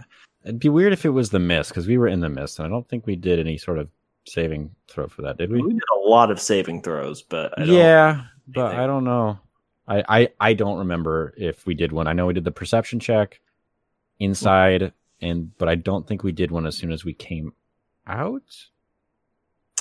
It'd 0.48 0.60
be 0.60 0.70
weird 0.70 0.94
if 0.94 1.04
it 1.04 1.10
was 1.10 1.28
the 1.28 1.38
mist 1.38 1.70
because 1.70 1.86
we 1.86 1.98
were 1.98 2.08
in 2.08 2.20
the 2.20 2.30
mist, 2.30 2.58
and 2.58 2.66
I 2.66 2.70
don't 2.70 2.88
think 2.88 3.06
we 3.06 3.16
did 3.16 3.38
any 3.38 3.58
sort 3.58 3.78
of 3.78 3.90
saving 4.26 4.74
throw 4.88 5.06
for 5.06 5.20
that, 5.22 5.36
did 5.36 5.52
we? 5.52 5.60
We 5.60 5.74
did 5.74 5.82
a 5.94 6.08
lot 6.08 6.30
of 6.30 6.40
saving 6.40 6.82
throws, 6.82 7.20
but 7.20 7.52
I 7.58 7.66
don't, 7.66 7.74
yeah, 7.74 8.24
but. 8.46 8.74
I 8.74 8.86
don't 8.86 9.04
know. 9.04 9.38
I, 9.86 10.04
I 10.08 10.28
I 10.40 10.54
don't 10.54 10.78
remember 10.78 11.34
if 11.36 11.66
we 11.66 11.74
did 11.74 11.92
one. 11.92 12.06
I 12.06 12.14
know 12.14 12.26
we 12.26 12.34
did 12.34 12.44
the 12.44 12.50
perception 12.50 12.98
check 12.98 13.40
inside, 14.18 14.92
and 15.20 15.56
but 15.58 15.68
I 15.68 15.74
don't 15.74 16.06
think 16.06 16.22
we 16.22 16.32
did 16.32 16.50
one 16.50 16.66
as 16.66 16.76
soon 16.76 16.92
as 16.92 17.04
we 17.04 17.12
came 17.12 17.52
out. 18.06 18.42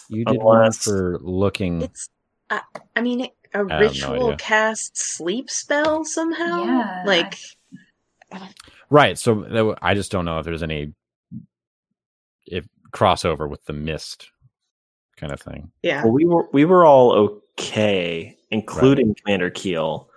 You 0.10 0.26
did 0.26 0.42
one 0.42 0.60
Unless- 0.60 0.84
for 0.84 1.18
looking. 1.22 1.82
It's, 1.82 2.10
uh, 2.50 2.60
I 2.96 3.02
mean, 3.02 3.22
a 3.54 3.58
have 3.58 3.68
no 3.68 3.80
ritual 3.80 4.36
cast 4.38 4.98
sleep 4.98 5.50
spell 5.50 6.06
somehow. 6.06 6.64
Yeah. 6.66 7.04
like 7.06 7.38
Right. 8.90 9.18
So 9.18 9.76
I 9.82 9.94
just 9.94 10.12
don't 10.12 10.26
know 10.26 10.40
if 10.40 10.46
there's 10.46 10.64
any 10.64 10.94
if 12.46 12.66
crossover 12.92 13.50
with 13.50 13.66
the 13.66 13.74
mist 13.74 14.32
kind 15.18 15.34
of 15.34 15.42
thing. 15.42 15.72
yeah. 15.82 16.04
Well, 16.04 16.14
we 16.14 16.26
were 16.26 16.48
we 16.54 16.66
were 16.66 16.86
all 16.86 17.12
okay, 17.58 18.38
including 18.52 19.16
Commander 19.16 19.50
Keel. 19.50 20.10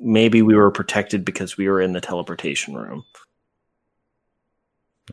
Maybe 0.00 0.42
we 0.42 0.54
were 0.54 0.70
protected 0.70 1.24
because 1.24 1.56
we 1.56 1.68
were 1.68 1.80
in 1.80 1.92
the 1.92 2.00
teleportation 2.00 2.74
room. 2.74 3.04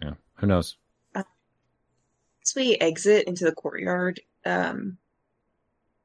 Yeah. 0.02 0.14
Who 0.36 0.48
knows? 0.48 0.76
As 1.16 2.56
we 2.56 2.76
exit 2.76 3.26
into 3.28 3.46
the 3.46 3.54
courtyard, 3.54 4.20
um, 4.46 4.98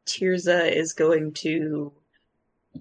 Tirza 0.07 0.71
is 0.71 0.93
going 0.93 1.33
to 1.35 1.93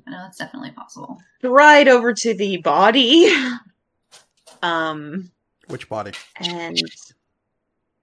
No, 0.05 0.17
that's 0.23 0.37
definitely 0.37 0.71
possible. 0.71 1.21
Right 1.41 1.87
over 1.87 2.13
to 2.13 2.33
the 2.33 2.57
body. 2.57 3.33
Um, 4.63 5.29
Which 5.67 5.87
body? 5.87 6.13
and 6.37 6.81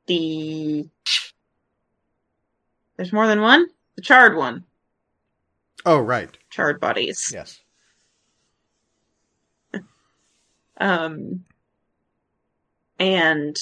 the 0.07 0.87
there's 2.97 3.13
more 3.13 3.27
than 3.27 3.41
one. 3.41 3.67
The 3.97 4.03
charred 4.03 4.37
one, 4.37 4.63
Oh, 5.85 5.99
right. 5.99 6.31
charred 6.51 6.79
bodies. 6.79 7.29
Yes. 7.35 7.59
Um, 10.79 11.45
and 12.99 13.57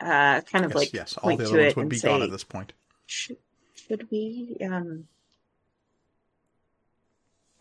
uh, 0.00 0.40
kind 0.42 0.64
of 0.64 0.72
Yes, 0.72 0.74
like 0.76 0.92
yes. 0.92 1.16
All 1.18 1.30
point 1.30 1.38
the 1.40 1.44
to 1.46 1.50
other 1.50 1.58
ones 1.62 1.72
it 1.72 1.76
would 1.76 1.82
and 1.82 1.90
be 1.90 2.00
gone 2.00 2.20
say- 2.20 2.24
at 2.24 2.30
this 2.30 2.44
point. 2.44 2.72
should, 3.06 3.36
should 3.74 4.10
we 4.10 4.56
um 4.62 5.06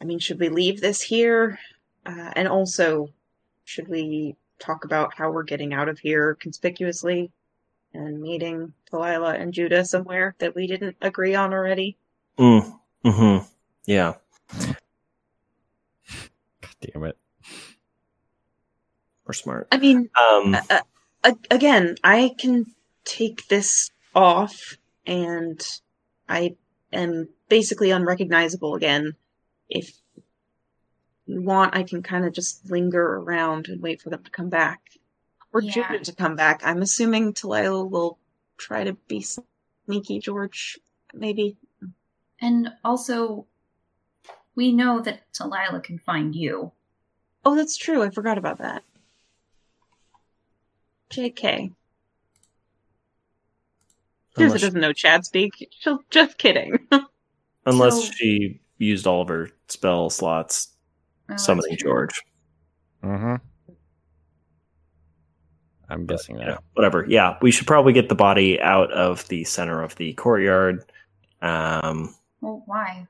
i 0.04 0.06
mean 0.06 0.20
should 0.20 0.40
we 0.40 0.50
leave 0.50 0.82
this 0.82 1.02
here 1.02 1.58
uh, 2.06 2.32
and 2.36 2.48
also 2.50 3.08
should 3.64 3.88
we 3.88 4.36
talk 4.60 4.84
about 4.84 5.14
how 5.16 5.32
we're 5.32 5.44
getting 5.44 5.74
out 5.74 5.88
of 5.88 5.98
here 6.00 6.36
conspicuously 6.36 7.32
and 7.94 8.20
meeting 8.22 8.74
delilah 8.92 9.36
and 9.36 9.54
judah 9.54 9.86
somewhere 9.86 10.36
that 10.40 10.54
we 10.56 10.68
didn't 10.68 10.98
agree 11.02 11.34
on 11.34 11.54
already 11.54 11.98
Mm, 12.38 12.80
hmm 13.06 13.38
Yeah. 13.86 14.14
God 16.62 16.76
damn 16.82 17.04
it. 17.04 17.18
We're 19.26 19.34
smart. 19.34 19.68
i 19.72 19.78
mean 19.78 20.10
Um, 20.20 20.56
uh, 20.56 20.82
uh, 21.24 21.34
again 21.50 21.96
i 22.04 22.32
can 22.38 22.66
take 23.06 23.48
this 23.48 23.90
off 24.16 24.78
and 25.06 25.62
i 26.28 26.56
am 26.92 27.30
basically 27.50 27.92
unrecognizable 27.92 28.76
again 28.76 29.16
if 29.74 29.92
you 31.26 31.42
want 31.42 31.76
i 31.76 31.84
can 31.84 32.02
kind 32.04 32.26
of 32.26 32.34
just 32.34 32.70
linger 32.70 33.16
around 33.18 33.68
and 33.68 33.82
wait 33.82 34.02
for 34.02 34.10
them 34.10 34.24
to 34.24 34.32
come 34.32 34.50
back 34.50 34.82
or 35.52 35.62
Yeah. 35.62 35.72
Judah 35.92 36.04
to 36.06 36.14
come 36.16 36.36
back 36.36 36.62
i'm 36.64 36.82
assuming 36.82 37.34
Talila 37.34 37.90
will 37.90 38.18
try 38.58 38.84
to 38.84 38.94
be 39.08 39.26
sneaky 39.88 40.20
george 40.20 40.80
maybe 41.14 41.58
And 42.42 42.70
also, 42.84 43.46
we 44.56 44.72
know 44.74 45.00
that 45.02 45.22
Talila 45.34 45.82
can 45.84 45.98
find 46.00 46.36
you. 46.36 46.72
oh 47.46 47.56
that's 47.56 47.78
true 47.78 48.04
i 48.04 48.10
forgot 48.10 48.38
about 48.38 48.60
that 48.60 48.84
jk 51.10 51.72
Tirza 54.36 54.46
unless, 54.46 54.62
doesn't 54.62 54.82
know 54.82 54.94
Chad 54.94 55.26
speak. 55.26 55.70
She'll 55.80 56.00
just 56.10 56.40
kidding. 56.40 56.80
unless 57.68 58.08
So- 58.08 58.12
she 58.16 58.60
used 58.84 59.08
all 59.08 59.22
of 59.22 59.28
her 59.30 59.50
spell 59.68 60.10
slots 60.10 60.70
Oh, 61.30 61.38
summoning. 61.38 61.78
George. 61.78 62.22
Mm-hmm. 63.04 63.36
I'm 65.90 66.06
guessing 66.06 66.38
that. 66.38 66.48
Yeah, 66.48 66.58
whatever. 66.74 67.06
Yeah, 67.08 67.38
we 67.42 67.52
should 67.52 67.68
probably 67.68 67.94
get 67.94 68.10
the 68.10 68.16
body 68.16 68.60
out 68.60 68.92
of 68.92 69.28
the 69.28 69.44
center 69.46 69.82
of 69.82 69.96
the 69.96 70.14
courtyard. 70.14 70.84
Um, 71.42 72.14
Well, 72.42 72.64
why? 72.66 73.08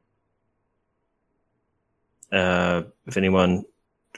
uh, 2.32 2.84
if 3.06 3.16
anyone, 3.18 3.64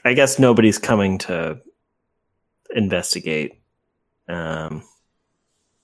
I 0.04 0.14
guess 0.14 0.38
nobody's 0.38 0.78
coming 0.78 1.18
to 1.18 1.60
investigate. 2.74 3.60
Um, 4.28 4.82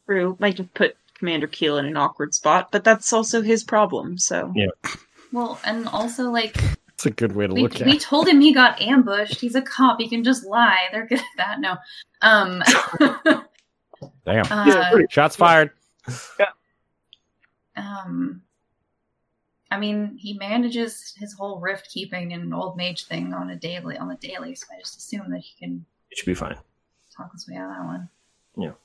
True. 0.06 0.36
Might 0.40 0.58
have 0.58 0.72
put 0.74 0.96
Commander 1.14 1.46
Keel 1.46 1.78
in 1.78 1.84
an 1.86 1.96
awkward 1.96 2.34
spot, 2.34 2.70
but 2.72 2.84
that's 2.84 3.12
also 3.12 3.42
his 3.42 3.62
problem, 3.64 4.18
so. 4.18 4.52
Yeah. 4.54 4.68
Well, 5.32 5.58
and 5.64 5.88
also 5.88 6.30
like 6.30 6.56
It's 6.94 7.06
a 7.06 7.10
good 7.10 7.32
way 7.34 7.46
to 7.46 7.54
we, 7.54 7.62
look 7.62 7.80
at 7.80 7.86
we 7.86 7.98
told 7.98 8.28
him 8.28 8.40
he 8.40 8.52
got 8.52 8.80
ambushed. 8.80 9.40
He's 9.40 9.54
a 9.54 9.62
cop. 9.62 9.98
He 10.00 10.08
can 10.08 10.22
just 10.24 10.44
lie. 10.44 10.78
They're 10.92 11.06
good 11.06 11.20
at 11.20 11.24
that. 11.38 11.60
No. 11.60 11.76
Um. 12.20 12.62
Damn. 14.26 14.46
uh, 14.50 14.98
Shots 15.10 15.36
fired. 15.36 15.70
Yeah. 16.38 16.46
um. 17.76 18.42
I 19.70 19.78
mean, 19.78 20.18
he 20.18 20.34
manages 20.34 21.14
his 21.16 21.32
whole 21.32 21.58
rift 21.58 21.88
keeping 21.90 22.34
and 22.34 22.52
old 22.52 22.76
mage 22.76 23.06
thing 23.06 23.32
on 23.32 23.48
a 23.48 23.56
daily 23.56 23.96
on 23.96 24.08
the 24.08 24.16
daily, 24.16 24.54
so 24.54 24.66
I 24.70 24.78
just 24.80 24.98
assume 24.98 25.30
that 25.30 25.40
he 25.40 25.54
can 25.58 25.86
It 26.10 26.18
should 26.18 26.26
be 26.26 26.34
fine. 26.34 26.56
talk 27.16 27.32
his 27.32 27.48
way 27.48 27.56
out 27.56 27.70
of 27.70 27.76
that 27.76 27.84
one. 27.86 28.76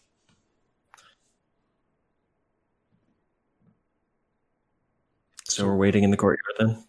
So 5.57 5.65
we're 5.65 5.75
waiting 5.75 6.03
in 6.03 6.11
the 6.11 6.17
courtyard 6.17 6.53
then. 6.59 6.83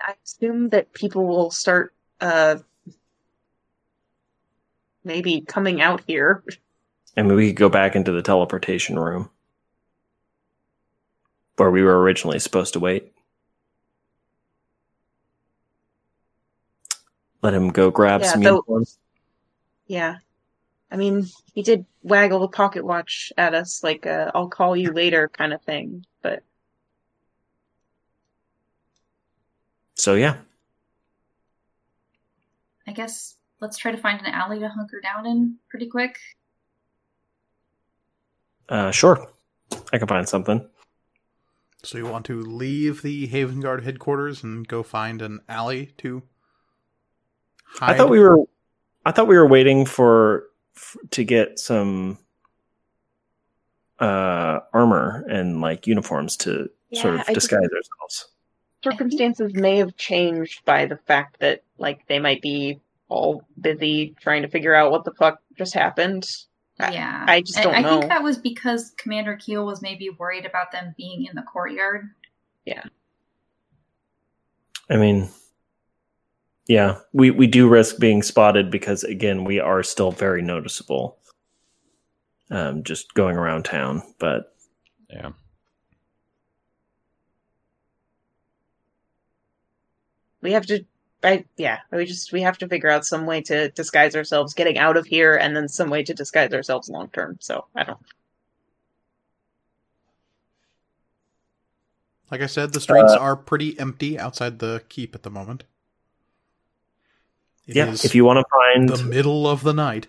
I 0.00 0.14
assume 0.24 0.70
that 0.70 0.92
people 0.92 1.24
will 1.28 1.52
start 1.52 1.94
uh 2.20 2.56
maybe 5.04 5.42
coming 5.42 5.80
out 5.80 6.02
here. 6.08 6.42
And 7.16 7.28
we 7.32 7.46
could 7.50 7.56
go 7.56 7.68
back 7.68 7.94
into 7.94 8.10
the 8.10 8.20
teleportation 8.20 8.98
room 8.98 9.30
where 11.54 11.70
we 11.70 11.84
were 11.84 12.00
originally 12.00 12.40
supposed 12.40 12.72
to 12.72 12.80
wait. 12.80 13.12
Let 17.42 17.54
him 17.54 17.68
go 17.68 17.92
grab 17.92 18.22
Yeah, 18.22 18.32
some 18.32 18.42
though- 18.42 18.50
uniforms. 18.54 18.98
Yeah. 19.86 20.16
I 20.90 20.96
mean, 20.96 21.26
he 21.52 21.62
did 21.62 21.84
waggle 22.02 22.40
the 22.40 22.48
pocket 22.48 22.84
watch 22.84 23.32
at 23.36 23.54
us 23.54 23.82
like 23.82 24.06
uh, 24.06 24.30
I'll 24.34 24.48
call 24.48 24.76
you 24.76 24.92
later 24.92 25.28
kind 25.28 25.52
of 25.52 25.62
thing, 25.62 26.04
but 26.22 26.42
So 29.96 30.14
yeah, 30.14 30.36
I 32.86 32.92
guess 32.92 33.36
let's 33.60 33.78
try 33.78 33.90
to 33.90 33.98
find 33.98 34.20
an 34.20 34.26
alley 34.26 34.58
to 34.60 34.68
hunker 34.68 35.00
down 35.00 35.26
in 35.26 35.56
pretty 35.68 35.86
quick. 35.86 36.18
uh, 38.68 38.90
sure, 38.90 39.26
I 39.92 39.98
can 39.98 40.06
find 40.06 40.28
something. 40.28 40.68
So 41.82 41.98
you 41.98 42.06
want 42.06 42.26
to 42.26 42.42
leave 42.42 43.02
the 43.02 43.26
Haven 43.26 43.60
Guard 43.60 43.84
headquarters 43.84 44.42
and 44.42 44.66
go 44.66 44.82
find 44.82 45.22
an 45.22 45.40
alley 45.48 45.92
to 45.98 46.22
hide? 47.64 47.94
I 47.94 47.96
thought 47.96 48.10
we 48.10 48.18
were, 48.18 48.38
I 49.04 49.12
thought 49.12 49.28
we 49.28 49.36
were 49.36 49.46
waiting 49.46 49.86
for 49.86 50.44
f- 50.76 50.96
to 51.10 51.24
get 51.24 51.58
some 51.58 52.18
uh 53.98 54.60
armor 54.74 55.24
and 55.30 55.60
like 55.60 55.86
uniforms 55.86 56.36
to 56.36 56.68
sort 56.94 57.14
of 57.14 57.20
I 57.20 57.24
just- 57.32 57.48
disguise 57.48 57.62
ourselves. 57.74 58.28
circumstances 58.84 59.54
may 59.54 59.78
have 59.78 59.96
changed 59.96 60.64
by 60.64 60.86
the 60.86 60.96
fact 60.98 61.40
that 61.40 61.62
like 61.78 62.06
they 62.06 62.18
might 62.18 62.42
be 62.42 62.80
all 63.08 63.42
busy 63.60 64.14
trying 64.20 64.42
to 64.42 64.48
figure 64.48 64.74
out 64.74 64.90
what 64.90 65.04
the 65.04 65.12
fuck 65.14 65.40
just 65.56 65.72
happened. 65.74 66.28
Yeah, 66.78 67.24
I 67.26 67.40
just 67.40 67.62
don't 67.62 67.74
I 67.74 67.80
know. 67.80 68.00
think 68.00 68.10
that 68.10 68.22
was 68.22 68.36
because 68.36 68.90
Commander 68.98 69.36
Keel 69.36 69.64
was 69.64 69.80
maybe 69.80 70.10
worried 70.10 70.44
about 70.44 70.72
them 70.72 70.94
being 70.98 71.24
in 71.24 71.34
the 71.34 71.42
courtyard. 71.42 72.10
Yeah. 72.66 72.82
I 74.90 74.96
mean, 74.96 75.30
yeah, 76.66 76.98
we 77.12 77.30
we 77.30 77.46
do 77.46 77.68
risk 77.68 77.98
being 77.98 78.22
spotted 78.22 78.70
because 78.70 79.04
again, 79.04 79.44
we 79.44 79.60
are 79.60 79.82
still 79.82 80.10
very 80.12 80.42
noticeable. 80.42 81.18
Um, 82.50 82.84
just 82.84 83.14
going 83.14 83.36
around 83.36 83.64
town, 83.64 84.02
but 84.18 84.54
Yeah. 85.10 85.30
We 90.42 90.52
have 90.52 90.66
to 90.66 90.84
I 91.24 91.44
yeah, 91.56 91.80
we 91.90 92.04
just 92.04 92.32
we 92.32 92.42
have 92.42 92.58
to 92.58 92.68
figure 92.68 92.90
out 92.90 93.04
some 93.04 93.26
way 93.26 93.40
to 93.42 93.70
disguise 93.70 94.14
ourselves 94.14 94.54
getting 94.54 94.78
out 94.78 94.96
of 94.96 95.06
here 95.06 95.34
and 95.34 95.56
then 95.56 95.68
some 95.68 95.90
way 95.90 96.02
to 96.04 96.14
disguise 96.14 96.52
ourselves 96.52 96.88
long 96.88 97.08
term. 97.10 97.36
So 97.40 97.66
I 97.74 97.84
don't 97.84 97.98
Like 102.30 102.42
I 102.42 102.46
said, 102.46 102.72
the 102.72 102.80
streets 102.80 103.12
Uh, 103.12 103.18
are 103.18 103.36
pretty 103.36 103.78
empty 103.78 104.18
outside 104.18 104.58
the 104.58 104.82
keep 104.88 105.14
at 105.14 105.22
the 105.22 105.30
moment. 105.30 105.64
It 107.66 107.76
yeah, 107.76 107.88
is 107.88 108.04
if 108.04 108.14
you 108.14 108.24
want 108.24 108.38
to 108.38 108.44
find 108.50 108.88
the 108.88 109.04
middle 109.04 109.48
of 109.48 109.62
the 109.62 109.72
night. 109.72 110.06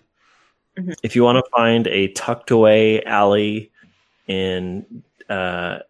if 1.02 1.16
you 1.16 1.24
want 1.24 1.44
to 1.44 1.50
find 1.50 1.86
a 1.88 2.08
tucked 2.08 2.50
away 2.50 3.02
alley 3.02 3.72
in 4.28 5.02
uh, 5.28 5.80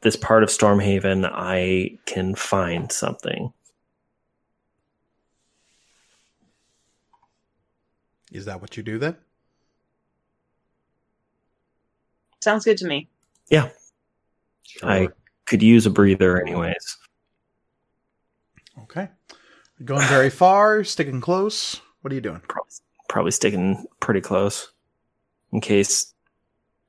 this 0.00 0.16
part 0.16 0.42
of 0.42 0.48
Stormhaven, 0.48 1.30
I 1.32 1.98
can 2.06 2.34
find 2.34 2.90
something. 2.90 3.52
Is 8.32 8.46
that 8.46 8.60
what 8.60 8.76
you 8.76 8.82
do 8.82 8.98
then? 8.98 9.16
sounds 12.44 12.64
good 12.64 12.76
to 12.78 12.86
me. 12.86 13.08
Yeah. 13.48 13.70
I 14.82 15.08
could 15.46 15.62
use 15.62 15.86
a 15.86 15.90
breather, 15.90 16.40
anyways. 16.40 16.98
Okay. 18.82 19.08
Going 19.84 20.06
very 20.08 20.30
far, 20.30 20.84
sticking 20.84 21.20
close. 21.20 21.80
What 22.00 22.12
are 22.12 22.14
you 22.14 22.20
doing? 22.20 22.40
Probably, 22.48 22.72
probably 23.08 23.30
sticking 23.32 23.86
pretty 24.00 24.20
close 24.20 24.72
in 25.52 25.60
case 25.60 26.14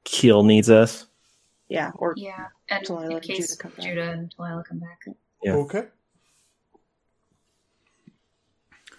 Keel 0.04 0.44
needs 0.44 0.70
us. 0.70 1.06
Yeah, 1.68 1.92
or 1.96 2.14
Yeah, 2.16 2.48
and 2.70 2.86
Delilah 2.86 3.06
in 3.08 3.12
and 3.14 3.22
case 3.22 3.50
Judah 3.50 3.62
come 3.62 3.72
back. 3.72 3.86
Judah 3.86 4.12
and 4.12 4.30
Delilah 4.30 4.64
come 4.64 4.80
back. 4.80 5.06
Yeah. 5.44 5.54
Okay. 5.54 5.86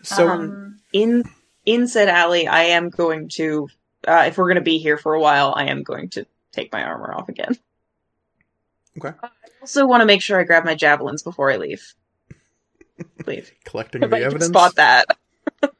So 0.02 0.28
um, 0.28 0.80
in 0.92 1.24
in 1.64 1.88
said 1.88 2.08
alley, 2.08 2.46
I 2.46 2.64
am 2.64 2.90
going 2.90 3.28
to 3.30 3.68
uh, 4.06 4.24
if 4.26 4.36
we're 4.36 4.46
going 4.46 4.56
to 4.56 4.60
be 4.62 4.78
here 4.78 4.98
for 4.98 5.14
a 5.14 5.20
while, 5.20 5.52
I 5.56 5.66
am 5.66 5.82
going 5.82 6.10
to 6.10 6.26
take 6.52 6.72
my 6.72 6.82
armor 6.82 7.14
off 7.14 7.28
again. 7.28 7.58
Okay. 8.98 9.16
I 9.22 9.28
also 9.60 9.86
want 9.86 10.00
to 10.00 10.06
make 10.06 10.22
sure 10.22 10.40
I 10.40 10.44
grab 10.44 10.64
my 10.64 10.74
javelins 10.74 11.22
before 11.22 11.50
I 11.50 11.56
leave. 11.56 11.94
Leave. 13.26 13.52
collecting 13.64 14.02
If 14.02 14.10
the 14.10 14.16
I 14.16 14.18
can 14.20 14.26
evidence. 14.26 14.46
spot 14.48 14.74
that. 14.76 15.06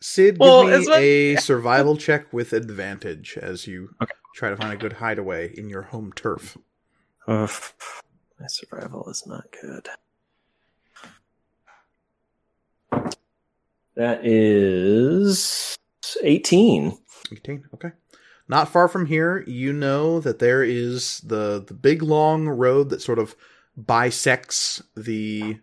Sid, 0.00 0.34
give 0.34 0.40
Well, 0.40 0.64
me 0.64 0.72
as 0.72 0.86
much- 0.88 0.98
a 0.98 1.36
survival 1.40 1.96
check 1.96 2.32
with 2.32 2.52
advantage 2.52 3.38
as 3.40 3.66
you 3.66 3.90
Okay. 4.02 4.12
try 4.34 4.50
to 4.50 4.56
find 4.56 4.72
a 4.72 4.76
good 4.76 4.94
hideaway 4.94 5.52
in 5.56 5.68
your 5.70 5.82
home 5.82 6.12
turf. 6.14 6.56
Ugh, 7.26 7.50
my 8.38 8.46
survival 8.46 9.08
is 9.10 9.26
not 9.26 9.44
good. 9.62 9.88
That 13.94 14.24
is 14.26 15.76
18. 16.22 16.96
18. 17.32 17.64
Okay. 17.74 17.90
Not 18.48 18.68
far 18.68 18.86
from 18.88 19.06
here, 19.06 19.42
you 19.46 19.72
know 19.72 20.20
that 20.20 20.38
there 20.38 20.62
is 20.62 21.20
the 21.20 21.64
the 21.66 21.74
big 21.74 22.02
long 22.02 22.46
road 22.48 22.90
that 22.90 23.02
sort 23.02 23.18
of 23.18 23.34
bisects 23.76 24.82
the 24.96 25.58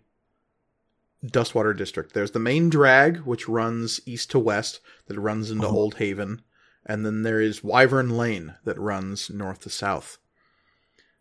Dustwater 1.26 1.74
district. 1.76 2.14
There's 2.14 2.32
the 2.32 2.40
main 2.40 2.69
drag 2.69 3.19
which 3.19 3.48
runs 3.48 4.02
east 4.06 4.32
to 4.32 4.40
west 4.40 4.80
that 5.08 5.19
runs 5.19 5.50
into 5.52 5.68
Oh. 5.68 5.72
Old 5.72 5.95
Haven, 5.95 6.42
and 6.85 7.06
then 7.06 7.24
there 7.24 7.40
is 7.40 7.64
Wyvern 7.64 8.10
Lane 8.10 8.56
that 8.66 8.80
runs 8.80 9.30
north 9.30 9.61
to 9.61 9.69
south. 9.69 10.18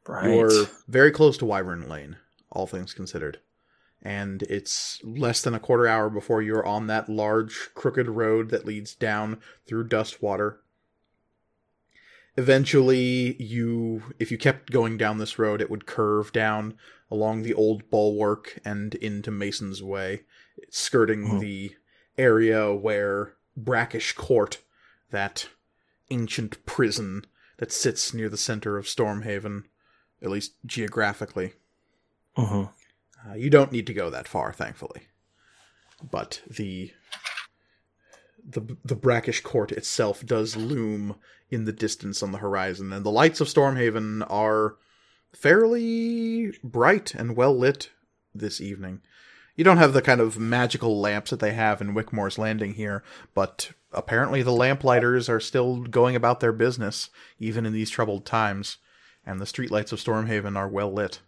Right. 0.09 0.35
You're 0.35 0.67
very 0.89 1.13
close 1.13 1.39
to 1.39 1.47
Wyvern 1.47 1.89
Lane, 1.89 2.17
all 2.51 2.67
things 2.67 2.93
considered. 2.95 3.39
And 4.05 4.43
it's 4.45 5.01
less 5.05 5.43
than 5.43 5.55
a 5.55 5.61
quarter 5.61 5.87
hour 5.87 6.11
before 6.11 6.43
you're 6.43 6.67
on 6.67 6.89
that 6.89 7.09
large, 7.09 7.71
crooked 7.75 8.09
road 8.09 8.51
that 8.51 8.67
leads 8.67 8.97
down 8.97 9.41
through 9.69 9.87
Dustwater. 9.89 10.59
Eventually, 12.37 13.41
you, 13.43 14.15
if 14.19 14.31
you 14.31 14.39
kept 14.39 14.71
going 14.71 14.97
down 14.97 15.19
this 15.19 15.39
road, 15.39 15.61
it 15.61 15.71
would 15.71 15.87
curve 15.87 16.33
down 16.33 16.75
along 17.11 17.43
the 17.43 17.53
old 17.55 17.91
bulwark 17.91 18.59
and 18.65 18.95
into 18.97 19.31
Mason's 19.31 19.83
Way, 19.83 20.23
skirting 20.71 21.25
Mhm. 21.25 21.41
the 21.41 21.77
area 22.17 22.73
where 22.73 23.35
Brackish 23.57 24.15
Court, 24.15 24.63
that 25.11 25.49
ancient 26.11 26.65
prison 26.65 27.27
that 27.59 27.71
sits 27.71 28.15
near 28.15 28.31
the 28.31 28.39
center 28.39 28.79
of 28.79 28.87
Stormhaven, 28.87 29.65
at 30.23 30.31
least 30.31 30.55
geographically. 30.65 31.53
Mhm. 32.37 32.73
Uh, 33.29 33.35
you 33.35 33.51
don't 33.51 33.73
need 33.73 33.87
to 33.87 33.95
go 33.95 34.09
that 34.09 34.27
far, 34.27 34.53
thankfully. 34.55 35.09
But 36.03 36.41
the 36.49 36.93
the 38.45 38.77
the 38.85 38.97
brackish 38.97 39.41
court 39.41 39.73
itself 39.73 40.25
does 40.27 40.57
loom 40.57 41.17
in 41.51 41.65
the 41.65 41.73
distance 41.73 42.23
on 42.23 42.33
the 42.33 42.39
horizon, 42.39 42.93
and 42.93 43.05
the 43.05 43.11
lights 43.11 43.41
of 43.41 43.49
Stormhaven 43.49 44.27
are 44.29 44.77
fairly 45.33 46.53
bright 46.63 47.15
and 47.15 47.37
well 47.37 47.57
lit 47.57 47.91
this 48.35 48.61
evening. 48.61 49.01
You 49.55 49.65
don't 49.65 49.77
have 49.77 49.93
the 49.93 50.03
kind 50.03 50.21
of 50.21 50.39
magical 50.39 50.99
lamps 50.99 51.31
that 51.31 51.41
they 51.41 51.53
have 51.53 51.81
in 51.81 51.95
Wickmore's 51.95 52.39
Landing 52.39 52.75
here, 52.75 53.03
but 53.35 53.73
apparently 53.93 54.43
the 54.43 54.51
lamplighters 54.53 55.29
are 55.29 55.41
still 55.41 55.83
going 55.83 56.17
about 56.17 56.41
their 56.41 56.53
business, 56.53 57.11
even 57.39 57.67
in 57.67 57.73
these 57.73 57.91
troubled 57.91 58.25
times. 58.25 58.79
and 59.25 59.41
the 59.41 59.45
streetlights 59.45 59.93
of 59.93 60.01
Stormhaven 60.01 60.57
are 60.57 60.69
well 60.69 60.93
lit. 60.93 61.21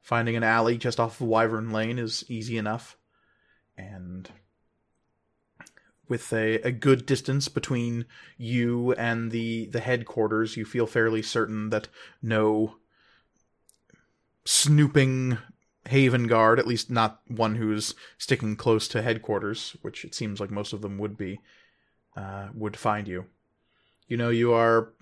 Finding 0.00 0.36
an 0.36 0.42
alley 0.42 0.76
just 0.78 0.98
off 0.98 1.20
of 1.20 1.26
Wyvern 1.26 1.70
Lane 1.70 1.98
is 1.98 2.24
easy 2.28 2.56
enough, 2.56 2.96
and 3.76 4.30
with 6.12 6.30
a, 6.34 6.56
a 6.56 6.70
good 6.70 7.06
distance 7.06 7.48
between 7.48 8.04
you 8.36 8.92
and 8.98 9.30
the 9.30 9.64
the 9.68 9.80
headquarters, 9.80 10.58
you 10.58 10.66
feel 10.66 10.86
fairly 10.86 11.22
certain 11.22 11.70
that 11.70 11.88
no 12.20 12.76
snooping 14.44 15.38
Haven 15.88 16.26
guard, 16.26 16.58
at 16.58 16.66
least 16.66 16.90
not 16.90 17.22
one 17.28 17.54
who's 17.54 17.94
sticking 18.18 18.56
close 18.56 18.86
to 18.88 19.00
headquarters, 19.00 19.74
which 19.80 20.04
it 20.04 20.14
seems 20.14 20.38
like 20.38 20.50
most 20.50 20.74
of 20.74 20.82
them 20.82 20.98
would 20.98 21.16
be, 21.16 21.40
uh, 22.14 22.48
would 22.52 22.76
find 22.76 23.08
you. 23.08 23.24
You 24.06 24.18
know, 24.18 24.28
you 24.28 24.52
are 24.52 24.92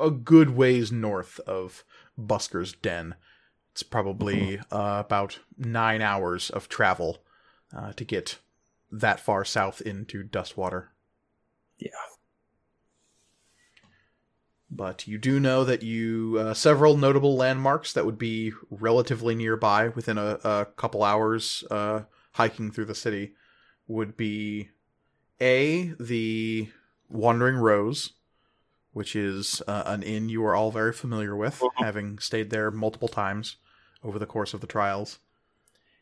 a 0.00 0.10
good 0.10 0.50
ways 0.50 0.90
north 0.90 1.38
of 1.46 1.84
Busker's 2.18 2.72
Den. 2.72 3.14
It's 3.70 3.84
probably 3.84 4.58
uh, 4.72 5.04
about 5.06 5.38
nine 5.56 6.02
hours 6.02 6.50
of 6.50 6.68
travel 6.68 7.22
uh, 7.72 7.92
to 7.92 8.04
get 8.04 8.40
that 8.92 9.18
far 9.18 9.44
south 9.44 9.80
into 9.80 10.22
Dustwater. 10.22 10.88
Yeah. 11.78 11.90
But 14.70 15.06
you 15.06 15.18
do 15.18 15.40
know 15.40 15.64
that 15.64 15.82
you 15.82 16.36
uh, 16.38 16.54
several 16.54 16.96
notable 16.96 17.36
landmarks 17.36 17.92
that 17.92 18.06
would 18.06 18.18
be 18.18 18.52
relatively 18.70 19.34
nearby 19.34 19.88
within 19.88 20.18
a, 20.18 20.38
a 20.44 20.66
couple 20.76 21.02
hours 21.02 21.64
uh, 21.70 22.02
hiking 22.32 22.70
through 22.70 22.86
the 22.86 22.94
city 22.94 23.34
would 23.86 24.16
be 24.16 24.70
a 25.40 25.92
the 25.98 26.68
Wandering 27.10 27.56
Rose, 27.56 28.12
which 28.92 29.14
is 29.14 29.62
uh, 29.66 29.82
an 29.86 30.02
inn 30.02 30.28
you 30.28 30.44
are 30.44 30.54
all 30.54 30.70
very 30.70 30.92
familiar 30.92 31.36
with, 31.36 31.62
having 31.76 32.18
stayed 32.18 32.50
there 32.50 32.70
multiple 32.70 33.08
times 33.08 33.56
over 34.02 34.18
the 34.18 34.26
course 34.26 34.54
of 34.54 34.60
the 34.62 34.66
trials, 34.66 35.18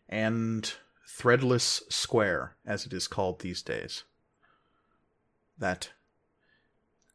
and 0.09 0.75
Threadless 1.19 1.83
Square, 1.91 2.57
as 2.65 2.87
it 2.87 2.93
is 2.93 3.07
called 3.09 3.41
these 3.41 3.63
days. 3.63 4.05
That 5.59 5.91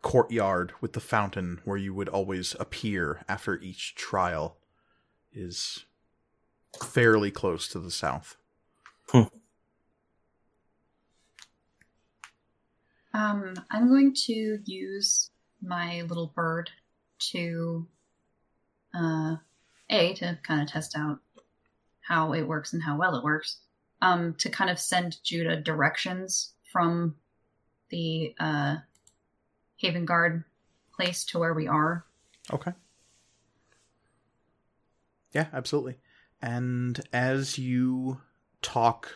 courtyard 0.02 0.74
with 0.82 0.94
the 0.94 1.00
fountain 1.00 1.62
where 1.66 1.78
you 1.78 1.94
would 1.94 2.10
always 2.10 2.56
appear 2.60 3.24
after 3.28 3.58
each 3.58 3.96
trial 3.96 4.58
is 5.34 5.86
fairly 6.84 7.32
close 7.32 7.68
to 7.70 7.80
the 7.80 7.90
south. 7.90 8.38
Um, 13.14 13.56
I'm 13.72 13.88
going 13.88 14.14
to 14.26 14.60
use 14.66 15.32
my 15.62 16.02
little 16.02 16.34
bird 16.36 16.70
to, 17.32 17.88
uh, 18.94 19.38
a 19.90 20.14
to 20.16 20.38
kind 20.44 20.62
of 20.62 20.68
test 20.68 20.96
out 20.98 21.20
how 22.02 22.34
it 22.34 22.44
works 22.44 22.74
and 22.74 22.84
how 22.84 22.98
well 22.98 23.16
it 23.16 23.24
works. 23.24 23.62
Um, 24.06 24.36
to 24.36 24.50
kind 24.50 24.70
of 24.70 24.80
send 24.80 25.18
Judah 25.24 25.60
directions 25.60 26.54
from 26.72 27.16
the 27.90 28.36
uh, 28.40 28.76
Haven 29.78 30.06
Guard 30.06 30.44
place 30.96 31.26
to 31.26 31.40
where 31.40 31.56
we 31.56 31.68
are. 31.68 32.06
Okay. 32.54 32.74
Yeah, 35.32 35.48
absolutely. 35.52 35.98
And 36.40 37.02
as 37.12 37.58
you 37.58 38.22
talk 38.62 39.12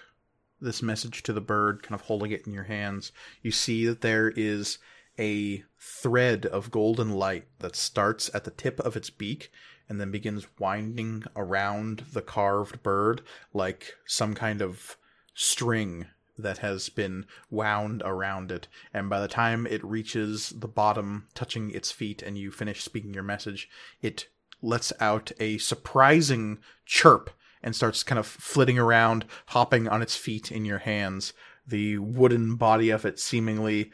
this 0.60 0.82
message 0.82 1.22
to 1.24 1.34
the 1.34 1.40
bird, 1.40 1.84
kind 1.84 1.94
of 1.94 2.08
holding 2.08 2.32
it 2.32 2.48
in 2.48 2.54
your 2.54 2.64
hands, 2.64 3.12
you 3.44 3.52
see 3.52 3.86
that 3.86 4.02
there 4.02 4.34
is 4.36 4.80
a 5.20 5.64
thread 5.80 6.46
of 6.46 6.72
golden 6.72 7.12
light 7.12 7.46
that 7.60 7.76
starts 7.76 8.30
at 8.34 8.44
the 8.44 8.52
tip 8.52 8.80
of 8.80 8.96
its 8.96 9.12
beak 9.12 9.52
and 9.90 10.00
then 10.00 10.12
begins 10.12 10.48
winding 10.60 11.24
around 11.36 12.06
the 12.14 12.22
carved 12.22 12.82
bird 12.84 13.22
like 13.54 13.96
some 14.06 14.36
kind 14.36 14.62
of 14.62 14.96
string 15.34 16.06
that 16.38 16.60
has 16.60 16.90
been 16.90 17.26
wound 17.50 18.02
around 18.06 18.52
it. 18.52 18.68
And 18.94 19.10
by 19.10 19.20
the 19.20 19.28
time 19.28 19.68
it 19.68 19.84
reaches 19.84 20.50
the 20.50 20.68
bottom, 20.68 21.26
touching 21.34 21.72
its 21.72 21.92
feet, 21.92 22.22
and 22.22 22.38
you 22.38 22.52
finish 22.52 22.84
speaking 22.84 23.14
your 23.14 23.24
message, 23.24 23.70
it 24.02 24.28
lets 24.62 24.94
out 25.00 25.32
a 25.40 25.58
surprising 25.58 26.60
chirp 26.86 27.30
and 27.62 27.76
starts 27.76 28.04
kind 28.04 28.20
of 28.20 28.26
flitting 28.26 28.80
around, 28.80 29.26
hopping 29.48 29.88
on 29.88 30.02
its 30.02 30.16
feet 30.16 30.52
in 30.52 30.64
your 30.64 30.80
hands. 30.80 31.34
The 31.68 31.98
wooden 31.98 32.56
body 32.56 32.90
of 32.90 33.06
it 33.06 33.20
seemingly 33.20 33.92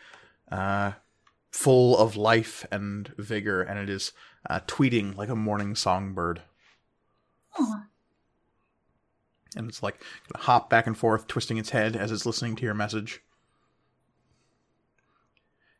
uh, 0.51 0.93
full 1.51 1.97
of 1.97 2.15
life 2.15 2.65
and 2.71 3.07
vigor, 3.17 3.61
and 3.61 3.79
it 3.79 3.89
is 3.89 4.11
uh, 4.49 4.59
tweeting 4.67 5.15
like 5.15 5.29
a 5.29 5.35
morning 5.35 5.75
songbird. 5.75 6.41
Oh, 7.57 7.83
And 9.55 9.69
it's 9.69 9.81
like 9.81 10.03
gonna 10.31 10.43
hop 10.45 10.69
back 10.69 10.87
and 10.87 10.97
forth, 10.97 11.27
twisting 11.27 11.57
its 11.57 11.69
head 11.69 11.95
as 11.95 12.11
it's 12.11 12.25
listening 12.25 12.55
to 12.57 12.63
your 12.63 12.73
message. 12.73 13.21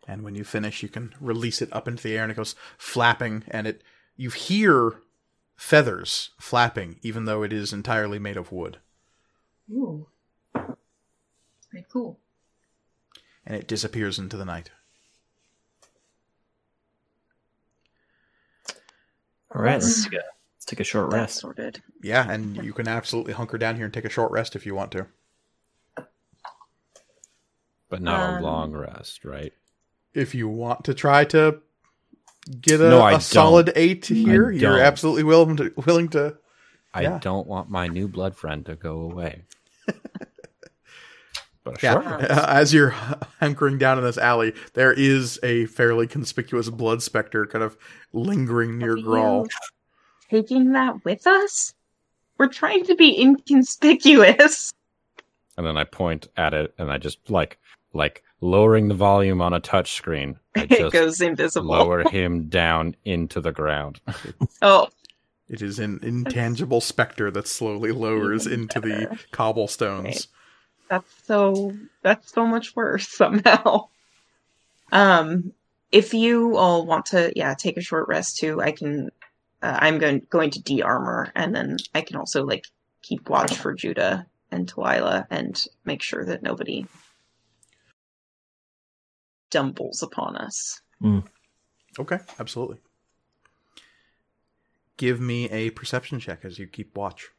And 0.08 0.24
when 0.24 0.36
you 0.36 0.44
finish, 0.44 0.84
you 0.84 0.90
can 0.90 1.14
release 1.20 1.62
it 1.62 1.74
up 1.74 1.88
into 1.88 2.04
the 2.04 2.16
air, 2.16 2.24
and 2.24 2.32
it 2.32 2.36
goes 2.36 2.56
flapping, 2.78 3.44
and 3.48 3.66
it 3.68 3.82
you 4.16 4.30
hear 4.30 5.02
feathers 5.56 6.30
flapping, 6.40 7.00
even 7.02 7.26
though 7.26 7.44
it 7.44 7.52
is 7.52 7.74
entirely 7.74 8.20
made 8.20 8.38
of 8.38 8.52
wood. 8.52 8.78
ooh, 9.72 10.08
very 10.54 11.86
cool. 11.92 12.20
And 13.46 13.56
it 13.56 13.68
disappears 13.68 14.18
into 14.18 14.38
the 14.38 14.46
night. 14.46 14.72
All 19.56 19.62
right, 19.62 19.82
let's 19.82 20.04
take 20.04 20.14
a, 20.14 20.16
let's 20.18 20.66
take 20.66 20.80
a 20.82 20.84
short 20.84 21.10
That's 21.12 21.22
rest. 21.34 21.40
sorted. 21.40 21.82
Yeah, 22.04 22.30
and 22.30 22.58
you 22.58 22.74
can 22.74 22.88
absolutely 22.90 23.34
hunker 23.34 23.58
down 23.58 23.78
here 23.78 23.86
and 23.86 23.94
take 23.94 24.04
a 24.06 24.10
short 24.10 24.32
rest 24.32 24.56
if 24.56 24.66
you 24.66 24.76
want 24.76 24.92
to. 24.92 25.08
But 27.90 28.02
not 28.02 28.20
Um, 28.30 28.38
a 28.38 28.42
long 28.42 28.74
rest, 28.74 29.24
right? 29.24 29.54
If 30.14 30.36
you 30.36 30.50
want 30.50 30.84
to 30.86 30.94
try 30.94 31.24
to 31.26 31.62
get 32.62 32.82
a, 32.82 32.90
No, 32.90 33.02
I 33.02 33.12
a 33.12 33.14
don't. 33.14 33.22
solid 33.22 33.72
eight 33.76 34.06
here, 34.08 34.52
you're 34.52 34.80
absolutely 34.80 35.24
willing 35.24 35.56
to 35.58 35.72
willing 35.86 36.10
to. 36.10 36.38
I 36.94 37.04
Yeah. 37.04 37.20
don't 37.20 37.48
want 37.48 37.70
my 37.70 37.88
new 37.88 38.08
blood 38.08 38.36
friend 38.36 38.66
to 38.66 38.76
go 38.76 39.00
away. 39.02 39.44
But 41.66 41.84
Yeah, 41.84 42.02
sure. 42.02 42.32
as 42.32 42.74
you're 42.74 42.92
hunkering 43.42 43.78
down 43.78 43.98
in 43.98 44.06
this 44.06 44.18
alley, 44.18 44.54
there 44.74 44.94
is 44.94 45.38
a 45.44 45.66
fairly 45.66 46.08
conspicuous 46.08 46.70
blood 46.70 47.04
specter 47.04 47.46
kind 47.46 47.64
of 47.64 47.76
lingering 48.14 48.78
near 48.78 48.94
Are 48.94 48.98
Grawl. 48.98 49.48
Taking 50.30 50.72
that 50.72 51.04
with 51.04 51.28
us? 51.28 51.74
We're 52.38 52.48
trying 52.48 52.86
to 52.86 52.96
be 52.96 53.20
inconspicuous. 53.22 54.72
And 55.58 55.66
then 55.66 55.78
I 55.78 55.84
point 55.84 56.28
at 56.38 56.54
it 56.54 56.74
and 56.78 56.92
I 56.92 56.98
just 56.98 57.30
like 57.30 57.58
like 57.94 58.24
lowering 58.42 58.88
the 58.90 58.94
volume 58.94 59.42
on 59.42 59.54
a 59.54 59.60
touch 59.60 59.94
screen. 59.94 60.38
I 60.56 60.62
It 60.70 60.92
goes 60.92 61.22
invisible. 61.22 61.68
lower 61.70 62.08
him 62.10 62.48
down 62.50 62.96
into 63.06 63.40
the 63.42 63.52
ground. 63.54 64.02
Oh, 64.62 64.90
It 65.48 65.62
is 65.62 65.80
an 65.80 66.00
intangible 66.04 66.82
specter 66.82 67.32
that 67.32 67.48
slowly 67.48 67.92
lowers 67.92 68.48
into 68.48 68.80
the 68.82 69.18
cobblestones. 69.32 70.28
That's 70.90 71.26
so 71.26 71.74
that's 72.02 72.32
so 72.32 72.46
much 72.46 72.76
worse 72.76 73.08
somehow. 73.18 73.88
Um, 74.92 75.54
if 75.92 76.14
you 76.14 76.58
all 76.58 76.86
want 76.86 77.08
to, 77.08 77.32
yeah, 77.36 77.54
take 77.54 77.78
a 77.78 77.82
short 77.82 78.08
rest 78.08 78.38
too, 78.38 78.62
I 78.62 78.72
can. 78.72 79.10
Uh, 79.62 79.78
I'm 79.80 79.98
going 79.98 80.26
going 80.30 80.52
to 80.52 80.62
de-armor, 80.62 81.32
and 81.36 81.56
then 81.56 81.78
I 81.94 82.02
can 82.02 82.18
also 82.18 82.46
like 82.46 82.66
keep 83.02 83.30
watch 83.30 83.56
for 83.56 83.74
Judah 83.74 84.28
and 84.52 84.72
Twyla 84.72 85.26
and 85.30 85.64
make 85.86 86.02
sure 86.02 86.26
that 86.26 86.44
nobody 86.44 86.86
stumbles 89.50 90.04
upon 90.04 90.36
us. 90.36 90.82
Okay, 91.98 92.20
absolutely. 92.40 92.78
Give 94.98 95.20
me 95.20 95.50
a 95.50 95.70
perception 95.72 96.20
check 96.20 96.44
as 96.44 96.60
you 96.60 96.68
keep 96.68 96.96
watch. 96.96 97.30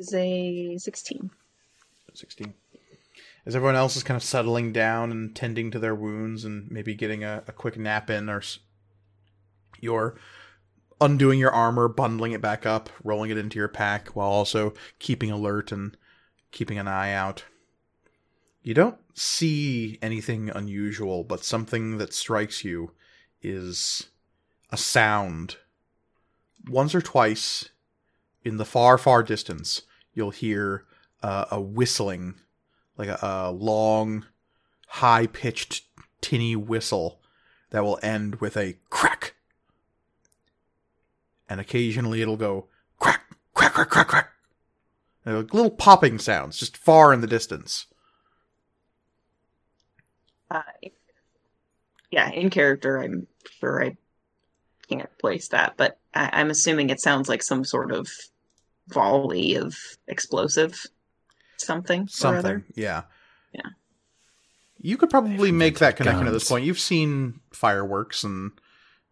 Is 0.00 0.14
a 0.14 0.78
sixteen. 0.78 1.30
16. 2.14 2.54
As 3.44 3.54
everyone 3.54 3.76
else 3.76 3.96
is 3.96 4.02
kind 4.02 4.16
of 4.16 4.22
settling 4.22 4.72
down 4.72 5.10
and 5.10 5.36
tending 5.36 5.70
to 5.70 5.78
their 5.78 5.94
wounds 5.94 6.42
and 6.42 6.70
maybe 6.70 6.94
getting 6.94 7.22
a, 7.22 7.44
a 7.46 7.52
quick 7.52 7.76
nap 7.76 8.08
in, 8.08 8.30
or 8.30 8.40
you're 9.78 10.16
undoing 11.02 11.38
your 11.38 11.50
armor, 11.50 11.86
bundling 11.86 12.32
it 12.32 12.40
back 12.40 12.64
up, 12.64 12.88
rolling 13.04 13.30
it 13.30 13.36
into 13.36 13.58
your 13.58 13.68
pack, 13.68 14.08
while 14.16 14.30
also 14.30 14.72
keeping 15.00 15.30
alert 15.30 15.70
and 15.70 15.98
keeping 16.50 16.78
an 16.78 16.88
eye 16.88 17.12
out. 17.12 17.44
You 18.62 18.72
don't 18.72 18.96
see 19.12 19.98
anything 20.00 20.48
unusual, 20.48 21.24
but 21.24 21.44
something 21.44 21.98
that 21.98 22.14
strikes 22.14 22.64
you 22.64 22.92
is 23.42 24.08
a 24.70 24.78
sound. 24.78 25.58
Once 26.66 26.94
or 26.94 27.02
twice, 27.02 27.68
in 28.46 28.56
the 28.56 28.64
far, 28.64 28.96
far 28.96 29.22
distance, 29.22 29.82
you'll 30.14 30.30
hear 30.30 30.84
uh, 31.22 31.46
a 31.50 31.60
whistling, 31.60 32.34
like 32.96 33.08
a, 33.08 33.18
a 33.22 33.50
long, 33.50 34.26
high 34.88 35.26
pitched, 35.26 35.84
tinny 36.20 36.56
whistle 36.56 37.20
that 37.70 37.84
will 37.84 37.98
end 38.02 38.36
with 38.36 38.56
a 38.56 38.76
crack. 38.90 39.34
And 41.48 41.60
occasionally 41.60 42.22
it'll 42.22 42.36
go 42.36 42.66
crack, 42.98 43.22
crack, 43.54 43.74
crack, 43.74 43.90
crack, 43.90 44.08
crack. 44.08 44.30
And 45.24 45.36
like 45.36 45.54
little 45.54 45.70
popping 45.70 46.18
sounds 46.18 46.58
just 46.58 46.76
far 46.76 47.12
in 47.12 47.20
the 47.20 47.26
distance. 47.26 47.86
Uh, 50.50 50.62
yeah, 52.10 52.30
in 52.30 52.50
character, 52.50 52.98
I'm 52.98 53.26
sure 53.60 53.84
I 53.84 53.96
can't 54.88 55.16
place 55.18 55.48
that, 55.48 55.74
but 55.76 55.98
I- 56.14 56.30
I'm 56.32 56.50
assuming 56.50 56.90
it 56.90 57.00
sounds 57.00 57.28
like 57.28 57.42
some 57.42 57.64
sort 57.64 57.92
of 57.92 58.08
volley 58.92 59.54
of 59.56 59.76
explosive 60.08 60.86
something. 61.56 62.02
Or 62.02 62.08
Something, 62.08 62.38
other. 62.38 62.64
yeah. 62.74 63.02
Yeah. 63.52 63.60
You 64.80 64.96
could 64.96 65.10
probably 65.10 65.52
make 65.52 65.78
that 65.78 65.90
invented 65.92 65.96
connection 65.98 66.26
at 66.26 66.32
this 66.32 66.48
point. 66.48 66.64
You've 66.64 66.78
seen 66.78 67.40
fireworks, 67.52 68.24
and 68.24 68.52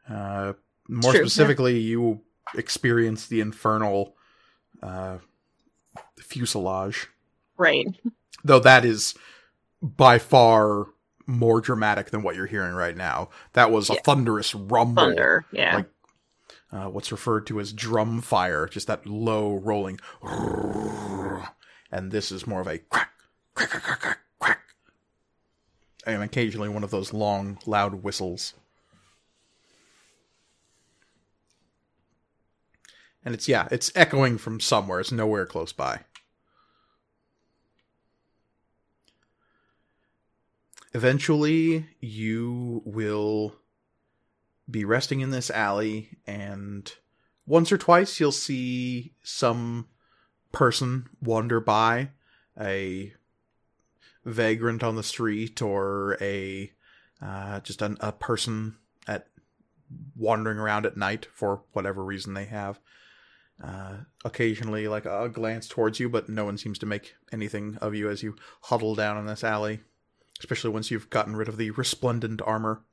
uh, 0.08 0.54
more 0.88 1.12
True, 1.12 1.20
yeah. 1.20 1.26
specifically, 1.26 1.78
you 1.78 2.22
experience 2.54 3.26
the 3.26 3.40
infernal 3.40 4.14
uh, 4.82 5.18
fusillade. 6.18 7.08
Right. 7.58 7.86
Though 8.44 8.60
that 8.60 8.84
is 8.84 9.14
by 9.82 10.18
far 10.18 10.86
more 11.26 11.60
dramatic 11.60 12.10
than 12.10 12.22
what 12.22 12.34
you're 12.34 12.46
hearing 12.46 12.72
right 12.74 12.96
now. 12.96 13.28
That 13.52 13.70
was 13.70 13.90
a 13.90 13.96
thunderous 13.96 14.54
rumble, 14.54 15.04
Thunder. 15.04 15.44
Yeah. 15.52 15.76
like 15.76 15.90
uh, 16.72 16.86
what's 16.86 17.12
referred 17.12 17.46
to 17.46 17.60
as 17.60 17.72
drum 17.72 18.20
fire, 18.20 18.66
just 18.66 18.86
that 18.86 19.06
low 19.06 19.56
rolling. 19.56 19.98
And 21.90 22.12
this 22.12 22.30
is 22.30 22.46
more 22.46 22.60
of 22.60 22.66
a 22.66 22.78
crack, 22.78 23.12
crack, 23.54 23.70
crack, 23.70 23.82
crack, 23.82 24.00
crack, 24.00 24.18
crack. 24.38 24.60
And 26.06 26.22
occasionally 26.22 26.68
one 26.68 26.84
of 26.84 26.90
those 26.90 27.12
long, 27.12 27.58
loud 27.66 28.02
whistles. 28.02 28.54
And 33.24 33.34
it's, 33.34 33.48
yeah, 33.48 33.68
it's 33.70 33.92
echoing 33.94 34.38
from 34.38 34.60
somewhere. 34.60 35.00
It's 35.00 35.12
nowhere 35.12 35.44
close 35.44 35.72
by. 35.72 36.00
Eventually, 40.94 41.86
you 42.00 42.82
will 42.86 43.56
be 44.70 44.84
resting 44.84 45.20
in 45.20 45.30
this 45.30 45.50
alley, 45.50 46.18
and 46.26 46.92
once 47.46 47.72
or 47.72 47.78
twice 47.78 48.20
you'll 48.20 48.32
see 48.32 49.14
some 49.22 49.88
person 50.52 51.08
wander 51.22 51.60
by 51.60 52.10
a 52.60 53.12
vagrant 54.24 54.82
on 54.82 54.96
the 54.96 55.02
street 55.02 55.62
or 55.62 56.16
a 56.20 56.72
uh, 57.22 57.60
just 57.60 57.82
an, 57.82 57.96
a 58.00 58.12
person 58.12 58.76
at 59.06 59.26
wandering 60.16 60.58
around 60.58 60.86
at 60.86 60.96
night 60.96 61.26
for 61.32 61.62
whatever 61.72 62.04
reason 62.04 62.34
they 62.34 62.44
have. 62.44 62.78
Uh, 63.62 63.96
occasionally 64.24 64.86
like 64.86 65.04
a 65.04 65.28
glance 65.28 65.66
towards 65.66 65.98
you 65.98 66.08
but 66.08 66.28
no 66.28 66.44
one 66.44 66.56
seems 66.56 66.78
to 66.78 66.86
make 66.86 67.16
anything 67.32 67.76
of 67.80 67.92
you 67.92 68.08
as 68.08 68.22
you 68.22 68.36
huddle 68.62 68.94
down 68.94 69.18
in 69.18 69.26
this 69.26 69.42
alley 69.42 69.80
especially 70.38 70.70
once 70.70 70.92
you've 70.92 71.10
gotten 71.10 71.34
rid 71.34 71.48
of 71.48 71.56
the 71.56 71.72
resplendent 71.72 72.40
armor 72.42 72.84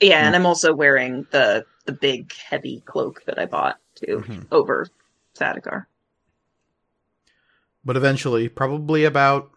yeah, 0.00 0.26
and 0.26 0.34
I'm 0.36 0.46
also 0.46 0.74
wearing 0.74 1.26
the 1.30 1.64
the 1.84 1.92
big 1.92 2.32
heavy 2.34 2.82
cloak 2.86 3.22
that 3.26 3.38
I 3.38 3.46
bought 3.46 3.78
too 3.94 4.24
Mhm. 4.26 4.46
over 4.50 4.88
Sadakar. 5.38 5.86
But 7.84 7.96
eventually, 7.96 8.48
probably 8.48 9.04
about 9.04 9.52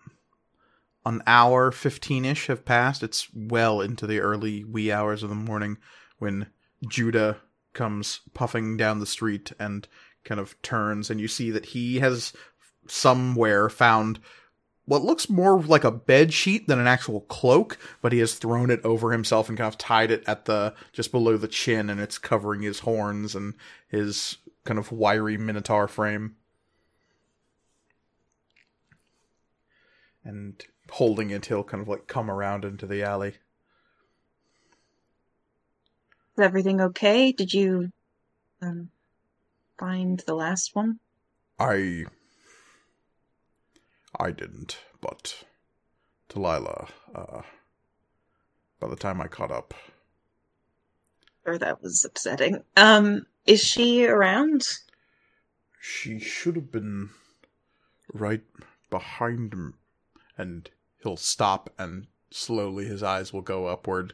an 1.06 1.24
hour, 1.26 1.72
15 1.72 2.26
ish 2.26 2.48
have 2.48 2.66
passed. 2.66 3.01
It's 3.01 3.27
well 3.34 3.82
into 3.82 4.06
the 4.06 4.19
early 4.19 4.64
wee 4.64 4.92
hours 4.92 5.24
of 5.24 5.30
the 5.30 5.35
morning 5.35 5.77
when 6.19 6.48
Judah 6.88 7.38
comes 7.74 8.19
puffing 8.34 8.77
down 8.77 9.00
the 9.00 9.06
street 9.06 9.51
and 9.59 9.88
kind 10.24 10.40
of 10.40 10.61
turns, 10.61 11.09
and 11.09 11.19
you 11.19 11.27
see 11.27 11.50
that 11.50 11.68
he 11.68 12.00
has 12.00 12.34
somewhere 12.88 13.69
found 13.69 14.19
what 14.90 15.03
looks 15.03 15.30
more 15.30 15.61
like 15.61 15.84
a 15.84 15.92
bed 15.92 16.34
sheet 16.34 16.68
than 16.68 16.80
an 16.80 16.88
actual 16.88 17.22
cloak, 17.22 17.77
but 18.01 18.11
he 18.11 18.19
has 18.19 18.34
thrown 18.35 18.69
it 18.69 18.84
over 18.84 19.11
himself 19.11 19.48
and 19.48 19.58
kind 19.58 19.68
of 19.68 19.77
tied 19.77 20.11
it 20.11 20.24
at 20.27 20.45
the 20.45 20.74
just 20.92 21.11
below 21.11 21.38
the 21.38 21.48
chin, 21.48 21.90
and 21.90 22.01
it's 22.01 22.18
covering 22.18 22.61
his 22.61 22.80
horns 22.80 23.35
and 23.35 23.53
his 23.88 24.38
kind 24.66 24.77
of 24.77 24.92
wiry 24.92 25.38
minotaur 25.38 25.88
frame. 25.88 26.35
and 30.30 30.64
holding 30.92 31.32
it, 31.32 31.48
he'll 31.48 31.64
kind 31.64 31.82
of 31.82 31.88
like 31.88 32.08
come 32.08 32.30
around 32.30 32.64
into 32.64 32.85
the 32.85 33.03
alley. 33.03 33.35
Is 36.38 36.43
everything 36.43 36.80
okay? 36.82 37.32
Did 37.32 37.53
you 37.53 37.92
um, 38.61 38.90
find 39.77 40.19
the 40.26 40.35
last 40.35 40.76
one? 40.76 41.00
I. 41.58 42.06
I 44.19 44.31
didn't, 44.31 44.80
but. 45.01 45.43
Delilah, 46.30 46.89
uh. 47.15 47.41
By 48.80 48.88
the 48.88 48.95
time 48.95 49.19
I 49.22 49.27
caught 49.27 49.51
up, 49.51 49.73
Or 51.45 51.57
that 51.57 51.81
was 51.81 52.06
upsetting. 52.06 52.64
Um, 52.77 53.25
is 53.45 53.61
she 53.61 54.06
around? 54.06 54.64
she 55.81 56.19
should 56.19 56.56
have 56.56 56.72
been 56.72 57.09
right 58.14 58.43
behind 58.89 59.53
him. 59.53 59.75
And 60.38 60.69
he'll 61.03 61.17
stop, 61.17 61.69
and 61.77 62.07
slowly 62.31 62.85
his 62.85 63.03
eyes 63.03 63.33
will 63.33 63.41
go 63.41 63.65
upward. 63.67 64.14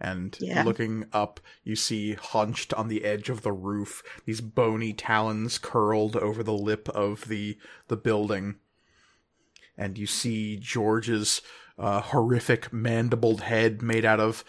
And 0.00 0.36
Yeah. 0.40 0.62
looking 0.62 1.06
up, 1.12 1.40
you 1.64 1.76
see 1.76 2.14
hunched 2.14 2.72
on 2.74 2.88
the 2.88 3.04
edge 3.04 3.28
of 3.30 3.42
the 3.42 3.52
roof, 3.52 4.02
these 4.26 4.40
bony 4.40 4.92
talons 4.94 5.58
curled 5.58 6.16
over 6.16 6.42
the 6.42 6.52
lip 6.54 6.88
of 6.90 7.28
the 7.28 7.58
the 7.88 7.96
building. 7.96 8.56
And 9.78 9.98
you 9.98 10.06
see 10.06 10.56
George's 10.56 11.42
uh, 11.78 12.00
horrific 12.00 12.72
mandibled 12.72 13.42
head 13.42 13.82
made 13.82 14.04
out 14.04 14.20
of 14.20 14.44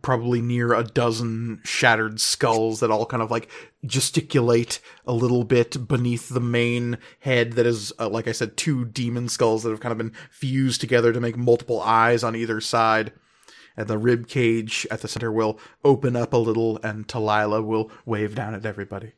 probably 0.00 0.40
near 0.40 0.72
a 0.72 0.84
dozen 0.84 1.60
shattered 1.64 2.20
skulls 2.20 2.80
that 2.80 2.90
all 2.90 3.04
kind 3.04 3.22
of 3.22 3.30
like 3.30 3.50
gesticulate 3.84 4.80
a 5.06 5.12
little 5.12 5.44
bit 5.44 5.86
beneath 5.86 6.30
the 6.30 6.40
main 6.40 6.96
head 7.20 7.52
that 7.52 7.66
is 7.66 7.92
uh, 7.98 8.08
like 8.08 8.26
i 8.26 8.32
said 8.32 8.56
two 8.56 8.86
demon 8.86 9.28
skulls 9.28 9.62
that 9.62 9.70
have 9.70 9.80
kind 9.80 9.92
of 9.92 9.98
been 9.98 10.12
fused 10.30 10.80
together 10.80 11.12
to 11.12 11.20
make 11.20 11.36
multiple 11.36 11.80
eyes 11.80 12.24
on 12.24 12.34
either 12.34 12.60
side. 12.60 13.12
And 13.74 13.88
the 13.88 13.96
rib 13.96 14.28
cage 14.28 14.86
at 14.90 15.00
the 15.00 15.08
center 15.08 15.32
will 15.32 15.58
open 15.82 16.14
up 16.14 16.34
a 16.34 16.36
little 16.36 16.78
and 16.82 17.08
Talila 17.08 17.64
will 17.64 17.90
wave 18.04 18.34
down 18.34 18.54
at 18.54 18.66
everybody 18.66 19.12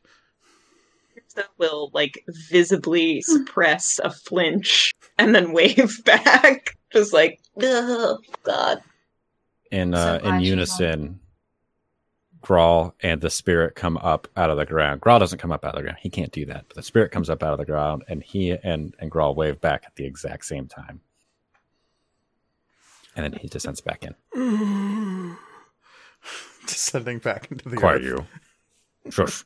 That 1.35 1.49
will 1.57 1.91
like 1.93 2.23
visibly 2.49 3.21
suppress 3.21 3.99
a 4.03 4.09
flinch 4.09 4.93
and 5.17 5.35
then 5.35 5.51
wave 5.51 6.03
back, 6.05 6.77
just 6.91 7.13
like, 7.13 7.39
oh 7.61 8.19
god. 8.43 8.81
in 9.71 9.93
uh, 9.93 10.19
glad 10.19 10.35
in 10.35 10.41
unison. 10.41 11.19
Grawl 12.41 12.93
and 13.01 13.21
the 13.21 13.29
spirit 13.31 13.73
come 13.73 13.97
up 13.97 14.27
out 14.37 14.51
of 14.51 14.57
the 14.57 14.67
ground. 14.67 15.01
Grawl 15.01 15.19
doesn't 15.19 15.39
come 15.39 15.51
up 15.51 15.65
out 15.65 15.73
of 15.73 15.77
the 15.77 15.81
ground. 15.81 15.97
He 15.99 16.11
can't 16.11 16.31
do 16.31 16.45
that. 16.45 16.65
But 16.67 16.75
the 16.75 16.83
spirit 16.83 17.11
comes 17.11 17.27
up 17.27 17.41
out 17.41 17.53
of 17.53 17.57
the 17.57 17.65
ground, 17.65 18.03
and 18.07 18.21
he 18.21 18.51
and 18.51 18.95
and 18.99 19.11
Grawl 19.11 19.35
wave 19.35 19.59
back 19.59 19.83
at 19.85 19.95
the 19.95 20.05
exact 20.05 20.45
same 20.45 20.67
time, 20.67 21.01
and 23.15 23.23
then 23.23 23.33
he 23.33 23.47
descends 23.47 23.81
back 23.81 24.05
in. 24.05 25.35
descending 26.67 27.17
back 27.19 27.51
into 27.51 27.67
the 27.69 27.77
Quiet 27.77 28.03
earth. 28.03 28.25
you. 29.05 29.11
Shush. 29.11 29.43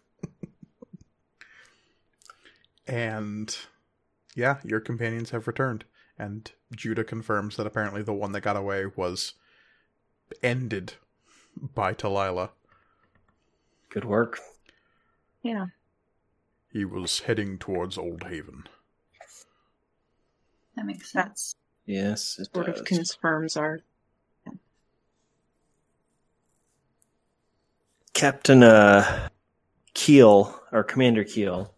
And 2.89 3.55
yeah, 4.35 4.57
your 4.63 4.79
companions 4.79 5.29
have 5.29 5.45
returned. 5.45 5.85
And 6.17 6.51
Judah 6.75 7.03
confirms 7.03 7.55
that 7.55 7.67
apparently 7.67 8.01
the 8.01 8.13
one 8.13 8.31
that 8.31 8.41
got 8.41 8.57
away 8.57 8.87
was 8.95 9.35
ended 10.41 10.93
by 11.55 11.93
Talila. 11.93 12.49
Good 13.89 14.05
work. 14.05 14.39
Yeah. 15.43 15.67
He 16.73 16.83
was 16.83 17.19
heading 17.21 17.59
towards 17.59 17.97
Old 17.97 18.23
Haven. 18.23 18.63
That 20.75 20.85
makes 20.85 21.11
sense. 21.11 21.55
Yes, 21.85 22.37
it 22.39 22.49
sort 22.53 22.69
of 22.69 22.85
confirms 22.85 23.55
our 23.55 23.81
Captain 28.13 28.63
uh, 28.63 29.29
Keel, 29.93 30.61
or 30.71 30.83
Commander 30.83 31.23
Keel, 31.23 31.73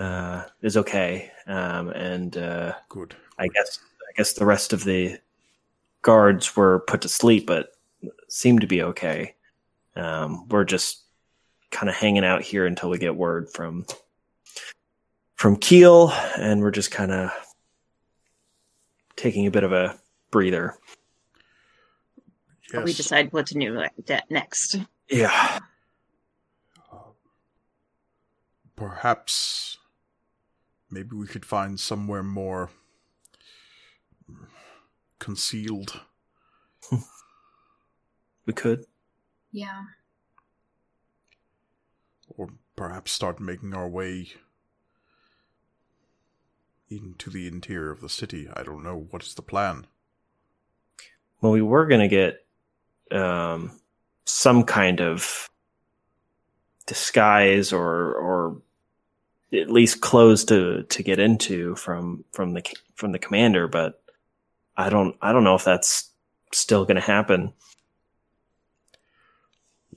uh, 0.00 0.44
is 0.62 0.78
okay, 0.78 1.30
um, 1.46 1.90
and 1.90 2.36
uh, 2.38 2.72
Good. 2.88 3.14
I 3.38 3.48
guess 3.48 3.78
I 4.08 4.12
guess 4.16 4.32
the 4.32 4.46
rest 4.46 4.72
of 4.72 4.84
the 4.84 5.18
guards 6.00 6.56
were 6.56 6.80
put 6.80 7.02
to 7.02 7.08
sleep, 7.08 7.46
but 7.46 7.72
seem 8.28 8.60
to 8.60 8.66
be 8.66 8.82
okay. 8.82 9.34
Um, 9.96 10.48
we're 10.48 10.64
just 10.64 11.02
kind 11.70 11.90
of 11.90 11.94
hanging 11.94 12.24
out 12.24 12.40
here 12.40 12.64
until 12.64 12.88
we 12.88 12.96
get 12.96 13.14
word 13.14 13.50
from 13.50 13.84
from 15.34 15.56
Keel, 15.56 16.10
and 16.38 16.62
we're 16.62 16.70
just 16.70 16.90
kind 16.90 17.12
of 17.12 17.30
taking 19.16 19.46
a 19.46 19.50
bit 19.50 19.64
of 19.64 19.72
a 19.72 19.98
breather. 20.30 20.78
We 22.72 22.94
decide 22.94 23.32
what 23.34 23.48
to 23.48 23.54
do 23.54 23.84
next. 24.30 24.76
Yeah. 25.10 25.58
Perhaps 28.76 29.76
maybe 30.90 31.16
we 31.16 31.26
could 31.26 31.44
find 31.44 31.78
somewhere 31.78 32.22
more 32.22 32.70
concealed. 35.18 36.00
We 38.46 38.54
could. 38.54 38.86
Yeah. 39.52 39.82
Or 42.28 42.48
perhaps 42.74 43.12
start 43.12 43.38
making 43.38 43.74
our 43.74 43.88
way 43.88 44.32
into 46.88 47.30
the 47.30 47.46
interior 47.46 47.92
of 47.92 48.00
the 48.00 48.08
city. 48.08 48.48
I 48.52 48.64
don't 48.64 48.82
know. 48.82 49.06
What 49.10 49.22
is 49.22 49.34
the 49.34 49.42
plan? 49.42 49.86
Well, 51.40 51.52
we 51.52 51.62
were 51.62 51.86
going 51.86 52.00
to 52.00 52.08
get 52.08 52.44
um, 53.16 53.80
some 54.24 54.64
kind 54.64 55.00
of 55.00 55.48
disguise 56.86 57.72
or 57.72 58.14
or 58.14 58.62
at 59.52 59.70
least 59.70 60.00
clothes 60.00 60.44
to 60.46 60.84
to 60.84 61.02
get 61.02 61.18
into 61.18 61.74
from 61.76 62.24
from 62.32 62.54
the 62.54 62.62
from 62.94 63.12
the 63.12 63.18
commander, 63.18 63.66
but 63.68 64.02
I 64.76 64.90
don't 64.90 65.16
I 65.20 65.32
don't 65.32 65.44
know 65.44 65.54
if 65.54 65.64
that's 65.64 66.10
still 66.52 66.84
going 66.84 66.96
to 66.96 67.00
happen. 67.00 67.52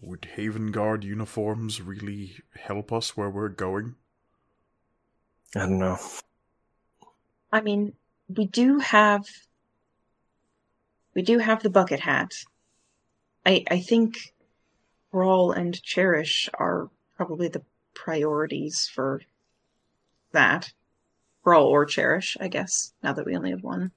Would 0.01 0.25
Haven 0.35 0.71
Guard 0.71 1.03
uniforms 1.03 1.81
really 1.81 2.35
help 2.55 2.91
us 2.91 3.15
where 3.15 3.29
we're 3.29 3.49
going? 3.49 3.95
I 5.55 5.59
don't 5.59 5.79
know. 5.79 5.97
I 7.51 7.61
mean, 7.61 7.93
we 8.27 8.45
do 8.45 8.79
have 8.79 9.27
we 11.13 11.21
do 11.21 11.37
have 11.37 11.61
the 11.61 11.69
bucket 11.69 11.99
hat. 11.99 12.33
I 13.45 13.63
I 13.69 13.79
think 13.79 14.33
Grawl 15.13 15.55
and 15.55 15.81
Cherish 15.81 16.49
are 16.55 16.89
probably 17.15 17.47
the 17.47 17.61
priorities 17.93 18.89
for 18.91 19.21
that. 20.33 20.71
Grawl 21.45 21.65
or 21.65 21.85
Cherish, 21.85 22.37
I 22.39 22.47
guess, 22.47 22.93
now 23.03 23.13
that 23.13 23.25
we 23.25 23.35
only 23.35 23.51
have 23.51 23.63
one. 23.63 23.91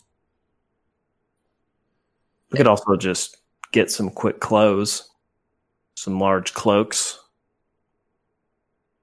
We 2.50 2.56
could 2.56 2.66
also 2.66 2.96
just 2.96 3.36
get 3.72 3.90
some 3.90 4.10
quick 4.10 4.40
clothes, 4.40 5.08
some 5.94 6.18
large 6.18 6.54
cloaks. 6.54 7.18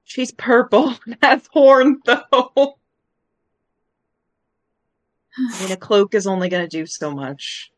She's 0.03 0.31
purple. 0.31 0.95
That's 1.21 1.47
horn 1.51 2.01
though. 2.05 2.77
I 5.37 5.61
mean, 5.61 5.71
a 5.71 5.77
cloak 5.77 6.13
is 6.13 6.27
only 6.27 6.49
going 6.49 6.63
to 6.63 6.77
do 6.77 6.85
so 6.85 7.11
much. 7.11 7.71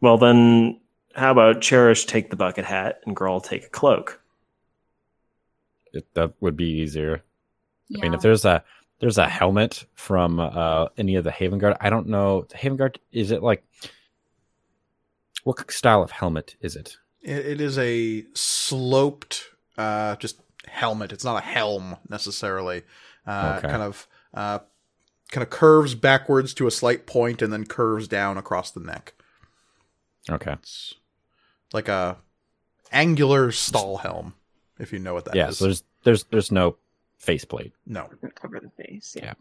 Well, 0.00 0.16
then, 0.16 0.80
how 1.14 1.32
about 1.32 1.60
Cherish 1.60 2.06
take 2.06 2.30
the 2.30 2.36
bucket 2.36 2.64
hat 2.64 3.00
and 3.04 3.16
Grawl 3.16 3.42
take 3.42 3.64
a 3.64 3.68
cloak? 3.68 4.20
It, 5.92 6.06
that 6.14 6.32
would 6.40 6.56
be 6.56 6.70
easier. 6.70 7.22
Yeah. 7.88 7.98
I 7.98 8.02
mean, 8.02 8.14
if 8.14 8.20
there's 8.20 8.44
a 8.44 8.62
there's 9.00 9.18
a 9.18 9.28
helmet 9.28 9.84
from 9.94 10.38
uh, 10.40 10.86
any 10.96 11.16
of 11.16 11.24
the 11.24 11.30
Haven 11.30 11.58
Guard, 11.58 11.76
I 11.80 11.90
don't 11.90 12.06
know. 12.06 12.42
The 12.50 12.56
Haven 12.56 12.76
Guard 12.76 13.00
is 13.12 13.30
it 13.30 13.42
like 13.42 13.64
what 15.44 15.70
style 15.70 16.02
of 16.02 16.10
helmet 16.10 16.56
is 16.60 16.76
it? 16.76 16.96
It, 17.22 17.38
it 17.46 17.60
is 17.60 17.78
a 17.78 18.24
sloped, 18.34 19.44
uh, 19.78 20.16
just 20.16 20.40
helmet. 20.66 21.12
It's 21.12 21.24
not 21.24 21.42
a 21.42 21.46
helm 21.46 21.96
necessarily. 22.08 22.82
Uh, 23.26 23.56
Okay. 23.58 23.68
Kind 23.68 23.82
of, 23.82 24.06
uh, 24.34 24.58
kind 25.30 25.42
of 25.42 25.50
curves 25.50 25.94
backwards 25.94 26.52
to 26.54 26.66
a 26.66 26.70
slight 26.70 27.06
point 27.06 27.40
and 27.42 27.52
then 27.52 27.64
curves 27.64 28.06
down 28.08 28.36
across 28.36 28.70
the 28.70 28.80
neck. 28.80 29.14
Okay. 30.30 30.52
It's 30.52 30.94
like 31.72 31.88
a 31.88 32.18
angular 32.92 33.52
sallet 33.52 34.02
helm, 34.02 34.34
if 34.78 34.92
you 34.92 34.98
know 34.98 35.14
what 35.14 35.24
that 35.26 35.30
is. 35.32 35.36
yeah. 35.36 35.50
So 35.50 35.64
there's 35.66 35.84
there's 36.04 36.24
there's 36.24 36.52
no 36.52 36.76
faceplate. 37.20 37.72
no. 37.86 38.08
Doesn't 38.08 38.34
cover 38.34 38.58
the 38.60 38.70
face. 38.82 39.14
Yeah. 39.16 39.24
Yeah. 39.26 39.34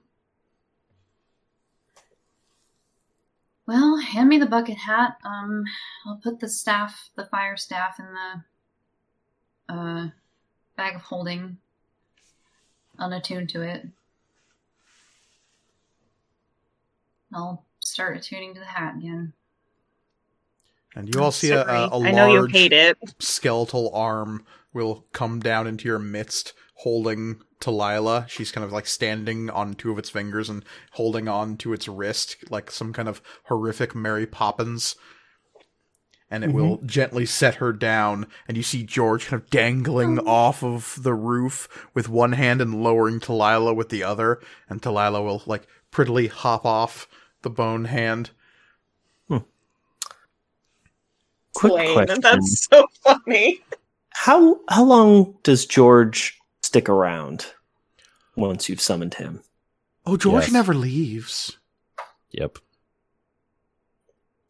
Well, 3.66 3.98
hand 3.98 4.30
me 4.30 4.38
the 4.40 4.46
bucket 4.48 4.78
hat. 4.78 5.18
Um, 5.24 5.64
I'll 6.06 6.20
put 6.24 6.40
the 6.40 6.50
staff, 6.50 7.10
the 7.16 7.26
fire 7.26 7.56
staff, 7.58 8.00
in 8.00 8.06
the 9.68 9.74
uh 9.74 10.08
bag 10.76 10.96
of 10.96 11.02
holding, 11.02 11.58
unattuned 12.98 13.50
to 13.50 13.62
it. 13.62 13.86
I'll 17.34 17.66
start 17.80 18.18
attuning 18.18 18.56
to 18.56 18.60
the 18.60 18.66
hat 18.66 18.96
again. 18.98 19.34
And 20.96 21.14
you 21.14 21.22
all 21.22 21.32
see 21.32 21.52
a, 21.52 21.62
a, 21.64 21.88
a 21.88 21.90
Sorry. 21.90 22.08
I 22.08 22.12
know 22.12 22.28
you 22.34 22.40
large 22.40 22.52
hate 22.54 22.74
it. 22.74 22.98
skeletal 23.20 23.92
arm 23.94 24.46
will 24.74 25.06
come 25.14 25.40
down 25.40 25.68
into 25.68 25.88
your 25.88 26.00
midst 26.00 26.54
holding 26.74 27.42
Talila. 27.60 28.28
She's 28.28 28.52
kind 28.52 28.64
of 28.64 28.72
like 28.72 28.88
standing 28.88 29.50
on 29.50 29.74
two 29.74 29.92
of 29.92 30.00
its 30.00 30.10
fingers 30.10 30.50
and 30.50 30.64
holding 30.92 31.28
on 31.28 31.58
to 31.58 31.74
its 31.74 31.88
wrist 31.88 32.38
like 32.50 32.72
some 32.72 32.94
kind 32.94 33.08
of 33.08 33.22
horrific 33.46 33.96
Mary 33.96 34.26
Poppins. 34.26 34.96
And 36.32 36.44
it 36.44 36.54
will 36.54 36.78
mm-hmm. 36.78 36.86
gently 36.86 37.26
set 37.26 37.56
her 37.56 37.74
down, 37.74 38.28
and 38.48 38.56
you 38.56 38.62
see 38.62 38.84
George 38.84 39.26
kind 39.26 39.42
of 39.42 39.50
dangling 39.50 40.20
oh. 40.20 40.28
off 40.28 40.64
of 40.64 41.00
the 41.02 41.16
roof 41.16 41.68
with 41.96 42.08
one 42.08 42.34
hand 42.34 42.62
and 42.62 42.84
lowering 42.84 43.20
Talila 43.20 43.76
with 43.76 43.90
the 43.90 44.04
other, 44.04 44.40
and 44.70 44.80
Talila 44.80 45.24
will 45.24 45.42
like 45.48 45.66
prettily 45.90 46.30
hop 46.30 46.68
off 46.68 47.08
the 47.42 47.50
bone 47.50 47.86
hand. 47.86 48.30
Quick 51.54 51.74
Blaine, 51.74 51.94
question: 51.94 52.22
That's 52.22 52.68
so 52.72 52.86
funny. 53.04 53.60
How 54.12 54.60
how 54.70 54.84
long 54.84 55.36
does 55.44 55.66
George 55.66 56.39
stick 56.70 56.88
around 56.88 57.48
once 58.36 58.70
you've 58.70 58.80
summoned 58.80 59.16
him? 59.16 59.42
Oh, 60.06 60.18
George 60.18 60.44
Yes. 60.44 60.52
never 60.52 60.76
leaves. 60.76 61.58
Yep. 62.30 62.60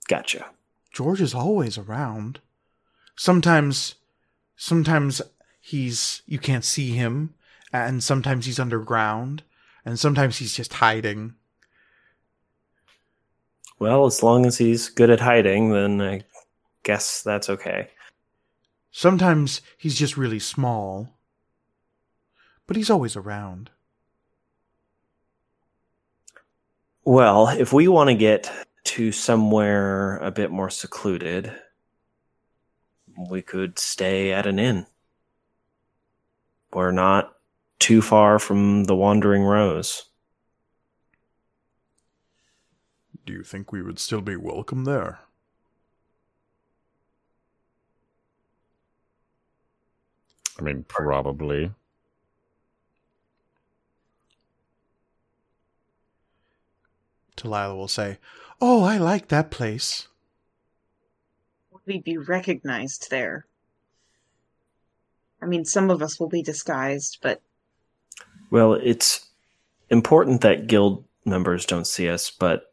Gotcha. 0.09 0.47
George 0.91 1.21
is 1.21 1.33
always 1.33 1.77
around. 1.77 2.41
Sometimes, 3.15 3.95
sometimes 4.57 5.21
he's 5.61 6.21
you 6.25 6.39
can't 6.39 6.65
see 6.65 6.91
him, 6.91 7.35
and 7.71 8.03
sometimes 8.03 8.45
he's 8.45 8.59
underground, 8.59 9.43
and 9.85 9.97
sometimes 9.97 10.39
he's 10.39 10.53
just 10.53 10.73
hiding. 10.73 11.35
Well, 13.79 14.05
as 14.05 14.21
long 14.21 14.45
as 14.45 14.57
he's 14.57 14.89
good 14.89 15.09
at 15.09 15.21
hiding, 15.21 15.69
then 15.69 16.01
I 16.01 16.23
guess 16.83 17.21
that's 17.21 17.49
okay. 17.49 17.87
Sometimes 18.91 19.61
he's 19.77 19.95
just 19.97 20.17
really 20.17 20.39
small, 20.39 21.17
but 22.69 22.77
he's 22.77 22.91
always 22.91 23.15
around. 23.15 23.71
Well, 27.03 27.47
if 27.47 27.73
we 27.73 27.87
want 27.87 28.11
to 28.11 28.15
get 28.15 28.51
to 28.83 29.11
somewhere 29.11 30.17
a 30.17 30.29
bit 30.29 30.51
more 30.51 30.69
secluded, 30.69 31.51
we 33.27 33.41
could 33.41 33.79
stay 33.79 34.31
at 34.31 34.45
an 34.45 34.59
inn. 34.59 34.85
We're 36.71 36.91
not 36.91 37.33
too 37.79 38.03
far 38.03 38.37
from 38.37 38.83
the 38.83 38.95
Wandering 38.95 39.41
Rose. 39.41 40.03
Do 43.25 43.33
you 43.33 43.41
think 43.41 43.71
we 43.71 43.81
would 43.81 43.97
still 43.97 44.21
be 44.21 44.35
welcome 44.35 44.83
there? 44.83 45.21
I 50.59 50.61
mean, 50.61 50.85
probably. 50.87 51.71
Talila 57.39 57.75
will 57.75 57.87
say, 57.87 58.17
"Oh, 58.61 58.83
I 58.83 58.97
like 58.97 59.29
that 59.29 59.51
place." 59.51 60.07
Would 61.71 61.81
we 61.85 61.99
be 61.99 62.17
recognized 62.17 63.09
there? 63.09 63.45
I 65.41 65.45
mean, 65.45 65.65
some 65.65 65.89
of 65.89 66.01
us 66.01 66.19
will 66.19 66.29
be 66.29 66.43
disguised, 66.43 67.19
but 67.21 67.41
Well, 68.51 68.73
it's 68.73 69.29
important 69.89 70.41
that 70.41 70.67
guild 70.67 71.05
members 71.23 71.65
don't 71.65 71.85
see 71.87 72.09
us, 72.09 72.31
but 72.31 72.71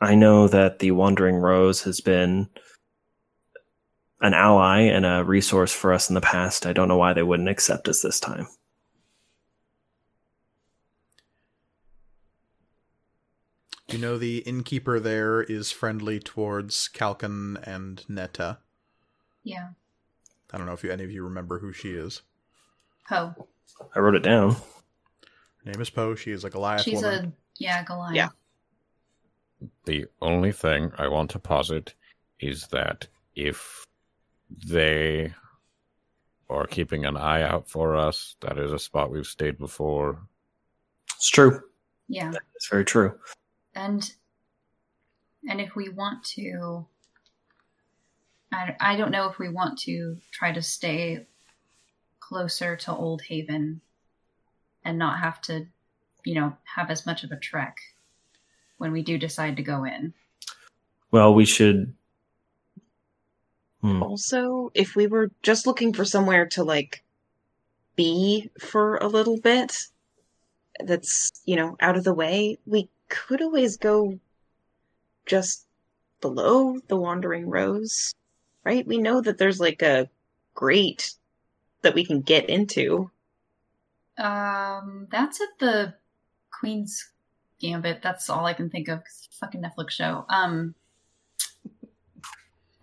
I 0.00 0.16
know 0.16 0.48
that 0.48 0.80
the 0.80 0.90
Wandering 0.90 1.36
Rose 1.36 1.82
has 1.82 2.00
been 2.00 2.48
an 4.20 4.34
ally 4.34 4.80
and 4.80 5.06
a 5.06 5.24
resource 5.24 5.72
for 5.72 5.92
us 5.92 6.08
in 6.08 6.14
the 6.14 6.20
past. 6.20 6.66
I 6.66 6.72
don't 6.72 6.88
know 6.88 6.96
why 6.96 7.12
they 7.12 7.22
wouldn't 7.22 7.48
accept 7.48 7.88
us 7.88 8.02
this 8.02 8.18
time. 8.18 8.48
You 13.92 13.98
know 13.98 14.16
the 14.16 14.38
innkeeper 14.38 14.98
there 14.98 15.42
is 15.42 15.70
friendly 15.70 16.18
towards 16.18 16.88
Kalkin 16.88 17.62
and 17.66 18.02
Netta. 18.08 18.58
Yeah. 19.44 19.68
I 20.50 20.56
don't 20.56 20.66
know 20.66 20.72
if 20.72 20.82
you, 20.82 20.90
any 20.90 21.04
of 21.04 21.10
you 21.10 21.22
remember 21.24 21.58
who 21.58 21.74
she 21.74 21.90
is. 21.90 22.22
Ho. 23.08 23.34
I 23.94 23.98
wrote 23.98 24.14
it 24.14 24.22
down. 24.22 24.52
Her 24.52 25.72
name 25.72 25.80
is 25.82 25.90
Poe. 25.90 26.14
She 26.14 26.30
is 26.30 26.44
a 26.44 26.48
Goliath 26.50 26.82
She's 26.82 27.02
woman. 27.02 27.26
a 27.26 27.32
yeah 27.58 27.82
Goliath. 27.84 28.16
Yeah. 28.16 28.28
The 29.84 30.06
only 30.22 30.52
thing 30.52 30.90
I 30.96 31.08
want 31.08 31.30
to 31.32 31.38
posit 31.38 31.92
is 32.40 32.68
that 32.68 33.06
if 33.36 33.84
they 34.66 35.34
are 36.48 36.66
keeping 36.66 37.04
an 37.04 37.18
eye 37.18 37.42
out 37.42 37.68
for 37.68 37.94
us, 37.94 38.36
that 38.40 38.58
is 38.58 38.72
a 38.72 38.78
spot 38.78 39.10
we've 39.10 39.26
stayed 39.26 39.58
before. 39.58 40.18
It's 41.16 41.28
true. 41.28 41.60
Yeah. 42.08 42.32
It's 42.54 42.68
very 42.70 42.86
true. 42.86 43.18
And 43.74 44.12
and 45.48 45.60
if 45.60 45.74
we 45.74 45.88
want 45.88 46.24
to 46.24 46.86
I, 48.52 48.76
I 48.80 48.96
don't 48.96 49.12
know 49.12 49.28
if 49.28 49.38
we 49.38 49.48
want 49.48 49.78
to 49.80 50.18
try 50.30 50.52
to 50.52 50.62
stay 50.62 51.26
closer 52.20 52.76
to 52.76 52.94
old 52.94 53.22
haven 53.22 53.80
and 54.84 54.98
not 54.98 55.18
have 55.18 55.40
to 55.42 55.66
you 56.24 56.34
know 56.34 56.56
have 56.76 56.90
as 56.90 57.06
much 57.06 57.24
of 57.24 57.32
a 57.32 57.36
trek 57.36 57.76
when 58.78 58.92
we 58.92 59.02
do 59.02 59.18
decide 59.18 59.56
to 59.56 59.62
go 59.62 59.84
in 59.84 60.12
Well, 61.12 61.34
we 61.34 61.44
should. 61.44 61.94
Hmm. 63.82 64.02
Also, 64.02 64.70
if 64.74 64.96
we 64.96 65.06
were 65.06 65.30
just 65.42 65.66
looking 65.66 65.92
for 65.92 66.04
somewhere 66.04 66.46
to 66.46 66.64
like 66.64 67.04
be 67.96 68.50
for 68.58 68.96
a 68.96 69.08
little 69.08 69.38
bit, 69.38 69.76
that's, 70.80 71.30
you 71.44 71.56
know, 71.56 71.76
out 71.80 71.96
of 71.96 72.04
the 72.04 72.14
way, 72.14 72.58
we 72.64 72.88
could 73.12 73.42
always 73.42 73.76
go 73.76 74.18
just 75.26 75.66
below 76.22 76.78
the 76.88 76.96
Wandering 76.96 77.46
Rose, 77.48 78.14
right? 78.64 78.86
We 78.86 78.96
know 78.98 79.20
that 79.20 79.36
there's 79.36 79.60
like 79.60 79.82
a 79.82 80.08
grate 80.54 81.14
that 81.82 81.94
we 81.94 82.04
can 82.06 82.22
get 82.22 82.48
into. 82.48 83.10
um 84.18 85.06
that's 85.10 85.40
at 85.40 85.48
the 85.58 85.94
queen's 86.58 87.10
gambit 87.60 88.02
that's 88.02 88.28
all 88.28 88.44
i 88.44 88.52
can 88.52 88.68
think 88.68 88.88
of 88.88 88.98
'cause 88.98 89.22
it's 89.26 89.38
fucking 89.38 89.62
netflix 89.62 89.90
show 89.92 90.26
um 90.28 90.74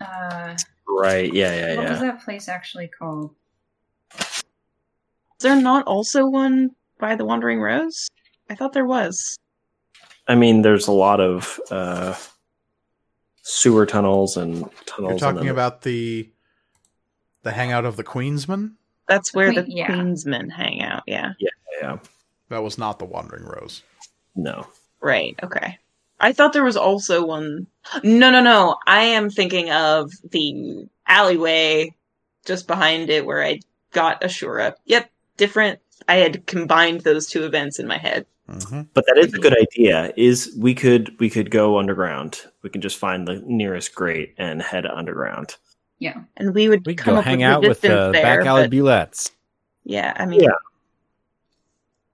uh 0.01 0.55
Right. 0.87 1.31
Yeah. 1.31 1.55
Yeah. 1.55 1.75
what 1.77 1.89
was 1.89 1.99
that 1.99 2.23
place 2.23 2.49
actually 2.49 2.87
called 2.87 3.35
Is 4.15 4.43
there 5.41 5.61
not 5.61 5.85
also 5.85 6.25
one 6.25 6.71
by 6.97 7.15
the 7.15 7.25
Wandering 7.25 7.61
Rose? 7.61 8.09
I 8.49 8.55
thought 8.55 8.73
there 8.73 8.85
was. 8.87 9.37
I 10.29 10.35
mean, 10.35 10.61
there's 10.61 10.87
a 10.87 10.91
lot 10.91 11.19
of 11.19 11.59
uh, 11.71 12.15
sewer 13.41 13.85
tunnels 13.85 14.37
and 14.37 14.69
tunnels. 14.85 15.19
You're 15.21 15.33
talking 15.33 15.49
about 15.49 15.81
the 15.81 16.29
the 17.41 17.51
hangout 17.51 17.83
of 17.85 17.97
the 17.97 18.03
Queensmen. 18.03 18.75
That's 19.07 19.33
where 19.33 19.51
the 19.51 19.63
Queen- 19.63 19.77
yeah. 19.77 19.87
Queensmen 19.87 20.51
hang 20.51 20.81
out, 20.81 21.03
yeah. 21.07 21.33
Yeah. 21.81 21.97
That 22.49 22.63
was 22.63 22.77
not 22.77 22.99
the 22.99 23.05
Wandering 23.05 23.45
Rose. 23.45 23.81
No. 24.35 24.67
Right, 25.01 25.37
okay. 25.41 25.79
I 26.19 26.33
thought 26.33 26.53
there 26.53 26.63
was 26.63 26.77
also 26.77 27.25
one. 27.25 27.65
No, 28.03 28.29
no, 28.29 28.41
no. 28.41 28.75
I 28.85 29.01
am 29.01 29.29
thinking 29.29 29.71
of 29.71 30.11
the 30.29 30.87
alleyway 31.07 31.95
just 32.45 32.67
behind 32.67 33.09
it 33.09 33.25
where 33.25 33.43
I 33.43 33.61
got 33.93 34.21
Ashura. 34.21 34.75
Yep, 34.85 35.09
different. 35.37 35.79
I 36.07 36.15
had 36.15 36.45
combined 36.45 37.01
those 37.01 37.27
two 37.27 37.45
events 37.45 37.79
in 37.79 37.87
my 37.87 37.97
head. 37.97 38.25
Hmm 38.49 38.81
But 38.93 39.05
that 39.05 39.17
is 39.17 39.33
a 39.33 39.37
good 39.39 39.55
idea. 39.57 40.11
Is 40.17 40.55
we 40.57 40.73
could 40.73 41.17
we 41.19 41.29
could 41.29 41.51
go 41.51 41.77
underground. 41.77 42.41
We 42.63 42.69
can 42.69 42.81
just 42.81 42.97
find 42.97 43.27
the 43.27 43.41
nearest 43.45 43.93
grate 43.95 44.33
and 44.37 44.61
head 44.61 44.85
underground. 44.85 45.55
yeah 45.99 46.23
And 46.37 46.53
we 46.55 46.67
would 46.69 46.85
We 46.85 46.95
could 46.95 47.05
come 47.05 47.13
go 47.15 47.19
up 47.19 47.25
hang 47.25 47.39
with 47.39 47.47
out 47.47 47.61
with 47.61 47.81
the 47.81 47.87
there, 47.87 48.11
back 48.11 48.45
alley 48.45 48.63
but- 48.67 48.71
bulettes. 48.71 49.31
Yeah, 49.83 50.13
I 50.17 50.25
mean, 50.25 50.41
Yeah. 50.43 50.49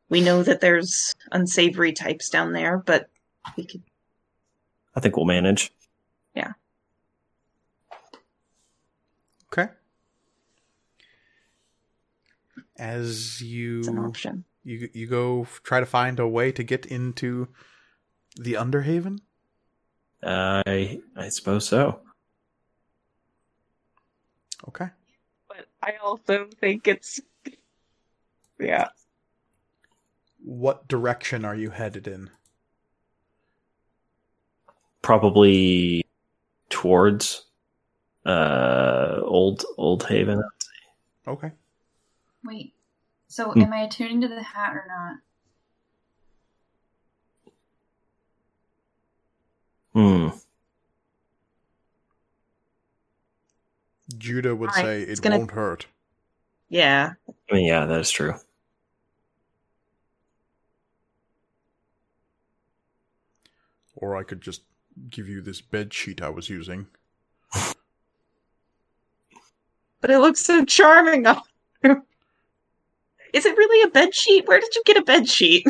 we 0.10 0.22
know 0.22 0.44
that 0.44 0.62
there's 0.62 1.14
unsavory 1.32 1.92
types 1.94 2.30
down 2.30 2.54
there, 2.54 2.78
but 2.78 3.10
we 3.58 3.66
could. 3.66 3.84
I 4.96 5.00
think 5.02 5.18
we'll 5.18 5.26
manage. 5.26 5.72
Yeah. 6.36 6.54
Okay. 9.52 9.72
As 12.78 13.10
It's 13.42 13.42
an 13.42 13.48
you 13.48 14.04
option. 14.06 14.44
You 14.66 14.90
you 14.94 15.08
go 15.08 15.48
try 15.64 15.80
to 15.80 15.86
find 15.86 16.20
a 16.20 16.28
way 16.28 16.52
to 16.52 16.64
get 16.64 16.86
into 16.88 17.48
the 18.36 18.54
Underhaven. 18.54 19.20
I 20.24 21.00
I 21.16 21.30
suppose 21.30 21.68
so. 21.68 22.02
Okay. 24.68 24.88
But 25.48 25.68
I 25.82 25.94
also 26.04 26.48
think 26.60 26.88
it's. 26.88 27.22
Yeah. 28.60 28.90
What 30.44 30.88
direction 30.88 31.46
are 31.46 31.56
you 31.56 31.70
headed 31.70 32.08
in? 32.08 32.30
Probably 35.02 36.04
towards 36.70 37.46
uh 38.26 39.20
old 39.22 39.64
old 39.78 40.04
haven. 40.06 40.42
Okay. 41.28 41.52
Wait. 42.44 42.75
So 43.36 43.52
Hmm. 43.52 43.64
am 43.64 43.74
I 43.74 43.80
attuning 43.82 44.22
to 44.22 44.30
the 44.30 44.42
hat 44.42 44.72
or 44.78 44.86
not? 44.88 45.20
Hmm. 49.92 50.38
Judah 54.18 54.56
would 54.56 54.70
Alright, 54.70 54.86
say 54.86 55.02
it 55.02 55.22
gonna- 55.22 55.40
won't 55.40 55.52
hurt. 55.52 55.88
Yeah. 56.70 57.16
I 57.28 57.54
mean, 57.54 57.66
yeah, 57.66 57.84
that 57.86 58.00
is 58.00 58.10
true. 58.10 58.36
Or 63.96 64.16
I 64.16 64.24
could 64.24 64.40
just 64.40 64.62
give 65.10 65.28
you 65.28 65.42
this 65.42 65.60
bed 65.60 65.94
sheet 65.94 66.22
I 66.22 66.30
was 66.30 66.50
using. 66.50 66.88
But 70.00 70.10
it 70.12 70.20
looks 70.20 70.40
so 70.40 70.64
charming. 70.64 71.28
on 71.28 71.42
you. 71.84 72.06
Is 73.36 73.46
it 73.46 73.58
really 73.58 73.84
a 73.84 73.92
bed 73.92 74.16
sheet? 74.16 74.48
Where 74.48 74.62
did 74.62 74.74
you 74.74 74.82
get 74.86 74.96
a 74.96 75.02
bed 75.02 75.28
sheet? 75.28 75.68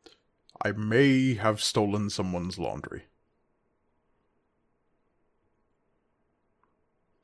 I 0.64 0.70
may 0.70 1.34
have 1.34 1.60
stolen 1.60 2.08
someone's 2.08 2.56
laundry. 2.56 3.02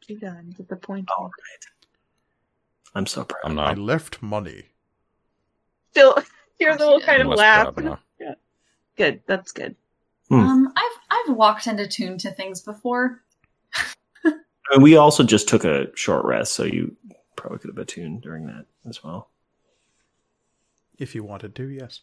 Judah, 0.00 0.34
I'm 0.38 0.50
disappointed. 0.50 1.08
All 1.16 1.26
right. 1.26 1.64
I'm 2.96 3.06
so 3.06 3.22
proud. 3.24 3.42
I'm 3.44 3.56
I 3.60 3.74
not. 3.74 3.78
left 3.78 4.20
money. 4.22 4.64
Still, 5.92 6.14
hear 6.58 6.70
Course 6.70 6.78
the 6.78 6.84
you 6.84 6.90
little 6.94 7.00
kind 7.06 7.22
of 7.22 7.28
less 7.28 7.38
laugh. 7.38 7.74
proud 7.74 7.84
now. 8.20 8.34
Good, 8.96 9.20
that's 9.26 9.52
good. 9.52 9.76
Hmm. 10.30 10.40
Um, 10.40 10.72
I've 10.74 10.98
I've 11.10 11.36
walked 11.36 11.66
and 11.66 11.78
attuned 11.78 12.18
to 12.20 12.30
things 12.32 12.62
before. 12.62 13.22
I 14.24 14.78
we 14.80 14.96
also 14.96 15.22
just 15.22 15.48
took 15.48 15.64
a 15.64 15.94
short 15.94 16.24
rest, 16.24 16.54
so 16.54 16.64
you 16.64 16.96
probably 17.36 17.58
could 17.58 17.68
have 17.68 17.78
attuned 17.78 18.22
during 18.22 18.46
that 18.46 18.64
as 18.88 19.04
well. 19.04 19.28
If 20.98 21.14
you 21.14 21.24
wanted 21.24 21.54
to, 21.56 21.68
yes. 21.68 22.00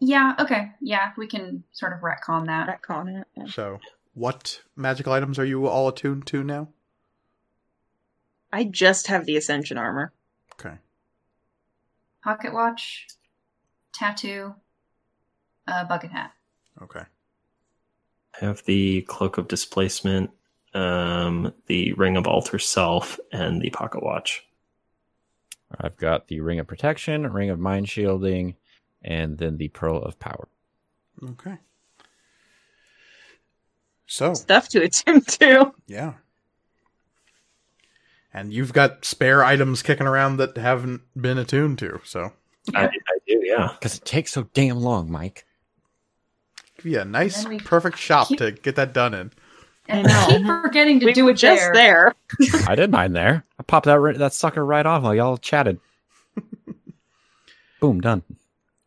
Yeah. 0.00 0.34
Okay. 0.38 0.72
Yeah. 0.80 1.12
We 1.16 1.26
can 1.26 1.62
sort 1.72 1.92
of 1.92 2.00
retcon 2.00 2.46
that. 2.46 2.68
Retcon 2.68 3.20
it. 3.20 3.26
yeah. 3.36 3.46
So, 3.46 3.78
what 4.14 4.60
magical 4.76 5.12
items 5.12 5.38
are 5.38 5.44
you 5.44 5.66
all 5.66 5.88
attuned 5.88 6.26
to 6.26 6.42
now? 6.42 6.68
I 8.52 8.64
just 8.64 9.06
have 9.06 9.24
the 9.24 9.36
ascension 9.36 9.78
armor. 9.78 10.12
Okay. 10.54 10.76
Pocket 12.22 12.52
watch, 12.52 13.06
tattoo, 13.94 14.54
uh, 15.66 15.84
bucket 15.84 16.10
hat. 16.10 16.32
Okay. 16.82 17.04
I 18.34 18.44
have 18.44 18.62
the 18.64 19.02
cloak 19.02 19.38
of 19.38 19.48
displacement, 19.48 20.30
um, 20.74 21.52
the 21.66 21.92
ring 21.94 22.16
of 22.16 22.26
alter 22.26 22.58
self, 22.58 23.18
and 23.32 23.60
the 23.62 23.70
pocket 23.70 24.02
watch. 24.02 24.44
I've 25.80 25.96
got 25.96 26.28
the 26.28 26.40
ring 26.40 26.58
of 26.58 26.66
protection, 26.66 27.30
ring 27.32 27.50
of 27.50 27.58
mind 27.58 27.88
shielding, 27.88 28.56
and 29.02 29.38
then 29.38 29.56
the 29.56 29.68
pearl 29.68 29.98
of 30.02 30.18
power. 30.18 30.48
Okay. 31.22 31.58
So, 34.06 34.34
Stuff 34.34 34.68
to 34.70 34.82
attune 34.82 35.22
to. 35.22 35.72
yeah. 35.86 36.14
And 38.34 38.52
you've 38.52 38.72
got 38.72 39.04
spare 39.04 39.44
items 39.44 39.82
kicking 39.82 40.06
around 40.06 40.38
that 40.38 40.56
haven't 40.56 41.02
been 41.20 41.36
attuned 41.38 41.78
to, 41.80 42.00
so 42.04 42.32
I, 42.74 42.84
I 42.86 42.90
do, 43.26 43.40
yeah. 43.44 43.68
Because 43.72 43.96
it 43.98 44.04
takes 44.06 44.32
so 44.32 44.48
damn 44.54 44.78
long, 44.80 45.10
Mike. 45.10 45.44
give 46.78 46.86
you 46.92 47.00
a 47.00 47.04
nice, 47.04 47.44
perfect 47.64 47.98
shop 47.98 48.28
keep- 48.28 48.38
to 48.38 48.52
get 48.52 48.76
that 48.76 48.94
done 48.94 49.12
in. 49.14 49.32
And 49.92 50.08
I 50.08 50.26
keep 50.26 50.46
forgetting 50.46 51.00
to 51.00 51.06
we 51.06 51.12
do 51.12 51.28
it 51.28 51.34
just 51.34 51.60
there. 51.72 52.14
there. 52.40 52.60
I 52.66 52.74
did 52.74 52.90
mine 52.90 53.12
there. 53.12 53.44
I 53.58 53.62
popped 53.62 53.86
that 53.86 54.00
ri- 54.00 54.16
that 54.16 54.32
sucker 54.32 54.64
right 54.64 54.84
off 54.86 55.02
while 55.02 55.14
y'all 55.14 55.36
chatted. 55.36 55.78
Boom, 57.80 58.00
done. 58.00 58.22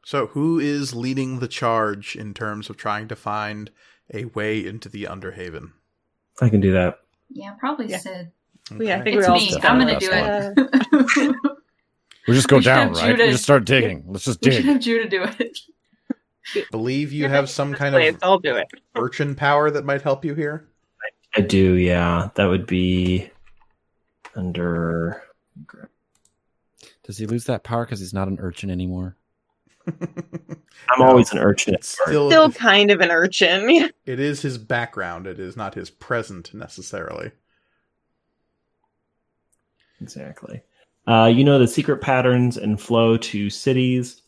So, 0.06 0.28
who 0.28 0.60
is 0.60 0.94
leading 0.96 1.40
the 1.40 1.48
charge 1.48 2.16
in 2.16 2.34
terms 2.34 2.70
of 2.70 2.78
trying 2.78 3.08
to 3.10 3.16
find 3.16 3.72
a 4.14 4.26
way 4.26 4.66
into 4.66 4.88
the 4.90 5.04
Underhaven? 5.06 5.72
I 6.42 6.50
can 6.50 6.62
do 6.62 6.72
that. 6.74 7.00
Yeah, 7.30 7.54
probably 7.60 7.88
Yeah. 7.88 7.98
Sid. 7.98 8.32
Yeah, 8.80 8.98
I 9.00 9.02
think 9.04 9.18
It's 9.18 9.28
we 9.28 9.32
all 9.34 9.40
me. 9.40 9.48
still 9.50 9.62
I'm 9.64 9.80
gonna 9.80 10.00
do 10.00 10.10
best 10.10 10.58
it. 10.58 11.36
We 12.28 12.34
just 12.34 12.48
go 12.50 12.58
We 12.58 12.64
down, 12.64 12.96
have 12.96 12.98
right? 12.98 13.18
We 13.18 13.30
just 13.32 13.44
start 13.44 13.66
digging. 13.66 14.04
Let's 14.08 14.26
just 14.26 14.42
We 14.44 14.52
should 14.52 14.58
dig. 14.64 14.66
have 14.66 14.80
Judah 14.82 15.10
do 15.10 15.24
it. 15.40 15.60
Believe 16.72 17.12
you 17.12 17.28
have 17.28 17.50
some 17.50 17.74
kind 17.74 17.96
of 17.96 18.18
I'll 18.24 18.40
do 18.40 18.56
it. 18.56 18.68
urchin 18.96 19.36
power 19.36 19.70
that 19.72 19.84
might 19.86 20.02
help 20.04 20.24
you 20.24 20.36
here. 20.36 20.68
I 21.36 21.42
do, 21.42 21.74
yeah. 21.74 22.30
That 22.36 22.46
would 22.46 22.66
be 22.66 23.30
under. 24.36 25.22
Does 27.04 27.18
he 27.18 27.26
lose 27.26 27.46
that 27.46 27.64
power 27.64 27.86
because 27.86 28.00
he's 28.00 28.14
not 28.14 28.28
an 28.28 28.40
urchin 28.40 28.72
anymore? 28.72 29.16
I'm 29.88 31.02
always 31.02 31.32
an 31.32 31.40
urchin. 31.40 31.76
It's 31.76 31.98
still, 32.06 32.30
Still 32.30 32.52
kind 32.52 32.90
of 32.90 33.02
an 33.02 33.12
urchin. 33.12 33.92
it 34.06 34.20
is 34.20 34.42
his 34.42 34.58
background. 34.58 35.28
It 35.28 35.40
is 35.40 35.56
not 35.56 35.76
his 35.76 35.90
present 35.90 36.54
necessarily. 36.54 37.32
Exactly. 40.02 40.62
Uh, 41.08 41.32
you 41.34 41.44
know 41.44 41.60
the 41.60 41.68
secret 41.68 42.02
patterns 42.02 42.58
and 42.58 42.82
flow 42.82 43.18
to 43.18 43.50
cities 43.50 44.22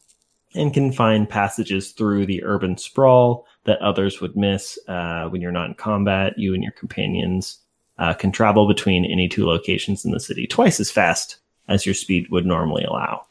and 0.54 0.74
can 0.74 0.92
find 0.92 1.30
passages 1.30 1.92
through 1.92 2.26
the 2.26 2.44
urban 2.44 2.78
sprawl 2.78 3.46
that 3.68 3.80
others 3.82 4.20
would 4.20 4.36
miss 4.36 4.80
uh, 4.88 5.26
when 5.30 5.42
you're 5.42 5.52
not 5.52 5.68
in 5.70 5.76
combat. 5.76 6.34
You 6.38 6.54
and 6.56 6.64
your 6.64 6.72
companions 6.74 7.60
uh, 8.00 8.14
can 8.16 8.32
travel 8.32 8.68
between 8.68 9.06
any 9.06 9.28
two 9.30 9.46
locations 9.46 10.04
in 10.04 10.12
the 10.12 10.20
city 10.20 10.48
twice 10.48 10.80
as 10.80 10.90
fast 10.90 11.38
as 11.68 11.86
your 11.86 11.94
speed 11.96 12.28
would 12.32 12.46
normally 12.46 12.84
allow. 12.84 13.26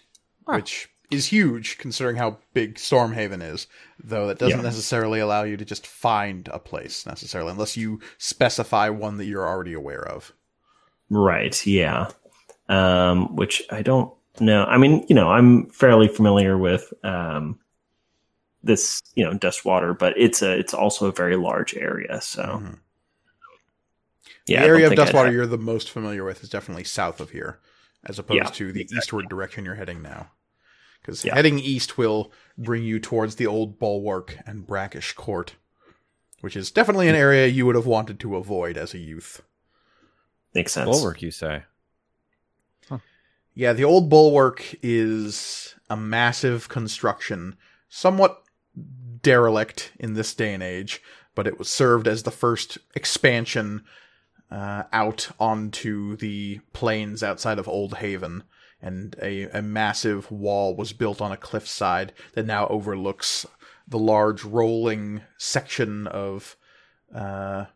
which 0.45 0.89
is 1.11 1.27
huge 1.27 1.79
considering 1.79 2.17
how 2.17 2.37
big 2.55 2.75
Stormhaven 2.77 3.43
is. 3.43 3.67
Though 4.03 4.27
that 4.29 4.39
doesn't 4.39 4.59
Yeah. 4.59 4.63
necessarily 4.65 5.19
allow 5.21 5.43
you 5.45 5.57
to 5.57 5.65
just 5.65 5.87
find 5.87 6.49
a 6.53 6.59
place 6.59 7.05
necessarily, 7.07 7.51
unless 7.53 7.77
you 7.77 8.01
specify 8.19 8.89
one 8.91 9.17
that 9.19 9.25
you're 9.27 9.47
already 9.49 9.73
aware 9.73 10.07
of. 10.07 10.33
Right. 11.11 11.65
Yeah. 11.67 12.11
Um, 12.69 13.35
which 13.37 13.63
I 13.71 13.83
don't 13.83 14.13
know. 14.41 14.65
I 14.65 14.77
mean, 14.79 15.07
you 15.09 15.15
know, 15.15 15.29
I'm 15.31 15.71
fairly 15.71 16.09
familiar 16.09 16.59
with 16.59 16.93
um, 17.05 17.59
this, 18.67 19.03
you 19.15 19.25
know, 19.25 19.33
Dustwater, 19.39 19.97
but 19.99 20.15
it's 20.17 20.43
a 20.43 20.59
it's 20.59 20.75
also 20.75 21.07
a 21.07 21.13
very 21.13 21.37
large 21.37 21.75
area. 21.75 22.21
So 22.21 22.43
Mhm. 22.43 22.79
yeah, 24.47 24.61
the 24.61 24.67
area 24.67 24.87
of 24.87 24.95
dust 24.95 25.09
I'd 25.09 25.13
Dustwater 25.15 25.25
have- 25.27 25.35
you're 25.35 25.47
the 25.47 25.59
most 25.59 25.91
familiar 25.91 26.25
with 26.25 26.43
is 26.43 26.49
definitely 26.51 26.85
south 26.85 27.21
of 27.21 27.31
here, 27.31 27.61
as 28.05 28.19
opposed 28.19 28.37
Yeah, 28.37 28.51
to 28.51 28.73
the 28.73 28.83
exactly. 28.83 28.99
eastward 28.99 29.29
direction 29.29 29.65
you're 29.65 29.75
heading 29.77 30.03
now. 30.03 30.31
Because 31.01 31.25
Yeah. 31.25 31.35
heading 31.35 31.59
east 31.59 31.97
will 31.97 32.33
bring 32.59 32.83
you 32.83 32.99
towards 32.99 33.37
the 33.37 33.47
old 33.47 33.79
bulwark 33.79 34.37
and 34.47 34.67
brackish 34.67 35.13
court, 35.13 35.55
which 36.41 36.57
is 36.57 36.71
definitely 36.73 37.09
an 37.09 37.15
area 37.15 37.47
you 37.47 37.65
would 37.67 37.77
have 37.77 37.87
wanted 37.87 38.19
to 38.21 38.37
avoid 38.37 38.77
as 38.77 38.93
a 38.95 38.99
youth. 38.99 39.43
makes 40.55 40.73
sense. 40.73 40.89
Bulwark, 40.89 41.21
you 41.21 41.31
say? 41.31 41.65
Yeah, 43.59 43.73
the 43.75 43.85
old 43.85 44.09
bulwark 44.11 44.75
is 44.83 45.75
a 45.91 45.97
massive 45.97 46.69
construction, 46.69 47.57
somewhat 47.89 48.43
derelict 49.23 49.93
in 49.99 50.15
this 50.15 50.35
day 50.35 50.55
and 50.55 50.63
age, 50.63 51.03
but 51.35 51.47
it 51.47 51.59
was 51.59 51.69
served 51.69 52.07
as 52.07 52.23
the 52.23 52.31
first 52.31 52.79
expansion 52.95 53.85
uh, 54.51 54.85
out 54.93 55.31
onto 55.41 56.17
the 56.17 56.61
plains 56.73 57.23
outside 57.23 57.59
of 57.59 57.69
Old 57.69 57.95
Haven, 57.95 58.45
and 58.81 59.17
a, 59.21 59.45
a 59.45 59.63
massive 59.63 60.31
wall 60.31 60.77
was 60.77 60.93
built 60.93 61.21
on 61.21 61.33
a 61.33 61.37
cliffside 61.37 62.13
that 62.35 62.47
now 62.47 62.67
overlooks 62.69 63.47
the 63.89 63.99
large 63.99 64.45
rolling 64.45 65.23
section 65.39 66.07
of 66.07 66.57
uh, 67.15 67.67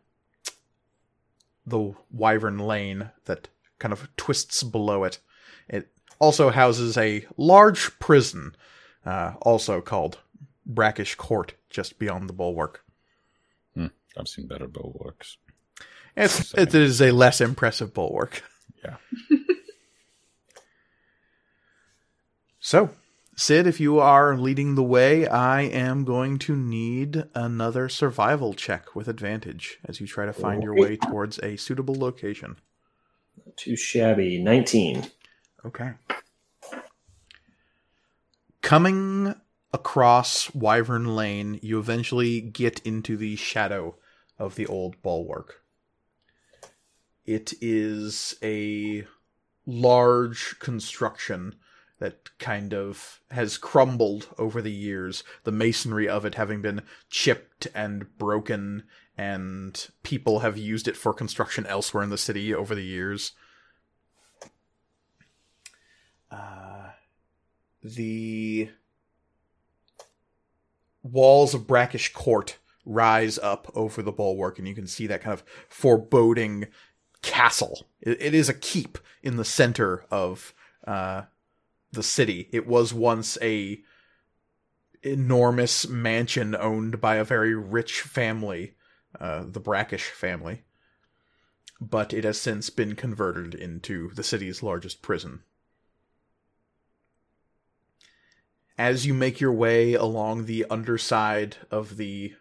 the 1.65 1.93
Wyvern 2.11 2.59
Lane 2.59 3.11
that 3.25 3.47
kind 3.79 3.91
of 3.91 4.09
twists 4.15 4.63
below 4.63 5.03
it. 5.03 5.19
It 5.67 5.89
also 6.19 6.49
houses 6.49 6.97
a 6.97 7.25
large 7.37 7.97
prison, 7.99 8.55
uh, 9.05 9.33
also 9.41 9.81
called 9.81 10.19
Brackish 10.65 11.15
Court, 11.15 11.53
just 11.69 11.99
beyond 11.99 12.29
the 12.29 12.33
bulwark. 12.33 12.83
Hmm. 13.75 13.87
I've 14.17 14.27
seen 14.27 14.47
better 14.47 14.67
bulwarks. 14.67 15.37
It's, 16.15 16.49
Same. 16.49 16.63
it 16.63 16.75
is 16.75 17.01
a 17.01 17.11
less 17.11 17.41
impressive 17.41 17.93
bulwark. 17.93 18.43
Yeah. 18.83 18.97
so, 22.59 22.89
Sid, 23.35 23.65
if 23.65 23.79
you 23.79 23.99
are 23.99 24.37
leading 24.37 24.75
the 24.75 24.83
way, 24.83 25.27
I 25.27 25.61
am 25.61 26.03
going 26.03 26.37
to 26.39 26.55
need 26.55 27.25
another 27.33 27.89
survival 27.89 28.53
check 28.53 28.95
with 28.95 29.07
advantage 29.07 29.79
as 29.85 30.01
you 30.01 30.07
try 30.07 30.25
to 30.25 30.33
find 30.33 30.61
your 30.61 30.75
way 30.75 30.97
towards 30.97 31.39
a 31.39 31.55
suitable 31.55 31.95
location. 31.95 32.57
Too 33.55 33.75
shabby. 33.75 34.37
Nineteen. 34.37 35.09
Okay. 35.65 35.91
Coming 38.61 39.35
across 39.73 40.53
Wyvern 40.53 41.15
Lane, 41.15 41.59
you 41.61 41.79
eventually 41.79 42.41
get 42.41 42.79
into 42.85 43.15
the 43.17 43.35
shadow 43.35 43.95
of 44.37 44.55
the 44.55 44.65
old 44.65 45.01
bulwark. 45.01 45.63
It 47.25 47.53
is 47.61 48.35
a 48.43 49.05
large 49.65 50.59
construction 50.59 51.55
that 51.99 52.37
kind 52.39 52.73
of 52.73 53.21
has 53.29 53.59
crumbled 53.59 54.27
over 54.39 54.61
the 54.61 54.71
years, 54.71 55.23
the 55.43 55.51
masonry 55.51 56.09
of 56.09 56.25
it 56.25 56.33
having 56.33 56.61
been 56.61 56.81
chipped 57.11 57.67
and 57.75 58.17
broken, 58.17 58.83
and 59.15 59.87
people 60.01 60.39
have 60.39 60.57
used 60.57 60.87
it 60.87 60.97
for 60.97 61.13
construction 61.13 61.65
elsewhere 61.67 62.03
in 62.03 62.09
the 62.09 62.17
city 62.17 62.53
over 62.53 62.73
the 62.73 62.83
years. 62.83 63.33
Uh, 66.31 66.89
the 67.83 68.69
walls 71.03 71.53
of 71.53 71.67
Brackish 71.67 72.13
Court 72.13 72.57
rise 72.85 73.37
up 73.39 73.71
over 73.75 74.01
the 74.01 74.11
bulwark, 74.11 74.59
and 74.59 74.67
you 74.67 74.75
can 74.75 74.87
see 74.87 75.07
that 75.07 75.21
kind 75.21 75.33
of 75.33 75.43
foreboding 75.67 76.67
castle. 77.21 77.85
It, 78.01 78.21
it 78.21 78.33
is 78.33 78.49
a 78.49 78.53
keep 78.53 78.97
in 79.21 79.37
the 79.37 79.45
center 79.45 80.05
of 80.09 80.53
uh, 80.85 81.23
the 81.91 82.03
city. 82.03 82.49
It 82.51 82.67
was 82.67 82.93
once 82.93 83.37
a 83.41 83.81
enormous 85.03 85.87
mansion 85.87 86.55
owned 86.55 87.01
by 87.01 87.15
a 87.15 87.23
very 87.23 87.55
rich 87.55 88.01
family, 88.01 88.75
uh, 89.19 89.45
the 89.47 89.59
Brackish 89.59 90.09
family, 90.09 90.63
but 91.79 92.13
it 92.13 92.23
has 92.23 92.39
since 92.39 92.69
been 92.69 92.95
converted 92.95 93.55
into 93.55 94.11
the 94.13 94.23
city's 94.23 94.61
largest 94.61 95.01
prison. 95.01 95.41
As 98.81 99.05
you 99.05 99.13
make 99.13 99.39
your 99.39 99.53
way 99.53 99.93
along 99.93 100.45
the 100.45 100.65
underside 100.67 101.57
of 101.69 101.97
the 101.97 102.33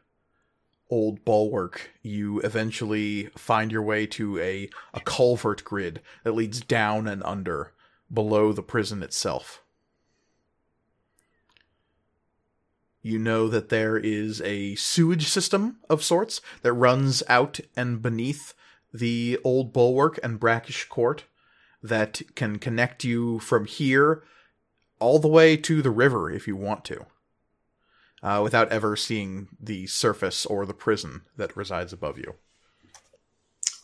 old 0.89 1.23
bulwark, 1.23 1.91
you 2.01 2.41
eventually 2.41 3.27
find 3.37 3.71
your 3.71 3.83
way 3.83 4.07
to 4.07 4.39
a, 4.39 4.71
a 4.95 5.01
culvert 5.01 5.63
grid 5.65 6.01
that 6.25 6.33
leads 6.33 6.63
down 6.63 7.07
and 7.07 7.23
under 7.25 7.75
below 8.11 8.55
the 8.55 8.63
prison 8.63 9.03
itself. 9.03 9.63
You 13.03 13.19
know 13.19 13.47
that 13.49 13.69
there 13.69 13.99
is 13.99 14.41
a 14.41 14.77
sewage 14.77 15.29
system 15.29 15.77
of 15.91 16.03
sorts 16.03 16.41
that 16.63 16.73
runs 16.73 17.23
out 17.29 17.61
and 17.77 18.01
beneath 18.01 18.55
the 18.95 19.39
old 19.45 19.75
bulwark 19.75 20.19
and 20.23 20.41
brackish 20.41 20.89
court 20.89 21.25
that 21.83 22.23
can 22.35 22.59
connect 22.59 23.05
you 23.05 23.41
from 23.41 23.67
here 23.67 24.23
all 25.01 25.19
the 25.19 25.29
way 25.29 25.57
to 25.57 25.83
the 25.83 25.91
river 25.91 26.31
if 26.31 26.47
you 26.47 26.57
want 26.57 26.85
to, 26.85 27.07
uh, 28.23 28.41
without 28.43 28.71
ever 28.71 28.97
seeing 28.97 29.49
the 29.61 29.87
surface 29.87 30.47
or 30.47 30.65
the 30.67 30.75
prison 30.75 31.23
that 31.37 31.57
resides 31.57 31.93
above 31.93 32.19
you. 32.19 32.35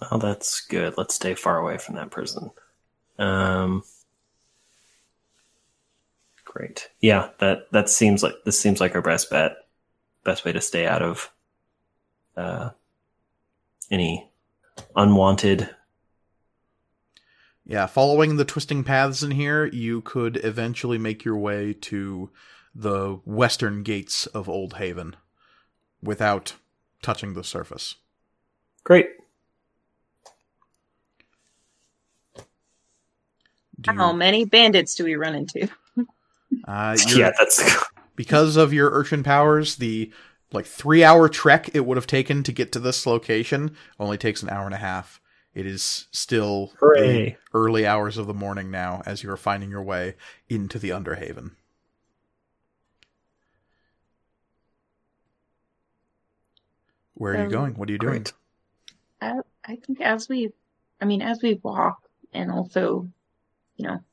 Well, 0.01 0.21
that's 0.21 0.61
good. 0.61 0.95
Let's 0.97 1.15
stay 1.15 1.35
far 1.35 1.59
away 1.59 1.79
from 1.79 1.95
that 1.97 2.11
prison. 2.11 2.51
Um, 3.19 3.83
great. 6.45 6.91
Yeah, 7.01 7.31
that 7.39 7.71
that 7.73 7.89
seems 7.89 8.23
like 8.23 8.35
this 8.45 8.61
seems 8.61 8.81
like 8.81 8.95
our 8.95 9.03
best 9.03 9.31
bet. 9.31 9.57
Best 10.25 10.45
way 10.45 10.53
to 10.53 10.61
stay 10.61 10.87
out 10.87 11.03
of 11.03 11.31
uh, 12.37 12.71
any 13.91 14.29
unwanted. 14.95 15.75
Yeah, 17.69 17.87
following 17.87 18.37
the 18.37 18.45
twisting 18.45 18.85
paths 18.85 19.23
in 19.25 19.33
here, 19.33 19.67
you 19.67 20.01
could 20.03 20.43
eventually 20.45 20.99
make 20.99 21.25
your 21.25 21.37
way 21.37 21.73
to 21.73 22.31
the 22.75 23.15
western 23.25 23.83
gates 23.83 24.27
of 24.27 24.49
Old 24.49 24.75
Haven 24.75 25.17
without 26.01 26.55
touching 27.03 27.35
the 27.35 27.43
surface. 27.43 27.97
Great. 28.85 29.09
You- 32.37 33.93
How 33.95 34.13
many 34.13 34.45
bandits 34.45 34.95
do 34.95 35.05
we 35.05 35.17
run 35.17 35.35
into? 35.35 35.69
uh, 36.67 36.97
Yeah, 37.09 37.33
that's 37.39 37.63
because 38.17 38.57
of 38.57 38.73
your 38.73 38.91
urchin 38.91 39.23
powers, 39.23 39.77
the 39.77 40.13
like 40.53 40.67
three 40.67 41.03
hour 41.05 41.29
trek 41.29 41.71
it 41.75 41.85
would 41.85 41.97
have 41.97 42.07
taken 42.07 42.43
to 42.45 42.53
get 42.53 42.73
to 42.73 42.79
this 42.79 43.07
location 43.07 43.77
only 43.99 44.17
takes 44.17 44.43
an 44.43 44.49
hour 44.51 44.65
and 44.67 44.75
a 44.75 44.79
half. 44.79 45.21
It 45.57 45.65
is 45.65 46.07
still 46.11 46.75
the 46.83 47.37
early 47.55 47.87
hours 47.87 48.19
of 48.19 48.27
the 48.27 48.35
morning 48.35 48.71
now 48.71 49.03
as 49.07 49.23
you 49.23 49.31
are 49.31 49.39
finding 49.39 49.71
your 49.71 49.83
way 49.83 50.17
into 50.51 50.79
the 50.79 50.91
Underhaven. 50.91 51.53
Where 57.15 57.33
are 57.33 57.37
you 57.39 57.45
Um, 57.45 57.51
going? 57.51 57.75
What 57.77 57.89
are 57.89 57.93
you 57.93 57.99
doing? 57.99 58.27
I, 59.23 59.41
I 59.65 59.77
think 59.77 60.03
as 60.03 60.29
we, 60.29 60.53
I 61.01 61.07
mean, 61.07 61.23
as 61.23 61.41
we 61.43 61.55
walk, 61.63 62.03
and 62.35 62.51
also, 62.51 63.09
you 63.79 63.87
know, 63.87 64.05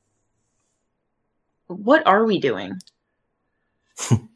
what 1.66 2.06
are 2.06 2.24
we 2.24 2.40
doing? 2.40 2.80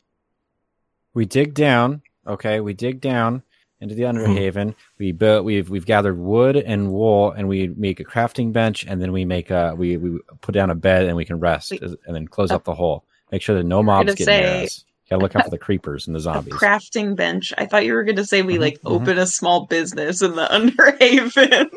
We 1.14 1.24
dig 1.24 1.54
down. 1.54 2.02
Okay, 2.26 2.60
we 2.60 2.74
dig 2.74 3.00
down 3.00 3.42
into 3.80 3.94
the 3.94 4.02
Underhaven. 4.02 4.74
We 4.98 5.12
built. 5.12 5.44
We've 5.44 5.68
we've 5.70 5.86
gathered 5.86 6.18
wood 6.18 6.56
and 6.56 6.90
wool, 6.92 7.30
and 7.32 7.48
we 7.48 7.68
make 7.68 8.00
a 8.00 8.04
crafting 8.04 8.52
bench, 8.52 8.84
and 8.86 9.00
then 9.00 9.12
we 9.12 9.24
make 9.24 9.50
a 9.50 9.74
we 9.76 9.96
we 9.96 10.18
put 10.40 10.52
down 10.52 10.70
a 10.70 10.74
bed, 10.74 11.06
and 11.06 11.16
we 11.16 11.24
can 11.24 11.38
rest, 11.40 11.70
Wait. 11.70 11.82
and 11.82 11.96
then 12.06 12.26
close 12.28 12.50
up 12.50 12.64
the 12.64 12.74
hole. 12.74 13.04
Make 13.30 13.42
sure 13.42 13.56
that 13.56 13.64
no 13.64 13.82
mobs 13.82 14.06
gonna 14.06 14.16
get 14.16 14.26
near 14.26 14.42
say- 14.42 14.64
us. 14.64 14.84
Gotta 15.10 15.22
look 15.22 15.34
out 15.36 15.44
for 15.46 15.50
the 15.50 15.56
creepers 15.58 16.06
and 16.06 16.14
the 16.14 16.18
A 16.18 16.22
zombies. 16.22 16.52
crafting 16.52 17.16
bench. 17.16 17.54
I 17.56 17.64
thought 17.64 17.86
you 17.86 17.94
were 17.94 18.04
going 18.04 18.16
to 18.16 18.26
say 18.26 18.42
we 18.42 18.56
Mhm, 18.56 18.60
like 18.60 18.74
mhm. 18.82 18.90
open 19.00 19.16
a 19.16 19.26
small 19.26 19.64
business 19.64 20.20
in 20.20 20.34
the 20.34 20.44
Underhaven. 20.50 21.70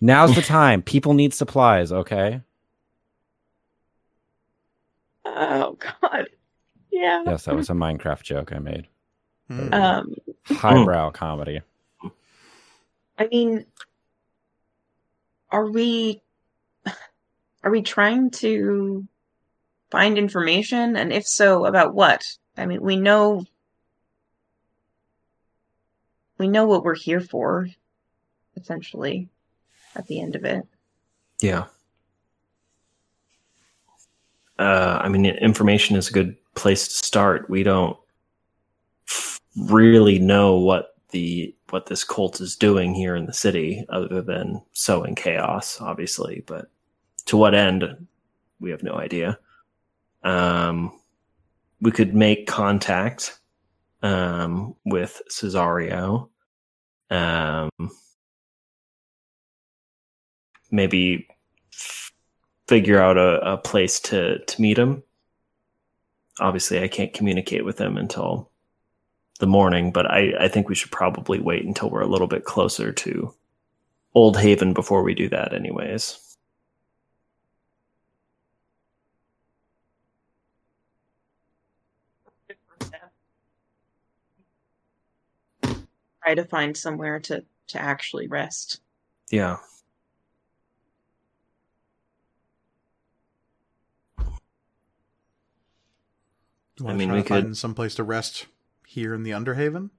Now's 0.00 0.34
the 0.34 0.40
time. 0.58 0.80
People 0.80 1.12
need 1.12 1.34
supplies. 1.34 1.92
Okay. 1.92 2.40
oh 5.26 5.76
God. 5.78 6.28
Yeah. 6.90 7.22
Yes, 7.26 7.44
that 7.44 7.54
was 7.54 7.70
a 7.70 7.74
Minecraft 7.74 8.22
joke 8.22 8.52
I 8.52 8.58
made. 8.58 8.86
Hmm. 9.50 9.74
Um. 9.74 10.14
Highbrow 10.46 11.10
comedy. 11.10 11.60
I 13.18 13.26
mean, 13.26 13.66
are 15.50 15.68
we 15.68 16.22
are 17.64 17.70
we 17.70 17.82
trying 17.82 18.30
to 18.30 19.06
find 19.90 20.16
information, 20.18 20.96
and 20.96 21.12
if 21.12 21.26
so, 21.26 21.66
about 21.66 21.94
what? 21.94 22.24
I 22.56 22.66
mean, 22.66 22.80
we 22.80 22.94
know 22.96 23.44
we 26.38 26.46
know 26.46 26.66
what 26.66 26.84
we're 26.84 26.94
here 26.94 27.20
for, 27.20 27.68
essentially, 28.56 29.28
at 29.96 30.06
the 30.06 30.20
end 30.20 30.36
of 30.36 30.44
it. 30.44 30.66
Yeah. 31.40 31.64
Uh, 34.58 35.00
I 35.02 35.08
mean, 35.08 35.26
information 35.26 35.96
is 35.96 36.08
a 36.08 36.12
good 36.12 36.36
place 36.54 36.86
to 36.86 36.94
start. 36.94 37.50
We 37.50 37.62
don't 37.62 37.96
f- 37.96 37.99
really 39.56 40.18
know 40.18 40.56
what 40.56 40.94
the 41.10 41.54
what 41.70 41.86
this 41.86 42.04
cult 42.04 42.40
is 42.40 42.56
doing 42.56 42.94
here 42.94 43.16
in 43.16 43.26
the 43.26 43.32
city, 43.32 43.84
other 43.88 44.22
than 44.22 44.62
sowing 44.72 45.14
chaos, 45.14 45.80
obviously. 45.80 46.42
But 46.46 46.70
to 47.26 47.36
what 47.36 47.54
end, 47.54 48.06
we 48.58 48.70
have 48.70 48.82
no 48.82 48.94
idea. 48.94 49.38
Um, 50.22 50.98
we 51.80 51.90
could 51.90 52.14
make 52.14 52.46
contact 52.46 53.40
um, 54.02 54.74
with 54.84 55.22
Cesario. 55.30 56.28
Um, 57.10 57.70
maybe 60.70 61.26
figure 62.68 63.00
out 63.00 63.16
a, 63.16 63.54
a 63.54 63.58
place 63.58 63.98
to, 64.00 64.38
to 64.38 64.62
meet 64.62 64.78
him. 64.78 65.02
Obviously, 66.38 66.82
I 66.82 66.88
can't 66.88 67.12
communicate 67.12 67.64
with 67.64 67.80
him 67.80 67.96
until 67.96 68.49
the 69.40 69.46
morning, 69.46 69.90
but 69.90 70.08
I, 70.10 70.32
I 70.38 70.48
think 70.48 70.68
we 70.68 70.74
should 70.74 70.92
probably 70.92 71.40
wait 71.40 71.64
until 71.64 71.90
we're 71.90 72.02
a 72.02 72.06
little 72.06 72.26
bit 72.28 72.44
closer 72.44 72.92
to 72.92 73.34
Old 74.14 74.38
Haven 74.38 74.72
before 74.72 75.02
we 75.02 75.14
do 75.14 75.28
that, 75.30 75.52
anyways. 75.52 76.36
Try 86.22 86.34
to 86.34 86.44
find 86.44 86.76
somewhere 86.76 87.18
to 87.20 87.44
to 87.68 87.80
actually 87.80 88.26
rest. 88.26 88.80
Yeah. 89.30 89.58
I 96.84 96.94
mean, 96.94 97.12
we 97.12 97.22
could- 97.22 97.44
find 97.44 97.56
some 97.56 97.74
place 97.74 97.94
to 97.96 98.02
rest 98.02 98.46
here 98.90 99.14
in 99.14 99.22
the 99.22 99.30
Underhaven? 99.30 99.90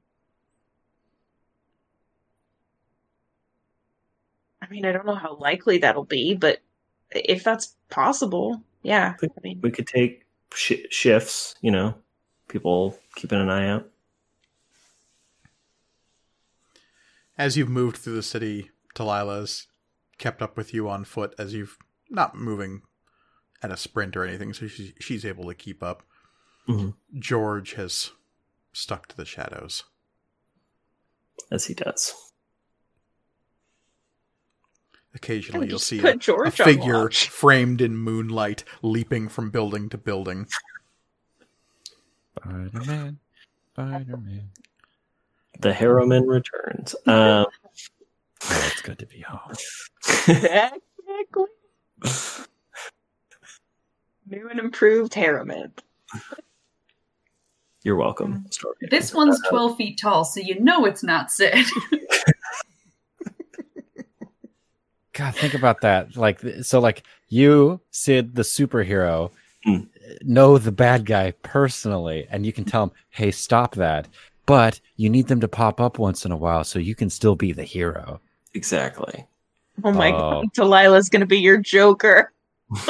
I 4.61 4.67
mean, 4.69 4.85
I 4.85 4.91
don't 4.91 5.05
know 5.05 5.15
how 5.15 5.37
likely 5.37 5.77
that'll 5.77 6.03
be, 6.03 6.35
but 6.35 6.59
if 7.11 7.41
that's 7.45 7.75
possible, 7.89 8.61
yeah. 8.83 9.15
I 9.23 9.27
mean, 9.41 9.61
We 9.61 9.71
could 9.71 9.87
take 9.87 10.25
sh- 10.53 10.85
shifts, 10.89 11.55
you 11.61 11.71
know, 11.71 11.95
people 12.49 12.99
keeping 13.15 13.39
an 13.39 13.49
eye 13.49 13.69
out. 13.69 13.89
As 17.37 17.55
you've 17.55 17.69
moved 17.69 17.95
through 17.97 18.15
the 18.15 18.21
city, 18.23 18.71
Talila's 18.93 19.67
kept 20.17 20.41
up 20.41 20.57
with 20.57 20.73
you 20.73 20.89
on 20.89 21.05
foot 21.05 21.33
as 21.39 21.53
you've 21.53 21.77
not 22.09 22.35
moving 22.35 22.81
at 23.63 23.71
a 23.71 23.77
sprint 23.77 24.17
or 24.17 24.25
anything, 24.25 24.51
so 24.53 24.67
she's, 24.67 24.91
she's 24.99 25.23
able 25.25 25.45
to 25.45 25.55
keep 25.55 25.81
up. 25.81 26.03
Mhm. 26.67 26.95
George 27.17 27.73
has 27.73 28.11
stuck 28.73 29.07
to 29.07 29.17
the 29.17 29.25
shadows. 29.25 29.83
As 31.51 31.65
he 31.65 31.73
does. 31.73 32.13
Occasionally, 35.13 35.67
you'll 35.67 35.79
see 35.79 35.99
a, 35.99 36.15
George 36.15 36.59
a 36.59 36.63
figure 36.63 37.03
watch. 37.03 37.27
framed 37.29 37.81
in 37.81 37.97
moonlight 37.97 38.63
leaping 38.81 39.27
from 39.27 39.49
building 39.49 39.89
to 39.89 39.97
building. 39.97 40.47
Spider 42.37 42.79
Man. 42.85 43.19
Spider 43.73 44.17
Man. 44.17 44.49
The 45.59 45.71
Harrowman 45.71 46.27
returns. 46.27 46.95
Um, 47.07 47.45
Oh, 48.43 48.69
it's 48.71 48.81
good 48.81 48.97
to 48.99 49.05
be 49.05 49.19
home. 49.21 49.53
technically, 50.03 51.45
new 54.25 54.49
and 54.49 54.59
improved 54.59 55.13
Harrowman. 55.13 55.71
You're 57.83 57.95
welcome. 57.95 58.45
Story. 58.51 58.75
This 58.91 59.13
one's 59.13 59.39
12 59.49 59.75
feet 59.77 59.97
tall, 59.99 60.23
so 60.23 60.39
you 60.39 60.59
know 60.59 60.85
it's 60.85 61.03
not 61.03 61.31
Sid. 61.31 61.65
God, 65.13 65.35
think 65.35 65.53
about 65.53 65.81
that. 65.81 66.15
Like, 66.15 66.39
so, 66.61 66.79
like 66.79 67.03
you, 67.27 67.81
Sid, 67.91 68.35
the 68.35 68.43
superhero, 68.43 69.31
Hmm. 69.63 69.81
know 70.23 70.57
the 70.57 70.71
bad 70.71 71.05
guy 71.05 71.31
personally, 71.43 72.25
and 72.31 72.45
you 72.47 72.51
can 72.53 72.65
tell 72.65 72.83
him, 72.83 72.91
"Hey, 73.11 73.29
stop 73.29 73.75
that." 73.75 74.07
But 74.47 74.79
you 74.95 75.07
need 75.09 75.27
them 75.27 75.39
to 75.41 75.47
pop 75.47 75.79
up 75.79 75.99
once 75.99 76.25
in 76.25 76.31
a 76.31 76.37
while, 76.37 76.63
so 76.63 76.79
you 76.79 76.95
can 76.95 77.11
still 77.11 77.35
be 77.35 77.51
the 77.51 77.63
hero. 77.63 78.19
Exactly. 78.55 79.27
Oh 79.83 79.91
my 79.91 80.11
Oh. 80.13 80.41
god, 80.41 80.53
Talila's 80.55 81.09
gonna 81.09 81.27
be 81.27 81.39
your 81.39 81.57
Joker. 81.57 82.31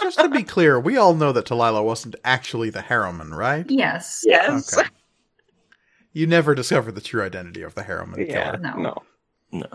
Just 0.00 0.18
to 0.18 0.28
be 0.28 0.42
clear, 0.42 0.78
we 0.78 0.96
all 0.96 1.14
know 1.14 1.32
that 1.32 1.46
Talila 1.46 1.84
wasn't 1.84 2.16
actually 2.24 2.70
the 2.70 2.80
Harrowman, 2.80 3.30
right? 3.36 3.68
yes. 3.68 4.22
Yes. 4.24 4.76
Okay. 4.76 4.88
You 6.12 6.26
never 6.26 6.54
discovered 6.54 6.94
the 6.94 7.00
true 7.00 7.22
identity 7.22 7.62
of 7.62 7.74
the 7.74 7.82
Harrowman 7.82 8.26
Yeah. 8.26 8.56
killer. 8.56 8.58
No. 8.58 8.74
No. 8.76 9.02
No. 9.52 9.66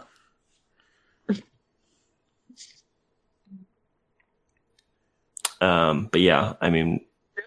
Um, 5.62 6.10
but 6.12 6.22
yeah, 6.22 6.54
I 6.62 6.70
mean, 6.70 7.06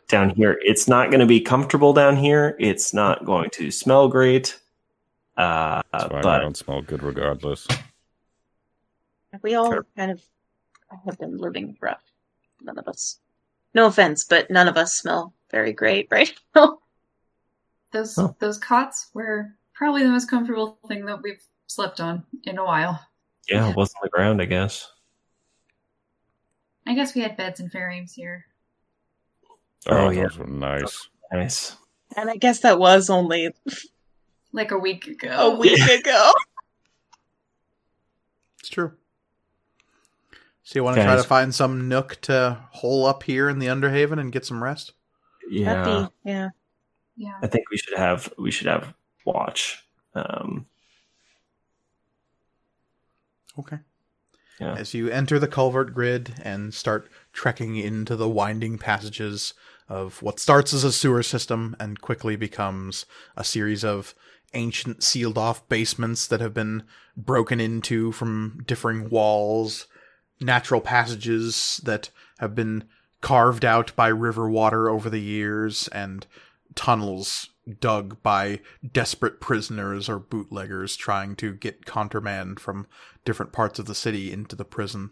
down 0.08 0.30
here, 0.30 0.58
it's 0.62 0.88
not 0.88 1.10
going 1.10 1.20
to 1.20 1.26
be 1.26 1.40
comfortable 1.40 1.92
down 1.92 2.16
here. 2.16 2.56
It's 2.58 2.94
not 2.94 3.24
going 3.24 3.50
to 3.50 3.70
smell 3.70 4.08
great. 4.08 4.58
Uh, 5.36 5.82
but 5.92 6.24
I 6.24 6.38
don't 6.38 6.56
smell 6.56 6.80
good 6.80 7.02
regardless. 7.02 7.66
We 9.42 9.54
all 9.54 9.82
kind 9.96 10.10
of 10.12 10.22
have 11.04 11.18
been 11.18 11.36
living 11.36 11.76
rough. 11.80 12.00
None 12.66 12.78
of 12.78 12.86
us. 12.88 13.18
No 13.72 13.86
offense, 13.86 14.24
but 14.24 14.50
none 14.50 14.68
of 14.68 14.76
us 14.76 14.92
smell 14.94 15.32
very 15.50 15.72
great 15.72 16.08
right 16.10 16.34
now. 16.54 16.78
Those 17.92 18.18
Oh. 18.18 18.34
those 18.40 18.58
cots 18.58 19.08
were 19.14 19.54
probably 19.72 20.02
the 20.02 20.10
most 20.10 20.28
comfortable 20.28 20.78
thing 20.88 21.06
that 21.06 21.22
we've 21.22 21.40
slept 21.68 22.00
on 22.00 22.24
in 22.44 22.58
a 22.58 22.64
while. 22.64 23.00
yeah, 23.48 23.70
it 23.70 23.76
was 23.76 23.90
on 23.94 24.00
the 24.02 24.08
ground, 24.10 24.42
I 24.42 24.46
guess. 24.46 24.90
I 26.86 26.94
guess 26.94 27.14
we 27.14 27.20
had 27.20 27.36
beds 27.36 27.60
and 27.60 27.70
frames 27.70 28.12
here. 28.12 28.46
Oh, 29.88 30.06
oh, 30.06 30.10
yeah. 30.10 30.22
those 30.24 30.38
were 30.38 30.46
nice. 30.46 31.08
Nice. 31.32 31.76
And 32.16 32.30
I 32.30 32.36
guess 32.36 32.60
that 32.60 32.78
was 32.78 33.10
only 33.10 33.52
Like 34.52 34.70
a 34.72 34.78
week 34.78 35.06
ago. 35.06 35.28
a 35.52 35.56
week 35.58 35.80
ago. 36.00 36.32
It's 38.60 38.68
true. 38.68 38.92
So 40.66 40.80
you 40.80 40.82
want 40.82 40.96
to 40.96 41.04
try 41.04 41.14
to 41.14 41.22
find 41.22 41.54
some 41.54 41.86
nook 41.86 42.20
to 42.22 42.58
hole 42.72 43.06
up 43.06 43.22
here 43.22 43.48
in 43.48 43.60
the 43.60 43.68
Underhaven 43.68 44.18
and 44.18 44.32
get 44.32 44.44
some 44.44 44.64
rest? 44.64 44.94
Yeah, 45.48 45.84
That'd 45.84 46.08
be, 46.08 46.30
yeah. 46.30 46.48
Yeah. 47.16 47.38
I 47.40 47.46
think 47.46 47.70
we 47.70 47.76
should 47.76 47.96
have 47.96 48.32
we 48.36 48.50
should 48.50 48.66
have 48.66 48.92
watch. 49.24 49.84
Um, 50.16 50.66
Okay. 53.56 53.78
Yeah. 54.60 54.74
As 54.74 54.92
you 54.92 55.08
enter 55.08 55.38
the 55.38 55.46
culvert 55.46 55.94
grid 55.94 56.34
and 56.42 56.74
start 56.74 57.08
trekking 57.32 57.76
into 57.76 58.16
the 58.16 58.28
winding 58.28 58.76
passages 58.76 59.54
of 59.88 60.20
what 60.20 60.40
starts 60.40 60.74
as 60.74 60.82
a 60.82 60.90
sewer 60.90 61.22
system 61.22 61.76
and 61.78 62.00
quickly 62.00 62.34
becomes 62.34 63.06
a 63.36 63.44
series 63.44 63.84
of 63.84 64.16
ancient 64.52 65.04
sealed 65.04 65.38
off 65.38 65.68
basements 65.68 66.26
that 66.26 66.40
have 66.40 66.52
been 66.52 66.82
broken 67.16 67.60
into 67.60 68.10
from 68.10 68.64
differing 68.66 69.08
walls, 69.08 69.86
natural 70.40 70.80
passages 70.80 71.80
that 71.84 72.10
have 72.38 72.54
been 72.54 72.84
carved 73.20 73.64
out 73.64 73.94
by 73.96 74.08
river 74.08 74.48
water 74.48 74.88
over 74.90 75.08
the 75.10 75.20
years, 75.20 75.88
and 75.88 76.26
tunnels 76.74 77.50
dug 77.80 78.22
by 78.22 78.60
desperate 78.92 79.40
prisoners 79.40 80.08
or 80.08 80.18
bootleggers 80.18 80.96
trying 80.96 81.34
to 81.36 81.52
get 81.52 81.86
contraband 81.86 82.60
from 82.60 82.86
different 83.24 83.52
parts 83.52 83.78
of 83.78 83.86
the 83.86 83.94
city 83.94 84.32
into 84.32 84.54
the 84.54 84.64
prison. 84.64 85.10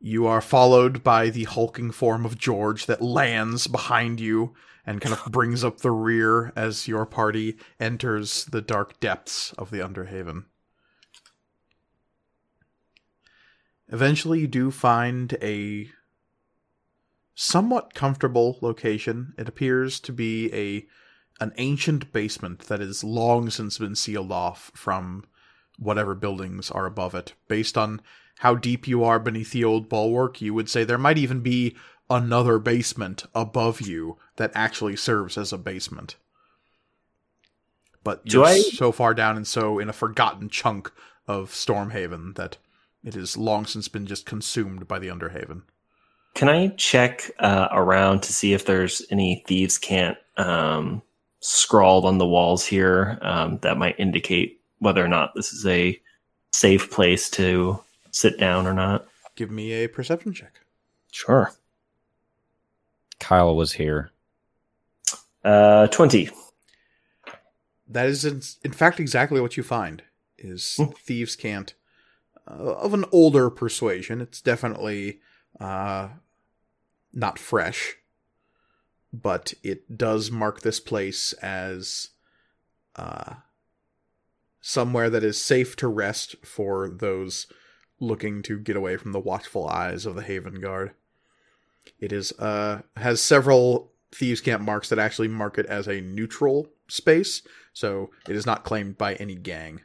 You 0.00 0.26
are 0.26 0.40
followed 0.40 1.02
by 1.02 1.30
the 1.30 1.44
hulking 1.44 1.92
form 1.92 2.24
of 2.24 2.38
George 2.38 2.86
that 2.86 3.02
lands 3.02 3.66
behind 3.66 4.20
you 4.20 4.54
and 4.84 5.00
kind 5.00 5.14
of 5.14 5.24
brings 5.32 5.64
up 5.64 5.78
the 5.78 5.92
rear 5.92 6.52
as 6.56 6.88
your 6.88 7.06
party 7.06 7.56
enters 7.78 8.44
the 8.46 8.60
dark 8.60 8.98
depths 9.00 9.52
of 9.54 9.70
the 9.70 9.78
Underhaven. 9.78 10.44
Eventually, 13.88 14.40
you 14.40 14.46
do 14.46 14.70
find 14.70 15.36
a 15.42 15.90
somewhat 17.34 17.94
comfortable 17.94 18.58
location. 18.60 19.34
It 19.38 19.48
appears 19.48 20.00
to 20.00 20.12
be 20.12 20.52
a 20.54 20.86
an 21.42 21.52
ancient 21.56 22.12
basement 22.12 22.60
that 22.68 22.80
has 22.80 23.02
long 23.02 23.50
since 23.50 23.78
been 23.78 23.96
sealed 23.96 24.30
off 24.30 24.70
from 24.74 25.24
whatever 25.78 26.14
buildings 26.14 26.70
are 26.70 26.86
above 26.86 27.14
it. 27.14 27.32
Based 27.48 27.76
on 27.76 28.00
how 28.38 28.54
deep 28.54 28.86
you 28.86 29.02
are 29.02 29.18
beneath 29.18 29.50
the 29.50 29.64
old 29.64 29.88
bulwark, 29.88 30.40
you 30.40 30.54
would 30.54 30.68
say 30.68 30.84
there 30.84 30.98
might 30.98 31.18
even 31.18 31.40
be 31.40 31.74
another 32.08 32.58
basement 32.58 33.24
above 33.34 33.80
you 33.80 34.18
that 34.36 34.52
actually 34.54 34.94
serves 34.94 35.36
as 35.36 35.52
a 35.52 35.58
basement. 35.58 36.16
But 38.04 38.24
Do 38.26 38.38
you're 38.38 38.46
I- 38.46 38.60
so 38.60 38.92
far 38.92 39.14
down 39.14 39.36
and 39.36 39.46
so 39.46 39.78
in 39.78 39.88
a 39.88 39.92
forgotten 39.94 40.48
chunk 40.48 40.92
of 41.26 41.50
Stormhaven 41.50 42.34
that 42.36 42.58
it 43.04 43.14
has 43.14 43.36
long 43.36 43.66
since 43.66 43.88
been 43.88 44.06
just 44.06 44.26
consumed 44.26 44.86
by 44.86 44.98
the 44.98 45.08
Underhaven. 45.08 45.62
Can 46.34 46.48
I 46.48 46.68
check 46.68 47.30
uh, 47.38 47.68
around 47.72 48.22
to 48.22 48.32
see 48.32 48.54
if 48.54 48.64
there's 48.64 49.02
any 49.10 49.44
thieves' 49.46 49.78
cant 49.78 50.16
um, 50.36 51.02
scrawled 51.40 52.04
on 52.06 52.18
the 52.18 52.26
walls 52.26 52.64
here 52.64 53.18
um, 53.22 53.58
that 53.58 53.76
might 53.76 53.98
indicate 54.00 54.60
whether 54.78 55.04
or 55.04 55.08
not 55.08 55.34
this 55.34 55.52
is 55.52 55.66
a 55.66 56.00
safe 56.52 56.90
place 56.90 57.28
to 57.30 57.78
sit 58.12 58.38
down 58.38 58.66
or 58.66 58.72
not? 58.72 59.06
Give 59.36 59.50
me 59.50 59.72
a 59.72 59.88
perception 59.88 60.32
check. 60.32 60.60
Sure. 61.10 61.52
Kyle 63.18 63.54
was 63.54 63.72
here. 63.72 64.10
Uh, 65.44 65.86
20. 65.88 66.30
That 67.88 68.06
is, 68.06 68.24
in, 68.24 68.40
in 68.64 68.72
fact, 68.72 68.98
exactly 69.00 69.40
what 69.40 69.56
you 69.56 69.62
find. 69.62 70.02
Is 70.38 70.76
Hmm. 70.76 70.86
thieves 71.04 71.36
cant 71.36 71.74
of 72.46 72.94
an 72.94 73.04
older 73.12 73.50
persuasion. 73.50 74.20
It's 74.20 74.40
definitely 74.40 75.20
uh, 75.60 76.08
not 77.12 77.38
fresh, 77.38 77.96
but 79.12 79.54
it 79.62 79.96
does 79.96 80.30
mark 80.30 80.60
this 80.60 80.80
place 80.80 81.32
as 81.34 82.10
uh, 82.96 83.34
somewhere 84.60 85.10
that 85.10 85.24
is 85.24 85.40
safe 85.40 85.76
to 85.76 85.88
rest 85.88 86.36
for 86.44 86.88
those 86.88 87.46
looking 88.00 88.42
to 88.42 88.58
get 88.58 88.76
away 88.76 88.96
from 88.96 89.12
the 89.12 89.20
watchful 89.20 89.68
eyes 89.68 90.06
of 90.06 90.14
the 90.14 90.22
Haven 90.22 90.60
Guard. 90.60 90.92
It 91.98 92.12
is 92.12 92.32
uh 92.38 92.82
has 92.96 93.20
several 93.20 93.92
thieves 94.12 94.40
cant 94.40 94.62
marks 94.62 94.88
that 94.88 94.98
actually 94.98 95.28
mark 95.28 95.58
it 95.58 95.66
as 95.66 95.88
a 95.88 96.00
neutral 96.00 96.68
space, 96.88 97.42
so 97.72 98.10
it 98.28 98.36
is 98.36 98.46
not 98.46 98.64
claimed 98.64 98.98
by 98.98 99.14
any 99.14 99.34
gang. 99.34 99.80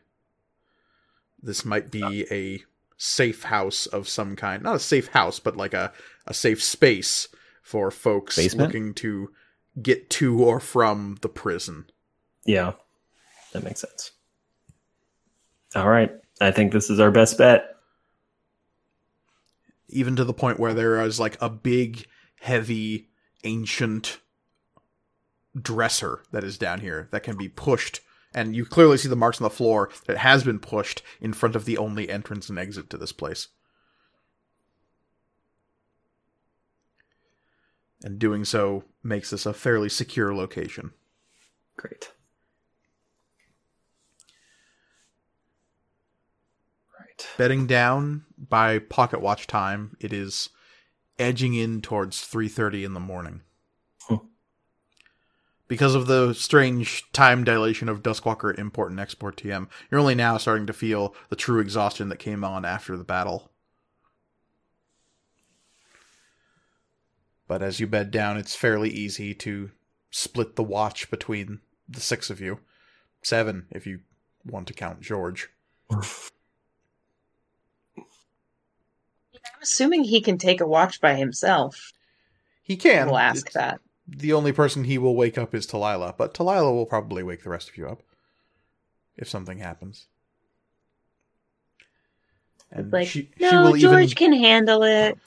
This 1.42 1.64
might 1.64 1.92
be 1.92 2.26
a 2.32 2.64
safe 2.98 3.44
house 3.44 3.86
of 3.86 4.08
some 4.08 4.36
kind. 4.36 4.64
Not 4.64 4.76
a 4.76 4.80
safe 4.80 5.08
house, 5.10 5.40
but 5.40 5.56
like 5.56 5.74
a, 5.74 5.94
a 6.26 6.34
safe 6.34 6.64
space 6.64 7.28
for 7.62 7.92
folks 7.92 8.36
Basement? 8.36 8.70
looking 8.70 8.94
to 8.96 9.32
get 9.82 10.10
to 10.10 10.44
or 10.44 10.60
from 10.60 11.18
the 11.22 11.30
prison. 11.30 11.86
Yeah, 12.46 12.74
that 13.54 13.64
makes 13.64 13.82
sense. 13.82 14.12
All 15.76 15.90
right. 15.90 16.12
I 16.40 16.52
think 16.52 16.72
this 16.72 16.90
is 16.90 17.00
our 17.00 17.12
best 17.12 17.38
bet. 17.38 17.76
Even 19.90 20.16
to 20.16 20.24
the 20.24 20.34
point 20.34 20.60
where 20.60 20.74
there 20.74 21.02
is 21.02 21.20
like 21.20 21.38
a 21.42 21.50
big, 21.50 22.06
heavy, 22.42 23.10
ancient 23.44 24.20
dresser 25.60 26.24
that 26.32 26.44
is 26.44 26.58
down 26.58 26.82
here 26.82 27.08
that 27.12 27.24
can 27.24 27.38
be 27.38 27.50
pushed. 27.50 28.02
And 28.38 28.56
you 28.56 28.66
clearly 28.66 28.98
see 29.00 29.10
the 29.10 29.16
marks 29.16 29.42
on 29.42 29.46
the 29.46 29.50
floor 29.50 29.90
that 30.06 30.18
has 30.18 30.44
been 30.44 30.60
pushed 30.60 31.02
in 31.20 31.34
front 31.34 31.56
of 31.56 31.66
the 31.66 31.76
only 31.76 32.08
entrance 32.08 32.50
and 32.50 32.60
exit 32.60 32.88
to 32.92 32.98
this 32.98 33.12
place. 33.12 33.48
And 38.04 38.20
doing 38.20 38.46
so 38.46 38.84
makes 39.02 39.32
this 39.32 39.48
a 39.48 39.56
fairly 39.56 39.90
secure 39.90 40.36
location. 40.36 40.92
Great. 41.78 42.12
Right. 47.00 47.28
Bedding 47.40 47.66
down 47.66 48.26
by 48.38 48.78
pocket 48.78 49.20
watch 49.20 49.48
time, 49.48 49.98
it 50.00 50.14
is 50.14 50.50
edging 51.18 51.56
in 51.56 51.82
towards 51.82 52.22
3:30 52.22 52.84
in 52.84 52.94
the 52.94 53.00
morning. 53.00 53.42
Because 55.68 55.96
of 55.96 56.08
the 56.08 56.34
strange 56.34 57.12
time 57.12 57.44
dilation 57.44 57.90
of 57.90 58.02
Duskwalker 58.02 58.58
import 58.58 58.90
and 58.92 59.00
export 59.00 59.36
TM, 59.36 59.68
you're 59.92 60.00
only 60.00 60.16
now 60.16 60.38
starting 60.38 60.66
to 60.68 60.74
feel 60.74 61.14
the 61.30 61.36
true 61.36 61.60
exhaustion 61.60 62.08
that 62.10 62.20
came 62.20 62.44
on 62.44 62.64
after 62.64 62.96
the 62.96 63.04
battle. 63.04 63.52
But 67.48 67.62
as 67.62 67.80
you 67.80 67.88
bed 67.88 68.12
down, 68.12 68.38
it's 68.38 68.56
fairly 68.56 68.90
easy 68.90 69.34
to 69.36 69.72
split 70.10 70.56
the 70.56 70.64
watch 70.64 71.10
between 71.10 71.60
the 71.88 72.02
six 72.02 72.30
of 72.30 72.40
you. 72.42 72.60
Seven, 73.22 73.68
if 73.72 73.86
you 73.86 74.00
want 74.46 74.68
to 74.68 74.74
count 74.74 75.02
George. 75.02 75.50
I'm 75.90 76.02
assuming 79.62 80.04
he 80.06 80.22
can 80.22 80.38
take 80.38 80.62
a 80.62 80.68
watch 80.68 81.02
by 81.02 81.16
himself. 81.16 81.92
He 82.62 82.76
can. 82.78 83.08
we'll 83.08 83.18
ask 83.18 83.48
It's- 83.48 83.54
that. 83.54 83.82
The 84.08 84.34
only 84.34 84.52
person 84.52 84.86
he 84.86 84.98
will 84.98 85.16
wake 85.16 85.38
up 85.38 85.54
is 85.54 85.68
Talila, 85.68 86.16
but 86.18 86.34
Talila 86.34 86.74
will 86.74 86.86
probably 86.86 87.24
wake 87.24 87.44
the 87.44 87.50
rest 87.50 87.70
of 87.70 87.78
you 87.78 87.88
up 87.88 88.04
if 89.18 89.30
something 89.30 89.58
happens. 89.58 90.08
And 92.72 92.92
Like, 92.92 93.08
she, 93.08 93.30
she 93.38 93.52
no, 93.52 93.64
will 93.64 93.78
George 93.78 94.12
even 94.12 94.16
can 94.16 94.34
handle 94.34 94.84
it. 94.84 95.18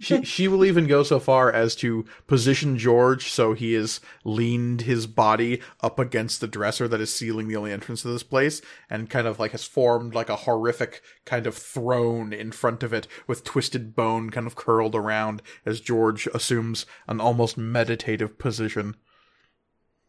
She, 0.00 0.24
she 0.24 0.48
will 0.48 0.64
even 0.64 0.86
go 0.86 1.02
so 1.02 1.20
far 1.20 1.52
as 1.52 1.76
to 1.76 2.06
position 2.26 2.78
George 2.78 3.30
so 3.30 3.52
he 3.52 3.74
is 3.74 4.00
leaned 4.24 4.82
his 4.82 5.06
body 5.06 5.60
up 5.82 5.98
against 5.98 6.40
the 6.40 6.48
dresser 6.48 6.88
that 6.88 7.00
is 7.00 7.14
sealing 7.14 7.48
the 7.48 7.56
only 7.56 7.70
entrance 7.70 8.02
to 8.02 8.08
this 8.08 8.22
place 8.22 8.62
and 8.88 9.10
kind 9.10 9.26
of 9.26 9.38
like 9.38 9.52
has 9.52 9.64
formed 9.64 10.14
like 10.14 10.30
a 10.30 10.36
horrific 10.36 11.02
kind 11.26 11.46
of 11.46 11.54
throne 11.54 12.32
in 12.32 12.50
front 12.50 12.82
of 12.82 12.92
it 12.94 13.06
with 13.26 13.44
twisted 13.44 13.94
bone 13.94 14.30
kind 14.30 14.46
of 14.46 14.56
curled 14.56 14.94
around 14.94 15.42
as 15.66 15.80
George 15.80 16.26
assumes 16.28 16.86
an 17.06 17.20
almost 17.20 17.58
meditative 17.58 18.38
position. 18.38 18.96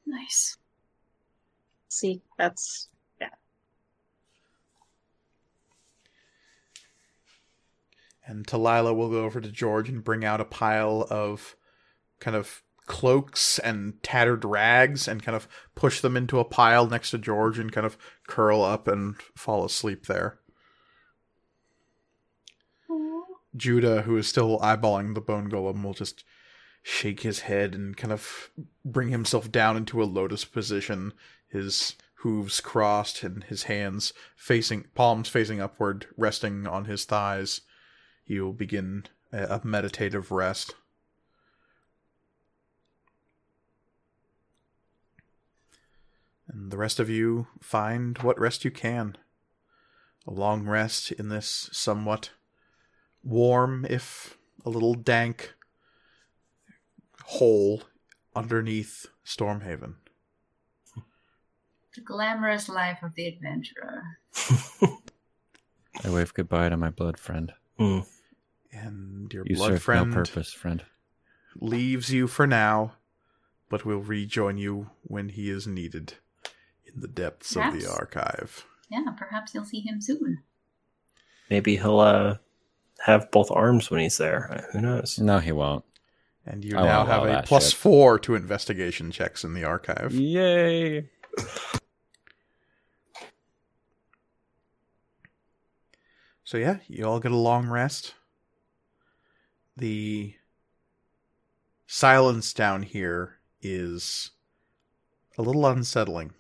Nice. 0.06 0.58
See, 1.90 2.22
that's 2.38 2.88
And 8.32 8.48
Talila 8.48 8.96
will 8.96 9.10
go 9.10 9.26
over 9.26 9.42
to 9.42 9.52
George 9.52 9.90
and 9.90 10.06
bring 10.06 10.24
out 10.24 10.40
a 10.40 10.46
pile 10.46 11.06
of 11.10 11.58
kind 12.22 12.38
of 12.38 12.64
cloaks 12.86 13.60
and 13.60 14.02
tattered 14.04 14.46
rags 14.46 15.06
and 15.06 15.22
kind 15.22 15.36
of 15.36 15.50
push 15.76 16.00
them 16.00 16.16
into 16.16 16.40
a 16.40 16.46
pile 16.46 16.88
next 16.88 17.12
to 17.12 17.18
George 17.18 17.60
and 17.60 17.74
kind 17.74 17.86
of 17.86 17.98
curl 18.30 18.62
up 18.62 18.88
and 18.88 19.18
fall 19.36 19.66
asleep 19.66 20.06
there. 20.06 20.40
Judah, 23.54 24.04
who 24.04 24.16
is 24.16 24.30
still 24.30 24.60
eyeballing 24.60 25.14
the 25.14 25.20
bone 25.20 25.52
golem, 25.52 25.84
will 25.84 25.94
just 25.94 26.24
shake 26.82 27.24
his 27.24 27.42
head 27.42 27.76
and 27.76 27.98
kind 27.98 28.14
of 28.14 28.50
bring 28.86 29.10
himself 29.10 29.52
down 29.52 29.76
into 29.76 30.02
a 30.02 30.06
lotus 30.06 30.46
position, 30.46 31.12
his 31.50 31.98
hooves 32.20 32.62
crossed 32.62 33.24
and 33.24 33.44
his 33.44 33.64
hands 33.64 34.14
facing, 34.38 34.86
palms 34.96 35.28
facing 35.28 35.60
upward, 35.60 36.08
resting 36.16 36.66
on 36.66 36.86
his 36.86 37.04
thighs. 37.04 37.60
He 38.32 38.40
will 38.40 38.54
begin 38.54 39.08
a 39.34 39.56
a 39.56 39.62
meditative 39.62 40.32
rest. 40.32 40.76
And 46.48 46.72
the 46.72 46.78
rest 46.78 46.98
of 47.02 47.10
you 47.10 47.48
find 47.60 48.18
what 48.20 48.40
rest 48.40 48.64
you 48.64 48.72
can. 48.72 49.18
a 50.26 50.32
long 50.32 50.66
rest 50.66 51.12
in 51.12 51.28
this 51.28 51.70
somewhat 51.74 52.30
warm, 53.22 53.86
if 53.90 54.38
a 54.64 54.70
little 54.70 54.94
dank, 54.94 55.54
hole 57.26 57.84
underneath 58.34 59.08
Stormhaven. 59.26 59.96
The 61.96 62.02
glamorous 62.02 62.70
life 62.70 63.04
of 63.04 63.14
the 63.16 63.28
adventurer. 63.28 64.04
I 66.06 66.10
wave 66.10 66.34
goodbye 66.34 66.70
to 66.70 66.78
my 66.78 66.92
blood 66.92 67.20
friend. 67.20 67.52
Mm. 67.78 68.06
And 68.74 69.32
your 69.34 69.44
You 69.46 69.56
blood 69.56 69.82
friend 69.82 70.10
no 70.10 70.16
purpose, 70.16 70.54
friend. 70.54 70.84
leaves 71.60 72.12
you 72.14 72.28
for 72.28 72.48
now, 72.48 72.94
but 73.70 73.86
will 73.86 74.00
rejoin 74.02 74.58
you 74.58 74.90
when 75.04 75.30
he 75.30 75.50
is 75.50 75.68
needed 75.68 76.14
in 76.86 77.02
the 77.02 77.08
depths 77.08 77.56
of 77.56 77.74
the 77.74 77.90
archive. 77.90 78.66
Yeah, 78.90 79.04
perhaps 79.18 79.54
you'll 79.54 79.66
see 79.66 79.82
him 79.82 80.02
soon. 80.02 80.44
Maybe 81.50 81.76
he'll 81.78 82.00
uh, 82.00 82.38
have 83.06 83.30
both 83.32 83.52
arms 83.52 83.92
when 83.92 84.00
he's 84.00 84.18
there. 84.18 84.50
Uh, 84.52 84.72
Who 84.72 84.82
knows? 84.82 85.20
No, 85.20 85.40
he 85.40 85.52
won't. 85.52 85.84
And 86.46 86.64
you 86.66 86.78
I 86.78 86.84
now 86.86 87.06
have 87.06 87.24
a 87.24 87.44
plus 87.46 87.70
shit. 87.72 87.78
four 87.80 88.18
to 88.20 88.36
investigation 88.36 89.12
checks 89.12 89.44
in 89.44 89.54
the 89.54 89.64
archive. 89.66 90.14
Yay! 90.14 91.10
So 96.44 96.58
yeah, 96.58 96.78
you 96.88 97.06
all 97.06 97.20
get 97.20 97.32
a 97.32 97.38
long 97.38 97.68
rest. 97.68 98.16
The 99.78 100.36
silence 101.88 102.54
down 102.54 102.84
here 102.84 103.38
is 103.62 104.32
a 105.38 105.42
little 105.42 105.66
unsettling. 105.66 106.34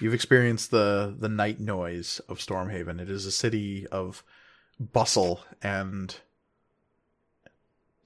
You've 0.00 0.14
experienced 0.14 0.70
the 0.70 1.14
the 1.18 1.28
night 1.28 1.60
noise 1.60 2.20
of 2.28 2.38
Stormhaven. 2.38 3.00
It 3.00 3.10
is 3.10 3.26
a 3.26 3.32
city 3.32 3.86
of 3.88 4.22
bustle 4.78 5.44
and 5.62 6.16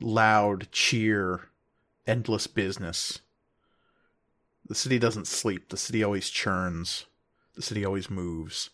loud 0.01 0.73
cheer, 0.73 1.49
endless 2.07 2.47
business. 2.47 3.21
The 4.67 4.75
city 4.75 4.99
doesn't 4.99 5.27
sleep. 5.27 5.69
The 5.69 5.77
city 5.77 6.03
always 6.03 6.31
churns. 6.31 7.07
The 7.55 7.63
city 7.63 7.85
always 7.85 8.11
moves 8.11 8.71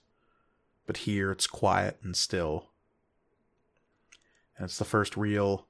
but 0.91 0.97
here 0.97 1.31
it's 1.31 1.47
quiet 1.47 1.99
and 2.03 2.17
still. 2.17 2.70
And 4.61 4.67
it's 4.67 4.77
the 4.77 4.85
first 4.85 5.17
real 5.17 5.67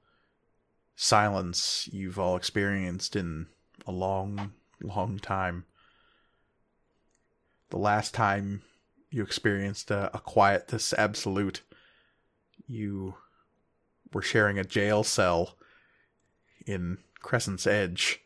silence 0.97 1.87
you've 1.93 2.19
all 2.19 2.35
experienced 2.35 3.15
in 3.15 3.47
a 3.87 3.91
long, 3.93 4.51
long 4.81 5.17
time. 5.17 5.63
The 7.69 7.77
last 7.77 8.13
time 8.13 8.63
you 9.09 9.23
experienced 9.23 9.91
a, 9.91 10.13
a 10.13 10.19
quiet 10.19 10.67
this 10.67 10.91
absolute, 10.91 11.61
you 12.67 13.15
were 14.11 14.21
sharing 14.21 14.59
a 14.59 14.65
jail 14.65 15.05
cell 15.05 15.55
in 16.65 16.97
Crescent's 17.21 17.65
Edge. 17.65 18.19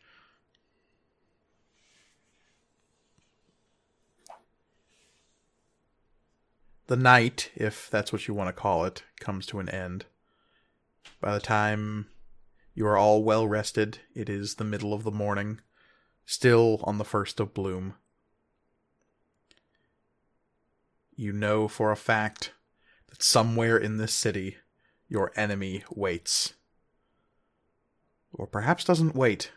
the 6.88 6.96
night, 6.96 7.50
if 7.54 7.88
that's 7.90 8.12
what 8.12 8.26
you 8.26 8.34
want 8.34 8.48
to 8.48 8.52
call 8.52 8.84
it, 8.84 9.04
comes 9.20 9.46
to 9.46 9.60
an 9.60 9.68
end. 9.68 10.06
By 11.20 11.34
the 11.34 11.40
time 11.40 12.06
you 12.74 12.86
are 12.86 12.96
all 12.96 13.22
well 13.22 13.46
rested, 13.46 13.98
it 14.14 14.28
is 14.28 14.54
the 14.54 14.64
middle 14.64 14.92
of 14.92 15.02
the 15.02 15.10
morning, 15.10 15.60
still 16.24 16.80
on 16.84 16.98
the 16.98 17.04
first 17.04 17.40
of 17.40 17.54
bloom. 17.54 17.94
You 21.14 21.32
know 21.32 21.68
for 21.68 21.90
a 21.90 21.96
fact 21.96 22.52
that 23.08 23.22
somewhere 23.22 23.78
in 23.78 23.96
this 23.96 24.12
city 24.12 24.56
your 25.08 25.32
enemy 25.36 25.84
waits. 25.90 26.54
Or 28.32 28.46
perhaps 28.46 28.84
doesn't 28.84 29.14
wait, 29.14 29.52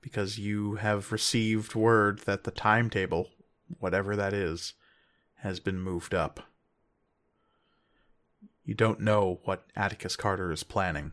because 0.00 0.38
you 0.38 0.76
have 0.76 1.10
received 1.10 1.74
word 1.74 2.20
that 2.20 2.44
the 2.44 2.50
timetable, 2.50 3.30
whatever 3.80 4.14
that 4.14 4.32
is, 4.32 4.74
has 5.36 5.58
been 5.58 5.80
moved 5.80 6.14
up. 6.14 6.51
You 8.64 8.74
don't 8.74 9.00
know 9.00 9.40
what 9.44 9.66
Atticus 9.74 10.16
Carter 10.16 10.52
is 10.52 10.62
planning. 10.62 11.12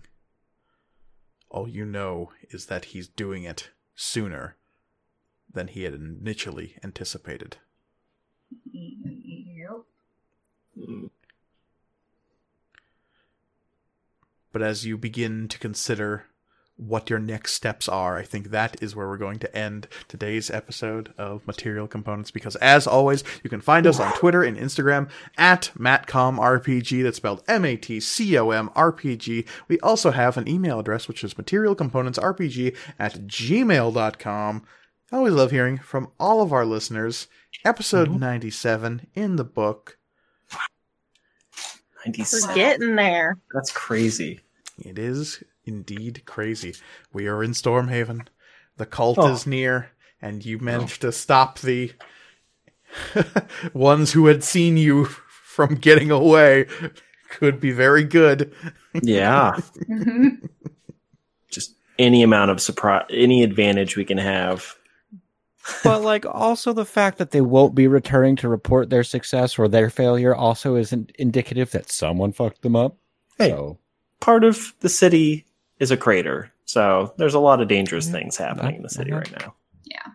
All 1.50 1.68
you 1.68 1.84
know 1.86 2.32
is 2.52 2.68
that 2.68 2.86
he's 2.86 3.08
doing 3.08 3.44
it 3.44 3.72
sooner 3.95 4.56
than 5.52 5.68
he 5.68 5.84
had 5.84 5.94
initially 5.94 6.78
anticipated. 6.84 7.58
Yep. 8.72 9.82
Mm. 10.78 11.10
But 14.52 14.61
as 14.61 14.86
you 14.86 14.98
begin 14.98 15.48
to 15.48 15.60
consider 15.60 16.26
what 16.80 17.09
your 17.09 17.19
next 17.19 17.53
steps 17.53 17.90
are, 17.90 18.17
I 18.17 18.24
think 18.24 18.51
that 18.51 18.82
is 18.82 18.95
where 18.95 19.08
we're 19.08 19.17
going 19.17 19.40
to 19.40 19.56
end 19.56 19.88
today's 20.08 20.49
episode 20.49 21.14
of 21.17 21.45
Material 21.45 21.88
Components. 21.88 22.32
Because 22.32 22.56
as 22.58 22.88
always, 22.88 23.24
you 23.43 23.49
can 23.49 23.61
find 23.61 23.85
us 23.85 23.99
on 23.99 24.14
Twitter 24.14 24.43
and 24.43 24.58
Instagram 24.58 25.09
at 25.38 25.72
MatcomRPG. 25.77 27.03
That's 27.03 27.17
spelled 27.17 27.43
M-A-T-C-O-M-R-P-G. 27.48 29.45
We 29.67 29.80
also 29.82 30.11
have 30.11 30.38
an 30.38 30.48
email 30.48 30.80
address, 30.80 31.08
which 31.08 31.24
is 31.24 31.33
materialcomponentsrpg 31.33 32.75
at 32.98 33.14
gmail.com. 33.27 34.64
I 35.11 35.16
always 35.16 35.33
love 35.33 35.51
hearing 35.51 35.80
from 35.80 36.11
all 36.19 36.41
of 36.41 36.53
our 36.53 36.66
listeners. 36.66 37.27
Episode 37.66 38.09
mm-hmm. 38.09 38.19
97 38.19 39.08
in 39.16 39.35
the 39.35 39.43
book. 39.43 39.98
96. 42.06 42.48
We're 42.48 42.56
getting 42.56 42.95
there. 42.95 43.38
That's 43.53 43.72
crazy. 43.72 44.40
It 44.77 44.98
is 44.98 45.43
indeed 45.70 46.24
crazy. 46.26 46.74
We 47.14 47.28
are 47.28 47.44
in 47.44 47.52
Stormhaven. 47.52 48.28
The 48.78 48.86
cult 48.86 49.18
Oh. 49.20 49.32
is 49.32 49.46
near, 49.48 49.92
and 50.22 50.44
you 50.44 50.58
oh. 50.60 50.64
managed 50.64 51.02
to 51.02 51.12
stop 51.12 51.60
the 51.60 51.94
ones 53.74 54.12
who 54.14 54.26
had 54.26 54.44
seen 54.44 54.76
you 54.78 55.06
from 55.06 55.76
getting 55.76 56.12
away. 56.12 56.66
Could 57.30 57.60
be 57.60 57.72
very 57.72 58.04
good. 58.04 58.52
Yeah. 59.02 59.60
Just 61.52 61.76
any 62.00 62.24
amount 62.24 62.52
of 62.52 62.60
surprise, 62.62 63.06
any 63.12 63.44
advantage 63.44 63.96
we 63.96 64.06
can 64.06 64.18
have. 64.18 64.76
but 65.84 66.02
like 66.02 66.26
also 66.26 66.74
the 66.74 66.86
fact 66.86 67.20
that 67.20 67.30
they 67.32 67.42
won't 67.42 67.76
be 67.76 67.88
returning 67.88 68.36
to 68.38 68.50
report 68.50 68.90
their 68.90 69.04
success 69.04 69.60
or 69.60 69.68
their 69.68 69.90
failure 69.92 70.34
also 70.34 70.76
isn't 70.76 71.12
indicative 71.20 71.70
that 71.72 71.92
someone 71.92 72.32
fucked 72.32 72.64
them 72.64 72.76
up. 72.76 72.98
Hey. 73.38 73.50
So 73.50 73.78
Part 74.20 74.44
of 74.44 74.74
the 74.82 74.90
city 74.90 75.46
is 75.80 75.91
a 75.91 75.98
crater, 75.98 76.51
so 76.66 77.14
there's 77.17 77.33
a 77.33 77.40
lot 77.40 77.61
of 77.61 77.67
dangerous 77.67 78.08
Yeah. 78.08 78.14
things 78.14 78.38
happening 78.38 78.75
in 78.75 78.82
the 78.83 78.90
city 78.90 79.11
right 79.11 79.32
now. 79.40 79.56
Yeah. 79.85 80.11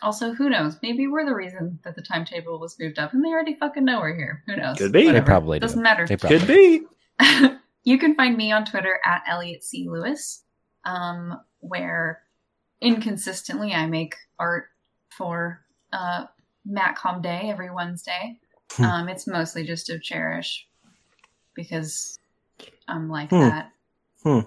Also, 0.00 0.32
who 0.32 0.48
knows? 0.48 0.78
Maybe 0.82 1.06
we're 1.08 1.24
the 1.26 1.34
reason 1.34 1.80
that 1.82 1.96
the 1.96 2.02
timetable 2.02 2.58
was 2.60 2.78
moved 2.78 2.98
up, 2.98 3.12
and 3.12 3.24
they 3.24 3.30
already 3.30 3.54
fucking 3.54 3.84
know 3.84 4.00
we're 4.00 4.14
here. 4.14 4.42
Who 4.46 4.56
knows? 4.56 4.78
Could 4.78 4.92
be. 4.92 5.06
They 5.06 5.12
they 5.12 5.20
probably 5.20 5.58
doesn't 5.58 5.82
matter. 5.82 6.06
They 6.06 6.16
probably 6.16 6.38
Could 6.38 6.48
be. 6.48 6.86
you 7.84 7.98
can 7.98 8.14
find 8.14 8.36
me 8.36 8.52
on 8.52 8.64
Twitter 8.64 9.00
at 9.04 9.24
Elliot 9.26 9.64
C. 9.64 9.88
Lewis, 9.88 10.44
um, 10.84 11.40
where 11.60 12.22
inconsistently 12.80 13.72
I 13.74 13.86
make 13.86 14.14
art 14.38 14.66
for 15.16 15.64
uh, 15.92 16.26
Matcom 16.68 17.20
Day 17.20 17.50
every 17.50 17.70
Wednesday. 17.72 18.38
Hmm. 18.72 18.84
Um, 18.84 19.08
it's 19.08 19.26
mostly 19.26 19.64
just 19.64 19.90
of 19.90 20.00
Cherish 20.00 20.68
because 21.54 22.20
I'm 22.86 23.08
like 23.08 23.30
Hmm. 23.30 23.40
that. 23.40 23.72
Hmm. 24.22 24.40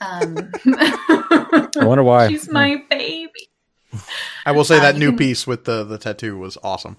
Um, 0.00 0.50
I 0.66 1.84
wonder 1.84 2.02
why. 2.02 2.28
She's 2.28 2.48
my 2.50 2.82
baby. 2.90 3.48
I 4.46 4.52
will 4.52 4.64
say 4.64 4.78
Uh, 4.78 4.82
that 4.82 4.96
new 4.96 5.10
can- 5.10 5.18
piece 5.18 5.46
with 5.46 5.64
the, 5.64 5.84
the 5.84 5.98
tattoo 5.98 6.36
was 6.38 6.58
awesome. 6.62 6.96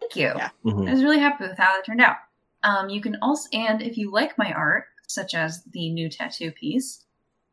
Thank 0.00 0.16
you. 0.16 0.32
Yeah. 0.36 0.50
Mhm. 0.64 0.88
I 0.88 0.92
was 0.92 1.02
really 1.02 1.18
happy 1.20 1.44
with 1.48 1.56
how 1.56 1.72
that 1.74 1.86
turned 1.86 2.00
out. 2.02 2.16
Um, 2.62 2.88
you 2.90 3.00
can 3.00 3.16
also, 3.22 3.48
and 3.52 3.80
if 3.82 3.96
you 3.96 4.10
like 4.12 4.36
my 4.36 4.52
art, 4.52 4.84
such 5.06 5.34
as 5.34 5.62
the 5.64 5.90
new 5.90 6.08
tattoo 6.10 6.50
piece, 6.50 7.04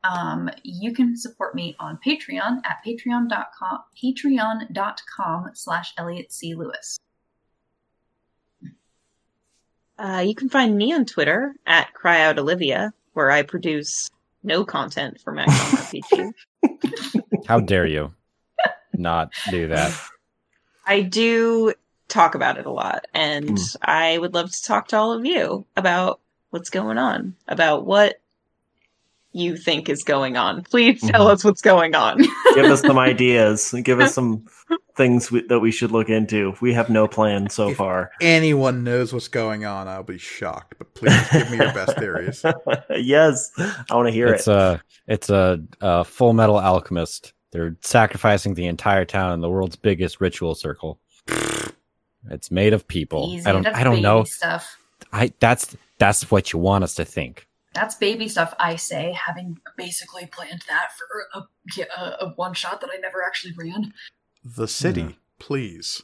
um, 0.03 0.49
you 0.63 0.93
can 0.93 1.15
support 1.15 1.53
me 1.53 1.75
on 1.79 1.99
Patreon 2.05 2.61
at 2.65 2.77
patreon.com, 2.85 3.79
patreon.com 4.03 5.51
slash 5.53 5.93
Elliot 5.97 6.31
C. 6.33 6.55
Lewis. 6.55 6.97
Uh, 10.01 10.21
you 10.21 10.33
can 10.33 10.49
find 10.49 10.75
me 10.75 10.91
on 10.93 11.05
Twitter 11.05 11.53
at 11.67 11.89
CryOutOlivia, 11.93 12.91
where 13.13 13.29
I 13.29 13.43
produce 13.43 14.09
no 14.41 14.65
content 14.65 15.21
for 15.21 15.31
Maximum 15.31 16.01
RPG. 16.63 17.45
How 17.45 17.59
dare 17.59 17.85
you 17.85 18.11
not 18.93 19.31
do 19.51 19.67
that? 19.67 19.93
I 20.87 21.01
do 21.01 21.73
talk 22.07 22.33
about 22.33 22.57
it 22.57 22.65
a 22.65 22.71
lot, 22.71 23.05
and 23.13 23.49
Hmm. 23.59 23.65
I 23.83 24.17
would 24.17 24.33
love 24.33 24.51
to 24.51 24.63
talk 24.63 24.87
to 24.87 24.97
all 24.97 25.13
of 25.13 25.23
you 25.23 25.65
about 25.77 26.19
what's 26.49 26.71
going 26.71 26.97
on, 26.97 27.35
about 27.47 27.85
what 27.85 28.19
you 29.33 29.55
think 29.57 29.87
is 29.89 30.03
going 30.03 30.35
on. 30.37 30.63
Please 30.63 30.99
tell 31.01 31.27
Mhm. 31.27 31.31
us 31.33 31.43
what's 31.43 31.61
going 31.61 31.95
on. 31.95 32.17
Give 32.55 32.65
us 32.65 32.81
some 32.81 32.97
ideas. 32.99 33.73
Give 33.83 33.99
us 33.99 34.13
some 34.19 34.45
things 34.95 35.31
we, 35.31 35.41
that 35.47 35.59
we 35.59 35.71
should 35.71 35.91
look 35.91 36.09
into. 36.09 36.53
We 36.61 36.73
have 36.73 36.89
no 36.89 37.07
plan 37.07 37.49
so 37.49 37.69
If- 37.69 37.77
far. 37.77 38.11
Anyone 38.21 38.83
knows 38.83 39.13
what's 39.13 39.29
going 39.29 39.63
on, 39.65 39.87
I'll 39.87 40.03
be 40.03 40.17
shocked. 40.17 40.75
But 40.77 40.93
please 40.95 41.29
give 41.31 41.49
me 41.51 41.57
your 41.57 41.73
best 41.73 41.97
theories. 41.97 42.43
yes, 42.89 43.51
I 43.89 43.95
want 43.95 44.07
to 44.07 44.11
hear 44.13 44.27
it's 44.27 44.47
it. 44.47 44.53
a 44.53 44.81
it's 45.07 45.29
a, 45.29 45.61
a 45.79 46.03
full 46.03 46.33
metal 46.33 46.59
alchemist. 46.59 47.33
They're 47.51 47.75
sacrificing 47.81 48.53
the 48.53 48.65
entire 48.67 49.05
town 49.05 49.33
in 49.33 49.41
the 49.41 49.49
world's 49.49 49.75
biggest 49.75 50.21
ritual 50.21 50.55
circle. 50.55 50.99
It's 52.29 52.51
made 52.51 52.73
of 52.73 52.87
people. 52.87 53.29
Easy. 53.31 53.45
I 53.47 53.51
don't 53.51 53.65
I 53.67 53.83
don't 53.83 54.01
know. 54.01 54.23
stuff. 54.25 54.77
I 55.11 55.31
that's 55.39 55.75
that's 55.97 56.29
what 56.31 56.53
you 56.53 56.59
want 56.59 56.83
us 56.83 56.95
to 56.95 57.05
think. 57.05 57.47
That's 57.73 57.95
baby 57.95 58.27
stuff. 58.27 58.53
I 58.59 58.75
say, 58.75 59.13
having 59.13 59.57
basically 59.77 60.25
planned 60.25 60.63
that 60.67 60.89
for 60.97 61.39
a, 61.39 61.81
a, 61.97 62.25
a 62.25 62.29
one 62.35 62.53
shot 62.53 62.81
that 62.81 62.89
I 62.93 62.97
never 62.97 63.23
actually 63.23 63.53
ran. 63.57 63.93
The 64.43 64.67
city, 64.67 65.17
please. 65.39 66.01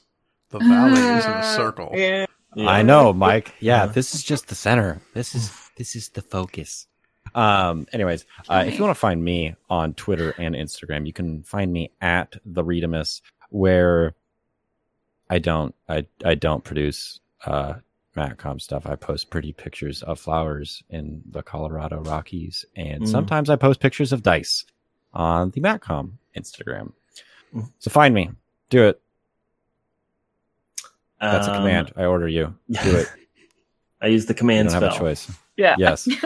The 0.49 0.59
valley 0.59 1.01
is 1.01 1.25
in 1.25 1.31
a 1.31 1.55
circle. 1.55 1.89
Yeah. 1.93 2.25
Yeah. 2.55 2.69
I 2.69 2.81
know, 2.83 3.11
Mike. 3.11 3.53
Yeah, 3.59 3.85
Yeah. 3.85 3.85
this 3.87 4.15
is 4.15 4.23
just 4.23 4.47
the 4.47 4.55
center. 4.55 5.01
This 5.13 5.35
is 5.35 5.51
this 5.77 5.95
is 5.95 6.09
the 6.09 6.21
focus. 6.21 6.87
Um. 7.35 7.85
Anyways, 7.91 8.25
uh, 8.49 8.63
if 8.65 8.77
you 8.77 8.83
want 8.85 8.95
to 8.95 8.99
find 8.99 9.23
me 9.23 9.55
on 9.69 9.93
Twitter 9.95 10.33
and 10.37 10.55
Instagram, 10.55 11.05
you 11.05 11.11
can 11.13 11.43
find 11.43 11.71
me 11.73 11.91
at 12.01 12.37
the 12.45 12.63
Readimus, 12.63 13.21
where 13.49 14.15
I 15.29 15.39
don't 15.39 15.75
I 15.89 16.07
I 16.23 16.35
don't 16.35 16.63
produce 16.63 17.19
uh 17.45 17.73
Matcom 18.17 18.59
stuff. 18.59 18.85
I 18.85 18.95
post 18.95 19.29
pretty 19.29 19.53
pictures 19.53 20.01
of 20.03 20.19
flowers 20.19 20.83
in 20.89 21.21
the 21.29 21.43
Colorado 21.43 22.01
Rockies, 22.01 22.65
and 22.75 23.03
Mm. 23.03 23.07
sometimes 23.07 23.49
I 23.49 23.55
post 23.55 23.79
pictures 23.79 24.11
of 24.11 24.23
dice 24.23 24.65
on 25.13 25.51
the 25.51 25.61
Matcom 25.61 26.13
Instagram. 26.35 26.91
Mm. 27.55 27.71
So 27.79 27.89
find 27.91 28.13
me, 28.13 28.31
do 28.69 28.83
it. 28.87 28.99
That's 31.21 31.47
a 31.47 31.51
Um, 31.51 31.57
command. 31.57 31.93
I 31.95 32.05
order 32.05 32.27
you. 32.27 32.55
Do 32.83 32.97
it. 32.97 33.07
I 34.01 34.07
use 34.07 34.25
the 34.27 34.33
You 34.33 34.37
command 34.37 34.69
don't 34.69 34.83
have 34.83 34.93
a 34.93 34.97
choice. 34.97 35.31
Yeah. 35.55 35.75
Yes. 35.79 36.07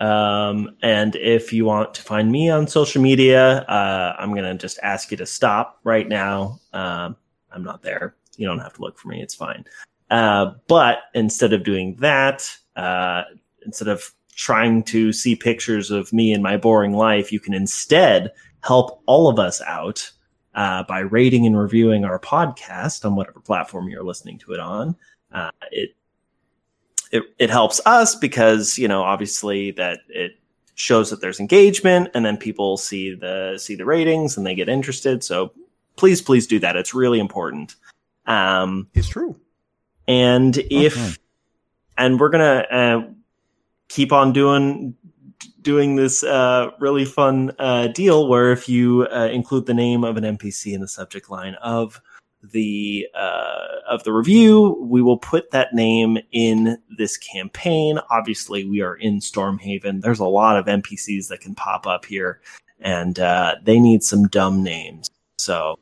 Um, 0.00 0.76
and 0.82 1.14
if 1.16 1.52
you 1.52 1.66
want 1.66 1.92
to 1.92 2.00
find 2.02 2.32
me 2.32 2.48
on 2.48 2.66
social 2.66 3.02
media, 3.02 3.58
uh, 3.68 4.16
I'm 4.18 4.34
gonna 4.34 4.54
just 4.56 4.78
ask 4.82 5.10
you 5.10 5.18
to 5.18 5.26
stop 5.26 5.78
right 5.84 6.08
now. 6.08 6.58
Um, 6.72 7.16
I'm 7.52 7.62
not 7.62 7.82
there. 7.82 8.14
You 8.38 8.46
don't 8.46 8.60
have 8.60 8.72
to 8.74 8.80
look 8.80 8.98
for 8.98 9.08
me. 9.08 9.20
It's 9.20 9.34
fine. 9.34 9.66
Uh, 10.10 10.52
but 10.66 10.98
instead 11.14 11.52
of 11.52 11.64
doing 11.64 11.96
that, 11.96 12.50
uh, 12.76 13.22
instead 13.64 13.88
of 13.88 14.12
trying 14.34 14.82
to 14.82 15.12
see 15.12 15.36
pictures 15.36 15.90
of 15.90 16.12
me 16.12 16.32
and 16.32 16.42
my 16.42 16.56
boring 16.56 16.92
life, 16.92 17.30
you 17.30 17.38
can 17.40 17.54
instead 17.54 18.32
help 18.62 19.02
all 19.06 19.28
of 19.28 19.38
us 19.38 19.60
out 19.62 20.10
uh, 20.54 20.82
by 20.84 21.00
rating 21.00 21.46
and 21.46 21.58
reviewing 21.58 22.04
our 22.04 22.18
podcast 22.18 23.04
on 23.04 23.14
whatever 23.14 23.40
platform 23.40 23.88
you're 23.88 24.02
listening 24.02 24.38
to 24.38 24.52
it 24.52 24.60
on. 24.60 24.96
Uh, 25.32 25.50
it 25.70 25.94
it, 27.12 27.24
it 27.38 27.50
helps 27.50 27.80
us 27.86 28.14
because 28.14 28.78
you 28.78 28.88
know 28.88 29.02
obviously 29.02 29.72
that 29.72 30.00
it 30.08 30.32
shows 30.74 31.10
that 31.10 31.20
there's 31.20 31.40
engagement 31.40 32.08
and 32.14 32.24
then 32.24 32.36
people 32.36 32.76
see 32.76 33.14
the 33.14 33.58
see 33.58 33.74
the 33.74 33.84
ratings 33.84 34.36
and 34.36 34.46
they 34.46 34.54
get 34.54 34.68
interested 34.68 35.22
so 35.22 35.52
please 35.96 36.22
please 36.22 36.46
do 36.46 36.58
that 36.58 36.76
it's 36.76 36.94
really 36.94 37.18
important 37.18 37.74
um 38.26 38.88
It's 38.94 39.08
true. 39.08 39.36
And 40.10 40.56
if 40.70 40.96
Mhm. 40.96 41.18
and 41.96 42.20
we're 42.20 42.28
gonna 42.30 42.66
uh, 42.70 43.00
keep 43.88 44.12
on 44.12 44.32
doing 44.32 44.94
doing 45.62 45.96
this 45.96 46.22
uh, 46.24 46.70
really 46.80 47.04
fun 47.04 47.52
uh, 47.58 47.86
deal 47.88 48.26
where 48.28 48.50
if 48.50 48.68
you 48.68 49.06
uh, 49.12 49.28
include 49.32 49.66
the 49.66 49.74
name 49.74 50.04
of 50.04 50.16
an 50.16 50.24
npc 50.36 50.72
in 50.72 50.80
the 50.80 50.88
subject 50.88 51.30
line 51.30 51.54
of 51.62 52.00
the 52.42 53.06
uh, 53.14 53.66
of 53.88 54.02
the 54.04 54.12
review 54.12 54.78
we 54.80 55.02
will 55.02 55.18
put 55.18 55.50
that 55.50 55.74
name 55.74 56.18
in 56.32 56.78
this 56.96 57.16
campaign 57.18 57.98
obviously 58.10 58.64
we 58.64 58.80
are 58.80 58.94
in 58.96 59.20
stormhaven 59.20 60.00
there's 60.00 60.20
a 60.20 60.24
lot 60.24 60.56
of 60.56 60.64
npcs 60.64 61.28
that 61.28 61.40
can 61.40 61.54
pop 61.54 61.86
up 61.86 62.06
here 62.06 62.40
and 62.80 63.18
uh, 63.20 63.54
they 63.62 63.78
need 63.78 64.02
some 64.02 64.26
dumb 64.28 64.62
names 64.62 65.10
so 65.38 65.78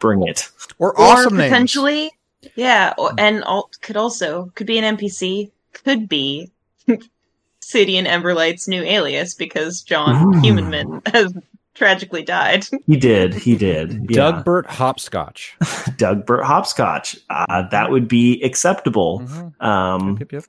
bring 0.00 0.22
it 0.26 0.48
Or 0.78 0.92
Or 0.96 1.00
awesome 1.00 1.36
names. 1.36 1.52
Potentially, 2.42 2.62
yeah, 2.64 2.94
and 3.18 3.42
al- 3.44 3.70
could 3.80 3.96
also 3.96 4.50
could 4.54 4.66
be 4.66 4.78
an 4.78 4.96
NPC, 4.96 5.50
could 5.72 6.08
be 6.08 6.50
City 7.60 7.96
and 7.96 8.06
Emberlight's 8.06 8.66
new 8.68 8.82
alias 8.82 9.34
because 9.34 9.82
John 9.82 10.34
Ooh. 10.36 10.40
Humanman 10.40 11.02
has 11.06 11.32
tragically 11.74 12.22
died. 12.22 12.66
he 12.86 12.96
did 12.96 13.34
he 13.34 13.56
did 13.56 13.92
yeah. 14.10 14.32
Dougbert 14.32 14.66
Hopscotch. 14.66 15.56
Dougbert 15.60 16.44
Hopscotch. 16.44 17.16
Uh, 17.28 17.68
that 17.68 17.90
would 17.90 18.08
be 18.08 18.42
acceptable. 18.42 19.20
Mhm. 19.20 19.62
Um, 19.62 20.16
Yep, 20.18 20.32
yep. 20.32 20.44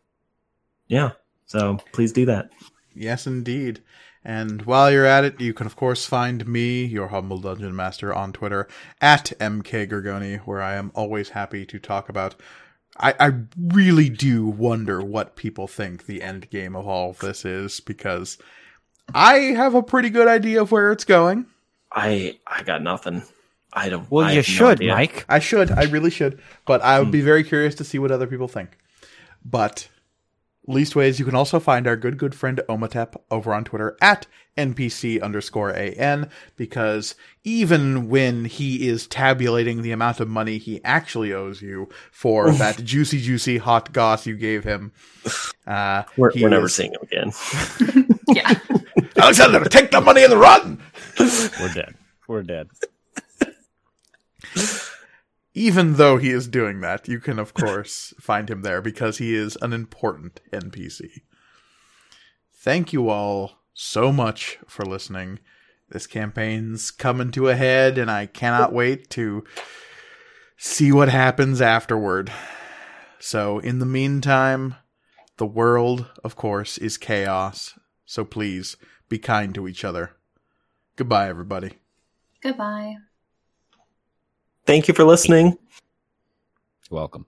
yeah. 0.88 1.12
So 1.46 1.78
please 1.92 2.12
do 2.14 2.26
that. 2.26 2.50
Yes, 2.96 3.28
indeed. 3.28 3.82
And 4.24 4.64
while 4.64 4.92
you're 4.92 5.06
at 5.06 5.24
it, 5.24 5.42
you 5.42 5.54
can 5.54 5.66
of 5.66 5.76
course 5.76 6.06
find 6.06 6.48
me, 6.48 6.86
your 6.86 7.08
humble 7.08 7.40
dungeon 7.40 7.76
master, 7.76 8.14
on 8.14 8.34
Twitter 8.34 8.68
at 9.00 9.34
mkgorgoni, 9.40 10.40
where 10.42 10.62
I 10.62 10.76
am 10.76 10.92
always 10.94 11.30
happy 11.30 11.66
to 11.66 11.80
talk 11.80 12.10
about. 12.10 12.36
I, 12.98 13.16
I 13.20 13.32
really 13.58 14.10
do 14.10 14.46
wonder 14.46 15.02
what 15.02 15.36
people 15.36 15.68
think 15.68 16.06
the 16.06 16.22
end 16.22 16.50
game 16.50 16.76
of 16.76 16.88
all 16.88 17.12
of 17.12 17.20
this 17.20 17.46
is 17.46 17.80
because 17.80 18.38
I 19.14 19.36
have 19.56 19.76
a 19.76 19.84
pretty 19.84 20.10
good 20.10 20.28
idea 20.28 20.62
of 20.62 20.72
where 20.72 20.92
it's 20.92 21.06
going. 21.06 21.48
I 21.92 22.38
I 22.46 22.64
got 22.64 22.84
nothing. 22.84 23.24
I 23.74 23.90
don't. 23.90 24.10
Well, 24.12 24.26
I 24.26 24.32
you 24.32 24.38
have 24.38 24.48
no 24.48 24.54
should. 24.54 24.86
Mike. 24.86 25.26
I 25.30 25.40
should, 25.40 25.72
I 25.72 25.84
really 25.84 26.10
should, 26.10 26.42
but 26.66 26.82
I 26.82 27.00
would 27.00 27.12
be 27.12 27.20
hmm. 27.20 27.26
very 27.26 27.44
curious 27.44 27.76
to 27.76 27.84
see 27.84 28.00
what 28.00 28.12
other 28.12 28.28
people 28.28 28.48
think. 28.48 28.78
But 29.44 29.88
leastways, 30.68 31.20
you 31.20 31.26
can 31.26 31.36
also 31.36 31.60
find 31.60 31.88
our 31.88 31.96
good, 31.96 32.18
good 32.18 32.36
friend 32.36 32.62
Omatep 32.70 33.16
over 33.30 33.54
on 33.54 33.64
Twitter 33.64 33.98
at 34.02 34.28
NPC 34.58 35.22
underscore 35.22 35.72
AN, 35.76 36.30
because 36.56 37.16
even 37.44 38.10
when 38.10 38.46
he 38.46 38.88
is 38.88 39.08
tabulating 39.08 39.82
the 39.82 39.92
amount 39.92 40.20
of 40.20 40.28
money 40.28 40.58
he 40.58 40.84
actually 40.84 41.34
owes 41.34 41.62
you 41.62 41.90
for 42.12 42.52
that 42.52 42.84
juicy, 42.84 43.22
juicy 43.22 43.58
hot 43.58 43.94
goss 43.94 44.26
you 44.28 44.36
gave 44.36 44.64
him, 44.64 44.92
uh, 45.66 46.04
We're, 46.18 46.32
we're 46.36 46.50
never 46.50 46.68
seeing 46.68 46.94
him 46.94 47.02
again. 47.04 47.32
yeah. 48.28 48.54
Alexander, 49.18 49.64
take 49.66 49.92
the 49.92 50.02
money 50.02 50.24
and 50.24 50.34
run! 50.34 50.82
We're 51.20 51.74
dead. 51.74 51.96
We're 52.28 52.44
dead. 52.44 52.70
even 55.54 55.96
though 55.96 56.18
he 56.18 56.30
is 56.30 56.48
doing 56.48 56.82
that, 56.82 57.08
you 57.08 57.20
can 57.20 57.40
of 57.40 57.54
course 57.54 58.14
find 58.20 58.50
him 58.50 58.62
there 58.62 58.82
because 58.82 59.18
he 59.18 59.36
is 59.36 59.58
an 59.62 59.74
important 59.74 60.42
NPC. 60.52 61.22
Thank 62.54 62.94
you 62.94 63.10
all 63.10 63.54
so 63.74 64.12
much 64.12 64.60
for 64.68 64.86
listening. 64.86 65.40
This 65.90 66.08
campaign's 66.08 66.90
coming 66.92 67.32
to 67.32 67.50
a 67.50 67.56
head, 67.56 67.98
and 67.98 68.10
I 68.10 68.26
cannot 68.26 68.72
wait 68.72 69.10
to 69.12 69.44
see 70.58 70.92
what 70.92 71.10
happens 71.10 71.60
afterward. 71.60 72.32
So, 73.20 73.60
in 73.60 73.80
the 73.80 73.86
meantime, 73.86 74.76
the 75.38 75.46
world, 75.46 76.06
of 76.24 76.36
course, 76.36 76.78
is 76.78 76.98
chaos. 76.98 77.78
So 78.06 78.24
please 78.24 78.78
be 79.10 79.18
kind 79.18 79.56
to 79.56 79.68
each 79.68 79.84
other. 79.84 80.12
Goodbye, 80.96 81.30
everybody. 81.30 81.80
Goodbye. 82.44 82.98
Thank 84.72 84.88
you 84.88 84.94
for 84.94 85.04
listening. 85.04 85.58
Welcome. 86.90 87.26